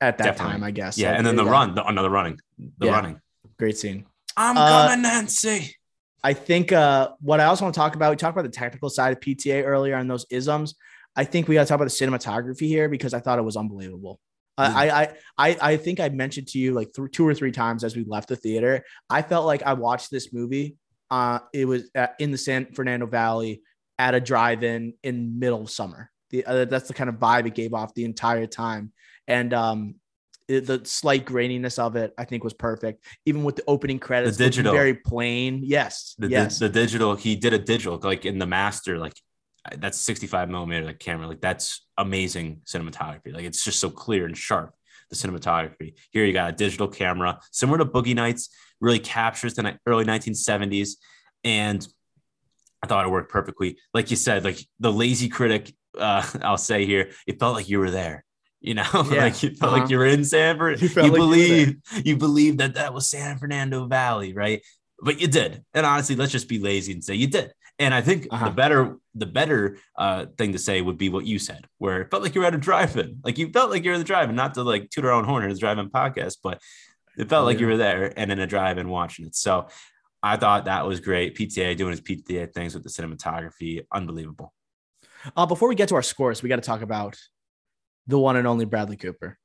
at 0.00 0.18
that 0.18 0.24
Definitely. 0.24 0.52
time, 0.52 0.64
I 0.64 0.70
guess. 0.72 0.98
Yeah, 0.98 1.10
Like, 1.10 1.18
and 1.18 1.26
then 1.26 1.36
the 1.36 1.44
yeah, 1.44 1.50
run, 1.50 1.74
the, 1.74 1.86
another 1.86 2.10
running, 2.10 2.38
the 2.78 2.86
Yeah. 2.86 2.92
running. 2.92 3.20
Great 3.58 3.78
scene. 3.78 4.06
I'm 4.36 4.56
Uh, 4.58 4.88
coming, 4.88 5.02
Nancy. 5.02 5.74
I 6.22 6.32
think 6.34 6.72
uh, 6.72 7.10
what 7.20 7.40
I 7.40 7.44
also 7.44 7.64
want 7.64 7.74
to 7.74 7.78
talk 7.78 7.94
about, 7.94 8.10
we 8.10 8.16
talked 8.16 8.36
about 8.36 8.42
the 8.50 8.56
technical 8.56 8.90
side 8.90 9.12
of 9.12 9.20
PTA 9.20 9.64
earlier 9.64 9.96
on 9.96 10.08
those 10.08 10.26
isms. 10.30 10.74
I 11.14 11.24
think 11.24 11.48
we 11.48 11.54
got 11.54 11.62
to 11.62 11.66
talk 11.68 11.76
about 11.76 11.84
the 11.88 11.90
cinematography 11.90 12.66
here 12.66 12.88
because 12.88 13.14
I 13.14 13.20
thought 13.20 13.38
it 13.38 13.42
was 13.42 13.56
unbelievable. 13.56 14.20
I, 14.58 14.88
I, 14.90 15.08
I, 15.38 15.56
I 15.60 15.76
think 15.76 16.00
I 16.00 16.08
mentioned 16.08 16.48
to 16.48 16.58
you 16.58 16.72
like 16.72 16.90
th- 16.94 17.10
two 17.12 17.26
or 17.28 17.34
three 17.34 17.52
times 17.52 17.84
as 17.84 17.94
we 17.94 18.04
left 18.04 18.28
the 18.30 18.36
theater. 18.36 18.84
I 19.10 19.20
felt 19.20 19.44
like 19.44 19.62
I 19.62 19.74
watched 19.74 20.10
this 20.10 20.32
movie. 20.32 20.76
Uh, 21.10 21.40
it 21.52 21.66
was 21.66 21.90
at, 21.94 22.16
in 22.18 22.30
the 22.30 22.38
San 22.38 22.66
Fernando 22.72 23.06
Valley 23.06 23.62
at 23.98 24.14
a 24.14 24.20
drive-in 24.20 24.94
in 25.02 25.38
middle 25.38 25.62
of 25.62 25.70
summer. 25.70 26.10
The, 26.30 26.44
uh, 26.44 26.64
that's 26.64 26.88
the 26.88 26.94
kind 26.94 27.08
of 27.08 27.16
vibe 27.16 27.46
it 27.46 27.54
gave 27.54 27.72
off 27.72 27.94
the 27.94 28.04
entire 28.04 28.46
time, 28.46 28.92
and 29.28 29.54
um, 29.54 29.94
it, 30.48 30.66
the 30.66 30.84
slight 30.84 31.24
graininess 31.24 31.78
of 31.78 31.96
it, 31.96 32.12
I 32.18 32.24
think, 32.24 32.44
was 32.44 32.52
perfect. 32.52 33.04
Even 33.24 33.44
with 33.44 33.56
the 33.56 33.64
opening 33.66 33.98
credits, 33.98 34.36
The 34.36 34.44
digital. 34.44 34.72
very 34.72 34.94
plain. 34.94 35.60
Yes, 35.62 36.14
The, 36.18 36.28
yes, 36.28 36.58
the, 36.58 36.68
the 36.68 36.74
digital, 36.74 37.14
he 37.14 37.36
did 37.36 37.52
a 37.52 37.58
digital 37.58 37.98
like 38.02 38.24
in 38.24 38.38
the 38.38 38.46
master, 38.46 38.98
like 38.98 39.14
that's 39.78 39.98
65 39.98 40.48
millimeter 40.48 40.86
like 40.86 40.98
camera. 40.98 41.26
Like 41.26 41.40
that's 41.40 41.86
amazing 41.98 42.60
cinematography. 42.64 43.32
Like 43.32 43.44
it's 43.44 43.64
just 43.64 43.80
so 43.80 43.90
clear 43.90 44.26
and 44.26 44.36
sharp. 44.36 44.72
The 45.10 45.16
cinematography 45.16 45.94
here, 46.10 46.24
you 46.24 46.32
got 46.32 46.50
a 46.50 46.56
digital 46.56 46.88
camera 46.88 47.40
similar 47.52 47.78
to 47.78 47.84
Boogie 47.84 48.14
Nights, 48.14 48.48
really 48.80 48.98
captures 48.98 49.54
the 49.54 49.78
early 49.86 50.04
1970s, 50.04 50.90
and 51.44 51.86
I 52.82 52.86
thought 52.86 53.04
it 53.06 53.10
worked 53.10 53.30
perfectly. 53.30 53.78
Like 53.94 54.10
you 54.10 54.16
said, 54.16 54.44
like 54.44 54.58
the 54.80 54.92
lazy 54.92 55.28
critic, 55.28 55.72
uh, 55.98 56.28
I'll 56.42 56.58
say 56.58 56.84
here, 56.86 57.10
it 57.26 57.38
felt 57.40 57.54
like 57.54 57.68
you 57.68 57.78
were 57.78 57.90
there. 57.90 58.24
You 58.60 58.74
know, 58.74 58.84
Yeah. 59.10 59.24
like 59.24 59.42
you 59.42 59.50
felt 59.54 59.72
Uh-huh. 59.72 59.80
like 59.82 59.90
you 59.90 59.98
were 59.98 60.06
in 60.06 60.24
San 60.24 60.56
Fernando. 60.58 60.82
You 60.82 60.88
You, 60.88 60.94
like 60.94 61.04
you 61.04 61.12
believe 61.12 61.76
you 62.04 62.16
believe 62.16 62.58
that 62.58 62.74
that 62.74 62.92
was 62.94 63.08
San 63.08 63.38
Fernando 63.38 63.86
Valley, 63.86 64.32
right? 64.34 64.62
But 65.00 65.20
you 65.20 65.28
did. 65.28 65.62
And 65.74 65.84
honestly, 65.86 66.16
let's 66.16 66.32
just 66.32 66.48
be 66.48 66.58
lazy 66.58 66.92
and 66.92 67.04
say 67.04 67.14
you 67.14 67.26
did. 67.26 67.52
And 67.78 67.92
I 67.94 68.00
think 68.00 68.26
Uh-huh. 68.30 68.46
the 68.46 68.50
better 68.50 68.96
the 69.14 69.26
better 69.26 69.78
uh, 69.96 70.26
thing 70.38 70.52
to 70.52 70.58
say 70.58 70.80
would 70.82 70.98
be 70.98 71.08
what 71.08 71.26
you 71.26 71.38
said, 71.38 71.66
where 71.78 72.02
it 72.02 72.10
felt 72.10 72.22
like 72.22 72.34
you 72.34 72.40
were 72.42 72.46
at 72.46 72.54
a 72.54 72.58
drive-in, 72.58 73.20
like 73.24 73.38
you 73.38 73.48
felt 73.50 73.70
like 73.70 73.82
you 73.84 73.90
were 73.90 73.94
at 73.94 73.98
the 73.98 74.04
drive-in, 74.04 74.36
not 74.36 74.54
to 74.54 74.62
like 74.62 74.90
toot 74.90 75.04
our 75.04 75.12
own 75.12 75.24
horn 75.24 75.44
in 75.44 75.50
the 75.50 75.58
drive-in 75.58 75.88
podcast, 75.90 76.36
but 76.42 76.60
it 77.16 77.28
felt 77.28 77.42
Oh, 77.42 77.46
like 77.46 77.60
you 77.60 77.66
were 77.66 77.76
there 77.76 78.12
and 78.16 78.30
in 78.30 78.38
a 78.38 78.46
drive 78.46 78.78
and 78.78 78.90
watching 78.90 79.26
it. 79.26 79.34
So 79.34 79.68
I 80.22 80.36
thought 80.36 80.64
that 80.64 80.86
was 80.86 81.00
great. 81.00 81.36
PTA 81.36 81.76
doing 81.76 81.90
his 81.92 82.00
PTA 82.00 82.52
things 82.52 82.74
with 82.74 82.82
the 82.82 82.90
cinematography, 82.90 83.84
unbelievable. 83.92 84.52
Uh, 85.36 85.46
before 85.46 85.68
we 85.68 85.74
get 85.74 85.88
to 85.88 85.94
our 85.94 86.02
scores, 86.02 86.42
we 86.42 86.48
got 86.48 86.56
to 86.56 86.62
talk 86.62 86.82
about 86.82 87.16
the 88.06 88.18
one 88.18 88.36
and 88.36 88.46
only 88.46 88.64
Bradley 88.64 88.96
Cooper. 88.96 89.38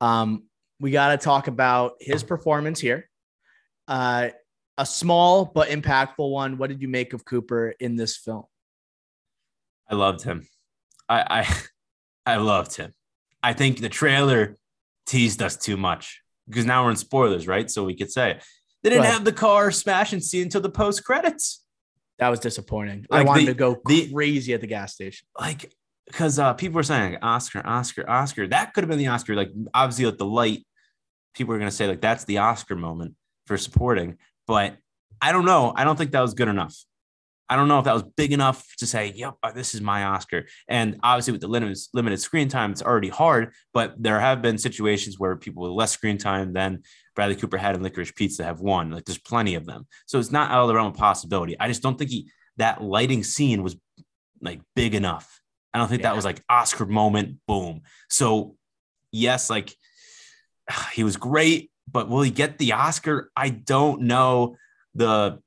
Um, 0.00 0.44
we 0.80 0.90
got 0.90 1.08
to 1.08 1.16
talk 1.18 1.48
about 1.48 1.94
his 2.00 2.22
performance 2.22 2.80
here. 2.80 3.08
Uh, 3.86 4.28
a 4.76 4.86
small 4.86 5.44
but 5.44 5.68
impactful 5.68 6.30
one. 6.30 6.58
What 6.58 6.68
did 6.68 6.80
you 6.80 6.88
make 6.88 7.12
of 7.12 7.24
Cooper 7.24 7.74
in 7.80 7.96
this 7.96 8.16
film? 8.16 8.44
I 9.90 9.94
loved 9.94 10.22
him. 10.22 10.46
I 11.08 11.40
I 11.40 11.56
I 12.34 12.36
loved 12.36 12.76
him. 12.76 12.94
I 13.42 13.52
think 13.54 13.80
the 13.80 13.88
trailer 13.88 14.56
teased 15.06 15.42
us 15.42 15.56
too 15.56 15.76
much 15.76 16.20
because 16.48 16.64
now 16.64 16.84
we're 16.84 16.90
in 16.90 16.96
spoilers, 16.96 17.46
right? 17.46 17.70
So 17.70 17.84
we 17.84 17.94
could 17.94 18.10
say 18.10 18.40
they 18.82 18.90
didn't 18.90 19.04
have 19.04 19.24
the 19.24 19.32
car 19.32 19.70
smashing 19.70 20.20
scene 20.20 20.44
until 20.44 20.60
the 20.60 20.70
post 20.70 21.04
credits. 21.04 21.64
That 22.18 22.30
was 22.30 22.40
disappointing. 22.40 23.06
I 23.10 23.22
wanted 23.22 23.42
the- 23.42 23.52
to 23.52 23.54
go 23.54 23.76
the- 23.86 24.12
crazy 24.12 24.52
at 24.54 24.60
the 24.60 24.66
gas 24.66 24.94
station. 24.94 25.26
Like 25.38 25.72
because 26.06 26.38
uh, 26.38 26.54
people 26.54 26.76
were 26.76 26.82
saying 26.82 27.18
Oscar, 27.22 27.64
Oscar, 27.66 28.08
Oscar. 28.08 28.46
That 28.48 28.72
could 28.72 28.82
have 28.82 28.88
been 28.88 28.98
the 28.98 29.08
Oscar. 29.08 29.34
Like 29.34 29.50
obviously, 29.74 30.06
like 30.06 30.18
the 30.18 30.24
light, 30.24 30.66
people 31.34 31.54
are 31.54 31.58
gonna 31.58 31.70
say 31.70 31.86
like 31.86 32.00
that's 32.00 32.24
the 32.24 32.38
Oscar 32.38 32.76
moment 32.76 33.14
for 33.46 33.58
supporting. 33.58 34.16
But 34.46 34.76
I 35.20 35.32
don't 35.32 35.44
know. 35.44 35.72
I 35.76 35.84
don't 35.84 35.96
think 35.96 36.12
that 36.12 36.20
was 36.20 36.34
good 36.34 36.48
enough. 36.48 36.74
I 37.50 37.56
don't 37.56 37.68
know 37.68 37.78
if 37.78 37.84
that 37.86 37.94
was 37.94 38.04
big 38.16 38.32
enough 38.32 38.66
to 38.78 38.86
say, 38.86 39.12
"Yep, 39.14 39.34
uh, 39.42 39.52
this 39.52 39.74
is 39.74 39.80
my 39.80 40.04
Oscar." 40.04 40.46
And 40.68 40.98
obviously, 41.02 41.32
with 41.32 41.40
the 41.40 41.48
limited 41.48 41.78
limited 41.94 42.20
screen 42.20 42.48
time, 42.48 42.72
it's 42.72 42.82
already 42.82 43.08
hard. 43.08 43.54
But 43.72 43.94
there 44.02 44.20
have 44.20 44.42
been 44.42 44.58
situations 44.58 45.18
where 45.18 45.34
people 45.36 45.62
with 45.62 45.72
less 45.72 45.92
screen 45.92 46.18
time 46.18 46.52
than 46.52 46.82
Bradley 47.16 47.36
Cooper 47.36 47.56
had 47.56 47.74
in 47.74 47.82
Licorice 47.82 48.12
Pizza 48.14 48.44
have 48.44 48.60
won. 48.60 48.90
Like 48.90 49.04
there's 49.06 49.18
plenty 49.18 49.54
of 49.54 49.64
them, 49.66 49.86
so 50.06 50.18
it's 50.18 50.30
not 50.30 50.50
out 50.50 50.62
of 50.62 50.68
the 50.68 50.74
realm 50.74 50.88
of 50.88 50.96
possibility. 50.96 51.58
I 51.58 51.68
just 51.68 51.82
don't 51.82 51.96
think 51.96 52.10
he 52.10 52.30
that 52.58 52.82
lighting 52.82 53.24
scene 53.24 53.62
was 53.62 53.76
like 54.40 54.60
big 54.76 54.94
enough. 54.94 55.40
I 55.72 55.78
don't 55.78 55.88
think 55.88 56.02
Yeah. 56.02 56.10
that 56.10 56.16
was 56.16 56.24
like 56.24 56.42
Oscar 56.48 56.86
moment, 56.86 57.38
boom. 57.46 57.82
So 58.10 58.56
yes, 59.10 59.48
like 59.48 59.74
he 60.92 61.02
was 61.04 61.16
great, 61.16 61.70
but 61.90 62.08
will 62.08 62.22
he 62.22 62.30
get 62.30 62.58
the 62.58 62.72
Oscar? 62.72 63.30
I 63.36 63.48
don't 63.50 64.02
know. 64.02 64.56
The 64.94 65.40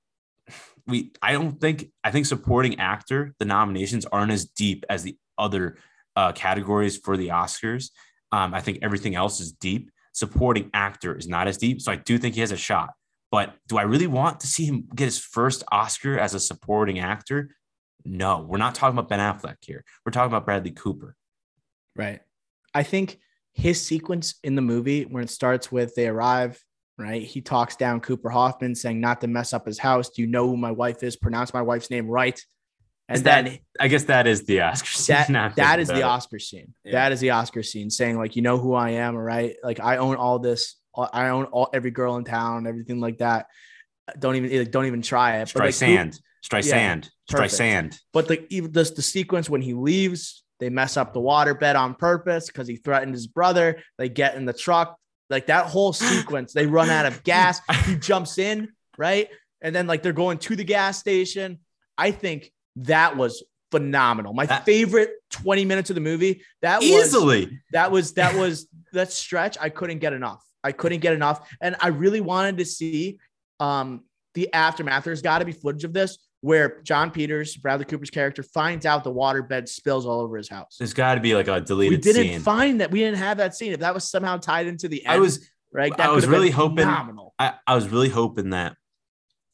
we 0.88 1.12
I 1.22 1.34
don't 1.34 1.60
think 1.60 1.92
I 2.04 2.12
think 2.12 2.26
supporting 2.26 2.80
actor 2.80 3.34
the 3.40 3.46
nominations 3.46 4.06
aren't 4.06 4.32
as 4.32 4.46
deep 4.46 4.86
as 4.90 5.04
the 5.04 5.18
other 5.38 5.78
uh, 6.16 6.32
categories 6.34 6.98
for 6.98 7.18
the 7.18 7.30
Oscars. 7.30 7.92
Um, 8.32 8.54
I 8.54 8.62
think 8.62 8.80
everything 8.82 9.16
else 9.16 9.40
is 9.40 9.52
deep. 9.52 9.92
Supporting 10.14 10.70
actor 10.74 11.16
is 11.18 11.28
not 11.28 11.48
as 11.48 11.58
deep, 11.58 11.82
so 11.82 11.92
I 11.92 11.96
do 11.96 12.18
think 12.18 12.36
he 12.36 12.42
has 12.42 12.52
a 12.52 12.58
shot. 12.58 12.92
But 13.32 13.56
do 13.68 13.78
I 13.78 13.84
really 13.84 14.08
want 14.08 14.42
to 14.42 14.48
see 14.48 14.66
him 14.66 14.90
get 14.94 15.06
his 15.06 15.18
first 15.18 15.64
Oscar 15.72 16.20
as 16.20 16.34
a 16.34 16.40
supporting 16.40 17.00
actor? 17.00 17.56
No, 18.04 18.46
we're 18.48 18.58
not 18.58 18.76
talking 18.76 18.98
about 18.98 19.10
Ben 19.10 19.20
Affleck 19.20 19.58
here. 19.62 19.86
We're 20.06 20.12
talking 20.12 20.32
about 20.32 20.46
Bradley 20.46 20.72
Cooper. 20.72 21.16
Right. 21.96 22.20
I 22.74 22.84
think 22.84 23.20
his 23.54 23.82
sequence 23.82 24.36
in 24.44 24.56
the 24.56 24.62
movie 24.62 25.04
when 25.04 25.24
it 25.24 25.30
starts 25.30 25.72
with 25.72 25.96
they 25.96 26.08
arrive, 26.08 26.62
right? 27.02 27.24
He 27.24 27.42
talks 27.42 27.76
down 27.76 28.00
Cooper 28.02 28.30
Hoffman 28.30 28.76
saying 28.76 29.00
not 29.00 29.22
to 29.22 29.28
mess 29.28 29.54
up 29.54 29.66
his 29.66 29.80
house. 29.80 30.10
Do 30.10 30.22
you 30.22 30.28
know 30.28 30.48
who 30.48 30.58
my 30.58 30.72
wife 30.72 31.04
is? 31.04 31.16
Pronounce 31.16 31.54
my 31.54 31.62
wife's 31.62 31.90
name 31.90 32.08
right. 32.08 32.40
And 33.10 33.18
Is 33.18 33.24
that- 33.24 33.46
then 33.46 33.60
I 33.80 33.88
guess 33.88 34.06
that 34.06 34.28
is 34.28 34.46
the 34.46 34.62
Oscar. 34.62 34.88
scene, 34.88 35.34
that 35.34 35.56
that 35.56 35.80
is 35.80 35.88
the 35.90 35.98
it. 36.00 36.04
Oscar 36.04 36.40
scene. 36.40 36.74
Yeah. 36.84 36.94
That 36.94 37.12
is 37.12 37.20
the 37.20 37.32
Oscar 37.32 37.64
scene 37.64 37.90
saying 37.90 38.18
like, 38.18 38.36
you 38.36 38.42
know 38.42 38.58
who 38.58 38.74
I 38.74 38.92
am, 38.92 39.16
right? 39.16 39.56
Like 39.64 39.80
I 39.80 39.98
own 39.98 40.16
all 40.16 40.40
this. 40.40 40.78
I 40.96 41.30
own 41.30 41.46
all 41.46 41.70
every 41.74 41.92
girl 41.92 42.18
in 42.18 42.24
town, 42.26 42.68
everything 42.68 43.00
like 43.00 43.20
that. 43.20 43.48
Don't 44.20 44.36
even 44.36 44.58
like, 44.60 44.72
don't 44.72 44.86
even 44.86 45.02
try 45.02 45.38
it. 45.38 45.48
Strike 45.48 45.66
like, 45.68 45.74
sand, 45.74 46.20
strike 46.42 46.66
Yeah, 46.66 46.72
sand, 46.72 47.10
strike 47.30 47.50
sand. 47.50 47.98
But 48.12 48.28
the 48.28 48.46
even 48.54 48.72
the, 48.74 48.84
the 48.84 49.02
sequence 49.02 49.50
when 49.50 49.62
he 49.62 49.74
leaves, 49.74 50.44
they 50.60 50.70
mess 50.70 50.98
up 50.98 51.14
the 51.14 51.20
water 51.22 51.54
bed 51.54 51.76
on 51.78 51.96
purpose 51.96 52.48
because 52.48 52.68
he 52.68 52.76
threatened 52.76 53.14
his 53.14 53.28
brother. 53.28 53.82
They 53.98 54.10
get 54.10 54.36
in 54.36 54.46
the 54.46 54.54
truck, 54.54 54.98
like 55.32 55.48
that 55.48 55.66
whole 55.66 55.94
sequence. 55.94 56.54
they 56.54 56.68
run 56.68 56.90
out 56.90 57.06
of 57.08 57.24
gas. 57.34 57.60
He 57.86 57.96
jumps 57.96 58.38
in, 58.38 58.70
right, 58.98 59.30
and 59.62 59.74
then 59.76 59.88
like 59.88 60.04
they're 60.04 60.14
going 60.14 60.38
to 60.40 60.56
the 60.56 60.64
gas 60.64 61.00
station. 61.00 61.60
I 61.98 62.12
think 62.12 62.52
that 62.76 63.18
was 63.18 63.44
phenomenal. 63.72 64.34
My 64.34 64.46
That- 64.46 64.66
favorite 64.66 65.12
twenty 65.32 65.66
minutes 65.66 65.90
of 65.90 65.96
the 65.96 66.02
movie. 66.02 66.44
That 66.62 66.82
was 66.82 66.90
Easily. 66.90 67.60
that 67.72 67.90
was 67.92 68.14
that 68.14 68.36
was 68.36 68.68
that 68.94 69.12
stretch. 69.12 69.58
I 69.60 69.70
couldn't 69.70 70.00
get 70.00 70.14
enough. 70.14 70.44
I 70.64 70.72
couldn't 70.74 71.00
get 71.00 71.14
enough, 71.14 71.50
and 71.60 71.76
I 71.80 71.88
really 71.88 72.22
wanted 72.22 72.58
to 72.60 72.66
see 72.66 73.18
um, 73.60 74.04
the 74.36 74.54
aftermath. 74.54 75.06
There's 75.06 75.22
got 75.24 75.40
to 75.40 75.46
be 75.46 75.54
footage 75.54 75.84
of 75.86 75.94
this 75.94 76.18
where 76.42 76.82
Jon 76.82 77.12
Peters, 77.12 77.56
Bradley 77.56 77.86
Cooper's 77.86 78.10
character, 78.10 78.44
finds 78.44 78.86
out 78.86 79.04
the 79.04 79.14
waterbed 79.14 79.70
spills 79.70 80.06
all 80.06 80.20
over 80.20 80.38
his 80.38 80.50
house. 80.50 80.76
There's 80.78 80.94
got 80.94 81.16
to 81.16 81.22
be 81.22 81.36
like 81.36 81.48
a 81.48 81.62
deleted. 81.62 82.00
We 82.00 82.02
didn't 82.14 82.32
scene. 82.32 82.40
find 82.42 82.82
that. 82.82 82.92
We 82.92 83.00
didn't 83.00 83.20
have 83.20 83.38
that 83.38 83.56
scene. 83.56 83.72
If 83.72 83.80
that 83.82 83.94
was 83.94 84.04
somehow 84.04 84.38
tied 84.38 84.68
into 84.68 84.88
the 84.88 85.06
end, 85.06 85.14
I 85.14 85.20
was 85.20 85.48
right. 85.72 85.98
I 86.00 86.12
was 86.12 86.28
really 86.28 86.50
hoping-. 86.50 86.88
I, 86.88 87.54
I 87.66 87.76
was 87.76 87.88
really 87.88 88.10
hoping 88.10 88.50
that, 88.52 88.76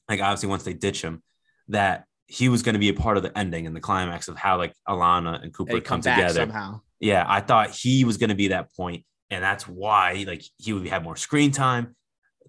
like, 0.09 0.21
obviously 0.21 0.49
once 0.49 0.63
they 0.63 0.73
ditch 0.73 1.01
him, 1.01 1.21
that 1.67 2.05
he 2.25 2.49
was 2.49 2.63
going 2.63 2.73
to 2.73 2.79
be 2.79 2.89
a 2.89 2.93
part 2.93 3.17
of 3.17 3.23
the 3.23 3.37
ending 3.37 3.67
and 3.67 3.75
the 3.75 3.81
climax 3.81 4.29
of 4.29 4.37
how 4.37 4.57
like 4.57 4.73
Alana 4.87 5.43
and 5.43 5.53
Cooper 5.53 5.73
They 5.73 5.81
come 5.81 6.01
come 6.01 6.15
together. 6.15 6.41
somehow. 6.41 6.81
Yeah, 6.99 7.25
I 7.27 7.41
thought 7.41 7.71
he 7.71 8.05
was 8.05 8.17
going 8.17 8.29
to 8.29 8.35
be 8.35 8.47
that 8.49 8.73
point, 8.75 9.03
and 9.29 9.43
that's 9.43 9.67
why 9.67 10.23
like 10.25 10.41
he 10.57 10.71
would 10.71 10.87
have 10.87 11.03
more 11.03 11.17
screen 11.17 11.51
time. 11.51 11.96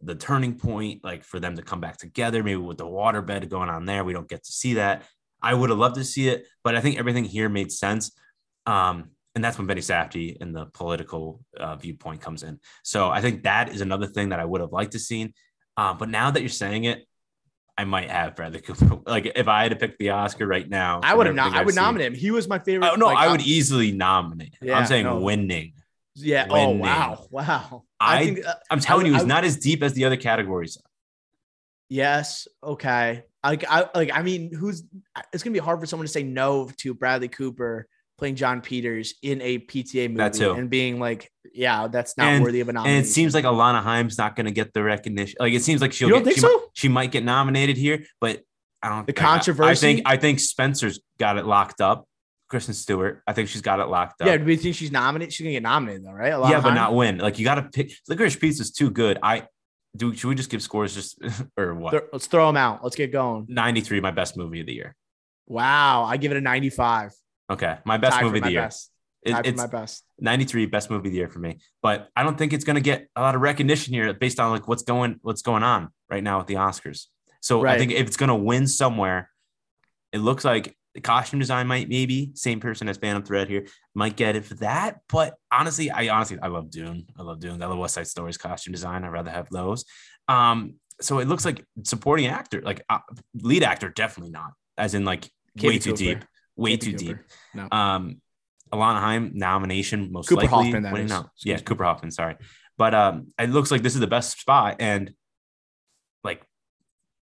The 0.03 0.15
turning 0.15 0.55
point, 0.57 1.03
like 1.05 1.25
for 1.25 1.41
them 1.41 1.57
to 1.57 1.63
come 1.63 1.81
back 1.81 1.99
together, 1.99 2.43
maybe 2.43 2.57
with 2.57 2.79
the 2.79 2.87
waterbed 2.87 3.49
going 3.49 3.69
on 3.69 3.87
there, 3.87 4.05
we 4.05 4.13
don't 4.13 4.29
get 4.29 4.45
to 4.45 4.53
see 4.53 4.75
that. 4.75 5.03
I 5.43 5.55
would 5.55 5.71
have 5.71 5.79
loved 5.79 5.97
to 5.97 6.05
see 6.05 6.29
it, 6.29 6.47
but 6.65 6.75
I 6.75 6.81
think 6.81 6.99
everything 6.99 7.25
here 7.25 7.49
made 7.49 7.71
sense. 7.71 8.13
Um, 8.67 9.11
and 9.35 9.45
that's 9.45 9.57
when 9.57 9.67
Benny 9.67 9.81
Safdie 9.81 10.37
and 10.41 10.55
the 10.55 10.67
political 10.67 11.41
uh, 11.59 11.77
viewpoint 11.77 12.21
comes 12.21 12.43
in. 12.43 12.59
So 12.83 13.09
I 13.09 13.21
think 13.21 13.45
that 13.45 13.69
is 13.73 13.81
another 13.81 14.07
thing 14.07 14.31
that 14.31 14.41
I 14.41 14.45
would 14.45 14.61
have 14.61 14.73
liked 14.73 14.93
to 14.93 14.99
seen. 14.99 15.33
Uh, 15.77 15.95
but 15.95 16.09
now 16.09 16.31
that 16.31 16.41
you're 16.41 16.49
saying 16.49 16.85
it, 16.85 17.07
I 17.77 17.85
might 17.85 18.11
have 18.11 18.35
Bradley 18.35 18.61
Cooper. 18.61 18.99
Like 19.07 19.31
if 19.37 19.47
I 19.47 19.63
had 19.63 19.71
to 19.71 19.77
pick 19.77 19.97
the 19.99 20.11
Oscar 20.11 20.47
right 20.47 20.69
now, 20.69 21.01
I 21.05 21.15
would 21.15 21.27
have 21.27 21.37
not. 21.37 21.55
I 21.55 21.63
would 21.63 21.75
seen- 21.75 21.83
nominate 21.85 22.09
him. 22.09 22.15
He 22.15 22.33
was 22.33 22.49
my 22.49 22.59
favorite. 22.59 22.91
Oh, 22.93 22.97
no, 22.97 23.07
like, 23.07 23.17
I 23.19 23.31
would 23.31 23.41
easily 23.43 23.93
nominate. 23.93 24.55
him. 24.61 24.69
Yeah, 24.69 24.79
I'm 24.79 24.87
saying 24.87 25.05
no. 25.05 25.21
winning. 25.21 25.75
Yeah. 26.21 26.47
Oh 26.51 26.71
wow, 26.71 27.27
wow. 27.31 27.85
I- 28.01 28.25
think 28.25 28.47
uh, 28.47 28.55
I'm 28.71 28.81
telling 28.81 29.05
would- 29.05 29.09
you, 29.11 29.15
it's 29.15 29.23
would- 29.25 29.29
not 29.29 29.45
as 29.45 29.57
deep 29.57 29.83
as 29.83 29.93
the 29.95 30.05
other 30.05 30.17
categories. 30.17 30.77
Yes. 31.89 32.47
Okay. 32.63 33.25
Like 33.45 33.65
I 33.69 33.89
like 33.95 34.11
I 34.13 34.23
mean, 34.23 34.53
who's 34.53 34.83
it's 35.33 35.43
gonna 35.43 35.55
be 35.55 35.59
hard 35.59 35.81
for 35.81 35.87
someone 35.87 36.07
to 36.07 36.13
say 36.13 36.23
no 36.23 36.71
to 36.79 36.93
Bradley 36.95 37.29
Cooper 37.29 37.87
playing 38.19 38.35
Jon 38.35 38.61
Peters 38.61 39.15
in 39.23 39.41
a 39.41 39.59
PTA 39.61 40.09
movie 40.11 40.45
and 40.61 40.69
being 40.69 40.99
like, 40.99 41.31
yeah, 41.55 41.87
that's 41.87 42.17
not 42.19 42.27
And- 42.27 42.43
worthy 42.43 42.61
of 42.61 42.69
a 42.69 42.73
And 42.79 42.89
it 42.89 43.07
seems 43.07 43.33
like 43.33 43.45
Alana 43.45 43.81
Haim's 43.83 44.19
not 44.19 44.35
going 44.37 44.47
to 44.47 44.51
get 44.53 44.75
the 44.75 44.83
recognition. 44.83 45.37
Like 45.39 45.53
it 45.53 45.63
seems 45.63 45.81
like 45.81 45.93
she'll 45.93 46.09
You 46.09 46.15
don't 46.15 46.25
get, 46.25 46.35
think 46.35 46.39
she, 46.39 46.43
might- 46.43 46.61
so? 46.61 46.71
she 46.75 46.89
might 46.89 47.13
get 47.13 47.25
nominated 47.25 47.77
here, 47.77 48.05
but 48.21 48.43
I 48.83 48.89
don't. 48.91 49.07
The 49.07 49.13
controversy. 49.13 49.69
I- 49.69 49.71
I 49.71 49.75
think 49.75 50.03
I 50.07 50.17
think 50.17 50.41
Spencer's 50.41 51.01
got 51.19 51.39
it 51.39 51.47
locked 51.47 51.81
up. 51.81 52.07
Kristen 52.49 52.75
Stewart. 52.75 53.23
I 53.27 53.33
think 53.33 53.49
she's 53.49 53.63
got 53.63 53.81
it 53.81 53.87
locked 53.89 54.21
up. 54.23 54.27
yeah, 54.29 54.37
do 54.37 54.45
we 54.45 54.57
think 54.57 54.75
she's 54.75 54.91
nominated? 54.93 55.33
She's 55.33 55.45
gonna 55.45 55.53
get 55.53 55.63
nominated 55.63 56.05
though, 56.05 56.13
right? 56.13 56.51
Yeah, 56.51 56.61
but 56.61 56.75
not 56.75 56.95
win. 56.95 57.19
Like 57.19 57.39
you 57.39 57.45
got 57.45 57.57
to 57.57 57.63
pick. 57.63 57.93
Licorice 58.09 58.37
Pizza 58.41 58.63
is 58.63 58.71
too 58.71 58.91
good. 58.91 59.19
I 59.23 59.47
do. 59.97 60.15
Should 60.15 60.29
we 60.29 60.35
just 60.35 60.51
give 60.51 60.63
scores? 60.63 60.95
Just 60.95 61.19
or 61.59 61.75
what? 61.75 62.09
Let's 62.13 62.27
throw 62.27 62.47
them 62.47 62.57
out. 62.57 62.83
Let's 62.83 62.97
get 62.97 63.13
going. 63.13 63.47
93, 63.49 64.01
my 64.01 64.11
best 64.11 64.37
movie 64.37 64.61
of 64.61 64.67
the 64.67 64.75
year. 64.75 64.95
Wow, 65.47 66.05
I 66.05 66.17
give 66.17 66.31
it 66.33 66.37
a 66.37 66.41
95. 66.41 67.13
Okay, 67.51 67.79
my 67.85 67.97
best 67.97 68.17
Tied 68.17 68.25
movie 68.25 68.39
of 68.39 68.45
the 68.45 68.51
year. 68.53 68.63
best. 68.63 68.91
It- 69.23 69.47
it's 69.47 69.59
my 69.59 69.67
best. 69.67 70.05
93 70.21 70.67
best 70.67 70.91
movie 70.91 71.09
of 71.09 71.13
the 71.13 71.19
year 71.19 71.29
for 71.29 71.39
me. 71.39 71.59
But 71.83 72.09
I 72.15 72.23
don't 72.23 72.37
think 72.39 72.53
it's 72.53 72.65
going 72.65 72.77
to 72.77 72.81
get 72.83 73.09
a 73.17 73.21
lot 73.21 73.35
of 73.35 73.41
recognition 73.41 73.93
here 73.95 74.13
based 74.15 74.39
on 74.41 74.51
like 74.53 74.69
what's 74.69 74.83
going 74.83 75.19
what's 75.23 75.43
going 75.43 75.63
on 75.63 75.89
right 76.09 76.23
now 76.23 76.39
with 76.39 76.47
the 76.47 76.55
Oscars. 76.55 77.07
So 77.41 77.65
I 77.67 77.79
think 77.79 77.93
if 77.93 78.07
it's 78.07 78.17
going 78.17 78.29
to 78.29 78.35
win 78.35 78.67
somewhere, 78.67 79.31
it 80.13 80.19
looks 80.19 80.45
like 80.45 80.77
the 80.99 81.03
costume 81.03 81.39
design 81.39 81.69
might 81.69 81.89
maybe 81.89 82.33
same 82.35 82.59
person 82.59 82.89
as 82.89 82.97
Phantom 82.97 83.23
Thread 83.23 83.49
here 83.49 83.67
might 83.95 84.17
get 84.17 84.35
it 84.35 84.45
for 84.45 84.55
that. 84.57 84.99
But 85.09 85.35
honestly, 85.53 85.93
I 85.93 86.09
honestly 86.09 86.39
I 86.43 86.49
love 86.49 86.71
Dune. 86.71 87.07
I 87.17 87.23
love 87.23 87.39
Dune. 87.39 87.63
I 87.63 87.67
love 87.67 87.79
West 87.79 87.95
Side 87.95 88.09
Story's 88.09 88.37
costume 88.37 88.73
design. 88.73 89.05
I'd 89.05 89.13
rather 89.13 89.31
have 89.31 89.49
those. 89.51 89.85
Um, 90.27 90.75
so 91.01 91.21
it 91.21 91.29
looks 91.29 91.45
like 91.45 91.65
supporting 91.85 92.27
actor, 92.27 92.61
like 92.63 92.83
uh, 92.91 92.99
lead 93.35 93.63
actor, 93.63 93.91
definitely 93.91 94.33
not. 94.33 94.55
As 94.77 94.95
in 94.95 95.05
like 95.05 95.31
way 95.63 95.79
too 95.79 95.91
Cooper. 95.91 95.97
deep, 95.97 96.25
way 96.57 96.71
Katie 96.77 96.93
too 96.95 96.99
Cooper. 96.99 97.15
deep. 97.19 97.27
No. 97.55 97.69
Um, 97.71 98.21
Alana 98.73 98.99
Haim 99.01 99.31
nomination 99.35 100.11
most 100.11 100.29
Cooper 100.29 100.43
likely. 100.43 100.65
Hoffman, 100.65 100.83
that 100.83 100.93
winning 100.93 101.07
is. 101.07 101.13
out. 101.13 101.27
Excuse 101.37 101.45
Yeah, 101.53 101.57
me. 101.59 101.63
Cooper 101.63 101.85
Hoffman. 101.85 102.11
Sorry, 102.11 102.35
but 102.77 102.93
um, 102.97 103.29
it 103.39 103.51
looks 103.51 103.71
like 103.71 103.83
this 103.83 103.95
is 103.95 104.01
the 104.01 104.09
best 104.09 104.41
spot. 104.41 104.77
And 104.81 105.13
like, 106.25 106.43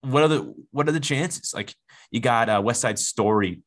what 0.03 0.23
are 0.23 0.29
the 0.29 0.55
what 0.71 0.89
are 0.89 0.93
the 0.93 1.01
chances? 1.01 1.53
Like, 1.53 1.75
you 2.11 2.21
got 2.21 2.49
uh, 2.49 2.61
West 2.65 2.81
Side 2.81 2.99
Story, 2.99 3.63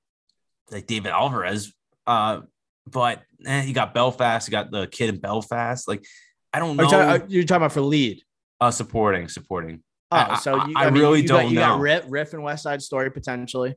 like 0.72 0.85
David 0.88 1.11
Alvarez. 1.11 1.73
Uh, 2.05 2.41
but 2.89 3.22
eh, 3.45 3.64
you 3.64 3.73
got 3.73 3.93
Belfast. 3.93 4.47
You 4.47 4.51
got 4.51 4.72
the 4.72 4.88
kid 4.88 5.09
in 5.09 5.19
Belfast. 5.19 5.88
Like, 5.88 6.05
I 6.53 6.59
don't 6.59 6.77
know. 6.77 6.84
you 6.84 6.89
talking, 6.89 7.09
are 7.38 7.43
talking 7.43 7.55
about 7.57 7.72
for 7.73 7.81
lead? 7.81 8.22
uh, 8.59 8.72
supporting, 8.72 9.27
supporting. 9.27 9.84
Oh, 10.11 10.18
I- 10.18 10.35
so 10.39 10.55
you, 10.65 10.73
I 10.76 10.85
I, 10.85 10.89
mean, 10.89 11.01
really 11.03 11.22
you 11.22 11.27
got, 11.27 11.41
don't 11.41 11.51
you 11.51 11.59
got. 11.59 11.80
Riff, 11.80 12.05
Riff 12.07 12.34
and 12.34 12.41
West 12.43 12.64
Side 12.64 12.81
Story 12.81 13.11
potentially. 13.11 13.76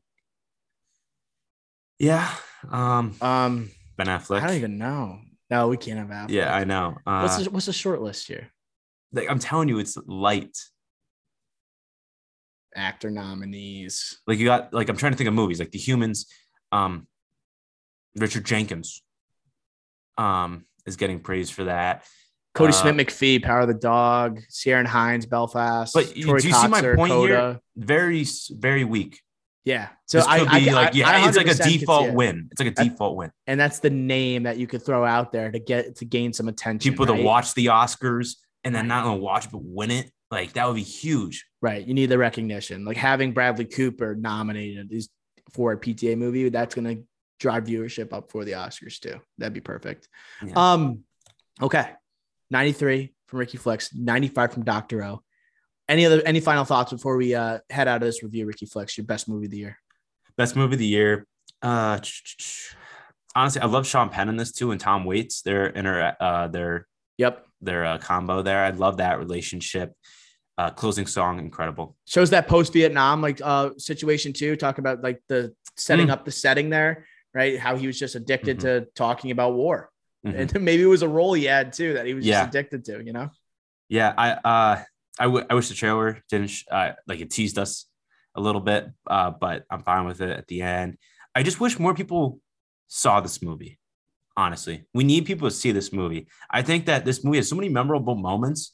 Yeah. 1.99 2.31
Um, 2.70 3.15
Um, 3.20 3.70
Ben 3.97 4.07
Affleck. 4.07 4.41
I 4.43 4.47
don't 4.47 4.57
even 4.57 4.78
know. 4.78 5.19
No, 5.51 5.69
we 5.69 5.77
can't 5.77 5.99
have 5.99 6.09
Affleck. 6.09 6.32
yeah, 6.32 6.55
I 6.55 6.65
know. 6.65 6.97
Uh, 7.07 7.20
What's 7.23 7.45
the, 7.45 7.51
what's 7.51 7.66
the 7.66 7.73
short 7.73 8.01
list 8.01 8.28
here? 8.28 8.49
like, 9.12 9.28
I'm 9.28 9.41
telling 9.41 9.69
you, 9.69 9.78
it's 9.81 9.97
light. 10.07 10.57
Actor 12.75 13.11
nominees. 13.11 14.21
like 14.27 14.39
you 14.39 14.47
got 14.47 14.73
like 14.73 14.89
I'm 14.89 14.97
trying 14.97 15.13
to 15.13 15.19
think 15.19 15.29
of 15.29 15.35
movies 15.35 15.59
like 15.59 15.71
The 15.71 15.79
Humans, 15.79 16.27
um, 16.73 17.07
Richard 18.17 18.45
Jenkins, 18.45 19.03
um, 20.19 20.65
is 20.87 20.97
getting 20.97 21.21
praised 21.21 21.53
for 21.53 21.65
that. 21.65 22.05
Kodi 22.55 22.71
Uh, 22.71 22.73
Smith 22.73 22.97
McPhee, 22.97 23.43
Power 23.43 23.61
of 23.61 23.69
the 23.69 23.75
Dog, 23.75 24.41
Ciarán 24.51 24.87
Hinds, 24.87 25.27
Belfast. 25.27 25.95
But 25.95 26.15
Troy 26.15 26.39
do 26.39 26.49
you 26.49 26.55
see 26.55 26.69
my 26.69 26.81
point 26.95 27.13
here? 27.13 27.61
Very 27.77 28.27
very 28.51 28.85
weak. 28.85 29.21
Yeah. 29.65 29.89
So 30.07 30.21
I, 30.27 30.39
could 30.41 30.49
I, 30.49 30.61
be 30.61 30.71
I, 30.71 30.73
like 30.73 30.95
yeah, 30.95 31.09
I 31.09 31.29
it's 31.29 31.37
like 31.37 31.47
a 31.47 31.51
100% 31.51 31.57
could 31.57 31.65
see 31.65 31.79
default 31.79 32.07
it. 32.07 32.15
win. 32.15 32.49
It's 32.51 32.61
like 32.61 32.71
a 32.79 32.85
default 32.85 33.17
win. 33.17 33.31
and 33.47 33.61
that's 33.61 33.79
the 33.81 33.91
name 33.91 34.45
that 34.45 34.57
you 34.57 34.67
could 34.67 34.85
throw 34.85 35.05
out 35.05 35.33
there 35.33 35.51
to 35.51 35.59
get 35.59 35.97
to 35.97 36.05
gain 36.05 36.33
some 36.33 36.49
attention. 36.49 36.91
People 36.91 37.07
right? 37.07 37.19
to 37.19 37.23
watch 37.23 37.55
the 37.55 37.67
Oscars 37.67 38.37
and 38.65 38.75
then 38.75 38.89
not 38.89 39.05
only 39.05 39.21
watch 39.21 39.51
but 39.51 39.61
win 39.63 39.91
it, 39.91 40.11
like 40.31 40.52
that 40.52 40.66
would 40.66 40.77
be 40.77 40.82
huge. 40.82 41.44
Right. 41.61 41.86
You 41.86 41.94
need 41.94 42.07
the 42.07 42.19
recognition. 42.19 42.85
Like 42.85 42.97
having 42.97 43.32
Bradley 43.32 43.65
Cooper 43.65 44.15
nominated 44.15 44.93
is 44.93 45.09
for 45.52 45.73
a 45.73 45.77
PTA 45.78 46.16
movie, 46.16 46.48
that's 46.48 46.74
gonna 46.74 46.97
drive 47.39 47.65
viewership 47.65 48.12
up 48.12 48.31
for 48.31 48.44
the 48.44 48.52
Oscars 48.52 48.98
too. 49.01 49.20
That'd 49.39 49.55
be 49.55 49.61
perfect. 49.61 50.09
Yeah. 50.47 50.52
Um, 50.55 51.01
okay. 51.61 51.90
93 52.51 53.12
from 53.27 53.39
Ricky 53.39 53.59
Flex, 53.59 53.94
95 53.94 54.52
from 54.52 54.65
Dr. 54.65 55.02
O. 55.05 55.23
Any 55.89 56.07
other 56.07 56.23
any 56.24 56.40
final 56.40 56.65
thoughts 56.65 56.93
before 56.93 57.16
we 57.16 57.35
uh 57.35 57.59
head 57.69 57.89
out 57.89 58.02
of 58.02 58.07
this 58.07 58.23
review, 58.23 58.47
Ricky 58.47 58.66
Flex, 58.66 58.97
your 58.97 59.07
best 59.07 59.28
movie 59.28 59.47
of 59.47 59.51
the 59.51 59.59
year? 59.59 59.78
Best 60.36 60.55
movie 60.55 60.74
of 60.74 60.78
the 60.78 60.86
year. 60.86 61.27
Uh, 61.62 61.98
honestly, 63.35 63.61
I 63.61 63.66
love 63.66 63.86
Sean 63.86 64.09
Penn 64.09 64.28
in 64.28 64.36
this 64.36 64.52
too, 64.52 64.70
and 64.70 64.81
Tom 64.81 65.05
Waits. 65.05 65.43
Their 65.43 65.66
inter 65.66 66.16
uh 66.20 66.47
their 66.48 66.86
Yep. 67.19 67.44
their 67.61 67.85
uh, 67.85 67.98
combo 67.98 68.43
there. 68.43 68.65
I 68.65 68.70
love 68.70 68.98
that 68.98 69.19
relationship. 69.19 69.93
Uh, 70.61 70.69
closing 70.69 71.07
song, 71.07 71.39
incredible. 71.39 71.97
Shows 72.05 72.28
that 72.31 72.47
post 72.47 72.74
Vietnam 72.74 73.23
like 73.23 73.41
uh 73.43 73.70
situation 73.78 74.31
too, 74.35 74.57
talk 74.57 74.77
about 74.77 75.01
like 75.03 75.23
the 75.27 75.55
setting 75.78 76.09
Mm. 76.09 76.12
up 76.12 76.27
the 76.27 76.31
setting 76.32 76.69
there, 76.69 77.07
right? 77.32 77.59
How 77.59 77.77
he 77.77 77.87
was 77.87 77.99
just 77.99 78.15
addicted 78.15 78.59
Mhm. 78.59 78.61
to 78.66 78.70
talking 78.95 79.31
about 79.31 79.55
war. 79.55 79.89
Mhm. 80.27 80.35
And 80.39 80.47
maybe 80.69 80.82
it 80.82 80.93
was 80.97 81.01
a 81.01 81.09
role 81.09 81.32
he 81.32 81.45
had 81.45 81.73
too 81.73 81.95
that 81.95 82.05
he 82.05 82.12
was 82.12 82.27
Yeah. 82.27 82.41
just 82.43 82.49
addicted 82.51 82.85
to, 82.89 83.03
you 83.03 83.15
know? 83.15 83.31
Yeah, 83.89 84.12
I 84.24 84.28
uh, 84.32 84.74
I, 85.19 85.24
w- 85.32 85.47
I 85.49 85.55
wish 85.55 85.69
the 85.70 85.74
trailer 85.74 86.23
didn't 86.28 86.49
sh- 86.51 86.66
uh, 86.70 86.93
like 87.07 87.20
it 87.20 87.31
teased 87.31 87.57
us 87.59 87.87
a 88.35 88.41
little 88.47 88.61
bit, 88.61 88.82
uh, 89.16 89.31
but 89.31 89.65
I'm 89.70 89.82
fine 89.82 90.05
with 90.05 90.20
it 90.20 90.28
at 90.41 90.47
the 90.49 90.61
end. 90.61 90.99
I 91.35 91.43
just 91.43 91.59
wish 91.59 91.78
more 91.78 91.95
people 91.95 92.39
saw 92.87 93.20
this 93.23 93.41
movie. 93.49 93.78
Honestly, 94.37 94.85
we 94.93 95.05
need 95.05 95.24
people 95.24 95.49
to 95.49 95.55
see 95.62 95.73
this 95.73 95.91
movie. 95.91 96.28
I 96.51 96.61
think 96.69 96.85
that 96.87 97.07
this 97.07 97.24
movie 97.24 97.39
has 97.39 97.49
so 97.49 97.57
many 97.57 97.70
memorable 97.70 98.15
moments, 98.15 98.73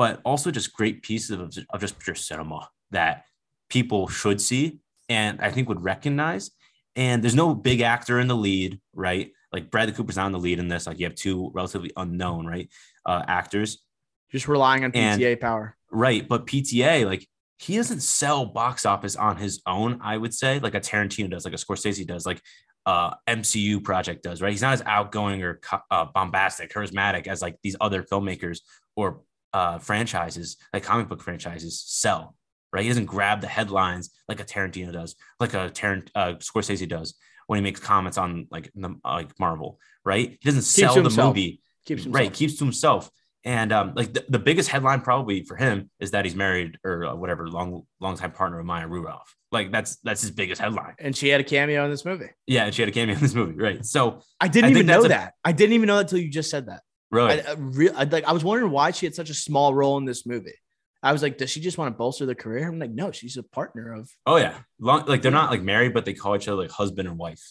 but 0.00 0.18
also 0.24 0.50
just 0.50 0.72
great 0.72 1.02
pieces 1.02 1.28
of, 1.32 1.54
of 1.68 1.78
just 1.78 1.98
pure 1.98 2.14
cinema 2.14 2.66
that 2.90 3.26
people 3.68 4.08
should 4.08 4.40
see 4.40 4.78
and 5.10 5.38
I 5.42 5.50
think 5.50 5.68
would 5.68 5.84
recognize. 5.84 6.52
And 6.96 7.22
there's 7.22 7.34
no 7.34 7.54
big 7.54 7.82
actor 7.82 8.18
in 8.18 8.26
the 8.26 8.34
lead, 8.34 8.80
right? 8.94 9.30
Like 9.52 9.70
Bradley 9.70 9.92
Cooper's 9.92 10.16
not 10.16 10.24
in 10.24 10.32
the 10.32 10.38
lead 10.38 10.58
in 10.58 10.68
this. 10.68 10.86
Like 10.86 10.98
you 10.98 11.04
have 11.04 11.14
two 11.14 11.50
relatively 11.52 11.90
unknown, 11.98 12.46
right, 12.46 12.70
uh, 13.04 13.22
actors. 13.28 13.84
Just 14.32 14.48
relying 14.48 14.84
on 14.84 14.92
And- 14.92 15.20
PTA 15.20 15.38
power. 15.38 15.76
Right. 15.92 16.26
But 16.26 16.46
PTA, 16.46 17.04
like 17.04 17.28
he 17.58 17.76
doesn't 17.76 18.00
sell 18.00 18.46
box 18.46 18.86
office 18.86 19.16
on 19.16 19.36
his 19.36 19.60
own, 19.66 20.00
I 20.02 20.16
would 20.16 20.32
say, 20.32 20.60
like 20.60 20.74
a 20.74 20.80
Tarantino 20.80 21.28
does, 21.28 21.44
like 21.44 21.52
a 21.52 21.58
Scorsese 21.58 22.06
does, 22.06 22.24
like 22.24 22.40
uh 22.86 23.10
MCU 23.28 23.84
project 23.84 24.22
does, 24.22 24.40
right? 24.40 24.50
He's 24.50 24.62
not 24.62 24.72
as 24.72 24.82
outgoing 24.86 25.42
or 25.42 25.60
uh, 25.90 26.06
bombastic, 26.06 26.72
charismatic 26.72 27.26
as 27.26 27.42
like 27.42 27.56
these 27.62 27.76
other 27.82 28.02
filmmakers 28.02 28.60
or 28.96 29.20
uh 29.52 29.78
franchises, 29.78 30.56
like 30.72 30.82
comic 30.84 31.08
book 31.08 31.22
franchises 31.22 31.82
sell, 31.86 32.34
right? 32.72 32.82
He 32.82 32.88
doesn't 32.88 33.06
grab 33.06 33.40
the 33.40 33.46
headlines 33.48 34.10
like 34.28 34.40
a 34.40 34.44
Tarantino 34.44 34.92
does, 34.92 35.16
like 35.38 35.54
a 35.54 35.70
Tarant 35.70 36.08
uh 36.14 36.34
Scorsese 36.34 36.88
does 36.88 37.14
when 37.46 37.58
he 37.58 37.62
makes 37.62 37.80
comments 37.80 38.16
on 38.18 38.46
like 38.50 38.70
the, 38.74 38.94
like 39.04 39.38
Marvel, 39.40 39.78
right? 40.04 40.30
He 40.40 40.48
doesn't 40.48 40.62
sell 40.62 40.94
the 40.94 41.02
himself. 41.02 41.28
movie 41.34 41.60
Keeps 41.86 42.04
himself. 42.04 42.14
right 42.22 42.32
keeps 42.32 42.54
to 42.58 42.64
himself 42.64 43.10
and 43.42 43.72
um 43.72 43.94
like 43.96 44.12
the, 44.12 44.22
the 44.28 44.38
biggest 44.38 44.68
headline 44.68 45.00
probably 45.00 45.42
for 45.44 45.56
him 45.56 45.90
is 45.98 46.10
that 46.10 46.26
he's 46.26 46.36
married 46.36 46.76
or 46.84 47.06
uh, 47.06 47.14
whatever 47.14 47.48
long 47.48 47.84
long 47.98 48.14
time 48.16 48.30
partner 48.32 48.60
of 48.60 48.66
Maya 48.66 48.86
Rudolph 48.86 49.34
like 49.50 49.72
that's 49.72 49.96
that's 50.04 50.20
his 50.20 50.30
biggest 50.30 50.60
headline 50.60 50.92
And 50.98 51.16
she 51.16 51.28
had 51.30 51.40
a 51.40 51.44
cameo 51.44 51.84
in 51.86 51.90
this 51.90 52.04
movie. 52.04 52.28
yeah 52.46 52.66
and 52.66 52.74
she 52.74 52.82
had 52.82 52.90
a 52.90 52.92
cameo 52.92 53.14
in 53.14 53.20
this 53.22 53.34
movie 53.34 53.54
right 53.56 53.82
so 53.84 54.20
I 54.38 54.48
didn't 54.48 54.68
I 54.68 54.70
even 54.72 54.84
know 54.86 55.08
that. 55.08 55.32
I 55.42 55.52
didn't 55.52 55.72
even 55.72 55.86
know 55.86 55.96
that 55.96 56.02
until 56.02 56.18
you 56.18 56.28
just 56.30 56.50
said 56.50 56.66
that. 56.66 56.82
Really 57.10 57.40
I, 57.42 57.50
I, 57.50 57.54
re- 57.58 57.90
I, 57.90 58.04
like, 58.04 58.24
I 58.24 58.32
was 58.32 58.44
wondering 58.44 58.70
why 58.72 58.90
she 58.90 59.06
had 59.06 59.14
such 59.14 59.30
a 59.30 59.34
small 59.34 59.74
role 59.74 59.96
in 59.98 60.04
this 60.04 60.26
movie. 60.26 60.54
I 61.02 61.12
was 61.12 61.22
like, 61.22 61.38
does 61.38 61.48
she 61.50 61.60
just 61.60 61.78
want 61.78 61.94
to 61.94 61.96
bolster 61.98 62.26
the 62.26 62.34
career? 62.34 62.68
I'm 62.68 62.78
like, 62.78 62.90
no, 62.90 63.10
she's 63.10 63.36
a 63.38 63.42
partner 63.42 63.92
of. 63.94 64.10
oh 64.26 64.36
yeah 64.36 64.54
long 64.78 65.04
like 65.06 65.22
they're 65.22 65.30
not 65.32 65.50
like 65.50 65.62
married 65.62 65.94
but 65.94 66.04
they 66.04 66.14
call 66.14 66.36
each 66.36 66.46
other 66.48 66.60
like 66.62 66.70
husband 66.70 67.08
and 67.08 67.18
wife 67.18 67.42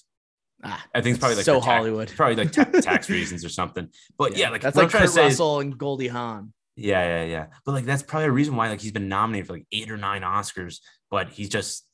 Ah, 0.62 0.86
I 0.94 1.00
think 1.02 1.14
it's 1.16 1.20
probably 1.20 1.38
like 1.38 1.46
so 1.46 1.60
for 1.62 1.66
tax- 1.66 1.78
Hollywood. 1.78 2.12
probably 2.16 2.36
like 2.36 2.52
ta- 2.52 2.66
tax 2.82 3.10
reasons 3.10 3.46
or 3.46 3.50
something 3.50 3.88
but 4.18 4.36
yeah, 4.36 4.50
like 4.50 4.62
that's 4.62 4.76
like 4.76 4.84
I'm 4.86 4.90
trying 4.90 5.04
Kurt 5.04 5.12
say 5.12 5.26
is- 5.28 5.34
Russell 5.34 5.60
and 5.62 5.78
Goldie 5.78 6.10
Hawn. 6.10 6.54
Yeah, 6.76 7.04
yeah, 7.04 7.26
yeah. 7.26 7.46
But 7.66 7.74
like 7.74 7.86
that's 7.86 8.04
probably 8.04 8.28
a 8.28 8.32
reason 8.32 8.56
why 8.56 8.70
like 8.70 8.80
he's 8.82 8.92
been 8.94 9.10
nominated 9.10 9.48
for 9.48 9.54
like 9.54 9.66
eight 9.72 9.90
or 9.92 9.98
nine 9.98 10.22
Oscars, 10.22 10.80
but 11.12 11.28
he's 11.30 11.50
just 11.50 11.86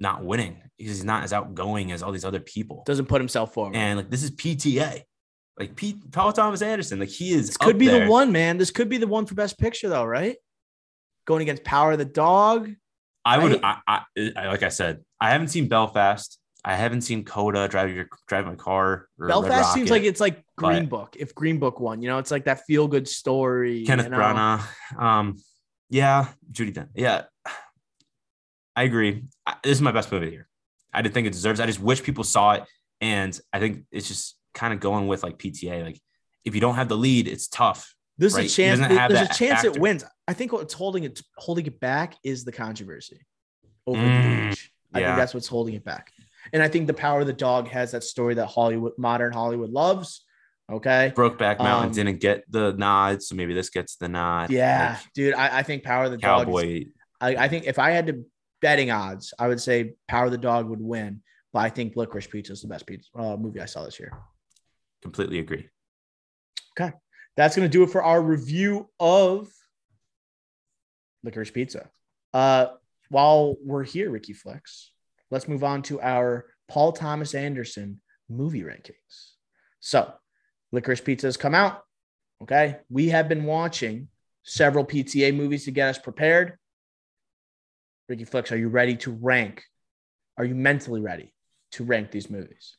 not 0.00 0.22
winning 0.24 0.60
because 0.76 0.96
he's 0.96 1.04
not 1.04 1.24
as 1.24 1.32
outgoing 1.32 1.92
as 1.92 2.02
all 2.02 2.12
these 2.12 2.24
other 2.26 2.40
people. 2.40 2.82
Doesn't 2.86 3.06
put 3.06 3.20
himself 3.22 3.54
forward. 3.54 3.74
And 3.74 3.96
like 3.98 4.10
this 4.10 4.22
is 4.22 4.30
PTA, 4.32 5.02
like 5.58 5.74
Pete 5.76 6.10
Paul 6.12 6.32
Thomas 6.32 6.62
Anderson, 6.62 7.00
like 7.00 7.08
he 7.08 7.32
is. 7.32 7.48
this 7.48 7.56
could 7.56 7.78
be 7.78 7.86
there. 7.86 8.04
the 8.04 8.10
one, 8.10 8.32
man. 8.32 8.58
This 8.58 8.70
could 8.70 8.88
be 8.88 8.98
the 8.98 9.06
one 9.06 9.26
for 9.26 9.34
Best 9.34 9.58
Picture, 9.58 9.88
though, 9.88 10.04
right? 10.04 10.36
Going 11.26 11.42
against 11.42 11.64
Power 11.64 11.92
of 11.92 11.98
the 11.98 12.04
Dog. 12.04 12.70
I 13.24 13.38
would. 13.38 13.62
right? 13.62 13.78
I, 13.86 14.02
I, 14.16 14.32
I 14.36 14.46
like 14.48 14.62
I 14.62 14.68
said, 14.68 15.04
I 15.20 15.30
haven't 15.30 15.48
seen 15.48 15.68
Belfast. 15.68 16.38
I 16.64 16.74
haven't 16.74 17.02
seen 17.02 17.24
Coda 17.24 17.68
drive 17.68 17.94
your 17.94 18.08
drive 18.26 18.46
my 18.46 18.54
car. 18.54 19.08
Belfast 19.18 19.72
seems 19.72 19.90
like 19.90 20.02
it's 20.02 20.20
like 20.20 20.44
Green 20.56 20.86
Book. 20.86 21.16
If 21.18 21.34
Green 21.34 21.58
Book 21.58 21.80
won, 21.80 22.02
you 22.02 22.08
know, 22.08 22.18
it's 22.18 22.30
like 22.30 22.44
that 22.44 22.64
feel 22.66 22.88
good 22.88 23.08
story. 23.08 23.84
Kenneth 23.84 24.06
you 24.06 24.10
know? 24.10 24.18
Branagh. 24.18 25.00
Um, 25.00 25.36
yeah, 25.90 26.28
Judi 26.52 26.74
Dench. 26.74 26.88
Yeah, 26.94 27.22
I 28.76 28.84
agree. 28.84 29.24
I, 29.46 29.56
this 29.64 29.72
is 29.72 29.82
my 29.82 29.92
best 29.92 30.12
movie 30.12 30.30
here. 30.30 30.48
I 30.92 31.02
didn't 31.02 31.14
think 31.14 31.26
it 31.26 31.32
deserves. 31.32 31.60
I 31.60 31.66
just 31.66 31.80
wish 31.80 32.02
people 32.02 32.24
saw 32.24 32.52
it 32.52 32.64
And 33.00 33.38
I 33.52 33.58
think 33.60 33.84
it's 33.90 34.08
just 34.08 34.36
kind 34.58 34.74
of 34.74 34.80
going 34.80 35.06
with 35.06 35.22
like 35.22 35.38
PTA. 35.38 35.84
Like 35.84 36.00
if 36.44 36.54
you 36.54 36.60
don't 36.60 36.74
have 36.74 36.88
the 36.88 36.96
lead, 36.96 37.28
it's 37.28 37.48
tough. 37.48 37.94
There's 38.18 38.34
Right. 38.34 38.50
a 38.50 38.54
chance. 38.54 38.80
There's 38.80 39.30
a 39.30 39.34
chance 39.34 39.58
actor. 39.60 39.68
it 39.68 39.78
wins. 39.78 40.04
I 40.26 40.32
think 40.34 40.52
what's 40.52 40.74
holding 40.74 41.04
it 41.04 41.20
holding 41.36 41.66
it 41.66 41.78
back 41.80 42.14
is 42.24 42.44
the 42.44 42.52
controversy 42.52 43.20
over 43.86 44.00
Mm, 44.02 44.48
Bleach. 44.48 44.72
I 44.92 45.00
yeah. 45.00 45.06
think 45.08 45.18
that's 45.18 45.34
what's 45.34 45.46
holding 45.46 45.74
it 45.74 45.84
back. 45.84 46.12
And 46.52 46.62
I 46.62 46.68
think 46.68 46.86
the 46.86 46.94
power 46.94 47.20
of 47.20 47.26
the 47.26 47.32
dog 47.32 47.68
has 47.68 47.92
that 47.92 48.02
story 48.04 48.34
that 48.34 48.46
Hollywood, 48.46 48.92
modern 48.98 49.32
Hollywood 49.32 49.70
loves. 49.70 50.24
Okay. 50.70 51.12
Brokeback 51.14 51.58
Mountain 51.58 51.90
Um, 51.90 51.94
didn't 51.94 52.20
get 52.20 52.44
the 52.50 52.72
nod, 52.74 53.22
so 53.22 53.34
maybe 53.34 53.54
this 53.54 53.70
gets 53.70 53.96
the 53.96 54.08
nod. 54.08 54.50
Yeah, 54.50 54.96
Like, 54.98 55.12
dude. 55.14 55.34
I, 55.34 55.58
I 55.58 55.62
think 55.62 55.82
Power 55.82 56.04
of 56.04 56.10
the 56.10 56.18
Dog. 56.18 56.40
is- 56.40 56.44
Cowboy. 56.46 56.84
I, 57.20 57.36
I 57.44 57.48
think 57.48 57.66
if 57.66 57.78
I 57.78 57.90
had 57.90 58.06
to 58.08 58.24
betting 58.60 58.90
odds, 58.90 59.32
I 59.38 59.48
would 59.48 59.60
say 59.60 59.94
Power 60.08 60.26
of 60.26 60.30
the 60.30 60.38
Dog 60.38 60.68
would 60.68 60.80
win. 60.80 61.22
But 61.54 61.60
I 61.60 61.70
think 61.70 61.94
Licorice 61.96 62.28
Pizza 62.30 62.52
is 62.52 62.60
the 62.62 62.68
best 62.68 62.86
pizza 62.86 63.08
uh, 63.16 63.36
movie 63.36 63.60
I 63.60 63.66
saw 63.66 63.82
this 63.84 63.98
year. 63.98 64.12
Completely 65.02 65.38
agree. 65.38 65.68
Okay. 66.78 66.94
That's 67.36 67.54
gonna 67.54 67.68
do 67.68 67.82
it 67.82 67.90
for 67.90 68.02
our 68.02 68.20
review 68.20 68.88
of 68.98 69.48
Licorice 71.24 71.52
Pizza. 71.52 71.88
Uh, 72.32 72.66
while 73.10 73.56
we're 73.64 73.84
here, 73.84 74.10
Ricky 74.10 74.32
Flex, 74.32 74.92
let's 75.30 75.48
move 75.48 75.64
on 75.64 75.82
to 75.82 76.00
our 76.00 76.46
Paul 76.68 76.92
Thomas 76.92 77.34
Anderson 77.34 78.00
movie 78.28 78.62
rankings. 78.62 79.32
So, 79.80 80.12
Licorice 80.72 81.04
Pizza 81.04 81.26
has 81.26 81.36
come 81.36 81.54
out. 81.54 81.82
Okay, 82.42 82.76
we 82.90 83.08
have 83.08 83.28
been 83.28 83.44
watching 83.44 84.08
several 84.44 84.84
PTA 84.84 85.34
movies 85.34 85.64
to 85.64 85.70
get 85.70 85.88
us 85.88 85.98
prepared. 85.98 86.58
Ricky 88.08 88.24
Flex, 88.24 88.52
are 88.52 88.56
you 88.56 88.68
ready 88.68 88.96
to 88.96 89.10
rank? 89.12 89.64
Are 90.36 90.44
you 90.44 90.54
mentally 90.54 91.00
ready 91.00 91.34
to 91.72 91.84
rank 91.84 92.10
these 92.10 92.30
movies? 92.30 92.76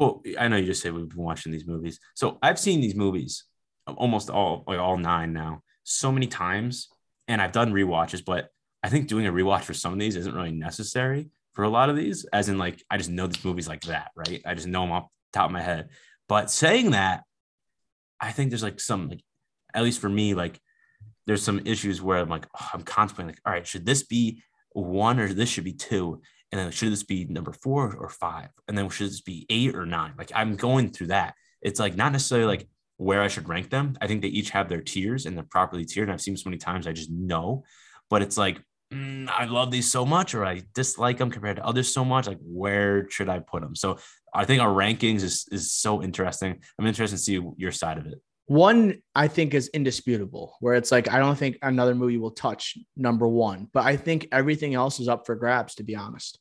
Well, 0.00 0.22
I 0.38 0.48
know 0.48 0.56
you 0.56 0.64
just 0.64 0.80
said 0.82 0.94
we've 0.94 1.10
been 1.10 1.18
watching 1.22 1.52
these 1.52 1.66
movies. 1.66 2.00
So 2.14 2.38
I've 2.42 2.58
seen 2.58 2.80
these 2.80 2.94
movies 2.94 3.44
um, 3.86 3.96
almost 3.98 4.30
all 4.30 4.64
like 4.66 4.78
all 4.78 4.96
nine 4.96 5.34
now 5.34 5.60
so 5.84 6.10
many 6.10 6.26
times, 6.26 6.88
and 7.28 7.40
I've 7.40 7.52
done 7.52 7.72
rewatches, 7.72 8.24
but 8.24 8.48
I 8.82 8.88
think 8.88 9.08
doing 9.08 9.26
a 9.26 9.32
rewatch 9.32 9.62
for 9.62 9.74
some 9.74 9.92
of 9.92 9.98
these 9.98 10.16
isn't 10.16 10.34
really 10.34 10.52
necessary 10.52 11.28
for 11.52 11.64
a 11.64 11.68
lot 11.68 11.90
of 11.90 11.96
these, 11.96 12.24
as 12.32 12.48
in 12.48 12.56
like 12.56 12.82
I 12.90 12.96
just 12.96 13.10
know 13.10 13.26
these 13.26 13.44
movies 13.44 13.68
like 13.68 13.82
that, 13.82 14.10
right? 14.16 14.40
I 14.46 14.54
just 14.54 14.66
know 14.66 14.80
them 14.80 14.92
off 14.92 15.08
the 15.32 15.38
top 15.38 15.46
of 15.50 15.52
my 15.52 15.60
head. 15.60 15.90
But 16.28 16.50
saying 16.50 16.92
that, 16.92 17.24
I 18.18 18.32
think 18.32 18.50
there's 18.50 18.62
like 18.62 18.80
some 18.80 19.10
like 19.10 19.20
at 19.74 19.82
least 19.82 20.00
for 20.00 20.08
me, 20.08 20.32
like 20.32 20.58
there's 21.26 21.42
some 21.42 21.60
issues 21.66 22.00
where 22.00 22.18
I'm 22.18 22.30
like, 22.30 22.46
oh, 22.58 22.70
I'm 22.72 22.84
contemplating 22.84 23.34
like, 23.34 23.40
all 23.44 23.52
right, 23.52 23.66
should 23.66 23.84
this 23.84 24.02
be 24.02 24.42
one 24.72 25.20
or 25.20 25.28
this 25.28 25.50
should 25.50 25.64
be 25.64 25.74
two? 25.74 26.22
And 26.52 26.60
then 26.60 26.70
should 26.70 26.92
this 26.92 27.04
be 27.04 27.26
number 27.26 27.52
four 27.52 27.94
or 27.94 28.08
five? 28.08 28.48
And 28.66 28.76
then 28.76 28.88
should 28.88 29.08
this 29.08 29.20
be 29.20 29.46
eight 29.50 29.74
or 29.74 29.86
nine? 29.86 30.14
Like 30.18 30.32
I'm 30.34 30.56
going 30.56 30.90
through 30.90 31.08
that. 31.08 31.34
It's 31.62 31.78
like 31.78 31.96
not 31.96 32.12
necessarily 32.12 32.46
like 32.46 32.68
where 32.96 33.22
I 33.22 33.28
should 33.28 33.48
rank 33.48 33.70
them. 33.70 33.96
I 34.00 34.06
think 34.06 34.22
they 34.22 34.28
each 34.28 34.50
have 34.50 34.68
their 34.68 34.82
tiers 34.82 35.26
and 35.26 35.36
they're 35.36 35.44
properly 35.44 35.84
tiered. 35.84 36.08
And 36.08 36.12
I've 36.12 36.20
seen 36.20 36.36
so 36.36 36.50
many 36.50 36.58
times, 36.58 36.86
I 36.86 36.92
just 36.92 37.10
know. 37.10 37.64
But 38.08 38.22
it's 38.22 38.36
like, 38.36 38.60
mm, 38.92 39.28
I 39.30 39.44
love 39.44 39.70
these 39.70 39.90
so 39.90 40.04
much, 40.04 40.34
or 40.34 40.44
I 40.44 40.62
dislike 40.74 41.18
them 41.18 41.30
compared 41.30 41.56
to 41.56 41.64
others 41.64 41.92
so 41.92 42.04
much. 42.04 42.26
Like, 42.26 42.40
where 42.42 43.08
should 43.08 43.28
I 43.28 43.38
put 43.38 43.62
them? 43.62 43.76
So 43.76 43.98
I 44.34 44.44
think 44.44 44.60
our 44.60 44.68
rankings 44.68 45.22
is 45.22 45.46
is 45.50 45.72
so 45.72 46.02
interesting. 46.02 46.60
I'm 46.78 46.86
interested 46.86 47.16
to 47.16 47.22
see 47.22 47.40
your 47.56 47.72
side 47.72 47.98
of 47.98 48.06
it. 48.06 48.20
One 48.50 49.00
I 49.14 49.28
think 49.28 49.54
is 49.54 49.68
indisputable, 49.68 50.56
where 50.58 50.74
it's 50.74 50.90
like 50.90 51.08
I 51.08 51.20
don't 51.20 51.36
think 51.38 51.58
another 51.62 51.94
movie 51.94 52.18
will 52.18 52.32
touch 52.32 52.76
number 52.96 53.28
one, 53.28 53.68
but 53.72 53.84
I 53.86 53.96
think 53.96 54.26
everything 54.32 54.74
else 54.74 54.98
is 54.98 55.06
up 55.06 55.24
for 55.24 55.36
grabs. 55.36 55.76
To 55.76 55.84
be 55.84 55.94
honest, 55.94 56.40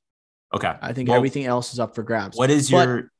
Okay. 0.52 0.74
I 0.82 0.92
think 0.94 1.10
Well, 1.10 1.18
everything 1.18 1.46
else 1.46 1.72
is 1.72 1.80
up 1.80 1.94
for 1.94 2.02
grabs. 2.02 2.36
What 2.36 2.50
is 2.50 2.72
But- 2.72 2.88
your 2.88 3.12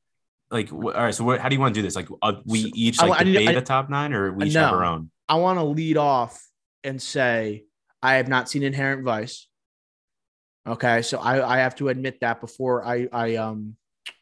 like? 0.50 0.72
All 0.72 0.90
right. 0.90 1.14
So 1.14 1.22
what, 1.22 1.38
how 1.38 1.48
do 1.48 1.54
you 1.54 1.60
want 1.60 1.72
to 1.72 1.78
do 1.80 1.86
this? 1.86 1.94
Like, 1.94 2.08
uh, 2.20 2.40
we 2.44 2.72
each 2.74 2.98
I 3.00 3.06
like 3.06 3.20
I 3.20 3.24
need- 3.24 3.34
debate 3.34 3.48
I- 3.50 3.60
a 3.60 3.62
top 3.62 3.90
nine, 3.90 4.12
or 4.12 4.32
we 4.32 4.46
each 4.46 4.54
have 4.54 4.72
our 4.72 4.82
own? 4.84 5.12
I 5.28 5.36
want 5.36 5.60
to 5.60 5.64
lead 5.64 5.96
off 5.96 6.44
and 6.82 7.00
say 7.00 7.66
I 8.02 8.14
have 8.14 8.26
not 8.26 8.48
seen 8.48 8.64
Inherent 8.64 9.04
Vice. 9.04 9.46
Okay, 10.66 11.02
so 11.02 11.20
I, 11.20 11.48
I 11.48 11.58
have 11.58 11.76
to 11.76 11.90
admit 11.90 12.18
that 12.22 12.40
before 12.40 12.84
I 12.84 13.06
I 13.12 13.36
um 13.36 13.76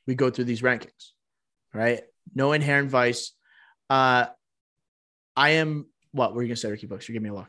we 0.06 0.14
go 0.14 0.28
through 0.28 0.44
these 0.44 0.60
rankings, 0.60 1.12
right? 1.72 2.02
No 2.34 2.52
Inherent 2.52 2.90
Vice. 2.90 3.32
Uh, 3.88 4.26
I 5.38 5.50
am 5.50 5.86
what 6.12 6.34
were 6.34 6.42
you 6.42 6.48
gonna 6.48 6.56
say, 6.56 6.70
Ricky 6.70 6.86
Books? 6.86 7.08
You 7.08 7.12
give 7.14 7.22
me 7.22 7.28
a 7.30 7.34
look. 7.34 7.48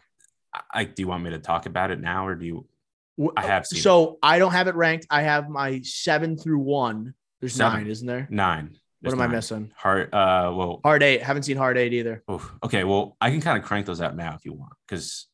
I, 0.71 0.83
do 0.83 1.01
you 1.01 1.07
want 1.07 1.23
me 1.23 1.29
to 1.31 1.39
talk 1.39 1.65
about 1.65 1.91
it 1.91 1.99
now, 1.99 2.25
or 2.27 2.35
do 2.35 2.45
you? 2.45 2.65
I 3.37 3.45
have 3.45 3.65
seen 3.65 3.79
it. 3.79 3.81
So 3.83 4.17
I 4.23 4.39
don't 4.39 4.51
have 4.51 4.67
it 4.67 4.75
ranked. 4.75 5.05
I 5.09 5.21
have 5.23 5.49
my 5.49 5.81
seven 5.81 6.37
through 6.37 6.59
one. 6.59 7.13
There's 7.39 7.53
Seven. 7.53 7.79
nine, 7.83 7.87
isn't 7.87 8.07
there? 8.07 8.27
Nine. 8.29 8.65
What 8.65 8.79
There's 9.01 9.13
am 9.13 9.21
I 9.21 9.27
missing? 9.27 9.71
Hard. 9.75 10.13
Uh. 10.13 10.51
Well. 10.55 10.81
Hard 10.83 11.03
eight. 11.03 11.21
Haven't 11.23 11.43
seen 11.43 11.55
Hard 11.57 11.77
eight 11.77 11.93
either. 11.93 12.23
oof. 12.31 12.51
Okay. 12.63 12.83
Well, 12.83 13.15
I 13.21 13.29
can 13.31 13.41
kind 13.41 13.57
of 13.57 13.63
crank 13.63 13.85
those 13.85 14.01
out 14.01 14.15
now 14.15 14.35
if 14.35 14.43
you 14.45 14.53
want, 14.53 14.73
because 14.87 15.27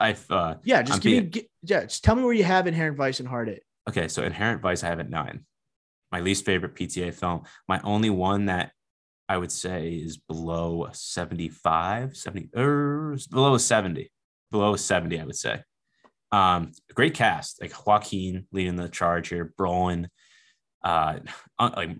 I've. 0.00 0.28
uh 0.30 0.56
Yeah, 0.64 0.82
just 0.82 0.94
I'm 0.94 1.00
give 1.00 1.12
me. 1.12 1.20
being- 1.20 1.30
gi- 1.32 1.48
yeah, 1.62 1.82
just 1.84 2.02
tell 2.04 2.16
me 2.16 2.22
where 2.24 2.32
you 2.34 2.44
have 2.44 2.66
Inherent 2.66 2.96
Vice 2.96 3.20
and 3.20 3.28
Hard 3.28 3.48
eight. 3.48 3.62
Okay. 3.88 4.08
So 4.08 4.22
Inherent 4.22 4.60
Vice, 4.60 4.82
I 4.84 4.88
have 4.88 5.00
at 5.00 5.08
nine. 5.10 5.44
My 6.10 6.20
least 6.20 6.44
favorite 6.44 6.74
PTA 6.74 7.14
film. 7.14 7.42
My 7.68 7.80
only 7.84 8.10
one 8.10 8.46
that 8.46 8.72
I 9.32 9.38
would 9.38 9.50
say 9.50 9.94
is 9.94 10.18
below 10.18 10.84
a 10.84 10.92
75, 10.92 12.14
70, 12.14 12.50
or 12.54 13.16
below 13.30 13.56
70, 13.56 14.12
below 14.50 14.76
70, 14.76 15.20
I 15.20 15.24
would 15.24 15.36
say. 15.36 15.62
Um, 16.30 16.72
great 16.92 17.14
cast, 17.14 17.62
like 17.62 17.86
Joaquin 17.86 18.46
leading 18.52 18.76
the 18.76 18.90
charge 18.90 19.28
here, 19.28 19.54
Brolin, 19.58 20.08
uh, 20.84 21.20
like 21.58 21.96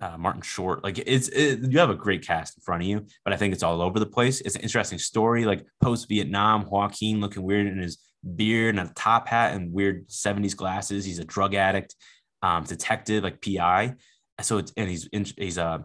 uh, 0.00 0.16
Martin 0.18 0.42
Short. 0.42 0.84
Like 0.84 0.98
it's 1.04 1.26
it, 1.30 1.68
you 1.68 1.80
have 1.80 1.90
a 1.90 1.96
great 1.96 2.24
cast 2.24 2.56
in 2.56 2.62
front 2.62 2.84
of 2.84 2.88
you, 2.88 3.06
but 3.24 3.34
I 3.34 3.36
think 3.36 3.54
it's 3.54 3.64
all 3.64 3.82
over 3.82 3.98
the 3.98 4.06
place. 4.06 4.40
It's 4.40 4.54
an 4.54 4.62
interesting 4.62 5.00
story, 5.00 5.46
like 5.46 5.66
post 5.82 6.08
Vietnam, 6.08 6.64
Joaquin 6.64 7.20
looking 7.20 7.42
weird 7.42 7.66
in 7.66 7.78
his 7.78 7.98
beard 8.36 8.76
and 8.76 8.88
a 8.88 8.92
top 8.94 9.26
hat 9.26 9.56
and 9.56 9.72
weird 9.72 10.06
70s 10.08 10.54
glasses. 10.54 11.04
He's 11.04 11.18
a 11.18 11.24
drug 11.24 11.56
addict, 11.56 11.96
um, 12.42 12.62
detective, 12.62 13.24
like 13.24 13.42
PI. 13.42 13.96
So 14.42 14.58
it's 14.58 14.72
and 14.76 14.88
he's 14.88 15.08
he's 15.36 15.58
uh 15.58 15.78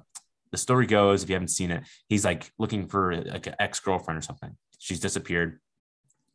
the 0.54 0.58
story 0.58 0.86
goes 0.86 1.24
if 1.24 1.30
you 1.30 1.36
haven't 1.36 1.50
seen 1.50 1.72
it, 1.72 1.84
he's 2.08 2.24
like 2.24 2.52
looking 2.60 2.88
for 2.88 3.16
like 3.16 3.48
an 3.48 3.56
ex 3.60 3.80
girlfriend 3.80 4.20
or 4.20 4.22
something. 4.22 4.56
She's 4.78 5.00
disappeared, 5.00 5.60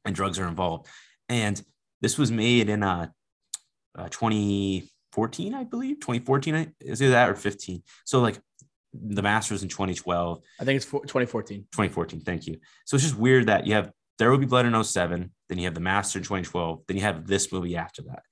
and 0.05 0.15
drugs 0.15 0.41
are 0.41 0.49
involved. 0.49 0.89
And 1.29 1.63
this 2.01 2.19
was 2.19 2.33
made 2.33 2.69
in 2.69 2.83
uh, 2.83 3.09
uh 3.97 4.09
2014, 4.09 5.55
I 5.55 5.63
believe. 5.63 6.01
2014 6.01 6.75
is 6.81 7.01
it 7.01 7.09
that 7.09 7.31
or 7.31 7.37
15? 7.37 7.83
So 8.05 8.21
like 8.21 8.41
the 8.93 9.23
Masters 9.23 9.63
in 9.63 9.69
2012. 9.69 10.41
I 10.61 10.65
think 10.65 10.77
it's 10.77 10.85
four- 10.85 11.03
2014. 11.03 11.61
2014. 11.71 12.21
Thank 12.23 12.49
you. 12.49 12.59
So 12.87 12.97
it's 12.97 13.05
just 13.05 13.17
weird 13.17 13.47
that 13.47 13.69
you 13.69 13.75
have 13.75 13.93
There 14.19 14.33
Will 14.33 14.39
Be 14.39 14.47
Blood 14.47 14.67
in 14.67 14.83
07, 14.83 15.31
then 15.49 15.59
you 15.59 15.65
have 15.65 15.75
The 15.75 15.81
Master 15.81 16.19
in 16.19 16.25
2012, 16.25 16.81
then 16.89 16.97
you 16.97 17.05
have 17.05 17.27
this 17.27 17.53
movie 17.53 17.77
after 17.77 18.03
that, 18.09 18.23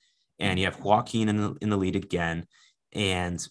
and 0.40 0.58
you 0.58 0.64
have 0.64 0.80
Joaquin 0.80 1.28
in 1.28 1.36
the, 1.36 1.56
in 1.62 1.70
the 1.70 1.76
lead 1.76 1.94
again. 1.94 2.46
And 2.92 3.46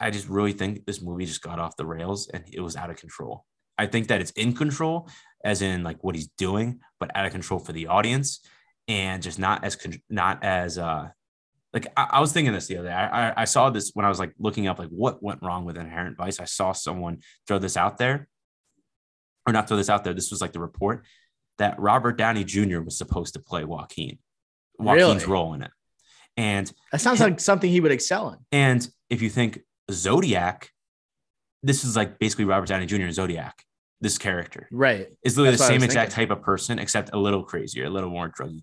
I 0.00 0.10
just 0.10 0.28
really 0.28 0.52
think 0.52 0.84
this 0.86 1.00
movie 1.02 1.26
just 1.26 1.42
got 1.42 1.58
off 1.58 1.76
the 1.76 1.86
rails 1.86 2.28
and 2.32 2.44
it 2.52 2.60
was 2.60 2.76
out 2.76 2.90
of 2.90 2.96
control. 2.96 3.44
I 3.78 3.86
think 3.86 4.08
that 4.08 4.20
it's 4.20 4.30
in 4.32 4.54
control, 4.54 5.08
as 5.44 5.62
in 5.62 5.82
like 5.82 6.02
what 6.04 6.14
he's 6.14 6.28
doing, 6.38 6.80
but 7.00 7.10
out 7.14 7.26
of 7.26 7.32
control 7.32 7.58
for 7.60 7.72
the 7.72 7.86
audience, 7.88 8.40
and 8.86 9.22
just 9.22 9.38
not 9.38 9.64
as 9.64 9.76
con- 9.76 10.02
not 10.10 10.44
as 10.44 10.78
uh 10.78 11.08
like 11.72 11.86
I, 11.96 12.06
I 12.12 12.20
was 12.20 12.32
thinking 12.32 12.52
this 12.52 12.66
the 12.68 12.76
other 12.78 12.88
day. 12.88 12.94
I, 12.94 13.30
I 13.30 13.32
I 13.38 13.44
saw 13.44 13.70
this 13.70 13.90
when 13.94 14.04
I 14.06 14.08
was 14.08 14.18
like 14.20 14.32
looking 14.38 14.66
up 14.68 14.78
like 14.78 14.90
what 14.90 15.22
went 15.22 15.40
wrong 15.42 15.64
with 15.64 15.76
Inherent 15.76 16.16
Vice. 16.16 16.38
I 16.38 16.44
saw 16.44 16.72
someone 16.72 17.18
throw 17.48 17.58
this 17.58 17.76
out 17.76 17.98
there, 17.98 18.28
or 19.46 19.52
not 19.52 19.66
throw 19.68 19.76
this 19.76 19.90
out 19.90 20.04
there. 20.04 20.14
This 20.14 20.30
was 20.30 20.40
like 20.40 20.52
the 20.52 20.60
report 20.60 21.04
that 21.58 21.78
Robert 21.80 22.16
Downey 22.16 22.44
Jr. 22.44 22.80
was 22.80 22.96
supposed 22.98 23.34
to 23.34 23.40
play 23.40 23.64
Joaquin, 23.64 24.18
Joaquin's 24.78 25.22
Really? 25.22 25.32
role 25.32 25.54
in 25.54 25.62
it. 25.62 25.70
And 26.36 26.72
That 26.92 27.00
sounds 27.00 27.20
like 27.20 27.38
something 27.40 27.70
he 27.70 27.80
would 27.80 27.92
excel 27.92 28.30
in. 28.30 28.38
and 28.52 28.88
if 29.08 29.22
you 29.22 29.30
think 29.30 29.60
Zodiac, 29.90 30.70
this 31.62 31.84
is 31.84 31.96
like 31.96 32.18
basically 32.18 32.44
Robert 32.44 32.68
Downey 32.68 32.86
Jr. 32.86 33.10
Zodiac. 33.10 33.62
This 34.00 34.18
character 34.18 34.68
Right. 34.70 35.08
is 35.24 35.36
literally 35.38 35.56
That's 35.56 35.62
the 35.68 35.74
same 35.74 35.82
exact 35.82 36.12
thinking. 36.12 36.28
type 36.28 36.36
of 36.38 36.44
person, 36.44 36.78
except 36.78 37.10
a 37.12 37.18
little 37.18 37.42
crazier, 37.42 37.86
a 37.86 37.90
little 37.90 38.10
more 38.10 38.28
druggy. 38.28 38.62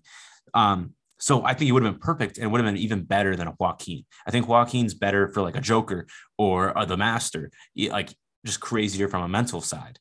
Um, 0.54 0.94
so 1.18 1.44
I 1.44 1.54
think 1.54 1.62
he 1.66 1.72
would 1.72 1.82
have 1.82 1.92
been 1.94 2.00
perfect 2.00 2.38
and 2.38 2.52
would 2.52 2.60
have 2.60 2.66
been 2.72 2.80
even 2.80 3.02
better 3.04 3.34
than 3.34 3.48
a 3.48 3.54
Joaquin. 3.58 4.04
I 4.26 4.30
think 4.30 4.46
Joaquin's 4.48 4.94
better 4.94 5.28
for 5.28 5.42
like 5.42 5.56
a 5.56 5.60
Joker 5.60 6.06
or 6.38 6.76
uh, 6.76 6.84
the 6.84 6.96
Master, 6.96 7.50
like 7.76 8.14
just 8.44 8.60
crazier 8.60 9.08
from 9.08 9.22
a 9.22 9.28
mental 9.28 9.60
side. 9.60 9.98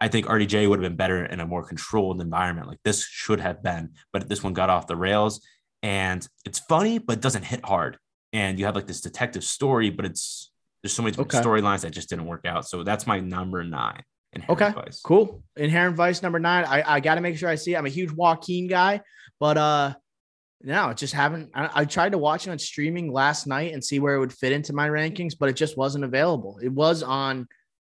I 0.00 0.08
think 0.08 0.26
RDJ 0.26 0.68
would 0.68 0.80
have 0.80 0.88
been 0.88 0.96
better 0.96 1.24
in 1.26 1.38
a 1.40 1.46
more 1.46 1.64
controlled 1.64 2.20
environment, 2.20 2.66
like 2.68 2.80
this 2.84 3.04
should 3.04 3.40
have 3.40 3.62
been, 3.62 3.90
but 4.12 4.28
this 4.28 4.42
one 4.42 4.52
got 4.52 4.70
off 4.70 4.86
the 4.88 4.96
rails. 4.96 5.44
And 5.82 6.26
it's 6.44 6.58
funny, 6.60 6.98
but 6.98 7.14
it 7.18 7.20
doesn't 7.22 7.44
hit 7.44 7.64
hard. 7.64 7.98
And 8.32 8.58
you 8.58 8.64
have 8.66 8.74
like 8.76 8.86
this 8.86 9.00
detective 9.00 9.44
story, 9.44 9.90
but 9.90 10.04
it's 10.04 10.51
there's 10.82 10.92
so 10.92 11.02
many 11.02 11.16
Okay. 11.16 11.38
storylines 11.40 11.82
that 11.82 11.90
just 11.90 12.08
didn't 12.08 12.26
work 12.26 12.44
out. 12.44 12.68
So 12.68 12.82
that's 12.82 13.06
my 13.06 13.20
number 13.20 13.62
nine. 13.64 14.02
Inherent 14.32 14.62
Okay. 14.62 14.72
Vice. 14.72 15.00
Cool. 15.02 15.42
Inherent 15.56 15.96
Vice 15.96 16.22
number 16.22 16.38
nine. 16.40 16.64
I, 16.64 16.82
I 16.96 17.00
got 17.00 17.16
to 17.16 17.20
make 17.20 17.36
sure 17.36 17.48
I 17.48 17.54
see. 17.54 17.74
it. 17.74 17.76
I'm 17.76 17.86
a 17.86 17.90
huge 17.90 18.10
Joaquin 18.12 18.66
guy, 18.66 19.00
but 19.38 19.56
uh, 19.58 19.94
No, 20.62 20.90
it 20.90 20.96
just 20.96 21.12
haven't. 21.14 21.50
I, 21.54 21.70
I 21.74 21.84
tried 21.84 22.12
to 22.12 22.18
watch 22.18 22.46
it 22.46 22.50
on 22.50 22.58
streaming 22.58 23.12
last 23.12 23.46
night 23.46 23.72
and 23.74 23.84
see 23.84 23.98
where 24.00 24.14
it 24.14 24.20
would 24.20 24.32
fit 24.32 24.52
into 24.52 24.72
my 24.72 24.88
rankings, 24.88 25.34
but 25.38 25.48
it 25.48 25.56
just 25.56 25.76
wasn't 25.76 26.04
available. 26.04 26.58
It 26.62 26.70
was 26.72 27.02
on 27.02 27.46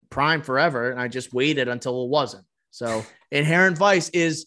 Prime 0.09 0.41
forever, 0.43 0.91
and 0.91 0.99
I 0.99 1.07
just 1.07 1.33
waited 1.33 1.67
until 1.67 2.03
it 2.03 2.09
wasn't. 2.09 2.45
So, 2.71 3.05
Inherent 3.31 3.77
Vice 3.77 4.09
is 4.09 4.45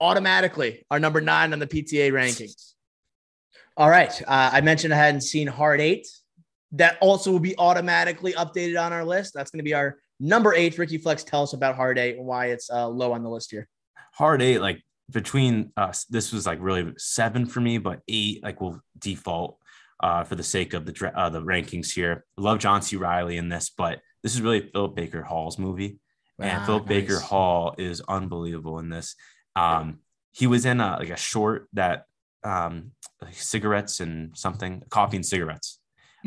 automatically 0.00 0.84
our 0.90 0.98
number 0.98 1.20
nine 1.20 1.52
on 1.52 1.58
the 1.58 1.66
PTA 1.66 2.12
rankings. 2.12 2.72
All 3.76 3.88
right. 3.90 4.10
Uh, 4.22 4.50
I 4.52 4.60
mentioned 4.62 4.92
I 4.94 4.96
hadn't 4.96 5.20
seen 5.22 5.46
Hard 5.46 5.80
Eight. 5.80 6.06
That 6.72 6.98
also 7.00 7.30
will 7.30 7.40
be 7.40 7.56
automatically 7.58 8.32
updated 8.32 8.80
on 8.82 8.92
our 8.92 9.04
list. 9.04 9.34
That's 9.34 9.50
going 9.50 9.60
to 9.60 9.64
be 9.64 9.74
our 9.74 9.98
number 10.18 10.52
eight. 10.54 10.76
Ricky 10.78 10.98
Flex, 10.98 11.22
tell 11.24 11.42
us 11.42 11.52
about 11.52 11.76
Hard 11.76 11.98
Eight 11.98 12.16
and 12.16 12.26
why 12.26 12.46
it's 12.46 12.70
uh, 12.70 12.88
low 12.88 13.12
on 13.12 13.22
the 13.22 13.30
list 13.30 13.50
here. 13.50 13.68
Hard 14.12 14.42
eight, 14.42 14.60
like 14.60 14.82
between 15.10 15.72
us, 15.76 16.04
this 16.04 16.32
was 16.32 16.46
like 16.46 16.58
really 16.60 16.92
seven 16.98 17.46
for 17.46 17.60
me, 17.60 17.78
but 17.78 18.00
eight, 18.08 18.42
like 18.42 18.60
will 18.60 18.80
default 18.98 19.58
uh, 20.02 20.24
for 20.24 20.34
the 20.34 20.42
sake 20.42 20.74
of 20.74 20.84
the 20.86 21.12
uh, 21.14 21.30
the 21.30 21.40
rankings 21.40 21.92
here. 21.92 22.24
Love 22.36 22.58
John 22.58 22.82
C. 22.82 22.96
Reilly 22.96 23.36
in 23.36 23.48
this, 23.48 23.70
but 23.70 24.00
this 24.22 24.34
is 24.34 24.42
really 24.42 24.68
Philip 24.72 24.96
Baker 24.96 25.22
Hall's 25.22 25.58
movie, 25.58 25.98
and 26.40 26.62
Ah, 26.62 26.66
Philip 26.66 26.86
Baker. 26.86 27.20
Hall 27.20 27.74
is 27.78 28.00
unbelievable 28.08 28.78
in 28.78 28.88
this. 28.88 29.14
Um, 29.54 30.00
he 30.32 30.46
was 30.46 30.66
in 30.66 30.80
a, 30.80 30.96
like 30.98 31.10
a 31.10 31.16
short 31.16 31.68
that 31.74 32.04
um, 32.44 32.92
like 33.22 33.34
cigarettes 33.34 34.00
and 34.00 34.36
something, 34.36 34.82
coffee 34.90 35.16
and 35.16 35.26
cigarettes. 35.26 35.78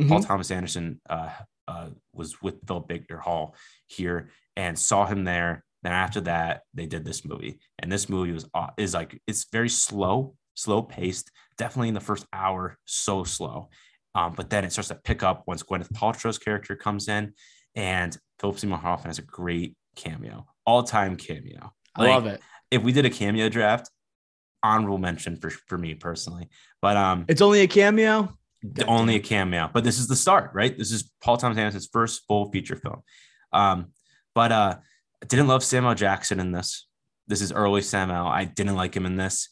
Paul 0.07 0.19
Mhm. 0.19 0.27
Thomas 0.27 0.51
Anderson 0.51 1.01
uh, 1.09 1.29
uh, 1.67 1.89
was 2.13 2.41
with 2.41 2.65
Philip 2.67 2.87
Baker 2.87 3.17
Hall 3.17 3.55
here 3.87 4.29
and 4.55 4.77
saw 4.77 5.05
him 5.05 5.23
there. 5.23 5.63
Then 5.83 5.91
after 5.93 6.21
that, 6.21 6.61
they 6.73 6.85
did 6.85 7.05
this 7.05 7.23
movie, 7.25 7.59
and 7.79 7.91
this 7.91 8.09
movie 8.09 8.31
was 8.31 8.45
is 8.77 8.93
like 8.93 9.21
it's 9.27 9.45
very 9.51 9.69
slow, 9.69 10.35
slow 10.55 10.81
paced. 10.81 11.31
Definitely 11.57 11.89
in 11.89 11.93
the 11.93 11.99
first 12.01 12.25
hour, 12.33 12.77
so 12.85 13.23
slow. 13.23 13.69
Um, 14.15 14.33
but 14.35 14.49
then 14.49 14.65
it 14.65 14.71
starts 14.71 14.89
to 14.89 14.95
pick 14.95 15.23
up 15.23 15.43
once 15.47 15.63
Gwyneth 15.63 15.91
Paltrow's 15.93 16.37
character 16.39 16.75
comes 16.75 17.07
in, 17.07 17.33
and 17.75 18.17
Philip 18.39 18.59
Seymour 18.59 18.77
Hoffman 18.79 19.09
has 19.09 19.19
a 19.19 19.23
great 19.23 19.75
cameo, 19.95 20.45
all 20.65 20.83
time 20.83 21.15
cameo. 21.15 21.71
I 21.95 22.07
love 22.07 22.25
it. 22.25 22.41
If 22.71 22.83
we 22.83 22.91
did 22.91 23.05
a 23.05 23.09
cameo 23.09 23.47
draft, 23.49 23.89
honorable 24.63 24.97
mention 24.97 25.37
for 25.37 25.49
for 25.49 25.77
me 25.77 25.93
personally. 25.93 26.49
But 26.81 26.97
um, 26.97 27.25
It's 27.29 27.41
only 27.41 27.61
a 27.61 27.67
cameo. 27.67 28.37
Only 28.87 29.15
a 29.15 29.19
cameo, 29.19 29.69
but 29.73 29.83
this 29.83 29.99
is 29.99 30.07
the 30.07 30.15
start, 30.15 30.51
right? 30.53 30.77
This 30.77 30.91
is 30.91 31.11
Paul 31.21 31.37
Thomas 31.37 31.57
Anderson's 31.57 31.89
first 31.91 32.23
full 32.27 32.51
feature 32.51 32.75
film. 32.75 33.01
Um, 33.53 33.87
but 34.35 34.51
uh, 34.51 34.75
I 35.21 35.25
didn't 35.25 35.47
love 35.47 35.63
Samuel 35.63 35.95
Jackson 35.95 36.39
in 36.39 36.51
this. 36.51 36.87
This 37.27 37.41
is 37.41 37.51
early 37.51 37.81
Samuel. 37.81 38.27
I 38.27 38.45
didn't 38.45 38.75
like 38.75 38.95
him 38.95 39.05
in 39.05 39.15
this, 39.15 39.49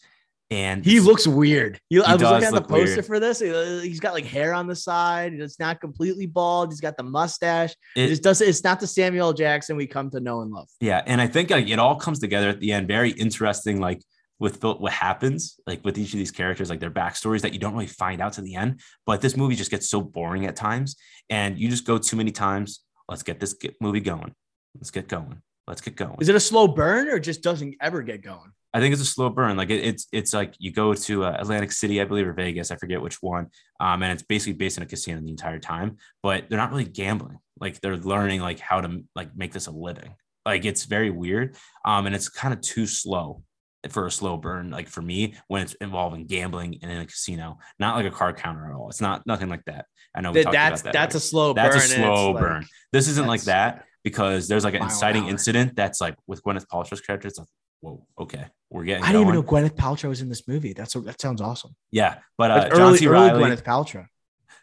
and 0.50 0.84
He 0.84 1.00
looks 1.00 1.28
weird. 1.28 1.80
He, 1.90 2.02
I 2.02 2.14
was 2.14 2.22
looking 2.22 2.44
at 2.46 2.54
the 2.54 2.62
poster 2.62 2.96
weird. 2.96 3.06
for 3.06 3.20
this. 3.20 3.40
He- 3.40 3.88
He's 3.88 4.00
got 4.00 4.14
like 4.14 4.26
hair 4.26 4.54
on 4.54 4.66
the 4.68 4.76
side. 4.76 5.34
It's 5.34 5.60
not 5.60 5.80
completely 5.80 6.26
bald. 6.26 6.72
He's 6.72 6.82
got 6.82 6.98
the 6.98 7.04
mustache. 7.04 7.76
It, 7.96 8.06
It- 8.06 8.08
just 8.10 8.24
doesn't. 8.24 8.48
It's 8.48 8.64
not 8.64 8.80
the 8.80 8.88
Samuel 8.88 9.34
Jackson 9.34 9.78
we 9.78 9.88
come 9.88 10.10
to 10.12 10.20
know 10.20 10.42
and 10.42 10.52
love. 10.52 10.68
yeah, 10.82 11.02
and 11.06 11.22
I 11.22 11.28
think 11.28 11.50
like 11.50 11.68
it 11.70 11.80
all 11.80 11.96
comes 11.98 12.20
together 12.20 12.50
at 12.50 12.60
the 12.60 12.72
end. 12.72 12.88
Very 12.88 13.12
interesting, 13.12 13.80
like 13.80 14.02
with 14.40 14.64
what 14.64 14.92
happens, 14.92 15.60
like 15.66 15.84
with 15.84 15.98
each 15.98 16.14
of 16.14 16.20
these 16.20 16.32
characters, 16.32 16.70
like 16.70 16.80
their 16.80 16.92
backstories 16.92 17.42
that 17.42 17.54
you 17.54 17.60
don't 17.60 17.74
really 17.74 17.88
find 17.88 18.22
out 18.22 18.34
to 18.34 18.42
the 18.42 18.56
end. 18.56 18.82
But 19.06 19.22
this 19.22 19.36
movie 19.36 19.56
just 19.56 19.72
gets 19.72 19.90
so 19.90 20.02
boring 20.02 20.46
at 20.46 20.56
times, 20.56 20.96
and 21.30 21.58
you 21.58 21.70
just 21.70 21.86
go 21.86 21.98
too 21.98 22.18
many 22.18 22.32
times. 22.32 22.82
Let's 23.10 23.24
get 23.24 23.40
this 23.40 23.56
movie 23.82 24.02
going. 24.02 24.34
Let's 24.76 24.92
get 24.92 25.08
going. 25.08 25.42
Let's 25.68 25.82
get 25.82 25.96
going. 25.96 26.18
Is 26.20 26.30
it 26.30 26.36
a 26.36 26.40
slow 26.40 26.68
burn 26.68 27.10
or 27.10 27.20
just 27.20 27.42
doesn't 27.42 27.76
ever 27.82 28.02
get 28.02 28.22
going? 28.22 28.52
I 28.74 28.80
think 28.80 28.94
it's 28.94 29.02
a 29.02 29.06
slow 29.06 29.30
burn. 29.30 29.58
Like 29.58 29.70
it, 29.70 29.84
it's 29.84 30.08
it's 30.12 30.34
like 30.34 30.54
you 30.60 30.72
go 30.72 30.94
to 30.94 31.24
uh, 31.24 31.38
Atlantic 31.40 31.72
City, 31.72 32.00
I 32.00 32.06
believe, 32.06 32.28
or 32.28 32.34
Vegas. 32.34 32.70
I 32.70 32.76
forget 32.76 33.02
which 33.02 33.22
one. 33.22 33.48
Um, 33.80 34.04
and 34.04 34.12
it's 34.12 34.24
basically 34.24 34.54
based 34.54 34.78
in 34.78 34.84
a 34.84 34.86
casino 34.86 35.20
the 35.20 35.30
entire 35.30 35.60
time. 35.60 35.98
But 36.22 36.50
they're 36.50 36.60
not 36.60 36.72
really 36.72 36.86
gambling. 36.86 37.40
Like 37.60 37.82
they're 37.82 37.98
learning 37.98 38.42
like 38.42 38.60
how 38.60 38.82
to 38.82 39.04
like 39.16 39.36
make 39.36 39.52
this 39.52 39.68
a 39.68 39.72
living. 39.72 40.14
Like 40.46 40.64
it's 40.64 40.86
very 40.86 41.10
weird. 41.10 41.56
Um, 41.86 42.06
and 42.06 42.16
it's 42.16 42.30
kind 42.30 42.54
of 42.54 42.62
too 42.62 42.86
slow 42.86 43.44
for 43.90 44.06
a 44.06 44.12
slow 44.12 44.38
burn. 44.38 44.70
Like 44.72 44.88
for 44.88 45.02
me, 45.02 45.36
when 45.48 45.62
it's 45.62 45.74
involving 45.76 46.26
gambling 46.26 46.80
and 46.82 46.92
in 46.92 47.00
a 47.00 47.06
casino, 47.06 47.60
not 47.80 47.96
like 47.96 48.06
a 48.06 48.12
card 48.16 48.38
counter 48.38 48.66
at 48.70 48.76
all. 48.76 48.90
It's 48.90 49.02
not 49.02 49.26
nothing 49.26 49.50
like 49.50 49.64
that. 49.66 49.86
I 50.16 50.22
know 50.22 50.32
we 50.32 50.44
That, 50.44 50.52
that's 50.52 50.82
about 50.82 50.94
that. 50.94 51.00
that's 51.00 51.16
a 51.16 51.20
slow 51.20 51.54
that's 51.54 51.76
burn. 51.76 51.84
a 51.84 51.88
slow 52.04 52.30
it's 52.32 52.36
like- 52.36 52.44
burn. 52.44 52.66
This 52.92 53.08
isn't 53.08 53.28
like 53.28 53.44
that 53.44 53.86
because 54.04 54.48
there's 54.48 54.64
like 54.64 54.74
an 54.74 54.84
inciting 54.84 55.24
hour. 55.26 55.30
incident 55.30 55.76
that's 55.76 56.02
like 56.02 56.16
with 56.28 56.42
Gwyneth 56.44 56.66
Paltrow's 56.72 57.02
character. 57.02 57.28
It's 57.28 57.38
like, 57.38 57.48
whoa, 57.82 58.06
okay, 58.20 58.46
we're 58.70 58.84
getting. 58.84 59.04
I 59.04 59.08
didn't 59.12 59.22
even 59.22 59.34
know 59.36 59.44
Gwyneth 59.44 59.76
Paltrow 59.76 60.10
was 60.10 60.22
in 60.22 60.30
this 60.30 60.48
movie. 60.48 60.74
That's 60.74 60.94
that 60.94 61.22
sounds 61.22 61.42
awesome. 61.42 61.76
Yeah, 61.92 62.18
but 62.38 62.52
uh, 62.52 62.56
Like 62.56 62.72
John 62.72 62.82
early, 62.82 62.98
C. 62.98 63.08
early 63.08 63.30
Reilly, 63.32 63.44
Gwyneth 63.44 63.64
Paltrow. 63.64 64.06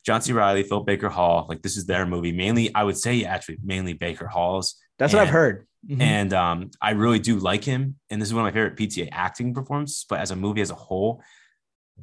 John 0.05 0.21
C. 0.21 0.33
Reilly, 0.33 0.65
Phil 0.65 0.83
Baker 0.83 1.09
Hall, 1.09 1.47
like 1.49 1.63
this 1.63 1.77
is 1.79 1.87
their 1.87 2.05
movie. 2.05 2.33
Mainly, 2.33 2.75
I 2.75 2.83
would 2.85 2.99
say 2.99 3.25
actually 3.25 3.59
mainly 3.65 3.93
Baker 3.95 4.27
Hall's, 4.27 4.77
That's 4.99 5.13
what 5.15 5.23
I've 5.23 5.31
heard. 5.31 5.67
Mhm. 5.89 6.01
and 6.01 6.33
um, 6.33 6.71
I 6.81 6.91
really 6.93 7.19
do 7.19 7.39
like 7.39 7.65
him. 7.65 7.97
And 8.11 8.21
this 8.21 8.29
is 8.29 8.35
one 8.35 8.47
of 8.47 8.53
my 8.53 8.59
favorite 8.59 8.77
PTA 8.77 9.09
acting 9.13 9.53
performances. 9.53 10.07
But 10.09 10.21
as 10.21 10.31
a 10.31 10.37
movie 10.37 10.61
as 10.63 10.71
a 10.71 10.75
whole, 10.75 11.23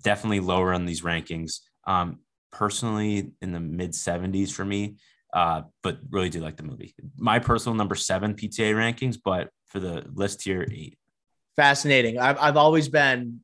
definitely 0.03 0.39
lower 0.39 0.73
on 0.73 0.85
these 0.85 1.01
rankings. 1.01 1.59
Um, 1.87 2.19
personally, 2.51 3.31
in 3.41 3.51
the 3.51 3.59
mid 3.59 3.95
seventies 3.95 4.51
for 4.51 4.63
me, 4.65 4.97
uh, 5.33 5.63
but 5.81 5.99
really 6.09 6.29
do 6.29 6.41
like 6.41 6.57
the 6.57 6.63
movie. 6.63 6.93
My 7.17 7.39
personal 7.39 7.75
number 7.75 7.95
seven 7.95 8.35
PTA 8.35 8.73
rankings, 8.75 9.17
but 9.23 9.49
for 9.67 9.79
the 9.79 10.05
list 10.13 10.43
here, 10.43 10.67
eight. 10.69 10.97
Fascinating. 11.55 12.19
I've 12.19 12.37
I've 12.39 12.57
always 12.57 12.87
been 12.87 13.41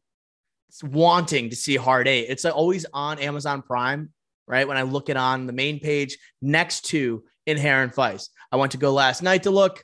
wanting 0.84 1.50
to 1.50 1.56
see 1.56 1.76
Hard 1.78 2.08
Eight. 2.08 2.28
It's 2.30 2.46
always 2.46 2.86
on 2.94 3.20
Amazon 3.20 3.62
Prime, 3.62 4.10
right? 4.48 4.68
When 4.68 4.78
I 4.78 4.84
look 4.84 5.10
it 5.10 5.18
on 5.18 5.48
the 5.48 5.54
main 5.54 5.80
page 5.80 6.18
next 6.42 6.86
to 6.86 7.24
Inherent 7.46 7.96
Vice. 7.96 8.30
I 8.52 8.58
went 8.58 8.74
to 8.74 8.78
go 8.78 8.92
last 8.94 9.24
night 9.24 9.44
to 9.44 9.52
look. 9.52 9.84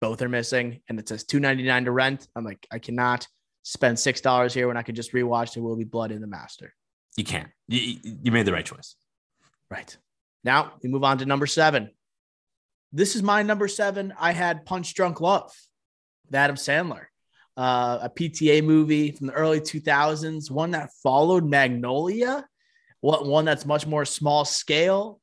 Both 0.00 0.22
are 0.22 0.28
missing, 0.28 0.80
and 0.88 0.98
it 0.98 1.08
says 1.08 1.24
two 1.24 1.40
ninety 1.40 1.64
nine 1.64 1.84
to 1.84 1.90
rent. 1.90 2.28
I'm 2.36 2.44
like, 2.44 2.66
I 2.70 2.78
cannot 2.78 3.26
spend 3.62 3.98
six 3.98 4.20
dollars 4.20 4.54
here 4.54 4.68
when 4.68 4.76
I 4.76 4.82
could 4.82 4.96
just 4.96 5.12
rewatch 5.12 5.54
There 5.54 5.62
Will 5.62 5.76
Be 5.76 5.84
Blood 5.84 6.12
in 6.12 6.20
the 6.20 6.26
Master. 6.26 6.72
You 7.16 7.24
can't. 7.24 7.48
You, 7.66 7.96
you 8.22 8.32
made 8.32 8.46
the 8.46 8.52
right 8.52 8.64
choice. 8.64 8.94
Right. 9.70 9.96
Now 10.44 10.72
we 10.82 10.88
move 10.88 11.04
on 11.04 11.18
to 11.18 11.26
number 11.26 11.46
seven. 11.46 11.90
This 12.92 13.16
is 13.16 13.22
my 13.22 13.42
number 13.42 13.68
seven. 13.68 14.14
I 14.18 14.32
had 14.32 14.64
Punch 14.64 14.94
Drunk 14.94 15.20
Love, 15.20 15.52
with 16.24 16.34
Adam 16.34 16.56
Sandler, 16.56 17.06
uh, 17.56 17.98
a 18.02 18.10
PTA 18.10 18.64
movie 18.64 19.10
from 19.10 19.26
the 19.26 19.32
early 19.34 19.60
2000s, 19.60 20.50
one 20.50 20.70
that 20.70 20.90
followed 21.02 21.44
Magnolia, 21.44 22.46
what 23.00 23.26
one 23.26 23.44
that's 23.44 23.66
much 23.66 23.86
more 23.86 24.04
small 24.04 24.44
scale. 24.44 25.20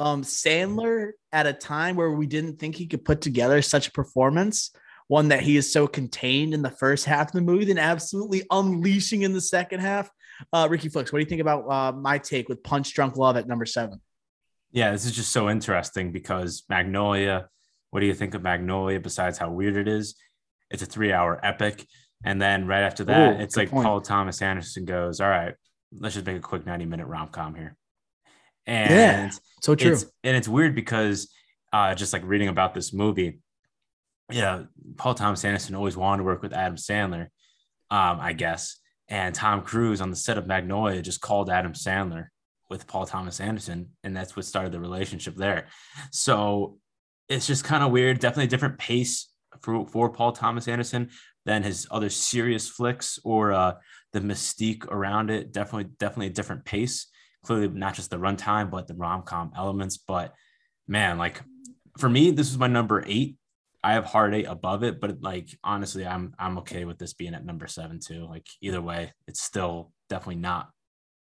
Um, 0.00 0.22
Sandler 0.22 1.12
at 1.32 1.46
a 1.46 1.52
time 1.52 1.96
where 1.96 2.10
we 2.10 2.26
didn't 2.26 2.58
think 2.58 2.76
he 2.76 2.86
could 2.86 3.04
put 3.04 3.20
together 3.20 3.62
such 3.62 3.88
a 3.88 3.92
performance, 3.92 4.70
one 5.08 5.28
that 5.28 5.40
he 5.40 5.56
is 5.56 5.72
so 5.72 5.86
contained 5.86 6.54
in 6.54 6.62
the 6.62 6.70
first 6.70 7.04
half 7.04 7.28
of 7.28 7.32
the 7.32 7.40
movie, 7.40 7.66
then 7.66 7.78
absolutely 7.78 8.42
unleashing 8.50 9.22
in 9.22 9.32
the 9.32 9.40
second 9.40 9.80
half. 9.80 10.10
Uh, 10.52 10.66
Ricky 10.70 10.88
Flicks, 10.88 11.12
what 11.12 11.18
do 11.18 11.24
you 11.24 11.28
think 11.28 11.40
about 11.40 11.70
uh, 11.70 11.92
my 11.92 12.18
take 12.18 12.48
with 12.48 12.62
Punch 12.62 12.92
Drunk 12.94 13.16
Love 13.16 13.36
at 13.36 13.46
number 13.46 13.66
seven? 13.66 14.00
Yeah, 14.72 14.90
this 14.90 15.04
is 15.04 15.12
just 15.12 15.32
so 15.32 15.50
interesting 15.50 16.12
because 16.12 16.64
Magnolia, 16.68 17.48
what 17.90 18.00
do 18.00 18.06
you 18.06 18.14
think 18.14 18.34
of 18.34 18.42
Magnolia 18.42 19.00
besides 19.00 19.38
how 19.38 19.50
weird 19.50 19.76
it 19.76 19.86
is? 19.86 20.14
It's 20.70 20.82
a 20.82 20.86
three 20.86 21.12
hour 21.12 21.38
epic. 21.44 21.86
And 22.24 22.40
then 22.40 22.66
right 22.66 22.82
after 22.82 23.04
that, 23.04 23.36
Ooh, 23.36 23.42
it's 23.42 23.56
like 23.56 23.70
point. 23.70 23.84
Paul 23.84 24.00
Thomas 24.00 24.40
Anderson 24.40 24.84
goes, 24.84 25.20
All 25.20 25.28
right, 25.28 25.54
let's 25.92 26.14
just 26.14 26.26
make 26.26 26.36
a 26.36 26.40
quick 26.40 26.64
90 26.64 26.86
minute 26.86 27.06
rom 27.06 27.28
com 27.28 27.54
here. 27.54 27.76
And 28.66 29.32
So 29.60 29.74
true. 29.74 29.92
it's 29.92 30.06
and 30.24 30.36
it's 30.36 30.48
weird 30.48 30.74
because 30.74 31.28
uh 31.72 31.94
just 31.94 32.12
like 32.12 32.22
reading 32.24 32.48
about 32.48 32.74
this 32.74 32.92
movie, 32.92 33.40
yeah, 34.30 34.64
Paul 34.96 35.14
Thomas 35.14 35.44
Anderson 35.44 35.74
always 35.74 35.96
wanted 35.96 36.18
to 36.18 36.24
work 36.24 36.42
with 36.42 36.52
Adam 36.52 36.76
Sandler, 36.76 37.22
um, 37.90 38.18
I 38.20 38.32
guess. 38.32 38.78
And 39.08 39.34
Tom 39.34 39.62
Cruise 39.62 40.00
on 40.00 40.10
the 40.10 40.16
set 40.16 40.38
of 40.38 40.46
Magnolia 40.46 41.02
just 41.02 41.20
called 41.20 41.50
Adam 41.50 41.72
Sandler 41.72 42.28
with 42.70 42.86
Paul 42.86 43.04
Thomas 43.04 43.40
Anderson, 43.40 43.90
and 44.02 44.16
that's 44.16 44.34
what 44.34 44.46
started 44.46 44.72
the 44.72 44.80
relationship 44.80 45.36
there. 45.36 45.66
So 46.10 46.78
it's 47.28 47.46
just 47.46 47.64
kind 47.64 47.84
of 47.84 47.90
weird. 47.92 48.20
Definitely 48.20 48.44
a 48.44 48.48
different 48.48 48.78
pace 48.78 49.28
for, 49.60 49.86
for 49.86 50.08
Paul 50.10 50.32
Thomas 50.32 50.68
Anderson 50.68 51.10
than 51.44 51.62
his 51.62 51.86
other 51.90 52.08
serious 52.08 52.68
flicks 52.68 53.18
or 53.24 53.52
uh, 53.52 53.74
the 54.12 54.20
mystique 54.20 54.86
around 54.86 55.30
it. 55.30 55.52
Definitely, 55.52 55.90
definitely 55.98 56.28
a 56.28 56.30
different 56.30 56.64
pace. 56.64 57.08
Clearly, 57.44 57.68
not 57.68 57.94
just 57.94 58.10
the 58.10 58.18
runtime, 58.18 58.70
but 58.70 58.86
the 58.86 58.94
rom 58.94 59.22
com 59.22 59.52
elements. 59.56 59.96
But 59.98 60.34
man, 60.86 61.18
like 61.18 61.42
for 61.98 62.08
me, 62.08 62.30
this 62.30 62.50
is 62.50 62.58
my 62.58 62.68
number 62.68 63.02
eight. 63.06 63.36
I 63.84 63.94
have 63.94 64.14
Eight 64.14 64.46
above 64.46 64.84
it, 64.84 65.00
but 65.00 65.22
like 65.22 65.48
honestly, 65.64 66.06
I'm 66.06 66.34
I'm 66.38 66.58
okay 66.58 66.84
with 66.84 66.98
this 66.98 67.14
being 67.14 67.34
at 67.34 67.44
number 67.44 67.66
seven 67.66 67.98
too. 67.98 68.26
Like 68.26 68.46
either 68.60 68.80
way, 68.80 69.12
it's 69.26 69.42
still 69.42 69.92
definitely 70.08 70.36
not 70.36 70.70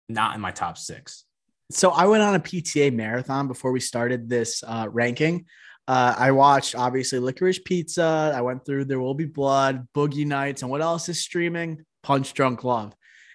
not 0.08 0.34
in 0.34 0.40
my 0.40 0.50
top 0.50 0.76
six. 0.76 1.24
So 1.70 1.90
I 1.90 2.06
went 2.06 2.24
on 2.24 2.34
a 2.34 2.40
PTA 2.40 2.92
marathon 2.92 3.46
before 3.46 3.70
we 3.70 3.78
started 3.78 4.28
this 4.28 4.64
uh, 4.66 4.88
ranking. 4.90 5.46
Uh, 5.86 6.14
I 6.18 6.32
watched 6.32 6.74
obviously 6.74 7.20
Licorice 7.20 7.64
Pizza. 7.64 8.32
I 8.34 8.40
went 8.40 8.64
through 8.64 8.86
There 8.86 8.98
Will 8.98 9.14
Be 9.14 9.26
Blood, 9.26 9.86
Boogie 9.94 10.26
Nights, 10.26 10.62
and 10.62 10.70
what 10.70 10.80
else 10.80 11.08
is 11.08 11.20
streaming? 11.20 11.84
Punch 12.02 12.34
Drunk 12.34 12.64
Love. 12.64 12.94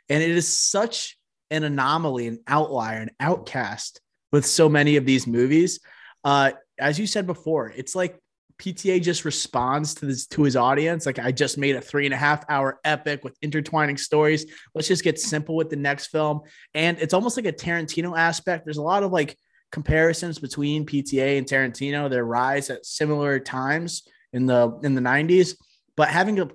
And 0.10 0.22
it 0.22 0.30
is 0.30 0.58
such 0.58 1.18
an 1.56 1.64
anomaly, 1.64 2.27
an 2.27 2.40
outlier, 2.48 3.02
an 3.02 3.11
outcast 3.19 4.02
with 4.32 4.45
so 4.45 4.69
many 4.69 4.98
of 4.98 5.06
these 5.06 5.26
movies. 5.26 5.80
Uh, 6.23 6.52
as 6.77 6.99
you 6.99 7.07
said 7.07 7.26
before, 7.26 7.72
it's 7.76 7.95
like 7.95 8.19
PTA 8.57 9.02
just 9.02 9.26
responds 9.26 9.95
to 9.95 10.06
this 10.06 10.27
to 10.27 10.44
his 10.44 10.56
audience. 10.56 11.06
Like 11.06 11.19
I 11.19 11.32
just 11.32 11.57
made 11.57 11.76
a 11.76 11.82
three 11.82 12.06
and 12.06 12.14
a 12.14 12.18
half 12.18 12.45
hour 12.49 12.80
epic 12.84 13.23
with 13.23 13.38
intertwining 13.41 13.98
stories. 13.98 14.45
Let's 14.73 14.88
just 14.88 15.03
get 15.03 15.19
simple 15.19 15.56
with 15.56 15.69
the 15.69 15.76
next 15.76 16.07
film. 16.07 16.41
And 16.73 16.98
it's 16.99 17.14
almost 17.14 17.38
like 17.38 17.45
a 17.45 17.53
Tarantino 17.53 18.18
aspect. 18.18 18.65
There's 18.65 18.77
a 18.77 18.84
lot 18.84 19.03
of 19.03 19.11
like 19.11 19.38
comparisons 19.72 20.40
between 20.40 20.86
PTA 20.86 21.38
and 21.38 21.45
Tarantino, 21.45 22.10
their 22.10 22.23
rise 22.23 22.69
at 22.69 22.86
similar 22.86 23.40
times 23.40 24.07
in 24.32 24.45
the 24.45 24.80
in 24.84 24.95
the 24.95 25.02
90s. 25.02 25.56
But 25.98 26.10
having 26.10 26.40
a 26.40 26.49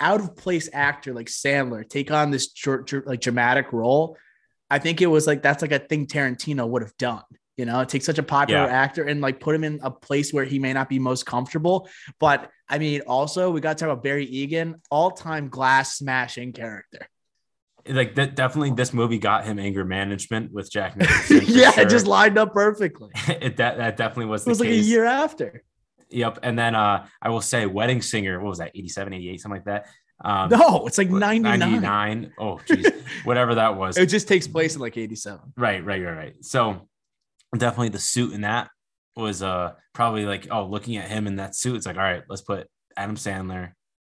out 0.00 0.20
of 0.20 0.36
place 0.36 0.68
actor 0.72 1.12
like 1.14 1.26
Sandler 1.26 1.88
take 1.88 2.10
on 2.10 2.30
this 2.30 2.50
short, 2.54 2.90
like 3.06 3.20
dramatic 3.20 3.72
role, 3.72 4.16
I 4.70 4.78
think 4.78 5.00
it 5.00 5.06
was 5.06 5.26
like 5.26 5.42
that's 5.42 5.62
like 5.62 5.72
a 5.72 5.78
thing 5.78 6.06
Tarantino 6.06 6.68
would 6.68 6.82
have 6.82 6.96
done. 6.96 7.22
You 7.56 7.64
know, 7.64 7.82
take 7.84 8.02
such 8.02 8.18
a 8.18 8.22
popular 8.22 8.64
Yeah. 8.66 8.66
actor 8.82 9.04
and 9.04 9.22
like 9.22 9.40
put 9.40 9.54
him 9.54 9.64
in 9.64 9.80
a 9.82 9.90
place 9.90 10.30
where 10.32 10.44
he 10.44 10.58
may 10.58 10.74
not 10.74 10.90
be 10.90 10.98
most 10.98 11.24
comfortable. 11.24 11.88
But 12.20 12.50
I 12.68 12.78
mean, 12.78 13.00
also 13.06 13.50
we 13.50 13.60
got 13.62 13.78
to 13.78 13.84
talk 13.84 13.92
about 13.92 14.02
Barry 14.04 14.26
Egan, 14.26 14.82
all 14.90 15.10
time 15.12 15.48
glass 15.48 15.96
smashing 15.96 16.52
character. 16.52 17.08
Like 17.88 18.16
that, 18.16 18.34
definitely, 18.34 18.72
this 18.72 18.92
movie 18.92 19.18
got 19.18 19.44
him 19.46 19.58
anger 19.60 19.84
management 19.84 20.52
with 20.52 20.70
Jack 20.70 20.96
Nicholson. 20.98 21.42
yeah, 21.46 21.70
sure. 21.70 21.84
it 21.84 21.88
just 21.88 22.06
lined 22.06 22.36
up 22.36 22.52
perfectly. 22.52 23.10
it 23.28 23.56
that, 23.58 23.78
that 23.78 23.96
definitely 23.96 24.26
was 24.26 24.42
It 24.42 24.46
the 24.46 24.50
was 24.50 24.60
like 24.60 24.68
a 24.70 24.74
year 24.74 25.04
after. 25.04 25.62
Yep. 26.10 26.40
And 26.42 26.58
then 26.58 26.74
uh, 26.74 27.06
I 27.20 27.30
will 27.30 27.40
say, 27.40 27.66
Wedding 27.66 28.02
Singer. 28.02 28.40
What 28.40 28.50
was 28.50 28.58
that? 28.58 28.72
87, 28.74 29.12
88, 29.12 29.40
something 29.40 29.56
like 29.56 29.64
that. 29.64 29.86
Um, 30.24 30.48
No, 30.50 30.86
it's 30.86 30.98
like 30.98 31.10
what, 31.10 31.18
99. 31.18 31.58
99. 31.58 32.32
Oh, 32.38 32.60
geez, 32.66 32.88
whatever 33.24 33.56
that 33.56 33.76
was. 33.76 33.98
It 33.98 34.06
just 34.06 34.28
takes 34.28 34.46
place 34.46 34.74
in 34.74 34.80
like 34.80 34.96
87. 34.96 35.52
Right, 35.56 35.84
right, 35.84 36.02
right, 36.02 36.16
right. 36.16 36.44
So 36.44 36.88
definitely 37.56 37.90
the 37.90 37.98
suit 37.98 38.32
in 38.32 38.42
that 38.42 38.68
was 39.14 39.42
uh 39.42 39.72
probably 39.94 40.26
like 40.26 40.46
oh 40.50 40.66
looking 40.66 40.98
at 40.98 41.08
him 41.08 41.26
in 41.26 41.36
that 41.36 41.54
suit 41.54 41.74
it's 41.74 41.86
like 41.86 41.96
all 41.96 42.02
right 42.02 42.22
let's 42.28 42.42
put 42.42 42.68
Adam 42.98 43.16
Sandler 43.16 43.72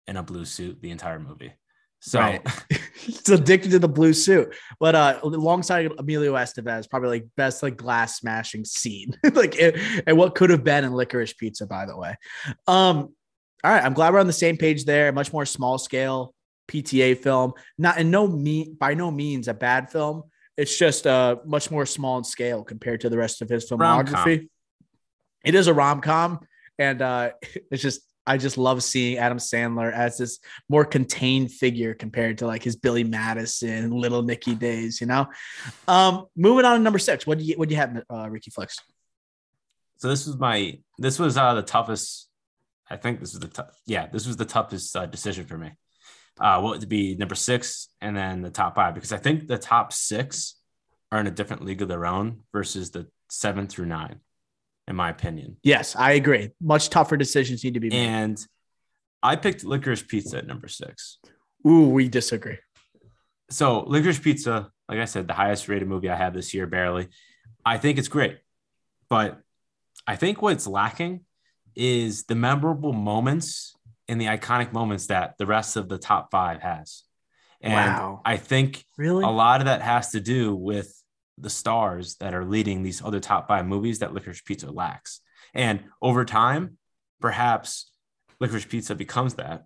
in 0.07 0.18
a 0.18 0.24
blue 0.24 0.45
suit 0.45 0.82
the 0.82 0.90
entire 0.91 1.20
movie. 1.20 1.53
So 2.00 2.20
Right. 2.20 2.42
He's 2.96 3.30
addicted 3.30 3.72
to 3.72 3.80
the 3.80 3.90
blue 3.90 4.14
suit. 4.14 4.56
But 4.80 4.96
uh 4.96 5.20
alongside 5.24 5.92
Emilio 5.98 6.34
Estevez, 6.36 6.90
probably 6.90 7.10
like 7.10 7.28
best 7.36 7.64
like 7.64 7.78
glass 7.78 8.18
smashing 8.18 8.66
scene. 8.66 9.18
like 9.34 9.56
it, 9.58 9.80
and 10.08 10.18
what 10.18 10.36
could 10.36 10.50
have 10.50 10.64
been 10.64 10.84
in 10.84 10.94
licorice 10.94 11.34
pizza, 11.34 11.66
by 11.66 11.86
the 11.86 11.98
way. 11.98 12.16
Um, 12.68 13.14
all 13.64 13.72
right. 13.72 13.84
I'm 13.84 13.94
glad 13.94 14.14
we're 14.14 14.20
on 14.20 14.28
the 14.28 14.34
same 14.34 14.58
page 14.58 14.86
there. 14.86 15.12
Much 15.12 15.34
more 15.34 15.46
small 15.46 15.78
scale 15.78 16.34
PTA 16.70 17.18
film. 17.18 17.54
Not 17.78 17.98
and 17.98 18.12
no 18.12 18.28
me 18.28 18.74
by 18.78 18.94
no 18.94 19.12
means 19.12 19.48
a 19.48 19.54
bad 19.54 19.92
film. 19.92 20.24
It's 20.56 20.78
just 20.78 21.08
uh 21.08 21.38
much 21.46 21.72
more 21.72 21.86
small 21.86 22.18
in 22.18 22.24
scale 22.24 22.64
compared 22.64 23.02
to 23.02 23.10
the 23.10 23.18
rest 23.18 23.42
of 23.42 23.50
his 23.50 23.70
filmography. 23.70 24.14
Rom-com. 24.14 24.50
It 25.46 25.56
is 25.56 25.68
a 25.68 25.74
rom-com, 25.74 26.40
and 26.78 27.02
uh 27.02 27.32
it's 27.72 27.82
just 27.82 28.02
I 28.30 28.38
just 28.38 28.58
love 28.58 28.84
seeing 28.84 29.18
Adam 29.18 29.40
Sandler 29.40 29.92
as 29.92 30.18
this 30.18 30.40
more 30.70 30.86
contained 30.86 31.52
figure 31.52 31.94
compared 31.94 32.38
to 32.38 32.48
like 32.48 32.64
his 32.64 32.76
Billy 32.76 33.04
Madison, 33.04 33.92
Little 33.92 34.22
Nicky 34.24 34.56
days, 34.56 35.02
you 35.02 35.08
know. 35.08 35.28
Um, 35.88 36.28
moving 36.36 36.64
on 36.64 36.78
to 36.78 36.84
number 36.84 37.00
six. 37.00 37.26
What 37.26 37.40
do 37.40 37.44
you 37.44 37.56
what 37.56 37.70
do 37.70 37.74
you 37.74 37.82
have, 37.82 38.04
uh, 38.10 38.30
Ricky 38.30 38.52
Flex? 38.52 38.78
so 40.00 40.08
this 40.08 40.26
was 40.26 40.38
my 40.38 40.80
this 40.98 41.20
was 41.20 41.38
uh 41.38 41.54
the 41.54 41.62
toughest 41.62 42.30
I 42.90 42.96
think 42.96 43.20
this 43.20 43.34
was 43.34 43.42
the 43.42 43.48
tough 43.48 43.80
yeah 43.86 44.08
this 44.08 44.26
was 44.26 44.38
the 44.38 44.46
toughest 44.46 44.96
uh, 44.96 45.06
decision 45.06 45.46
for 45.46 45.58
me. 45.58 45.72
Uh 46.40 46.62
what 46.62 46.80
would 46.80 46.90
be 46.90 47.16
number 47.16 47.36
6 47.36 47.90
and 48.02 48.16
then 48.16 48.42
the 48.42 48.50
top 48.50 48.76
5 48.76 48.96
because 48.96 49.12
I 49.12 49.18
think 49.18 49.48
the 49.48 49.58
top 49.58 49.94
6 49.94 50.56
are 51.12 51.20
in 51.20 51.28
a 51.28 51.32
different 51.32 51.66
league 51.66 51.82
of 51.82 51.88
their 51.88 52.06
own 52.06 52.42
versus 52.54 52.92
the 52.92 53.08
7 53.30 53.68
through 53.68 53.88
9 53.88 54.20
in 54.90 54.95
my 54.95 55.10
opinion. 55.10 55.56
Yes, 55.64 55.95
I 55.95 56.11
agree. 56.14 56.49
Much 56.60 56.90
tougher 56.90 57.16
decisions 57.16 57.64
need 57.64 57.76
to 57.76 57.80
be 57.80 57.90
made. 57.90 57.98
And 58.07 58.45
I 59.24 59.36
picked 59.36 59.64
Licorice 59.64 60.06
Pizza 60.06 60.40
at 60.40 60.48
number 60.48 60.68
6. 60.68 61.20
Ooh, 61.68 61.90
we 61.90 62.10
disagree. 62.10 62.57
so 63.52 63.82
licorice 63.88 64.20
pizza 64.20 64.70
like 64.88 64.99
i 64.99 65.06
said 65.06 65.28
the 65.28 65.34
highest 65.34 65.68
rated 65.68 65.88
movie 65.88 66.07
i 66.10 66.16
have 66.16 66.34
this 66.36 66.53
year 66.53 66.68
barely 66.68 67.07
i 67.66 67.78
think 67.80 67.98
it's 67.98 68.07
great 68.07 68.38
but 69.10 69.40
i 70.06 70.16
think 70.16 70.40
what's 70.41 70.68
lacking 70.68 71.22
is 71.76 72.24
the 72.26 72.36
memorable 72.36 72.94
moments 72.94 73.76
and 74.07 74.22
the 74.22 74.28
iconic 74.28 74.72
moments 74.72 75.07
that 75.07 75.36
the 75.40 75.48
rest 75.48 75.76
of 75.78 75.90
the 75.90 75.98
top 75.98 76.30
five 76.30 76.61
has 76.61 77.03
and 77.61 77.74
Wow. 77.74 78.22
i 78.24 78.38
think 78.38 78.86
Really? 78.99 79.24
a 79.26 79.30
lot 79.30 79.61
of 79.61 79.66
that 79.66 79.82
has 79.82 80.11
to 80.11 80.20
do 80.20 80.56
with 80.56 80.94
the 81.40 81.49
stars 81.49 82.16
that 82.16 82.34
are 82.34 82.45
leading 82.45 82.84
these 82.84 83.03
other 83.03 83.20
top 83.20 83.48
five 83.48 83.66
movies 83.66 83.99
that 83.99 84.14
licorice 84.14 84.41
pizza 84.41 84.70
lacks. 84.70 85.22
And 85.53 85.84
over 86.02 86.26
time 86.26 86.78
perhaps 87.20 87.91
licorice 88.40 88.66
pizza 88.66 88.95
becomes 88.95 89.36
that 89.36 89.66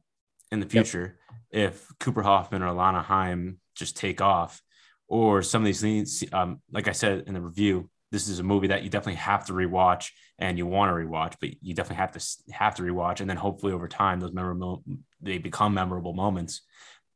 in 0.51 0.59
the 0.59 0.65
Yep. 0.65 0.85
future 0.85 1.19
if 1.51 1.87
cooper 1.99 2.23
hoffman 2.23 2.63
or 2.63 2.67
Alana 2.67 3.03
Haim 3.03 3.59
just 3.75 3.95
take 3.97 4.21
off 4.21 4.61
or 5.07 5.41
some 5.43 5.61
of 5.61 5.65
these 5.65 5.81
things 5.81 6.23
um, 6.31 6.61
like 6.71 6.87
i 6.87 6.91
said 6.91 7.23
in 7.27 7.33
the 7.33 7.41
review 7.41 7.89
this 8.11 8.27
is 8.27 8.39
a 8.39 8.43
movie 8.43 8.67
that 8.67 8.83
you 8.83 8.89
definitely 8.89 9.15
have 9.15 9.45
to 9.45 9.53
rewatch 9.53 10.11
and 10.37 10.57
you 10.57 10.67
want 10.67 10.89
to 10.89 10.93
rewatch 10.93 11.33
but 11.41 11.49
you 11.63 11.73
definitely 11.73 11.97
have 11.97 12.11
to 12.11 12.53
have 12.53 12.75
to 12.75 12.83
rewatch. 12.83 13.19
And 13.21 13.29
then 13.29 13.37
hopefully 13.37 13.73
over 13.73 13.87
time 13.87 14.19
those 14.19 14.33
memorable 14.33 14.83
they 15.19 15.39
become 15.39 15.73
memorable 15.73 16.13
moments. 16.13 16.61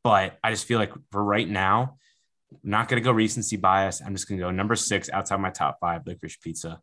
But 0.03 0.37
i 0.43 0.49
just 0.49 0.65
feel 0.65 0.79
like 0.79 0.93
for 1.11 1.23
right 1.23 1.47
now 1.47 1.97
I'm 2.51 2.69
not 2.69 2.87
going 2.87 3.01
to 3.01 3.03
go 3.03 3.11
recency 3.11 3.57
bias. 3.57 4.01
I'm 4.01 4.15
just 4.15 4.27
going 4.27 4.39
to 4.39 4.45
go 4.45 4.51
number 4.51 4.75
six 4.75 5.09
outside 5.11 5.39
my 5.39 5.49
top 5.49 5.79
five, 5.79 6.05
licorice 6.05 6.37
pizza. 6.37 6.81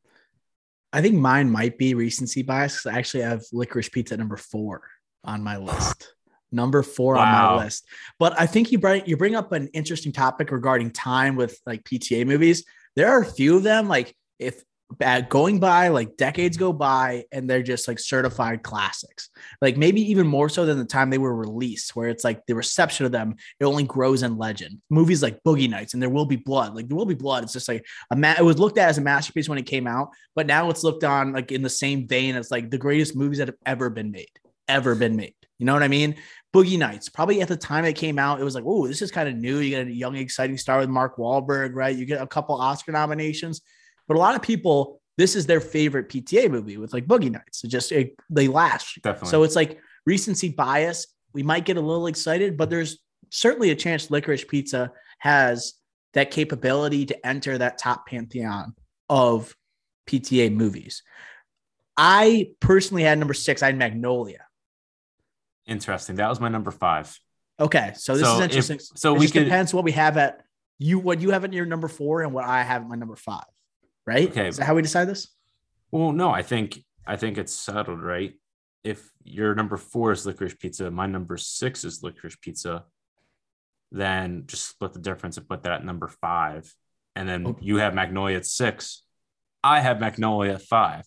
I 0.93 1.03
think 1.03 1.17
mine 1.17 1.51
might 1.51 1.77
be 1.77 1.95
recency 1.95 2.43
bias 2.43 2.87
I 2.87 2.97
actually 2.97 3.25
have 3.25 3.43
licorice 3.53 3.89
pizza 3.89 4.17
number 4.17 4.37
four 4.37 4.83
on 5.25 5.43
my 5.43 5.57
list. 5.57 6.15
Number 6.53 6.85
four 6.85 7.17
on 7.17 7.29
my 7.33 7.65
list. 7.65 7.85
But 8.21 8.39
I 8.39 8.47
think 8.47 8.71
you 8.71 8.79
bring 8.79 9.03
you 9.07 9.17
bring 9.17 9.35
up 9.35 9.51
an 9.51 9.69
interesting 9.69 10.13
topic 10.13 10.53
regarding 10.53 10.93
time 10.93 11.35
with 11.35 11.59
like 11.67 11.83
PTA 11.83 12.27
movies. 12.27 12.65
There 12.95 13.09
are 13.11 13.23
a 13.23 13.27
few 13.27 13.57
of 13.57 13.65
them, 13.65 13.89
like 13.89 14.15
if 14.39 14.63
bad 14.93 15.29
going 15.29 15.59
by, 15.59 15.89
like 15.89 16.17
decades 16.17 16.57
go 16.57 16.73
by, 16.73 17.25
and 17.33 17.49
they're 17.49 17.63
just 17.63 17.89
like 17.89 17.99
certified 17.99 18.63
classics. 18.63 19.31
Like 19.61 19.77
maybe 19.77 20.01
even 20.11 20.27
more 20.27 20.49
so 20.49 20.67
than 20.67 20.79
the 20.79 20.85
time 20.85 21.11
they 21.11 21.19
were 21.19 21.35
released, 21.35 21.97
where 21.97 22.09
it's 22.09 22.25
like 22.25 22.45
the 22.47 22.55
reception 22.55 23.07
of 23.07 23.13
them, 23.13 23.37
it 23.61 23.65
only 23.65 23.85
grows 23.85 24.23
in 24.23 24.39
legend. 24.39 24.81
Movies 24.91 25.23
like 25.23 25.43
Boogie 25.43 25.71
Nights 25.71 25.95
and 25.95 26.03
There 26.03 26.11
Will 26.11 26.27
Be 26.27 26.37
Blood. 26.37 26.75
Like 26.75 26.89
There 26.89 26.97
Will 26.97 27.07
Be 27.07 27.15
Blood, 27.15 27.45
it's 27.45 27.53
just 27.53 27.69
like 27.69 27.85
a 28.11 28.17
ma- 28.17 28.35
it 28.39 28.45
was 28.45 28.59
looked 28.59 28.79
at 28.79 28.89
as 28.89 28.99
a 28.99 29.03
masterpiece 29.03 29.49
when 29.49 29.59
it 29.59 29.67
came 29.67 29.87
out, 29.87 30.11
but 30.35 30.47
now 30.47 30.71
it's 30.71 30.85
looked 30.85 31.05
on 31.05 31.33
like 31.33 31.53
in 31.53 31.63
the 31.63 31.71
same 31.71 32.07
vein 32.07 32.37
as 32.37 32.51
like 32.51 32.71
the 32.71 32.79
greatest 32.79 33.17
movies 33.17 33.39
that 33.39 33.49
have 33.49 33.59
ever 33.67 33.91
been 33.91 34.11
made, 34.11 34.31
ever 34.69 34.95
been 34.95 35.17
made. 35.17 35.35
You 35.59 35.67
know 35.67 35.73
what 35.73 35.83
I 35.83 35.89
mean? 35.89 36.17
Boogie 36.55 36.79
Nights, 36.79 37.09
probably 37.09 37.41
at 37.41 37.49
the 37.49 37.57
time 37.57 37.85
it 37.85 37.95
came 37.95 38.19
out, 38.19 38.41
it 38.41 38.45
was 38.45 38.55
like, 38.55 38.65
oh, 38.67 38.87
this 38.87 39.03
is 39.03 39.11
kind 39.11 39.29
of 39.29 39.35
new. 39.35 39.59
You 39.59 39.71
get 39.71 39.87
a 39.87 39.93
young, 39.93 40.17
exciting 40.17 40.57
star 40.57 40.79
with 40.79 40.89
Mark 40.89 41.17
Wahlberg, 41.17 41.75
right? 41.75 41.97
You 41.97 42.07
get 42.07 42.23
a 42.23 42.27
couple 42.27 42.55
Oscar 42.61 42.93
nominations, 42.93 43.61
but 44.09 44.17
a 44.17 44.21
lot 44.21 44.35
of 44.35 44.43
people, 44.43 45.01
this 45.17 45.35
is 45.37 45.47
their 45.47 45.61
favorite 45.61 46.09
PTA 46.09 46.51
movie 46.51 46.77
with 46.77 46.93
like 46.93 47.07
Boogie 47.07 47.31
Nights. 47.31 47.65
It 47.65 47.69
just 47.69 47.93
it, 47.93 48.15
they 48.31 48.49
last. 48.49 49.01
Definitely. 49.03 49.31
So 49.31 49.43
it's 49.43 49.57
like 49.57 49.79
recency 50.07 50.49
bias. 50.51 51.07
We 51.33 51.43
might 51.43 51.65
get 51.65 51.77
a 51.77 51.81
little 51.81 52.07
excited, 52.07 52.57
but 52.57 52.71
there's 52.71 52.99
certainly 53.31 53.71
a 53.71 53.75
chance 53.77 54.09
Licorice 54.11 54.47
Pizza 54.47 54.93
has 55.19 55.75
that 56.13 56.31
capability 56.31 57.07
to 57.07 57.27
enter 57.27 57.59
that 57.59 57.79
top 57.79 58.07
pantheon 58.07 58.75
of 59.09 59.55
PTA 60.09 60.53
movies. 60.53 61.03
I 61.97 62.51
personally 62.61 63.03
had 63.05 63.19
number 63.19 63.35
six. 63.35 63.63
I 63.63 63.67
had 63.67 63.77
Magnolia. 63.79 64.47
Interesting. 65.67 66.17
That 66.17 66.29
was 66.29 66.41
my 66.41 66.49
number 66.49 66.71
five. 66.71 67.17
Okay, 67.59 67.93
so 67.97 68.17
this 68.17 68.27
So 68.27 68.35
is 68.35 68.39
if- 68.41 68.45
interesting. 68.51 68.79
so 68.97 69.15
it 69.15 69.19
we 69.19 69.25
just 69.27 69.33
could- 69.35 69.45
depends 69.45 69.73
what 69.73 69.85
we 69.85 69.93
have 69.93 70.17
at 70.17 70.41
you, 70.79 70.99
what 70.99 71.21
you 71.21 71.31
have 71.31 71.45
at 71.45 71.53
your 71.53 71.67
number 71.67 71.89
four, 71.89 72.23
and 72.23 72.33
what 72.33 72.45
I 72.45 72.63
have 72.63 72.83
at 72.83 72.89
my 72.89 72.97
number 72.97 73.17
five. 73.17 73.45
Right? 74.07 74.29
Okay. 74.31 74.49
Is 74.49 74.57
that 74.59 74.65
how 74.67 74.75
we 74.75 74.83
decide 74.83 75.07
this? 75.09 75.29
Well, 75.91 76.13
no, 76.13 76.31
I 76.31 76.43
think 76.43 76.79
I 77.07 77.17
think 77.17 77.39
it's 77.39 77.53
settled, 77.55 78.03
right? 78.03 78.35
If 78.83 79.11
your 79.23 79.55
number 79.55 79.77
four 79.77 80.13
is 80.13 80.27
licorice 80.27 80.55
pizza, 80.59 80.91
my 80.91 81.07
number 81.07 81.37
six 81.39 81.85
is 81.85 82.03
licorice 82.03 82.37
pizza, 82.41 82.85
then 83.93 84.45
just 84.47 84.69
split 84.69 84.93
the 84.93 84.99
difference 84.99 85.37
and 85.37 85.49
put 85.49 85.63
that 85.63 85.73
at 85.73 85.85
number 85.85 86.09
five. 86.09 86.73
And 87.17 87.29
then 87.29 87.47
Oh. 87.47 87.57
you 87.61 87.77
have 87.77 87.95
Magnolia 87.95 88.37
at 88.39 88.47
six. 88.47 89.03
I 89.63 89.81
have 89.81 90.01
Magnolia 90.01 90.55
at 90.55 90.63
five. 90.63 91.05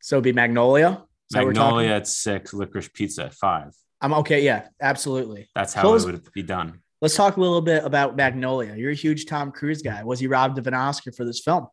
So 0.00 0.16
it'd 0.16 0.24
be 0.24 0.32
Magnolia. 0.32 0.88
Is 1.28 1.34
that 1.34 1.40
what 1.40 1.46
we're 1.48 1.52
talking? 1.54 1.76
Magnolia 1.76 1.90
at 1.96 2.06
six, 2.06 2.54
licorice 2.54 2.88
pizza 2.92 3.24
at 3.24 3.34
five. 3.34 3.72
I'm 4.00 4.14
okay. 4.14 4.42
Yeah, 4.44 4.68
absolutely. 4.80 5.48
That's 5.54 5.74
how 5.74 5.82
Close- 5.82 6.04
it 6.04 6.12
would 6.12 6.32
be 6.32 6.42
done. 6.42 6.80
Let's 7.02 7.16
talk 7.16 7.36
a 7.36 7.40
little 7.40 7.60
bit 7.60 7.84
about 7.84 8.16
Magnolia. 8.16 8.74
You're 8.74 8.92
a 8.92 8.94
huge 8.94 9.26
Tom 9.26 9.52
Cruise 9.52 9.82
guy. 9.82 10.02
Was 10.04 10.18
he 10.20 10.26
robbed 10.28 10.56
of 10.58 10.66
an 10.66 10.72
Oscar 10.74 11.12
for 11.12 11.24
this 11.26 11.40
film? 11.40 11.66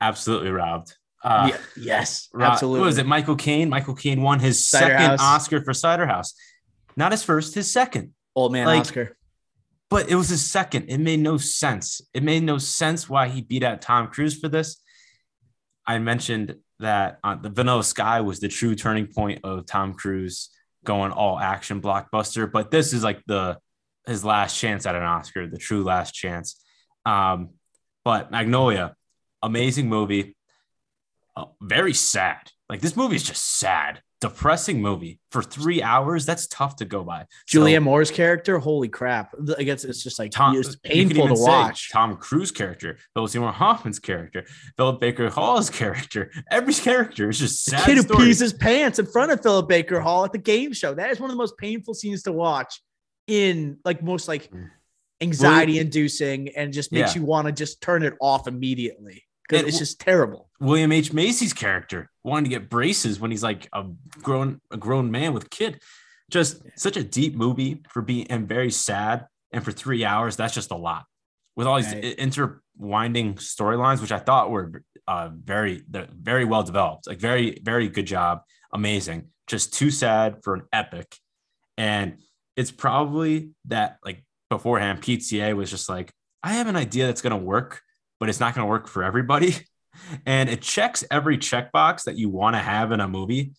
Absolutely 0.00 0.50
robbed. 0.50 0.94
Uh, 1.24 1.48
Yeah, 1.50 1.58
yes, 1.76 2.28
Ro- 2.32 2.46
absolutely. 2.46 2.80
What 2.80 2.86
was 2.86 2.98
it? 2.98 3.06
Michael 3.06 3.36
Caine. 3.36 3.68
Michael 3.68 3.94
Caine 3.94 4.22
won 4.22 4.38
his 4.40 4.66
Cider 4.68 4.86
second 4.86 5.06
House. 5.10 5.20
Oscar 5.20 5.64
for 5.64 5.72
Cider 5.74 6.06
House. 6.06 6.34
Not 6.96 7.12
his 7.12 7.22
first, 7.22 7.54
his 7.54 7.70
second. 7.70 8.12
Old 8.34 8.52
man 8.52 8.66
like- 8.66 8.80
Oscar. 8.80 9.16
but 9.90 10.10
it 10.10 10.14
was 10.14 10.28
his 10.28 10.44
second. 10.48 10.86
It 10.88 10.98
made 10.98 11.20
no 11.20 11.36
sense. 11.38 12.00
It 12.12 12.22
made 12.22 12.42
no 12.42 12.58
sense 12.58 13.08
why 13.08 13.28
he 13.28 13.40
beat 13.40 13.62
out 13.62 13.80
Tom 13.80 14.08
Cruise 14.08 14.38
for 14.38 14.48
this. 14.48 14.80
I 15.86 15.98
mentioned 15.98 16.56
that 16.80 17.18
uh, 17.24 17.36
the 17.36 17.48
Vanilla 17.48 17.82
Sky 17.84 18.20
was 18.20 18.40
the 18.40 18.48
true 18.48 18.74
turning 18.74 19.06
point 19.06 19.40
of 19.44 19.64
Tom 19.66 19.94
Cruise 19.94 20.50
going 20.84 21.10
all 21.12 21.38
action 21.38 21.80
blockbuster, 21.80 22.50
but 22.50 22.70
this 22.70 22.92
is 22.92 23.02
like 23.02 23.22
the 23.26 23.58
his 24.06 24.24
last 24.24 24.58
chance 24.58 24.86
at 24.86 24.94
an 24.94 25.02
Oscar, 25.02 25.48
the 25.48 25.56
true 25.58 25.82
last 25.82 26.12
chance. 26.14 26.62
Um, 27.04 27.50
but 28.04 28.30
Magnolia, 28.30 28.94
amazing 29.42 29.88
movie, 29.88 30.36
uh, 31.36 31.46
very 31.60 31.92
sad. 31.94 32.38
Like 32.68 32.80
this 32.80 32.96
movie 32.96 33.16
is 33.16 33.22
just 33.22 33.44
sad, 33.58 34.02
depressing 34.20 34.80
movie 34.82 35.20
for 35.30 35.42
three 35.42 35.82
hours. 35.82 36.26
That's 36.26 36.46
tough 36.48 36.76
to 36.76 36.84
go 36.84 37.04
by. 37.04 37.26
So- 37.46 37.80
Moore's 37.80 38.10
character, 38.10 38.58
holy 38.58 38.88
crap! 38.88 39.32
I 39.56 39.62
guess 39.62 39.84
it's 39.84 40.02
just 40.02 40.18
like 40.18 40.32
Tom, 40.32 40.56
it's 40.56 40.74
painful 40.76 41.28
to 41.28 41.34
watch. 41.34 41.92
Tom 41.92 42.16
Cruise 42.16 42.50
character, 42.50 42.98
Philip 43.14 43.30
Seymour 43.30 43.52
Hoffman's 43.52 43.98
character, 44.00 44.44
Philip 44.76 44.98
Baker 45.00 45.30
Hall's 45.30 45.70
character. 45.70 46.32
Every 46.50 46.74
character 46.74 47.28
is 47.28 47.38
just 47.38 47.66
The 47.66 47.72
sad. 47.72 47.84
kid 47.84 47.98
who 47.98 48.16
pees 48.16 48.40
his 48.40 48.52
pants 48.52 48.98
in 48.98 49.06
front 49.06 49.30
of 49.30 49.42
Philip 49.42 49.68
Baker 49.68 50.00
Hall 50.00 50.24
at 50.24 50.32
the 50.32 50.38
game 50.38 50.72
show. 50.72 50.94
That 50.94 51.10
is 51.10 51.20
one 51.20 51.30
of 51.30 51.34
the 51.34 51.38
most 51.38 51.56
painful 51.58 51.94
scenes 51.94 52.22
to 52.24 52.32
watch 52.32 52.80
in 53.28 53.78
like 53.84 54.02
most 54.02 54.26
like 54.26 54.50
Mm. 54.50 54.70
anxiety 55.20 55.78
inducing 55.78 56.48
and 56.56 56.72
just 56.72 56.90
makes 56.92 57.14
Yeah. 57.14 57.20
you 57.20 57.26
want 57.26 57.46
to 57.46 57.52
just 57.52 57.80
turn 57.80 58.02
it 58.02 58.14
off 58.20 58.46
immediately 58.48 59.24
And 59.52 59.66
it's 59.66 59.78
just 59.78 60.00
terrible. 60.00 60.48
William 60.60 60.90
H 60.92 61.12
Macy's 61.12 61.52
character 61.52 62.10
wanting 62.24 62.44
to 62.44 62.50
get 62.50 62.68
braces 62.68 63.20
when 63.20 63.30
he's 63.30 63.42
like 63.42 63.68
a 63.72 63.84
grown 64.22 64.60
a 64.70 64.76
grown 64.76 65.10
man 65.10 65.32
with 65.32 65.50
kid. 65.50 65.80
Just 66.30 66.62
such 66.76 66.96
a 66.96 67.04
deep 67.04 67.36
movie 67.36 67.82
for 67.88 68.02
being 68.02 68.26
and 68.28 68.48
very 68.48 68.70
sad. 68.70 69.26
And 69.52 69.64
for 69.64 69.70
three 69.70 70.04
hours, 70.04 70.34
that's 70.36 70.54
just 70.54 70.72
a 70.72 70.76
lot. 70.76 71.04
With 71.54 71.66
all 71.66 71.76
these 71.76 71.92
Right. 71.92 72.16
interwinding 72.18 73.34
storylines, 73.36 74.00
which 74.00 74.12
I 74.12 74.18
thought 74.18 74.50
were 74.50 74.82
uh, 75.06 75.30
very 75.32 75.82
very 75.88 76.44
well 76.44 76.62
developed, 76.64 77.06
like 77.06 77.18
very 77.18 77.60
very 77.62 77.88
good 77.88 78.06
job, 78.06 78.40
amazing. 78.72 79.28
Just 79.46 79.72
too 79.72 79.90
sad 79.92 80.42
for 80.42 80.54
an 80.54 80.62
epic, 80.72 81.16
and 81.78 82.18
it's 82.56 82.72
probably 82.72 83.50
that 83.66 83.98
like 84.04 84.24
beforehand, 84.50 85.00
PTA 85.02 85.54
was 85.54 85.70
just 85.70 85.88
like, 85.88 86.10
I 86.42 86.54
have 86.54 86.66
an 86.66 86.76
idea 86.76 87.06
that's 87.06 87.22
gonna 87.22 87.36
work, 87.36 87.82
but 88.20 88.28
it's 88.28 88.40
not 88.40 88.54
gonna 88.54 88.66
work 88.66 88.88
for 88.88 89.02
everybody. 89.04 89.54
And 90.26 90.50
it 90.50 90.60
checks 90.60 91.04
every 91.10 91.38
checkbox 91.38 92.04
that 92.04 92.18
you 92.18 92.28
want 92.28 92.54
to 92.54 92.60
have 92.60 92.92
in 92.92 93.00
a 93.00 93.08
movie. 93.08 93.52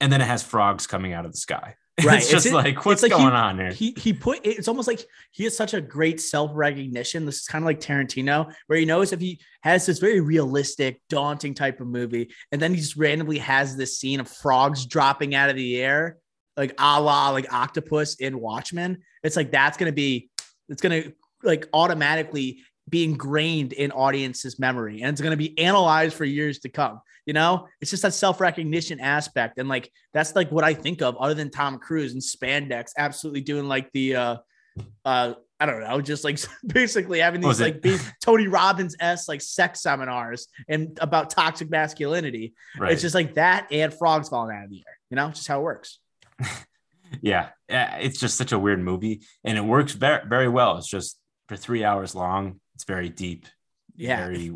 And 0.00 0.10
then 0.10 0.22
it 0.22 0.26
has 0.26 0.42
frogs 0.42 0.86
coming 0.86 1.12
out 1.12 1.26
of 1.26 1.32
the 1.32 1.36
sky. 1.38 1.74
Right. 2.04 2.16
It's 2.16 2.28
just 2.30 2.46
It's- 2.46 2.64
like, 2.64 2.84
what's 2.86 3.02
like 3.02 3.12
going 3.12 3.24
he- 3.26 3.28
on 3.30 3.58
here? 3.58 3.70
He 3.70 3.94
he 3.98 4.12
put 4.14 4.40
it's 4.42 4.66
almost 4.68 4.88
like 4.88 5.04
he 5.32 5.44
has 5.44 5.54
such 5.56 5.74
a 5.74 5.80
great 5.82 6.18
self 6.20 6.50
recognition. 6.54 7.24
This 7.26 7.42
is 7.42 7.46
kind 7.46 7.62
of 7.62 7.66
like 7.66 7.78
Tarantino, 7.78 8.52
where 8.68 8.78
he 8.78 8.84
knows 8.86 9.12
if 9.12 9.20
he 9.20 9.38
has 9.62 9.84
this 9.86 9.98
very 10.00 10.18
realistic, 10.20 11.00
daunting 11.10 11.52
type 11.54 11.78
of 11.80 11.86
movie, 11.86 12.32
and 12.50 12.60
then 12.60 12.72
he 12.74 12.80
just 12.80 12.96
randomly 12.96 13.38
has 13.38 13.76
this 13.76 13.98
scene 13.98 14.18
of 14.18 14.26
frogs 14.28 14.86
dropping 14.86 15.34
out 15.36 15.50
of 15.50 15.56
the 15.56 15.80
air, 15.80 16.16
like 16.56 16.74
a 16.78 17.00
la 17.00 17.28
like 17.28 17.52
octopus 17.52 18.14
in 18.16 18.40
Watchmen. 18.40 19.02
It's 19.22 19.36
like 19.36 19.52
that's 19.52 19.76
gonna 19.76 19.92
be, 19.92 20.30
it's 20.70 20.80
gonna 20.82 21.12
like 21.44 21.68
automatically 21.72 22.62
be 22.88 23.04
ingrained 23.04 23.72
in 23.72 23.90
audience's 23.92 24.58
memory, 24.58 25.02
and 25.02 25.10
it's 25.10 25.20
gonna 25.20 25.36
be 25.36 25.58
analyzed 25.58 26.14
for 26.14 26.24
years 26.24 26.58
to 26.60 26.68
come. 26.68 27.00
You 27.26 27.32
know, 27.32 27.68
it's 27.80 27.90
just 27.90 28.02
that 28.02 28.14
self 28.14 28.40
recognition 28.40 29.00
aspect, 29.00 29.58
and 29.58 29.68
like 29.68 29.90
that's 30.12 30.34
like 30.36 30.50
what 30.50 30.64
I 30.64 30.74
think 30.74 31.02
of, 31.02 31.16
other 31.16 31.34
than 31.34 31.50
Tom 31.50 31.78
Cruise 31.78 32.12
and 32.12 32.22
spandex, 32.22 32.92
absolutely 32.98 33.40
doing 33.40 33.66
like 33.66 33.90
the 33.92 34.16
uh 34.16 34.36
uh 35.04 35.34
I 35.60 35.66
don't 35.66 35.80
know, 35.80 36.00
just 36.00 36.24
like 36.24 36.38
basically 36.66 37.20
having 37.20 37.40
these 37.40 37.60
like 37.60 37.80
big 37.80 38.00
Tony 38.22 38.48
Robbins 38.48 38.96
s 39.00 39.28
like 39.28 39.40
sex 39.40 39.80
seminars 39.80 40.48
and 40.68 40.98
about 41.00 41.30
toxic 41.30 41.70
masculinity. 41.70 42.54
Right. 42.78 42.92
It's 42.92 43.02
just 43.02 43.14
like 43.14 43.34
that 43.34 43.68
and 43.70 43.92
frogs 43.94 44.28
falling 44.28 44.54
out 44.54 44.64
of 44.64 44.70
the 44.70 44.78
air. 44.86 44.98
You 45.10 45.16
know, 45.16 45.28
just 45.28 45.46
how 45.46 45.60
it 45.60 45.62
works. 45.62 46.00
yeah. 47.22 47.50
Yeah, 47.68 47.96
It's 47.96 48.18
just 48.18 48.36
such 48.36 48.52
a 48.52 48.58
weird 48.58 48.80
movie. 48.80 49.22
And 49.42 49.56
it 49.56 49.62
works 49.62 49.92
very, 49.92 50.26
very 50.28 50.48
well. 50.48 50.76
It's 50.76 50.88
just 50.88 51.18
for 51.48 51.56
three 51.56 51.84
hours 51.84 52.14
long. 52.14 52.60
It's 52.74 52.84
very 52.84 53.08
deep, 53.08 53.46
Yeah, 53.96 54.26
very 54.26 54.52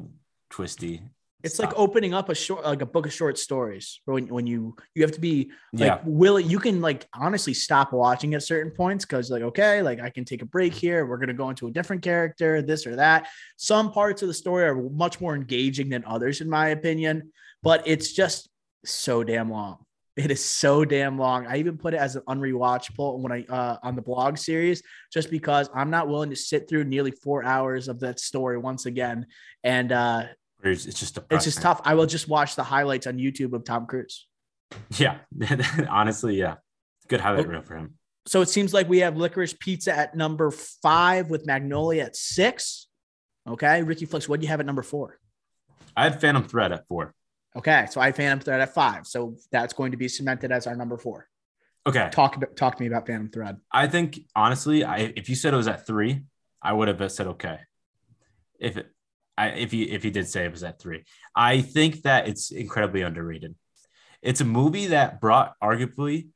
twisty. 0.50 1.02
it's 1.44 1.60
like 1.60 1.72
opening 1.76 2.14
up 2.14 2.28
a 2.28 2.34
short 2.34 2.64
like 2.64 2.82
a 2.82 2.86
book 2.86 3.06
of 3.06 3.12
short 3.12 3.38
stories. 3.38 4.00
When 4.06 4.26
when 4.26 4.46
you 4.46 4.74
you 4.94 5.02
have 5.02 5.12
to 5.12 5.20
be 5.20 5.52
like 5.72 5.86
yeah. 5.86 6.00
willing, 6.04 6.50
you 6.50 6.58
can 6.58 6.80
like 6.80 7.06
honestly 7.14 7.54
stop 7.54 7.92
watching 7.92 8.34
at 8.34 8.42
certain 8.42 8.72
points 8.72 9.04
because 9.04 9.30
like 9.30 9.42
okay, 9.42 9.82
like 9.82 10.00
I 10.00 10.10
can 10.10 10.24
take 10.24 10.42
a 10.42 10.46
break 10.46 10.72
here. 10.74 11.06
We're 11.06 11.18
gonna 11.18 11.34
go 11.34 11.48
into 11.50 11.68
a 11.68 11.70
different 11.70 12.02
character, 12.02 12.60
this 12.60 12.86
or 12.86 12.96
that. 12.96 13.28
Some 13.56 13.92
parts 13.92 14.22
of 14.22 14.28
the 14.28 14.34
story 14.34 14.64
are 14.64 14.74
much 14.74 15.20
more 15.20 15.36
engaging 15.36 15.88
than 15.90 16.04
others, 16.04 16.40
in 16.40 16.50
my 16.50 16.68
opinion. 16.68 17.32
But 17.62 17.86
it's 17.86 18.12
just 18.12 18.48
so 18.84 19.22
damn 19.24 19.50
long. 19.50 19.84
It 20.18 20.32
is 20.32 20.44
so 20.44 20.84
damn 20.84 21.16
long. 21.16 21.46
I 21.46 21.58
even 21.58 21.78
put 21.78 21.94
it 21.94 21.98
as 21.98 22.16
an 22.16 22.22
unrewatchable 22.28 23.20
when 23.20 23.30
I 23.30 23.44
uh, 23.48 23.76
on 23.84 23.94
the 23.94 24.02
blog 24.02 24.36
series, 24.36 24.82
just 25.12 25.30
because 25.30 25.70
I'm 25.72 25.90
not 25.90 26.08
willing 26.08 26.30
to 26.30 26.36
sit 26.36 26.68
through 26.68 26.84
nearly 26.84 27.12
four 27.12 27.44
hours 27.44 27.86
of 27.86 28.00
that 28.00 28.18
story 28.18 28.58
once 28.58 28.86
again. 28.86 29.26
And 29.62 29.92
uh, 29.92 30.24
It's 30.64 30.86
it's 30.86 30.98
just 30.98 31.18
it's 31.30 31.44
just 31.44 31.62
tough. 31.62 31.80
I 31.84 31.94
will 31.94 32.06
just 32.06 32.28
watch 32.28 32.56
the 32.56 32.64
highlights 32.64 33.06
on 33.06 33.16
YouTube 33.16 33.52
of 33.52 33.62
Tom 33.64 33.86
Cruise. 33.86 34.26
Yeah. 34.96 35.18
Honestly, 35.88 36.36
yeah. 36.36 36.56
Good 37.06 37.20
highlight 37.20 37.46
Oh. 37.46 37.50
reel 37.50 37.62
for 37.62 37.76
him. 37.76 37.94
So 38.26 38.42
it 38.42 38.48
seems 38.48 38.74
like 38.74 38.88
we 38.88 38.98
have 38.98 39.16
Licorice 39.16 39.54
Pizza 39.54 39.96
at 39.96 40.14
number 40.16 40.50
five 40.50 41.30
with 41.30 41.46
Magnolia 41.46 42.02
at 42.04 42.16
six. 42.16 42.88
Okay, 43.48 43.82
Ricky 43.82 44.04
Flex, 44.04 44.28
what 44.28 44.40
do 44.40 44.44
you 44.44 44.50
have 44.50 44.60
at 44.60 44.66
number 44.66 44.82
four? 44.82 45.18
I 45.96 46.02
had 46.04 46.20
Phantom 46.20 46.42
Thread 46.44 46.72
at 46.72 46.86
four. 46.88 47.14
Okay, 47.56 47.86
so 47.90 48.00
I 48.00 48.12
Phantom 48.12 48.40
Thread 48.40 48.60
at 48.60 48.74
five. 48.74 49.06
So 49.06 49.36
that's 49.50 49.72
going 49.72 49.92
to 49.92 49.96
be 49.96 50.08
cemented 50.08 50.52
as 50.52 50.66
our 50.66 50.76
number 50.76 50.98
four. 50.98 51.28
Okay. 51.86 52.08
Talk 52.12 52.54
talk 52.54 52.76
to 52.76 52.82
me 52.82 52.88
about 52.88 53.06
Phantom 53.06 53.30
Thread. 53.30 53.56
I 53.72 53.86
think 53.86 54.20
honestly, 54.36 54.84
I 54.84 55.12
if 55.16 55.28
you 55.28 55.34
said 55.34 55.54
it 55.54 55.56
was 55.56 55.68
at 55.68 55.86
three, 55.86 56.22
I 56.62 56.72
would 56.72 56.88
have 56.88 57.10
said 57.10 57.28
okay. 57.28 57.60
If 58.58 58.76
it, 58.76 58.90
I 59.36 59.48
if 59.48 59.72
you 59.72 59.86
if 59.88 60.04
you 60.04 60.10
did 60.10 60.28
say 60.28 60.44
it 60.44 60.52
was 60.52 60.62
at 60.62 60.78
three, 60.78 61.04
I 61.34 61.62
think 61.62 62.02
that 62.02 62.28
it's 62.28 62.50
incredibly 62.50 63.02
underrated. 63.02 63.54
It's 64.20 64.40
a 64.40 64.44
movie 64.44 64.88
that 64.88 65.20
brought 65.20 65.54
arguably 65.62 66.28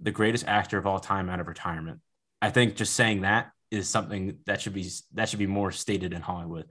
the 0.00 0.12
greatest 0.12 0.46
actor 0.46 0.78
of 0.78 0.86
all 0.86 1.00
time 1.00 1.28
out 1.28 1.40
of 1.40 1.48
retirement. 1.48 2.00
I 2.40 2.50
think 2.50 2.76
just 2.76 2.94
saying 2.94 3.22
that 3.22 3.50
is 3.70 3.88
something 3.88 4.38
that 4.46 4.60
should 4.60 4.74
be 4.74 4.88
that 5.14 5.28
should 5.28 5.38
be 5.38 5.46
more 5.46 5.72
stated 5.72 6.12
in 6.12 6.22
Hollywood. 6.22 6.66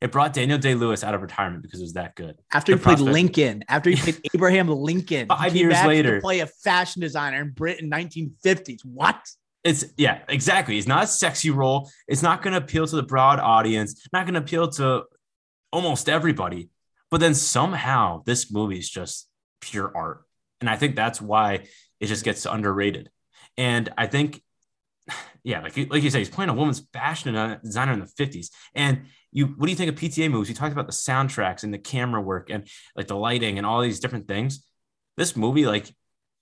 It 0.00 0.12
brought 0.12 0.32
Daniel 0.32 0.58
Day 0.58 0.74
Lewis 0.74 1.04
out 1.04 1.14
of 1.14 1.20
retirement 1.20 1.62
because 1.62 1.80
it 1.80 1.84
was 1.84 1.92
that 1.92 2.16
good. 2.16 2.36
After 2.52 2.72
The 2.72 2.78
he 2.78 2.82
played 2.82 2.96
prospect- 2.96 3.12
Lincoln, 3.12 3.64
after 3.68 3.90
he 3.90 3.96
played 3.96 4.20
Abraham 4.34 4.68
Lincoln, 4.68 5.26
Five 5.28 5.54
years 5.54 5.74
back 5.74 5.82
to 5.82 5.88
later. 5.88 6.20
play 6.20 6.40
a 6.40 6.46
fashion 6.46 7.02
designer 7.02 7.42
in 7.42 7.50
Britain, 7.50 7.90
1950s. 7.90 8.80
What? 8.84 9.20
It's 9.62 9.84
yeah, 9.98 10.20
exactly. 10.28 10.78
It's 10.78 10.86
not 10.88 11.04
a 11.04 11.06
sexy 11.06 11.50
role. 11.50 11.90
It's 12.08 12.22
not 12.22 12.40
going 12.42 12.52
to 12.52 12.58
appeal 12.58 12.86
to 12.86 12.96
the 12.96 13.02
broad 13.02 13.38
audience. 13.40 14.06
Not 14.10 14.24
going 14.24 14.32
to 14.34 14.40
appeal 14.40 14.68
to 14.68 15.04
almost 15.70 16.08
everybody. 16.08 16.70
But 17.10 17.20
then 17.20 17.34
somehow 17.34 18.22
this 18.24 18.50
movie 18.50 18.78
is 18.78 18.88
just 18.88 19.28
pure 19.60 19.92
art, 19.94 20.22
and 20.62 20.70
I 20.70 20.76
think 20.76 20.96
that's 20.96 21.20
why 21.20 21.64
it 22.00 22.06
just 22.06 22.24
gets 22.24 22.46
underrated. 22.46 23.10
And 23.58 23.90
I 23.98 24.06
think, 24.06 24.40
yeah, 25.42 25.60
like 25.60 25.76
you, 25.76 25.86
like 25.86 26.02
you 26.02 26.10
say, 26.10 26.18
he's 26.18 26.28
playing 26.28 26.50
a 26.50 26.54
woman's 26.54 26.80
fashion 26.92 27.34
designer 27.62 27.92
in 27.92 28.00
the 28.00 28.06
fifties. 28.06 28.50
And 28.74 29.02
you, 29.32 29.46
what 29.46 29.66
do 29.66 29.70
you 29.70 29.76
think 29.76 29.90
of 29.90 29.94
PTA 29.96 30.30
movies? 30.30 30.48
You 30.48 30.54
talked 30.54 30.72
about 30.72 30.86
the 30.86 30.92
soundtracks 30.92 31.62
and 31.62 31.72
the 31.72 31.78
camera 31.78 32.20
work 32.20 32.50
and 32.50 32.66
like 32.96 33.06
the 33.06 33.16
lighting 33.16 33.58
and 33.58 33.66
all 33.66 33.80
these 33.80 34.00
different 34.00 34.28
things. 34.28 34.64
This 35.16 35.36
movie, 35.36 35.66
like 35.66 35.92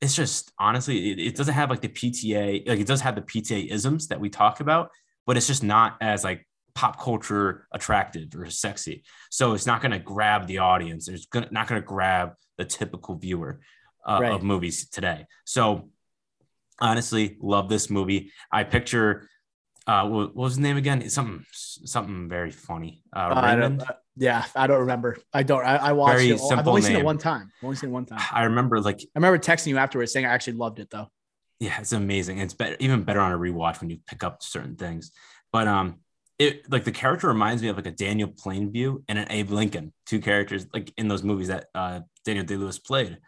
it's 0.00 0.14
just 0.14 0.52
honestly, 0.58 1.10
it, 1.12 1.18
it 1.18 1.36
doesn't 1.36 1.54
have 1.54 1.70
like 1.70 1.80
the 1.80 1.88
PTA, 1.88 2.68
like 2.68 2.80
it 2.80 2.86
does 2.86 3.00
have 3.00 3.14
the 3.14 3.22
PTA 3.22 3.70
isms 3.70 4.08
that 4.08 4.20
we 4.20 4.30
talk 4.30 4.60
about, 4.60 4.90
but 5.26 5.36
it's 5.36 5.46
just 5.46 5.62
not 5.62 5.96
as 6.00 6.24
like 6.24 6.46
pop 6.74 7.00
culture 7.00 7.66
attractive 7.72 8.28
or 8.36 8.48
sexy. 8.50 9.02
So 9.30 9.52
it's 9.54 9.66
not 9.66 9.80
going 9.80 9.92
to 9.92 9.98
grab 9.98 10.46
the 10.46 10.58
audience. 10.58 11.08
It's 11.08 11.26
gonna, 11.26 11.48
not 11.50 11.66
going 11.66 11.80
to 11.80 11.86
grab 11.86 12.34
the 12.56 12.64
typical 12.64 13.16
viewer 13.16 13.60
uh, 14.06 14.18
Right. 14.22 14.32
of 14.32 14.42
movies 14.42 14.88
today. 14.88 15.26
So 15.44 15.90
honestly, 16.80 17.36
love 17.40 17.68
this 17.68 17.90
movie. 17.90 18.32
I 18.52 18.64
picture, 18.64 19.28
uh, 19.86 20.06
what, 20.08 20.34
was 20.36 20.52
his 20.54 20.58
name 20.60 20.76
again? 20.76 21.02
It's 21.02 21.14
something, 21.14 21.44
something 21.52 22.28
very 22.28 22.50
funny. 22.50 23.02
Uh, 23.14 23.18
Uh, 23.18 23.34
I 23.34 23.54
Raymond. 23.54 23.82
uh, 23.82 23.92
yeah, 24.16 24.44
I 24.56 24.66
don't 24.66 24.80
remember. 24.80 25.18
I 25.32 25.42
don't. 25.44 25.64
I, 25.64 25.76
I 25.76 25.92
watched 25.92 26.16
Very 26.18 26.30
it. 26.30 26.40
all- 26.40 26.52
I've 26.52 26.66
only 26.68 26.82
seen 26.82 26.96
it 26.96 27.04
one 27.04 27.18
time. 27.18 27.50
I've 27.60 27.64
only 27.64 27.76
seen 27.76 27.90
it 27.90 27.92
one 27.92 28.04
time. 28.06 28.20
I 28.32 28.44
remember 28.44 28.80
like 28.80 29.00
I 29.00 29.18
remember 29.18 29.38
texting 29.38 29.68
you 29.68 29.78
afterwards 29.78 30.12
saying 30.12 30.26
I 30.26 30.30
actually 30.30 30.54
loved 30.54 30.80
it 30.80 30.90
though. 30.90 31.08
yeah, 31.60 31.78
it's 31.80 31.92
amazing. 31.92 32.38
It's 32.38 32.54
better, 32.54 32.76
even 32.80 33.04
better 33.04 33.20
on 33.20 33.32
a 33.32 33.38
rewatch 33.38 33.80
when 33.80 33.90
you 33.90 33.98
pick 34.06 34.24
up 34.24 34.42
certain 34.42 34.74
things. 34.76 35.12
But 35.52 35.68
um, 35.68 36.00
it 36.38 36.68
like 36.70 36.82
the 36.84 36.90
character 36.92 37.28
reminds 37.28 37.62
me 37.62 37.68
of 37.68 37.76
like 37.76 37.86
a 37.86 37.92
Daniel 37.92 38.28
Plainview 38.28 39.02
and 39.08 39.18
an 39.20 39.26
Abe 39.30 39.50
Lincoln, 39.50 39.92
two 40.04 40.20
characters 40.20 40.66
like 40.74 40.92
in 40.96 41.06
those 41.08 41.22
movies 41.22 41.48
that 41.48 41.66
uh 41.74 42.00
Daniel 42.24 42.44
Day 42.44 42.56
Lewis 42.56 42.78
played. 42.80 43.18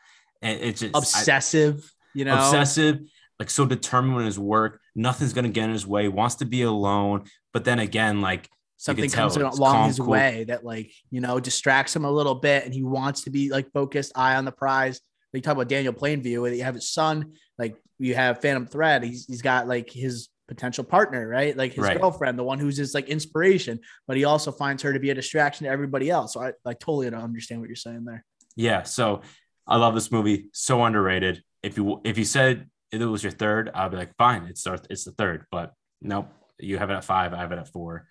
And 0.43 0.61
it's 0.61 0.81
just 0.81 0.95
I- 0.95 0.99
Obsessive, 0.99 1.89
you 2.15 2.25
know. 2.25 2.35
obsessive, 2.35 2.99
like 3.41 3.51
so 3.51 3.67
determined 3.67 4.21
in 4.21 4.27
his 4.27 4.39
work. 4.39 4.81
Nothing's 4.95 5.33
gonna 5.33 5.49
get 5.49 5.65
in 5.65 5.73
his 5.73 5.87
way. 5.87 6.07
Wants 6.09 6.37
to 6.37 6.45
be 6.45 6.63
alone, 6.63 7.25
but 7.53 7.65
then 7.65 7.81
again, 7.81 8.21
like 8.21 8.49
something 8.77 9.11
comes 9.11 9.37
it's 9.37 9.59
along 9.59 9.73
calm, 9.75 9.89
his 9.89 9.99
cool. 9.99 10.09
way 10.09 10.45
that 10.45 10.65
like 10.65 10.93
you 11.11 11.21
know 11.21 11.41
distracts 11.41 11.97
him 11.97 12.05
a 12.05 12.11
little 12.11 12.37
bit 12.37 12.65
and 12.65 12.73
he 12.73 12.83
wants 12.85 13.23
to 13.23 13.31
be 13.31 13.51
like 13.51 13.73
focused 13.73 14.13
eye 14.15 14.37
on 14.37 14.45
the 14.47 14.53
prize 14.53 15.01
they 15.35 15.41
talk 15.43 15.53
about 15.53 15.69
daniel 15.69 15.93
plainview 15.93 16.47
and 16.49 16.57
you 16.57 16.63
have 16.65 16.75
his 16.77 16.89
son 16.91 17.35
like 17.59 17.77
you 17.99 18.15
have 18.15 18.41
phantom 18.41 18.67
thread 18.67 19.05
he's, 19.05 19.27
he's 19.27 19.43
got 19.43 19.69
like 19.69 19.91
his 19.91 20.31
potential 20.49 20.83
partner 20.83 21.29
right 21.29 21.59
like 21.59 21.75
his 21.75 21.85
Right. 21.85 22.01
girlfriend 22.01 22.39
the 22.39 22.43
one 22.43 22.59
who's 22.59 22.79
his 22.79 22.95
like 22.95 23.11
inspiration 23.11 23.81
but 24.09 24.17
he 24.17 24.25
also 24.25 24.51
finds 24.51 24.83
her 24.83 24.95
to 24.95 24.99
be 24.99 25.11
a 25.11 25.15
distraction 25.15 25.67
to 25.67 25.71
everybody 25.71 26.09
else 26.09 26.33
so 26.33 26.41
i 26.41 26.53
like 26.65 26.79
totally 26.79 27.11
don't 27.11 27.21
understand 27.21 27.61
what 27.61 27.69
you're 27.69 27.77
saying 27.77 28.07
there 28.07 28.25
Yeah, 28.57 28.85
so 28.85 29.21
I 29.67 29.77
love 29.77 29.95
this 29.95 30.11
movie. 30.11 30.49
So 30.55 30.83
underrated. 30.83 31.43
If 31.63 31.77
you 31.77 32.01
if 32.03 32.17
you 32.17 32.25
said 32.25 32.70
it 32.93 33.05
was 33.05 33.23
your 33.23 33.33
third, 33.33 33.71
I'd 33.75 33.91
be 33.91 33.97
like, 33.97 34.17
fine, 34.17 34.47
it's 34.47 34.67
our, 34.67 34.79
it's 34.89 35.05
the 35.05 35.13
third. 35.13 35.47
But 35.51 35.75
nope, 36.01 36.29
you 36.59 36.79
have 36.79 36.91
it 36.91 36.95
at 36.95 37.05
five. 37.05 37.33
I 37.33 37.39
have 37.39 37.53
it 37.53 37.59
at 37.59 37.69
four. 37.69 38.07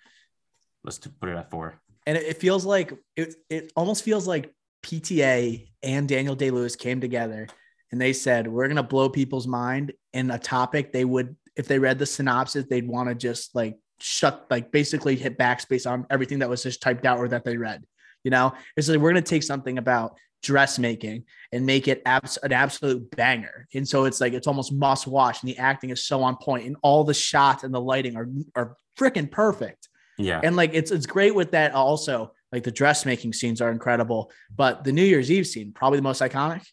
Let's 0.84 0.98
put 0.98 1.28
it 1.28 1.36
at 1.36 1.50
four. 1.50 1.80
and 2.06 2.16
it, 2.16 2.24
it 2.24 2.36
feels 2.38 2.64
like 2.64 2.92
it, 3.16 3.34
it 3.48 3.72
almost 3.76 4.04
feels 4.04 4.26
like 4.26 4.52
PTA 4.82 5.68
and 5.82 6.08
Daniel 6.08 6.34
Day 6.34 6.50
Lewis 6.50 6.76
came 6.76 7.00
together 7.00 7.46
and 7.92 8.00
they 8.00 8.12
said, 8.12 8.48
We're 8.48 8.68
to 8.68 8.82
blow 8.82 9.08
people's 9.08 9.46
mind 9.46 9.92
in 10.12 10.30
a 10.30 10.38
topic 10.38 10.92
they 10.92 11.04
would, 11.04 11.36
if 11.56 11.68
they 11.68 11.78
read 11.78 11.98
the 11.98 12.06
synopsis, 12.06 12.66
they'd 12.68 12.88
want 12.88 13.08
to 13.08 13.14
just 13.14 13.54
like 13.54 13.76
shut, 14.00 14.46
like 14.50 14.72
basically 14.72 15.16
hit 15.16 15.38
backspace 15.38 15.90
on 15.90 16.06
everything 16.10 16.38
that 16.38 16.48
was 16.48 16.62
just 16.62 16.80
typed 16.80 17.04
out 17.04 17.18
or 17.18 17.28
that 17.28 17.44
they 17.44 17.56
read. 17.56 17.84
You 18.24 18.30
know, 18.30 18.52
it's 18.76 18.88
like 18.88 19.00
we're 19.00 19.12
to 19.12 19.22
take 19.22 19.42
something 19.42 19.78
about 19.78 20.16
dressmaking 20.42 21.24
and 21.52 21.66
make 21.66 21.88
it 21.88 22.02
abs- 22.06 22.38
an 22.38 22.52
absolute 22.52 23.10
banger. 23.16 23.66
And 23.74 23.86
so 23.86 24.04
it's 24.04 24.20
like 24.20 24.32
it's 24.32 24.46
almost 24.46 24.72
must 24.72 25.06
watch, 25.06 25.42
and 25.42 25.48
the 25.48 25.58
acting 25.58 25.90
is 25.90 26.04
so 26.04 26.22
on 26.22 26.36
point, 26.36 26.66
and 26.66 26.76
all 26.82 27.04
the 27.04 27.14
shots 27.14 27.64
and 27.64 27.72
the 27.74 27.80
lighting 27.80 28.16
are 28.16 28.28
are 28.54 28.76
freaking 28.98 29.30
perfect 29.30 29.88
Yeah, 30.18 30.40
and 30.42 30.56
like 30.56 30.74
it's 30.74 30.90
it's 30.90 31.06
great 31.06 31.34
with 31.34 31.52
that 31.52 31.72
also 31.72 32.32
like 32.52 32.64
the 32.64 32.72
dressmaking 32.72 33.32
scenes 33.32 33.60
are 33.60 33.70
incredible 33.70 34.30
but 34.54 34.82
the 34.82 34.90
new 34.92 35.04
year's 35.04 35.30
eve 35.30 35.46
scene 35.46 35.72
probably 35.72 35.98
the 35.98 36.02
most 36.02 36.20
iconic 36.20 36.64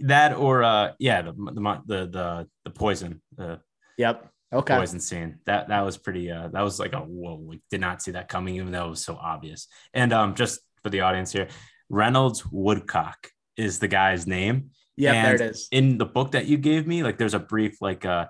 that 0.00 0.36
or 0.36 0.62
uh, 0.62 0.92
yeah, 0.98 1.22
the 1.22 1.32
the 1.32 1.82
the 1.86 2.06
the, 2.06 2.48
the 2.64 2.70
poison, 2.70 3.20
the 3.36 3.60
yep 3.96 4.30
okay 4.52 4.76
poison 4.76 5.00
scene. 5.00 5.38
That 5.46 5.68
that 5.68 5.84
was 5.84 5.96
pretty. 5.96 6.30
Uh, 6.30 6.48
that 6.48 6.62
was 6.62 6.78
like 6.78 6.92
a 6.92 6.98
whoa. 6.98 7.36
We 7.36 7.60
did 7.70 7.80
not 7.80 8.02
see 8.02 8.12
that 8.12 8.28
coming, 8.28 8.56
even 8.56 8.72
though 8.72 8.86
it 8.86 8.90
was 8.90 9.04
so 9.04 9.16
obvious. 9.16 9.68
And 9.92 10.12
um, 10.12 10.34
just 10.34 10.60
for 10.82 10.90
the 10.90 11.00
audience 11.00 11.32
here, 11.32 11.48
Reynolds 11.88 12.44
Woodcock 12.50 13.30
is 13.56 13.78
the 13.78 13.88
guy's 13.88 14.26
name. 14.26 14.70
yeah 14.96 15.22
there 15.24 15.34
it 15.36 15.40
is. 15.40 15.68
in 15.72 15.98
the 15.98 16.06
book 16.06 16.32
that 16.32 16.46
you 16.46 16.56
gave 16.58 16.86
me 16.86 17.02
like 17.02 17.18
there's 17.18 17.34
a 17.34 17.38
brief 17.38 17.80
like 17.80 18.04
uh 18.04 18.26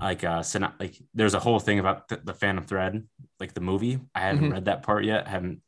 like 0.00 0.24
uh 0.24 0.42
like 0.78 0.96
there's 1.14 1.34
a 1.34 1.40
whole 1.40 1.58
thing 1.60 1.78
about 1.78 2.08
the, 2.08 2.16
the 2.24 2.34
phantom 2.34 2.64
thread 2.64 3.06
like 3.38 3.52
the 3.54 3.60
movie. 3.60 3.98
I 4.14 4.20
haven't 4.20 4.48
Mhm. 4.48 4.52
read 4.52 4.64
that 4.66 4.82
part 4.82 5.04
yet. 5.04 5.28
Haven't 5.28 5.60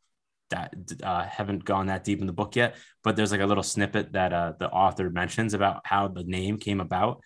that 0.50 0.74
uh 1.02 1.24
haven't 1.24 1.64
gone 1.64 1.86
that 1.86 2.04
deep 2.04 2.20
in 2.20 2.26
the 2.26 2.32
book 2.32 2.56
yet. 2.56 2.76
But 3.04 3.16
there's 3.16 3.32
like 3.32 3.40
a 3.40 3.46
little 3.46 3.62
snippet 3.62 4.12
that 4.12 4.32
uh 4.32 4.52
the 4.58 4.70
author 4.70 5.10
mentions 5.10 5.54
about 5.54 5.82
how 5.84 6.08
the 6.08 6.24
name 6.24 6.56
came 6.58 6.80
about. 6.80 7.20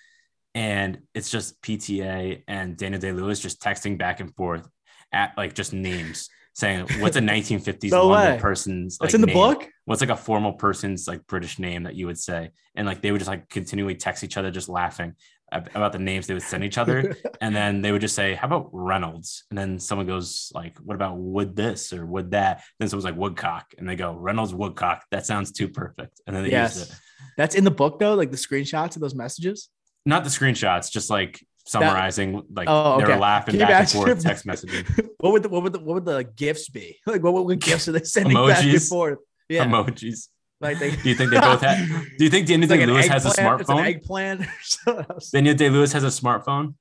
And 0.55 1.01
it's 1.15 1.31
just 1.31 1.61
pta 1.63 2.43
and 2.49 2.77
Daniel 2.77 3.01
day 3.01 3.13
lewis 3.13 3.41
just 3.41 3.61
texting 3.63 3.99
back 3.99 4.21
and 4.21 4.35
forth 4.35 4.69
at 5.13 5.37
like 5.37 5.55
just 5.55 5.73
names 5.73 6.29
saying 6.57 6.87
what's 7.01 7.17
a 7.17 7.21
1950s 7.35 7.91
No 7.91 8.07
London 8.07 8.35
way. 8.35 8.41
person's 8.41 8.99
like, 8.99 9.13
in 9.13 9.21
the 9.21 9.27
name? 9.27 9.37
book 9.37 9.69
what's 9.85 10.01
like 10.01 10.11
a 10.11 10.17
formal 10.17 10.55
person's 10.55 11.07
like 11.07 11.27
British 11.27 11.59
name 11.59 11.83
that 11.85 11.95
you 11.95 12.07
would 12.07 12.19
say? 12.19 12.51
And 12.75 12.87
like 12.87 13.03
they 13.03 13.13
would 13.13 13.19
just 13.19 13.29
like 13.29 13.49
continually 13.49 13.95
text 13.95 14.25
each 14.25 14.37
other, 14.37 14.51
just 14.51 14.69
laughing 14.69 15.15
about 15.53 15.93
the 15.93 15.99
names 15.99 16.27
they 16.27 16.35
would 16.35 16.43
send 16.43 16.65
each 16.65 16.79
other. 16.79 17.17
and 17.41 17.55
then 17.55 17.83
they 17.83 17.93
would 17.93 18.01
just 18.01 18.17
say, 18.17 18.35
How 18.35 18.47
about 18.49 18.71
Reynolds? 18.73 19.45
And 19.51 19.59
then 19.59 19.79
someone 19.79 20.07
goes, 20.07 20.51
like, 20.55 20.77
what 20.79 20.95
about 20.95 21.19
would 21.19 21.55
this 21.55 21.93
or 21.93 22.05
would 22.05 22.33
that? 22.33 22.65
Then 22.81 22.89
someone's 22.89 23.05
like 23.05 23.17
Woodcock. 23.17 23.67
And 23.79 23.89
they 23.89 23.95
go, 23.95 24.13
Reynolds 24.15 24.53
Woodcock. 24.53 25.05
That 25.13 25.25
sounds 25.25 25.53
too 25.53 25.69
perfect. 25.69 26.21
And 26.27 26.35
then 26.35 26.43
they 26.43 26.51
yes 26.51 26.79
used 26.79 26.91
it. 26.91 26.99
that's 27.37 27.55
in 27.55 27.65
the 27.65 27.71
book 27.71 27.99
though 28.01 28.15
like 28.15 28.31
the 28.31 28.37
screenshots 28.37 28.97
of 28.97 29.03
those 29.03 29.15
messages 29.15 29.69
Not 30.05 30.25
the 30.25 30.31
screenshots, 30.31 30.91
just 30.91 31.11
like 31.11 31.47
summarizing, 31.67 32.43
like 32.55 32.69
Oh, 32.69 32.99
they 32.99 33.05
okay. 33.05 33.15
were 33.15 33.19
laughing 33.21 33.59
back 33.59 33.71
and 33.81 33.91
forth, 33.91 34.23
text 34.23 34.47
messaging, 34.47 34.85
what 35.19 35.33
would 35.33 35.43
the, 35.43 35.49
what 35.49 35.63
would 35.63 35.73
the, 35.73 35.79
what 35.81 35.95
would 35.95 36.05
the 36.05 36.25
gifts 36.25 36.69
be 36.69 36.99
like 37.07 37.23
what 37.23 37.45
would 37.45 37.61
gifts 37.61 37.89
are 37.89 37.93
they 37.93 38.03
sending 38.05 38.35
back 38.35 38.65
and 38.65 38.83
forth 38.83 39.19
yeah 39.49 39.65
emojis. 39.67 40.29
like 40.61 40.79
they 40.79 40.91
Do 41.03 41.09
you 41.09 41.15
think 41.15 41.31
they 41.31 41.41
both 41.41 41.61
have? 41.63 41.79
Do 42.19 42.25
you 42.25 42.31
think 42.31 42.47
Daniel 42.47 42.69
like 42.71 42.81
Day 42.81 42.87
Lewis 42.87 43.07
has 43.09 43.25
a 43.27 43.29
eggplant- 43.31 43.61
it's 43.61 43.71
an 43.71 43.77
smartphone? 43.77 43.87
eggplant 43.87 44.41
or 44.43 44.53
something 44.63 45.07
else. 45.11 45.31
Daniel 45.31 45.55
Day 45.55 45.69
Lewis 45.71 45.93
has 45.93 46.05
a 46.05 46.09
smartphone. 46.09 46.75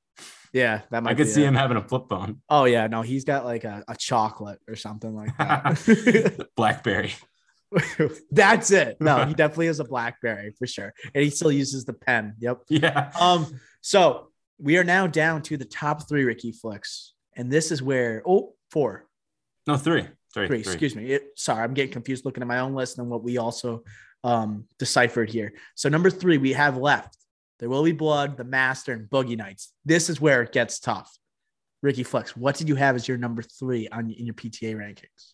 yeah 0.53 0.81
that 0.91 1.03
might 1.03 1.11
I 1.11 1.13
could 1.15 1.27
see 1.27 1.43
it. 1.43 1.47
him 1.47 1.55
having 1.55 1.77
a 1.77 1.81
flip 1.83 2.03
phone. 2.09 2.41
oh 2.49 2.65
yeah 2.65 2.87
no 2.87 3.01
he's 3.01 3.23
got 3.25 3.43
like 3.45 3.63
a, 3.63 3.83
a 3.87 3.95
chocolate 3.95 4.59
or 4.67 4.75
something 4.75 5.13
like 5.13 5.35
that 5.37 6.47
Blackberry. 6.55 7.13
That's 8.31 8.71
it. 8.71 8.97
No, 9.01 9.25
he 9.25 9.33
definitely 9.33 9.67
has 9.67 9.79
a 9.79 9.83
BlackBerry 9.83 10.53
for 10.57 10.65
sure, 10.67 10.93
and 11.13 11.23
he 11.23 11.29
still 11.29 11.51
uses 11.51 11.83
the 11.83 11.93
pen. 11.93 12.35
Yep. 12.39 12.61
Yeah. 12.69 13.11
Um. 13.19 13.59
So 13.81 14.29
we 14.57 14.77
are 14.77 14.83
now 14.83 15.07
down 15.07 15.41
to 15.43 15.57
the 15.57 15.65
top 15.65 16.07
three 16.07 16.23
Ricky 16.23 16.51
flicks, 16.51 17.13
and 17.35 17.51
this 17.51 17.71
is 17.71 17.81
where 17.81 18.21
oh 18.25 18.53
four 18.71 19.07
No, 19.67 19.77
three. 19.77 20.07
Three. 20.33 20.47
three. 20.47 20.63
three. 20.63 20.73
Excuse 20.73 20.95
me. 20.95 21.05
It, 21.11 21.29
sorry, 21.35 21.63
I'm 21.63 21.73
getting 21.73 21.91
confused 21.91 22.25
looking 22.25 22.43
at 22.43 22.47
my 22.47 22.59
own 22.59 22.73
list 22.73 22.97
and 22.97 23.09
what 23.09 23.23
we 23.23 23.37
also 23.37 23.83
um 24.23 24.65
deciphered 24.79 25.29
here. 25.29 25.53
So 25.75 25.89
number 25.89 26.09
three 26.09 26.37
we 26.37 26.53
have 26.53 26.77
left. 26.77 27.17
There 27.59 27.69
will 27.69 27.83
be 27.83 27.93
blood, 27.93 28.35
the 28.37 28.43
master, 28.43 28.91
and 28.91 29.09
boogie 29.09 29.37
nights. 29.37 29.71
This 29.85 30.09
is 30.09 30.19
where 30.19 30.41
it 30.41 30.51
gets 30.51 30.79
tough. 30.79 31.09
Ricky 31.81 32.03
Flex, 32.03 32.35
what 32.35 32.55
did 32.55 32.67
you 32.67 32.75
have 32.75 32.95
as 32.95 33.07
your 33.07 33.17
number 33.17 33.43
three 33.43 33.87
on 33.89 34.09
in 34.11 34.25
your 34.25 34.33
PTA 34.33 34.75
rankings? 34.75 35.33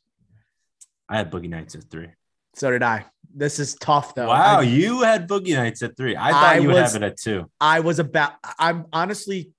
I 1.09 1.17
had 1.17 1.31
Boogie 1.31 1.49
Nights 1.49 1.75
at 1.75 1.89
three. 1.89 2.09
So 2.55 2.69
did 2.71 2.83
I. 2.83 3.05
This 3.33 3.59
is 3.59 3.75
tough 3.75 4.13
though. 4.13 4.27
wow, 4.27 4.59
I- 4.59 4.63
you 4.63 5.01
had 5.01 5.27
Boogie 5.27 5.55
Nights 5.55 5.81
at 5.83 5.95
three. 5.95 6.15
I 6.15 6.31
thought 6.31 6.43
I 6.43 6.57
you 6.57 6.67
would 6.67 6.77
have 6.77 6.95
it 6.95 7.03
at 7.03 7.17
two. 7.17 7.49
I 7.59 7.79
was 7.79 7.99
about, 7.99 8.33
I'm 8.59 8.85
honestly, 8.91 9.51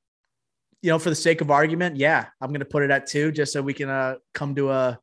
you 0.83 0.91
know, 0.91 0.99
for 0.99 1.09
the 1.11 1.17
sake 1.17 1.41
of 1.41 1.51
argument, 1.51 1.97
yeah, 1.97 2.27
I'm 2.41 2.49
going 2.51 2.61
to 2.61 2.67
put 2.67 2.83
it 2.83 2.91
at 2.91 3.07
two 3.07 3.33
just 3.33 3.53
so 3.53 3.63
we 3.63 3.73
can 3.73 3.89
uh, 3.89 4.17
come 4.35 4.55
to 4.57 4.71
a, 4.71 4.99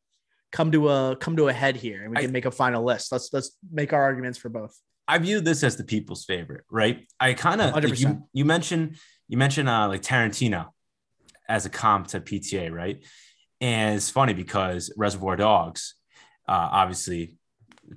come 0.51 0.71
to 0.71 0.89
a, 0.89 1.15
come 1.15 1.35
to 1.37 1.47
a 1.47 1.53
head 1.53 1.75
here 1.77 2.03
and 2.03 2.11
we 2.11 2.17
I- 2.17 2.21
can 2.21 2.31
make 2.31 2.45
a 2.45 2.51
final 2.51 2.83
list. 2.83 3.11
Let's, 3.11 3.33
let's 3.33 3.57
make 3.71 3.91
our 3.93 4.01
arguments 4.03 4.37
for 4.37 4.49
both. 4.49 4.77
I 5.07 5.17
view 5.17 5.41
this 5.41 5.63
as 5.63 5.75
the 5.75 5.83
people's 5.83 6.23
favorite, 6.25 6.65
right? 6.69 7.07
I 7.19 7.33
kind 7.33 7.59
of 7.61 7.73
like 7.73 7.99
you. 7.99 8.27
You 8.31 8.45
mentioned 8.45 8.97
you 9.27 9.37
mentioned 9.37 9.67
uh, 9.67 9.87
like 9.87 10.03
Tarantino 10.03 10.67
as 11.47 11.65
a 11.65 11.69
comp 11.71 12.05
to 12.09 12.19
PTA, 12.21 12.71
right? 12.71 13.03
And 13.59 13.95
it's 13.95 14.11
funny 14.11 14.35
because 14.35 14.93
Reservoir 14.95 15.35
Dogs, 15.35 15.95
uh, 16.47 16.51
obviously, 16.71 17.38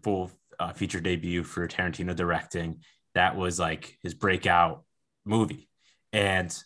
full 0.03 0.31
uh, 0.59 0.73
feature 0.73 1.01
debut 1.01 1.45
for 1.45 1.67
Tarantino 1.69 2.15
directing. 2.15 2.81
That 3.15 3.37
was 3.37 3.59
like 3.59 3.99
his 4.03 4.15
breakout 4.15 4.85
movie, 5.25 5.69
and 6.13 6.57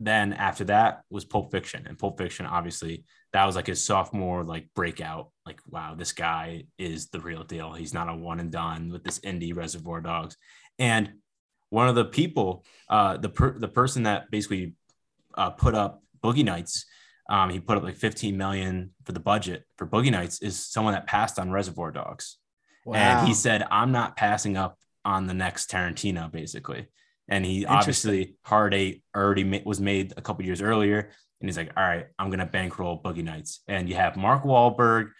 then 0.00 0.32
after 0.32 0.64
that 0.64 1.02
was 1.10 1.26
Pulp 1.26 1.50
Fiction, 1.50 1.86
and 1.86 1.98
Pulp 1.98 2.16
Fiction, 2.16 2.46
obviously, 2.46 3.04
that 3.34 3.44
was 3.44 3.54
like 3.54 3.66
his 3.66 3.84
sophomore 3.84 4.42
like 4.42 4.68
breakout. 4.74 5.30
Like, 5.44 5.60
wow, 5.68 5.94
this 5.94 6.12
guy 6.12 6.64
is 6.78 7.08
the 7.08 7.20
real 7.20 7.44
deal. 7.44 7.74
He's 7.74 7.92
not 7.92 8.08
a 8.08 8.14
one 8.14 8.40
and 8.40 8.50
done 8.50 8.90
with 8.90 9.04
this 9.04 9.18
indie 9.20 9.54
Reservoir 9.54 10.00
Dogs. 10.00 10.36
And 10.78 11.12
one 11.68 11.88
of 11.88 11.94
the 11.94 12.06
people, 12.06 12.64
uh, 12.88 13.18
the 13.18 13.28
per- 13.28 13.58
the 13.58 13.68
person 13.68 14.04
that 14.04 14.30
basically 14.30 14.74
uh, 15.36 15.50
put 15.50 15.74
up 15.74 16.02
Boogie 16.24 16.44
Nights, 16.44 16.86
um, 17.28 17.50
he 17.50 17.60
put 17.60 17.76
up 17.76 17.84
like 17.84 17.96
15 17.96 18.36
million 18.36 18.92
for 19.04 19.12
the 19.12 19.20
budget 19.20 19.64
for 19.76 19.86
Boogie 19.86 20.10
Nights, 20.10 20.40
is 20.40 20.64
someone 20.64 20.94
that 20.94 21.06
passed 21.06 21.38
on 21.38 21.50
Reservoir 21.50 21.92
Dogs. 21.92 22.38
And 23.18 23.28
he 23.28 23.34
said, 23.34 23.64
I'm 23.70 23.92
not 23.92 24.16
passing 24.16 24.56
up 24.56 24.78
on 25.04 25.26
the 25.26 25.34
next 25.34 25.70
Tarantino, 25.70 26.30
basically. 26.30 26.86
And 27.28 27.44
he 27.44 27.64
obviously 27.64 28.34
Hard 28.42 28.74
Eight 28.74 29.02
already 29.14 29.44
ma- 29.44 29.58
was 29.64 29.80
made 29.80 30.14
a 30.16 30.22
couple 30.22 30.44
years 30.44 30.60
earlier. 30.60 31.10
And 31.40 31.48
he's 31.48 31.56
like, 31.56 31.70
all 31.76 31.82
right, 31.82 32.06
I'm 32.18 32.30
gonna 32.30 32.46
bankroll 32.46 33.00
Boogie 33.02 33.24
Nights. 33.24 33.60
And 33.68 33.88
you 33.88 33.94
have 33.94 34.16
Mark 34.16 34.42
Wahlberg, 34.42 35.10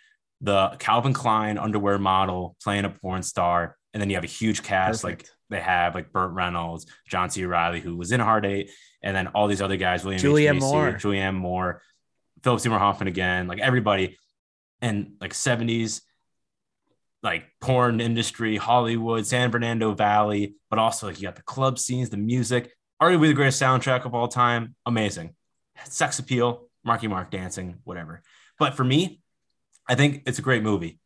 the 0.40 0.76
Calvin 0.78 1.12
Klein 1.12 1.56
underwear 1.56 1.98
model 1.98 2.56
playing 2.62 2.84
a 2.84 2.90
porn 2.90 3.22
star, 3.22 3.76
and 3.94 4.00
then 4.00 4.10
you 4.10 4.16
have 4.16 4.24
a 4.24 4.28
huge 4.28 4.62
cast 4.62 5.04
like 5.04 5.26
they 5.50 5.60
have 5.60 5.94
like 5.94 6.12
Burt 6.12 6.32
Reynolds, 6.32 6.86
John 7.08 7.30
C. 7.30 7.44
Reilly, 7.44 7.80
who 7.80 7.96
was 7.96 8.12
in 8.12 8.20
Hard 8.20 8.46
Eight, 8.46 8.70
and 9.02 9.16
then 9.16 9.28
all 9.28 9.48
these 9.48 9.62
other 9.62 9.76
guys, 9.76 10.04
William. 10.04 10.20
Julianne 10.22 10.54
Macy, 10.54 10.66
Moore. 10.66 10.92
Julianne 10.92 11.34
Moore, 11.34 11.82
Philip 12.42 12.60
Seymour 12.60 12.78
Hoffman 12.78 13.08
again, 13.08 13.46
like 13.46 13.58
everybody, 13.58 14.16
and 14.80 15.12
like 15.20 15.32
70s, 15.32 16.02
like 17.22 17.44
porn 17.60 18.00
industry, 18.00 18.56
Hollywood, 18.56 19.26
San 19.26 19.50
Fernando 19.50 19.94
Valley, 19.94 20.54
but 20.70 20.78
also 20.78 21.06
like 21.06 21.20
you 21.20 21.26
got 21.26 21.36
the 21.36 21.42
club 21.42 21.78
scenes, 21.78 22.10
the 22.10 22.16
music, 22.16 22.72
arguably 23.00 23.28
the 23.28 23.34
greatest 23.34 23.60
soundtrack 23.60 24.04
of 24.04 24.14
all 24.14 24.28
time. 24.28 24.74
Amazing. 24.86 25.34
Sex 25.84 26.18
appeal, 26.18 26.68
Marky 26.84 27.08
Mark 27.08 27.30
dancing, 27.30 27.78
whatever. 27.84 28.22
But 28.58 28.74
for 28.74 28.84
me, 28.84 29.20
I 29.88 29.94
think 29.94 30.22
it's 30.26 30.38
a 30.38 30.42
great 30.42 30.62
movie, 30.62 30.98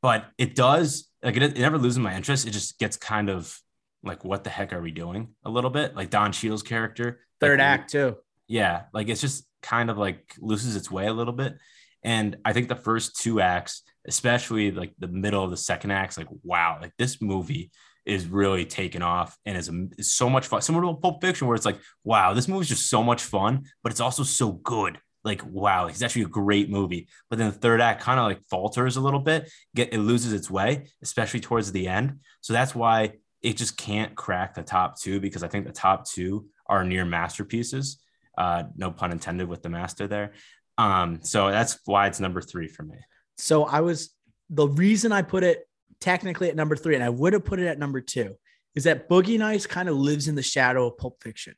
but 0.00 0.26
it 0.38 0.54
does 0.54 1.08
like 1.22 1.36
it, 1.36 1.42
it 1.42 1.58
never 1.58 1.78
loses 1.78 1.98
my 1.98 2.14
interest. 2.14 2.46
It 2.46 2.50
just 2.50 2.78
gets 2.78 2.96
kind 2.96 3.28
of 3.28 3.58
like 4.02 4.24
what 4.24 4.44
the 4.44 4.50
heck 4.50 4.72
are 4.72 4.80
we 4.80 4.90
doing 4.90 5.28
a 5.44 5.50
little 5.50 5.70
bit 5.70 5.96
like 5.96 6.10
Don 6.10 6.32
Cheadle's 6.32 6.62
character 6.62 7.20
Third 7.40 7.58
like, 7.58 7.66
act 7.66 7.90
too. 7.90 8.16
yeah 8.46 8.82
like 8.92 9.08
it's 9.08 9.20
just 9.20 9.44
kind 9.60 9.90
of 9.90 9.98
like 9.98 10.34
loses 10.38 10.76
its 10.76 10.88
way 10.90 11.06
a 11.08 11.12
little 11.12 11.32
bit 11.32 11.56
and 12.02 12.36
I 12.44 12.52
think 12.52 12.68
the 12.68 12.76
first 12.76 13.20
two 13.20 13.40
acts 13.40 13.82
especially 14.06 14.70
like 14.70 14.92
the 14.98 15.08
middle 15.08 15.44
of 15.44 15.50
the 15.50 15.56
second 15.56 15.90
act 15.90 16.16
like 16.16 16.28
wow 16.42 16.78
like 16.80 16.92
this 16.98 17.20
movie 17.20 17.70
is 18.06 18.26
really 18.26 18.64
taken 18.64 19.02
off 19.02 19.36
and 19.44 19.56
is, 19.56 19.70
is 19.98 20.14
so 20.14 20.30
much 20.30 20.46
fun. 20.46 20.62
Similar 20.62 20.94
to 20.94 20.98
Pulp 20.98 21.20
Fiction 21.20 21.46
where 21.46 21.56
it's 21.56 21.66
like 21.66 21.78
wow 22.04 22.32
this 22.32 22.48
movie 22.48 22.62
is 22.62 22.68
just 22.68 22.88
so 22.88 23.02
much 23.02 23.22
fun 23.22 23.64
but 23.82 23.92
it's 23.92 24.00
also 24.00 24.22
so 24.22 24.52
good. 24.52 24.98
Like 25.24 25.42
wow 25.44 25.88
it's 25.88 26.02
actually 26.02 26.22
a 26.22 26.28
great 26.28 26.70
movie. 26.70 27.08
But 27.28 27.38
then 27.38 27.48
the 27.48 27.58
third 27.58 27.80
act 27.80 28.00
kind 28.02 28.18
of 28.18 28.26
like 28.26 28.40
falters 28.50 28.96
a 28.96 29.00
little 29.00 29.20
bit 29.20 29.50
get 29.74 29.92
it 29.92 29.98
loses 29.98 30.32
its 30.32 30.50
way 30.50 30.86
especially 31.02 31.40
towards 31.40 31.70
the 31.70 31.88
end. 31.88 32.20
So 32.40 32.54
that's 32.54 32.74
why 32.74 33.12
it 33.42 33.56
just 33.56 33.76
can't 33.76 34.14
crack 34.14 34.54
the 34.54 34.62
top 34.62 34.98
two 35.00 35.20
because 35.20 35.42
i 35.42 35.48
think 35.48 35.66
the 35.66 35.72
top 35.72 36.08
two 36.08 36.46
are 36.66 36.84
near 36.84 37.04
masterpieces 37.04 37.98
uh 38.36 38.64
no 38.76 38.90
pun 38.90 39.12
intended 39.12 39.48
with 39.48 39.62
the 39.62 39.68
master 39.68 40.06
there 40.06 40.32
um 40.78 41.18
so 41.22 41.50
that's 41.50 41.78
why 41.84 42.06
it's 42.06 42.20
number 42.20 42.40
three 42.40 42.68
for 42.68 42.82
me 42.84 42.96
So 43.36 43.64
I 43.64 43.80
was 43.80 44.14
the 44.50 44.68
reason 44.68 45.12
I 45.12 45.22
put 45.22 45.44
it 45.44 45.68
technically 46.00 46.48
at 46.48 46.56
number 46.56 46.76
three, 46.76 46.94
and 46.94 47.04
I 47.04 47.08
would 47.08 47.32
have 47.32 47.44
put 47.44 47.60
it 47.60 47.66
at 47.66 47.78
number 47.78 48.00
two, 48.00 48.34
is 48.74 48.84
that 48.84 49.08
Boogie 49.08 49.38
Nights 49.38 49.66
kind 49.66 49.88
of 49.88 49.96
lives 49.96 50.28
in 50.28 50.34
the 50.34 50.42
shadow 50.42 50.86
of 50.86 50.98
Pulp 50.98 51.22
Fiction, 51.22 51.54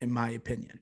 in 0.00 0.10
my 0.10 0.30
opinion, 0.30 0.80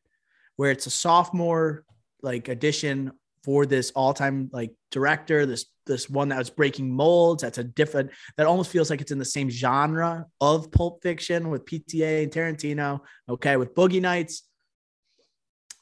where 0.57 0.71
it's 0.71 0.87
a 0.87 0.91
sophomore 0.91 1.85
like 2.23 2.49
addition 2.49 3.13
for 3.43 3.65
this 3.65 3.91
all-time 3.93 4.51
like 4.53 4.75
director, 4.91 5.47
this 5.47 5.67
this 5.87 6.11
one 6.11 6.29
that 6.29 6.39
was 6.39 6.51
breaking 6.51 6.95
molds. 6.95 7.43
That's 7.43 7.59
a 7.59 7.65
different 7.65 8.11
that 8.37 8.47
almost 8.47 8.71
feels 8.71 8.91
like 8.91 9.01
it's 9.01 9.13
in 9.13 9.19
the 9.19 9.25
same 9.25 9.51
genre 9.51 10.27
of 10.41 10.71
Pulp 10.71 11.03
Fiction 11.03 11.49
with 11.49 11.65
PTA 11.65 12.23
and 12.23 12.33
Tarantino. 12.33 13.01
Okay, 13.29 13.57
with 13.57 13.75
Boogie 13.75 14.03
Nights. 14.03 14.43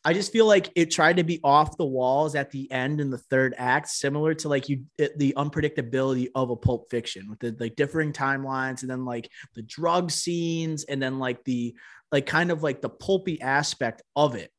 I 0.09 0.15
just 0.15 0.33
feel 0.33 0.47
like 0.47 0.71
it 0.75 0.91
tried 0.91 1.19
to 1.19 1.23
be 1.23 1.39
off 1.45 1.77
the 1.77 1.85
walls 1.85 2.35
at 2.35 2.51
the 2.51 2.73
end 2.73 2.99
in 2.99 3.11
the 3.11 3.19
third 3.19 3.55
act, 3.59 3.89
similar 3.91 4.33
to 4.37 4.49
like 4.49 4.71
you 4.71 4.85
it, 4.97 5.19
the 5.19 5.35
unpredictability 5.37 6.29
of 6.35 6.49
a 6.49 6.57
Pulp 6.57 6.89
Fiction 6.89 7.29
with 7.29 7.41
the 7.41 7.55
like 7.61 7.77
differing 7.77 8.15
timelines 8.15 8.81
and 8.81 8.91
then 8.91 9.05
like 9.05 9.31
the 9.55 9.61
drug 9.61 10.11
scenes 10.11 10.85
and 10.85 11.03
then 11.03 11.19
like 11.19 11.45
the 11.45 11.77
like 12.11 12.25
kind 12.25 12.51
of 12.51 12.63
like 12.63 12.81
the 12.81 12.89
pulpy 12.89 13.39
aspect 13.43 14.01
of 14.17 14.35
it. 14.35 14.51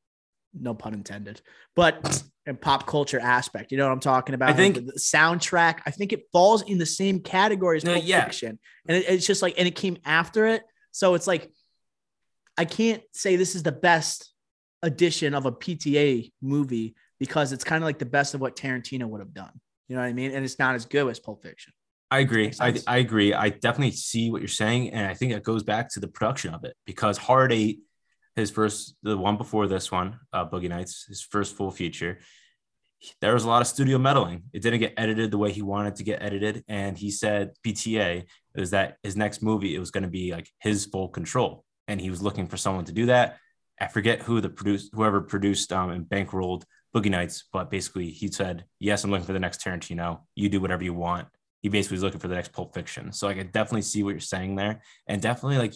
No 0.54 0.76
pun 0.76 0.94
intended, 0.94 1.42
but 1.76 2.22
and 2.46 2.62
pop 2.62 2.86
culture 2.86 3.20
aspect. 3.20 3.72
You 3.72 3.80
know 3.80 3.88
what 3.88 3.94
I'm 3.94 4.00
talking 4.02 4.36
about? 4.36 4.50
I 4.50 4.54
think- 4.54 4.76
Like, 4.76 4.86
the, 4.86 5.00
soundtrack. 5.00 5.80
I 5.84 5.90
think 5.90 6.14
it 6.14 6.28
falls 6.32 6.62
in 6.62 6.78
the 6.78 6.86
same 6.86 7.22
category 7.22 7.78
as 7.78 7.84
Pulp 7.84 8.04
yeah. 8.06 8.24
Fiction, 8.26 8.60
and 8.88 8.98
it- 8.98 9.06
it's 9.10 9.26
just 9.26 9.42
like 9.42 9.56
and 9.58 9.68
it 9.68 9.76
came 9.76 9.98
after 10.06 10.46
it, 10.46 10.62
so 10.92 11.16
it's 11.16 11.26
like 11.26 11.50
I 12.56 12.66
can't 12.66 13.02
say 13.14 13.36
this 13.36 13.56
is 13.56 13.64
the 13.64 13.72
best 13.72 14.32
edition 14.82 15.34
of 15.34 15.46
a 15.46 15.52
PTA 15.52 16.32
movie 16.42 16.96
because 17.20 17.52
it's 17.52 17.64
kind 17.64 17.84
of 17.84 17.88
like 17.88 18.00
the 18.00 18.06
best 18.06 18.34
of 18.34 18.42
what 18.42 18.56
Tarantino 18.56 19.06
would 19.06 19.20
have 19.20 19.34
done. 19.34 19.52
You 19.88 19.96
know 19.96 20.02
what 20.02 20.08
I 20.08 20.14
mean? 20.14 20.32
And 20.32 20.46
it's 20.46 20.60
not 20.60 20.76
as 20.76 20.86
good 20.86 21.08
as 21.10 21.20
Pulp 21.20 21.44
Fiction. 21.44 21.74
I 22.12 22.20
agree. 22.20 22.52
I. 22.60 22.80
I 22.88 22.98
agree. 22.98 23.34
I 23.34 23.50
definitely 23.50 23.92
see 23.92 24.32
what 24.32 24.42
you're 24.42 24.48
saying. 24.48 24.92
And 24.92 25.06
I 25.06 25.14
think 25.14 25.32
it 25.32 25.44
goes 25.44 25.64
back 25.64 25.90
to 25.94 26.00
the 26.00 26.08
production 26.08 26.54
of 26.54 26.64
it 26.64 26.76
because 26.86 27.18
Hard 27.18 27.52
Eight, 27.52 27.82
his 28.36 28.50
first, 28.50 28.96
the 29.04 29.18
one 29.18 29.38
before 29.38 29.68
this 29.68 29.92
one, 29.92 30.20
uh, 30.34 30.48
Boogie 30.48 30.70
Nights, 30.70 31.06
his 31.08 31.22
first 31.22 31.56
full 31.56 31.72
feature, 31.72 32.20
there 33.22 33.34
was 33.34 33.44
a 33.44 33.48
lot 33.48 33.62
of 33.62 33.68
studio 33.68 33.98
meddling. 33.98 34.44
It 34.54 34.62
didn't 34.62 34.80
get 34.80 34.94
edited 34.98 35.32
the 35.32 35.38
way 35.38 35.52
he 35.52 35.62
wanted 35.62 35.96
to 35.98 36.04
get 36.04 36.22
edited. 36.22 36.64
And 36.68 36.98
he 36.98 37.12
said, 37.12 37.52
PTA, 37.66 38.26
is 38.56 38.72
that 38.72 38.98
his 39.04 39.16
next 39.16 39.42
movie, 39.42 39.76
it 39.76 39.80
was 39.80 39.92
going 39.92 40.04
to 40.04 40.10
be 40.10 40.32
like 40.32 40.50
his 40.60 40.86
full 40.86 41.10
control. 41.10 41.64
And 41.88 42.02
he 42.02 42.10
was 42.10 42.22
looking 42.22 42.48
for 42.48 42.58
someone 42.58 42.86
to 42.86 42.92
do 42.92 43.08
that. 43.08 43.38
I 43.82 43.88
forget 43.88 44.22
who 44.22 44.42
the 44.42 44.50
produced 44.50 44.92
whoever 44.94 45.22
produced 45.22 45.72
um, 45.72 45.90
and 45.92 46.06
bankrolled 46.06 46.64
Boogie 46.96 47.12
Nights, 47.12 47.46
but 47.54 47.70
basically 47.70 48.10
he 48.10 48.28
said, 48.28 48.66
Yes, 48.80 49.04
I'm 49.04 49.12
looking 49.12 49.26
for 49.26 49.34
the 49.34 49.40
next 49.40 49.62
Tarantino. 49.62 50.22
You 50.36 50.50
do 50.50 50.60
whatever 50.60 50.84
you 50.84 50.94
want 50.94 51.28
he 51.62 51.70
basically 51.70 51.96
was 51.96 52.04
looking 52.04 52.20
for 52.20 52.28
the 52.28 52.36
next 52.36 52.54
Pulp 52.54 52.74
Fiction. 52.74 53.12
So 53.12 53.28
I 53.28 53.34
could 53.34 53.52
definitely 53.52 53.82
see 53.82 54.04
what 54.04 54.12
you're 54.12 54.20
saying 54.20 54.56
there, 54.56 54.82
and 55.08 55.22
definitely 55.22 55.58
like 55.58 55.74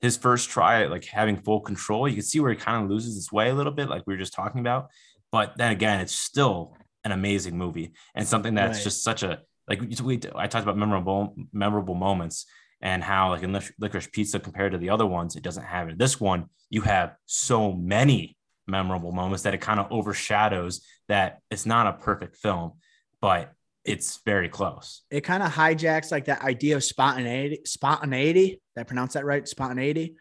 his 0.00 0.16
first 0.16 0.48
try 0.48 0.82
at 0.82 0.90
like 0.90 1.04
having 1.04 1.36
full 1.36 1.60
control. 1.60 2.08
You 2.08 2.14
can 2.14 2.24
see 2.24 2.40
where 2.40 2.50
he 2.50 2.56
kind 2.56 2.82
of 2.82 2.90
loses 2.90 3.14
his 3.14 3.30
way 3.30 3.50
a 3.50 3.54
little 3.54 3.72
bit, 3.72 3.88
like 3.90 4.02
we 4.06 4.14
were 4.14 4.18
just 4.18 4.32
talking 4.32 4.60
about. 4.60 4.88
But 5.30 5.56
then 5.56 5.72
again, 5.72 6.00
it's 6.00 6.14
still 6.14 6.76
an 7.04 7.12
amazing 7.12 7.56
movie 7.56 7.92
and 8.14 8.26
something 8.26 8.54
that's 8.54 8.78
Right. 8.78 8.84
just 8.84 9.02
such 9.02 9.22
a 9.22 9.40
like 9.68 9.80
we 10.02 10.20
I 10.34 10.46
talked 10.48 10.64
about 10.64 10.76
memorable 10.76 11.34
memorable 11.52 11.94
moments 11.94 12.46
and 12.80 13.02
how 13.02 13.30
like 13.30 13.42
in 13.42 13.52
Lic- 13.52 13.74
Licorice 13.78 14.10
Pizza 14.10 14.40
compared 14.40 14.72
to 14.72 14.78
the 14.78 14.90
other 14.90 15.06
ones, 15.06 15.36
it 15.36 15.42
doesn't 15.42 15.64
have 15.64 15.88
it. 15.88 15.98
This 15.98 16.20
one, 16.20 16.46
you 16.70 16.82
have 16.82 17.14
so 17.26 17.72
many 17.72 18.36
memorable 18.66 19.12
moments 19.12 19.42
that 19.42 19.54
it 19.54 19.60
kind 19.60 19.80
of 19.80 19.90
overshadows 19.90 20.86
that 21.08 21.40
it's 21.50 21.66
not 21.66 21.86
a 21.86 21.92
perfect 21.92 22.36
film, 22.36 22.72
but 23.20 23.52
it's 23.84 24.20
very 24.24 24.48
close. 24.48 25.02
It 25.10 25.22
kind 25.22 25.42
of 25.42 25.52
hijacks 25.52 26.12
like 26.12 26.26
that 26.26 26.42
idea 26.42 26.76
of 26.76 26.84
spontaneity. 26.84 27.60
Spontaneity. 27.64 28.60
Did 28.74 28.80
I 28.80 28.84
pronounce 28.84 29.14
that 29.14 29.24
right? 29.24 29.46
Spontaneity. 29.46 30.16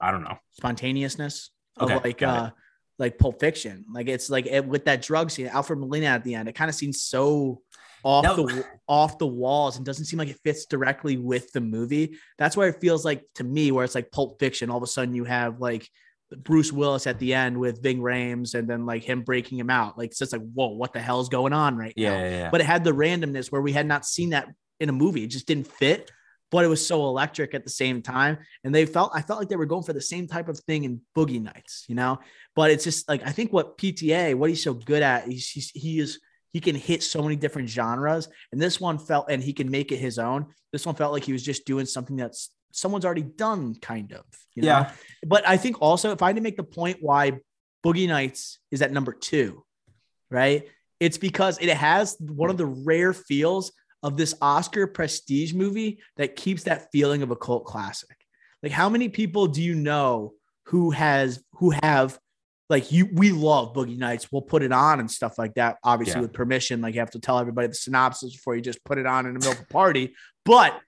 I 0.00 0.10
don't 0.10 0.22
know. 0.22 0.38
Spontaneousness. 0.52 1.50
Of 1.76 1.90
Okay, 1.90 2.00
like 2.08 2.22
uh 2.22 2.50
like 2.98 3.18
Pulp 3.18 3.40
Fiction. 3.40 3.84
Like 3.92 4.08
it's 4.08 4.30
like 4.30 4.46
it, 4.46 4.66
with 4.66 4.86
that 4.86 5.02
drug 5.02 5.30
scene, 5.30 5.48
Alfred 5.48 5.78
Molina 5.78 6.06
at 6.06 6.24
the 6.24 6.34
end. 6.34 6.48
It 6.48 6.54
kind 6.54 6.68
of 6.68 6.74
seems 6.74 7.02
so 7.02 7.60
off 8.04 8.24
No. 8.24 8.46
the 8.46 8.64
off 8.88 9.18
the 9.18 9.26
walls 9.26 9.76
and 9.76 9.84
doesn't 9.86 10.04
seem 10.04 10.18
like 10.18 10.28
it 10.28 10.38
fits 10.44 10.66
directly 10.66 11.16
with 11.16 11.52
the 11.52 11.60
movie. 11.60 12.16
That's 12.38 12.56
where 12.56 12.68
it 12.68 12.80
feels 12.80 13.04
like 13.04 13.22
to 13.36 13.44
me, 13.44 13.72
where 13.72 13.84
it's 13.84 13.94
like 13.94 14.10
Pulp 14.12 14.38
Fiction. 14.38 14.70
All 14.70 14.76
of 14.76 14.82
a 14.82 14.86
sudden, 14.86 15.14
you 15.14 15.24
have 15.24 15.60
like 15.60 15.88
Bruce 16.36 16.72
Willis 16.72 17.06
at 17.06 17.18
the 17.18 17.34
end 17.34 17.58
with 17.58 17.82
Ving 17.82 17.98
Rhames, 18.00 18.54
and 18.54 18.68
then 18.68 18.86
like 18.86 19.02
him 19.04 19.22
breaking 19.22 19.58
him 19.58 19.70
out. 19.70 19.96
Like 19.98 20.10
it's 20.10 20.18
just 20.18 20.32
like, 20.32 20.42
whoa, 20.54 20.68
what 20.68 20.92
the 20.92 21.00
hell's 21.00 21.28
going 21.28 21.52
on 21.52 21.76
right 21.76 21.94
Yeah, 21.96 22.10
now? 22.10 22.24
yeah, 22.24 22.30
yeah. 22.30 22.50
But 22.50 22.60
it 22.60 22.64
had 22.64 22.84
the 22.84 22.92
randomness 22.92 23.50
where 23.52 23.62
we 23.62 23.72
had 23.72 23.86
not 23.86 24.04
seen 24.06 24.30
that 24.30 24.48
in 24.80 24.88
a 24.88 24.92
movie. 24.92 25.24
It 25.24 25.28
just 25.28 25.46
didn't 25.46 25.66
fit. 25.68 26.10
But 26.52 26.64
it 26.64 26.68
was 26.68 26.86
so 26.86 27.06
electric 27.06 27.54
at 27.54 27.64
the 27.64 27.70
same 27.70 28.02
time, 28.02 28.38
and 28.62 28.72
they 28.72 28.86
felt 28.86 29.10
I 29.12 29.20
felt 29.20 29.40
like 29.40 29.48
they 29.48 29.56
were 29.56 29.66
going 29.66 29.82
for 29.82 29.92
the 29.92 30.00
same 30.00 30.28
type 30.28 30.48
of 30.48 30.56
thing 30.60 30.84
in 30.84 31.00
Boogie 31.16 31.42
Nights, 31.42 31.84
you 31.88 31.96
know. 31.96 32.20
But 32.54 32.70
it's 32.70 32.84
just 32.84 33.08
like 33.08 33.26
I 33.26 33.32
think 33.32 33.52
what 33.52 33.76
PTA, 33.76 34.36
what 34.36 34.48
he's 34.50 34.62
so 34.62 34.72
good 34.72 35.02
at, 35.02 35.26
he's, 35.26 35.48
he's 35.50 35.70
he 35.72 35.98
is 35.98 36.20
he 36.56 36.60
can 36.60 36.74
hit 36.74 37.02
so 37.02 37.20
many 37.20 37.36
different 37.36 37.68
genres, 37.68 38.30
and 38.50 38.58
this 38.58 38.80
one 38.80 38.96
felt 38.96 39.26
and 39.28 39.42
he 39.42 39.52
can 39.52 39.70
make 39.70 39.92
it 39.92 39.98
his 39.98 40.18
own. 40.18 40.46
This 40.72 40.86
one 40.86 40.94
felt 40.94 41.12
like 41.12 41.22
he 41.22 41.34
was 41.34 41.42
just 41.42 41.66
doing 41.66 41.84
something 41.84 42.16
that's 42.16 42.50
someone's 42.72 43.04
already 43.04 43.24
done, 43.24 43.74
kind 43.74 44.10
of. 44.14 44.24
You 44.54 44.62
know? 44.62 44.68
yeah, 44.68 44.92
But 45.26 45.46
I 45.46 45.58
think 45.58 45.82
also 45.82 46.12
if 46.12 46.22
I 46.22 46.28
had 46.28 46.36
to 46.36 46.40
make 46.42 46.56
the 46.56 46.62
point 46.62 46.96
why 47.02 47.40
Boogie 47.84 48.08
Nights 48.08 48.58
is 48.70 48.80
at 48.80 48.90
number 48.90 49.12
two, 49.12 49.66
right? 50.30 50.66
It's 50.98 51.18
because 51.18 51.58
it 51.60 51.68
has 51.68 52.16
one 52.18 52.48
of 52.48 52.56
the 52.56 52.64
rare 52.64 53.12
feels 53.12 53.70
of 54.02 54.16
this 54.16 54.34
Oscar 54.40 54.86
prestige 54.86 55.52
movie 55.52 56.00
that 56.16 56.36
keeps 56.36 56.62
that 56.62 56.88
feeling 56.90 57.22
of 57.22 57.30
a 57.30 57.36
cult 57.36 57.66
classic. 57.66 58.16
Like 58.62 58.72
how 58.72 58.88
many 58.88 59.10
people 59.10 59.46
do 59.46 59.62
you 59.62 59.74
know 59.74 60.32
who 60.68 60.90
has 60.92 61.44
who 61.56 61.74
have 61.82 62.18
like 62.68 62.90
you 62.90 63.08
we 63.12 63.30
love 63.30 63.74
Boogie 63.74 63.98
Nights. 63.98 64.30
We'll 64.32 64.42
put 64.42 64.62
it 64.62 64.72
on 64.72 65.00
and 65.00 65.10
stuff 65.10 65.38
like 65.38 65.54
that. 65.54 65.76
Obviously 65.84 66.16
Yeah. 66.16 66.22
with 66.22 66.32
permission. 66.32 66.80
Like 66.80 66.94
you 66.94 67.00
have 67.00 67.10
to 67.12 67.20
tell 67.20 67.38
everybody 67.38 67.68
the 67.68 67.74
synopsis 67.74 68.32
before 68.34 68.56
you 68.56 68.62
just 68.62 68.84
put 68.84 68.98
it 68.98 69.06
on 69.06 69.26
in 69.26 69.34
the 69.34 69.38
middle 69.38 69.52
of 69.52 69.60
a 69.60 69.72
party. 69.72 70.14
But 70.44 70.80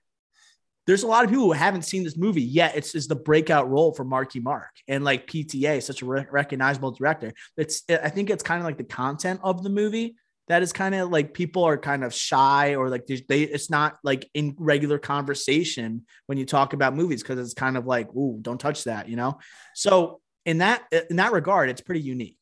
there's 0.87 1.03
a 1.03 1.07
lot 1.07 1.23
of 1.23 1.29
people 1.29 1.45
who 1.45 1.51
haven't 1.51 1.83
seen 1.83 2.03
this 2.03 2.17
movie 2.17 2.41
yet. 2.41 2.75
It's, 2.75 2.95
it's 2.95 3.05
the 3.05 3.15
breakout 3.15 3.69
role 3.69 3.93
for 3.93 4.03
Marky 4.03 4.39
Mark 4.39 4.71
and 4.87 5.03
like 5.03 5.27
PTA, 5.27 5.83
such 5.83 6.01
a 6.01 6.05
re- 6.05 6.25
recognizable 6.31 6.91
director. 6.91 7.31
It's 7.57 7.83
I 7.89 8.09
think 8.09 8.29
it's 8.29 8.43
kind 8.43 8.59
of 8.59 8.65
like 8.65 8.77
the 8.77 8.83
content 8.83 9.39
of 9.43 9.61
the 9.63 9.69
movie 9.69 10.15
that 10.47 10.63
is 10.63 10.73
kind 10.73 10.95
of 10.95 11.11
like 11.11 11.35
people 11.35 11.63
are 11.63 11.77
kind 11.77 12.03
of 12.03 12.11
shy 12.11 12.73
or 12.73 12.89
like 12.89 13.05
they, 13.05 13.23
they 13.29 13.43
it's 13.43 13.69
not 13.69 13.99
like 14.03 14.27
in 14.33 14.55
regular 14.57 14.97
conversation 14.97 16.05
when 16.25 16.39
you 16.39 16.45
talk 16.45 16.73
about 16.73 16.95
movies 16.95 17.21
because 17.21 17.37
it's 17.37 17.53
kind 17.53 17.77
of 17.77 17.85
like 17.85 18.11
ooh 18.15 18.39
don't 18.41 18.59
touch 18.59 18.85
that 18.85 19.07
you 19.07 19.15
know. 19.15 19.37
So 19.75 20.21
in 20.45 20.59
that 20.59 20.83
in 21.09 21.17
that 21.17 21.31
regard, 21.31 21.69
it's 21.69 21.81
pretty 21.81 22.01
unique. 22.01 22.37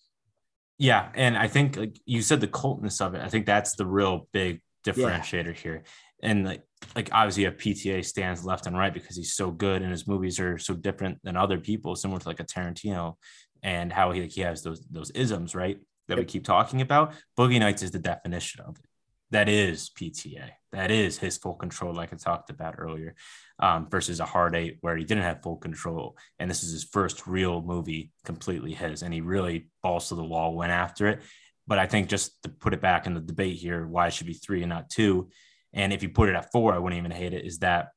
yeah. 0.77 1.09
And 1.15 1.37
I 1.37 1.47
think 1.47 1.77
like 1.77 1.99
you 2.05 2.21
said, 2.21 2.41
the 2.41 2.47
cultness 2.47 3.01
of 3.01 3.15
it. 3.15 3.21
I 3.21 3.29
think 3.29 3.45
that's 3.45 3.75
the 3.75 3.85
real 3.85 4.27
big 4.31 4.61
differentiator 4.85 5.55
here. 5.55 5.83
And 6.23 6.45
like, 6.45 6.63
like 6.95 7.09
obviously, 7.11 7.43
you 7.43 7.49
have 7.49 7.57
PTA 7.57 8.05
stands 8.05 8.45
left 8.45 8.67
and 8.67 8.77
right 8.77 8.93
because 8.93 9.15
he's 9.15 9.33
so 9.33 9.51
good, 9.51 9.81
and 9.81 9.91
his 9.91 10.07
movies 10.07 10.39
are 10.39 10.57
so 10.57 10.73
different 10.73 11.19
than 11.23 11.35
other 11.35 11.59
people, 11.59 11.95
similar 11.95 12.19
to 12.19 12.27
like 12.27 12.39
a 12.39 12.43
Tarantino, 12.43 13.15
and 13.63 13.91
how 13.91 14.11
he 14.11 14.21
like, 14.21 14.31
he 14.31 14.41
has 14.41 14.63
those 14.63 14.85
those 14.89 15.11
isms, 15.11 15.55
right? 15.55 15.79
That 16.07 16.17
we 16.17 16.25
keep 16.25 16.43
talking 16.45 16.81
about. 16.81 17.13
Boogie 17.37 17.59
Nights 17.59 17.83
is 17.83 17.91
the 17.91 17.99
definition 17.99 18.61
of 18.61 18.77
it. 18.77 18.85
That 19.31 19.49
is 19.49 19.89
PTA. 19.89 20.51
That 20.71 20.89
is 20.89 21.17
his 21.17 21.37
full 21.37 21.55
control, 21.55 21.93
like 21.93 22.13
I 22.13 22.15
talked 22.15 22.49
about 22.49 22.75
earlier, 22.77 23.15
um, 23.59 23.89
versus 23.89 24.19
a 24.19 24.25
Hard 24.25 24.55
Eight 24.55 24.77
where 24.81 24.95
he 24.95 25.03
didn't 25.03 25.23
have 25.23 25.41
full 25.41 25.57
control, 25.57 26.17
and 26.39 26.49
this 26.49 26.63
is 26.63 26.71
his 26.71 26.83
first 26.83 27.25
real 27.27 27.61
movie 27.61 28.11
completely 28.25 28.73
his, 28.73 29.01
and 29.01 29.13
he 29.13 29.21
really 29.21 29.67
balls 29.81 30.09
to 30.09 30.15
the 30.15 30.23
wall, 30.23 30.55
went 30.55 30.71
after 30.71 31.07
it. 31.07 31.21
But 31.65 31.79
I 31.79 31.87
think 31.87 32.07
just 32.09 32.41
to 32.43 32.49
put 32.49 32.73
it 32.73 32.81
back 32.81 33.07
in 33.07 33.13
the 33.13 33.19
debate 33.19 33.57
here, 33.57 33.85
why 33.85 34.07
it 34.07 34.13
should 34.13 34.27
be 34.27 34.33
three 34.33 34.61
and 34.61 34.69
not 34.69 34.89
two, 34.89 35.29
and 35.73 35.91
if 35.91 36.03
you 36.03 36.09
put 36.09 36.29
it 36.29 36.35
at 36.35 36.51
four, 36.51 36.73
I 36.73 36.77
wouldn't 36.77 36.97
even 36.99 37.11
hate 37.11 37.33
it. 37.33 37.45
Is 37.45 37.59
that 37.59 37.89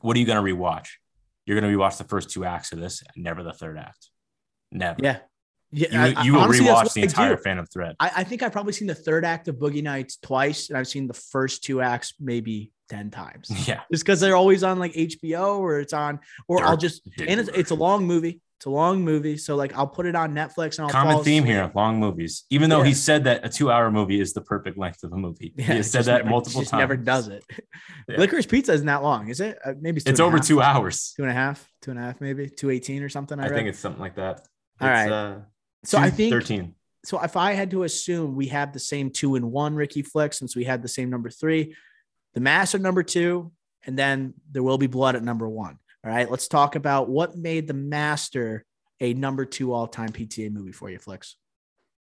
what 0.00 0.16
are 0.16 0.20
you 0.20 0.26
going 0.26 0.44
to 0.44 0.54
rewatch? 0.54 0.88
You're 1.46 1.60
going 1.60 1.70
to 1.70 1.78
rewatch 1.78 1.98
the 1.98 2.04
first 2.04 2.30
two 2.30 2.44
acts 2.44 2.72
of 2.72 2.80
this, 2.80 3.02
never 3.16 3.42
the 3.42 3.52
third 3.52 3.78
act. 3.78 4.08
Never. 4.72 4.98
Yeah. 5.02 5.18
Yeah. 5.72 6.06
You, 6.06 6.14
I- 6.16 6.22
you 6.24 6.32
will 6.34 6.40
honestly, 6.40 6.66
rewatch 6.66 6.92
the 6.94 7.02
entire. 7.02 7.36
Phantom 7.36 7.66
Thread. 7.66 7.96
I, 8.00 8.10
I 8.16 8.24
think 8.24 8.42
I've 8.42 8.52
probably 8.52 8.72
seen 8.72 8.88
the 8.88 8.94
third 8.94 9.24
act 9.24 9.48
of 9.48 9.56
Boogie 9.56 9.82
Nights 9.82 10.16
twice, 10.16 10.68
and 10.68 10.78
I've 10.78 10.88
seen 10.88 11.06
the 11.06 11.14
first 11.14 11.62
two 11.64 11.80
acts 11.80 12.14
maybe 12.18 12.72
10 12.90 13.10
times. 13.10 13.50
Yeah. 13.66 13.80
Just 13.90 14.04
because 14.04 14.20
they're 14.20 14.36
always 14.36 14.62
on 14.62 14.78
like 14.78 14.92
HBO 14.92 15.58
or 15.58 15.80
it's 15.80 15.92
on, 15.94 16.20
or 16.48 16.62
I'll 16.64 16.72
Dirt. 16.76 16.80
just, 16.80 17.02
and 17.26 17.40
it's, 17.40 17.48
it's 17.54 17.70
a 17.70 17.74
long 17.74 18.04
movie. 18.06 18.42
It's 18.58 18.66
a 18.66 18.70
long 18.70 19.02
movie. 19.02 19.38
So 19.38 19.56
like 19.56 19.74
I'll 19.74 19.86
put 19.86 20.04
it 20.04 20.14
on 20.14 20.34
Netflix 20.34 20.76
and 20.78 20.84
I'll 20.84 20.90
Common 20.90 21.24
theme 21.24 21.44
asleep. 21.44 21.54
here: 21.56 21.72
long 21.74 21.98
movies. 21.98 22.44
Even 22.50 22.68
though 22.68 22.80
Yeah. 22.82 22.88
he 22.88 22.92
said 22.94 23.24
that 23.24 23.42
a 23.42 23.48
two-hour 23.48 23.90
movie 23.90 24.20
is 24.20 24.34
the 24.34 24.42
perfect 24.42 24.76
length 24.76 25.02
of 25.02 25.12
a 25.14 25.16
movie, 25.16 25.54
Yeah, 25.56 25.64
he 25.64 25.72
has 25.76 25.90
said 25.90 26.04
that 26.04 26.18
never- 26.18 26.28
multiple 26.28 26.60
just 26.60 26.70
times. 26.72 26.80
Never 26.82 26.96
does 26.98 27.28
it. 27.28 27.42
Yeah. 28.08 28.16
Licorice 28.18 28.46
Pizza 28.48 28.72
isn't 28.74 28.86
that 28.86 29.02
long, 29.02 29.28
is 29.28 29.40
it? 29.40 29.58
Uh, 29.64 29.72
maybe 29.80 30.02
it's, 30.04 30.20
over 30.20 30.36
half. 30.38 30.46
two 30.46 30.60
hours. 30.60 31.14
two 31.16 31.22
and 31.22 31.30
a 31.30 31.34
half, 31.34 31.66
two 31.80 31.90
and 31.92 31.98
a 32.00 32.02
half, 32.02 32.20
maybe 32.20 32.50
two 32.50 32.68
eighteen 32.70 33.02
or 33.02 33.08
something. 33.08 33.38
I, 33.40 33.46
I 33.46 33.48
think 33.48 33.68
it's 33.68 33.78
something 33.78 34.00
like 34.00 34.16
that. 34.16 34.40
All 34.80 34.88
It's, 34.88 35.10
right. 35.10 35.10
Uh, 35.12 35.34
so. 35.84 35.96
I 35.98 36.10
think 36.10 36.32
13. 36.32 36.74
so. 37.04 37.22
If 37.22 37.36
I 37.36 37.52
had 37.52 37.70
to 37.70 37.84
assume 37.84 38.34
we 38.36 38.48
have 38.48 38.72
the 38.74 38.78
same 38.80 39.10
two 39.10 39.36
and 39.36 39.50
one 39.52 39.74
Ricky 39.74 40.02
Flick, 40.02 40.32
since 40.34 40.54
we 40.56 40.64
had 40.64 40.82
the 40.82 40.88
same 40.88 41.08
number 41.08 41.30
three, 41.30 41.74
the 42.34 42.40
Master 42.40 42.78
number 42.78 43.02
two, 43.02 43.52
and 43.84 43.98
then 43.98 44.34
there 44.50 44.62
will 44.62 44.78
be 44.78 44.86
blood 44.86 45.16
at 45.16 45.22
number 45.22 45.48
one. 45.48 45.78
All 46.04 46.10
right, 46.10 46.30
let's 46.30 46.48
talk 46.48 46.76
about 46.76 47.08
what 47.08 47.36
made 47.36 47.66
the 47.66 47.74
Master 47.74 48.64
a 49.00 49.14
number 49.14 49.44
two 49.44 49.72
all 49.72 49.86
time 49.86 50.10
PTA 50.10 50.50
movie 50.52 50.72
for 50.72 50.90
you, 50.90 50.98
Flicks. 50.98 51.36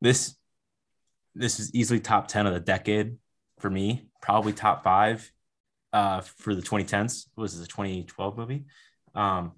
This 0.01 0.35
this 1.35 1.59
is 1.59 1.73
easily 1.73 1.99
top 1.99 2.27
10 2.27 2.45
of 2.45 2.53
the 2.53 2.59
decade 2.59 3.17
for 3.59 3.69
me, 3.69 4.07
probably 4.21 4.53
top 4.53 4.83
five 4.83 5.31
uh, 5.91 6.21
for 6.21 6.53
the 6.53 6.61
2010s. 6.61 7.27
What 7.33 7.43
was 7.43 7.57
this 7.57 7.65
a 7.65 7.69
2012 7.69 8.37
movie? 8.37 8.65
Um, 9.15 9.53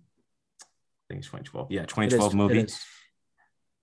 I 0.62 1.06
think 1.10 1.20
it's 1.20 1.28
2012. 1.28 1.72
Yeah, 1.72 1.82
2012 1.82 2.34
it 2.34 2.36
movie. 2.36 2.66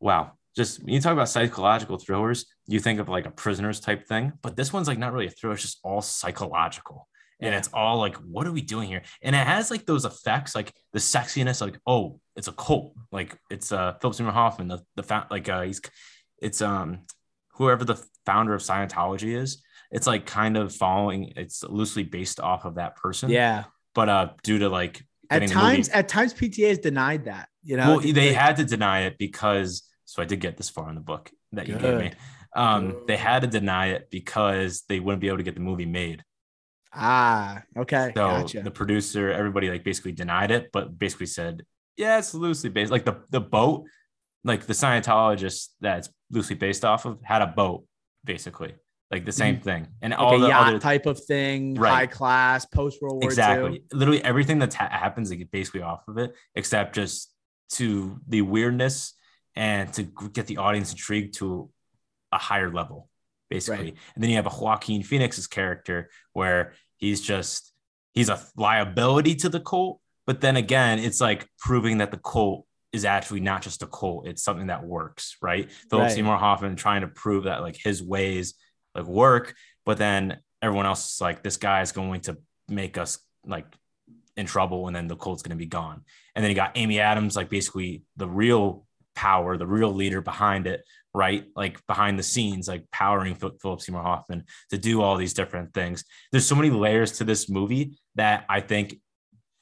Wow. 0.01 0.33
Just 0.57 0.83
when 0.83 0.93
you 0.95 1.01
talk 1.01 1.12
about 1.12 1.29
psychological 1.29 1.99
thrillers, 1.99 2.47
you 2.66 2.79
think 2.81 3.01
of 3.01 3.09
like 3.09 3.27
a 3.27 3.31
prisoners 3.31 3.81
type 3.81 4.07
thing, 4.07 4.33
but 4.43 4.55
this 4.57 4.73
one's 4.73 4.89
like 4.89 4.99
not 4.99 5.12
really 5.12 5.27
a 5.27 5.31
thriller, 5.31 5.55
it's 5.55 5.62
just 5.62 5.81
all 5.83 6.03
psychological. 6.03 7.09
And 7.45 7.57
it's 7.57 7.69
all 7.74 7.99
like, 7.99 8.15
what 8.19 8.47
are 8.47 8.53
we 8.53 8.61
doing 8.62 8.87
here? 8.89 9.03
And 9.20 9.35
it 9.35 9.45
has 9.45 9.69
like 9.69 9.85
those 9.85 10.05
effects, 10.05 10.55
like 10.55 10.73
the 10.93 11.01
sexiness, 11.01 11.61
like, 11.61 11.77
oh, 11.89 12.20
it's 12.37 12.47
a 12.47 12.53
cult. 12.53 12.95
Like 13.11 13.37
it's 13.51 13.73
uh 13.73 13.95
Philip 14.01 14.15
Seymour 14.15 14.33
Hoffman, 14.33 14.69
the 14.69 14.79
the 14.95 15.03
fa- 15.03 15.27
like 15.29 15.49
uh 15.49 15.62
he's 15.62 15.81
it's 16.41 16.62
um 16.62 17.01
whoever 17.55 17.85
the 17.85 18.01
founder 18.27 18.55
of 18.55 18.61
Scientology 18.62 19.37
is, 19.37 19.61
it's 19.91 20.07
like 20.07 20.24
kind 20.24 20.57
of 20.57 20.73
following, 20.73 21.33
it's 21.35 21.65
loosely 21.65 22.05
based 22.05 22.39
off 22.39 22.65
of 22.65 22.77
that 22.77 22.95
person. 22.95 23.29
Yeah. 23.29 23.65
But 23.93 24.09
uh 24.09 24.29
due 24.45 24.61
to 24.61 24.69
like 24.69 25.05
At 25.29 25.49
times, 25.49 25.89
at 25.89 26.07
times, 26.09 26.35
PTA 26.35 26.69
has 26.69 26.79
denied 26.79 27.24
that. 27.24 27.49
You 27.65 27.77
know, 27.77 27.97
well, 27.97 28.01
they 28.01 28.29
Like, 28.29 28.37
had 28.37 28.57
to 28.59 28.65
deny 28.65 29.01
it 29.01 29.19
because 29.19 29.83
so 30.13 30.23
I 30.23 30.27
did 30.27 30.41
get 30.41 30.57
this 30.59 30.69
far 30.69 30.89
in 30.91 30.95
the 30.95 31.01
book 31.01 31.31
that 31.53 31.67
you 31.69 31.77
gave 31.79 31.97
me. 31.99 32.09
Good. 32.11 32.17
Um, 32.55 33.05
they 33.07 33.17
had 33.17 33.41
to 33.43 33.49
deny 33.49 33.87
it 33.89 34.11
because 34.11 34.83
they 34.89 35.01
wouldn't 35.01 35.21
be 35.23 35.29
able 35.29 35.39
to 35.39 35.43
get 35.43 35.55
the 35.55 35.61
movie 35.61 35.87
made. 35.87 36.23
ah, 36.93 37.63
okay, 37.77 38.13
So 38.15 38.27
gotcha. 38.27 38.61
the 38.63 38.71
producer, 38.71 39.31
everybody 39.33 39.71
like 39.71 39.85
basically 39.85 40.13
denied 40.13 40.51
it, 40.51 40.71
but 40.73 40.99
basically 40.99 41.27
said, 41.27 41.65
yeah, 41.97 42.19
it's 42.19 42.35
loosely 42.35 42.69
based. 42.71 42.91
Like 42.93 43.05
the 43.07 43.17
the 43.31 43.41
boat, 43.41 43.85
like 44.45 44.67
the 44.67 44.75
Scientologist 44.75 45.69
that's 45.81 46.11
loosely 46.31 46.57
based 46.57 46.85
off 46.85 47.07
of 47.07 47.19
had 47.23 47.41
a 47.43 47.47
boat, 47.47 47.85
basically. 48.25 48.75
Like 49.11 49.25
the 49.27 49.33
same 49.33 49.61
thing. 49.61 49.89
And 50.03 50.13
Mm-hmm. 50.13 50.23
like 50.23 50.33
all 50.33 50.37
a 50.37 50.41
the 50.41 50.49
yacht 50.49 50.69
other 50.69 50.79
type 50.79 51.07
of 51.07 51.23
thing, 51.25 51.75
Right. 51.75 51.91
high 51.93 52.07
class, 52.07 52.65
post 52.67 53.01
World 53.03 53.17
War 53.23 53.25
exactly 53.25 53.73
II. 53.73 53.83
literally 53.93 54.25
everything 54.25 54.59
that 54.61 54.73
ha- 54.75 54.89
happens 54.91 55.31
like 55.31 55.51
basically 55.51 55.83
off 55.83 56.03
of 56.09 56.17
it 56.19 56.35
except 56.55 56.95
just 56.95 57.31
to 57.79 58.19
the 58.29 58.43
weirdness 58.43 59.15
and 59.57 59.93
to 59.95 60.03
get 60.33 60.47
the 60.47 60.57
audience 60.59 60.91
intrigued 60.93 61.35
to 61.35 61.70
a 62.33 62.39
higher 62.39 62.73
level 62.73 63.09
basically 63.51 63.85
Right. 63.85 63.97
and 64.15 64.23
then 64.24 64.31
you 64.31 64.37
have 64.37 64.47
a 64.47 64.51
joaquin 64.51 65.03
phoenix's 65.03 65.47
character 65.47 66.09
where 66.33 66.73
he's 66.97 67.20
just 67.20 67.73
he's 68.15 68.29
a 68.31 68.41
liability 68.57 69.35
to 69.37 69.49
the 69.49 69.61
cult 69.61 70.01
but 70.27 70.41
then 70.41 70.57
again 70.57 70.99
it's 70.99 71.20
like 71.20 71.47
proving 71.59 71.99
that 71.99 72.11
the 72.11 72.16
cult 72.19 72.66
is 72.93 73.05
actually 73.05 73.41
not 73.41 73.61
just 73.62 73.83
a 73.83 73.87
cult 73.87 74.27
it's 74.27 74.43
something 74.43 74.69
that 74.69 74.85
works 74.85 75.37
right 75.43 75.70
philip 75.91 76.05
Right. 76.05 76.12
seymour 76.12 76.37
hoffman 76.39 76.77
trying 76.77 77.03
to 77.03 77.09
prove 77.09 77.45
that 77.45 77.61
like 77.61 77.77
his 77.83 78.03
ways 78.03 78.55
like 78.95 79.05
work 79.07 79.55
but 79.85 79.99
then 79.99 80.39
everyone 80.62 80.87
else 80.87 81.15
is 81.15 81.20
like 81.20 81.43
this 81.43 81.57
guy 81.59 81.83
is 81.83 81.93
going 81.93 82.20
to 82.23 82.39
make 82.69 82.97
us 82.97 83.19
like 83.45 83.66
in 84.37 84.47
trouble 84.47 84.87
and 84.87 84.97
then 84.97 85.09
the 85.09 85.16
cult's 85.16 85.43
going 85.43 85.51
to 85.51 85.57
be 85.57 85.66
gone 85.66 86.03
and 86.35 86.43
then 86.43 86.51
you 86.51 86.55
got 86.55 86.73
amy 86.77 87.01
adams 87.01 87.37
like 87.37 87.51
basically 87.51 88.03
the 88.16 88.27
real 88.29 88.87
power 89.15 89.57
the 89.57 89.67
real 89.67 89.93
leader 89.93 90.21
behind 90.21 90.67
it 90.67 90.83
right? 91.15 91.45
Like 91.55 91.87
behind 91.87 92.19
the 92.19 92.23
scenes 92.23 92.69
like 92.69 92.91
powering 92.91 93.35
philip 93.35 93.83
seymour 93.83 94.03
hoffman 94.03 94.45
to 94.71 94.79
do 94.79 95.03
all 95.03 95.19
these 95.19 95.35
different 95.35 95.75
things. 95.75 96.05
There's 96.31 96.47
so 96.47 96.55
many 96.55 96.71
layers 96.71 97.13
to 97.19 97.25
this 97.25 97.51
movie 97.51 97.99
that 98.15 98.45
i 98.49 98.61
think 98.61 98.97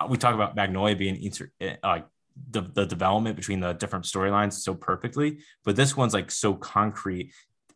uh, 0.01 0.07
we 0.09 0.17
talk 0.17 0.35
about 0.35 0.57
magnolia 0.57 0.97
being 0.97 1.21
inter- 1.23 1.51
uh, 1.61 1.75
like 1.83 2.07
the, 2.51 2.63
the 2.63 2.87
development 2.87 3.37
between 3.37 3.61
the 3.61 3.73
different 3.73 4.05
storylines 4.05 4.55
so 4.55 4.75
perfectly 4.75 5.41
but 5.65 5.77
this 5.77 5.97
one's 5.97 6.15
like 6.15 6.31
so 6.31 6.55
concrete 6.55 7.33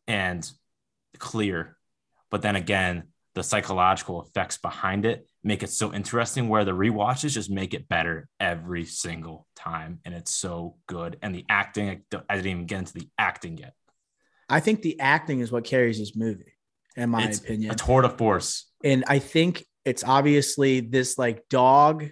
and 0.06 0.50
clear. 1.18 1.76
But 2.30 2.42
then 2.42 2.56
again 2.56 3.04
the 3.34 3.42
psychological 3.42 4.22
effects 4.22 4.58
behind 4.58 5.04
it 5.04 5.26
make 5.44 5.62
it 5.62 5.70
so 5.70 5.92
interesting 5.92 6.48
where 6.48 6.64
the 6.64 6.72
rewatches 6.72 7.32
just 7.32 7.50
make 7.50 7.74
it 7.74 7.88
better 7.88 8.28
every 8.40 8.84
single 8.84 9.46
time 9.54 10.00
and 10.04 10.14
it's 10.14 10.34
so 10.34 10.76
good 10.86 11.18
and 11.22 11.34
the 11.34 11.44
acting 11.48 12.02
I 12.28 12.36
didn't 12.36 12.50
even 12.50 12.66
get 12.66 12.78
into 12.80 12.94
the 12.94 13.08
acting 13.18 13.58
yet 13.58 13.74
I 14.48 14.60
think 14.60 14.82
the 14.82 14.98
acting 15.00 15.40
is 15.40 15.50
what 15.50 15.64
carries 15.64 15.98
this 15.98 16.14
movie, 16.14 16.52
in 16.96 17.08
my 17.10 17.18
opinion. 17.18 17.32
it's 17.32 17.40
opinion. 17.40 17.70
a 17.70 17.74
tour 17.74 18.02
de 18.02 18.08
force 18.08 18.66
and 18.82 19.04
I 19.06 19.18
think 19.18 19.64
it's 19.84 20.04
obviously 20.04 20.80
this 20.80 21.18
like 21.18 21.48
dog 21.48 22.06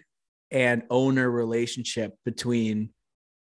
and 0.50 0.82
owner 0.90 1.30
relationship 1.30 2.12
between 2.24 2.90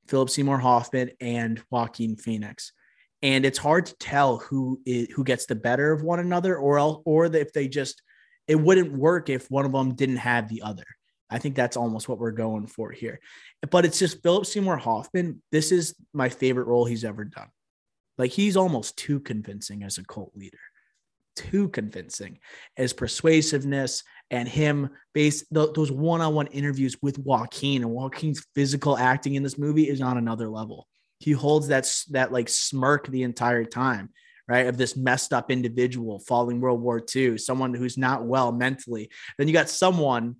Philip 0.08 0.30
Seymour 0.30 0.60
Hoffman 0.60 1.12
and 1.22 1.62
Joaquin 1.70 2.18
Phoenix. 2.18 2.74
And 3.22 3.46
it's 3.46 3.58
hard 3.58 3.88
to 3.88 3.96
tell 3.98 4.38
who 4.38 4.82
is, 4.86 5.08
who 5.14 5.24
gets 5.24 5.46
the 5.46 5.56
better 5.56 5.92
of 5.92 6.04
one 6.04 6.20
another 6.20 6.58
or 6.58 6.78
else, 6.78 7.02
or 7.06 7.26
if 7.26 7.52
they 7.54 7.68
just 7.68 8.02
it 8.48 8.56
wouldn't 8.56 8.94
work 8.94 9.30
if 9.30 9.50
one 9.52 9.66
of 9.66 9.72
them 9.72 9.96
didn't 9.96 10.18
have 10.18 10.48
the 10.48 10.62
other. 10.62 10.86
I 11.30 11.40
think 11.40 11.56
that's 11.56 11.78
almost 11.78 12.08
what 12.08 12.20
we're 12.20 12.32
going 12.32 12.68
for 12.68 12.92
here. 12.92 13.20
But 13.70 13.86
it's 13.86 14.00
just 14.00 14.24
Philip 14.24 14.46
Seymour 14.46 14.78
Hoffman. 14.78 15.42
This 15.52 15.72
is 15.72 15.94
my 16.14 16.30
favorite 16.30 16.68
role 16.68 16.86
he's 16.86 17.04
ever 17.04 17.26
done. 17.26 17.50
Like 18.18 18.32
he's 18.32 18.56
almost 18.56 18.98
too 18.98 19.20
convincing 19.20 19.84
as 19.84 19.98
a 19.98 20.04
cult 20.04 20.32
leader 20.36 20.60
too 21.38 21.70
convincing 21.70 22.40
as 22.76 22.92
persuasiveness 22.92 24.04
and 24.32 24.48
him 24.48 24.90
based 25.14 25.46
th- 25.54 25.74
those 25.74 25.92
one-on-one 25.92 26.48
interviews 26.48 26.98
with 27.02 27.20
Joaquin 27.20 27.84
and 27.84 27.92
Joaquin's 27.92 28.46
physical 28.56 28.98
acting 28.98 29.36
in 29.36 29.44
this 29.44 29.58
movie 29.58 29.88
is 29.88 30.02
on 30.02 30.18
another 30.18 30.50
level. 30.50 30.88
He 31.20 31.32
holds 31.32 31.68
that 31.68 31.90
that 32.10 32.32
like 32.32 32.50
smirk 32.50 33.08
the 33.08 33.24
entire 33.24 33.64
time, 33.64 34.10
right? 34.48 34.68
Of 34.68 34.78
this 34.78 34.96
messed 34.96 35.34
up 35.34 35.52
individual 35.52 36.20
following 36.20 36.62
World 36.62 36.82
War 36.82 37.02
II, 37.16 37.38
someone 37.38 37.74
who's 37.74 37.98
not 37.98 38.26
well 38.26 38.52
mentally. 38.52 39.10
Then 39.38 39.48
you 39.48 39.54
got 39.54 39.70
someone 39.70 40.38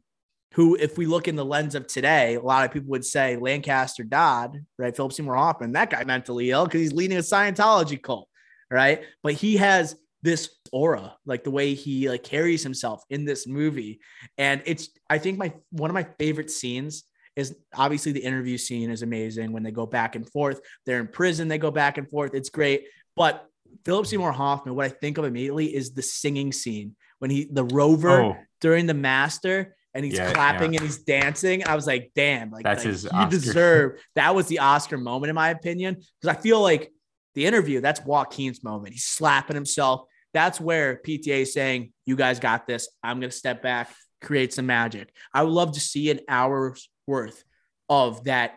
who, 0.54 0.76
if 0.76 0.98
we 0.98 1.06
look 1.06 1.28
in 1.28 1.36
the 1.36 1.46
lens 1.46 1.76
of 1.76 1.88
today, 1.88 2.36
a 2.36 2.42
lot 2.42 2.66
of 2.66 2.72
people 2.72 2.90
would 2.90 3.06
say 3.06 3.36
Lancaster 3.36 4.04
Dodd, 4.04 4.64
right? 4.78 4.96
Philip 4.96 5.14
Seymour 5.14 5.36
Hoffman, 5.36 5.74
that 5.74 5.90
guy 5.90 6.04
mentally 6.04 6.52
ill 6.52 6.66
because 6.66 6.82
he's 6.82 6.94
leading 6.94 7.18
a 7.18 7.22
Scientology 7.22 8.02
cult, 8.02 8.30
right? 8.72 9.04
But 9.24 9.34
he 9.34 9.58
has 9.58 9.96
this 10.24 10.50
aura, 10.72 11.16
like 11.26 11.44
the 11.44 11.52
way 11.52 11.74
he 11.74 12.10
like 12.10 12.24
carries 12.24 12.64
himself 12.64 13.04
in 13.10 13.26
this 13.26 13.46
movie. 13.46 14.00
And 14.38 14.62
it's 14.66 14.90
I 15.10 15.18
think 15.18 15.38
my 15.38 15.54
one 15.70 15.90
of 15.90 15.94
my 15.94 16.08
favorite 16.18 16.50
scenes 16.50 17.04
is 17.36 17.56
obviously 17.76 18.12
the 18.12 18.24
interview 18.24 18.58
scene 18.58 18.90
is 18.90 19.04
amazing 19.04 19.52
when 19.52 19.62
they 19.62 19.72
go 19.72 19.86
back 19.86 20.16
and 20.16 20.28
forth. 20.28 20.60
They're 20.86 21.00
in 21.00 21.08
prison, 21.08 21.48
they 21.48 21.60
go 21.60 21.72
back 21.72 21.98
and 21.98 22.10
forth. 22.10 22.34
It's 22.34 22.50
great. 22.50 22.86
But 23.16 23.47
Philip 23.86 24.06
Seymour 24.06 24.32
Hoffman, 24.32 24.76
what 24.76 24.86
I 24.86 24.90
think 24.90 25.18
of 25.18 25.26
immediately 25.26 25.74
is 25.74 25.94
the 25.94 26.02
singing 26.02 26.52
scene 26.52 26.96
when 27.20 27.32
he 27.32 27.48
the 27.52 27.64
rover 27.64 28.22
oh 28.22 28.36
during 28.60 28.86
the 28.88 28.94
master 28.94 29.76
and 29.94 30.04
he's 30.04 30.16
Yeah, 30.16 30.34
clapping 30.34 30.74
yeah. 30.74 30.80
and 30.80 30.88
he's 30.88 31.00
dancing. 31.04 31.66
I 31.66 31.76
was 31.76 31.88
like, 31.88 32.12
damn, 32.16 32.50
like, 32.52 32.64
That's 32.64 32.84
like, 32.84 32.92
his 32.92 33.04
you 33.06 33.10
Oscar. 33.12 33.30
deserve 33.30 33.92
that 34.16 34.36
was 34.36 34.48
the 34.48 34.60
Oscar 34.60 34.98
moment, 34.98 35.30
in 35.30 35.36
my 35.36 35.50
opinion. 35.50 35.96
Because 36.22 36.38
I 36.38 36.40
feel 36.42 36.62
like 36.62 36.92
the 37.36 37.46
interview, 37.46 37.82
that's 37.82 38.02
Joaquin's 38.04 38.64
moment. 38.64 38.94
He's 38.94 39.06
slapping 39.06 39.56
himself. 39.56 40.02
That's 40.34 40.60
where 40.60 41.00
PTA 41.06 41.42
is 41.42 41.54
saying, 41.54 41.94
You 42.06 42.16
guys 42.16 42.40
got 42.40 42.68
this. 42.68 42.90
I'm 43.04 43.20
gonna 43.20 43.32
step 43.32 43.62
back, 43.62 43.92
create 44.22 44.54
some 44.54 44.66
magic. 44.66 45.10
I 45.34 45.44
would 45.44 45.54
love 45.54 45.74
to 45.74 45.80
see 45.80 46.10
an 46.12 46.20
hour's 46.28 46.90
worth 47.08 47.44
of 47.90 48.24
that 48.26 48.56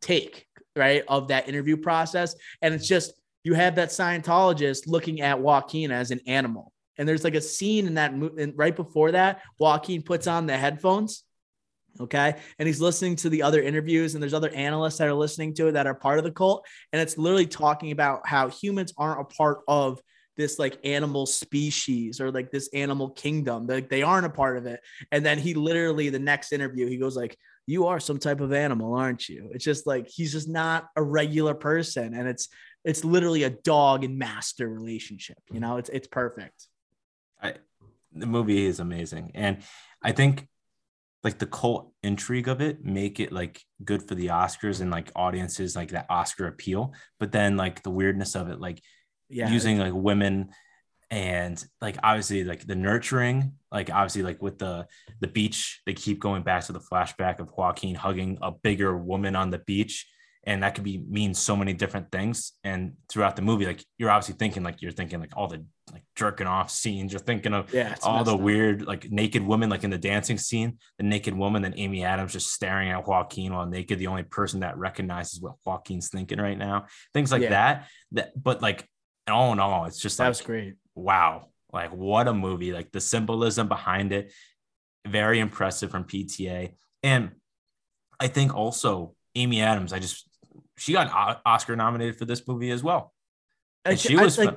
take, 0.00 0.46
right? 0.76 1.02
Of 1.08 1.28
that 1.28 1.48
interview 1.48 1.76
process. 1.76 2.34
And 2.62 2.74
it's 2.74 2.86
just 2.86 3.12
you 3.44 3.54
have 3.54 3.76
that 3.76 3.88
Scientologist 3.88 4.86
looking 4.86 5.20
at 5.20 5.40
Joaquin 5.40 5.90
as 5.90 6.10
an 6.10 6.20
animal. 6.26 6.72
And 6.98 7.08
there's 7.08 7.24
like 7.24 7.34
a 7.34 7.40
scene 7.40 7.86
in 7.86 7.94
that 7.94 8.14
mo- 8.14 8.34
and 8.38 8.52
right 8.56 8.76
before 8.76 9.12
that, 9.12 9.40
Joaquin 9.58 10.02
puts 10.02 10.26
on 10.26 10.46
the 10.46 10.56
headphones 10.56 11.24
Okay. 11.98 12.36
And 12.58 12.66
he's 12.66 12.80
listening 12.80 13.16
to 13.16 13.28
the 13.28 13.42
other 13.42 13.60
interviews, 13.62 14.14
and 14.14 14.22
there's 14.22 14.34
other 14.34 14.50
analysts 14.50 14.98
that 14.98 15.08
are 15.08 15.14
listening 15.14 15.54
to 15.54 15.68
it 15.68 15.72
that 15.72 15.86
are 15.86 15.94
part 15.94 16.18
of 16.18 16.24
the 16.24 16.30
cult. 16.30 16.66
And 16.92 17.02
it's 17.02 17.18
literally 17.18 17.46
talking 17.46 17.90
about 17.90 18.26
how 18.26 18.48
humans 18.48 18.92
aren't 18.96 19.20
a 19.20 19.24
part 19.24 19.60
of 19.66 20.00
this 20.36 20.58
like 20.58 20.78
animal 20.84 21.26
species 21.26 22.20
or 22.20 22.30
like 22.30 22.50
this 22.50 22.68
animal 22.72 23.10
kingdom. 23.10 23.66
Like 23.66 23.90
they 23.90 24.02
aren't 24.02 24.26
a 24.26 24.30
part 24.30 24.56
of 24.56 24.66
it. 24.66 24.80
And 25.10 25.24
then 25.24 25.38
he 25.38 25.54
literally 25.54 26.08
the 26.10 26.18
next 26.18 26.52
interview, 26.52 26.86
he 26.86 26.96
goes 26.96 27.16
like, 27.16 27.36
You 27.66 27.88
are 27.88 28.00
some 28.00 28.18
type 28.18 28.40
of 28.40 28.52
animal, 28.52 28.94
aren't 28.94 29.28
you? 29.28 29.50
It's 29.52 29.64
just 29.64 29.86
like 29.86 30.08
he's 30.08 30.32
just 30.32 30.48
not 30.48 30.88
a 30.96 31.02
regular 31.02 31.54
person. 31.54 32.14
And 32.14 32.28
it's 32.28 32.48
it's 32.84 33.04
literally 33.04 33.42
a 33.42 33.50
dog 33.50 34.04
and 34.04 34.18
master 34.18 34.68
relationship. 34.68 35.38
You 35.52 35.60
know, 35.60 35.76
it's 35.76 35.88
it's 35.88 36.08
perfect. 36.08 36.66
I, 37.42 37.54
the 38.12 38.26
movie 38.26 38.66
is 38.66 38.80
amazing, 38.80 39.32
and 39.34 39.58
I 40.02 40.12
think 40.12 40.48
like 41.22 41.38
the 41.38 41.46
cult 41.46 41.92
intrigue 42.02 42.48
of 42.48 42.62
it 42.62 42.82
make 42.84 43.20
it 43.20 43.30
like 43.30 43.62
good 43.84 44.02
for 44.08 44.14
the 44.14 44.28
Oscars 44.28 44.80
and 44.80 44.90
like 44.90 45.12
audiences 45.14 45.76
like 45.76 45.90
that 45.90 46.06
Oscar 46.08 46.46
appeal. 46.46 46.94
But 47.18 47.30
then 47.32 47.58
like 47.58 47.82
the 47.82 47.90
weirdness 47.90 48.34
of 48.34 48.48
it, 48.48 48.58
like 48.58 48.80
Yeah. 49.28 49.50
using 49.50 49.78
like 49.78 49.92
women 49.92 50.50
and 51.10 51.62
like 51.80 51.98
obviously 52.02 52.44
like 52.44 52.66
the 52.66 52.76
nurturing 52.76 53.52
like 53.72 53.90
obviously 53.90 54.22
like 54.22 54.40
with 54.40 54.58
the 54.58 54.86
the 55.20 55.26
beach 55.26 55.82
they 55.84 55.92
keep 55.92 56.20
going 56.20 56.42
back 56.42 56.64
to 56.64 56.72
the 56.72 56.78
flashback 56.80 57.40
of 57.40 57.50
joaquin 57.50 57.96
hugging 57.96 58.38
a 58.42 58.52
bigger 58.52 58.96
woman 58.96 59.34
on 59.34 59.50
the 59.50 59.58
beach 59.58 60.06
and 60.44 60.62
that 60.62 60.74
could 60.74 60.84
be 60.84 60.98
mean 60.98 61.34
so 61.34 61.54
many 61.54 61.72
different 61.72 62.10
things 62.10 62.52
and 62.64 62.92
throughout 63.08 63.36
the 63.36 63.42
movie 63.42 63.66
like 63.66 63.84
you're 63.98 64.10
obviously 64.10 64.34
thinking 64.38 64.62
like 64.62 64.80
you're 64.80 64.90
thinking 64.92 65.20
like 65.20 65.36
all 65.36 65.46
the 65.48 65.62
like 65.92 66.02
jerking 66.16 66.46
off 66.46 66.70
scenes 66.70 67.12
you're 67.12 67.20
thinking 67.20 67.52
of 67.52 67.72
yeah, 67.74 67.94
all 68.02 68.24
the 68.24 68.34
up. 68.34 68.40
weird 68.40 68.86
like 68.86 69.10
naked 69.10 69.42
women 69.46 69.68
like 69.68 69.84
in 69.84 69.90
the 69.90 69.98
dancing 69.98 70.38
scene 70.38 70.78
the 70.98 71.04
naked 71.04 71.36
woman 71.36 71.60
then 71.62 71.74
amy 71.76 72.04
adams 72.04 72.32
just 72.32 72.52
staring 72.52 72.90
at 72.90 73.06
joaquin 73.06 73.52
while 73.52 73.66
naked 73.66 73.98
the 73.98 74.06
only 74.06 74.22
person 74.22 74.60
that 74.60 74.78
recognizes 74.78 75.40
what 75.40 75.54
joaquin's 75.66 76.08
thinking 76.08 76.38
right 76.40 76.58
now 76.58 76.86
things 77.12 77.30
like 77.30 77.42
Yeah. 77.42 77.50
that 77.50 77.88
that 78.12 78.42
but 78.42 78.62
like 78.62 78.88
all 79.28 79.52
in 79.52 79.60
all 79.60 79.84
it's 79.84 79.98
just 80.00 80.18
That 80.18 80.28
was 80.28 80.40
great. 80.40 80.74
wow 80.94 81.48
like 81.72 81.92
what 81.92 82.28
a 82.28 82.32
movie 82.34 82.72
like 82.72 82.90
the 82.92 83.00
symbolism 83.00 83.68
behind 83.68 84.12
it 84.12 84.32
very 85.06 85.38
impressive 85.38 85.90
from 85.90 86.04
pta 86.04 86.72
and 87.02 87.30
i 88.18 88.26
think 88.26 88.54
also 88.54 89.14
amy 89.34 89.60
adams 89.60 89.92
i 89.92 89.98
just 89.98 90.26
she 90.80 90.92
got 90.92 91.40
oscar 91.46 91.76
nominated 91.76 92.16
for 92.16 92.24
this 92.24 92.46
movie 92.48 92.70
as 92.70 92.82
well 92.82 93.12
I, 93.84 93.90
and 93.90 93.98
she 94.00 94.16
I- 94.16 94.22
was 94.22 94.38
like, 94.38 94.56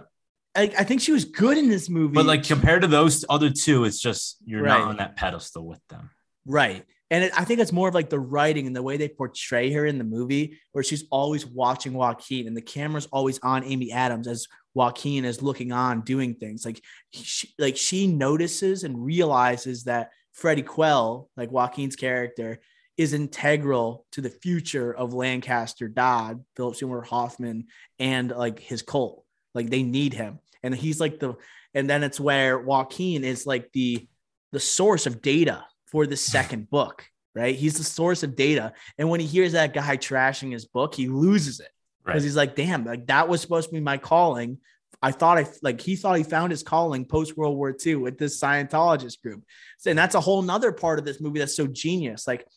I, 0.56 0.64
I 0.78 0.84
think 0.84 1.02
she 1.02 1.12
was 1.12 1.26
good 1.26 1.58
in 1.58 1.70
this 1.70 1.90
movie. 1.90 2.14
but 2.14 2.26
like 2.26 2.44
compared 2.44 2.82
to 2.84 2.88
those 2.88 3.26
other 3.30 3.50
two 3.50 3.84
it's 3.86 4.00
just 4.00 4.38
you're 4.46 4.64
Right. 4.64 4.80
not 4.80 4.88
on 4.90 4.98
that 4.98 5.16
pedestal 5.16 5.66
with 5.68 5.80
them 5.90 6.10
Right. 6.46 6.84
And 7.10 7.24
it, 7.26 7.40
I 7.40 7.46
think 7.46 7.60
it's 7.62 7.72
more 7.72 7.88
of 7.88 7.94
like 7.94 8.10
the 8.10 8.20
writing 8.20 8.66
and 8.68 8.76
the 8.76 8.82
way 8.84 8.98
they 8.98 9.08
portray 9.08 9.72
her 9.72 9.86
in 9.86 9.98
the 9.98 10.04
movie, 10.04 10.60
where 10.74 10.84
she's 10.84 11.06
always 11.12 11.46
watching 11.46 11.94
Joaquin 11.94 12.48
and 12.48 12.58
the 12.58 12.62
camera's 12.62 13.06
always 13.14 13.40
on 13.44 13.64
Amy 13.64 13.92
Adams 13.94 14.28
as 14.28 14.48
Joaquin 14.74 15.24
is 15.24 15.42
looking 15.44 15.72
on 15.72 16.02
doing 16.02 16.34
things. 16.34 16.66
Like 16.66 16.82
she, 17.12 17.48
like 17.60 17.78
she 17.78 18.08
notices 18.08 18.84
and 18.84 19.06
realizes 19.06 19.84
that 19.86 20.10
Freddie 20.34 20.64
Quell, 20.64 21.30
like 21.38 21.50
Joaquin's 21.52 21.96
character, 21.96 22.60
is 22.98 23.14
integral 23.14 24.06
to 24.12 24.22
the 24.22 24.30
future 24.30 24.94
of 24.94 25.14
Lancaster 25.14 25.88
Dodd, 25.88 26.44
Philip 26.56 26.76
Seymour 26.76 27.04
Hoffman, 27.04 27.68
and 28.00 28.30
like 28.30 28.60
his 28.60 28.82
cult. 28.82 29.24
Like 29.54 29.70
they 29.70 29.84
need 29.84 30.14
him. 30.14 30.40
And 30.62 30.74
he's 30.74 31.00
like 31.00 31.20
the, 31.20 31.36
and 31.74 31.90
then 31.90 32.04
it's 32.04 32.20
where 32.20 32.60
Joaquin 32.60 33.24
is 33.24 33.46
like 33.46 33.72
the, 33.74 34.08
the 34.52 34.60
source 34.60 35.06
of 35.08 35.22
data 35.22 35.66
for 35.88 36.06
the 36.06 36.18
second 36.18 36.70
book, 36.70 37.06
right? 37.34 37.56
He's 37.56 37.78
the 37.78 37.84
source 37.84 38.24
of 38.24 38.36
data. 38.36 38.74
And 38.98 39.10
when 39.10 39.20
he 39.20 39.28
hears 39.28 39.54
that 39.54 39.74
guy 39.74 39.98
trashing 39.98 40.52
his 40.52 40.66
book, 40.66 40.94
he 40.94 41.08
loses 41.08 41.60
it 41.60 41.70
because 42.06 42.22
right 42.22 42.26
he's 42.26 42.36
like, 42.36 42.56
damn, 42.56 42.86
like 42.86 43.08
that 43.08 43.28
was 43.28 43.42
supposed 43.42 43.70
to 43.70 43.74
be 43.74 43.80
my 43.80 43.98
calling. 43.98 44.60
I 45.02 45.12
thought 45.12 45.38
I 45.38 45.46
like 45.62 45.82
he 45.82 45.96
thought 45.96 46.18
he 46.18 46.24
found 46.24 46.52
his 46.52 46.64
calling 46.64 47.04
post 47.04 47.36
World 47.36 47.58
War 47.58 47.76
II 47.86 47.96
with 47.96 48.18
this 48.18 48.40
Scientologist 48.40 49.22
group. 49.22 49.44
And 49.86 49.98
that's 49.98 50.16
a 50.16 50.22
whole 50.22 50.42
nother 50.42 50.72
part 50.72 50.98
of 50.98 51.04
this 51.04 51.20
movie 51.20 51.40
that's 51.40 51.58
so 51.58 51.68
genius. 51.68 52.26
Like 52.26 52.48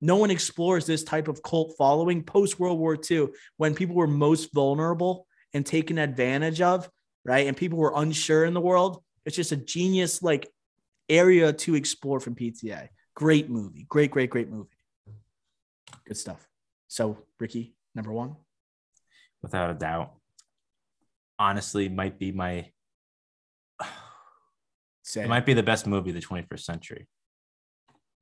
no 0.00 0.16
one 0.16 0.30
explores 0.30 0.86
this 0.86 1.04
type 1.04 1.28
of 1.28 1.42
cult 1.42 1.74
following 1.78 2.22
post 2.22 2.60
World 2.60 2.78
War 2.78 2.98
II 3.10 3.28
when 3.56 3.74
people 3.74 3.96
were 3.96 4.06
most 4.06 4.52
vulnerable 4.52 5.26
and 5.54 5.64
taken 5.64 5.98
advantage 5.98 6.60
of, 6.60 6.88
right? 7.24 7.46
And 7.46 7.56
people 7.56 7.78
were 7.78 7.92
unsure 7.96 8.44
in 8.44 8.54
the 8.54 8.60
world. 8.60 9.02
It's 9.24 9.36
just 9.36 9.52
a 9.52 9.56
genius 9.56 10.22
like 10.22 10.48
area 11.08 11.52
to 11.52 11.74
explore 11.74 12.20
from 12.20 12.34
PTA. 12.34 12.88
Great 13.14 13.48
movie. 13.48 13.86
Great, 13.88 14.10
great, 14.10 14.30
great 14.30 14.50
movie. 14.50 14.68
Good 16.06 16.16
stuff. 16.16 16.46
So, 16.88 17.18
Ricky, 17.40 17.74
number 17.94 18.12
one. 18.12 18.36
without 19.42 19.70
a 19.70 19.74
doubt 19.74 20.12
honestly 21.38 21.88
might 21.88 22.18
be 22.18 22.32
my 22.32 22.70
Say 25.02 25.22
it 25.24 25.28
might 25.28 25.46
be 25.46 25.54
the 25.54 25.62
best 25.62 25.86
movie 25.86 26.10
of 26.10 26.16
the 26.16 26.22
21st 26.22 26.60
century 26.60 27.06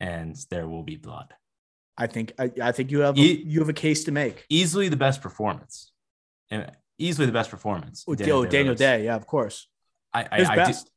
and 0.01 0.37
there 0.51 0.69
will 0.69 0.83
be 0.83 0.97
blood 0.97 1.33
I 1.97 2.07
think 2.07 2.33
I, 2.39 2.51
I 2.62 2.73
think 2.73 2.91
you 2.91 3.01
have 3.01 3.16
a, 3.16 3.21
E- 3.21 3.45
you 3.47 3.61
have 3.61 3.69
a 3.69 3.73
case 3.75 4.05
to 4.05 4.12
make. 4.12 4.45
easily 4.49 4.89
the 4.89 4.97
best 4.97 5.23
performance 5.23 5.93
and 6.51 6.71
easily 6.99 7.27
the 7.27 7.33
best 7.33 7.51
performance 7.51 8.05
Oh, 8.09 8.15
Daniel, 8.15 8.45
Daniel 8.45 8.75
Day-Lewis. 8.75 9.05
Yeah, 9.05 9.16
of 9.16 9.27
course. 9.27 9.69
I, 10.12 10.27
I, 10.31 10.39
His 10.39 10.49
I 10.49 10.55
do- 10.55 10.61
best. 10.62 10.91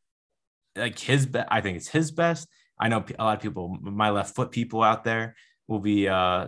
like 0.76 1.00
his 1.00 1.26
best. 1.26 1.48
I 1.52 1.62
think 1.62 1.78
it's 1.78 1.88
his 1.88 2.12
best. 2.12 2.48
I 2.80 2.88
know 2.90 3.04
a 3.18 3.24
lot 3.24 3.38
of 3.38 3.42
people, 3.42 3.76
my 3.82 4.10
left 4.12 4.36
foot 4.36 4.52
people 4.52 4.84
out 4.84 5.04
there 5.04 5.36
will 5.68 5.80
be 5.80 6.08
uh 6.08 6.48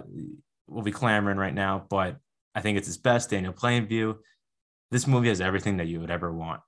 will 0.67 0.83
be 0.83 0.91
clamoring 0.91 1.37
right 1.37 1.53
now, 1.53 1.85
but 1.89 2.17
I 2.53 2.61
think 2.61 2.77
it's 2.77 2.87
his 2.87 2.97
best. 2.99 3.31
Daniel 3.31 3.53
Plainview. 3.53 4.17
This 4.91 5.05
movie 5.07 5.29
has 5.29 5.41
everything 5.41 5.77
that 5.77 5.87
you 5.87 5.99
would 5.99 6.11
ever 6.11 6.31
want, 6.33 6.61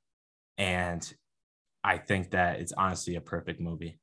and 0.57 1.01
I 1.83 1.97
think 1.97 2.31
that 2.31 2.59
it's 2.59 2.71
honestly 2.73 3.15
a 3.15 3.21
perfect 3.21 3.59
movie. 3.59 3.99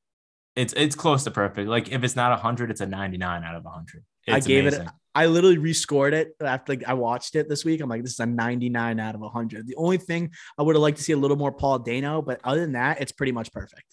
It's 0.59 0.73
it's 0.75 0.95
close 0.95 1.23
to 1.23 1.31
perfect. 1.31 1.69
Like 1.69 1.89
if 1.91 2.03
it's 2.03 2.15
not 2.15 2.37
hundred, 2.39 2.69
it's 2.71 2.81
a 2.81 2.85
ninety 2.85 3.17
nine 3.17 3.43
out 3.43 3.55
of 3.55 3.63
hundred. 3.65 4.03
I 4.27 4.39
gave 4.41 4.65
it- 4.67 4.87
I 5.15 5.25
literally 5.25 5.57
rescored 5.57 6.13
it 6.13 6.35
after 6.39 6.73
like 6.73 6.83
I 6.87 6.93
watched 6.93 7.35
it 7.35 7.49
this 7.49 7.65
week. 7.65 7.81
I'm 7.81 7.89
like, 7.89 8.03
this 8.03 8.11
is 8.13 8.19
a 8.19 8.25
99 8.27 8.99
out 8.99 9.15
of 9.15 9.21
100. 9.21 9.65
The 9.65 9.75
only 9.75 9.97
thing 9.97 10.31
I 10.57 10.61
would 10.61 10.75
have 10.75 10.81
liked 10.83 10.97
to 10.97 11.03
see 11.03 11.13
a 11.13 11.17
little 11.17 11.35
more 11.35 11.51
Paul 11.51 11.79
Dano, 11.79 12.21
but 12.21 12.39
other 12.43 12.61
than 12.61 12.73
that, 12.73 13.01
it's 13.01 13.11
pretty 13.11 13.31
much 13.31 13.51
perfect. 13.51 13.85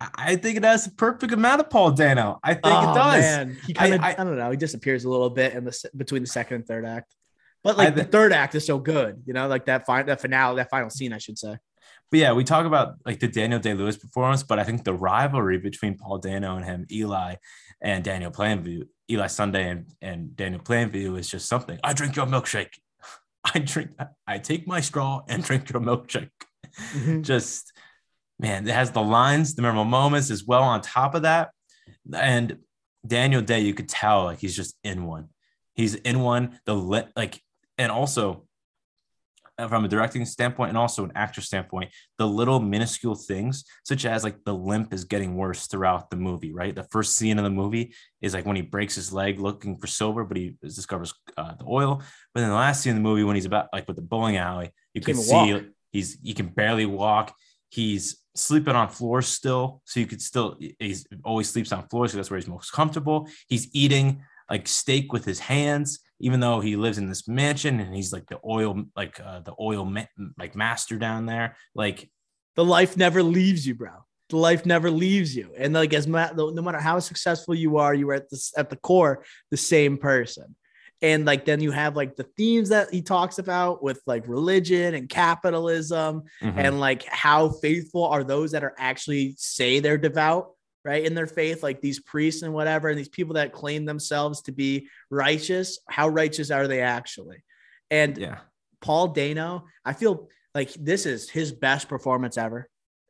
I 0.00 0.36
think 0.36 0.58
it 0.58 0.64
has 0.64 0.84
the 0.84 0.90
perfect 0.90 1.32
amount 1.32 1.60
of 1.60 1.70
Paul 1.70 1.92
Dano. 1.92 2.38
I 2.44 2.54
think 2.54 2.66
Oh, 2.66 2.90
it 2.92 2.94
does. 2.94 3.20
Man. 3.22 3.56
He 3.66 3.72
kind 3.72 3.94
of, 3.94 4.00
I, 4.02 4.10
I- 4.10 4.14
don't 4.24 4.36
know, 4.36 4.50
he 4.50 4.56
disappears 4.56 5.04
a 5.04 5.08
little 5.08 5.30
bit 5.30 5.54
in 5.54 5.64
the 5.64 5.90
between 5.96 6.22
the 6.22 6.28
second 6.28 6.56
and 6.56 6.66
third 6.66 6.84
act. 6.84 7.14
But 7.62 7.78
like 7.78 7.88
I 7.88 7.90
the 7.92 8.04
third 8.04 8.32
act 8.34 8.54
is 8.54 8.66
so 8.66 8.78
good, 8.78 9.22
you 9.24 9.32
know, 9.32 9.48
like 9.48 9.64
that 9.66 9.86
final, 9.86 10.06
that 10.06 10.20
finale, 10.20 10.56
that 10.56 10.68
final 10.68 10.90
scene, 10.90 11.12
I 11.14 11.18
should 11.18 11.38
say. 11.38 11.56
But 12.10 12.20
yeah, 12.20 12.32
we 12.32 12.44
talk 12.44 12.66
about 12.66 12.96
like 13.04 13.20
the 13.20 13.28
Daniel 13.28 13.60
Day 13.60 13.74
Lewis 13.74 13.96
performance, 13.96 14.42
but 14.42 14.58
I 14.58 14.64
think 14.64 14.84
the 14.84 14.94
rivalry 14.94 15.58
between 15.58 15.96
Paul 15.96 16.18
Dano 16.18 16.56
and 16.56 16.64
him, 16.64 16.86
Eli 16.90 17.36
and 17.80 18.04
Daniel 18.04 18.30
Plainview, 18.30 18.86
Eli 19.10 19.26
Sunday 19.26 19.68
and, 19.68 19.86
and 20.00 20.36
Daniel 20.36 20.60
Plainview 20.60 21.18
is 21.18 21.28
just 21.28 21.48
something. 21.48 21.78
I 21.82 21.92
drink 21.92 22.16
your 22.16 22.26
milkshake. 22.26 22.78
I 23.54 23.58
drink, 23.58 23.90
I 24.26 24.38
take 24.38 24.66
my 24.66 24.80
straw 24.80 25.22
and 25.28 25.42
drink 25.42 25.70
your 25.72 25.82
milkshake. 25.82 26.30
Mm-hmm. 26.94 27.22
Just 27.22 27.72
man, 28.38 28.66
it 28.66 28.72
has 28.72 28.90
the 28.90 29.02
lines, 29.02 29.54
the 29.54 29.62
memorable 29.62 29.84
moments 29.84 30.30
as 30.30 30.44
well 30.44 30.62
on 30.62 30.80
top 30.80 31.14
of 31.14 31.22
that. 31.22 31.50
And 32.12 32.58
Daniel 33.06 33.42
Day, 33.42 33.60
you 33.60 33.74
could 33.74 33.88
tell 33.88 34.24
like 34.24 34.38
he's 34.38 34.56
just 34.56 34.76
in 34.82 35.04
one. 35.06 35.28
He's 35.74 35.94
in 35.94 36.20
one, 36.20 36.58
the 36.64 36.74
lit 36.74 37.08
like, 37.16 37.40
and 37.78 37.90
also 37.90 38.44
from 39.68 39.84
a 39.84 39.88
directing 39.88 40.24
standpoint 40.24 40.70
and 40.70 40.78
also 40.78 41.04
an 41.04 41.12
actor 41.14 41.40
standpoint, 41.40 41.90
the 42.18 42.26
little 42.26 42.60
minuscule 42.60 43.14
things, 43.14 43.64
such 43.84 44.04
as 44.04 44.24
like 44.24 44.42
the 44.44 44.54
limp 44.54 44.92
is 44.92 45.04
getting 45.04 45.36
worse 45.36 45.66
throughout 45.66 46.10
the 46.10 46.16
movie, 46.16 46.52
right? 46.52 46.74
The 46.74 46.86
first 46.90 47.16
scene 47.16 47.38
of 47.38 47.44
the 47.44 47.50
movie 47.50 47.94
is 48.20 48.34
like 48.34 48.46
when 48.46 48.56
he 48.56 48.62
breaks 48.62 48.96
his 48.96 49.12
leg 49.12 49.38
looking 49.38 49.76
for 49.76 49.86
silver, 49.86 50.24
but 50.24 50.36
he 50.36 50.56
discovers 50.62 51.14
uh, 51.36 51.54
the 51.54 51.64
oil. 51.66 52.02
But 52.34 52.40
then 52.40 52.50
the 52.50 52.56
last 52.56 52.82
scene 52.82 52.96
in 52.96 52.96
the 52.96 53.08
movie, 53.08 53.22
when 53.22 53.36
he's 53.36 53.44
about 53.44 53.68
like 53.72 53.86
with 53.86 53.96
the 53.96 54.02
bowling 54.02 54.36
alley, 54.36 54.70
you 54.92 55.00
can 55.00 55.16
see 55.16 55.54
walk. 55.54 55.62
he's 55.92 56.18
he 56.22 56.34
can 56.34 56.48
barely 56.48 56.86
walk. 56.86 57.34
He's 57.70 58.22
sleeping 58.34 58.74
on 58.74 58.88
floors 58.88 59.28
still, 59.28 59.82
so 59.84 60.00
you 60.00 60.06
could 60.06 60.22
still 60.22 60.56
he's 60.78 61.06
always 61.24 61.48
sleeps 61.48 61.72
on 61.72 61.86
floors, 61.88 62.10
so 62.10 62.16
that's 62.16 62.30
where 62.30 62.38
he's 62.38 62.48
most 62.48 62.72
comfortable. 62.72 63.28
He's 63.48 63.68
eating 63.72 64.22
like 64.50 64.68
steak 64.68 65.12
with 65.12 65.24
his 65.24 65.38
hands, 65.38 66.00
even 66.20 66.40
though 66.40 66.60
he 66.60 66.76
lives 66.76 66.98
in 66.98 67.08
this 67.08 67.26
mansion 67.26 67.80
and 67.80 67.94
he's 67.94 68.12
like 68.12 68.26
the 68.26 68.38
oil, 68.44 68.84
like 68.96 69.20
uh, 69.20 69.40
the 69.40 69.54
oil 69.60 69.84
ma- 69.84 70.06
like 70.38 70.54
master 70.54 70.98
down 70.98 71.26
there. 71.26 71.56
Like 71.74 72.10
the 72.56 72.64
life 72.64 72.96
never 72.96 73.22
leaves 73.22 73.66
you, 73.66 73.74
bro. 73.74 73.90
The 74.30 74.36
life 74.36 74.64
never 74.64 74.90
leaves 74.90 75.36
you. 75.36 75.52
And 75.56 75.74
like 75.74 75.92
as 75.92 76.06
ma- 76.06 76.32
no 76.34 76.62
matter 76.62 76.80
how 76.80 76.98
successful 76.98 77.54
you 77.54 77.78
are, 77.78 77.94
you 77.94 78.08
are 78.10 78.14
at 78.14 78.30
this 78.30 78.52
at 78.56 78.70
the 78.70 78.76
core 78.76 79.24
the 79.50 79.56
same 79.56 79.98
person. 79.98 80.54
And 81.02 81.26
like 81.26 81.44
then 81.44 81.60
you 81.60 81.70
have 81.72 81.96
like 81.96 82.16
the 82.16 82.26
themes 82.36 82.70
that 82.70 82.90
he 82.90 83.02
talks 83.02 83.38
about 83.38 83.82
with 83.82 84.00
like 84.06 84.26
religion 84.26 84.94
and 84.94 85.08
capitalism 85.08 86.22
mhm. 86.42 86.54
and 86.56 86.80
like 86.80 87.04
how 87.04 87.50
faithful 87.50 88.06
are 88.06 88.24
those 88.24 88.52
that 88.52 88.64
are 88.64 88.74
actually 88.78 89.34
say 89.36 89.80
they're 89.80 89.98
devout 89.98 90.52
right? 90.84 91.04
In 91.04 91.14
their 91.14 91.26
faith, 91.26 91.62
like 91.62 91.80
these 91.80 92.00
priests 92.00 92.42
and 92.42 92.52
whatever, 92.52 92.88
and 92.88 92.98
these 92.98 93.08
people 93.08 93.34
that 93.34 93.52
claim 93.52 93.84
themselves 93.84 94.42
to 94.42 94.52
be 94.52 94.88
righteous, 95.10 95.78
how 95.88 96.08
righteous 96.08 96.50
are 96.50 96.68
they 96.68 96.80
actually? 96.82 97.42
And 97.90 98.16
Yeah. 98.18 98.38
Paul 98.80 99.08
Dano, 99.08 99.64
I 99.84 99.94
feel 99.94 100.28
like 100.54 100.72
this 100.74 101.06
is 101.06 101.30
his 101.30 101.52
best 101.52 101.88
performance 101.88 102.36
ever. 102.36 102.68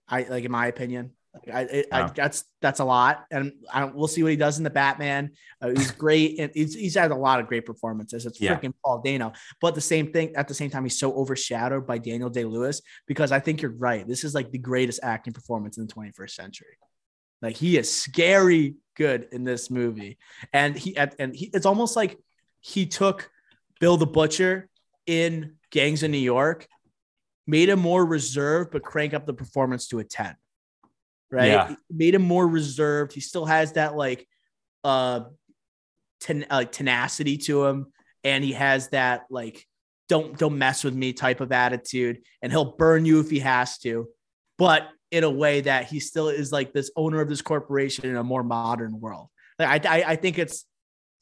I 0.09 0.23
like, 0.23 0.45
in 0.45 0.53
my 0.53 0.69
opinion. 0.69 1.11
I, 1.53 1.63
it, 1.63 1.87
I 1.91 2.09
that's 2.15 2.45
that's 2.61 2.79
a 2.79 2.85
lot, 2.85 3.25
and 3.29 3.51
I 3.73 3.81
don't, 3.81 3.97
we'll 3.97 4.07
see 4.07 4.23
what 4.23 4.31
he 4.31 4.37
does 4.37 4.59
in 4.59 4.63
the 4.63 4.71
Batman. 4.71 5.33
Uh, 5.61 5.71
he's 5.71 5.91
great, 5.91 6.39
and 6.39 6.53
he's, 6.55 6.77
he's 6.77 6.95
had 6.95 7.11
a 7.11 7.17
lot 7.17 7.41
of 7.41 7.49
great 7.49 7.67
performances. 7.67 8.25
It's 8.25 8.41
Yeah. 8.41 8.57
freaking 8.57 8.73
Paul 8.85 9.01
Dano, 9.05 9.33
but 9.61 9.75
the 9.75 9.81
same 9.81 10.13
thing 10.13 10.37
at 10.37 10.47
the 10.47 10.55
same 10.55 10.71
time, 10.71 10.85
he's 10.85 10.97
so 10.97 11.13
overshadowed 11.13 11.89
by 11.89 11.99
Daniel 11.99 12.31
Day 12.31 12.45
Lewis 12.45 12.81
because 13.09 13.33
I 13.33 13.41
think 13.41 13.63
you're 13.63 13.73
right. 13.73 14.07
This 14.07 14.23
is 14.23 14.33
like 14.33 14.53
the 14.53 14.59
greatest 14.59 15.01
acting 15.03 15.33
performance 15.33 15.77
in 15.77 15.89
the 15.89 15.93
21st 15.93 16.31
century. 16.31 16.79
Like 17.43 17.57
he 17.57 17.77
is 17.77 17.93
scary 17.93 18.77
good 18.97 19.29
in 19.33 19.45
this 19.45 19.71
movie, 19.71 20.19
and 20.53 20.77
he 20.77 20.97
and 20.97 21.35
he 21.35 21.51
it's 21.53 21.67
almost 21.67 21.97
like 21.97 22.19
he 22.61 22.87
took 22.87 23.31
Bill 23.81 23.97
the 23.97 24.07
Butcher 24.07 24.69
in 25.07 25.57
Gangs 25.71 26.03
in 26.03 26.11
New 26.11 26.19
York, 26.19 26.67
made 27.47 27.69
him 27.69 27.81
more 27.81 28.05
reserved, 28.05 28.71
but 28.71 28.83
crank 28.83 29.15
up 29.15 29.27
the 29.27 29.35
performance 29.35 29.89
to 29.89 29.99
a 29.99 30.05
10. 30.05 30.35
Right? 31.31 31.49
Yeah. 31.49 31.75
Made 31.91 32.15
him 32.15 32.23
more 32.23 32.47
reserved. 32.47 33.13
He 33.13 33.21
still 33.21 33.45
has 33.45 33.73
that 33.73 33.97
like 33.97 34.27
uh, 34.85 35.25
ten, 36.21 36.47
uh 36.49 36.65
tenacity 36.65 37.39
to 37.39 37.65
him, 37.65 37.93
and 38.23 38.45
he 38.45 38.53
has 38.53 38.89
that 38.91 39.25
like 39.31 39.67
don't 40.09 40.39
don't 40.39 40.59
mess 40.59 40.85
with 40.85 40.95
me 40.95 41.13
type 41.13 41.41
of 41.41 41.51
attitude, 41.51 42.23
and 42.41 42.53
he'll 42.53 42.77
burn 42.77 43.05
you 43.05 43.21
if 43.21 43.31
he 43.31 43.41
has 43.41 43.79
to, 43.79 44.09
but 44.59 44.89
in 45.15 45.23
a 45.23 45.31
way 45.31 45.61
that 45.61 45.87
he 45.87 46.01
still 46.01 46.29
is 46.29 46.51
like 46.51 46.73
this 46.73 46.91
owner 46.97 47.21
of 47.21 47.29
this 47.29 47.41
corporation 47.41 48.07
in 48.11 48.17
a 48.17 48.25
more 48.25 48.43
modern 48.43 49.01
world. 49.01 49.29
Like 49.59 49.87
I 49.87 49.99
I, 49.99 50.05
I 50.13 50.17
think 50.17 50.39
it's 50.39 50.67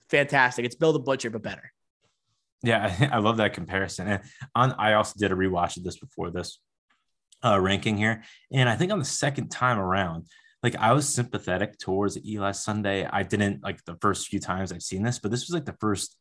fantastic. 0.09 0.65
It's 0.65 0.75
Bill 0.75 0.95
the 0.95 0.99
Butcher, 0.99 1.29
but 1.29 1.43
better. 1.43 1.71
Yeah, 2.63 3.11
I 3.13 3.19
love 3.19 3.37
that 3.37 3.53
comparison. 3.53 4.09
And 4.09 4.23
on, 4.55 4.73
I 4.73 4.95
also 4.95 5.15
did 5.19 5.31
a 5.31 5.35
rewatch 5.35 5.77
of 5.77 5.85
this 5.85 5.99
before 5.99 6.31
this 6.31 6.59
uh, 7.45 7.61
ranking 7.61 7.99
here, 7.99 8.23
and 8.51 8.67
I 8.69 8.77
think 8.77 8.93
on 8.93 8.99
the 8.99 9.05
second 9.05 9.51
time 9.51 9.79
around, 9.79 10.27
like 10.63 10.77
I 10.77 10.93
was 10.93 11.07
sympathetic 11.07 11.79
towards 11.79 12.25
Eli 12.25 12.53
Sunday. 12.53 13.05
I 13.05 13.25
didn't 13.25 13.63
like 13.63 13.85
the 13.85 13.99
first 14.01 14.29
few 14.29 14.41
times 14.41 14.73
I've 14.73 14.83
seen 14.83 15.03
this, 15.03 15.19
but 15.19 15.31
this 15.31 15.47
was 15.47 15.55
like 15.55 15.67
the 15.67 15.77
first 15.81 16.17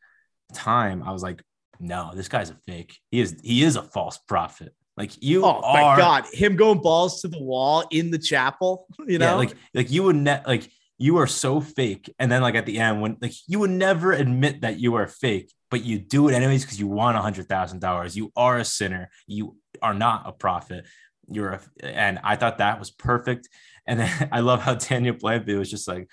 time 0.53 1.03
I 1.03 1.11
was 1.11 1.23
like, 1.23 1.41
no, 1.79 2.11
this 2.13 2.27
guy's 2.27 2.49
a 2.49 2.57
fake. 2.67 2.97
He 3.11 3.21
is 3.21 3.39
he 3.41 3.63
is 3.63 3.77
a 3.77 3.83
false 3.83 4.17
prophet. 4.27 4.73
Like 5.01 5.23
you 5.23 5.43
Oh 5.43 5.61
are, 5.63 5.97
my 5.97 5.97
god, 5.97 6.25
him 6.31 6.55
going 6.55 6.79
balls 6.79 7.21
to 7.21 7.27
the 7.27 7.41
wall 7.41 7.83
in 7.89 8.11
the 8.11 8.19
chapel, 8.19 8.85
you 9.07 9.17
know? 9.17 9.25
yeah, 9.25 9.33
like 9.33 9.55
like 9.73 9.89
you 9.89 10.03
would 10.03 10.15
ne- 10.15 10.43
like 10.45 10.69
you 10.99 11.17
are 11.17 11.25
so 11.25 11.59
fake, 11.59 12.13
and 12.19 12.31
then 12.31 12.43
like 12.43 12.53
at 12.53 12.67
the 12.67 12.77
end 12.77 13.01
when 13.01 13.17
like 13.19 13.33
you 13.47 13.57
would 13.57 13.71
never 13.71 14.11
admit 14.11 14.61
that 14.61 14.79
you 14.79 14.93
are 14.93 15.07
fake, 15.07 15.51
but 15.71 15.83
you 15.83 15.97
do 15.97 16.29
it 16.29 16.35
anyways 16.35 16.63
because 16.63 16.79
you 16.79 16.85
want 16.85 17.17
a 17.17 17.21
hundred 17.21 17.49
thousand 17.49 17.79
dollars. 17.79 18.15
You 18.15 18.31
are 18.35 18.59
a 18.59 18.63
sinner. 18.63 19.09
You 19.25 19.57
are 19.81 19.95
not 19.95 20.21
a 20.27 20.33
prophet. 20.33 20.85
You're 21.27 21.53
a, 21.53 21.61
and 21.81 22.19
I 22.23 22.35
thought 22.35 22.59
that 22.59 22.77
was 22.77 22.91
perfect. 22.91 23.49
And 23.87 24.01
then 24.01 24.29
I 24.31 24.41
love 24.41 24.61
how 24.61 24.75
Daniel 24.75 25.15
Plainview 25.15 25.57
was 25.57 25.71
just 25.71 25.87
like, 25.87 26.09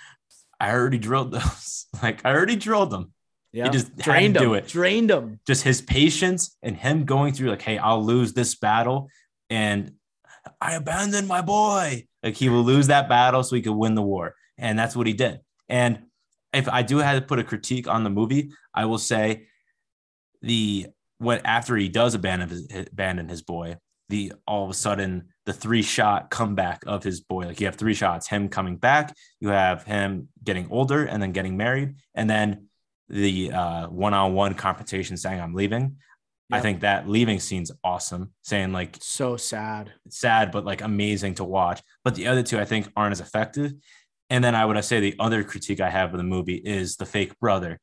I 0.58 0.72
already 0.72 0.98
drilled 0.98 1.32
those. 1.32 1.88
like 2.02 2.24
I 2.24 2.32
already 2.32 2.56
drilled 2.56 2.90
them. 2.90 3.12
Yeah. 3.52 3.68
just 3.68 3.88
had 3.88 3.96
to 3.96 4.02
drained 4.02 4.36
him, 4.36 4.42
do 4.42 4.54
it. 4.54 4.68
drained 4.68 5.10
him. 5.10 5.40
Just 5.46 5.62
his 5.62 5.80
patience 5.80 6.56
and 6.62 6.76
him 6.76 7.04
going 7.04 7.32
through 7.32 7.50
like, 7.50 7.62
hey, 7.62 7.78
I'll 7.78 8.04
lose 8.04 8.32
this 8.32 8.54
battle, 8.54 9.08
and 9.50 9.92
I 10.60 10.74
abandoned 10.74 11.28
my 11.28 11.40
boy. 11.40 12.06
Like 12.22 12.34
he 12.34 12.48
will 12.48 12.64
lose 12.64 12.88
that 12.88 13.08
battle 13.08 13.42
so 13.42 13.56
he 13.56 13.62
could 13.62 13.72
win 13.72 13.94
the 13.94 14.02
war, 14.02 14.34
and 14.56 14.78
that's 14.78 14.96
what 14.96 15.06
he 15.06 15.12
did. 15.12 15.40
And 15.68 16.04
if 16.52 16.68
I 16.68 16.82
do 16.82 16.98
have 16.98 17.20
to 17.20 17.26
put 17.26 17.38
a 17.38 17.44
critique 17.44 17.88
on 17.88 18.04
the 18.04 18.10
movie, 18.10 18.50
I 18.74 18.86
will 18.86 18.98
say 18.98 19.46
the 20.42 20.86
what 21.18 21.42
after 21.44 21.76
he 21.76 21.88
does 21.88 22.14
abandon 22.14 22.48
his, 22.48 22.68
abandon 22.92 23.28
his 23.28 23.42
boy, 23.42 23.76
the 24.08 24.32
all 24.46 24.64
of 24.64 24.70
a 24.70 24.74
sudden 24.74 25.28
the 25.46 25.52
three 25.52 25.82
shot 25.82 26.30
comeback 26.30 26.82
of 26.86 27.02
his 27.02 27.20
boy. 27.20 27.46
Like 27.46 27.60
you 27.60 27.66
have 27.66 27.76
three 27.76 27.94
shots: 27.94 28.28
him 28.28 28.48
coming 28.48 28.76
back, 28.76 29.14
you 29.40 29.48
have 29.48 29.84
him 29.84 30.28
getting 30.42 30.68
older, 30.70 31.04
and 31.04 31.22
then 31.22 31.32
getting 31.32 31.56
married, 31.56 31.94
and 32.14 32.28
then 32.28 32.67
the 33.08 33.52
uh, 33.52 33.88
one-on-one 33.88 34.54
confrontation 34.54 35.16
saying 35.16 35.40
"I'm 35.40 35.54
leaving." 35.54 35.96
I 36.50 36.60
think 36.60 36.80
that 36.80 37.06
leaving 37.06 37.40
scene's 37.40 37.70
awesome. 37.84 38.32
Saying 38.42 38.72
like 38.72 38.96
So 39.00 39.36
sad. 39.36 39.92
sad, 40.08 40.50
but 40.50 40.64
like 40.64 40.80
amazing 40.80 41.34
to 41.34 41.44
watch. 41.44 41.82
But 42.04 42.14
the 42.14 42.26
other 42.28 42.42
two 42.42 42.58
I 42.58 42.64
think 42.64 42.90
aren't 42.96 43.12
as 43.12 43.20
effective. 43.20 43.74
And 44.30 44.42
then 44.42 44.54
I 44.54 44.64
would 44.64 44.82
say 44.82 44.98
the 45.00 45.14
other 45.18 45.44
critique 45.44 45.80
I 45.80 45.90
have 45.90 46.12
of 46.14 46.18
the 46.18 46.24
movie 46.24 46.54
is 46.56 46.96
the 46.96 47.04
fake 47.06 47.38
brother. 47.38 47.78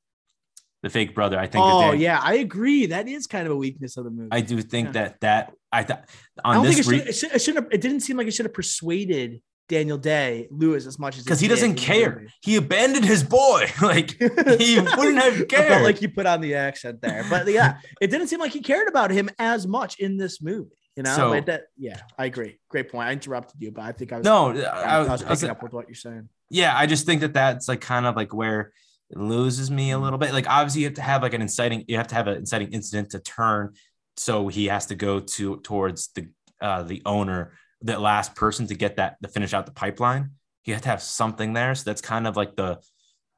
The 0.82 0.90
fake 0.90 1.14
brother. 1.14 1.38
I 1.40 1.46
think. 1.46 1.64
Oh 1.64 1.92
they- 1.92 1.98
yeah, 1.98 2.20
I 2.22 2.36
agree. 2.36 2.88
That 2.88 3.08
is 3.08 3.28
kind 3.28 3.46
of 3.46 3.54
a 3.54 3.56
weakness 3.56 3.98
of 3.98 4.04
the 4.06 4.10
movie. 4.12 4.30
I 4.32 4.42
do 4.42 4.60
think 4.64 4.88
Yeah. 4.88 4.92
that 4.94 5.20
that 5.22 5.54
I 5.72 5.84
thought 5.84 6.10
I 6.44 6.50
on 6.50 6.56
don't 6.56 6.66
think 6.66 6.78
this 6.78 6.88
it 6.88 6.92
re- 6.92 6.98
should, 7.00 7.08
it 7.08 7.14
should. 7.16 7.32
It 7.36 7.42
should 7.42 7.56
have. 7.56 7.68
It 7.72 7.82
didn't 7.82 8.00
seem 8.00 8.18
like 8.18 8.26
it 8.28 8.32
should 8.34 8.46
have 8.48 8.54
persuaded 8.54 9.42
Daniel 9.68 9.98
Day 9.98 10.48
Lewis 10.52 10.86
as 10.86 11.00
much 11.00 11.18
as 11.18 11.24
because 11.24 11.40
he 11.40 11.48
did 11.48 11.56
doesn't 11.56 11.76
care. 11.76 12.28
He 12.42 12.56
abandoned 12.56 13.06
his 13.06 13.24
boy. 13.24 13.66
like 13.82 14.12
he 14.12 14.80
wouldn't 14.98 15.18
have 15.24 15.42
I 15.42 15.46
cared. 15.46 15.84
like 15.84 16.02
you 16.02 16.10
put 16.10 16.26
on 16.26 16.42
the 16.42 16.56
accent 16.56 17.02
there, 17.02 17.26
but 17.30 17.48
yeah, 17.48 17.78
it 18.02 18.12
didn't 18.12 18.28
seem 18.28 18.40
like 18.40 18.52
he 18.54 18.62
cared 18.62 18.88
about 18.88 19.12
him 19.12 19.30
as 19.40 19.66
much 19.68 20.00
in 20.00 20.18
this 20.18 20.42
movie. 20.42 20.70
You 20.96 21.04
know, 21.04 21.16
So- 21.16 21.30
Like 21.30 21.48
that, 21.48 21.64
yeah, 21.78 22.00
I 22.18 22.26
agree. 22.26 22.60
Great 22.70 22.90
point. 22.92 23.10
I 23.10 23.12
interrupted 23.14 23.62
you, 23.62 23.72
but 23.72 23.82
I 23.84 23.92
think 23.92 24.14
I 24.14 24.18
was 24.20 24.26
no, 24.26 24.52
I, 24.56 24.62
I, 24.62 25.00
was 25.00 25.24
I 25.24 25.30
was- 25.30 25.40
picking 25.42 25.52
up 25.52 25.62
with 25.64 25.74
what 25.74 25.88
you're 25.88 25.96
saying. 25.96 26.30
yeah, 26.50 26.74
I 26.78 26.86
just 26.86 27.06
think 27.06 27.22
that 27.22 27.34
that's 27.34 27.68
like 27.68 27.82
kind 27.82 28.06
of 28.06 28.16
like 28.16 28.34
where 28.34 28.72
it 29.10 29.18
loses 29.18 29.70
me 29.70 29.92
a 29.92 29.98
little 30.00 30.18
bit. 30.20 30.32
Like 30.32 30.48
obviously 30.48 30.82
you 30.82 30.88
have 30.88 30.96
to 30.96 31.02
have 31.02 31.22
like 31.22 31.34
an 31.34 31.42
inciting, 31.42 31.86
you 31.88 31.98
have 31.98 32.08
to 32.08 32.16
have 32.16 32.28
an 32.28 32.38
inciting 32.38 32.70
incident 32.72 33.10
to 33.12 33.20
turn. 33.20 33.74
So 34.18 34.48
he 34.48 34.68
has 34.68 34.86
to 34.88 34.96
go 34.96 35.20
to 35.20 35.58
towards 35.62 36.10
the 36.16 36.30
uh 36.62 36.84
the 36.84 37.02
owner, 37.06 37.52
the 37.82 38.00
last 38.00 38.36
person 38.36 38.68
to 38.68 38.76
get 38.76 38.98
that 38.98 39.18
to 39.22 39.30
finish 39.30 39.54
out 39.54 39.66
the 39.66 39.72
pipeline. 39.72 40.32
You 40.66 40.74
have 40.74 40.84
to 40.84 40.90
have 40.90 41.02
something 41.02 41.54
there. 41.54 41.76
So 41.76 41.84
that's 41.86 42.02
kind 42.02 42.28
of 42.28 42.36
like 42.36 42.56
the 42.56 42.80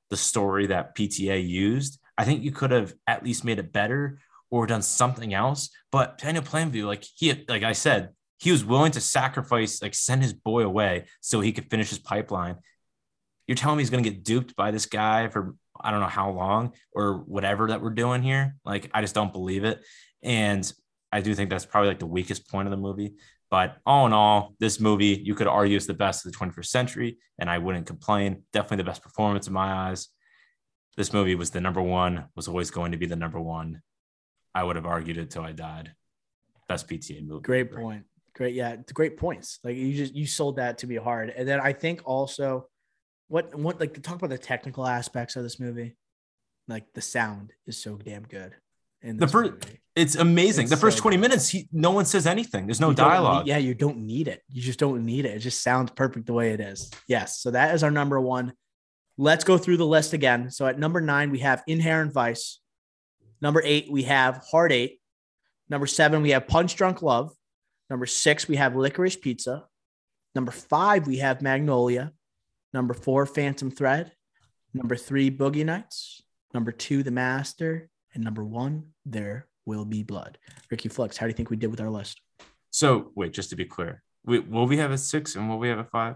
the 0.09 0.17
story 0.17 0.67
that 0.67 0.95
PTA 0.95 1.45
used. 1.45 1.99
I 2.17 2.23
think 2.23 2.43
you 2.43 2.51
could 2.51 2.71
have 2.71 2.93
at 3.05 3.23
least 3.23 3.43
made 3.43 3.59
it 3.59 3.73
better 3.73 4.19
or 4.49 4.65
done 4.65 4.81
something 4.81 5.33
else. 5.33 5.69
But 5.91 6.17
Daniel 6.17 6.43
Plainview, 6.43 6.85
like 6.85 7.03
he 7.15 7.45
like 7.47 7.63
I 7.63 7.73
said, 7.73 8.09
he 8.39 8.51
was 8.51 8.63
willing 8.63 8.93
to 8.93 9.01
sacrifice, 9.01 9.81
like 9.81 9.95
send 9.95 10.23
his 10.23 10.33
boy 10.33 10.63
away 10.63 11.05
so 11.19 11.41
he 11.41 11.51
could 11.51 11.69
finish 11.69 11.89
his 11.89 11.99
pipeline 11.99 12.57
you're 13.47 13.55
telling 13.55 13.77
me 13.77 13.81
he's 13.81 13.89
going 13.89 14.03
to 14.03 14.09
get 14.09 14.23
duped 14.23 14.55
by 14.55 14.71
this 14.71 14.85
guy 14.85 15.29
for 15.29 15.55
I 15.79 15.91
don't 15.91 16.01
know 16.01 16.07
how 16.07 16.31
long 16.31 16.73
or 16.91 17.19
whatever 17.19 17.67
that 17.67 17.81
we're 17.81 17.91
doing 17.91 18.21
here. 18.21 18.55
Like, 18.65 18.89
I 18.93 19.01
just 19.01 19.15
don't 19.15 19.31
believe 19.31 19.63
it. 19.63 19.83
And 20.23 20.71
I 21.11 21.21
do 21.21 21.33
think 21.33 21.49
that's 21.49 21.65
probably 21.65 21.89
like 21.89 21.99
the 21.99 22.07
weakest 22.07 22.49
point 22.49 22.67
of 22.67 22.71
the 22.71 22.77
movie. 22.77 23.13
But 23.49 23.77
all 23.85 24.05
in 24.05 24.13
all, 24.13 24.53
this 24.59 24.79
movie, 24.79 25.21
you 25.23 25.33
could 25.33 25.47
argue 25.47 25.77
is 25.77 25.87
the 25.87 25.93
best 25.93 26.25
of 26.25 26.31
the 26.31 26.37
21st 26.37 26.65
century, 26.65 27.17
and 27.39 27.49
I 27.49 27.59
wouldn't 27.59 27.85
complain. 27.85 28.43
Definitely 28.51 28.77
the 28.77 28.89
best 28.89 29.03
performance 29.03 29.47
in 29.47 29.53
my 29.53 29.89
eyes. 29.89 30.09
This 30.97 31.13
movie 31.13 31.35
was 31.35 31.51
the 31.51 31.61
number 31.61 31.81
one, 31.81 32.25
was 32.35 32.47
always 32.47 32.71
going 32.71 32.91
to 32.91 32.97
be 32.97 33.05
the 33.05 33.15
number 33.15 33.39
one. 33.39 33.81
I 34.53 34.63
would 34.63 34.75
have 34.75 34.85
argued 34.85 35.17
it 35.17 35.29
till 35.29 35.43
I 35.43 35.51
died. 35.51 35.93
Best 36.67 36.87
PTA 36.87 37.25
movie. 37.25 37.43
Great 37.43 37.71
point. 37.71 38.03
Great, 38.35 38.55
yeah, 38.55 38.75
great 38.93 39.17
points. 39.17 39.59
Like 39.63 39.77
you 39.77 39.95
just 39.95 40.13
you 40.13 40.27
sold 40.27 40.57
that 40.57 40.79
to 40.79 40.87
me 40.87 40.95
hard, 40.95 41.29
and 41.35 41.47
then 41.47 41.59
I 41.59 41.73
think 41.73 42.01
also, 42.05 42.67
what 43.29 43.55
what 43.55 43.79
like 43.79 43.95
to 43.95 44.01
talk 44.01 44.17
about 44.17 44.29
the 44.29 44.37
technical 44.37 44.85
aspects 44.85 45.35
of 45.35 45.41
this 45.41 45.59
movie, 45.59 45.95
like 46.67 46.85
the 46.93 47.01
sound 47.01 47.53
is 47.65 47.81
so 47.81 47.95
damn 47.95 48.23
good. 48.23 48.53
In 49.01 49.17
The 49.17 49.25
this 49.25 49.31
fir- 49.31 49.43
movie. 49.43 49.81
It's 49.95 50.15
amazing. 50.15 50.63
It's 50.63 50.71
the 50.71 50.77
first 50.77 50.97
so 50.97 51.01
20 51.01 51.17
good. 51.17 51.21
minutes, 51.21 51.49
he, 51.49 51.67
no 51.71 51.89
one 51.91 52.05
says 52.05 52.27
anything. 52.27 52.67
There's 52.67 52.79
no 52.79 52.89
You 52.89 52.95
don't 52.95 53.07
need- 53.07 53.13
dialogue. 53.13 53.47
yeah, 53.47 53.57
you 53.57 53.73
don't 53.73 53.97
need 53.99 54.27
it. 54.27 54.43
You 54.49 54.61
just 54.61 54.77
don't 54.79 55.03
need 55.05 55.25
it. 55.25 55.35
It 55.35 55.39
just 55.39 55.63
sounds 55.63 55.91
perfect 55.91 56.27
the 56.27 56.33
way 56.33 56.51
it 56.51 56.59
is. 56.59 56.91
Yes. 57.07 57.39
So 57.39 57.51
that 57.51 57.73
is 57.73 57.83
our 57.83 57.89
number 57.91 58.19
one. 58.21 58.53
Let's 59.17 59.43
go 59.43 59.57
through 59.57 59.77
the 59.77 59.85
list 59.87 60.13
again. 60.13 60.51
So 60.51 60.67
at 60.67 60.77
number 60.77 61.01
nine, 61.01 61.31
we 61.31 61.39
have 61.39 61.63
Inherent 61.65 62.13
Vice. 62.13 62.59
Number 63.41 63.61
eight, 63.65 63.91
we 63.91 64.03
have 64.03 64.43
Hard 64.51 64.71
Eight. 64.71 64.99
Number 65.69 65.87
seven, 65.87 66.21
we 66.21 66.29
have 66.31 66.47
Punch 66.47 66.75
Drunk 66.75 67.01
Love. 67.01 67.31
Number 67.89 68.05
six, 68.05 68.47
we 68.47 68.55
have 68.57 68.73
Licorice 68.75 69.19
Pizza. 69.19 69.65
Number 70.35 70.51
five, 70.51 71.07
we 71.07 71.17
have 71.17 71.41
Magnolia. 71.41 72.13
Number 72.73 72.93
four, 72.93 73.25
Phantom 73.25 73.71
Thread. 73.71 74.11
Number 74.73 74.95
three, 74.95 75.31
Boogie 75.31 75.65
Nights. 75.65 76.21
Number 76.53 76.71
two, 76.71 77.01
The 77.01 77.11
Master. 77.11 77.89
And 78.17 78.23
number 78.23 78.43
one, 78.43 78.83
There 79.05 79.45
Will 79.67 79.85
Be 79.85 80.01
Blood. 80.01 80.39
Ricky 80.71 80.89
Flux, 80.89 81.17
how 81.17 81.27
do 81.27 81.29
you 81.29 81.35
think 81.35 81.51
we 81.51 81.55
did 81.55 81.69
with 81.69 81.79
our 81.79 81.89
list? 81.91 82.19
So 82.71 83.11
wait, 83.13 83.31
just 83.31 83.51
to 83.51 83.55
be 83.55 83.63
clear, 83.63 84.01
we, 84.25 84.39
will 84.39 84.65
we 84.65 84.77
have 84.77 84.89
a 84.89 84.97
six 84.97 85.35
and 85.35 85.47
will 85.47 85.59
we 85.59 85.69
have 85.69 85.77
a 85.77 85.83
five? 85.83 86.15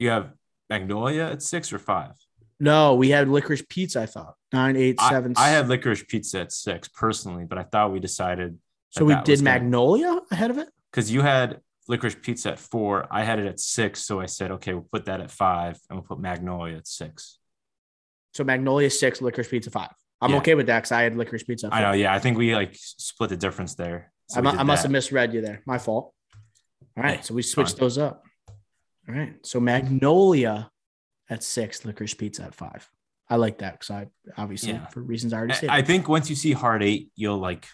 You 0.00 0.08
have 0.08 0.32
Magnolia 0.68 1.26
at 1.26 1.40
six 1.40 1.72
or 1.72 1.78
five? 1.78 2.16
No, 2.58 2.96
we 2.96 3.10
had 3.10 3.28
licorice 3.28 3.62
pizza. 3.62 4.00
I 4.00 4.06
thought 4.06 4.34
nine, 4.52 4.76
eight, 4.76 4.96
I. 4.98 5.22
I 5.36 5.50
had 5.50 5.68
licorice 5.68 6.02
pizza 6.02 6.40
at 6.40 6.50
six 6.50 6.88
personally, 6.88 7.44
but 7.44 7.58
I 7.58 7.62
thought 7.62 7.92
we 7.92 8.00
decided 8.00 8.58
so 8.90 9.04
we 9.04 9.14
did. 9.22 9.40
Magnolia 9.40 10.18
ahead 10.32 10.50
of 10.50 10.58
it. 10.58 10.68
because 10.90 11.12
you 11.12 11.22
had 11.22 11.60
licorice 11.86 12.16
pizza 12.16 12.50
at 12.50 12.58
four. 12.58 13.06
I 13.08 13.22
had 13.22 13.38
it 13.38 13.46
at 13.46 13.60
six, 13.60 14.02
so 14.02 14.20
I 14.20 14.26
said, 14.26 14.50
okay, 14.50 14.74
we'll 14.74 14.88
put 14.92 15.04
that 15.04 15.20
at 15.20 15.30
five, 15.30 15.78
and 15.88 15.96
we'll 15.96 16.06
put 16.06 16.18
Magnolia 16.18 16.78
at 16.78 16.88
six. 16.88 17.38
So 18.34 18.42
Magnolia 18.42 18.90
six, 18.90 19.22
licorice 19.22 19.48
pizza 19.48 19.70
five. 19.70 19.90
I'm 20.20 20.30
Yeah. 20.32 20.36
okay 20.38 20.54
with 20.54 20.66
that 20.66 20.78
because 20.80 20.92
I 20.92 21.02
had 21.02 21.16
licorice 21.16 21.44
pizza. 21.44 21.68
I 21.72 21.80
know, 21.82 21.92
yeah. 21.92 22.12
I 22.14 22.18
think 22.18 22.36
we 22.36 22.54
like 22.54 22.72
split 22.74 23.30
the 23.30 23.36
difference 23.36 23.74
there. 23.74 24.12
So 24.28 24.38
I, 24.38 24.40
we 24.40 24.44
mu- 24.46 24.50
did 24.52 24.60
I 24.60 24.62
must 24.64 24.82
have 24.82 24.92
misread 24.92 25.32
you 25.34 25.40
there. 25.40 25.62
My 25.66 25.78
fault. 25.78 26.12
All 26.96 27.02
right, 27.04 27.16
Hey, 27.16 27.22
so 27.22 27.34
we 27.34 27.42
switched 27.42 27.76
those 27.78 27.98
up. 27.98 28.24
All 29.08 29.14
right, 29.14 29.34
so 29.44 29.60
Magnolia 29.60 30.70
at 31.28 31.42
six, 31.42 31.84
licorice 31.84 32.14
pizza 32.14 32.42
at 32.44 32.54
five. 32.54 32.88
I 33.28 33.36
like 33.36 33.58
that 33.58 33.74
because 33.74 33.90
I 33.90 34.06
obviously 34.36 34.72
Yeah. 34.72 34.86
for 34.88 35.00
reasons 35.00 35.32
I 35.32 35.38
already 35.38 35.52
I, 35.54 35.56
said. 35.56 35.70
I 35.70 35.82
think 35.82 36.08
once 36.08 36.28
you 36.28 36.36
see 36.36 36.52
Hard 36.52 36.82
Eight, 36.82 37.10
you'll 37.16 37.38
like. 37.38 37.66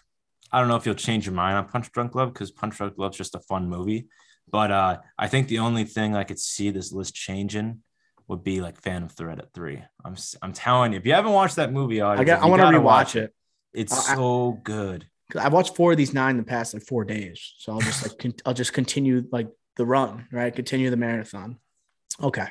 I 0.53 0.61
don't 0.61 0.69
know 0.69 0.77
if 0.77 0.87
you'll 0.87 0.95
change 0.95 1.27
your 1.27 1.35
mind 1.35 1.57
on 1.57 1.67
Punch 1.69 1.91
Drunk 1.91 2.15
Love 2.15 2.33
because 2.33 2.51
Punch 2.53 2.77
Drunk 2.77 2.95
Love's 2.97 3.17
just 3.19 3.35
a 3.35 3.41
fun 3.41 3.69
movie. 3.69 4.07
But 4.49 4.71
uh, 4.71 4.99
I 5.19 5.27
think 5.27 5.49
the 5.49 5.59
only 5.59 5.83
thing 5.85 6.15
I 6.15 6.23
could 6.23 6.39
see 6.39 6.71
this 6.71 6.93
list 6.93 7.15
changing 7.15 7.83
would 8.29 8.43
be 8.43 8.61
like 8.61 8.81
Phantom 8.81 9.09
Thread 9.09 9.39
at 9.39 9.53
three. 9.53 9.83
I'm 10.05 10.17
I'm 10.43 10.53
telling 10.53 10.93
you, 10.93 10.99
if 10.99 11.07
you 11.07 11.13
haven't 11.13 11.33
watched 11.33 11.57
that 11.57 11.73
movie, 11.73 12.01
I 12.03 12.25
got. 12.25 12.43
I 12.43 12.47
want 12.47 12.63
to 12.63 12.69
rewatch 12.69 12.83
watch 12.83 13.17
it. 13.17 13.35
It's 13.73 14.09
I- 14.11 14.15
so 14.15 14.61
good. 14.65 15.07
I've 15.37 15.53
watched 15.53 15.75
four 15.75 15.91
of 15.91 15.99
these 15.99 16.15
nine 16.15 16.31
in 16.31 16.37
the 16.37 16.45
past 16.45 16.73
like 16.73 16.85
four 16.85 17.05
days, 17.05 17.55
so 17.59 17.73
I'll 17.73 17.81
just 17.81 18.07
like 18.07 18.19
con- 18.21 18.35
I'll 18.45 18.55
just 18.55 18.73
continue 18.73 19.25
like 19.33 19.49
the 19.77 19.85
run, 19.85 20.29
right? 20.31 20.55
Continue 20.55 20.89
the 20.91 20.97
marathon. 20.97 21.59
Okay, 22.23 22.47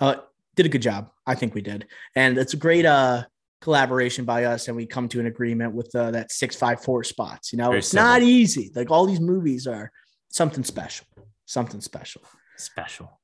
uh, 0.00 0.16
did 0.54 0.66
a 0.66 0.68
good 0.68 0.82
job. 0.82 1.10
I 1.26 1.34
think 1.34 1.54
we 1.54 1.62
did, 1.62 1.86
and 2.14 2.36
it's 2.36 2.54
a 2.54 2.58
great 2.58 2.84
uh 2.84 3.24
collaboration 3.60 4.24
by 4.24 4.44
us, 4.44 4.68
and 4.68 4.76
we 4.76 4.86
come 4.86 5.08
to 5.08 5.20
an 5.20 5.26
agreement 5.26 5.74
with 5.74 5.94
uh, 5.94 6.10
that 6.10 6.30
six 6.30 6.56
five 6.56 6.82
four 6.82 7.04
spots. 7.04 7.52
You 7.52 7.58
know, 7.58 7.68
Very 7.68 7.78
it's 7.78 7.94
not 7.94 8.22
easy. 8.22 8.70
Like 8.74 8.90
all 8.90 9.06
these 9.06 9.20
movies 9.20 9.66
are 9.66 9.90
something 10.28 10.64
special, 10.64 11.06
something 11.46 11.80
special. 11.80 12.22
Special. 12.56 13.18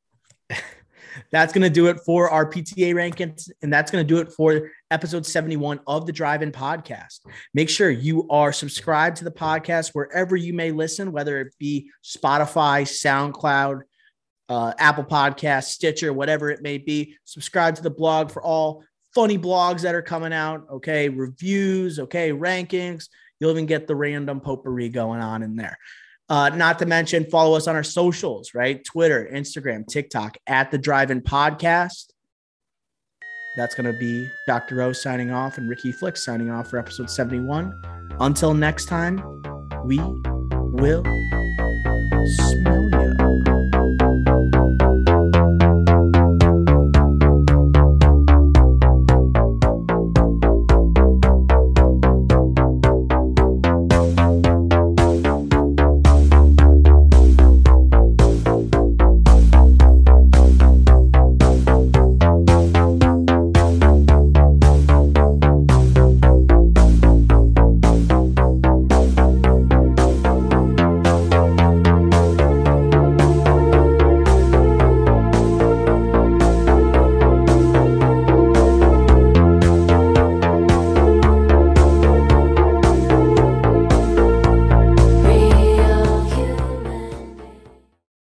That's 1.30 1.52
going 1.52 1.62
to 1.62 1.70
do 1.70 1.86
it 1.86 1.98
for 2.04 2.30
our 2.30 2.48
PTA 2.48 2.94
rankings. 2.94 3.50
And 3.62 3.72
that's 3.72 3.90
going 3.90 4.06
to 4.06 4.14
do 4.14 4.20
it 4.20 4.32
for 4.32 4.70
episode 4.90 5.26
71 5.26 5.80
of 5.86 6.06
the 6.06 6.12
Drive 6.12 6.42
In 6.42 6.52
podcast. 6.52 7.20
Make 7.54 7.68
sure 7.68 7.90
you 7.90 8.28
are 8.28 8.52
subscribed 8.52 9.18
to 9.18 9.24
the 9.24 9.30
podcast 9.30 9.90
wherever 9.92 10.36
you 10.36 10.52
may 10.52 10.72
listen, 10.72 11.12
whether 11.12 11.40
it 11.40 11.54
be 11.58 11.90
Spotify, 12.04 12.82
SoundCloud, 12.82 13.82
uh, 14.48 14.72
Apple 14.78 15.04
Podcast, 15.04 15.64
Stitcher, 15.64 16.12
whatever 16.12 16.50
it 16.50 16.62
may 16.62 16.78
be. 16.78 17.16
Subscribe 17.24 17.74
to 17.76 17.82
the 17.82 17.90
blog 17.90 18.30
for 18.30 18.42
all 18.42 18.84
funny 19.14 19.38
blogs 19.38 19.82
that 19.82 19.94
are 19.94 20.02
coming 20.02 20.32
out. 20.32 20.66
Okay. 20.70 21.08
Reviews. 21.08 21.98
Okay. 21.98 22.30
Rankings. 22.30 23.08
You'll 23.40 23.50
even 23.50 23.66
get 23.66 23.86
the 23.86 23.96
random 23.96 24.40
potpourri 24.40 24.88
going 24.88 25.20
on 25.20 25.42
in 25.42 25.56
there. 25.56 25.78
Uh, 26.28 26.50
not 26.50 26.78
to 26.80 26.86
mention, 26.86 27.24
follow 27.24 27.56
us 27.56 27.68
on 27.68 27.76
our 27.76 27.84
socials, 27.84 28.52
right? 28.54 28.84
Twitter, 28.84 29.28
Instagram, 29.32 29.86
TikTok 29.86 30.36
at 30.46 30.70
the 30.70 30.78
Drive 30.78 31.10
In 31.10 31.20
Podcast. 31.20 32.06
That's 33.56 33.74
going 33.74 33.90
to 33.90 33.98
be 33.98 34.28
Dr. 34.46 34.82
O 34.82 34.92
signing 34.92 35.30
off 35.30 35.56
and 35.56 35.68
Ricky 35.68 35.92
Flick 35.92 36.16
signing 36.16 36.50
off 36.50 36.68
for 36.68 36.78
episode 36.78 37.08
71. 37.08 37.72
Until 38.20 38.54
next 38.54 38.86
time, 38.86 39.22
we 39.84 39.98
will 39.98 41.04
smell. 42.26 42.95